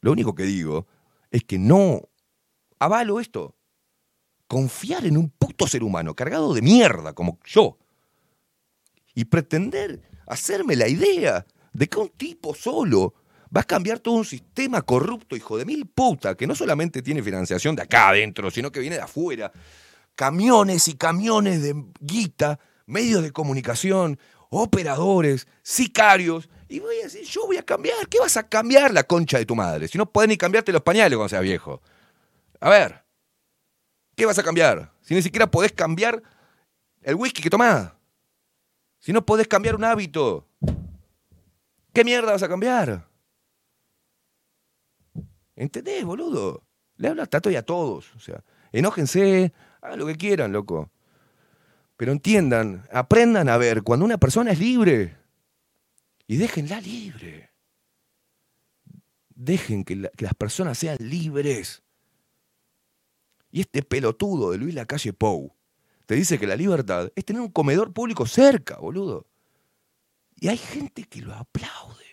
Lo 0.00 0.12
único 0.12 0.34
que 0.34 0.44
digo 0.44 0.86
es 1.30 1.44
que 1.44 1.58
no 1.58 2.02
avalo 2.78 3.18
esto. 3.18 3.56
Confiar 4.46 5.06
en 5.06 5.16
un 5.16 5.30
puto 5.30 5.66
ser 5.66 5.82
humano 5.82 6.14
cargado 6.14 6.54
de 6.54 6.62
mierda 6.62 7.14
como 7.14 7.40
yo 7.44 7.78
y 9.14 9.24
pretender 9.24 10.02
hacerme 10.28 10.76
la 10.76 10.86
idea 10.86 11.44
de 11.72 11.88
que 11.88 11.98
un 11.98 12.10
tipo 12.10 12.54
solo 12.54 13.14
va 13.54 13.60
a 13.60 13.64
cambiar 13.64 13.98
todo 14.00 14.14
un 14.14 14.24
sistema 14.24 14.82
corrupto, 14.82 15.36
hijo 15.36 15.58
de 15.58 15.64
mil 15.64 15.86
puta, 15.86 16.34
que 16.34 16.46
no 16.46 16.54
solamente 16.54 17.02
tiene 17.02 17.22
financiación 17.22 17.76
de 17.76 17.82
acá 17.82 18.08
adentro, 18.08 18.50
sino 18.50 18.70
que 18.72 18.80
viene 18.80 18.96
de 18.96 19.02
afuera. 19.02 19.52
Camiones 20.14 20.88
y 20.88 20.94
camiones 20.94 21.62
de 21.62 21.74
guita, 22.00 22.58
medios 22.86 23.22
de 23.22 23.32
comunicación, 23.32 24.18
operadores, 24.50 25.46
sicarios. 25.62 26.48
Y 26.68 26.80
voy 26.80 26.98
a 27.00 27.04
decir, 27.04 27.22
yo 27.24 27.46
voy 27.46 27.58
a 27.58 27.62
cambiar. 27.62 28.08
¿Qué 28.08 28.18
vas 28.18 28.36
a 28.36 28.48
cambiar 28.48 28.92
la 28.92 29.04
concha 29.04 29.38
de 29.38 29.46
tu 29.46 29.54
madre? 29.54 29.88
Si 29.88 29.98
no 29.98 30.10
podés 30.10 30.28
ni 30.28 30.36
cambiarte 30.36 30.72
los 30.72 30.82
pañales 30.82 31.16
cuando 31.16 31.28
seas 31.28 31.42
viejo. 31.42 31.80
A 32.60 32.70
ver, 32.70 33.04
¿qué 34.16 34.26
vas 34.26 34.38
a 34.38 34.42
cambiar? 34.42 34.92
Si 35.02 35.14
ni 35.14 35.22
siquiera 35.22 35.46
podés 35.46 35.72
cambiar 35.72 36.22
el 37.02 37.14
whisky 37.14 37.42
que 37.42 37.50
tomás. 37.50 37.92
Si 38.98 39.12
no 39.12 39.24
podés 39.24 39.46
cambiar 39.46 39.76
un 39.76 39.84
hábito. 39.84 40.48
¿Qué 41.92 42.04
mierda 42.04 42.32
vas 42.32 42.42
a 42.42 42.48
cambiar? 42.48 43.06
¿Entendés, 45.56 46.04
boludo? 46.04 46.62
Le 46.96 47.08
hablo 47.08 47.22
a 47.22 47.26
Tato 47.26 47.50
y 47.50 47.56
a 47.56 47.62
todos. 47.62 48.14
O 48.14 48.20
sea, 48.20 48.44
enójense, 48.72 49.52
hagan 49.80 49.98
lo 49.98 50.06
que 50.06 50.16
quieran, 50.16 50.52
loco. 50.52 50.90
Pero 51.96 52.12
entiendan, 52.12 52.86
aprendan 52.92 53.48
a 53.48 53.56
ver 53.56 53.82
cuando 53.82 54.04
una 54.04 54.18
persona 54.18 54.52
es 54.52 54.60
libre. 54.60 55.16
Y 56.26 56.36
déjenla 56.36 56.80
libre. 56.80 57.50
Dejen 59.34 59.84
que, 59.84 60.10
que 60.16 60.24
las 60.24 60.34
personas 60.34 60.78
sean 60.78 60.98
libres. 61.00 61.82
Y 63.50 63.60
este 63.60 63.82
pelotudo 63.82 64.50
de 64.50 64.58
Luis 64.58 64.74
Lacalle 64.74 65.12
Pou 65.12 65.56
te 66.06 66.14
dice 66.14 66.38
que 66.38 66.46
la 66.46 66.56
libertad 66.56 67.10
es 67.16 67.24
tener 67.24 67.42
un 67.42 67.50
comedor 67.50 67.92
público 67.92 68.26
cerca, 68.26 68.76
boludo. 68.76 69.26
Y 70.38 70.48
hay 70.48 70.56
gente 70.56 71.04
que 71.04 71.20
lo 71.20 71.34
aplaude. 71.34 72.05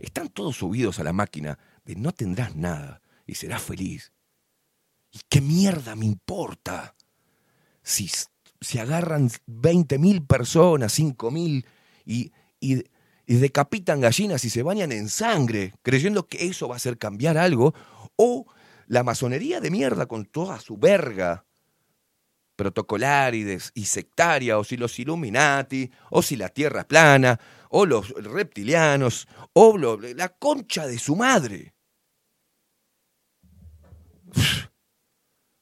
Están 0.00 0.30
todos 0.30 0.56
subidos 0.56 0.98
a 0.98 1.04
la 1.04 1.12
máquina 1.12 1.58
de 1.84 1.94
no 1.94 2.12
tendrás 2.12 2.56
nada 2.56 3.02
y 3.26 3.34
serás 3.34 3.62
feliz. 3.62 4.12
¿Y 5.12 5.20
qué 5.28 5.40
mierda 5.40 5.94
me 5.94 6.06
importa? 6.06 6.96
Si, 7.82 8.10
si 8.60 8.78
agarran 8.78 9.28
20.000 9.46 10.26
personas, 10.26 10.98
5.000 10.98 11.64
y, 12.06 12.32
y, 12.60 12.84
decapitan 13.26 14.00
gallinas 14.00 14.44
y 14.44 14.50
se 14.50 14.62
bañan 14.62 14.90
en 14.90 15.08
sangre, 15.08 15.74
creyendo 15.82 16.26
que 16.26 16.46
eso 16.46 16.66
va 16.66 16.74
a 16.74 16.76
hacer 16.76 16.98
cambiar 16.98 17.38
algo, 17.38 17.74
o 18.16 18.46
la 18.86 19.04
masonería 19.04 19.60
de 19.60 19.70
mierda 19.70 20.06
con 20.06 20.24
toda 20.24 20.58
su 20.60 20.76
verga 20.76 21.44
protocolar 22.56 23.34
y, 23.34 23.58
y 23.74 23.84
sectaria, 23.84 24.58
o 24.58 24.64
si 24.64 24.76
los 24.76 24.98
Illuminati, 24.98 25.90
o 26.10 26.22
si 26.22 26.36
la 26.36 26.48
Tierra 26.48 26.80
es 26.80 26.86
plana, 26.86 27.38
o 27.72 27.86
los 27.86 28.10
reptilianos, 28.10 29.26
o 29.52 29.78
lo- 29.78 29.96
la 29.96 30.28
concha 30.28 30.86
de 30.86 30.98
su 30.98 31.14
madre. 31.16 31.74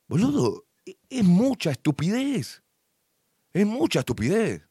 Boludo, 0.09 0.67
e- 0.87 0.99
es 1.11 1.25
mucha 1.25 1.71
estupidez. 1.71 2.63
Es 3.53 3.67
mucha 3.67 4.01
estupidez. 4.01 4.63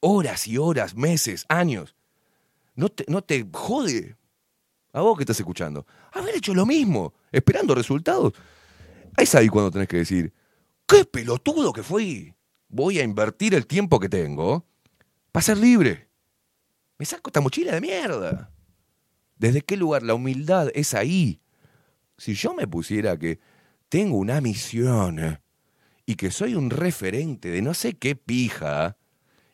Horas 0.00 0.46
y 0.46 0.58
horas, 0.58 0.94
meses, 0.94 1.44
años. 1.48 1.94
No 2.74 2.88
te, 2.88 3.04
no 3.08 3.22
te 3.22 3.46
jode. 3.52 4.16
A 4.92 5.00
vos 5.00 5.16
que 5.16 5.22
estás 5.22 5.38
escuchando. 5.40 5.86
Haber 6.12 6.36
hecho 6.36 6.54
lo 6.54 6.66
mismo, 6.66 7.14
esperando 7.30 7.74
resultados. 7.74 8.32
Es 9.16 9.34
ahí 9.34 9.48
cuando 9.48 9.70
tenés 9.70 9.88
que 9.88 9.98
decir, 9.98 10.32
qué 10.86 11.04
pelotudo 11.04 11.72
que 11.72 11.82
fui. 11.82 12.34
Voy 12.68 12.98
a 12.98 13.02
invertir 13.04 13.54
el 13.54 13.66
tiempo 13.66 13.98
que 14.00 14.08
tengo 14.08 14.66
para 15.32 15.42
ser 15.42 15.58
libre. 15.58 16.08
Me 16.98 17.06
saco 17.06 17.30
esta 17.30 17.40
mochila 17.40 17.72
de 17.72 17.80
mierda. 17.80 18.52
¿Desde 19.36 19.62
qué 19.62 19.76
lugar? 19.76 20.02
La 20.02 20.14
humildad 20.14 20.68
es 20.74 20.94
ahí. 20.94 21.40
Si 22.16 22.34
yo 22.34 22.54
me 22.54 22.68
pusiera 22.68 23.16
que 23.16 23.40
tengo 23.88 24.16
una 24.18 24.40
misión 24.40 25.40
y 26.06 26.14
que 26.14 26.30
soy 26.30 26.54
un 26.54 26.70
referente 26.70 27.50
de 27.50 27.62
no 27.62 27.74
sé 27.74 27.94
qué 27.94 28.14
pija 28.14 28.96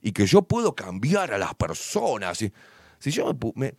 y 0.02 0.12
que 0.12 0.26
yo 0.26 0.42
puedo 0.42 0.74
cambiar 0.74 1.32
a 1.32 1.38
las 1.38 1.54
personas, 1.54 2.42
y- 2.42 2.52
si 2.98 3.10
yo 3.10 3.32
me, 3.32 3.52
me- 3.54 3.74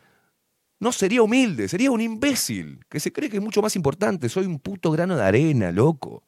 no 0.79 0.91
sería 0.91 1.21
humilde, 1.21 1.67
sería 1.67 1.91
un 1.91 2.01
imbécil 2.01 2.83
que 2.89 2.99
se 2.99 3.11
cree 3.11 3.29
que 3.29 3.37
es 3.37 3.43
mucho 3.43 3.61
más 3.61 3.75
importante. 3.75 4.29
Soy 4.29 4.45
un 4.45 4.59
puto 4.59 4.91
grano 4.91 5.15
de 5.17 5.23
arena, 5.23 5.71
loco. 5.71 6.23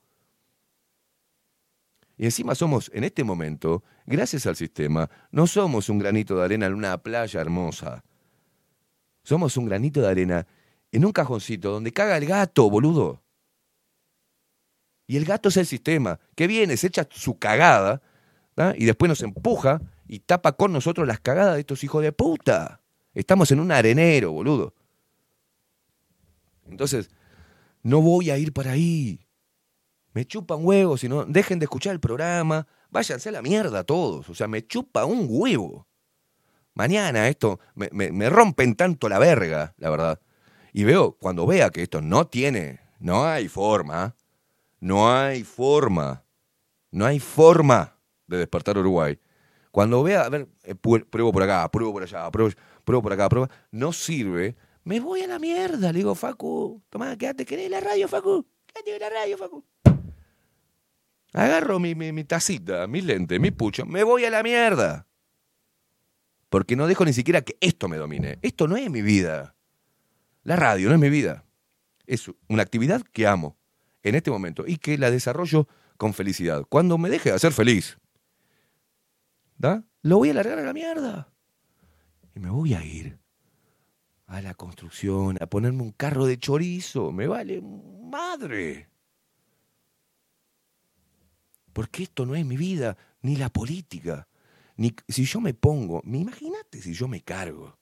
Y 2.22 2.26
encima 2.26 2.54
somos, 2.54 2.92
en 2.94 3.04
este 3.04 3.24
momento, 3.24 3.84
gracias 4.06 4.46
al 4.46 4.56
sistema, 4.56 5.10
no 5.32 5.48
somos 5.48 5.90
un 5.90 5.98
granito 5.98 6.38
de 6.38 6.46
arena 6.46 6.68
en 6.68 6.76
una 6.76 6.96
playa 7.02 7.42
hermosa. 7.42 8.04
Somos 9.24 9.58
un 9.58 9.66
granito 9.66 10.02
de 10.02 10.08
arena 10.08 10.48
en 10.92 11.04
un 11.04 11.14
cajoncito 11.14 11.72
donde 11.72 11.92
caga 11.92 12.18
el 12.18 12.28
gato, 12.28 12.70
boludo. 12.70 13.24
Y 15.08 15.18
el 15.18 15.26
gato 15.26 15.50
es 15.50 15.58
el 15.58 15.66
sistema, 15.66 16.20
que 16.36 16.46
viene, 16.46 16.78
se 16.78 16.86
echa 16.86 17.08
su 17.10 17.40
cagada, 17.40 18.04
y 18.76 18.86
después 18.86 19.10
nos 19.10 19.24
empuja 19.24 19.82
y 20.08 20.20
tapa 20.20 20.52
con 20.52 20.72
nosotros 20.72 21.08
las 21.08 21.20
cagadas 21.20 21.56
de 21.56 21.62
estos 21.62 21.84
hijos 21.84 22.04
de 22.04 22.12
puta. 22.12 22.82
Estamos 23.16 23.50
en 23.50 23.60
un 23.60 23.72
arenero, 23.72 24.32
boludo. 24.32 24.76
Entonces, 26.70 27.10
no 27.82 28.00
voy 28.00 28.30
a 28.30 28.38
ir 28.38 28.54
para 28.54 28.74
ahí. 28.74 29.26
Me 30.14 30.26
chupan 30.26 30.60
huevos, 30.66 31.00
si 31.02 31.08
no, 31.10 31.24
dejen 31.26 31.60
de 31.60 31.66
escuchar 31.66 31.94
el 31.94 32.00
programa, 32.00 32.68
váyanse 32.90 33.30
a 33.30 33.32
la 33.32 33.42
mierda 33.42 33.84
todos. 33.84 34.30
O 34.30 34.36
sea, 34.36 34.48
me 34.48 34.66
chupa 34.66 35.06
un 35.06 35.26
huevo. 35.30 35.88
Mañana 36.74 37.28
esto, 37.28 37.60
me, 37.76 37.90
me- 37.92 38.30
rompen 38.30 38.76
tanto 38.76 39.08
la 39.10 39.20
verga, 39.20 39.74
la 39.78 39.90
verdad. 39.90 40.20
Y 40.74 40.84
veo, 40.84 41.14
cuando 41.14 41.46
vea 41.46 41.70
que 41.70 41.84
esto 41.84 42.02
no 42.02 42.28
tiene, 42.28 42.80
no 43.00 43.26
hay 43.26 43.48
forma, 43.50 44.16
no 44.80 45.12
hay 45.14 45.44
forma, 45.44 46.24
no 46.92 47.06
hay 47.06 47.20
forma 47.20 47.98
de 48.28 48.38
despertar 48.38 48.78
Uruguay. 48.78 49.20
Cuando 49.72 50.04
vea, 50.04 50.22
a 50.24 50.30
ver, 50.30 50.48
eh, 50.64 50.76
pruebo 50.76 51.32
por 51.32 51.44
acá, 51.44 51.70
pruebo 51.72 51.94
por 51.94 52.04
allá, 52.04 52.30
pruebo, 52.32 52.52
pruebo 52.84 53.02
por 53.04 53.14
acá, 53.14 53.30
pruebo, 53.30 53.50
no 53.72 53.92
sirve, 53.94 54.56
me 54.84 55.00
voy 55.00 55.22
a 55.22 55.28
la 55.28 55.40
mierda. 55.40 55.92
Le 55.92 56.00
digo, 56.00 56.16
Facu, 56.16 56.82
tomá, 56.90 57.18
quédate, 57.18 57.46
¿querés 57.46 57.70
la 57.70 57.80
radio, 57.80 58.08
Facu? 58.08 58.46
Quédate 58.66 58.96
en 58.96 59.02
la 59.02 59.10
radio, 59.10 59.38
Facu. 59.38 59.64
Agarro 61.34 61.80
mi, 61.80 61.96
mi, 61.96 62.24
tacita, 62.26 62.88
mi 62.88 63.02
lente, 63.02 63.40
mi 63.40 63.52
pucho, 63.52 63.86
me 63.86 64.04
voy 64.04 64.26
a 64.26 64.30
la 64.30 64.44
mierda. 64.44 65.08
Porque 66.50 66.76
no 66.76 66.88
dejo 66.88 67.06
ni 67.06 67.14
siquiera 67.14 67.42
que 67.42 67.58
esto 67.62 67.88
me 67.88 67.98
domine. 67.98 68.38
Esto 68.42 68.68
no 68.68 68.76
es 68.76 68.90
mi 68.90 69.02
vida. 69.02 69.56
La 70.44 70.58
radio 70.58 70.90
no 70.90 70.96
es 70.96 71.02
mi 71.02 71.10
vida. 71.10 71.46
Es 72.06 72.30
una 72.50 72.64
actividad 72.64 73.02
que 73.02 73.28
amo 73.28 73.58
en 74.04 74.16
este 74.16 74.32
momento 74.32 74.66
y 74.68 74.78
que 74.78 74.98
la 74.98 75.12
desarrollo 75.12 75.68
con 75.96 76.14
felicidad. 76.14 76.66
Cuando 76.68 76.98
me 76.98 77.10
deje 77.10 77.30
de 77.30 77.36
hacer 77.36 77.54
feliz, 77.54 77.98
¿da? 79.58 79.86
Lo 80.02 80.18
voy 80.18 80.32
a 80.32 80.34
largar 80.34 80.60
a 80.60 80.64
la 80.64 80.74
mierda. 80.74 81.32
Y 82.36 82.40
me 82.40 82.50
voy 82.50 82.74
a 82.74 82.84
ir 82.84 83.20
a 84.28 84.42
la 84.42 84.54
construcción, 84.54 85.38
a 85.40 85.46
ponerme 85.46 85.84
un 85.84 85.92
carro 85.92 86.26
de 86.26 86.38
chorizo. 86.38 87.14
Me 87.14 87.28
vale 87.28 87.62
madre. 87.62 88.91
Porque 91.74 92.04
esto 92.04 92.26
no 92.26 92.36
es 92.36 92.46
mi 92.46 92.58
vida, 92.58 92.98
ni 93.22 93.36
la 93.36 93.50
política. 93.50 94.28
Ni 94.78 94.96
si 95.08 95.26
yo 95.26 95.42
me 95.42 95.54
pongo, 95.54 96.02
imagínate 96.06 96.82
si 96.82 96.94
yo 96.94 97.08
me 97.08 97.22
cargo 97.22 97.78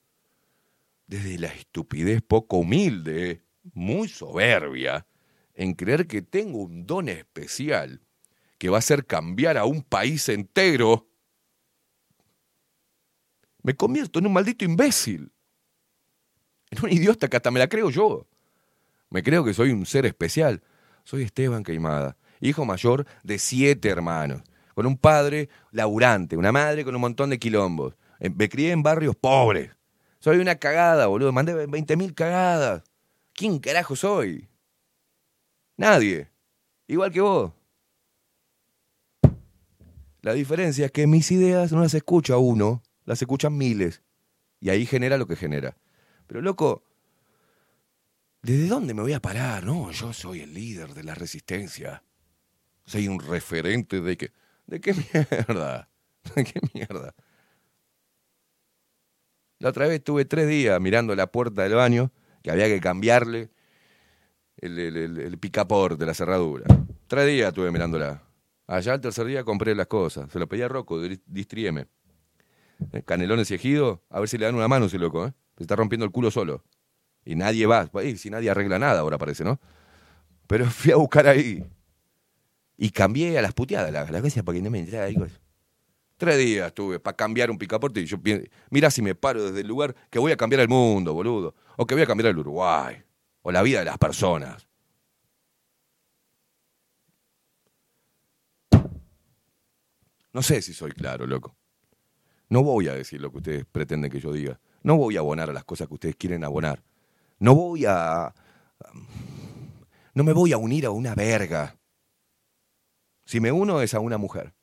desde 1.10 1.40
la 1.40 1.48
estupidez 1.48 2.22
poco 2.22 2.58
humilde, 2.58 3.44
muy 3.74 4.08
soberbia, 4.08 5.08
en 5.56 5.74
creer 5.74 6.06
que 6.08 6.22
tengo 6.22 6.60
un 6.60 6.86
don 6.86 7.10
especial 7.10 8.02
que 8.60 8.70
va 8.70 8.78
a 8.78 8.80
hacer 8.80 9.08
cambiar 9.08 9.58
a 9.58 9.66
un 9.66 9.82
país 9.82 10.30
entero, 10.30 11.10
me 13.64 13.74
convierto 13.76 14.20
en 14.20 14.28
un 14.28 14.34
maldito 14.34 14.66
imbécil. 14.66 15.32
En 16.70 16.86
un 16.86 16.92
idiota 16.92 17.28
que 17.28 17.38
hasta 17.38 17.50
me 17.50 17.60
la 17.60 17.68
creo 17.68 17.90
yo. 17.90 18.28
Me 19.10 19.24
creo 19.24 19.44
que 19.44 19.56
soy 19.56 19.72
un 19.72 19.88
ser 19.88 20.06
especial. 20.06 20.62
Soy 21.04 21.24
Esteban 21.24 21.64
Queimada, 21.64 22.18
hijo 22.40 22.66
mayor 22.66 23.06
de 23.24 23.40
siete 23.40 23.90
hermanos, 23.90 24.42
con 24.76 24.86
un 24.86 24.98
padre 24.98 25.50
laburante, 25.72 26.38
una 26.38 26.52
madre 26.52 26.86
con 26.86 26.96
un 26.96 27.02
montón 27.02 27.30
de 27.30 27.40
quilombos. 27.40 27.96
Eh, 28.20 28.30
Me 28.30 28.50
crié 28.50 28.72
en 28.72 28.84
barrios 28.84 29.16
pobres. 29.16 29.72
Soy 30.20 30.38
una 30.38 30.56
cagada, 30.56 31.08
boludo. 31.08 31.32
Mandé 31.32 31.54
20.000 31.68 32.14
cagadas. 32.14 32.84
¿Quién 33.34 33.60
carajo 33.60 33.96
soy? 33.96 34.50
Nadie. 35.78 36.30
Igual 36.88 37.12
que 37.12 37.22
vos. 37.22 37.54
La 40.22 40.34
diferencia 40.34 40.86
es 40.88 40.92
que 40.92 41.08
mis 41.08 41.32
ideas 41.32 41.72
no 41.72 41.82
las 41.82 41.94
escucha 41.94 42.36
uno, 42.38 42.84
las 43.06 43.22
escuchan 43.22 43.58
miles. 43.58 44.02
Y 44.60 44.70
ahí 44.70 44.86
genera 44.86 45.18
lo 45.18 45.28
que 45.28 45.38
genera. 45.38 45.78
Pero 46.28 46.42
loco, 46.42 46.84
¿desde 48.42 48.68
dónde 48.68 48.94
me 48.94 49.02
voy 49.02 49.14
a 49.14 49.22
parar? 49.22 49.64
No, 49.64 49.90
yo 49.92 50.12
soy 50.12 50.42
el 50.42 50.54
líder 50.54 50.94
de 50.94 51.04
la 51.04 51.16
resistencia. 51.16 52.04
Soy 52.90 53.08
un 53.08 53.20
referente 53.20 54.02
de 54.02 54.18
que... 54.18 54.32
¿De 54.66 54.82
qué 54.82 54.94
mierda? 55.14 55.90
¿De 56.36 56.44
qué 56.44 56.60
mierda? 56.74 57.14
La 59.60 59.70
otra 59.70 59.86
vez 59.86 59.98
estuve 60.00 60.26
tres 60.26 60.48
días 60.48 60.82
mirando 60.82 61.16
la 61.16 61.28
puerta 61.32 61.62
del 61.62 61.76
baño, 61.76 62.12
que 62.42 62.50
había 62.50 62.66
que 62.66 62.80
cambiarle 62.80 63.52
el, 64.58 64.80
el, 64.80 64.98
el- 64.98 65.20
el 65.20 65.38
picapor 65.38 65.98
de 66.00 66.06
la 66.08 66.16
cerradura. 66.16 66.66
Tres 67.08 67.28
días 67.28 67.50
estuve 67.50 67.70
mirándola. 67.72 68.24
Allá 68.66 68.96
el 68.96 69.02
tercer 69.02 69.28
día 69.28 69.44
compré 69.44 69.76
las 69.76 69.86
cosas. 69.88 70.32
Se 70.32 70.40
lo 70.40 70.48
pedí 70.48 70.64
a 70.64 70.68
Rocco, 70.68 71.00
de 71.00 71.20
Distrieme. 71.28 71.86
Eh, 72.94 73.04
Canelones 73.04 73.52
y 73.52 73.56
ejido, 73.56 74.04
a 74.10 74.20
ver 74.20 74.30
si 74.30 74.38
le 74.40 74.46
dan 74.46 74.56
una 74.56 74.68
mano 74.68 74.86
ese 74.86 74.98
loco, 74.98 75.28
¿eh? 75.28 75.34
Se 75.58 75.64
está 75.64 75.76
rompiendo 75.76 76.06
el 76.06 76.12
culo 76.12 76.32
solo. 76.32 76.64
Y 77.26 77.36
nadie 77.36 77.68
va. 77.68 77.90
Y 78.04 78.18
si 78.18 78.30
nadie 78.32 78.50
arregla 78.50 78.80
nada 78.80 79.02
ahora 79.02 79.18
parece, 79.20 79.44
¿no? 79.44 79.60
Pero 80.48 80.66
fui 80.72 80.92
a 80.92 80.98
buscar 80.98 81.28
ahí. 81.28 81.66
Y 82.82 82.92
cambié 82.92 83.38
a 83.38 83.42
las 83.42 83.54
puteadas 83.54 83.92
la, 83.92 84.10
la 84.10 84.22
cosa 84.22 84.42
para 84.42 84.56
que 84.56 84.62
no 84.62 84.70
me 84.70 84.80
entrara 84.80 85.14
cosas. 85.14 85.42
Tres 86.16 86.38
días 86.38 86.68
estuve 86.68 86.98
para 87.02 87.16
cambiar 87.16 87.52
un 87.52 87.58
picaporte 87.58 88.00
y 88.00 88.06
yo 88.06 88.18
mira 88.70 88.90
si 88.90 89.02
me 89.02 89.16
paro 89.16 89.44
desde 89.44 89.60
el 89.60 89.68
lugar 89.68 89.94
que 90.10 90.18
voy 90.18 90.32
a 90.32 90.38
cambiar 90.38 90.62
el 90.62 90.70
mundo, 90.70 91.14
boludo. 91.14 91.56
O 91.76 91.86
que 91.86 91.94
voy 91.94 92.04
a 92.04 92.08
cambiar 92.08 92.30
el 92.30 92.38
Uruguay. 92.38 93.04
O 93.42 93.52
la 93.52 93.62
vida 93.64 93.80
de 93.80 93.86
las 93.86 93.98
personas. 93.98 94.66
No 100.32 100.42
sé 100.42 100.62
si 100.62 100.74
soy 100.74 100.92
claro, 100.92 101.28
loco. 101.28 101.58
No 102.48 102.64
voy 102.64 102.88
a 102.88 102.94
decir 102.94 103.20
lo 103.20 103.30
que 103.30 103.38
ustedes 103.40 103.66
pretenden 103.66 104.10
que 104.10 104.22
yo 104.22 104.32
diga. 104.32 104.58
No 104.84 104.96
voy 104.96 105.18
a 105.18 105.20
abonar 105.20 105.50
a 105.50 105.54
las 105.54 105.66
cosas 105.66 105.90
que 105.90 105.96
ustedes 105.96 106.16
quieren 106.16 106.46
abonar. 106.46 106.82
No 107.40 107.56
voy 107.56 107.86
a... 107.86 108.34
No 110.14 110.24
me 110.24 110.32
voy 110.32 110.54
a 110.54 110.58
unir 110.58 110.86
a 110.86 110.92
una 110.92 111.14
verga. 111.14 111.79
Si 113.30 113.40
me 113.40 113.52
uno 113.52 113.84
es 113.84 113.94
a 113.94 114.00
una 114.00 114.18
mujer. 114.18 114.56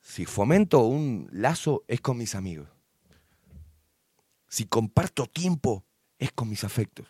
Si 0.00 0.26
fomento 0.26 0.80
un 0.80 1.28
lazo 1.30 1.84
es 1.86 2.00
con 2.00 2.16
mis 2.16 2.34
amigos. 2.34 2.68
Si 4.48 4.66
comparto 4.66 5.26
tiempo 5.26 5.86
es 6.18 6.32
con 6.32 6.48
mis 6.48 6.64
afectos. 6.64 7.06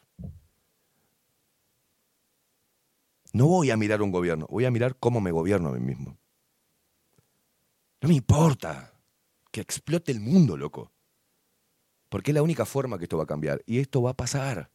No 3.32 3.46
voy 3.46 3.70
a 3.70 3.78
mirar 3.78 4.02
un 4.02 4.10
gobierno, 4.10 4.46
voy 4.50 4.66
a 4.66 4.70
mirar 4.70 4.94
cómo 4.98 5.22
me 5.22 5.30
gobierno 5.30 5.70
a 5.70 5.72
mí 5.72 5.80
mismo. 5.80 6.18
No 8.02 8.10
me 8.10 8.16
importa 8.16 8.92
que 9.50 9.62
explote 9.62 10.12
el 10.12 10.20
mundo, 10.20 10.58
loco. 10.58 10.92
Porque 12.10 12.32
es 12.32 12.34
la 12.34 12.42
única 12.42 12.66
forma 12.66 12.98
que 12.98 13.04
esto 13.04 13.16
va 13.16 13.24
a 13.24 13.26
cambiar. 13.26 13.62
Y 13.64 13.78
esto 13.78 14.02
va 14.02 14.10
a 14.10 14.16
pasar. 14.18 14.70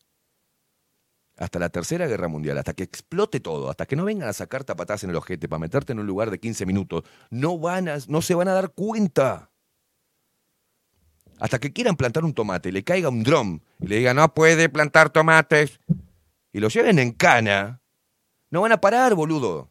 Hasta 1.40 1.58
la 1.58 1.70
Tercera 1.70 2.06
Guerra 2.06 2.28
Mundial, 2.28 2.58
hasta 2.58 2.74
que 2.74 2.84
explote 2.84 3.40
todo, 3.40 3.70
hasta 3.70 3.86
que 3.86 3.96
no 3.96 4.04
vengan 4.04 4.28
a 4.28 4.34
sacar 4.34 4.66
tapatas 4.66 5.06
en 5.06 5.12
el 5.12 5.16
ojete 5.16 5.48
para 5.48 5.60
meterte 5.60 5.94
en 5.94 6.00
un 6.00 6.06
lugar 6.06 6.32
de 6.32 6.40
15 6.40 6.66
minutos, 6.66 7.04
no, 7.30 7.58
van 7.58 7.88
a, 7.88 7.98
no 8.10 8.22
se 8.22 8.36
van 8.36 8.50
a 8.50 8.54
dar 8.54 8.72
cuenta. 8.72 9.50
Hasta 11.40 11.58
que 11.58 11.72
quieran 11.72 11.96
plantar 11.96 12.26
un 12.26 12.34
tomate 12.34 12.74
le 12.74 12.84
caiga 12.84 13.08
un 13.08 13.24
dron 13.24 13.64
y 13.80 13.88
le 13.88 13.96
digan, 13.98 14.18
no 14.18 14.34
puede 14.34 14.68
plantar 14.68 15.12
tomates, 15.12 15.80
y 16.52 16.60
lo 16.60 16.68
lleven 16.68 17.00
en 17.00 17.14
cana, 17.14 17.82
no 18.50 18.60
van 18.62 18.74
a 18.74 18.82
parar, 18.82 19.16
boludo. 19.16 19.70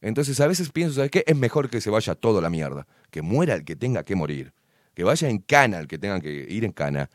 Entonces 0.00 0.40
a 0.40 0.48
veces 0.48 0.70
pienso, 0.70 0.96
¿sabes 0.96 1.12
qué? 1.12 1.22
Es 1.28 1.36
mejor 1.36 1.70
que 1.70 1.80
se 1.80 1.90
vaya 1.90 2.16
todo 2.16 2.38
a 2.38 2.42
la 2.42 2.50
mierda, 2.50 2.88
que 3.10 3.22
muera 3.22 3.54
el 3.54 3.64
que 3.64 3.76
tenga 3.76 4.02
que 4.02 4.16
morir, 4.16 4.52
que 4.94 5.04
vaya 5.04 5.28
en 5.28 5.38
cana 5.38 5.78
el 5.78 5.86
que 5.86 5.98
tenga 5.98 6.20
que 6.20 6.46
ir 6.48 6.64
en 6.64 6.72
cana, 6.72 7.08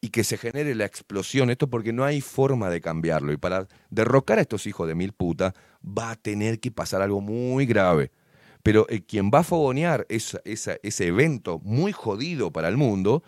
y 0.00 0.08
que 0.08 0.24
se 0.24 0.38
genere 0.38 0.74
la 0.74 0.86
explosión, 0.86 1.50
esto 1.50 1.68
porque 1.68 1.92
no 1.92 2.04
hay 2.04 2.20
forma 2.20 2.70
de 2.70 2.80
cambiarlo. 2.80 3.32
Y 3.32 3.36
para 3.36 3.68
derrocar 3.90 4.38
a 4.38 4.42
estos 4.42 4.66
hijos 4.66 4.88
de 4.88 4.94
mil 4.94 5.12
puta, 5.12 5.54
va 5.84 6.12
a 6.12 6.16
tener 6.16 6.58
que 6.58 6.70
pasar 6.70 7.02
algo 7.02 7.20
muy 7.20 7.66
grave. 7.66 8.10
Pero 8.62 8.86
eh, 8.88 9.02
quien 9.02 9.30
va 9.32 9.40
a 9.40 9.44
fogonear 9.44 10.06
ese 10.08 11.06
evento 11.06 11.58
muy 11.62 11.92
jodido 11.92 12.50
para 12.50 12.68
el 12.68 12.76
mundo, 12.76 13.22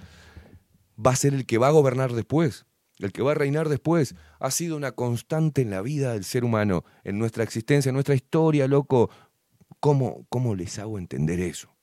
va 1.04 1.12
a 1.12 1.16
ser 1.16 1.34
el 1.34 1.46
que 1.46 1.58
va 1.58 1.68
a 1.68 1.72
gobernar 1.72 2.12
después, 2.12 2.64
el 2.98 3.12
que 3.12 3.22
va 3.22 3.32
a 3.32 3.34
reinar 3.34 3.68
después. 3.68 4.14
Ha 4.40 4.50
sido 4.50 4.76
una 4.76 4.92
constante 4.92 5.62
en 5.62 5.70
la 5.70 5.82
vida 5.82 6.14
del 6.14 6.24
ser 6.24 6.44
humano, 6.44 6.84
en 7.04 7.18
nuestra 7.18 7.44
existencia, 7.44 7.90
en 7.90 7.94
nuestra 7.94 8.14
historia, 8.14 8.66
loco. 8.66 9.10
¿Cómo, 9.80 10.26
cómo 10.28 10.54
les 10.54 10.78
hago 10.78 10.98
entender 10.98 11.40
eso? 11.40 11.74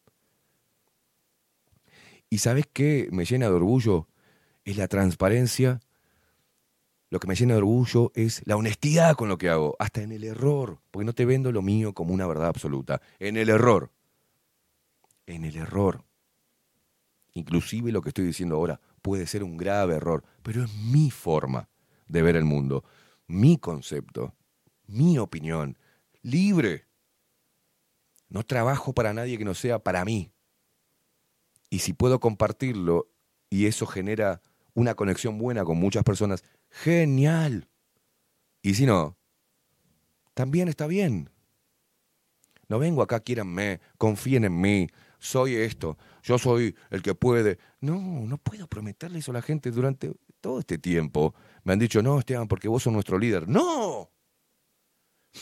¿Y 2.30 2.40
sabes 2.40 2.66
qué 2.72 3.08
me 3.12 3.26
llena 3.26 3.48
de 3.48 3.54
orgullo? 3.54 4.08
Es 4.70 4.78
la 4.78 4.88
transparencia. 4.88 5.80
Lo 7.10 7.20
que 7.20 7.26
me 7.26 7.34
llena 7.34 7.56
de 7.56 7.58
orgullo 7.58 8.12
es 8.14 8.44
la 8.46 8.56
honestidad 8.56 9.16
con 9.16 9.28
lo 9.28 9.40
que 9.40 9.50
hago, 9.50 9.76
hasta 9.80 10.04
en 10.04 10.12
el 10.12 10.24
error, 10.24 10.78
porque 10.92 11.06
no 11.06 11.14
te 11.14 11.26
vendo 11.26 11.52
lo 11.52 11.64
mío 11.64 11.96
como 11.96 12.14
una 12.14 12.28
verdad 12.28 12.50
absoluta. 12.50 13.02
En 13.18 13.36
el 13.36 13.50
error. 13.50 13.90
En 15.26 15.44
el 15.44 15.56
error. 15.56 16.04
Inclusive 17.34 17.92
lo 17.92 18.04
que 18.04 18.10
estoy 18.10 18.26
diciendo 18.26 18.58
ahora 18.58 18.80
puede 19.02 19.26
ser 19.26 19.44
un 19.44 19.58
grave 19.58 19.96
error, 19.96 20.24
pero 20.44 20.64
es 20.64 20.72
mi 20.76 21.10
forma 21.10 21.68
de 22.08 22.22
ver 22.22 22.36
el 22.36 22.46
mundo, 22.46 22.84
mi 23.26 23.58
concepto, 23.58 24.36
mi 24.86 25.18
opinión, 25.18 25.80
libre. 26.22 26.86
No 28.28 28.44
trabajo 28.44 28.94
para 28.94 29.16
nadie 29.16 29.40
que 29.40 29.46
no 29.46 29.56
sea 29.56 29.80
para 29.80 30.06
mí. 30.06 30.32
Y 31.72 31.80
si 31.80 31.94
puedo 31.94 32.20
compartirlo 32.20 33.10
y 33.50 33.66
eso 33.66 33.88
genera 33.88 34.44
una 34.74 34.96
conexión 34.96 35.38
buena 35.38 35.64
con 35.64 35.78
muchas 35.78 36.04
personas, 36.04 36.44
genial. 36.70 37.68
Y 38.62 38.74
si 38.74 38.86
no, 38.86 39.18
también 40.34 40.68
está 40.68 40.88
bien. 40.88 41.30
No 42.68 42.80
vengo 42.80 43.02
acá, 43.02 43.20
quiéranme, 43.20 43.82
confíen 43.98 44.46
en 44.46 44.62
mí, 44.62 44.88
soy 45.18 45.56
esto, 45.56 45.98
yo 46.24 46.38
soy 46.38 46.76
el 46.92 47.02
que 47.02 47.16
puede. 47.16 47.58
No, 47.82 48.00
no 48.00 48.38
puedo 48.38 48.68
prometerle 48.68 49.20
eso 49.20 49.32
a 49.32 49.34
la 49.36 49.42
gente 49.42 49.72
durante 49.72 50.14
todo 50.40 50.60
este 50.60 50.78
tiempo. 50.78 51.34
Me 51.64 51.74
han 51.74 51.80
dicho, 51.80 52.02
no, 52.02 52.20
Esteban, 52.20 52.48
porque 52.48 52.68
vos 52.68 52.84
sos 52.84 52.94
nuestro 52.94 53.18
líder. 53.18 53.48
No, 53.50 54.12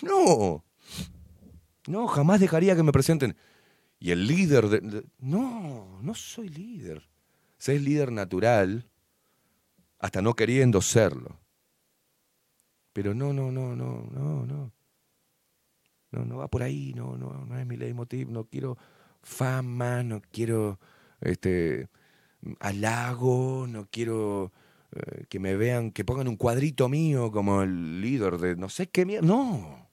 no, 0.02 0.66
no, 1.88 2.08
jamás 2.08 2.40
dejaría 2.40 2.76
que 2.76 2.84
me 2.84 2.92
presenten. 2.92 3.36
Y 4.00 4.12
el 4.12 4.28
líder 4.28 4.70
de, 4.70 5.04
No, 5.20 6.00
no 6.02 6.14
soy 6.14 6.50
líder. 6.50 7.10
Ser 7.58 7.82
líder 7.82 8.12
natural, 8.12 8.88
hasta 10.00 10.22
no 10.22 10.36
queriendo 10.36 10.82
serlo. 10.82 11.40
Pero 12.94 13.14
no, 13.14 13.34
no, 13.34 13.52
no, 13.52 13.76
no, 13.76 14.08
no, 14.12 14.46
no. 14.46 14.72
No, 16.12 16.26
no 16.26 16.38
va 16.38 16.48
por 16.48 16.64
ahí, 16.64 16.94
no, 16.96 17.18
no, 17.18 17.46
no 17.46 17.60
es 17.60 17.66
mi 17.66 17.76
leitmotiv, 17.76 18.30
no 18.30 18.46
quiero 18.46 18.78
fama, 19.22 20.04
no 20.04 20.22
quiero 20.32 20.80
este 21.20 21.90
halago, 22.60 23.68
no 23.68 23.88
quiero 23.92 24.54
eh, 24.94 25.26
que 25.30 25.40
me 25.40 25.56
vean, 25.56 25.92
que 25.92 26.06
pongan 26.06 26.28
un 26.30 26.38
cuadrito 26.38 26.88
mío 26.88 27.32
como 27.32 27.62
el 27.62 28.02
líder 28.02 28.38
de 28.38 28.56
no 28.56 28.70
sé 28.70 28.88
qué 28.90 29.06
mierda. 29.06 29.28
No, 29.28 29.90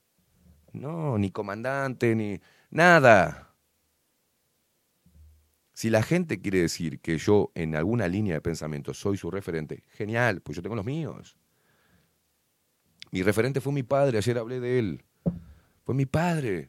no, 0.73 1.19
ni 1.19 1.31
comandante, 1.31 2.15
ni 2.15 2.41
nada. 2.71 3.54
Si 5.75 5.91
la 5.91 6.05
gente 6.05 6.41
quiere 6.41 6.61
decir 6.61 7.01
que 7.01 7.19
yo 7.19 7.51
en 7.57 7.75
alguna 7.75 8.07
línea 8.07 8.35
de 8.35 8.41
pensamiento 8.41 8.95
soy 8.95 9.17
su 9.17 9.29
referente, 9.31 9.83
genial, 9.89 10.41
pues 10.41 10.55
yo 10.55 10.63
tengo 10.63 10.77
los 10.77 10.85
míos. 10.85 11.37
Mi 13.11 13.23
referente 13.23 13.61
fue 13.61 13.73
mi 13.73 13.83
padre, 13.83 14.19
ayer 14.19 14.39
hablé 14.39 14.61
de 14.61 14.79
él. 14.79 15.05
Fue 15.85 15.95
mi 15.95 16.07
padre. 16.07 16.69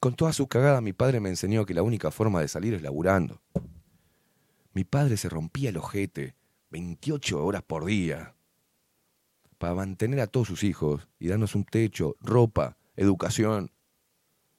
Con 0.00 0.14
toda 0.14 0.34
su 0.34 0.48
cagada, 0.48 0.82
mi 0.82 0.92
padre 0.92 1.20
me 1.20 1.30
enseñó 1.30 1.64
que 1.64 1.72
la 1.72 1.82
única 1.82 2.10
forma 2.10 2.42
de 2.42 2.48
salir 2.48 2.74
es 2.74 2.82
laburando. 2.82 3.40
Mi 4.74 4.84
padre 4.84 5.16
se 5.16 5.30
rompía 5.30 5.70
el 5.70 5.78
ojete 5.78 6.34
28 6.70 7.42
horas 7.42 7.62
por 7.62 7.86
día 7.86 8.34
para 9.56 9.74
mantener 9.74 10.20
a 10.20 10.26
todos 10.26 10.48
sus 10.48 10.62
hijos 10.62 11.08
y 11.18 11.28
darnos 11.28 11.54
un 11.54 11.64
techo, 11.64 12.16
ropa, 12.20 12.76
educación 12.96 13.70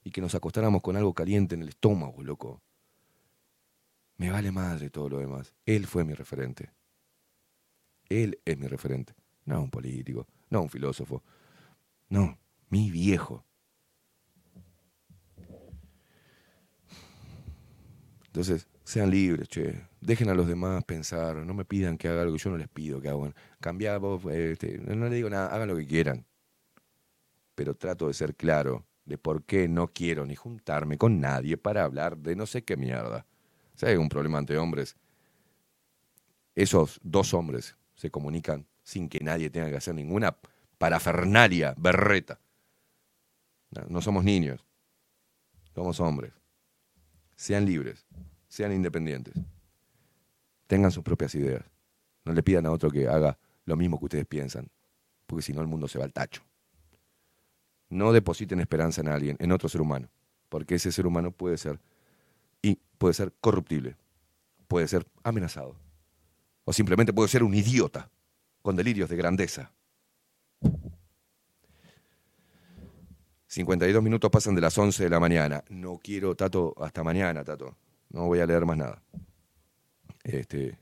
y 0.03 0.11
que 0.11 0.21
nos 0.21 0.33
acostáramos 0.33 0.81
con 0.81 0.95
algo 0.95 1.13
caliente 1.13 1.53
en 1.53 1.61
el 1.61 1.69
estómago, 1.69 2.23
loco. 2.23 2.63
Me 4.17 4.29
vale 4.29 4.51
madre 4.51 4.89
todo 4.89 5.09
lo 5.09 5.19
demás. 5.19 5.53
Él 5.65 5.87
fue 5.87 6.03
mi 6.03 6.13
referente. 6.13 6.71
Él 8.09 8.39
es 8.45 8.57
mi 8.57 8.67
referente. 8.67 9.13
No 9.45 9.61
un 9.61 9.69
político, 9.69 10.27
no 10.49 10.61
un 10.61 10.69
filósofo. 10.69 11.23
No, 12.09 12.37
mi 12.69 12.91
viejo. 12.91 13.45
Entonces, 18.27 18.67
sean 18.83 19.11
libres, 19.11 19.47
che. 19.47 19.87
Dejen 20.01 20.29
a 20.29 20.33
los 20.33 20.47
demás 20.47 20.83
pensar. 20.83 21.37
No 21.37 21.53
me 21.53 21.65
pidan 21.65 21.97
que 21.97 22.07
haga 22.07 22.23
algo 22.23 22.35
yo 22.37 22.49
no 22.49 22.57
les 22.57 22.67
pido 22.67 22.99
que 23.01 23.09
hagan. 23.09 23.33
Cambiar 23.59 23.99
vos, 23.99 24.25
este, 24.25 24.79
no 24.79 25.05
les 25.05 25.13
digo 25.13 25.29
nada, 25.29 25.53
hagan 25.53 25.67
lo 25.67 25.75
que 25.75 25.85
quieran. 25.85 26.25
Pero 27.55 27.75
trato 27.75 28.07
de 28.07 28.13
ser 28.13 28.35
claro 28.35 28.85
de 29.05 29.17
por 29.17 29.43
qué 29.43 29.67
no 29.67 29.87
quiero 29.87 30.25
ni 30.25 30.35
juntarme 30.35 30.97
con 30.97 31.19
nadie 31.19 31.57
para 31.57 31.83
hablar 31.83 32.17
de 32.17 32.35
no 32.35 32.45
sé 32.45 32.63
qué 32.63 32.77
mierda. 32.77 33.25
Hay 33.81 33.95
un 33.95 34.09
problema 34.09 34.37
ante 34.37 34.57
hombres, 34.57 34.95
esos 36.55 36.99
dos 37.03 37.33
hombres 37.33 37.75
se 37.95 38.11
comunican 38.11 38.67
sin 38.83 39.09
que 39.09 39.19
nadie 39.19 39.49
tenga 39.49 39.69
que 39.69 39.77
hacer 39.77 39.95
ninguna 39.95 40.37
parafernalia, 40.77 41.73
berreta. 41.77 42.39
No 43.89 44.01
somos 44.01 44.23
niños, 44.23 44.63
somos 45.73 45.99
hombres. 45.99 46.31
Sean 47.35 47.65
libres, 47.65 48.05
sean 48.47 48.71
independientes, 48.71 49.33
tengan 50.67 50.91
sus 50.91 51.03
propias 51.03 51.33
ideas. 51.35 51.63
No 52.23 52.33
le 52.33 52.43
pidan 52.43 52.65
a 52.67 52.71
otro 52.71 52.91
que 52.91 53.07
haga 53.07 53.37
lo 53.65 53.75
mismo 53.75 53.97
que 53.99 54.05
ustedes 54.05 54.25
piensan, 54.25 54.69
porque 55.25 55.41
si 55.41 55.51
no 55.51 55.61
el 55.61 55.67
mundo 55.67 55.87
se 55.87 55.97
va 55.97 56.05
al 56.05 56.13
tacho. 56.13 56.43
No 57.89 58.13
depositen 58.13 58.59
esperanza 58.59 59.01
en 59.01 59.07
alguien, 59.07 59.37
en 59.39 59.51
otro 59.51 59.67
ser 59.67 59.81
humano, 59.81 60.09
porque 60.49 60.75
ese 60.75 60.91
ser 60.91 61.07
humano 61.07 61.31
puede 61.31 61.57
ser 61.57 61.79
y 62.63 62.79
puede 62.97 63.13
ser 63.13 63.31
corruptible, 63.39 63.95
puede 64.67 64.87
ser 64.87 65.05
amenazado, 65.21 65.75
o 66.63 66.73
simplemente 66.73 67.13
puede 67.13 67.29
ser 67.29 67.43
un 67.43 67.53
idiota 67.53 68.09
con 68.63 68.75
delirios 68.75 69.09
de 69.09 69.17
grandeza. 69.17 69.71
52 73.45 74.01
minutos 74.01 74.31
pasan 74.31 74.55
de 74.55 74.61
las 74.61 74.75
11 74.75 75.03
de 75.03 75.09
la 75.11 75.19
mañana. 75.19 75.63
No 75.69 75.99
quiero, 76.01 76.33
Tato, 76.33 76.73
hasta 76.81 77.03
mañana, 77.03 77.43
Tato. 77.43 77.77
No 78.09 78.25
voy 78.25 78.39
a 78.39 78.47
leer 78.47 78.65
más 78.65 78.77
nada. 78.77 79.03
Este, 80.23 80.79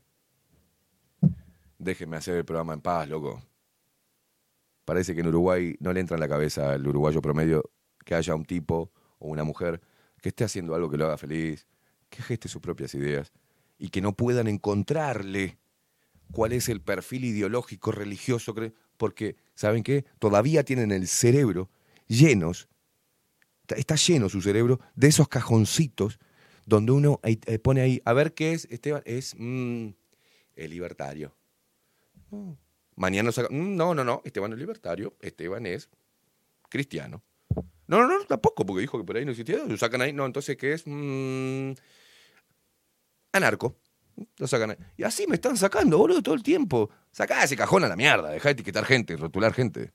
déjenme 1.77 2.15
hacer 2.15 2.37
el 2.37 2.45
programa 2.45 2.73
en 2.73 2.79
paz, 2.79 3.09
loco. 3.09 3.41
Parece 4.85 5.13
que 5.13 5.19
en 5.19 5.27
Uruguay 5.27 5.75
no 5.79 5.91
le 5.91 5.99
entra 5.99 6.15
en 6.15 6.21
la 6.21 6.29
cabeza 6.29 6.71
al 6.71 6.87
uruguayo 6.87 7.21
promedio 7.21 7.71
que 8.05 8.15
haya 8.15 8.35
un 8.35 8.45
tipo 8.45 8.91
o 9.19 9.27
una 9.27 9.43
mujer 9.43 9.81
que 10.21 10.29
esté 10.29 10.43
haciendo 10.43 10.75
algo 10.75 10.89
que 10.89 10.97
lo 10.97 11.05
haga 11.05 11.17
feliz, 11.17 11.67
que 12.09 12.21
geste 12.21 12.47
sus 12.47 12.61
propias 12.61 12.93
ideas 12.95 13.31
y 13.77 13.89
que 13.89 14.01
no 14.01 14.15
puedan 14.15 14.47
encontrarle 14.47 15.57
cuál 16.31 16.53
es 16.53 16.69
el 16.69 16.81
perfil 16.81 17.25
ideológico, 17.25 17.91
religioso, 17.91 18.55
porque, 18.97 19.35
¿saben 19.55 19.83
qué? 19.83 20.05
Todavía 20.19 20.63
tienen 20.63 20.91
el 20.91 21.07
cerebro 21.07 21.69
llenos, 22.07 22.69
está- 23.75 23.95
lleno 23.95 24.29
su 24.29 24.41
cerebro 24.41 24.79
de 24.95 25.07
esos 25.07 25.27
cajoncitos 25.27 26.19
donde 26.65 26.91
uno 26.91 27.19
eh, 27.23 27.59
pone 27.59 27.81
ahí, 27.81 28.01
a 28.05 28.13
ver 28.13 28.33
qué 28.33 28.53
es, 28.53 28.65
Esteban, 28.69 29.01
es 29.05 29.35
mm, 29.37 29.89
el 30.55 30.69
libertario. 30.69 31.35
No. 32.29 32.57
Mañana 32.95 33.31
saca, 33.31 33.49
mm, 33.49 33.75
no, 33.75 33.95
no, 33.95 34.03
no, 34.03 34.21
Esteban 34.25 34.53
es 34.53 34.59
libertario, 34.59 35.15
Esteban 35.21 35.65
es 35.65 35.89
cristiano. 36.69 37.23
No, 37.91 37.99
no, 37.99 38.07
no, 38.07 38.23
tampoco, 38.23 38.65
porque 38.65 38.79
dijo 38.79 38.97
que 38.97 39.03
por 39.03 39.17
ahí 39.17 39.25
no 39.25 39.31
existía, 39.31 39.65
lo 39.65 39.75
sacan 39.75 40.01
ahí, 40.01 40.13
no, 40.13 40.25
entonces, 40.25 40.55
¿qué 40.55 40.71
es? 40.71 40.83
Mm, 40.85 41.73
anarco. 43.33 43.75
Lo 44.37 44.47
sacan 44.47 44.71
ahí. 44.71 44.77
Y 44.95 45.03
así 45.03 45.27
me 45.27 45.35
están 45.35 45.57
sacando, 45.57 45.97
boludo, 45.97 46.23
todo 46.23 46.35
el 46.35 46.41
tiempo. 46.41 46.89
Sacá 47.11 47.43
ese 47.43 47.57
cajón 47.57 47.83
a 47.83 47.89
la 47.89 47.97
mierda, 47.97 48.29
dejá 48.29 48.47
de 48.47 48.53
etiquetar 48.53 48.85
gente, 48.85 49.17
rotular 49.17 49.53
gente. 49.53 49.91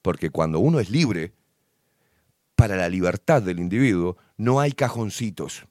Porque 0.00 0.30
cuando 0.30 0.58
uno 0.58 0.80
es 0.80 0.88
libre, 0.88 1.34
para 2.54 2.76
la 2.76 2.88
libertad 2.88 3.42
del 3.42 3.60
individuo, 3.60 4.16
no 4.38 4.58
hay 4.58 4.72
cajoncitos. 4.72 5.66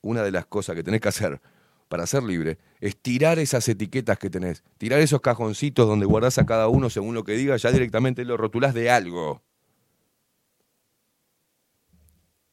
Una 0.00 0.24
de 0.24 0.32
las 0.32 0.46
cosas 0.46 0.74
que 0.74 0.82
tenés 0.82 1.00
que 1.00 1.08
hacer 1.08 1.40
para 1.88 2.06
ser 2.06 2.22
libre 2.22 2.58
es 2.80 2.96
tirar 2.96 3.38
esas 3.38 3.68
etiquetas 3.68 4.18
que 4.18 4.30
tenés, 4.30 4.64
tirar 4.78 5.00
esos 5.00 5.20
cajoncitos 5.20 5.86
donde 5.86 6.06
guardás 6.06 6.38
a 6.38 6.46
cada 6.46 6.68
uno 6.68 6.90
según 6.90 7.14
lo 7.14 7.24
que 7.24 7.32
diga, 7.32 7.56
ya 7.56 7.70
directamente 7.70 8.24
lo 8.24 8.36
rotulás 8.36 8.74
de 8.74 8.90
algo. 8.90 9.42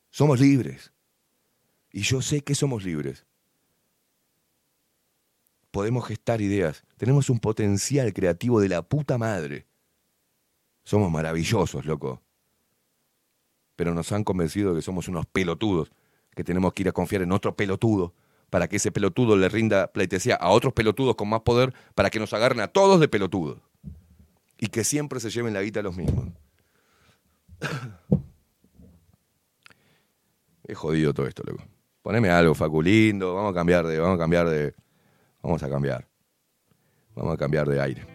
Somos 0.10 0.40
libres. 0.40 0.92
Y 1.92 2.02
yo 2.02 2.22
sé 2.22 2.42
que 2.42 2.56
somos 2.56 2.84
libres. 2.84 3.26
Podemos 5.72 6.06
gestar 6.08 6.42
ideas. 6.42 6.84
Tenemos 6.98 7.30
un 7.30 7.40
potencial 7.40 8.14
creativo 8.14 8.60
de 8.60 8.70
la 8.70 8.84
puta 8.84 9.18
madre. 9.18 9.66
Somos 10.84 11.12
maravillosos, 11.12 11.86
loco. 11.86 12.22
Pero 13.76 13.94
nos 13.94 14.12
han 14.12 14.24
convencido 14.24 14.72
de 14.72 14.80
que 14.80 14.84
somos 14.84 15.08
unos 15.08 15.26
pelotudos, 15.26 15.92
que 16.36 16.44
tenemos 16.44 16.74
que 16.74 16.84
ir 16.84 16.90
a 16.90 16.94
confiar 16.94 17.24
en 17.24 17.32
otro 17.32 17.56
pelotudo 17.56 18.14
para 18.54 18.68
que 18.68 18.76
ese 18.76 18.92
pelotudo 18.92 19.36
le 19.36 19.50
rinda 19.50 19.88
pleitesía 19.88 20.36
a 20.36 20.52
otros 20.52 20.74
pelotudos 20.74 21.16
con 21.16 21.28
más 21.28 21.42
poder 21.42 21.74
para 21.96 22.12
que 22.12 22.20
nos 22.20 22.34
agarren 22.34 22.60
a 22.60 22.68
todos 22.68 23.00
de 23.00 23.08
pelotudos. 23.08 23.58
Y 24.60 24.68
que 24.68 24.84
siempre 24.84 25.20
se 25.20 25.32
lleven 25.32 25.56
la 25.56 25.64
guita 25.64 25.80
a 25.80 25.84
los 25.84 25.98
mismos. 25.98 26.28
Es 30.66 30.78
jodido 30.78 31.16
todo 31.16 31.26
esto, 31.26 31.42
loco. 31.46 31.64
Poneme 32.04 32.30
algo, 32.30 32.54
Faculindo, 32.54 33.34
vamos 33.34 33.52
a 33.52 33.56
cambiar 33.56 33.88
de, 33.88 34.00
vamos 34.00 34.16
a 34.16 34.20
cambiar 34.20 34.48
de, 34.48 34.76
vamos 35.42 35.64
a 35.64 35.70
cambiar. 35.70 36.08
Vamos 37.16 37.34
a 37.34 37.38
cambiar 37.38 37.68
de 37.68 37.82
aire. 37.82 38.13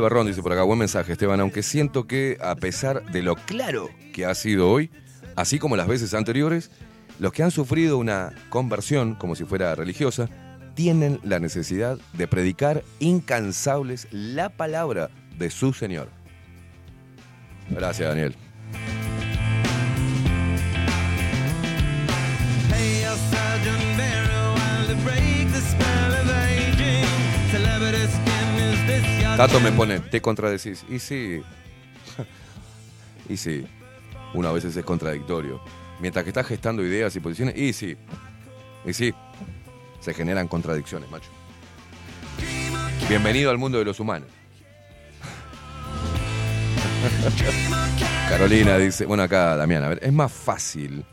Barrón 0.00 0.26
dice 0.26 0.42
por 0.42 0.52
acá, 0.52 0.62
buen 0.62 0.78
mensaje, 0.78 1.12
Esteban, 1.12 1.40
aunque 1.40 1.62
siento 1.62 2.06
que 2.06 2.38
a 2.40 2.56
pesar 2.56 3.04
de 3.12 3.22
lo 3.22 3.36
claro 3.36 3.88
que 4.12 4.26
ha 4.26 4.34
sido 4.34 4.70
hoy, 4.70 4.90
así 5.36 5.58
como 5.58 5.76
las 5.76 5.86
veces 5.86 6.14
anteriores, 6.14 6.70
los 7.18 7.32
que 7.32 7.42
han 7.42 7.50
sufrido 7.50 7.98
una 7.98 8.32
conversión, 8.48 9.14
como 9.14 9.34
si 9.34 9.44
fuera 9.44 9.74
religiosa, 9.74 10.28
tienen 10.74 11.20
la 11.22 11.38
necesidad 11.38 11.98
de 12.14 12.26
predicar 12.26 12.82
incansables 12.98 14.08
la 14.10 14.48
palabra 14.48 15.10
de 15.38 15.50
su 15.50 15.72
Señor. 15.72 16.08
Gracias, 17.70 18.08
Daniel. 18.08 18.34
Tato 29.36 29.60
me 29.60 29.72
pone, 29.72 30.00
te 30.00 30.20
contradecís. 30.20 30.84
Y 30.88 30.98
sí. 30.98 31.42
y 33.28 33.36
sí. 33.36 33.66
Una 34.34 34.52
veces 34.52 34.76
es 34.76 34.84
contradictorio. 34.84 35.60
Mientras 36.00 36.24
que 36.24 36.30
estás 36.30 36.46
gestando 36.46 36.84
ideas 36.84 37.14
y 37.16 37.20
posiciones, 37.20 37.56
y 37.56 37.72
sí. 37.72 37.96
Y 38.84 38.92
sí. 38.92 39.14
Se 40.00 40.14
generan 40.14 40.48
contradicciones, 40.48 41.10
macho. 41.10 41.30
Bienvenido 43.08 43.50
al 43.50 43.58
mundo 43.58 43.78
de 43.78 43.84
los 43.84 43.98
humanos. 44.00 44.28
Carolina 48.28 48.78
dice, 48.78 49.06
bueno 49.06 49.22
acá 49.22 49.56
Damián, 49.56 49.82
a 49.82 49.88
ver, 49.88 50.00
es 50.02 50.12
más 50.12 50.30
fácil 50.30 51.04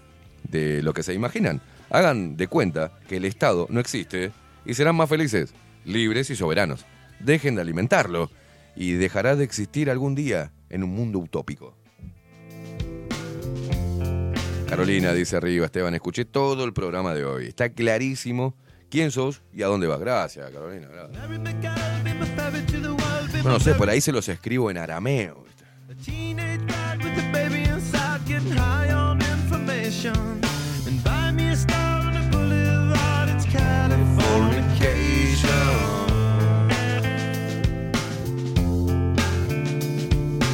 de 0.43 0.83
lo 0.83 0.93
que 0.93 1.03
se 1.03 1.13
imaginan. 1.13 1.61
Hagan 1.89 2.35
de 2.37 2.47
cuenta 2.47 2.91
que 3.07 3.17
el 3.17 3.25
Estado 3.25 3.67
no 3.69 3.79
existe 3.79 4.31
y 4.65 4.73
serán 4.73 4.95
más 4.95 5.09
felices, 5.09 5.53
libres 5.85 6.29
y 6.29 6.35
soberanos. 6.35 6.85
Dejen 7.19 7.55
de 7.55 7.61
alimentarlo 7.61 8.29
y 8.75 8.93
dejará 8.93 9.35
de 9.35 9.43
existir 9.43 9.89
algún 9.89 10.15
día 10.15 10.51
en 10.69 10.83
un 10.83 10.91
mundo 10.91 11.19
utópico. 11.19 11.75
Carolina 14.67 15.13
dice 15.13 15.37
arriba, 15.37 15.65
Esteban, 15.65 15.95
escuché 15.95 16.25
todo 16.25 16.65
el 16.65 16.73
programa 16.73 17.13
de 17.13 17.23
hoy. 17.23 17.47
Está 17.47 17.69
clarísimo 17.69 18.53
quién 18.89 19.11
sos 19.11 19.41
y 19.53 19.63
a 19.63 19.67
dónde 19.67 19.87
vas. 19.87 19.99
Gracias, 19.99 20.51
Carolina. 20.51 20.87
No, 23.43 23.59
sé, 23.59 23.75
por 23.75 23.89
ahí 23.89 24.01
se 24.01 24.11
los 24.11 24.27
escribo 24.27 24.69
en 24.69 24.77
arameo. 24.77 25.45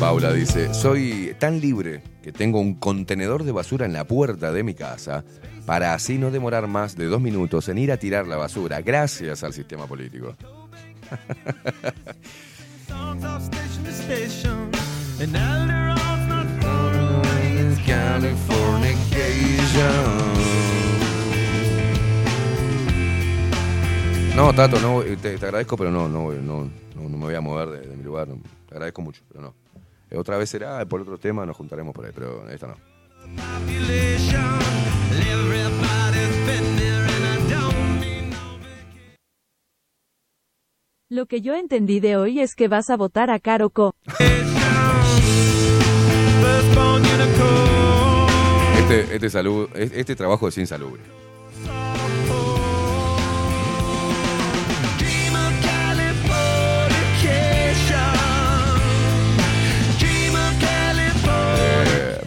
Paula 0.03 0.33
dice, 0.33 0.73
soy 0.73 1.33
tan 1.40 1.61
libre 1.61 2.03
que 2.22 2.33
tengo 2.33 2.59
un 2.59 2.75
contenedor 2.75 3.45
de 3.45 3.53
basura 3.53 3.85
en 3.85 3.93
la 3.93 4.03
puerta 4.03 4.51
de 4.51 4.61
mi 4.61 4.73
casa 4.73 5.23
para 5.65 5.93
así 5.93 6.17
no 6.17 6.30
demorar 6.30 6.67
más 6.67 6.98
de 6.98 7.06
dos 7.06 7.22
minutos 7.22 7.69
en 7.69 7.77
ir 7.77 7.90
a 7.90 7.95
tirar 7.95 8.27
la 8.27 8.35
basura, 8.35 8.82
gracias 8.82 9.45
al 9.45 9.53
sistema 9.53 9.88
político. 9.88 10.35
No, 24.35 24.51
Tato, 24.53 24.82
no, 24.82 25.01
eh, 25.01 25.15
te, 25.15 25.35
agradezco, 25.35 25.77
pero 25.77 25.91
no, 25.91 26.09
no, 26.09 26.33
no, 26.33 26.69
no, 26.93 27.09
me 27.09 27.17
voy 27.17 27.35
a 27.35 27.41
mover 27.41 27.69
de, 27.69 27.88
de 27.88 27.95
mi 27.95 28.03
lugar. 28.03 28.27
te 28.67 28.75
agradezco 28.75 29.01
mucho, 29.01 29.22
pero 29.30 29.41
no. 29.41 29.62
Eh, 30.14 30.17
Otra 30.17 30.38
vez 30.38 30.50
será, 30.50 30.85
por 30.85 31.01
otro 31.01 31.17
tema 31.17 31.45
nos 31.45 31.58
juntaremos 31.58 31.93
por 31.93 32.06
ahí, 32.06 32.11
pero 32.14 32.48
esta 32.50 32.67
no. 32.67 32.75
Lo 41.09 41.25
que 41.27 41.42
yo 41.42 41.53
entendí 41.53 42.00
de 42.00 42.16
hoy 42.17 42.40
es 42.40 42.56
que 42.56 42.67
vas 42.67 42.90
a 42.90 42.98
votar 42.98 43.30
a 43.30 43.40
Caro 43.40 43.69
Co. 43.69 43.93
firstborn 46.42 47.01
unicorn. 47.01 48.30
Este, 48.77 49.16
este, 49.16 49.30
salud, 49.30 49.69
este, 49.75 50.00
este 50.00 50.16
trabajo 50.16 50.48
es 50.48 50.58
insalubre. 50.58 51.01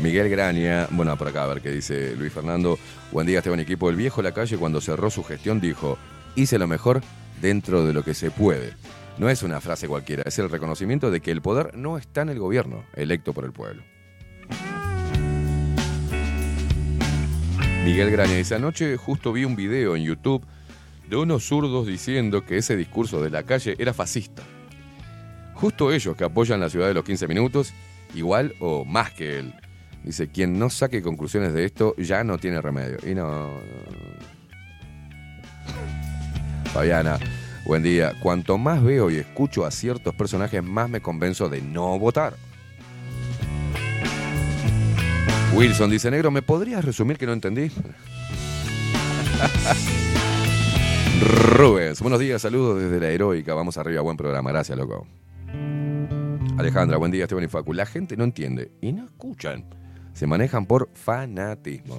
Miguel 0.06 0.28
Graña, 0.28 0.86
bueno, 0.92 1.16
por 1.16 1.26
acá 1.26 1.42
a 1.42 1.48
ver 1.48 1.60
qué 1.60 1.72
dice 1.72 2.14
Luis 2.14 2.32
Fernando. 2.32 2.78
Buen 3.10 3.26
día, 3.26 3.38
Esteban 3.38 3.58
Equipo. 3.58 3.90
El 3.90 3.96
viejo 3.96 4.22
La 4.22 4.30
Calle, 4.30 4.56
cuando 4.56 4.80
cerró 4.80 5.10
su 5.10 5.24
gestión, 5.24 5.60
dijo: 5.60 5.98
Hice 6.36 6.60
lo 6.60 6.68
mejor 6.68 7.00
dentro 7.42 7.84
de 7.84 7.92
lo 7.92 8.04
que 8.04 8.14
se 8.14 8.30
puede. 8.30 8.74
No 9.18 9.28
es 9.28 9.42
una 9.42 9.60
frase 9.60 9.88
cualquiera, 9.88 10.22
es 10.24 10.38
el 10.38 10.48
reconocimiento 10.48 11.10
de 11.10 11.20
que 11.20 11.32
el 11.32 11.42
poder 11.42 11.76
no 11.76 11.98
está 11.98 12.22
en 12.22 12.28
el 12.28 12.38
gobierno, 12.38 12.84
electo 12.94 13.32
por 13.32 13.44
el 13.44 13.50
pueblo. 13.50 13.82
Miguel 17.84 18.12
Graña 18.12 18.36
dice: 18.36 18.54
Anoche 18.54 18.96
justo 18.96 19.32
vi 19.32 19.44
un 19.44 19.56
video 19.56 19.96
en 19.96 20.04
YouTube 20.04 20.46
de 21.10 21.16
unos 21.16 21.48
zurdos 21.48 21.84
diciendo 21.84 22.44
que 22.44 22.58
ese 22.58 22.76
discurso 22.76 23.20
de 23.20 23.30
la 23.30 23.42
calle 23.42 23.74
era 23.80 23.92
fascista. 23.92 24.44
Justo 25.54 25.90
ellos 25.90 26.16
que 26.16 26.22
apoyan 26.22 26.60
la 26.60 26.70
ciudad 26.70 26.86
de 26.86 26.94
los 26.94 27.04
15 27.04 27.26
minutos, 27.26 27.74
igual 28.14 28.54
o 28.60 28.84
más 28.84 29.10
que 29.10 29.40
él. 29.40 29.52
Dice, 30.06 30.28
quien 30.28 30.56
no 30.56 30.70
saque 30.70 31.02
conclusiones 31.02 31.52
de 31.52 31.64
esto 31.64 31.96
ya 31.96 32.22
no 32.22 32.38
tiene 32.38 32.62
remedio. 32.62 32.98
Y 33.04 33.12
no... 33.16 33.50
Fabiana, 36.72 37.18
buen 37.64 37.82
día. 37.82 38.12
Cuanto 38.22 38.56
más 38.56 38.84
veo 38.84 39.10
y 39.10 39.16
escucho 39.16 39.66
a 39.66 39.72
ciertos 39.72 40.14
personajes, 40.14 40.62
más 40.62 40.88
me 40.88 41.00
convenzo 41.00 41.48
de 41.48 41.60
no 41.60 41.98
votar. 41.98 42.34
Wilson 45.54 45.90
dice, 45.90 46.08
negro, 46.08 46.30
¿me 46.30 46.42
podrías 46.42 46.84
resumir 46.84 47.18
que 47.18 47.26
no 47.26 47.32
entendí? 47.32 47.72
Rubens, 51.56 52.00
buenos 52.00 52.20
días, 52.20 52.42
saludos 52.42 52.80
desde 52.80 53.00
la 53.00 53.08
heroica. 53.08 53.54
Vamos 53.54 53.76
arriba, 53.76 54.02
buen 54.02 54.16
programa. 54.16 54.52
Gracias, 54.52 54.78
loco. 54.78 55.04
Alejandra, 56.58 56.96
buen 56.96 57.10
día, 57.10 57.24
Esteban 57.24 57.42
y 57.42 57.48
Facu. 57.48 57.72
La 57.72 57.86
gente 57.86 58.16
no 58.16 58.22
entiende 58.22 58.70
y 58.80 58.92
no 58.92 59.04
escuchan. 59.04 59.64
Se 60.16 60.26
manejan 60.26 60.64
por 60.64 60.88
fanatismo. 60.94 61.98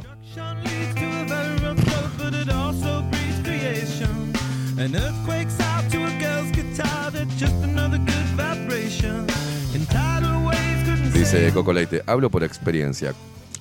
Dice 11.14 11.52
Coco 11.54 11.74
Leite, 11.74 12.02
hablo 12.08 12.32
por 12.32 12.44
experiencia, 12.44 13.14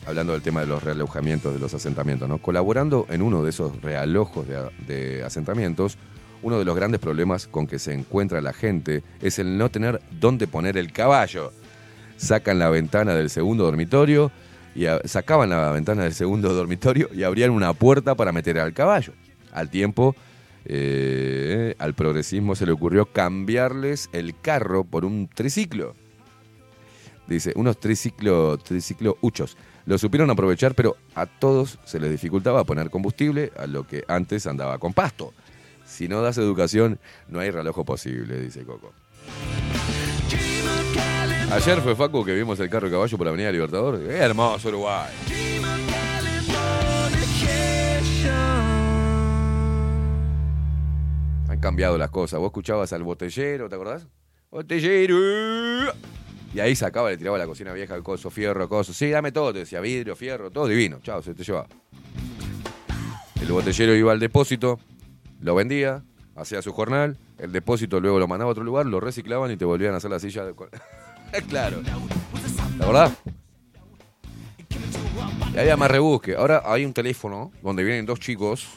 hablando 0.06 0.32
del 0.32 0.40
tema 0.40 0.60
de 0.60 0.68
los 0.68 0.82
realojamientos, 0.82 1.52
de 1.52 1.60
los 1.60 1.74
asentamientos, 1.74 2.26
¿no? 2.26 2.38
Colaborando 2.38 3.04
en 3.10 3.20
uno 3.20 3.42
de 3.42 3.50
esos 3.50 3.82
realojos 3.82 4.48
de, 4.48 4.70
de 4.86 5.22
asentamientos, 5.22 5.98
uno 6.42 6.58
de 6.58 6.64
los 6.64 6.74
grandes 6.74 7.00
problemas 7.02 7.46
con 7.46 7.66
que 7.66 7.78
se 7.78 7.92
encuentra 7.92 8.40
la 8.40 8.54
gente 8.54 9.02
es 9.20 9.38
el 9.38 9.58
no 9.58 9.70
tener 9.70 10.00
dónde 10.18 10.46
poner 10.46 10.78
el 10.78 10.92
caballo. 10.92 11.52
Sacan 12.16 12.58
la 12.58 12.70
ventana 12.70 13.14
del 13.14 13.28
segundo 13.28 13.64
dormitorio 13.64 14.32
y 14.76 14.86
sacaban 15.08 15.48
la 15.48 15.70
ventana 15.70 16.02
del 16.02 16.12
segundo 16.12 16.52
dormitorio 16.52 17.08
y 17.12 17.22
abrían 17.22 17.50
una 17.50 17.72
puerta 17.72 18.14
para 18.14 18.30
meter 18.30 18.58
al 18.58 18.74
caballo. 18.74 19.14
Al 19.52 19.70
tiempo, 19.70 20.14
eh, 20.66 21.74
al 21.78 21.94
progresismo 21.94 22.54
se 22.54 22.66
le 22.66 22.72
ocurrió 22.72 23.06
cambiarles 23.06 24.10
el 24.12 24.38
carro 24.38 24.84
por 24.84 25.06
un 25.06 25.28
triciclo. 25.32 25.94
Dice, 27.26 27.52
unos 27.56 27.80
triciclo, 27.80 28.58
triciclo 28.58 29.16
huchos. 29.22 29.56
Lo 29.86 29.96
supieron 29.96 30.30
aprovechar, 30.30 30.74
pero 30.74 30.96
a 31.14 31.24
todos 31.24 31.78
se 31.84 31.98
les 31.98 32.10
dificultaba 32.10 32.64
poner 32.64 32.90
combustible 32.90 33.52
a 33.56 33.66
lo 33.66 33.86
que 33.86 34.04
antes 34.08 34.46
andaba 34.46 34.78
con 34.78 34.92
pasto. 34.92 35.32
Si 35.86 36.06
no 36.06 36.20
das 36.20 36.36
educación, 36.36 36.98
no 37.28 37.40
hay 37.40 37.50
reloj 37.50 37.82
posible, 37.84 38.40
dice 38.40 38.64
Coco. 38.64 38.92
Ayer 41.52 41.80
fue 41.80 41.94
Facu 41.94 42.24
que 42.24 42.34
vimos 42.34 42.58
el 42.60 42.68
carro 42.68 42.86
de 42.88 42.92
caballo 42.92 43.16
por 43.16 43.24
la 43.24 43.30
Avenida 43.30 43.52
Libertador. 43.52 44.00
¡Qué 44.00 44.16
hermoso 44.16 44.68
Uruguay! 44.68 45.10
Han 51.48 51.60
cambiado 51.60 51.96
las 51.98 52.10
cosas. 52.10 52.38
Vos 52.40 52.48
escuchabas 52.48 52.92
al 52.92 53.02
botellero, 53.02 53.68
¿te 53.68 53.74
acordás? 53.74 54.06
Botellero. 54.50 55.92
Y 56.54 56.60
ahí 56.60 56.74
sacaba, 56.74 57.10
le 57.10 57.18
tiraba 57.18 57.38
la 57.38 57.46
cocina 57.46 57.72
vieja 57.72 57.94
el 57.94 58.02
coso, 58.02 58.30
fierro, 58.30 58.68
coso. 58.68 58.92
Sí, 58.92 59.10
dame 59.10 59.32
todo, 59.32 59.52
te 59.52 59.60
decía 59.60 59.80
vidrio, 59.80 60.16
fierro, 60.16 60.50
todo 60.50 60.66
divino. 60.66 60.98
Chao, 61.02 61.22
se 61.22 61.34
te 61.34 61.44
llevaba. 61.44 61.66
El 63.40 63.52
botellero 63.52 63.94
iba 63.94 64.12
al 64.12 64.18
depósito, 64.18 64.80
lo 65.40 65.54
vendía, 65.54 66.02
hacía 66.34 66.62
su 66.62 66.72
jornal, 66.72 67.16
el 67.38 67.52
depósito 67.52 68.00
luego 68.00 68.18
lo 68.18 68.26
mandaba 68.26 68.48
a 68.48 68.52
otro 68.52 68.64
lugar, 68.64 68.86
lo 68.86 68.98
reciclaban 68.98 69.50
y 69.52 69.56
te 69.56 69.64
volvían 69.64 69.94
a 69.94 69.98
hacer 69.98 70.10
la 70.10 70.18
silla. 70.18 70.44
de- 70.44 70.54
claro. 71.48 71.82
¿La 72.78 72.86
verdad? 72.86 73.12
Y 75.54 75.58
había 75.58 75.76
más 75.76 75.90
rebusque. 75.90 76.34
Ahora 76.36 76.62
hay 76.64 76.84
un 76.84 76.92
teléfono 76.92 77.50
donde 77.62 77.82
vienen 77.84 78.06
dos 78.06 78.20
chicos. 78.20 78.68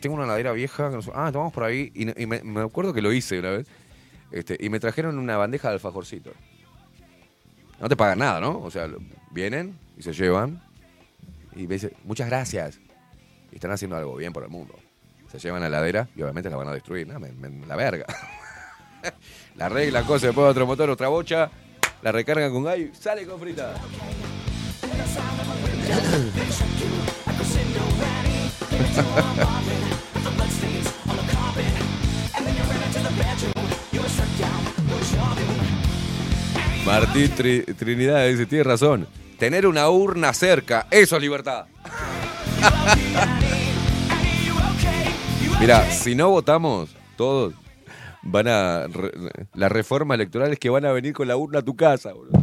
Tengo 0.00 0.16
una 0.16 0.26
ladera 0.26 0.52
vieja. 0.52 0.90
que 0.90 0.96
no 0.96 1.02
sé- 1.02 1.12
Ah, 1.14 1.30
tomamos 1.32 1.52
por 1.52 1.64
ahí. 1.64 1.92
Y, 1.94 2.26
me, 2.26 2.42
me 2.42 2.60
acuerdo 2.62 2.92
que 2.92 3.00
lo 3.02 3.12
hice 3.12 3.38
una 3.38 3.50
vez. 3.50 3.66
Este, 4.32 4.56
y 4.58 4.68
me 4.68 4.80
trajeron 4.80 5.18
una 5.18 5.36
bandeja 5.36 5.68
de 5.68 5.74
alfajorcito. 5.74 6.32
No 7.80 7.88
te 7.88 7.96
pagan 7.96 8.18
nada, 8.18 8.40
¿no? 8.40 8.58
O 8.60 8.70
sea, 8.70 8.88
vienen 9.30 9.78
y 9.96 10.02
se 10.02 10.12
llevan. 10.12 10.60
Y 11.54 11.68
me 11.68 11.74
dicen, 11.74 11.92
muchas 12.02 12.26
gracias. 12.28 12.80
Y 13.52 13.56
están 13.56 13.70
haciendo 13.70 13.96
algo 13.96 14.16
bien 14.16 14.32
por 14.32 14.42
el 14.42 14.50
mundo. 14.50 14.74
Se 15.30 15.38
llevan 15.38 15.62
la 15.62 15.68
ladera 15.68 16.08
y 16.16 16.22
obviamente 16.22 16.50
la 16.50 16.56
van 16.56 16.68
a 16.68 16.72
destruir. 16.72 17.06
La 17.08 17.76
verga. 17.76 18.06
la 19.56 19.68
regla, 19.68 20.02
cosa, 20.02 20.26
después 20.26 20.46
otro 20.48 20.66
motor, 20.66 20.90
otra 20.90 21.08
bocha. 21.08 21.50
La 22.02 22.12
recargan 22.12 22.52
con 22.52 22.64
gallo 22.64 22.88
sale 22.98 23.26
con 23.26 23.40
frita. 23.40 23.74
Martín 36.84 37.30
Tri- 37.34 37.64
Trinidad 37.76 38.26
dice, 38.28 38.46
tiene 38.46 38.64
razón. 38.64 39.06
Tener 39.38 39.66
una 39.66 39.88
urna 39.90 40.32
cerca, 40.32 40.86
eso 40.90 41.16
es 41.16 41.22
libertad. 41.22 41.66
Mira, 45.60 45.90
si 45.90 46.14
no 46.14 46.30
votamos 46.30 46.90
todos, 47.16 47.54
van 48.24 48.48
a. 48.48 48.86
re- 48.88 49.12
la 49.54 49.68
reforma 49.68 50.14
electoral 50.14 50.52
es 50.52 50.58
que 50.58 50.70
van 50.70 50.84
a 50.84 50.92
venir 50.92 51.12
con 51.12 51.28
la 51.28 51.36
urna 51.36 51.60
a 51.60 51.62
tu 51.62 51.76
casa, 51.76 52.12
boludo. 52.12 52.42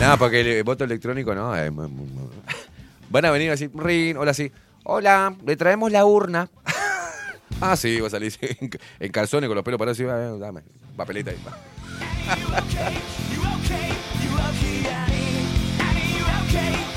Nada, 0.00 0.16
porque 0.16 0.58
el 0.58 0.64
voto 0.64 0.84
electrónico 0.84 1.34
no. 1.34 1.52
mu- 1.72 2.28
Van 3.10 3.24
a 3.24 3.30
venir 3.30 3.50
así, 3.52 3.70
rin, 3.74 4.16
hola, 4.16 4.32
así. 4.32 4.50
Hola, 4.82 5.36
le 5.46 5.56
traemos 5.56 5.92
la 5.92 6.04
urna. 6.04 6.50
ah, 7.60 7.76
sí, 7.76 8.00
va 8.00 8.08
a 8.08 8.10
salir 8.10 8.32
sí, 8.32 8.38
en, 8.98 9.12
calzones 9.12 9.46
con 9.48 9.54
los 9.54 9.64
pelos 9.64 9.78
parados. 9.78 9.98
así, 10.00 10.08
"Ah, 10.08 10.36
dame, 10.38 10.62
papelita 10.96 11.30
ahí. 11.30 11.36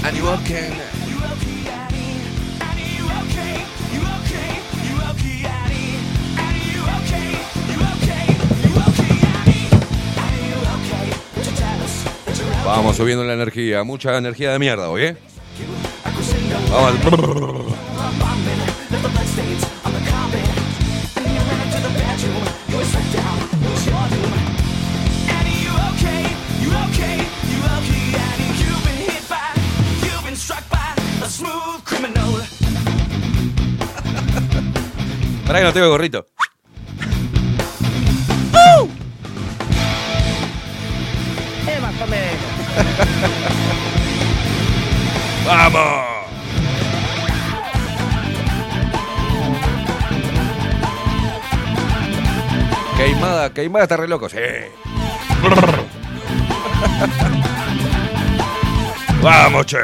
And 0.03 0.15
you 0.15 0.25
okay? 0.29 0.71
Vamos 12.67 12.97
subiendo 12.97 13.23
la 13.23 13.33
energía, 13.33 13.83
mucha 13.83 14.17
energía 14.17 14.51
de 14.51 14.59
mierda 14.59 14.89
hoy, 14.89 15.03
¿eh? 15.03 15.17
Vamos. 16.69 16.93
Pará 35.47 35.59
que 35.59 35.65
no 35.65 35.73
tengo 35.73 35.89
gorrito. 35.89 36.27
Eh, 38.53 38.96
¡Vamos! 45.45 46.17
Queimada, 52.97 53.53
queimada 53.53 53.83
está 53.83 53.97
re 53.97 54.07
loco, 54.07 54.27
sí. 54.27 54.37
Vamos, 59.21 59.65
che. 59.65 59.77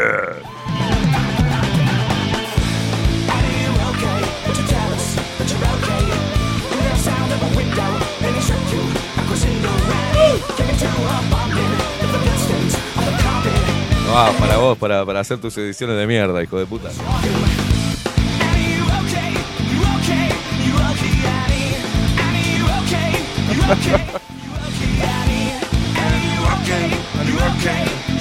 Ah, 14.16 14.32
para 14.40 14.58
vos, 14.58 14.77
para, 14.77 15.03
para 15.03 15.22
hacer 15.22 15.40
tus 15.40 15.58
ediciones 15.58 15.98
de 15.98 16.06
mierda, 16.06 16.43
hijo 16.43 16.59
de 16.59 16.67
puta. 16.67 16.90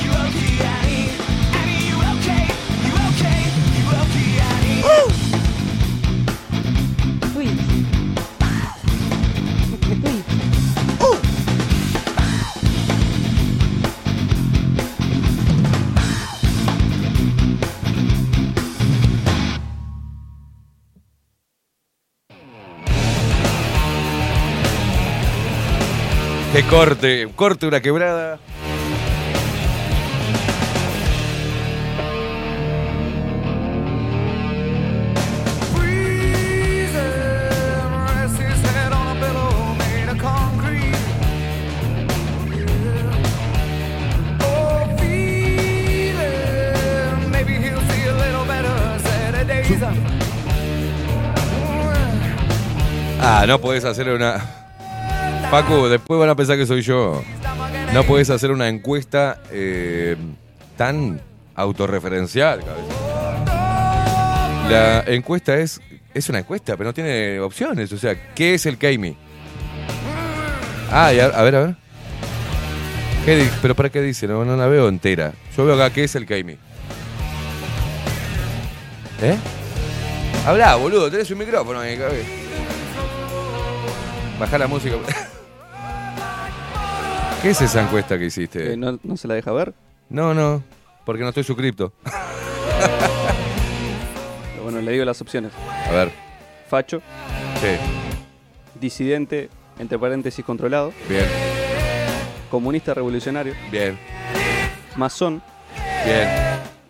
see 47.91 48.07
a 48.07 48.15
little 48.15 48.45
better 48.47 48.99
Saturdays. 49.01 49.83
Ah, 53.21 53.45
no 53.47 53.61
podés 53.61 53.85
hacer 53.85 54.09
una. 54.09 54.62
Paco, 55.51 55.89
después 55.89 56.19
van 56.19 56.31
a 56.31 56.35
pensar 56.35 56.57
que 56.57 56.67
soy 56.67 56.83
yo. 56.83 57.23
No 57.93 58.05
podés 58.05 58.31
hacer 58.31 58.51
una 58.51 58.69
encuesta 58.69 59.43
eh, 59.51 60.17
tan 60.77 61.21
autorreferencial. 61.55 62.61
La 64.71 65.05
encuesta 65.07 65.57
es. 65.57 65.81
Es 66.15 66.29
una 66.29 66.41
encuesta, 66.41 66.77
pero 66.77 66.91
no 66.91 66.95
tiene 66.95 67.41
opciones. 67.41 67.91
O 67.93 67.97
sea, 67.97 68.35
¿qué 68.35 68.55
es 68.55 68.67
el 68.67 68.77
Keimi? 68.77 69.17
Ah, 70.91 71.11
y 71.12 71.21
a, 71.21 71.29
ver, 71.29 71.57
a 71.57 71.61
ver. 71.61 71.75
¿Qué 73.25 73.49
¿Pero 73.62 73.75
para 73.75 73.89
qué 73.89 74.03
dice? 74.03 74.27
No, 74.27 74.45
no 74.45 74.55
la 74.57 74.67
veo 74.67 74.89
entera. 74.89 75.33
Yo 75.57 75.65
veo 75.65 75.75
acá, 75.75 75.91
¿qué 75.91 76.05
es 76.05 76.15
el 76.15 76.27
Keimi? 76.27 76.59
¿Eh? 79.23 79.39
Habla, 80.45 80.75
boludo, 80.75 81.11
tenés 81.11 81.31
un 81.31 81.39
micrófono 81.39 81.81
ahí, 81.81 81.97
cabeza. 81.97 82.29
Baja 84.39 84.59
la 84.59 84.67
música. 84.67 84.97
¿Qué 87.43 87.51
es 87.51 87.61
esa 87.61 87.83
encuesta 87.83 88.19
que 88.19 88.27
hiciste? 88.27 88.73
Eh, 88.73 88.77
¿no, 88.77 88.99
¿No 89.03 89.17
se 89.17 89.27
la 89.27 89.35
deja 89.35 89.51
ver? 89.53 89.75
No, 90.09 90.33
no, 90.33 90.62
porque 91.05 91.23
no 91.23 91.29
estoy 91.29 91.45
suscripto. 91.45 91.93
Bueno, 94.62 94.81
le 94.81 94.93
digo 94.93 95.05
las 95.05 95.21
opciones. 95.21 95.51
A 95.89 95.91
ver. 95.91 96.12
Facho. 96.71 97.03
Sí. 97.61 98.81
Disidente, 98.81 99.51
entre 99.77 99.99
paréntesis, 99.99 100.45
controlado. 100.45 100.93
Bien. 101.09 101.27
Comunista 102.49 102.95
revolucionario. 102.95 103.55
Bien. 103.73 103.99
Masón. 104.97 105.43
Bien. 106.05 106.29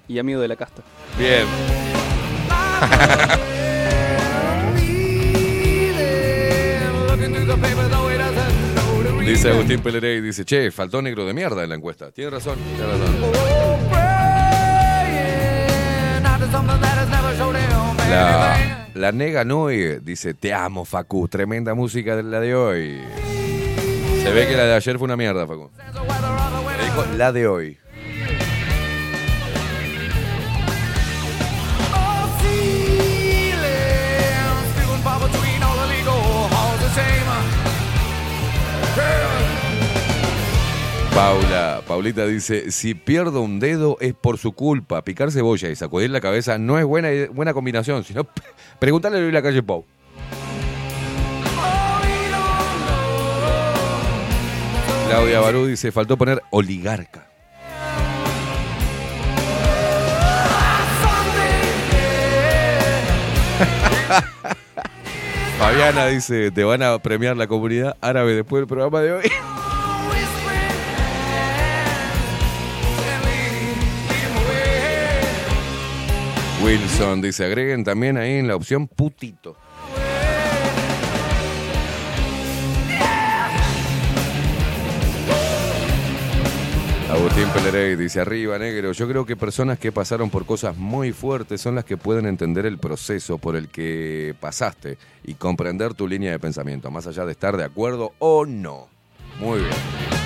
Y 0.06 0.18
amigo 0.18 0.40
de 0.40 0.48
la 0.48 0.56
casta. 0.56 0.82
Bien. 1.18 1.46
Dice. 9.32 9.48
Agustín 9.48 9.80
Pelerey, 9.80 10.20
dice, 10.20 10.44
che, 10.44 10.70
faltó 10.70 11.00
negro 11.00 11.24
de 11.24 11.32
mierda 11.32 11.62
en 11.62 11.70
la 11.70 11.74
encuesta. 11.76 12.10
Tiene 12.10 12.32
razón, 12.32 12.58
tiene 12.76 12.92
razón. 12.92 13.16
Him 16.44 16.66
La. 18.10 18.88
La 18.92 19.10
Nega 19.10 19.42
Noe 19.42 20.00
dice, 20.00 20.34
te 20.34 20.52
amo, 20.52 20.84
Facu. 20.84 21.28
Tremenda 21.28 21.72
música 21.72 22.14
de 22.14 22.22
la 22.24 22.40
de 22.40 22.54
hoy. 22.54 23.00
Se 24.22 24.30
ve 24.32 24.46
que 24.46 24.54
la 24.54 24.64
de 24.64 24.74
ayer 24.74 24.98
fue 24.98 25.06
una 25.06 25.16
mierda, 25.16 25.46
Facu. 25.46 25.70
La 27.16 27.32
de 27.32 27.46
hoy. 27.48 27.78
Paula, 41.14 41.82
Paulita 41.86 42.26
dice, 42.26 42.70
si 42.70 42.94
pierdo 42.94 43.42
un 43.42 43.60
dedo 43.60 43.98
es 44.00 44.14
por 44.14 44.38
su 44.38 44.52
culpa. 44.52 45.04
Picar 45.04 45.30
cebolla 45.30 45.68
y 45.68 45.76
sacudir 45.76 46.08
la 46.08 46.22
cabeza 46.22 46.56
no 46.56 46.78
es 46.78 46.86
buena, 46.86 47.08
buena 47.30 47.52
combinación, 47.52 48.02
sino 48.02 48.26
pregúntale 48.78 49.18
a 49.18 49.20
Luis 49.20 49.32
la 49.32 49.42
calle 49.42 49.62
Pau. 49.62 49.84
Claudia 55.08 55.40
Barú 55.40 55.66
dice, 55.66 55.92
faltó 55.92 56.16
poner 56.16 56.42
oligarca. 56.50 57.28
Fabiana 65.58 66.06
dice, 66.06 66.50
te 66.50 66.64
van 66.64 66.82
a 66.82 66.98
premiar 66.98 67.36
la 67.36 67.46
comunidad 67.46 67.98
árabe 68.00 68.34
después 68.34 68.62
del 68.62 68.66
programa 68.66 69.02
de 69.02 69.12
hoy. 69.12 69.30
Wilson 76.62 77.20
dice, 77.20 77.44
agreguen 77.44 77.82
también 77.82 78.16
ahí 78.16 78.34
en 78.34 78.46
la 78.46 78.54
opción 78.54 78.86
putito. 78.86 79.56
Agustín 87.10 87.48
Pelerey 87.52 87.96
dice, 87.96 88.20
arriba 88.20 88.58
negro, 88.58 88.92
yo 88.92 89.08
creo 89.08 89.26
que 89.26 89.36
personas 89.36 89.78
que 89.78 89.92
pasaron 89.92 90.30
por 90.30 90.46
cosas 90.46 90.76
muy 90.76 91.12
fuertes 91.12 91.60
son 91.60 91.74
las 91.74 91.84
que 91.84 91.96
pueden 91.96 92.26
entender 92.26 92.64
el 92.64 92.78
proceso 92.78 93.38
por 93.38 93.56
el 93.56 93.68
que 93.68 94.34
pasaste 94.40 94.98
y 95.24 95.34
comprender 95.34 95.94
tu 95.94 96.06
línea 96.06 96.30
de 96.30 96.38
pensamiento, 96.38 96.90
más 96.90 97.06
allá 97.06 97.26
de 97.26 97.32
estar 97.32 97.56
de 97.56 97.64
acuerdo 97.64 98.12
o 98.18 98.46
no. 98.46 98.88
Muy 99.40 99.58
bien. 99.58 100.21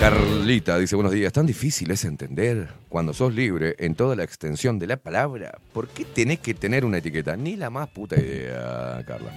Carlita 0.00 0.78
dice, 0.78 0.94
buenos 0.94 1.12
días, 1.12 1.32
tan 1.32 1.46
difícil 1.46 1.90
es 1.90 2.04
entender 2.04 2.68
cuando 2.90 3.14
sos 3.14 3.34
libre 3.34 3.74
en 3.78 3.94
toda 3.94 4.14
la 4.14 4.24
extensión 4.24 4.78
de 4.78 4.86
la 4.86 4.98
palabra. 4.98 5.58
¿Por 5.72 5.88
qué 5.88 6.04
tenés 6.04 6.40
que 6.40 6.52
tener 6.52 6.84
una 6.84 6.98
etiqueta? 6.98 7.34
Ni 7.34 7.56
la 7.56 7.70
más 7.70 7.88
puta 7.88 8.14
idea, 8.14 9.02
Carla. 9.06 9.32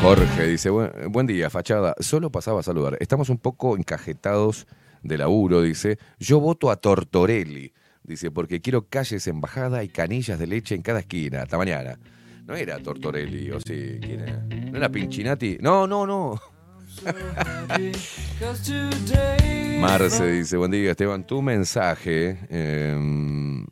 Jorge 0.00 0.46
dice, 0.46 0.70
buen, 0.70 1.26
día, 1.26 1.50
fachada. 1.50 1.94
Solo 2.00 2.30
pasaba 2.30 2.60
a 2.60 2.62
saludar. 2.62 2.96
Estamos 2.98 3.28
un 3.28 3.38
poco 3.38 3.76
encajetados 3.76 4.66
de 5.02 5.18
laburo, 5.18 5.60
dice. 5.60 5.98
Yo 6.18 6.40
voto 6.40 6.70
a 6.70 6.76
Tortorelli, 6.76 7.74
dice, 8.02 8.30
porque 8.30 8.62
quiero 8.62 8.88
calles 8.88 9.26
en 9.26 9.42
bajada 9.42 9.84
y 9.84 9.88
canillas 9.88 10.38
de 10.38 10.46
leche 10.46 10.74
en 10.74 10.82
cada 10.82 11.00
esquina. 11.00 11.42
Hasta 11.42 11.58
mañana. 11.58 11.98
No 12.46 12.56
era 12.56 12.78
Tortorelli, 12.78 13.50
o 13.50 13.60
sí, 13.60 13.98
¿quién? 14.00 14.70
¿No 14.72 14.78
era 14.78 14.88
Pinchinati? 14.88 15.58
No, 15.60 15.86
no, 15.86 16.06
no. 16.06 16.55
Marce 19.80 20.26
dice, 20.32 20.56
buen 20.56 20.70
día 20.70 20.90
Esteban, 20.90 21.24
tu 21.26 21.42
mensaje... 21.42 22.38
eh, 22.48 23.64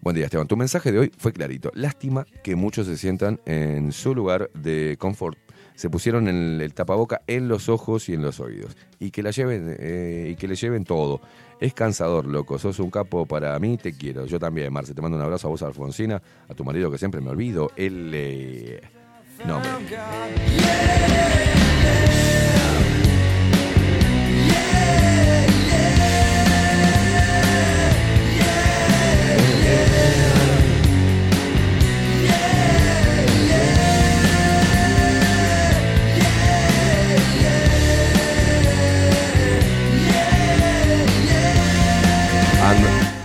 buen 0.00 0.14
día 0.16 0.24
Esteban, 0.26 0.46
tu 0.46 0.56
mensaje 0.56 0.92
de 0.92 0.98
hoy 0.98 1.12
fue 1.16 1.32
clarito. 1.32 1.70
Lástima 1.74 2.26
que 2.42 2.54
muchos 2.56 2.86
se 2.86 2.96
sientan 2.96 3.40
en 3.46 3.92
su 3.92 4.14
lugar 4.14 4.50
de 4.54 4.96
confort. 4.98 5.38
Se 5.74 5.90
pusieron 5.90 6.26
el, 6.28 6.58
el 6.62 6.72
tapaboca 6.72 7.20
en 7.26 7.48
los 7.48 7.68
ojos 7.68 8.08
y 8.08 8.14
en 8.14 8.22
los 8.22 8.40
oídos. 8.40 8.76
Y 8.98 9.10
que 9.10 9.22
la 9.22 9.30
lleven, 9.30 9.76
eh, 9.78 10.30
y 10.32 10.36
que 10.36 10.48
le 10.48 10.54
lleven 10.54 10.84
todo. 10.84 11.20
Es 11.60 11.74
cansador, 11.74 12.24
loco. 12.26 12.58
Sos 12.58 12.78
un 12.78 12.90
capo 12.90 13.26
para 13.26 13.58
mí, 13.58 13.76
te 13.76 13.92
quiero. 13.92 14.24
Yo 14.24 14.38
también, 14.38 14.72
Marce. 14.72 14.94
Te 14.94 15.02
mando 15.02 15.18
un 15.18 15.22
abrazo 15.22 15.48
a 15.48 15.50
vos, 15.50 15.62
Alfonsina, 15.62 16.22
a 16.48 16.54
tu 16.54 16.64
marido 16.64 16.90
que 16.90 16.96
siempre 16.98 17.20
me 17.20 17.28
olvido. 17.28 17.70
Él... 17.76 18.10
eh, 18.14 18.80
No, 19.46 19.56
hombre. 19.56 19.72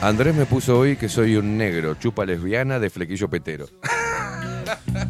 Andrés 0.02 0.34
me 0.36 0.46
puso 0.46 0.80
hoy 0.80 0.96
que 0.96 1.08
soy 1.10 1.36
un 1.36 1.58
negro, 1.58 1.96
chupa 1.96 2.26
lesbiana 2.26 2.80
de 2.80 2.90
flequillo 2.90 3.30
petero. 3.30 3.68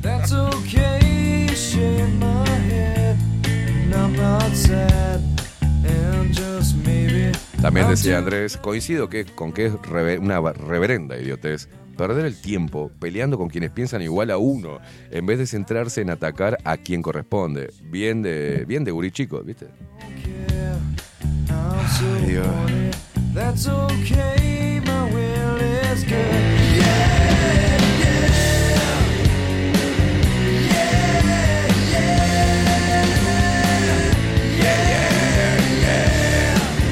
That's 0.02 0.34
okay, 0.34 1.48
shake 1.56 2.14
my 2.20 2.46
head. 2.70 3.16
And 3.46 3.94
I'm 3.94 4.16
not 4.16 4.54
sad. 4.54 5.22
And 5.62 6.34
just 6.34 6.76
maybe. 6.86 7.32
También 7.62 7.88
decía 7.88 8.18
Andrés, 8.18 8.58
coincido 8.58 9.08
que, 9.08 9.26
con 9.26 9.54
que 9.54 9.68
es 9.68 9.74
reve- 9.74 10.20
una 10.20 10.42
reverenda 10.52 11.18
idiotez 11.18 11.70
perder 11.98 12.26
el 12.26 12.36
tiempo 12.42 12.92
peleando 13.00 13.38
con 13.38 13.50
quienes 13.50 13.70
piensan 13.72 14.02
igual 14.02 14.32
a 14.32 14.38
uno, 14.38 14.80
en 15.12 15.26
vez 15.26 15.38
de 15.38 15.46
centrarse 15.46 16.02
en 16.02 16.10
atacar 16.10 16.58
a 16.66 16.78
quien 16.78 17.02
corresponde. 17.02 17.72
Bien 17.84 18.22
de, 18.24 18.66
bien 18.68 18.84
de 18.84 18.92
guri 18.92 19.12
chico, 19.12 19.42
¿viste? 19.44 19.68
Ay, 21.50 22.26
Dios. 22.28 22.48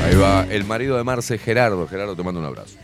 Ahí 0.05 0.15
va 0.15 0.45
el 0.49 0.63
marido 0.63 0.97
de 0.97 1.03
Marce, 1.03 1.38
Gerardo. 1.38 1.88
Gerardo, 1.88 2.15
te 2.15 2.23
mando 2.23 2.39
un 2.39 2.45
abrazo. 2.47 2.75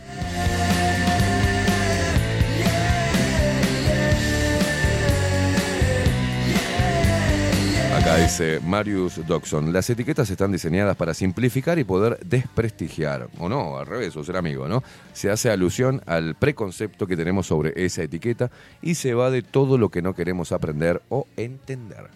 Acá 8.06 8.18
dice 8.18 8.60
Marius 8.64 9.26
Doxon, 9.26 9.72
las 9.72 9.90
etiquetas 9.90 10.30
están 10.30 10.52
diseñadas 10.52 10.96
para 10.96 11.12
simplificar 11.12 11.76
y 11.80 11.82
poder 11.82 12.20
desprestigiar, 12.24 13.26
o 13.40 13.48
no, 13.48 13.78
al 13.78 13.84
revés, 13.84 14.16
o 14.16 14.22
ser 14.22 14.36
amigo, 14.36 14.68
¿no? 14.68 14.84
Se 15.12 15.28
hace 15.28 15.50
alusión 15.50 16.00
al 16.06 16.36
preconcepto 16.36 17.08
que 17.08 17.16
tenemos 17.16 17.48
sobre 17.48 17.72
esa 17.84 18.04
etiqueta 18.04 18.48
y 18.80 18.94
se 18.94 19.12
va 19.14 19.32
de 19.32 19.42
todo 19.42 19.76
lo 19.76 19.88
que 19.88 20.02
no 20.02 20.14
queremos 20.14 20.52
aprender 20.52 21.02
o 21.08 21.26
entender. 21.36 22.06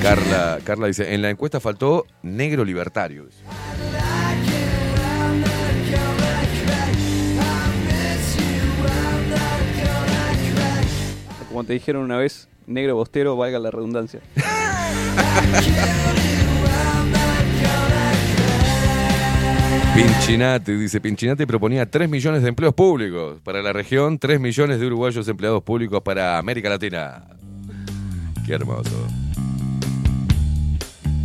Carla, 0.00 0.58
Carla 0.64 0.86
dice, 0.86 1.12
en 1.12 1.20
la 1.20 1.28
encuesta 1.28 1.60
faltó 1.60 2.06
negro 2.22 2.64
libertario. 2.64 3.28
Como 11.50 11.64
te 11.64 11.74
dijeron 11.74 12.04
una 12.04 12.16
vez, 12.16 12.48
negro 12.70 12.94
bostero, 12.96 13.36
valga 13.36 13.58
la 13.58 13.70
redundancia. 13.70 14.20
Pinchinati, 19.94 20.72
dice 20.72 21.00
Pinchinati 21.00 21.44
proponía 21.46 21.84
3 21.90 22.08
millones 22.08 22.42
de 22.42 22.48
empleos 22.48 22.72
públicos 22.72 23.40
para 23.42 23.60
la 23.60 23.72
región, 23.72 24.18
3 24.18 24.40
millones 24.40 24.78
de 24.78 24.86
uruguayos 24.86 25.26
empleados 25.28 25.62
públicos 25.62 26.00
para 26.02 26.38
América 26.38 26.68
Latina. 26.70 27.24
Qué 28.46 28.54
hermoso. 28.54 29.06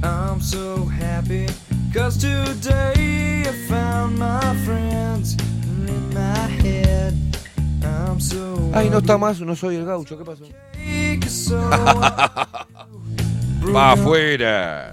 I'm 0.04 0.42
so 0.42 0.88
happy. 0.88 1.46
Cause 1.94 2.18
today 2.18 3.44
I 3.48 3.54
found 3.70 4.18
my 4.18 4.56
friends 4.66 5.38
in 5.88 6.14
my 6.14 6.48
head. 6.62 7.14
Ay, 8.74 8.90
no 8.90 9.00
está 9.00 9.18
más, 9.18 9.40
no 9.42 9.56
soy 9.56 9.76
el 9.76 9.86
gaucho, 9.86 10.18
¿qué 10.18 10.24
pasó? 10.26 10.46
Va 13.76 13.92
afuera. 13.94 14.92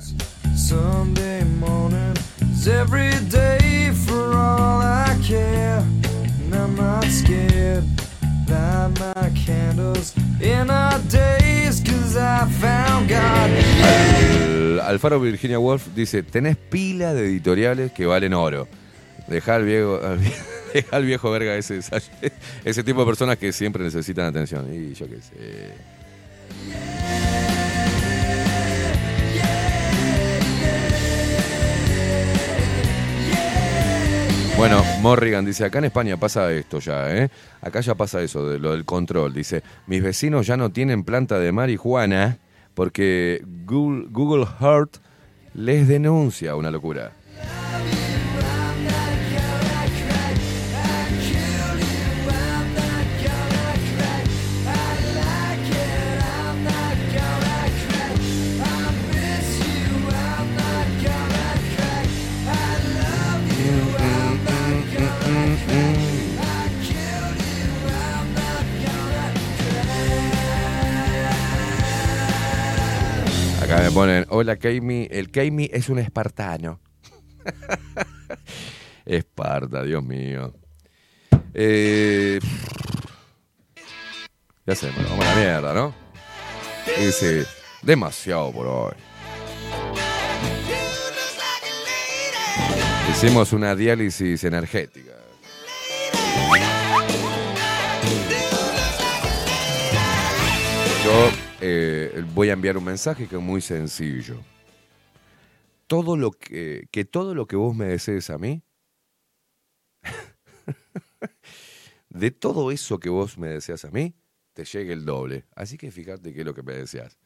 Alfaro 14.85 15.21
Virginia 15.21 15.59
Woolf 15.59 15.89
dice, 15.95 16.23
tenés 16.23 16.57
pila 16.57 17.15
de 17.15 17.25
editoriales 17.27 17.93
que 17.93 18.07
valen 18.07 18.35
oro. 18.35 18.69
Deja 19.29 19.55
al 19.57 19.65
viejo... 19.65 20.01
al 20.05 20.19
vie- 20.21 20.33
Deja 20.73 20.97
al 20.97 21.05
viejo 21.05 21.31
verga 21.31 21.57
ese, 21.57 21.81
ese 22.65 22.85
tipo 22.85 23.01
de 23.01 23.07
personas 23.07 23.39
que 23.39 23.53
siempre 23.53 23.83
necesitan 23.83 24.27
atención. 24.27 24.73
Y 24.73 24.95
yo 24.95 25.07
qué 25.07 25.21
sé. 25.21 25.93
Bueno, 34.57 34.85
Morrigan 35.01 35.45
dice, 35.45 35.65
acá 35.65 35.79
en 35.79 35.87
España 35.87 36.17
pasa 36.19 36.53
esto 36.53 36.79
ya, 36.79 37.11
¿eh? 37.13 37.31
Acá 37.63 37.81
ya 37.81 37.97
pasa 37.97 38.23
eso, 38.23 38.49
de 38.49 38.61
lo 38.61 38.73
del 38.73 38.85
control. 38.85 39.35
Dice, 39.35 39.63
mis 39.89 40.03
vecinos 40.03 40.47
ya 40.47 40.57
no 40.57 40.71
tienen 40.71 41.03
planta 41.03 41.41
de 41.41 41.51
marihuana 41.51 42.39
porque 42.75 43.43
Google, 43.65 44.07
Google 44.11 44.47
Earth 44.61 44.99
les 45.55 45.89
denuncia 45.89 46.55
una 46.55 46.71
locura. 46.71 47.13
Ponen, 73.93 74.25
hola 74.29 74.57
Keimi, 74.57 75.07
el 75.11 75.31
Keimi 75.31 75.69
es 75.73 75.89
un 75.89 75.99
espartano. 75.99 76.81
Esparta, 79.05 79.83
Dios 79.83 80.03
mío. 80.03 80.55
Eh, 81.53 82.39
¿Qué 84.65 84.73
hacemos? 84.73 85.05
Vamos 85.11 85.27
a 85.27 85.35
la 85.35 85.37
mierda, 85.37 85.75
¿no? 85.75 85.95
Dice, 86.99 87.45
demasiado 87.83 88.53
por 88.53 88.67
hoy. 88.67 88.95
Hicimos 93.11 93.53
una 93.53 93.75
diálisis 93.75 94.45
energética. 94.45 95.13
Yo 101.05 101.52
eh, 101.65 102.25
voy 102.35 102.51
a 102.51 102.55
enviar 102.55 102.77
un 102.77 102.83
mensaje 102.83 103.29
que 103.29 103.37
es 103.37 103.43
muy 103.43 103.61
sencillo. 103.61 104.41
Todo 105.87 106.17
lo 106.17 106.33
que, 106.33 106.89
que 106.91 107.05
todo 107.05 107.37
lo 107.37 107.47
que 107.47 107.55
vos 107.55 107.77
me 107.77 107.87
desees 107.87 108.31
a 108.31 108.39
mí, 108.39 108.65
de 112.11 112.33
todo 112.33 112.73
eso 112.73 112.99
que 112.99 113.11
vos 113.11 113.39
me 113.39 113.47
deseas 113.47 113.85
a 113.85 113.93
mí, 113.93 114.17
te 114.55 114.65
llegue 114.65 114.93
el 114.93 115.05
doble. 115.05 115.45
Así 115.55 115.79
que 115.79 115.93
fíjate 115.93 116.35
qué 116.35 116.41
es 116.41 116.47
lo 116.47 116.55
que 116.55 116.65
me 116.65 116.75
deseas. 116.75 117.17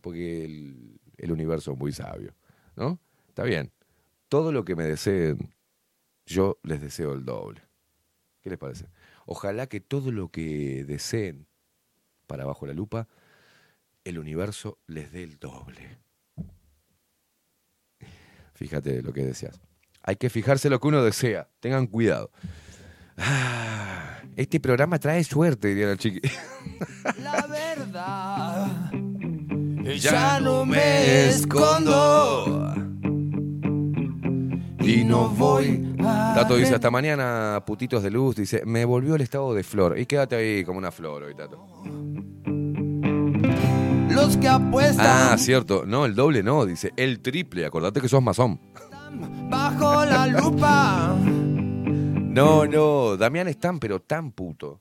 Porque 0.00 0.46
el, 0.46 0.98
el 1.18 1.30
universo 1.30 1.72
es 1.72 1.78
muy 1.78 1.92
sabio. 1.92 2.34
¿No? 2.76 2.98
Está 3.28 3.44
bien. 3.44 3.72
Todo 4.28 4.52
lo 4.52 4.64
que 4.64 4.74
me 4.74 4.84
deseen, 4.84 5.54
yo 6.24 6.58
les 6.62 6.80
deseo 6.80 7.12
el 7.12 7.26
doble. 7.26 7.60
¿Qué 8.40 8.48
les 8.48 8.58
parece? 8.58 8.86
Ojalá 9.26 9.66
que 9.66 9.80
todo 9.80 10.12
lo 10.12 10.30
que 10.30 10.82
deseen 10.84 11.46
para 12.26 12.46
bajo 12.46 12.66
la 12.66 12.72
lupa, 12.72 13.06
el 14.04 14.18
universo 14.18 14.78
les 14.86 15.12
dé 15.12 15.22
el 15.22 15.38
doble. 15.38 15.98
Fíjate 18.54 19.02
lo 19.02 19.12
que 19.12 19.24
deseas. 19.24 19.60
Hay 20.02 20.16
que 20.16 20.30
fijarse 20.30 20.68
lo 20.68 20.80
que 20.80 20.88
uno 20.88 21.02
desea. 21.02 21.48
Tengan 21.60 21.86
cuidado. 21.86 22.30
Ah, 23.16 24.22
este 24.36 24.60
programa 24.60 24.98
trae 24.98 25.22
suerte, 25.24 25.68
diría 25.68 25.86
la 25.88 25.96
chiqui. 25.96 26.20
La 27.22 27.46
verdad. 27.46 28.92
Ya 29.98 30.40
no 30.40 30.64
me 30.64 31.28
escondo. 31.28 32.74
Y 34.80 35.04
no 35.04 35.28
voy. 35.28 35.94
Tato 35.98 36.56
dice, 36.56 36.74
hasta 36.74 36.90
mañana, 36.90 37.62
putitos 37.64 38.02
de 38.02 38.10
luz. 38.10 38.36
Dice, 38.36 38.62
me 38.64 38.84
volvió 38.84 39.14
el 39.14 39.20
estado 39.20 39.54
de 39.54 39.62
flor. 39.62 39.98
Y 39.98 40.06
quédate 40.06 40.36
ahí 40.36 40.64
como 40.64 40.78
una 40.78 40.90
flor 40.90 41.22
hoy, 41.24 41.34
Tato. 41.34 41.64
Los 44.22 44.36
que 44.36 44.48
apuestan 44.48 45.32
Ah, 45.32 45.36
cierto. 45.36 45.84
No, 45.84 46.06
el 46.06 46.14
doble 46.14 46.42
no. 46.44 46.64
Dice, 46.64 46.92
el 46.96 47.20
triple. 47.20 47.66
Acordate 47.66 48.00
que 48.00 48.08
sos 48.08 48.22
masón. 48.22 48.60
bajo 49.50 50.04
la 50.04 50.26
lupa. 50.28 51.14
No, 51.18 52.64
no. 52.66 53.16
Damián 53.16 53.48
es 53.48 53.58
tan, 53.58 53.78
pero 53.80 54.00
tan 54.00 54.30
puto. 54.30 54.80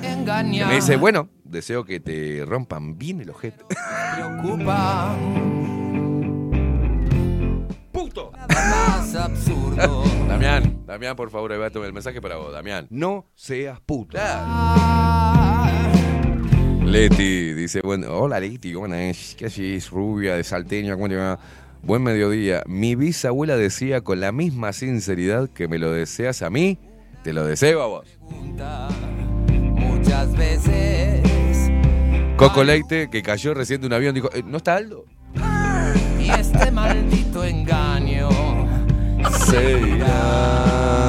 Que 0.00 0.08
Engañar. 0.10 0.68
me 0.68 0.76
dice, 0.76 0.96
bueno, 0.96 1.28
deseo 1.44 1.84
que 1.84 2.00
te 2.00 2.44
rompan 2.46 2.96
bien 2.96 3.20
el 3.20 3.28
ojete. 3.30 3.62
Preocupa. 4.14 5.14
¡Puto! 7.92 8.32
Más 8.48 9.14
absurdo. 9.14 10.04
Damián, 10.28 10.82
Damián, 10.86 11.14
por 11.14 11.30
favor, 11.30 11.52
ahí 11.52 11.58
va 11.58 11.66
el 11.66 11.92
mensaje 11.92 12.22
para 12.22 12.36
vos. 12.36 12.52
Damián, 12.52 12.86
no 12.90 13.26
seas 13.34 13.80
puto. 13.80 14.16
Leti 16.88 17.52
dice, 17.52 17.80
bueno, 17.84 18.08
hola 18.18 18.40
Leti, 18.40 18.72
¿cómo 18.72 18.86
andás? 18.86 19.34
¿Qué 19.36 19.46
haces? 19.46 19.90
Rubia, 19.90 20.34
de 20.36 20.42
salteña, 20.42 20.94
¿cómo 20.94 21.06
te 21.08 21.16
va? 21.16 21.38
Buen 21.82 22.02
mediodía. 22.02 22.62
Mi 22.66 22.94
bisabuela 22.94 23.58
decía 23.58 24.00
con 24.00 24.20
la 24.20 24.32
misma 24.32 24.72
sinceridad 24.72 25.50
que 25.50 25.68
me 25.68 25.78
lo 25.78 25.92
deseas 25.92 26.40
a 26.40 26.48
mí, 26.48 26.78
te 27.22 27.34
lo 27.34 27.44
deseo 27.44 27.82
a 27.82 27.86
vos. 27.88 28.18
Muchas 29.76 30.34
veces. 30.34 31.20
Coco 32.38 32.64
Leite, 32.64 33.10
que 33.10 33.22
cayó 33.22 33.52
recién 33.52 33.82
de 33.82 33.86
un 33.86 33.92
avión, 33.92 34.14
dijo, 34.14 34.30
"Eh, 34.32 34.42
¿no 34.44 34.56
está 34.56 34.76
Aldo? 34.76 35.04
Y 36.18 36.30
este 36.30 36.70
maldito 36.70 37.44
engaño. 37.44 38.30
Se 39.46 39.78
irá. 39.78 41.07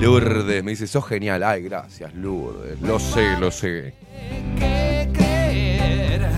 Lourdes, 0.00 0.62
me 0.62 0.72
dice, 0.72 0.86
sos 0.86 1.06
genial. 1.06 1.42
Ay, 1.42 1.62
gracias, 1.62 2.14
Lourdes. 2.14 2.80
Lo 2.80 2.98
sé, 2.98 3.38
lo 3.40 3.50
sé. 3.50 3.94
Que 4.58 5.08
creer 5.12 6.30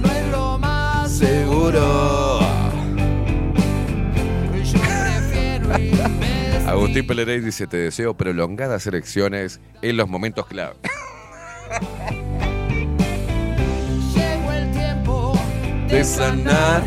no 0.00 0.08
es 0.08 0.30
lo 0.30 0.58
más 0.58 1.10
Seguro. 1.10 2.40
Yo 4.64 4.80
prefiero 4.80 5.78
investigar. 5.78 6.68
Agustín 6.68 7.06
Pelerey 7.06 7.40
dice, 7.40 7.66
te 7.66 7.78
deseo 7.78 8.14
prolongadas 8.14 8.86
elecciones 8.86 9.60
en 9.82 9.96
los 9.96 10.08
momentos 10.08 10.46
clave. 10.46 10.76
Llegó 14.14 14.52
el 14.52 14.70
tiempo 14.72 15.38
De 15.88 16.04
sanar 16.04 16.82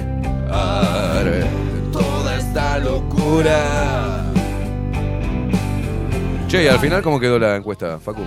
toda 1.92 2.38
esta 2.38 2.80
locura. 2.80 4.28
Che, 6.50 6.64
y 6.64 6.68
al 6.68 6.80
final, 6.80 7.03
¿cómo 7.03 7.19
quedó 7.19 7.38
la 7.38 7.56
encuesta, 7.56 8.00
Facu? 8.00 8.24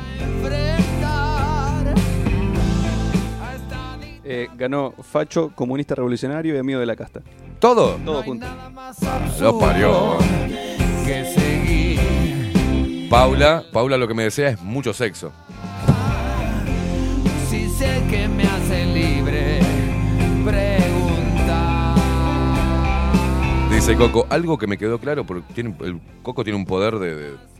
Eh, 4.24 4.48
ganó 4.56 4.92
Facho, 5.02 5.50
comunista 5.54 5.94
revolucionario 5.96 6.54
y 6.54 6.58
amigo 6.58 6.78
de 6.78 6.86
la 6.86 6.94
casta. 6.96 7.20
¿Todo? 7.58 7.96
Todo 8.04 8.22
junto. 8.22 8.46
Lo 9.40 9.58
parió. 9.58 10.18
que 11.04 11.24
seguir. 11.34 13.08
Paula, 13.10 13.64
Paula 13.72 13.96
lo 13.98 14.06
que 14.06 14.14
me 14.14 14.22
desea 14.22 14.50
es 14.50 14.62
mucho 14.62 14.92
sexo. 14.94 15.32
Si 17.50 17.68
sé 17.70 18.02
que 18.08 18.28
me 18.28 18.44
hace 18.44 18.86
libre. 18.86 19.58
Pregunta. 20.44 21.94
Dice 23.70 23.96
Coco, 23.96 24.26
algo 24.30 24.56
que 24.56 24.66
me 24.68 24.78
quedó 24.78 24.98
claro, 24.98 25.24
porque 25.26 25.42
tiene, 25.54 25.74
el 25.80 26.00
Coco 26.22 26.44
tiene 26.44 26.56
un 26.56 26.64
poder 26.64 26.98
de, 27.00 27.14
de- 27.16 27.51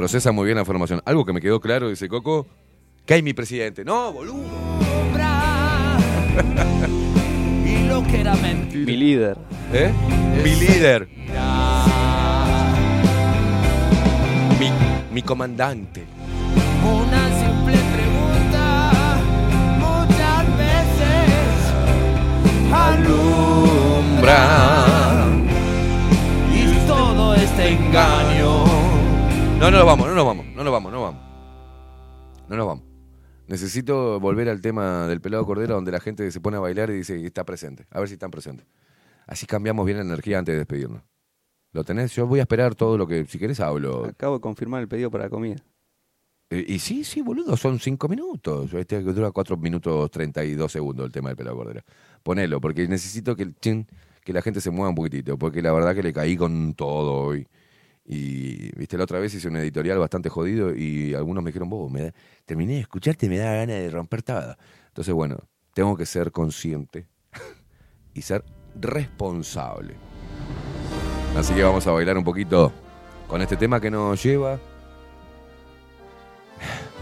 Procesa 0.00 0.32
muy 0.32 0.46
bien 0.46 0.54
la 0.54 0.62
información. 0.62 1.02
Algo 1.04 1.26
que 1.26 1.34
me 1.34 1.42
quedó 1.42 1.60
claro, 1.60 1.90
dice 1.90 2.08
Coco, 2.08 2.46
que 3.04 3.12
hay 3.12 3.22
mi 3.22 3.34
presidente. 3.34 3.84
No, 3.84 4.10
boludo. 4.10 4.40
Y 7.66 7.86
lo 7.86 8.02
que 8.04 8.22
era 8.22 8.34
mentira. 8.36 8.86
Mi 8.86 8.96
líder. 8.96 9.36
¿Eh? 9.74 9.92
Mi 10.42 10.54
líder. 10.54 11.06
Mi, 14.58 14.70
mi 15.12 15.20
comandante. 15.20 16.06
Una 16.82 17.28
simple 17.38 17.76
pregunta. 17.92 18.92
Muchas 19.80 20.46
veces. 20.56 21.74
Alumbra. 22.72 24.38
Y 26.54 26.86
todo 26.88 27.34
este 27.34 27.68
engaño. 27.74 28.59
No, 29.60 29.70
no 29.70 29.76
nos 29.76 29.84
vamos, 29.84 30.08
no 30.08 30.14
nos 30.14 30.24
vamos, 30.24 30.46
no 30.46 30.64
nos 30.64 30.72
vamos, 30.72 30.90
no 30.90 30.98
nos 30.98 31.12
vamos. 31.12 31.22
No 32.48 32.56
nos 32.56 32.66
vamos. 32.66 32.84
Necesito 33.46 34.18
volver 34.18 34.48
al 34.48 34.62
tema 34.62 35.06
del 35.06 35.20
pelado 35.20 35.44
cordero 35.44 35.74
donde 35.74 35.92
la 35.92 36.00
gente 36.00 36.30
se 36.30 36.40
pone 36.40 36.56
a 36.56 36.60
bailar 36.60 36.88
y 36.88 36.94
dice 36.94 37.22
está 37.26 37.44
presente. 37.44 37.86
A 37.90 37.98
ver 37.98 38.08
si 38.08 38.14
están 38.14 38.30
presentes. 38.30 38.66
Así 39.26 39.44
cambiamos 39.44 39.84
bien 39.84 39.98
la 39.98 40.04
energía 40.04 40.38
antes 40.38 40.54
de 40.54 40.60
despedirnos. 40.60 41.02
¿Lo 41.72 41.84
tenés? 41.84 42.14
Yo 42.14 42.26
voy 42.26 42.38
a 42.38 42.44
esperar 42.44 42.74
todo 42.74 42.96
lo 42.96 43.06
que, 43.06 43.26
si 43.26 43.38
querés, 43.38 43.60
hablo. 43.60 44.06
Acabo 44.06 44.36
de 44.36 44.40
confirmar 44.40 44.80
el 44.80 44.88
pedido 44.88 45.10
para 45.10 45.24
la 45.24 45.30
comida. 45.30 45.56
Eh, 46.48 46.64
y 46.66 46.78
sí, 46.78 47.04
sí, 47.04 47.20
boludo, 47.20 47.54
son 47.58 47.78
cinco 47.80 48.08
minutos. 48.08 48.72
Este 48.72 49.02
dura 49.02 49.30
cuatro 49.30 49.58
minutos 49.58 50.10
32 50.10 50.72
segundos 50.72 51.04
el 51.04 51.12
tema 51.12 51.28
del 51.28 51.36
pelado 51.36 51.56
cordero. 51.58 51.82
Ponelo, 52.22 52.62
porque 52.62 52.88
necesito 52.88 53.36
que, 53.36 53.42
el 53.42 53.54
chin, 53.56 53.86
que 54.24 54.32
la 54.32 54.40
gente 54.40 54.62
se 54.62 54.70
mueva 54.70 54.88
un 54.88 54.94
poquitito, 54.94 55.36
porque 55.36 55.60
la 55.60 55.70
verdad 55.70 55.94
que 55.94 56.02
le 56.02 56.14
caí 56.14 56.34
con 56.34 56.72
todo 56.72 57.12
hoy. 57.26 57.46
Y, 58.12 58.76
viste, 58.76 58.98
la 58.98 59.04
otra 59.04 59.20
vez 59.20 59.32
hice 59.34 59.46
un 59.46 59.54
editorial 59.54 59.96
bastante 59.96 60.28
jodido 60.28 60.74
y 60.74 61.14
algunos 61.14 61.44
me 61.44 61.50
dijeron, 61.50 61.70
vos, 61.70 61.88
me 61.88 62.12
terminé 62.44 62.72
de 62.72 62.80
escucharte 62.80 63.26
y 63.26 63.28
me 63.28 63.38
da 63.38 63.54
ganas 63.54 63.76
de 63.76 63.88
romper 63.88 64.24
todo. 64.24 64.56
Entonces, 64.88 65.14
bueno, 65.14 65.38
tengo 65.74 65.96
que 65.96 66.04
ser 66.06 66.32
consciente 66.32 67.06
y 68.14 68.22
ser 68.22 68.44
responsable. 68.74 69.94
Así 71.36 71.54
que 71.54 71.62
vamos 71.62 71.86
a 71.86 71.92
bailar 71.92 72.18
un 72.18 72.24
poquito 72.24 72.72
con 73.28 73.42
este 73.42 73.56
tema 73.56 73.80
que 73.80 73.92
nos 73.92 74.20
lleva 74.20 74.58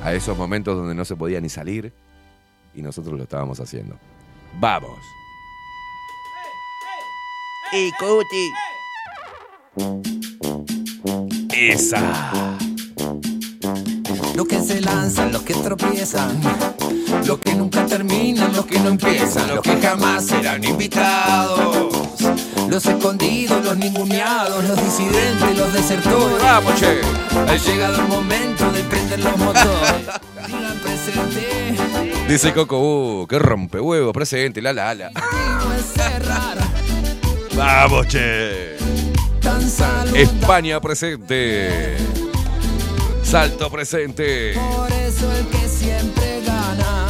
a 0.02 0.12
esos 0.12 0.36
momentos 0.36 0.76
donde 0.76 0.94
no 0.94 1.06
se 1.06 1.16
podía 1.16 1.40
ni 1.40 1.48
salir 1.48 1.90
y 2.74 2.82
nosotros 2.82 3.16
lo 3.16 3.22
estábamos 3.22 3.58
haciendo. 3.60 3.98
¡Vamos! 4.60 4.98
Y 7.72 7.90
Cuti. 7.92 8.50
Esa. 11.60 12.56
Los 14.36 14.46
que 14.46 14.60
se 14.60 14.80
lanzan, 14.80 15.32
los 15.32 15.42
que 15.42 15.54
tropiezan, 15.54 16.40
los 17.26 17.38
que 17.38 17.52
nunca 17.56 17.84
terminan, 17.84 18.54
los 18.54 18.64
que 18.64 18.78
no 18.78 18.90
empiezan, 18.90 19.48
los 19.48 19.62
que 19.62 19.76
jamás 19.82 20.26
serán 20.26 20.62
invitados. 20.62 21.92
Los 22.68 22.86
escondidos, 22.86 23.64
los 23.64 23.76
ninguneados, 23.76 24.62
los 24.68 24.84
disidentes, 24.84 25.58
los 25.58 25.72
desertores. 25.72 26.40
¡Vamos, 26.40 26.74
che! 26.76 27.00
Ha 27.34 27.56
llegado 27.56 28.02
el 28.02 28.08
momento 28.08 28.70
de 28.70 28.84
prender 28.84 29.18
los 29.18 29.36
motores. 29.38 30.06
Digan 30.46 30.78
presente, 30.78 32.28
Dice 32.28 32.54
Coco, 32.54 32.78
uh, 33.22 33.26
qué 33.26 33.40
rompehuevo, 33.40 34.12
presente, 34.12 34.62
la 34.62 34.72
la 34.72 34.94
la. 34.94 35.10
¡Vamos, 37.56 38.06
che! 38.06 38.77
España 40.14 40.80
presente. 40.80 41.96
Salto 43.22 43.70
presente. 43.70 44.54
Por 44.54 44.92
eso 44.92 45.32
el 45.32 45.46
que 45.46 45.68
siempre 45.68 46.42
gana 46.44 47.08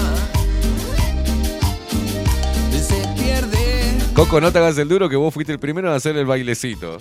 se 2.73 3.09
pierde. 3.21 3.95
Coco, 4.15 4.41
no 4.41 4.53
te 4.53 4.59
hagas 4.59 4.79
el 4.79 4.89
duro 4.89 5.09
que 5.09 5.17
vos 5.17 5.33
fuiste 5.33 5.53
el 5.53 5.59
primero 5.59 5.89
en 5.89 5.95
hacer 5.95 6.17
el 6.17 6.27
bailecito. 6.27 6.99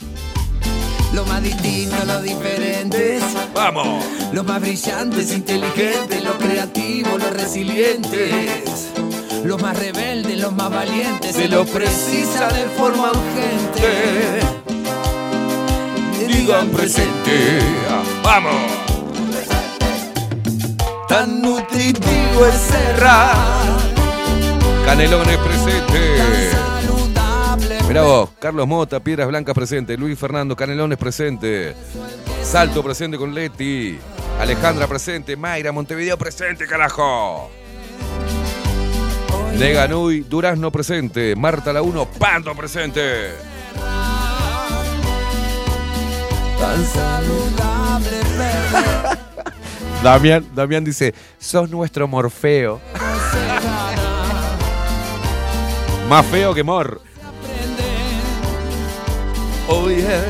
Los 1.14 1.28
más 1.28 1.44
distintos, 1.44 2.06
los 2.06 2.24
diferentes. 2.24 3.24
¡Vamos! 3.54 4.06
Los 4.34 4.46
más 4.46 4.62
brillantes, 4.62 5.34
inteligentes, 5.34 6.24
los 6.24 6.36
creativos, 6.36 7.20
los 7.20 7.34
resilientes. 7.34 8.90
Los 9.44 9.62
más 9.62 9.78
rebeldes, 9.78 10.40
los 10.40 10.54
más 10.54 10.70
valientes. 10.70 11.36
Se 11.36 11.48
lo 11.48 11.66
precisa 11.66 12.48
de 12.50 12.66
forma 12.78 13.12
urgente. 13.12 14.77
Digan 16.28 16.70
presente. 16.70 17.60
¡Vamos! 18.22 18.54
Tan 21.08 21.42
nutritivo 21.42 22.46
es 22.46 22.56
cerrar. 22.56 23.36
Canelones 24.86 25.38
presente. 25.38 26.52
Mirá 27.88 28.02
vos, 28.02 28.30
Carlos 28.40 28.68
Mota, 28.68 29.00
Piedras 29.00 29.30
Blancas 29.30 29.56
presente, 29.56 29.98
Luis 29.98 30.20
Fernando 30.20 30.58
Canelones 30.58 30.98
presente, 30.98 31.74
Salto 32.44 32.84
presente 32.84 33.18
con 33.18 33.34
Leti, 33.34 33.98
Alejandra 34.42 34.88
presente, 34.88 35.38
Mayra 35.38 35.72
Montevideo 35.72 36.18
presente, 36.18 36.68
carajo. 36.68 37.50
Neganui, 39.58 40.26
Durazno 40.28 40.70
presente, 40.70 41.34
Marta 41.38 41.72
la 41.72 41.82
1, 41.82 42.06
Pando 42.20 42.54
presente. 42.54 43.57
Tan 46.60 46.86
saludable. 46.86 48.22
Damián, 50.04 50.46
Damián 50.54 50.84
dice, 50.84 51.14
sos 51.40 51.70
nuestro 51.70 52.08
Morfeo. 52.08 52.82
Más 56.10 56.26
feo 56.28 56.54
que 56.54 56.64
Mor. 56.64 57.02
Oh 59.68 59.90
yeah. 59.90 60.24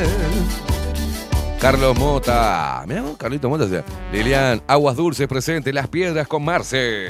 Carlos 1.60 1.98
Mota. 1.98 2.84
Mirá 2.88 3.02
vos, 3.04 3.18
Carlito 3.18 3.50
Mota. 3.50 3.84
Lilian, 4.12 4.62
Aguas 4.68 4.96
Dulces 4.96 5.28
presente. 5.28 5.74
Las 5.74 5.88
Piedras 5.88 6.28
con 6.28 6.44
Marce. 6.44 7.10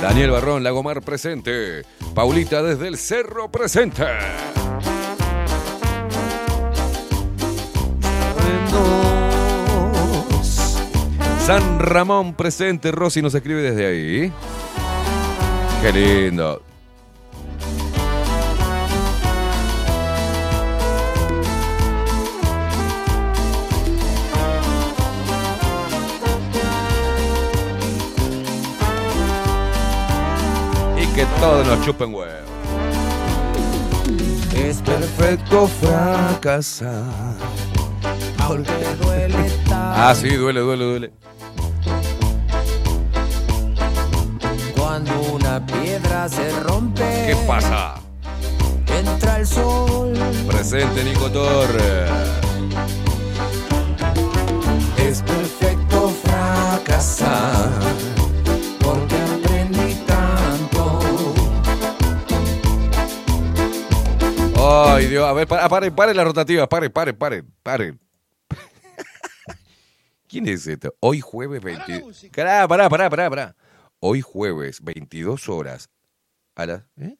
Daniel 0.00 0.30
Barrón, 0.30 0.62
Lagomar 0.62 1.02
presente. 1.02 1.84
Paulita 2.14 2.62
desde 2.62 2.88
el 2.88 2.96
Cerro 2.96 3.50
presente. 3.50 4.04
San 11.48 11.78
Ramón 11.78 12.34
presente. 12.34 12.92
Rosy 12.92 13.22
nos 13.22 13.34
escribe 13.34 13.62
desde 13.62 13.86
ahí. 13.86 14.32
Qué 15.80 15.92
lindo. 15.94 16.60
Y 31.00 31.06
que 31.14 31.24
todos 31.40 31.66
nos 31.66 31.82
chupen 31.82 32.14
huevo. 32.14 32.30
Es 34.54 34.82
Perfecto 34.82 35.66
fracasar. 35.66 37.04
Porque 38.46 38.70
duele 39.00 39.50
tanto 39.66 39.94
Ah, 39.96 40.14
sí, 40.14 40.28
duele, 40.28 40.60
duele, 40.60 40.84
duele. 40.84 41.12
Cuando 44.98 45.32
una 45.32 45.64
piedra 45.64 46.28
se 46.28 46.50
rompe. 46.60 47.02
¿Qué 47.28 47.36
pasa? 47.46 48.00
Entra 48.88 49.38
el 49.38 49.46
sol. 49.46 50.12
Presente 50.48 51.04
Nico 51.04 51.30
Torre. 51.30 52.06
Es 54.98 55.22
perfecto 55.22 56.08
fracasar. 56.24 57.70
Porque 58.80 59.14
aprendí 59.14 59.94
tanto. 60.04 61.00
Ay, 64.56 65.06
Dios. 65.06 65.24
A 65.28 65.32
ver, 65.32 65.46
pa- 65.46 65.68
paren, 65.68 65.94
paren 65.94 66.16
la 66.16 66.24
rotativa. 66.24 66.68
Paren, 66.68 66.90
paren, 66.90 67.16
paren, 67.16 67.54
paren. 67.62 68.00
¿Quién 70.28 70.48
es 70.48 70.66
esto? 70.66 70.92
Hoy 70.98 71.20
jueves 71.20 71.62
20. 71.62 72.02
Pará, 72.34 72.66
pará, 72.66 72.88
pará, 72.88 73.08
pará, 73.08 73.30
pará. 73.30 73.54
Hoy 74.00 74.20
jueves, 74.20 74.84
22 74.84 75.48
horas. 75.48 75.90
A 76.54 76.66
las. 76.66 76.82
¿eh? 77.00 77.16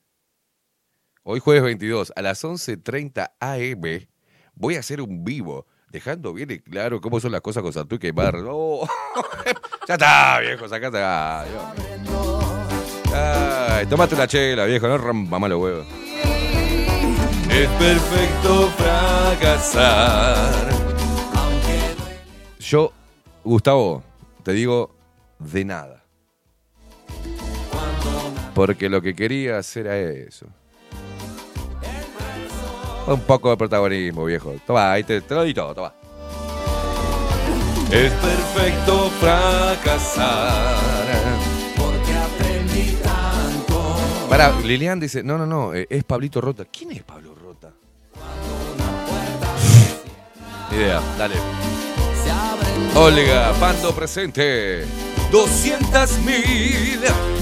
Hoy 1.25 1.41
jueves 1.41 1.65
22, 1.65 2.13
a 2.15 2.23
las 2.23 2.45
11.30 2.45 3.33
AM, 3.41 4.07
voy 4.55 4.77
a 4.77 4.79
hacer 4.79 5.01
un 5.01 5.25
vivo, 5.25 5.67
dejando 5.91 6.33
bien 6.33 6.53
en 6.53 6.61
claro 6.61 7.01
cómo 7.01 7.19
son 7.19 7.33
las 7.33 7.41
cosas 7.41 7.65
con 7.65 7.73
Santuy 7.73 7.99
que 7.99 8.13
Bar. 8.13 8.37
Oh, 8.49 8.89
ya 9.89 9.95
está, 9.95 10.39
viejo, 10.39 10.69
sacate. 10.69 10.99
Dios. 11.51 11.65
Ay, 13.13 13.87
tomate 13.87 14.15
una 14.15 14.29
chela, 14.29 14.65
viejo, 14.65 14.87
no 14.87 14.99
rompa 14.99 15.39
malo 15.41 15.59
huevo. 15.59 15.85
Es 17.51 17.69
perfecto 17.71 18.69
fracasar. 18.77 20.69
Yo, 22.61 22.93
Gustavo, 23.43 24.05
te 24.45 24.53
digo 24.53 24.95
de 25.41 25.65
nada. 25.65 25.98
Porque 28.59 28.89
lo 28.89 29.01
que 29.01 29.15
quería 29.15 29.59
hacer 29.59 29.87
era 29.87 30.01
eso. 30.01 30.47
Un 33.07 33.21
poco 33.21 33.51
de 33.51 33.57
protagonismo, 33.57 34.25
viejo. 34.25 34.53
Toma, 34.67 34.91
ahí 34.91 35.05
te, 35.05 35.21
te 35.21 35.33
lo 35.33 35.45
di 35.45 35.55
todo, 35.55 35.73
toma. 35.77 35.95
Es 37.93 38.13
perfecto 38.15 39.11
fracasar. 39.21 40.77
Porque 41.77 42.13
aprendí 42.13 42.97
tanto. 43.01 43.97
Para, 44.29 44.51
Lilian 44.59 44.99
dice, 44.99 45.23
no, 45.23 45.39
no, 45.39 45.47
no, 45.47 45.73
eh, 45.73 45.87
es 45.89 46.03
Pablito 46.03 46.41
Rota. 46.41 46.65
¿Quién 46.65 46.91
es 46.91 47.05
Pablo 47.05 47.37
Rota? 47.37 47.73
Idea, 50.73 51.01
dale. 51.17 51.37
Olga, 52.97 53.53
Pando 53.61 53.95
presente. 53.95 54.85
200 55.31 56.19
mil. 56.23 57.38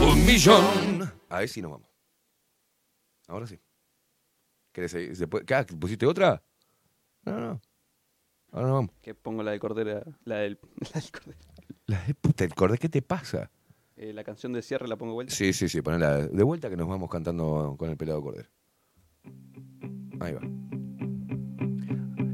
Un 0.00 0.24
millón. 0.26 1.12
Ahí 1.28 1.48
sí 1.48 1.60
nos 1.62 1.72
vamos. 1.72 1.88
Ahora 3.26 3.46
sí. 3.46 3.58
¿Querés 4.72 4.92
seguir? 4.92 5.16
¿Se 5.16 5.26
puede- 5.26 5.44
¿Qué, 5.44 5.64
¿Pusiste 5.76 6.06
otra? 6.06 6.42
No, 7.24 7.38
no. 7.38 7.60
Ahora 8.52 8.68
no 8.68 8.74
vamos. 8.74 8.90
Que 9.02 9.14
pongo 9.14 9.42
la 9.42 9.50
de 9.50 9.58
Cordera, 9.60 10.02
la 10.24 10.36
del, 10.36 10.58
la 10.94 11.00
del 11.00 11.10
Cordera. 11.10 11.38
La 11.86 12.02
de 12.06 12.14
puta, 12.14 12.44
el 12.44 12.54
cordé, 12.54 12.78
¿qué 12.78 12.88
te 12.88 13.02
pasa? 13.02 13.50
Eh, 13.96 14.12
la 14.12 14.22
canción 14.24 14.52
de 14.52 14.62
cierre 14.62 14.86
la 14.88 14.96
pongo 14.96 15.14
vuelta. 15.14 15.34
Sí, 15.34 15.52
sí, 15.52 15.68
sí, 15.68 15.80
ponela 15.82 16.18
de 16.18 16.42
vuelta 16.42 16.68
que 16.70 16.76
nos 16.76 16.86
vamos 16.88 17.10
cantando 17.10 17.74
con 17.78 17.90
el 17.90 17.96
pelado 17.96 18.22
cordero. 18.22 18.48
Ahí 20.20 20.32
va. 20.34 20.40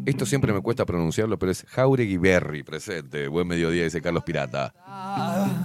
Esto 0.06 0.26
siempre 0.26 0.52
me 0.52 0.60
cuesta 0.60 0.84
pronunciarlo, 0.84 1.38
pero 1.38 1.50
es 1.50 1.64
Jauregui 1.64 2.18
Berry 2.18 2.62
presente. 2.62 3.26
Buen 3.28 3.48
mediodía, 3.48 3.84
dice 3.84 4.02
Carlos 4.02 4.22
Pirata. 4.24 4.74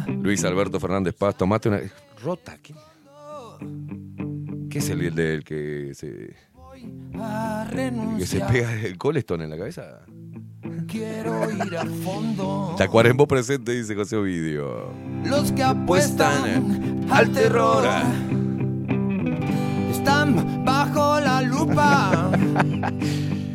Luis 0.07 0.43
Alberto 0.45 0.79
Fernández 0.79 1.13
Paz, 1.13 1.35
tomate 1.35 1.69
una. 1.69 1.81
Rota, 2.23 2.57
¿qué? 2.61 2.73
¿Qué 4.69 4.77
es 4.77 4.89
el 4.89 5.13
del 5.13 5.43
que 5.43 5.91
se. 5.93 6.35
que 8.17 8.25
se 8.25 8.39
pega 8.41 8.73
el 8.81 8.97
colestón 8.97 9.41
en 9.41 9.49
la 9.49 9.57
cabeza? 9.57 10.05
Quiero 10.87 11.51
ir 11.51 11.75
a 11.75 11.85
fondo. 11.85 12.75
Tacuarembó 12.77 13.27
presente, 13.27 13.73
dice 13.73 13.93
José 13.93 14.15
Ovidio. 14.15 14.91
Los 15.25 15.51
que 15.51 15.63
apuestan 15.63 17.05
al 17.11 17.31
terror 17.31 17.83
están 19.91 20.63
bajo 20.63 21.19
la 21.19 21.41
lupa. 21.41 22.31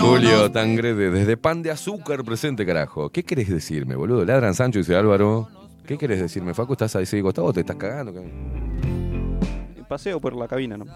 Julio 0.00 0.50
Tangrede, 0.50 1.10
desde 1.10 1.36
Pan 1.36 1.62
de 1.62 1.70
Azúcar 1.70 2.24
presente, 2.24 2.64
carajo. 2.66 3.10
¿Qué 3.10 3.22
querés 3.22 3.48
decirme, 3.48 3.96
boludo? 3.96 4.24
Ladran 4.24 4.54
Sancho, 4.54 4.78
dice 4.78 4.96
Álvaro. 4.96 5.48
¿Qué 5.86 5.98
querés 5.98 6.20
decirme, 6.20 6.54
Facu? 6.54 6.72
¿Estás 6.72 6.94
ahí 6.96 7.04
de 7.04 7.22
costado 7.22 7.48
o 7.48 7.52
te 7.52 7.60
estás 7.60 7.76
cagando? 7.76 8.14
Paseo 9.88 10.20
por 10.20 10.34
la 10.34 10.48
cabina, 10.48 10.78
¿no? 10.78 10.86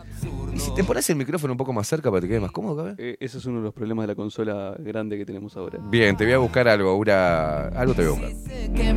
¿Y 0.55 0.59
si 0.59 0.73
te 0.75 0.83
pones 0.83 1.11
el 1.11 1.17
micrófono 1.17 1.53
un 1.53 1.59
poco 1.59 1.73
más 1.73 1.87
cerca 1.87 2.11
para 2.11 2.21
que 2.21 2.29
te 2.29 2.31
quede 2.31 2.41
más 2.41 2.51
cómodo, 2.51 2.77
cabrón? 2.77 2.97
Eh, 2.99 3.17
ese 3.21 3.37
es 3.37 3.45
uno 3.45 3.59
de 3.59 3.65
los 3.65 3.75
problemas 3.75 4.05
de 4.05 4.07
la 4.09 4.15
consola 4.15 4.75
grande 4.79 5.19
que 5.19 5.27
tenemos 5.27 5.55
ahora. 5.57 5.79
Bien, 5.83 6.17
te 6.17 6.25
voy 6.25 6.33
a 6.33 6.39
buscar 6.39 6.67
algo, 6.67 6.95
una... 6.97 7.69
algo 7.69 7.93
te 7.93 8.07
voy 8.07 8.17
a 8.17 8.21
buscar. 8.21 8.33
que 8.75 8.93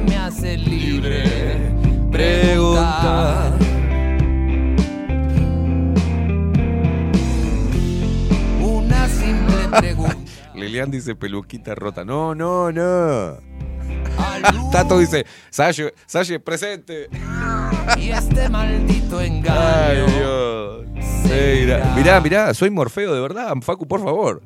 Lilian 10.56 10.92
dice 10.92 11.16
peluquita 11.16 11.76
rota. 11.76 12.04
No, 12.04 12.36
no, 12.36 12.72
no. 12.72 13.38
Tato 14.72 15.00
dice, 15.00 15.26
Salle, 15.50 15.94
Salle, 16.06 16.40
presente. 16.40 17.10
y 17.98 18.10
este 18.10 18.50
maldito 18.50 19.20
engaño. 19.22 19.56
Ay, 19.56 20.14
Dios. 20.18 20.86
Mirá, 21.30 21.94
mirá, 21.96 22.20
mirá, 22.22 22.54
soy 22.54 22.70
Morfeo, 22.70 23.14
de 23.14 23.22
verdad. 23.22 23.54
Facu, 23.62 23.88
por 23.88 24.02
favor. 24.04 24.42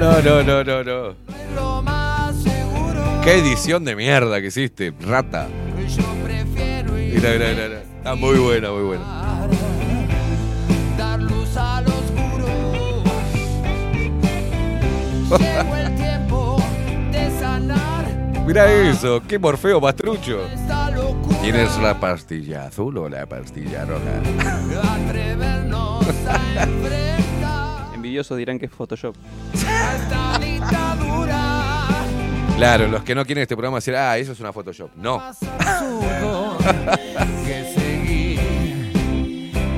No, 0.00 0.20
no, 0.20 0.42
no, 0.42 0.64
no, 0.64 0.84
no. 0.84 1.93
Qué 3.24 3.38
edición 3.38 3.86
de 3.86 3.96
mierda 3.96 4.38
que 4.42 4.48
hiciste, 4.48 4.92
rata. 5.00 5.48
Mira, 5.48 7.30
mira, 7.32 7.32
mira, 7.32 7.68
mira. 7.68 7.82
Está 7.96 8.14
muy 8.14 8.38
buena, 8.38 8.70
muy 8.70 8.82
buena. 8.82 9.48
dar 10.98 11.22
luz 11.22 11.56
al 11.56 11.86
oscuro. 11.86 12.46
Llegó 15.38 15.74
el 15.74 15.96
tiempo 15.96 16.62
de 17.12 17.40
sanar 17.40 18.04
Mira 18.46 18.70
eso, 18.70 19.22
qué 19.26 19.38
Morfeo 19.38 19.80
pastrucho. 19.80 20.40
¿Tienes 21.40 21.78
la 21.78 21.98
pastilla 21.98 22.66
azul 22.66 22.98
o 22.98 23.08
la 23.08 23.24
pastilla 23.24 23.86
roja? 23.86 24.20
Envidiosos 27.94 28.36
dirán 28.36 28.58
que 28.58 28.66
es 28.66 28.72
Photoshop. 28.72 29.16
esta 29.54 30.38
dictadura. 30.38 31.63
Claro, 32.56 32.86
los 32.88 33.02
que 33.02 33.14
no 33.16 33.24
quieren 33.24 33.42
este 33.42 33.56
programa 33.56 33.78
decir, 33.78 33.96
ah, 33.96 34.16
eso 34.16 34.32
es 34.32 34.40
una 34.40 34.52
Photoshop. 34.52 34.90
No. 34.96 35.20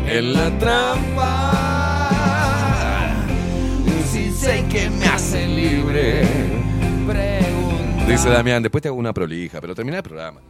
Que 0.07 0.19
En 0.19 0.33
la 0.35 0.51
trampa. 0.59 1.53
si 4.11 4.31
sé 4.31 4.65
que 4.71 4.89
me 4.91 5.05
hace 5.07 5.47
libre. 5.49 6.23
Pregunta. 7.07 8.05
Dice 8.07 8.29
Damián, 8.31 8.63
después 8.63 8.83
te 8.83 8.89
hago 8.89 8.97
una 8.99 9.13
prolija, 9.13 9.61
pero 9.61 9.75
termina 9.75 9.97
el 9.99 10.03
programa. 10.03 10.41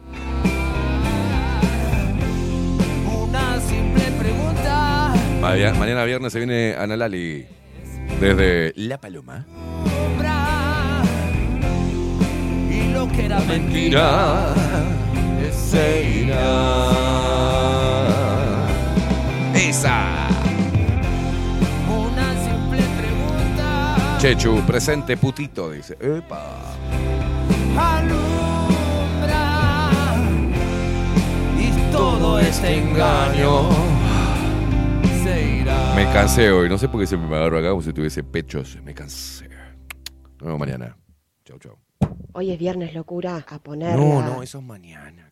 Una 3.11 3.59
simple 3.61 4.03
pregunta. 4.19 5.13
Mañana, 5.41 5.79
mañana 5.79 6.03
viernes 6.03 6.31
se 6.33 6.39
viene 6.39 6.75
Ana 6.77 6.95
Lali 6.97 7.47
desde 8.19 8.73
La 8.75 8.99
Paloma. 9.01 9.45
Y 12.87 12.93
lo 12.93 13.07
que 13.09 13.25
era 13.25 13.39
mentira 13.41 14.53
se 15.51 16.23
irá. 16.23 16.89
Esa. 19.53 20.27
Una 21.89 22.33
simple 22.43 22.83
pregunta. 22.97 24.17
Chechu, 24.19 24.61
presente 24.65 25.17
putito, 25.17 25.71
dice. 25.71 25.97
Epa. 25.99 26.61
Alumbra. 27.77 29.59
Y 31.59 31.91
todo 31.91 32.39
este 32.39 32.77
engaño 32.77 33.69
se 35.23 35.57
irá. 35.57 35.93
Me 35.95 36.05
cansé 36.13 36.51
hoy, 36.51 36.69
no 36.69 36.77
sé 36.77 36.87
por 36.87 37.01
qué 37.01 37.07
siempre 37.07 37.29
me 37.29 37.35
agarro 37.35 37.57
acá 37.59 37.69
como 37.69 37.81
si 37.81 37.91
tuviese 37.91 38.23
pechos. 38.23 38.77
Me 38.83 38.93
cansé. 38.93 39.49
Nos 39.49 40.41
vemos 40.41 40.59
mañana. 40.59 40.95
Chau, 41.43 41.59
chau. 41.59 41.86
Hoy 42.39 42.51
es 42.51 42.59
viernes, 42.59 42.93
locura. 42.93 43.43
A 43.49 43.57
ponerla. 43.57 43.97
No, 43.97 44.21
no, 44.21 44.43
eso 44.43 44.59
es 44.59 44.63
mañana. 44.63 45.26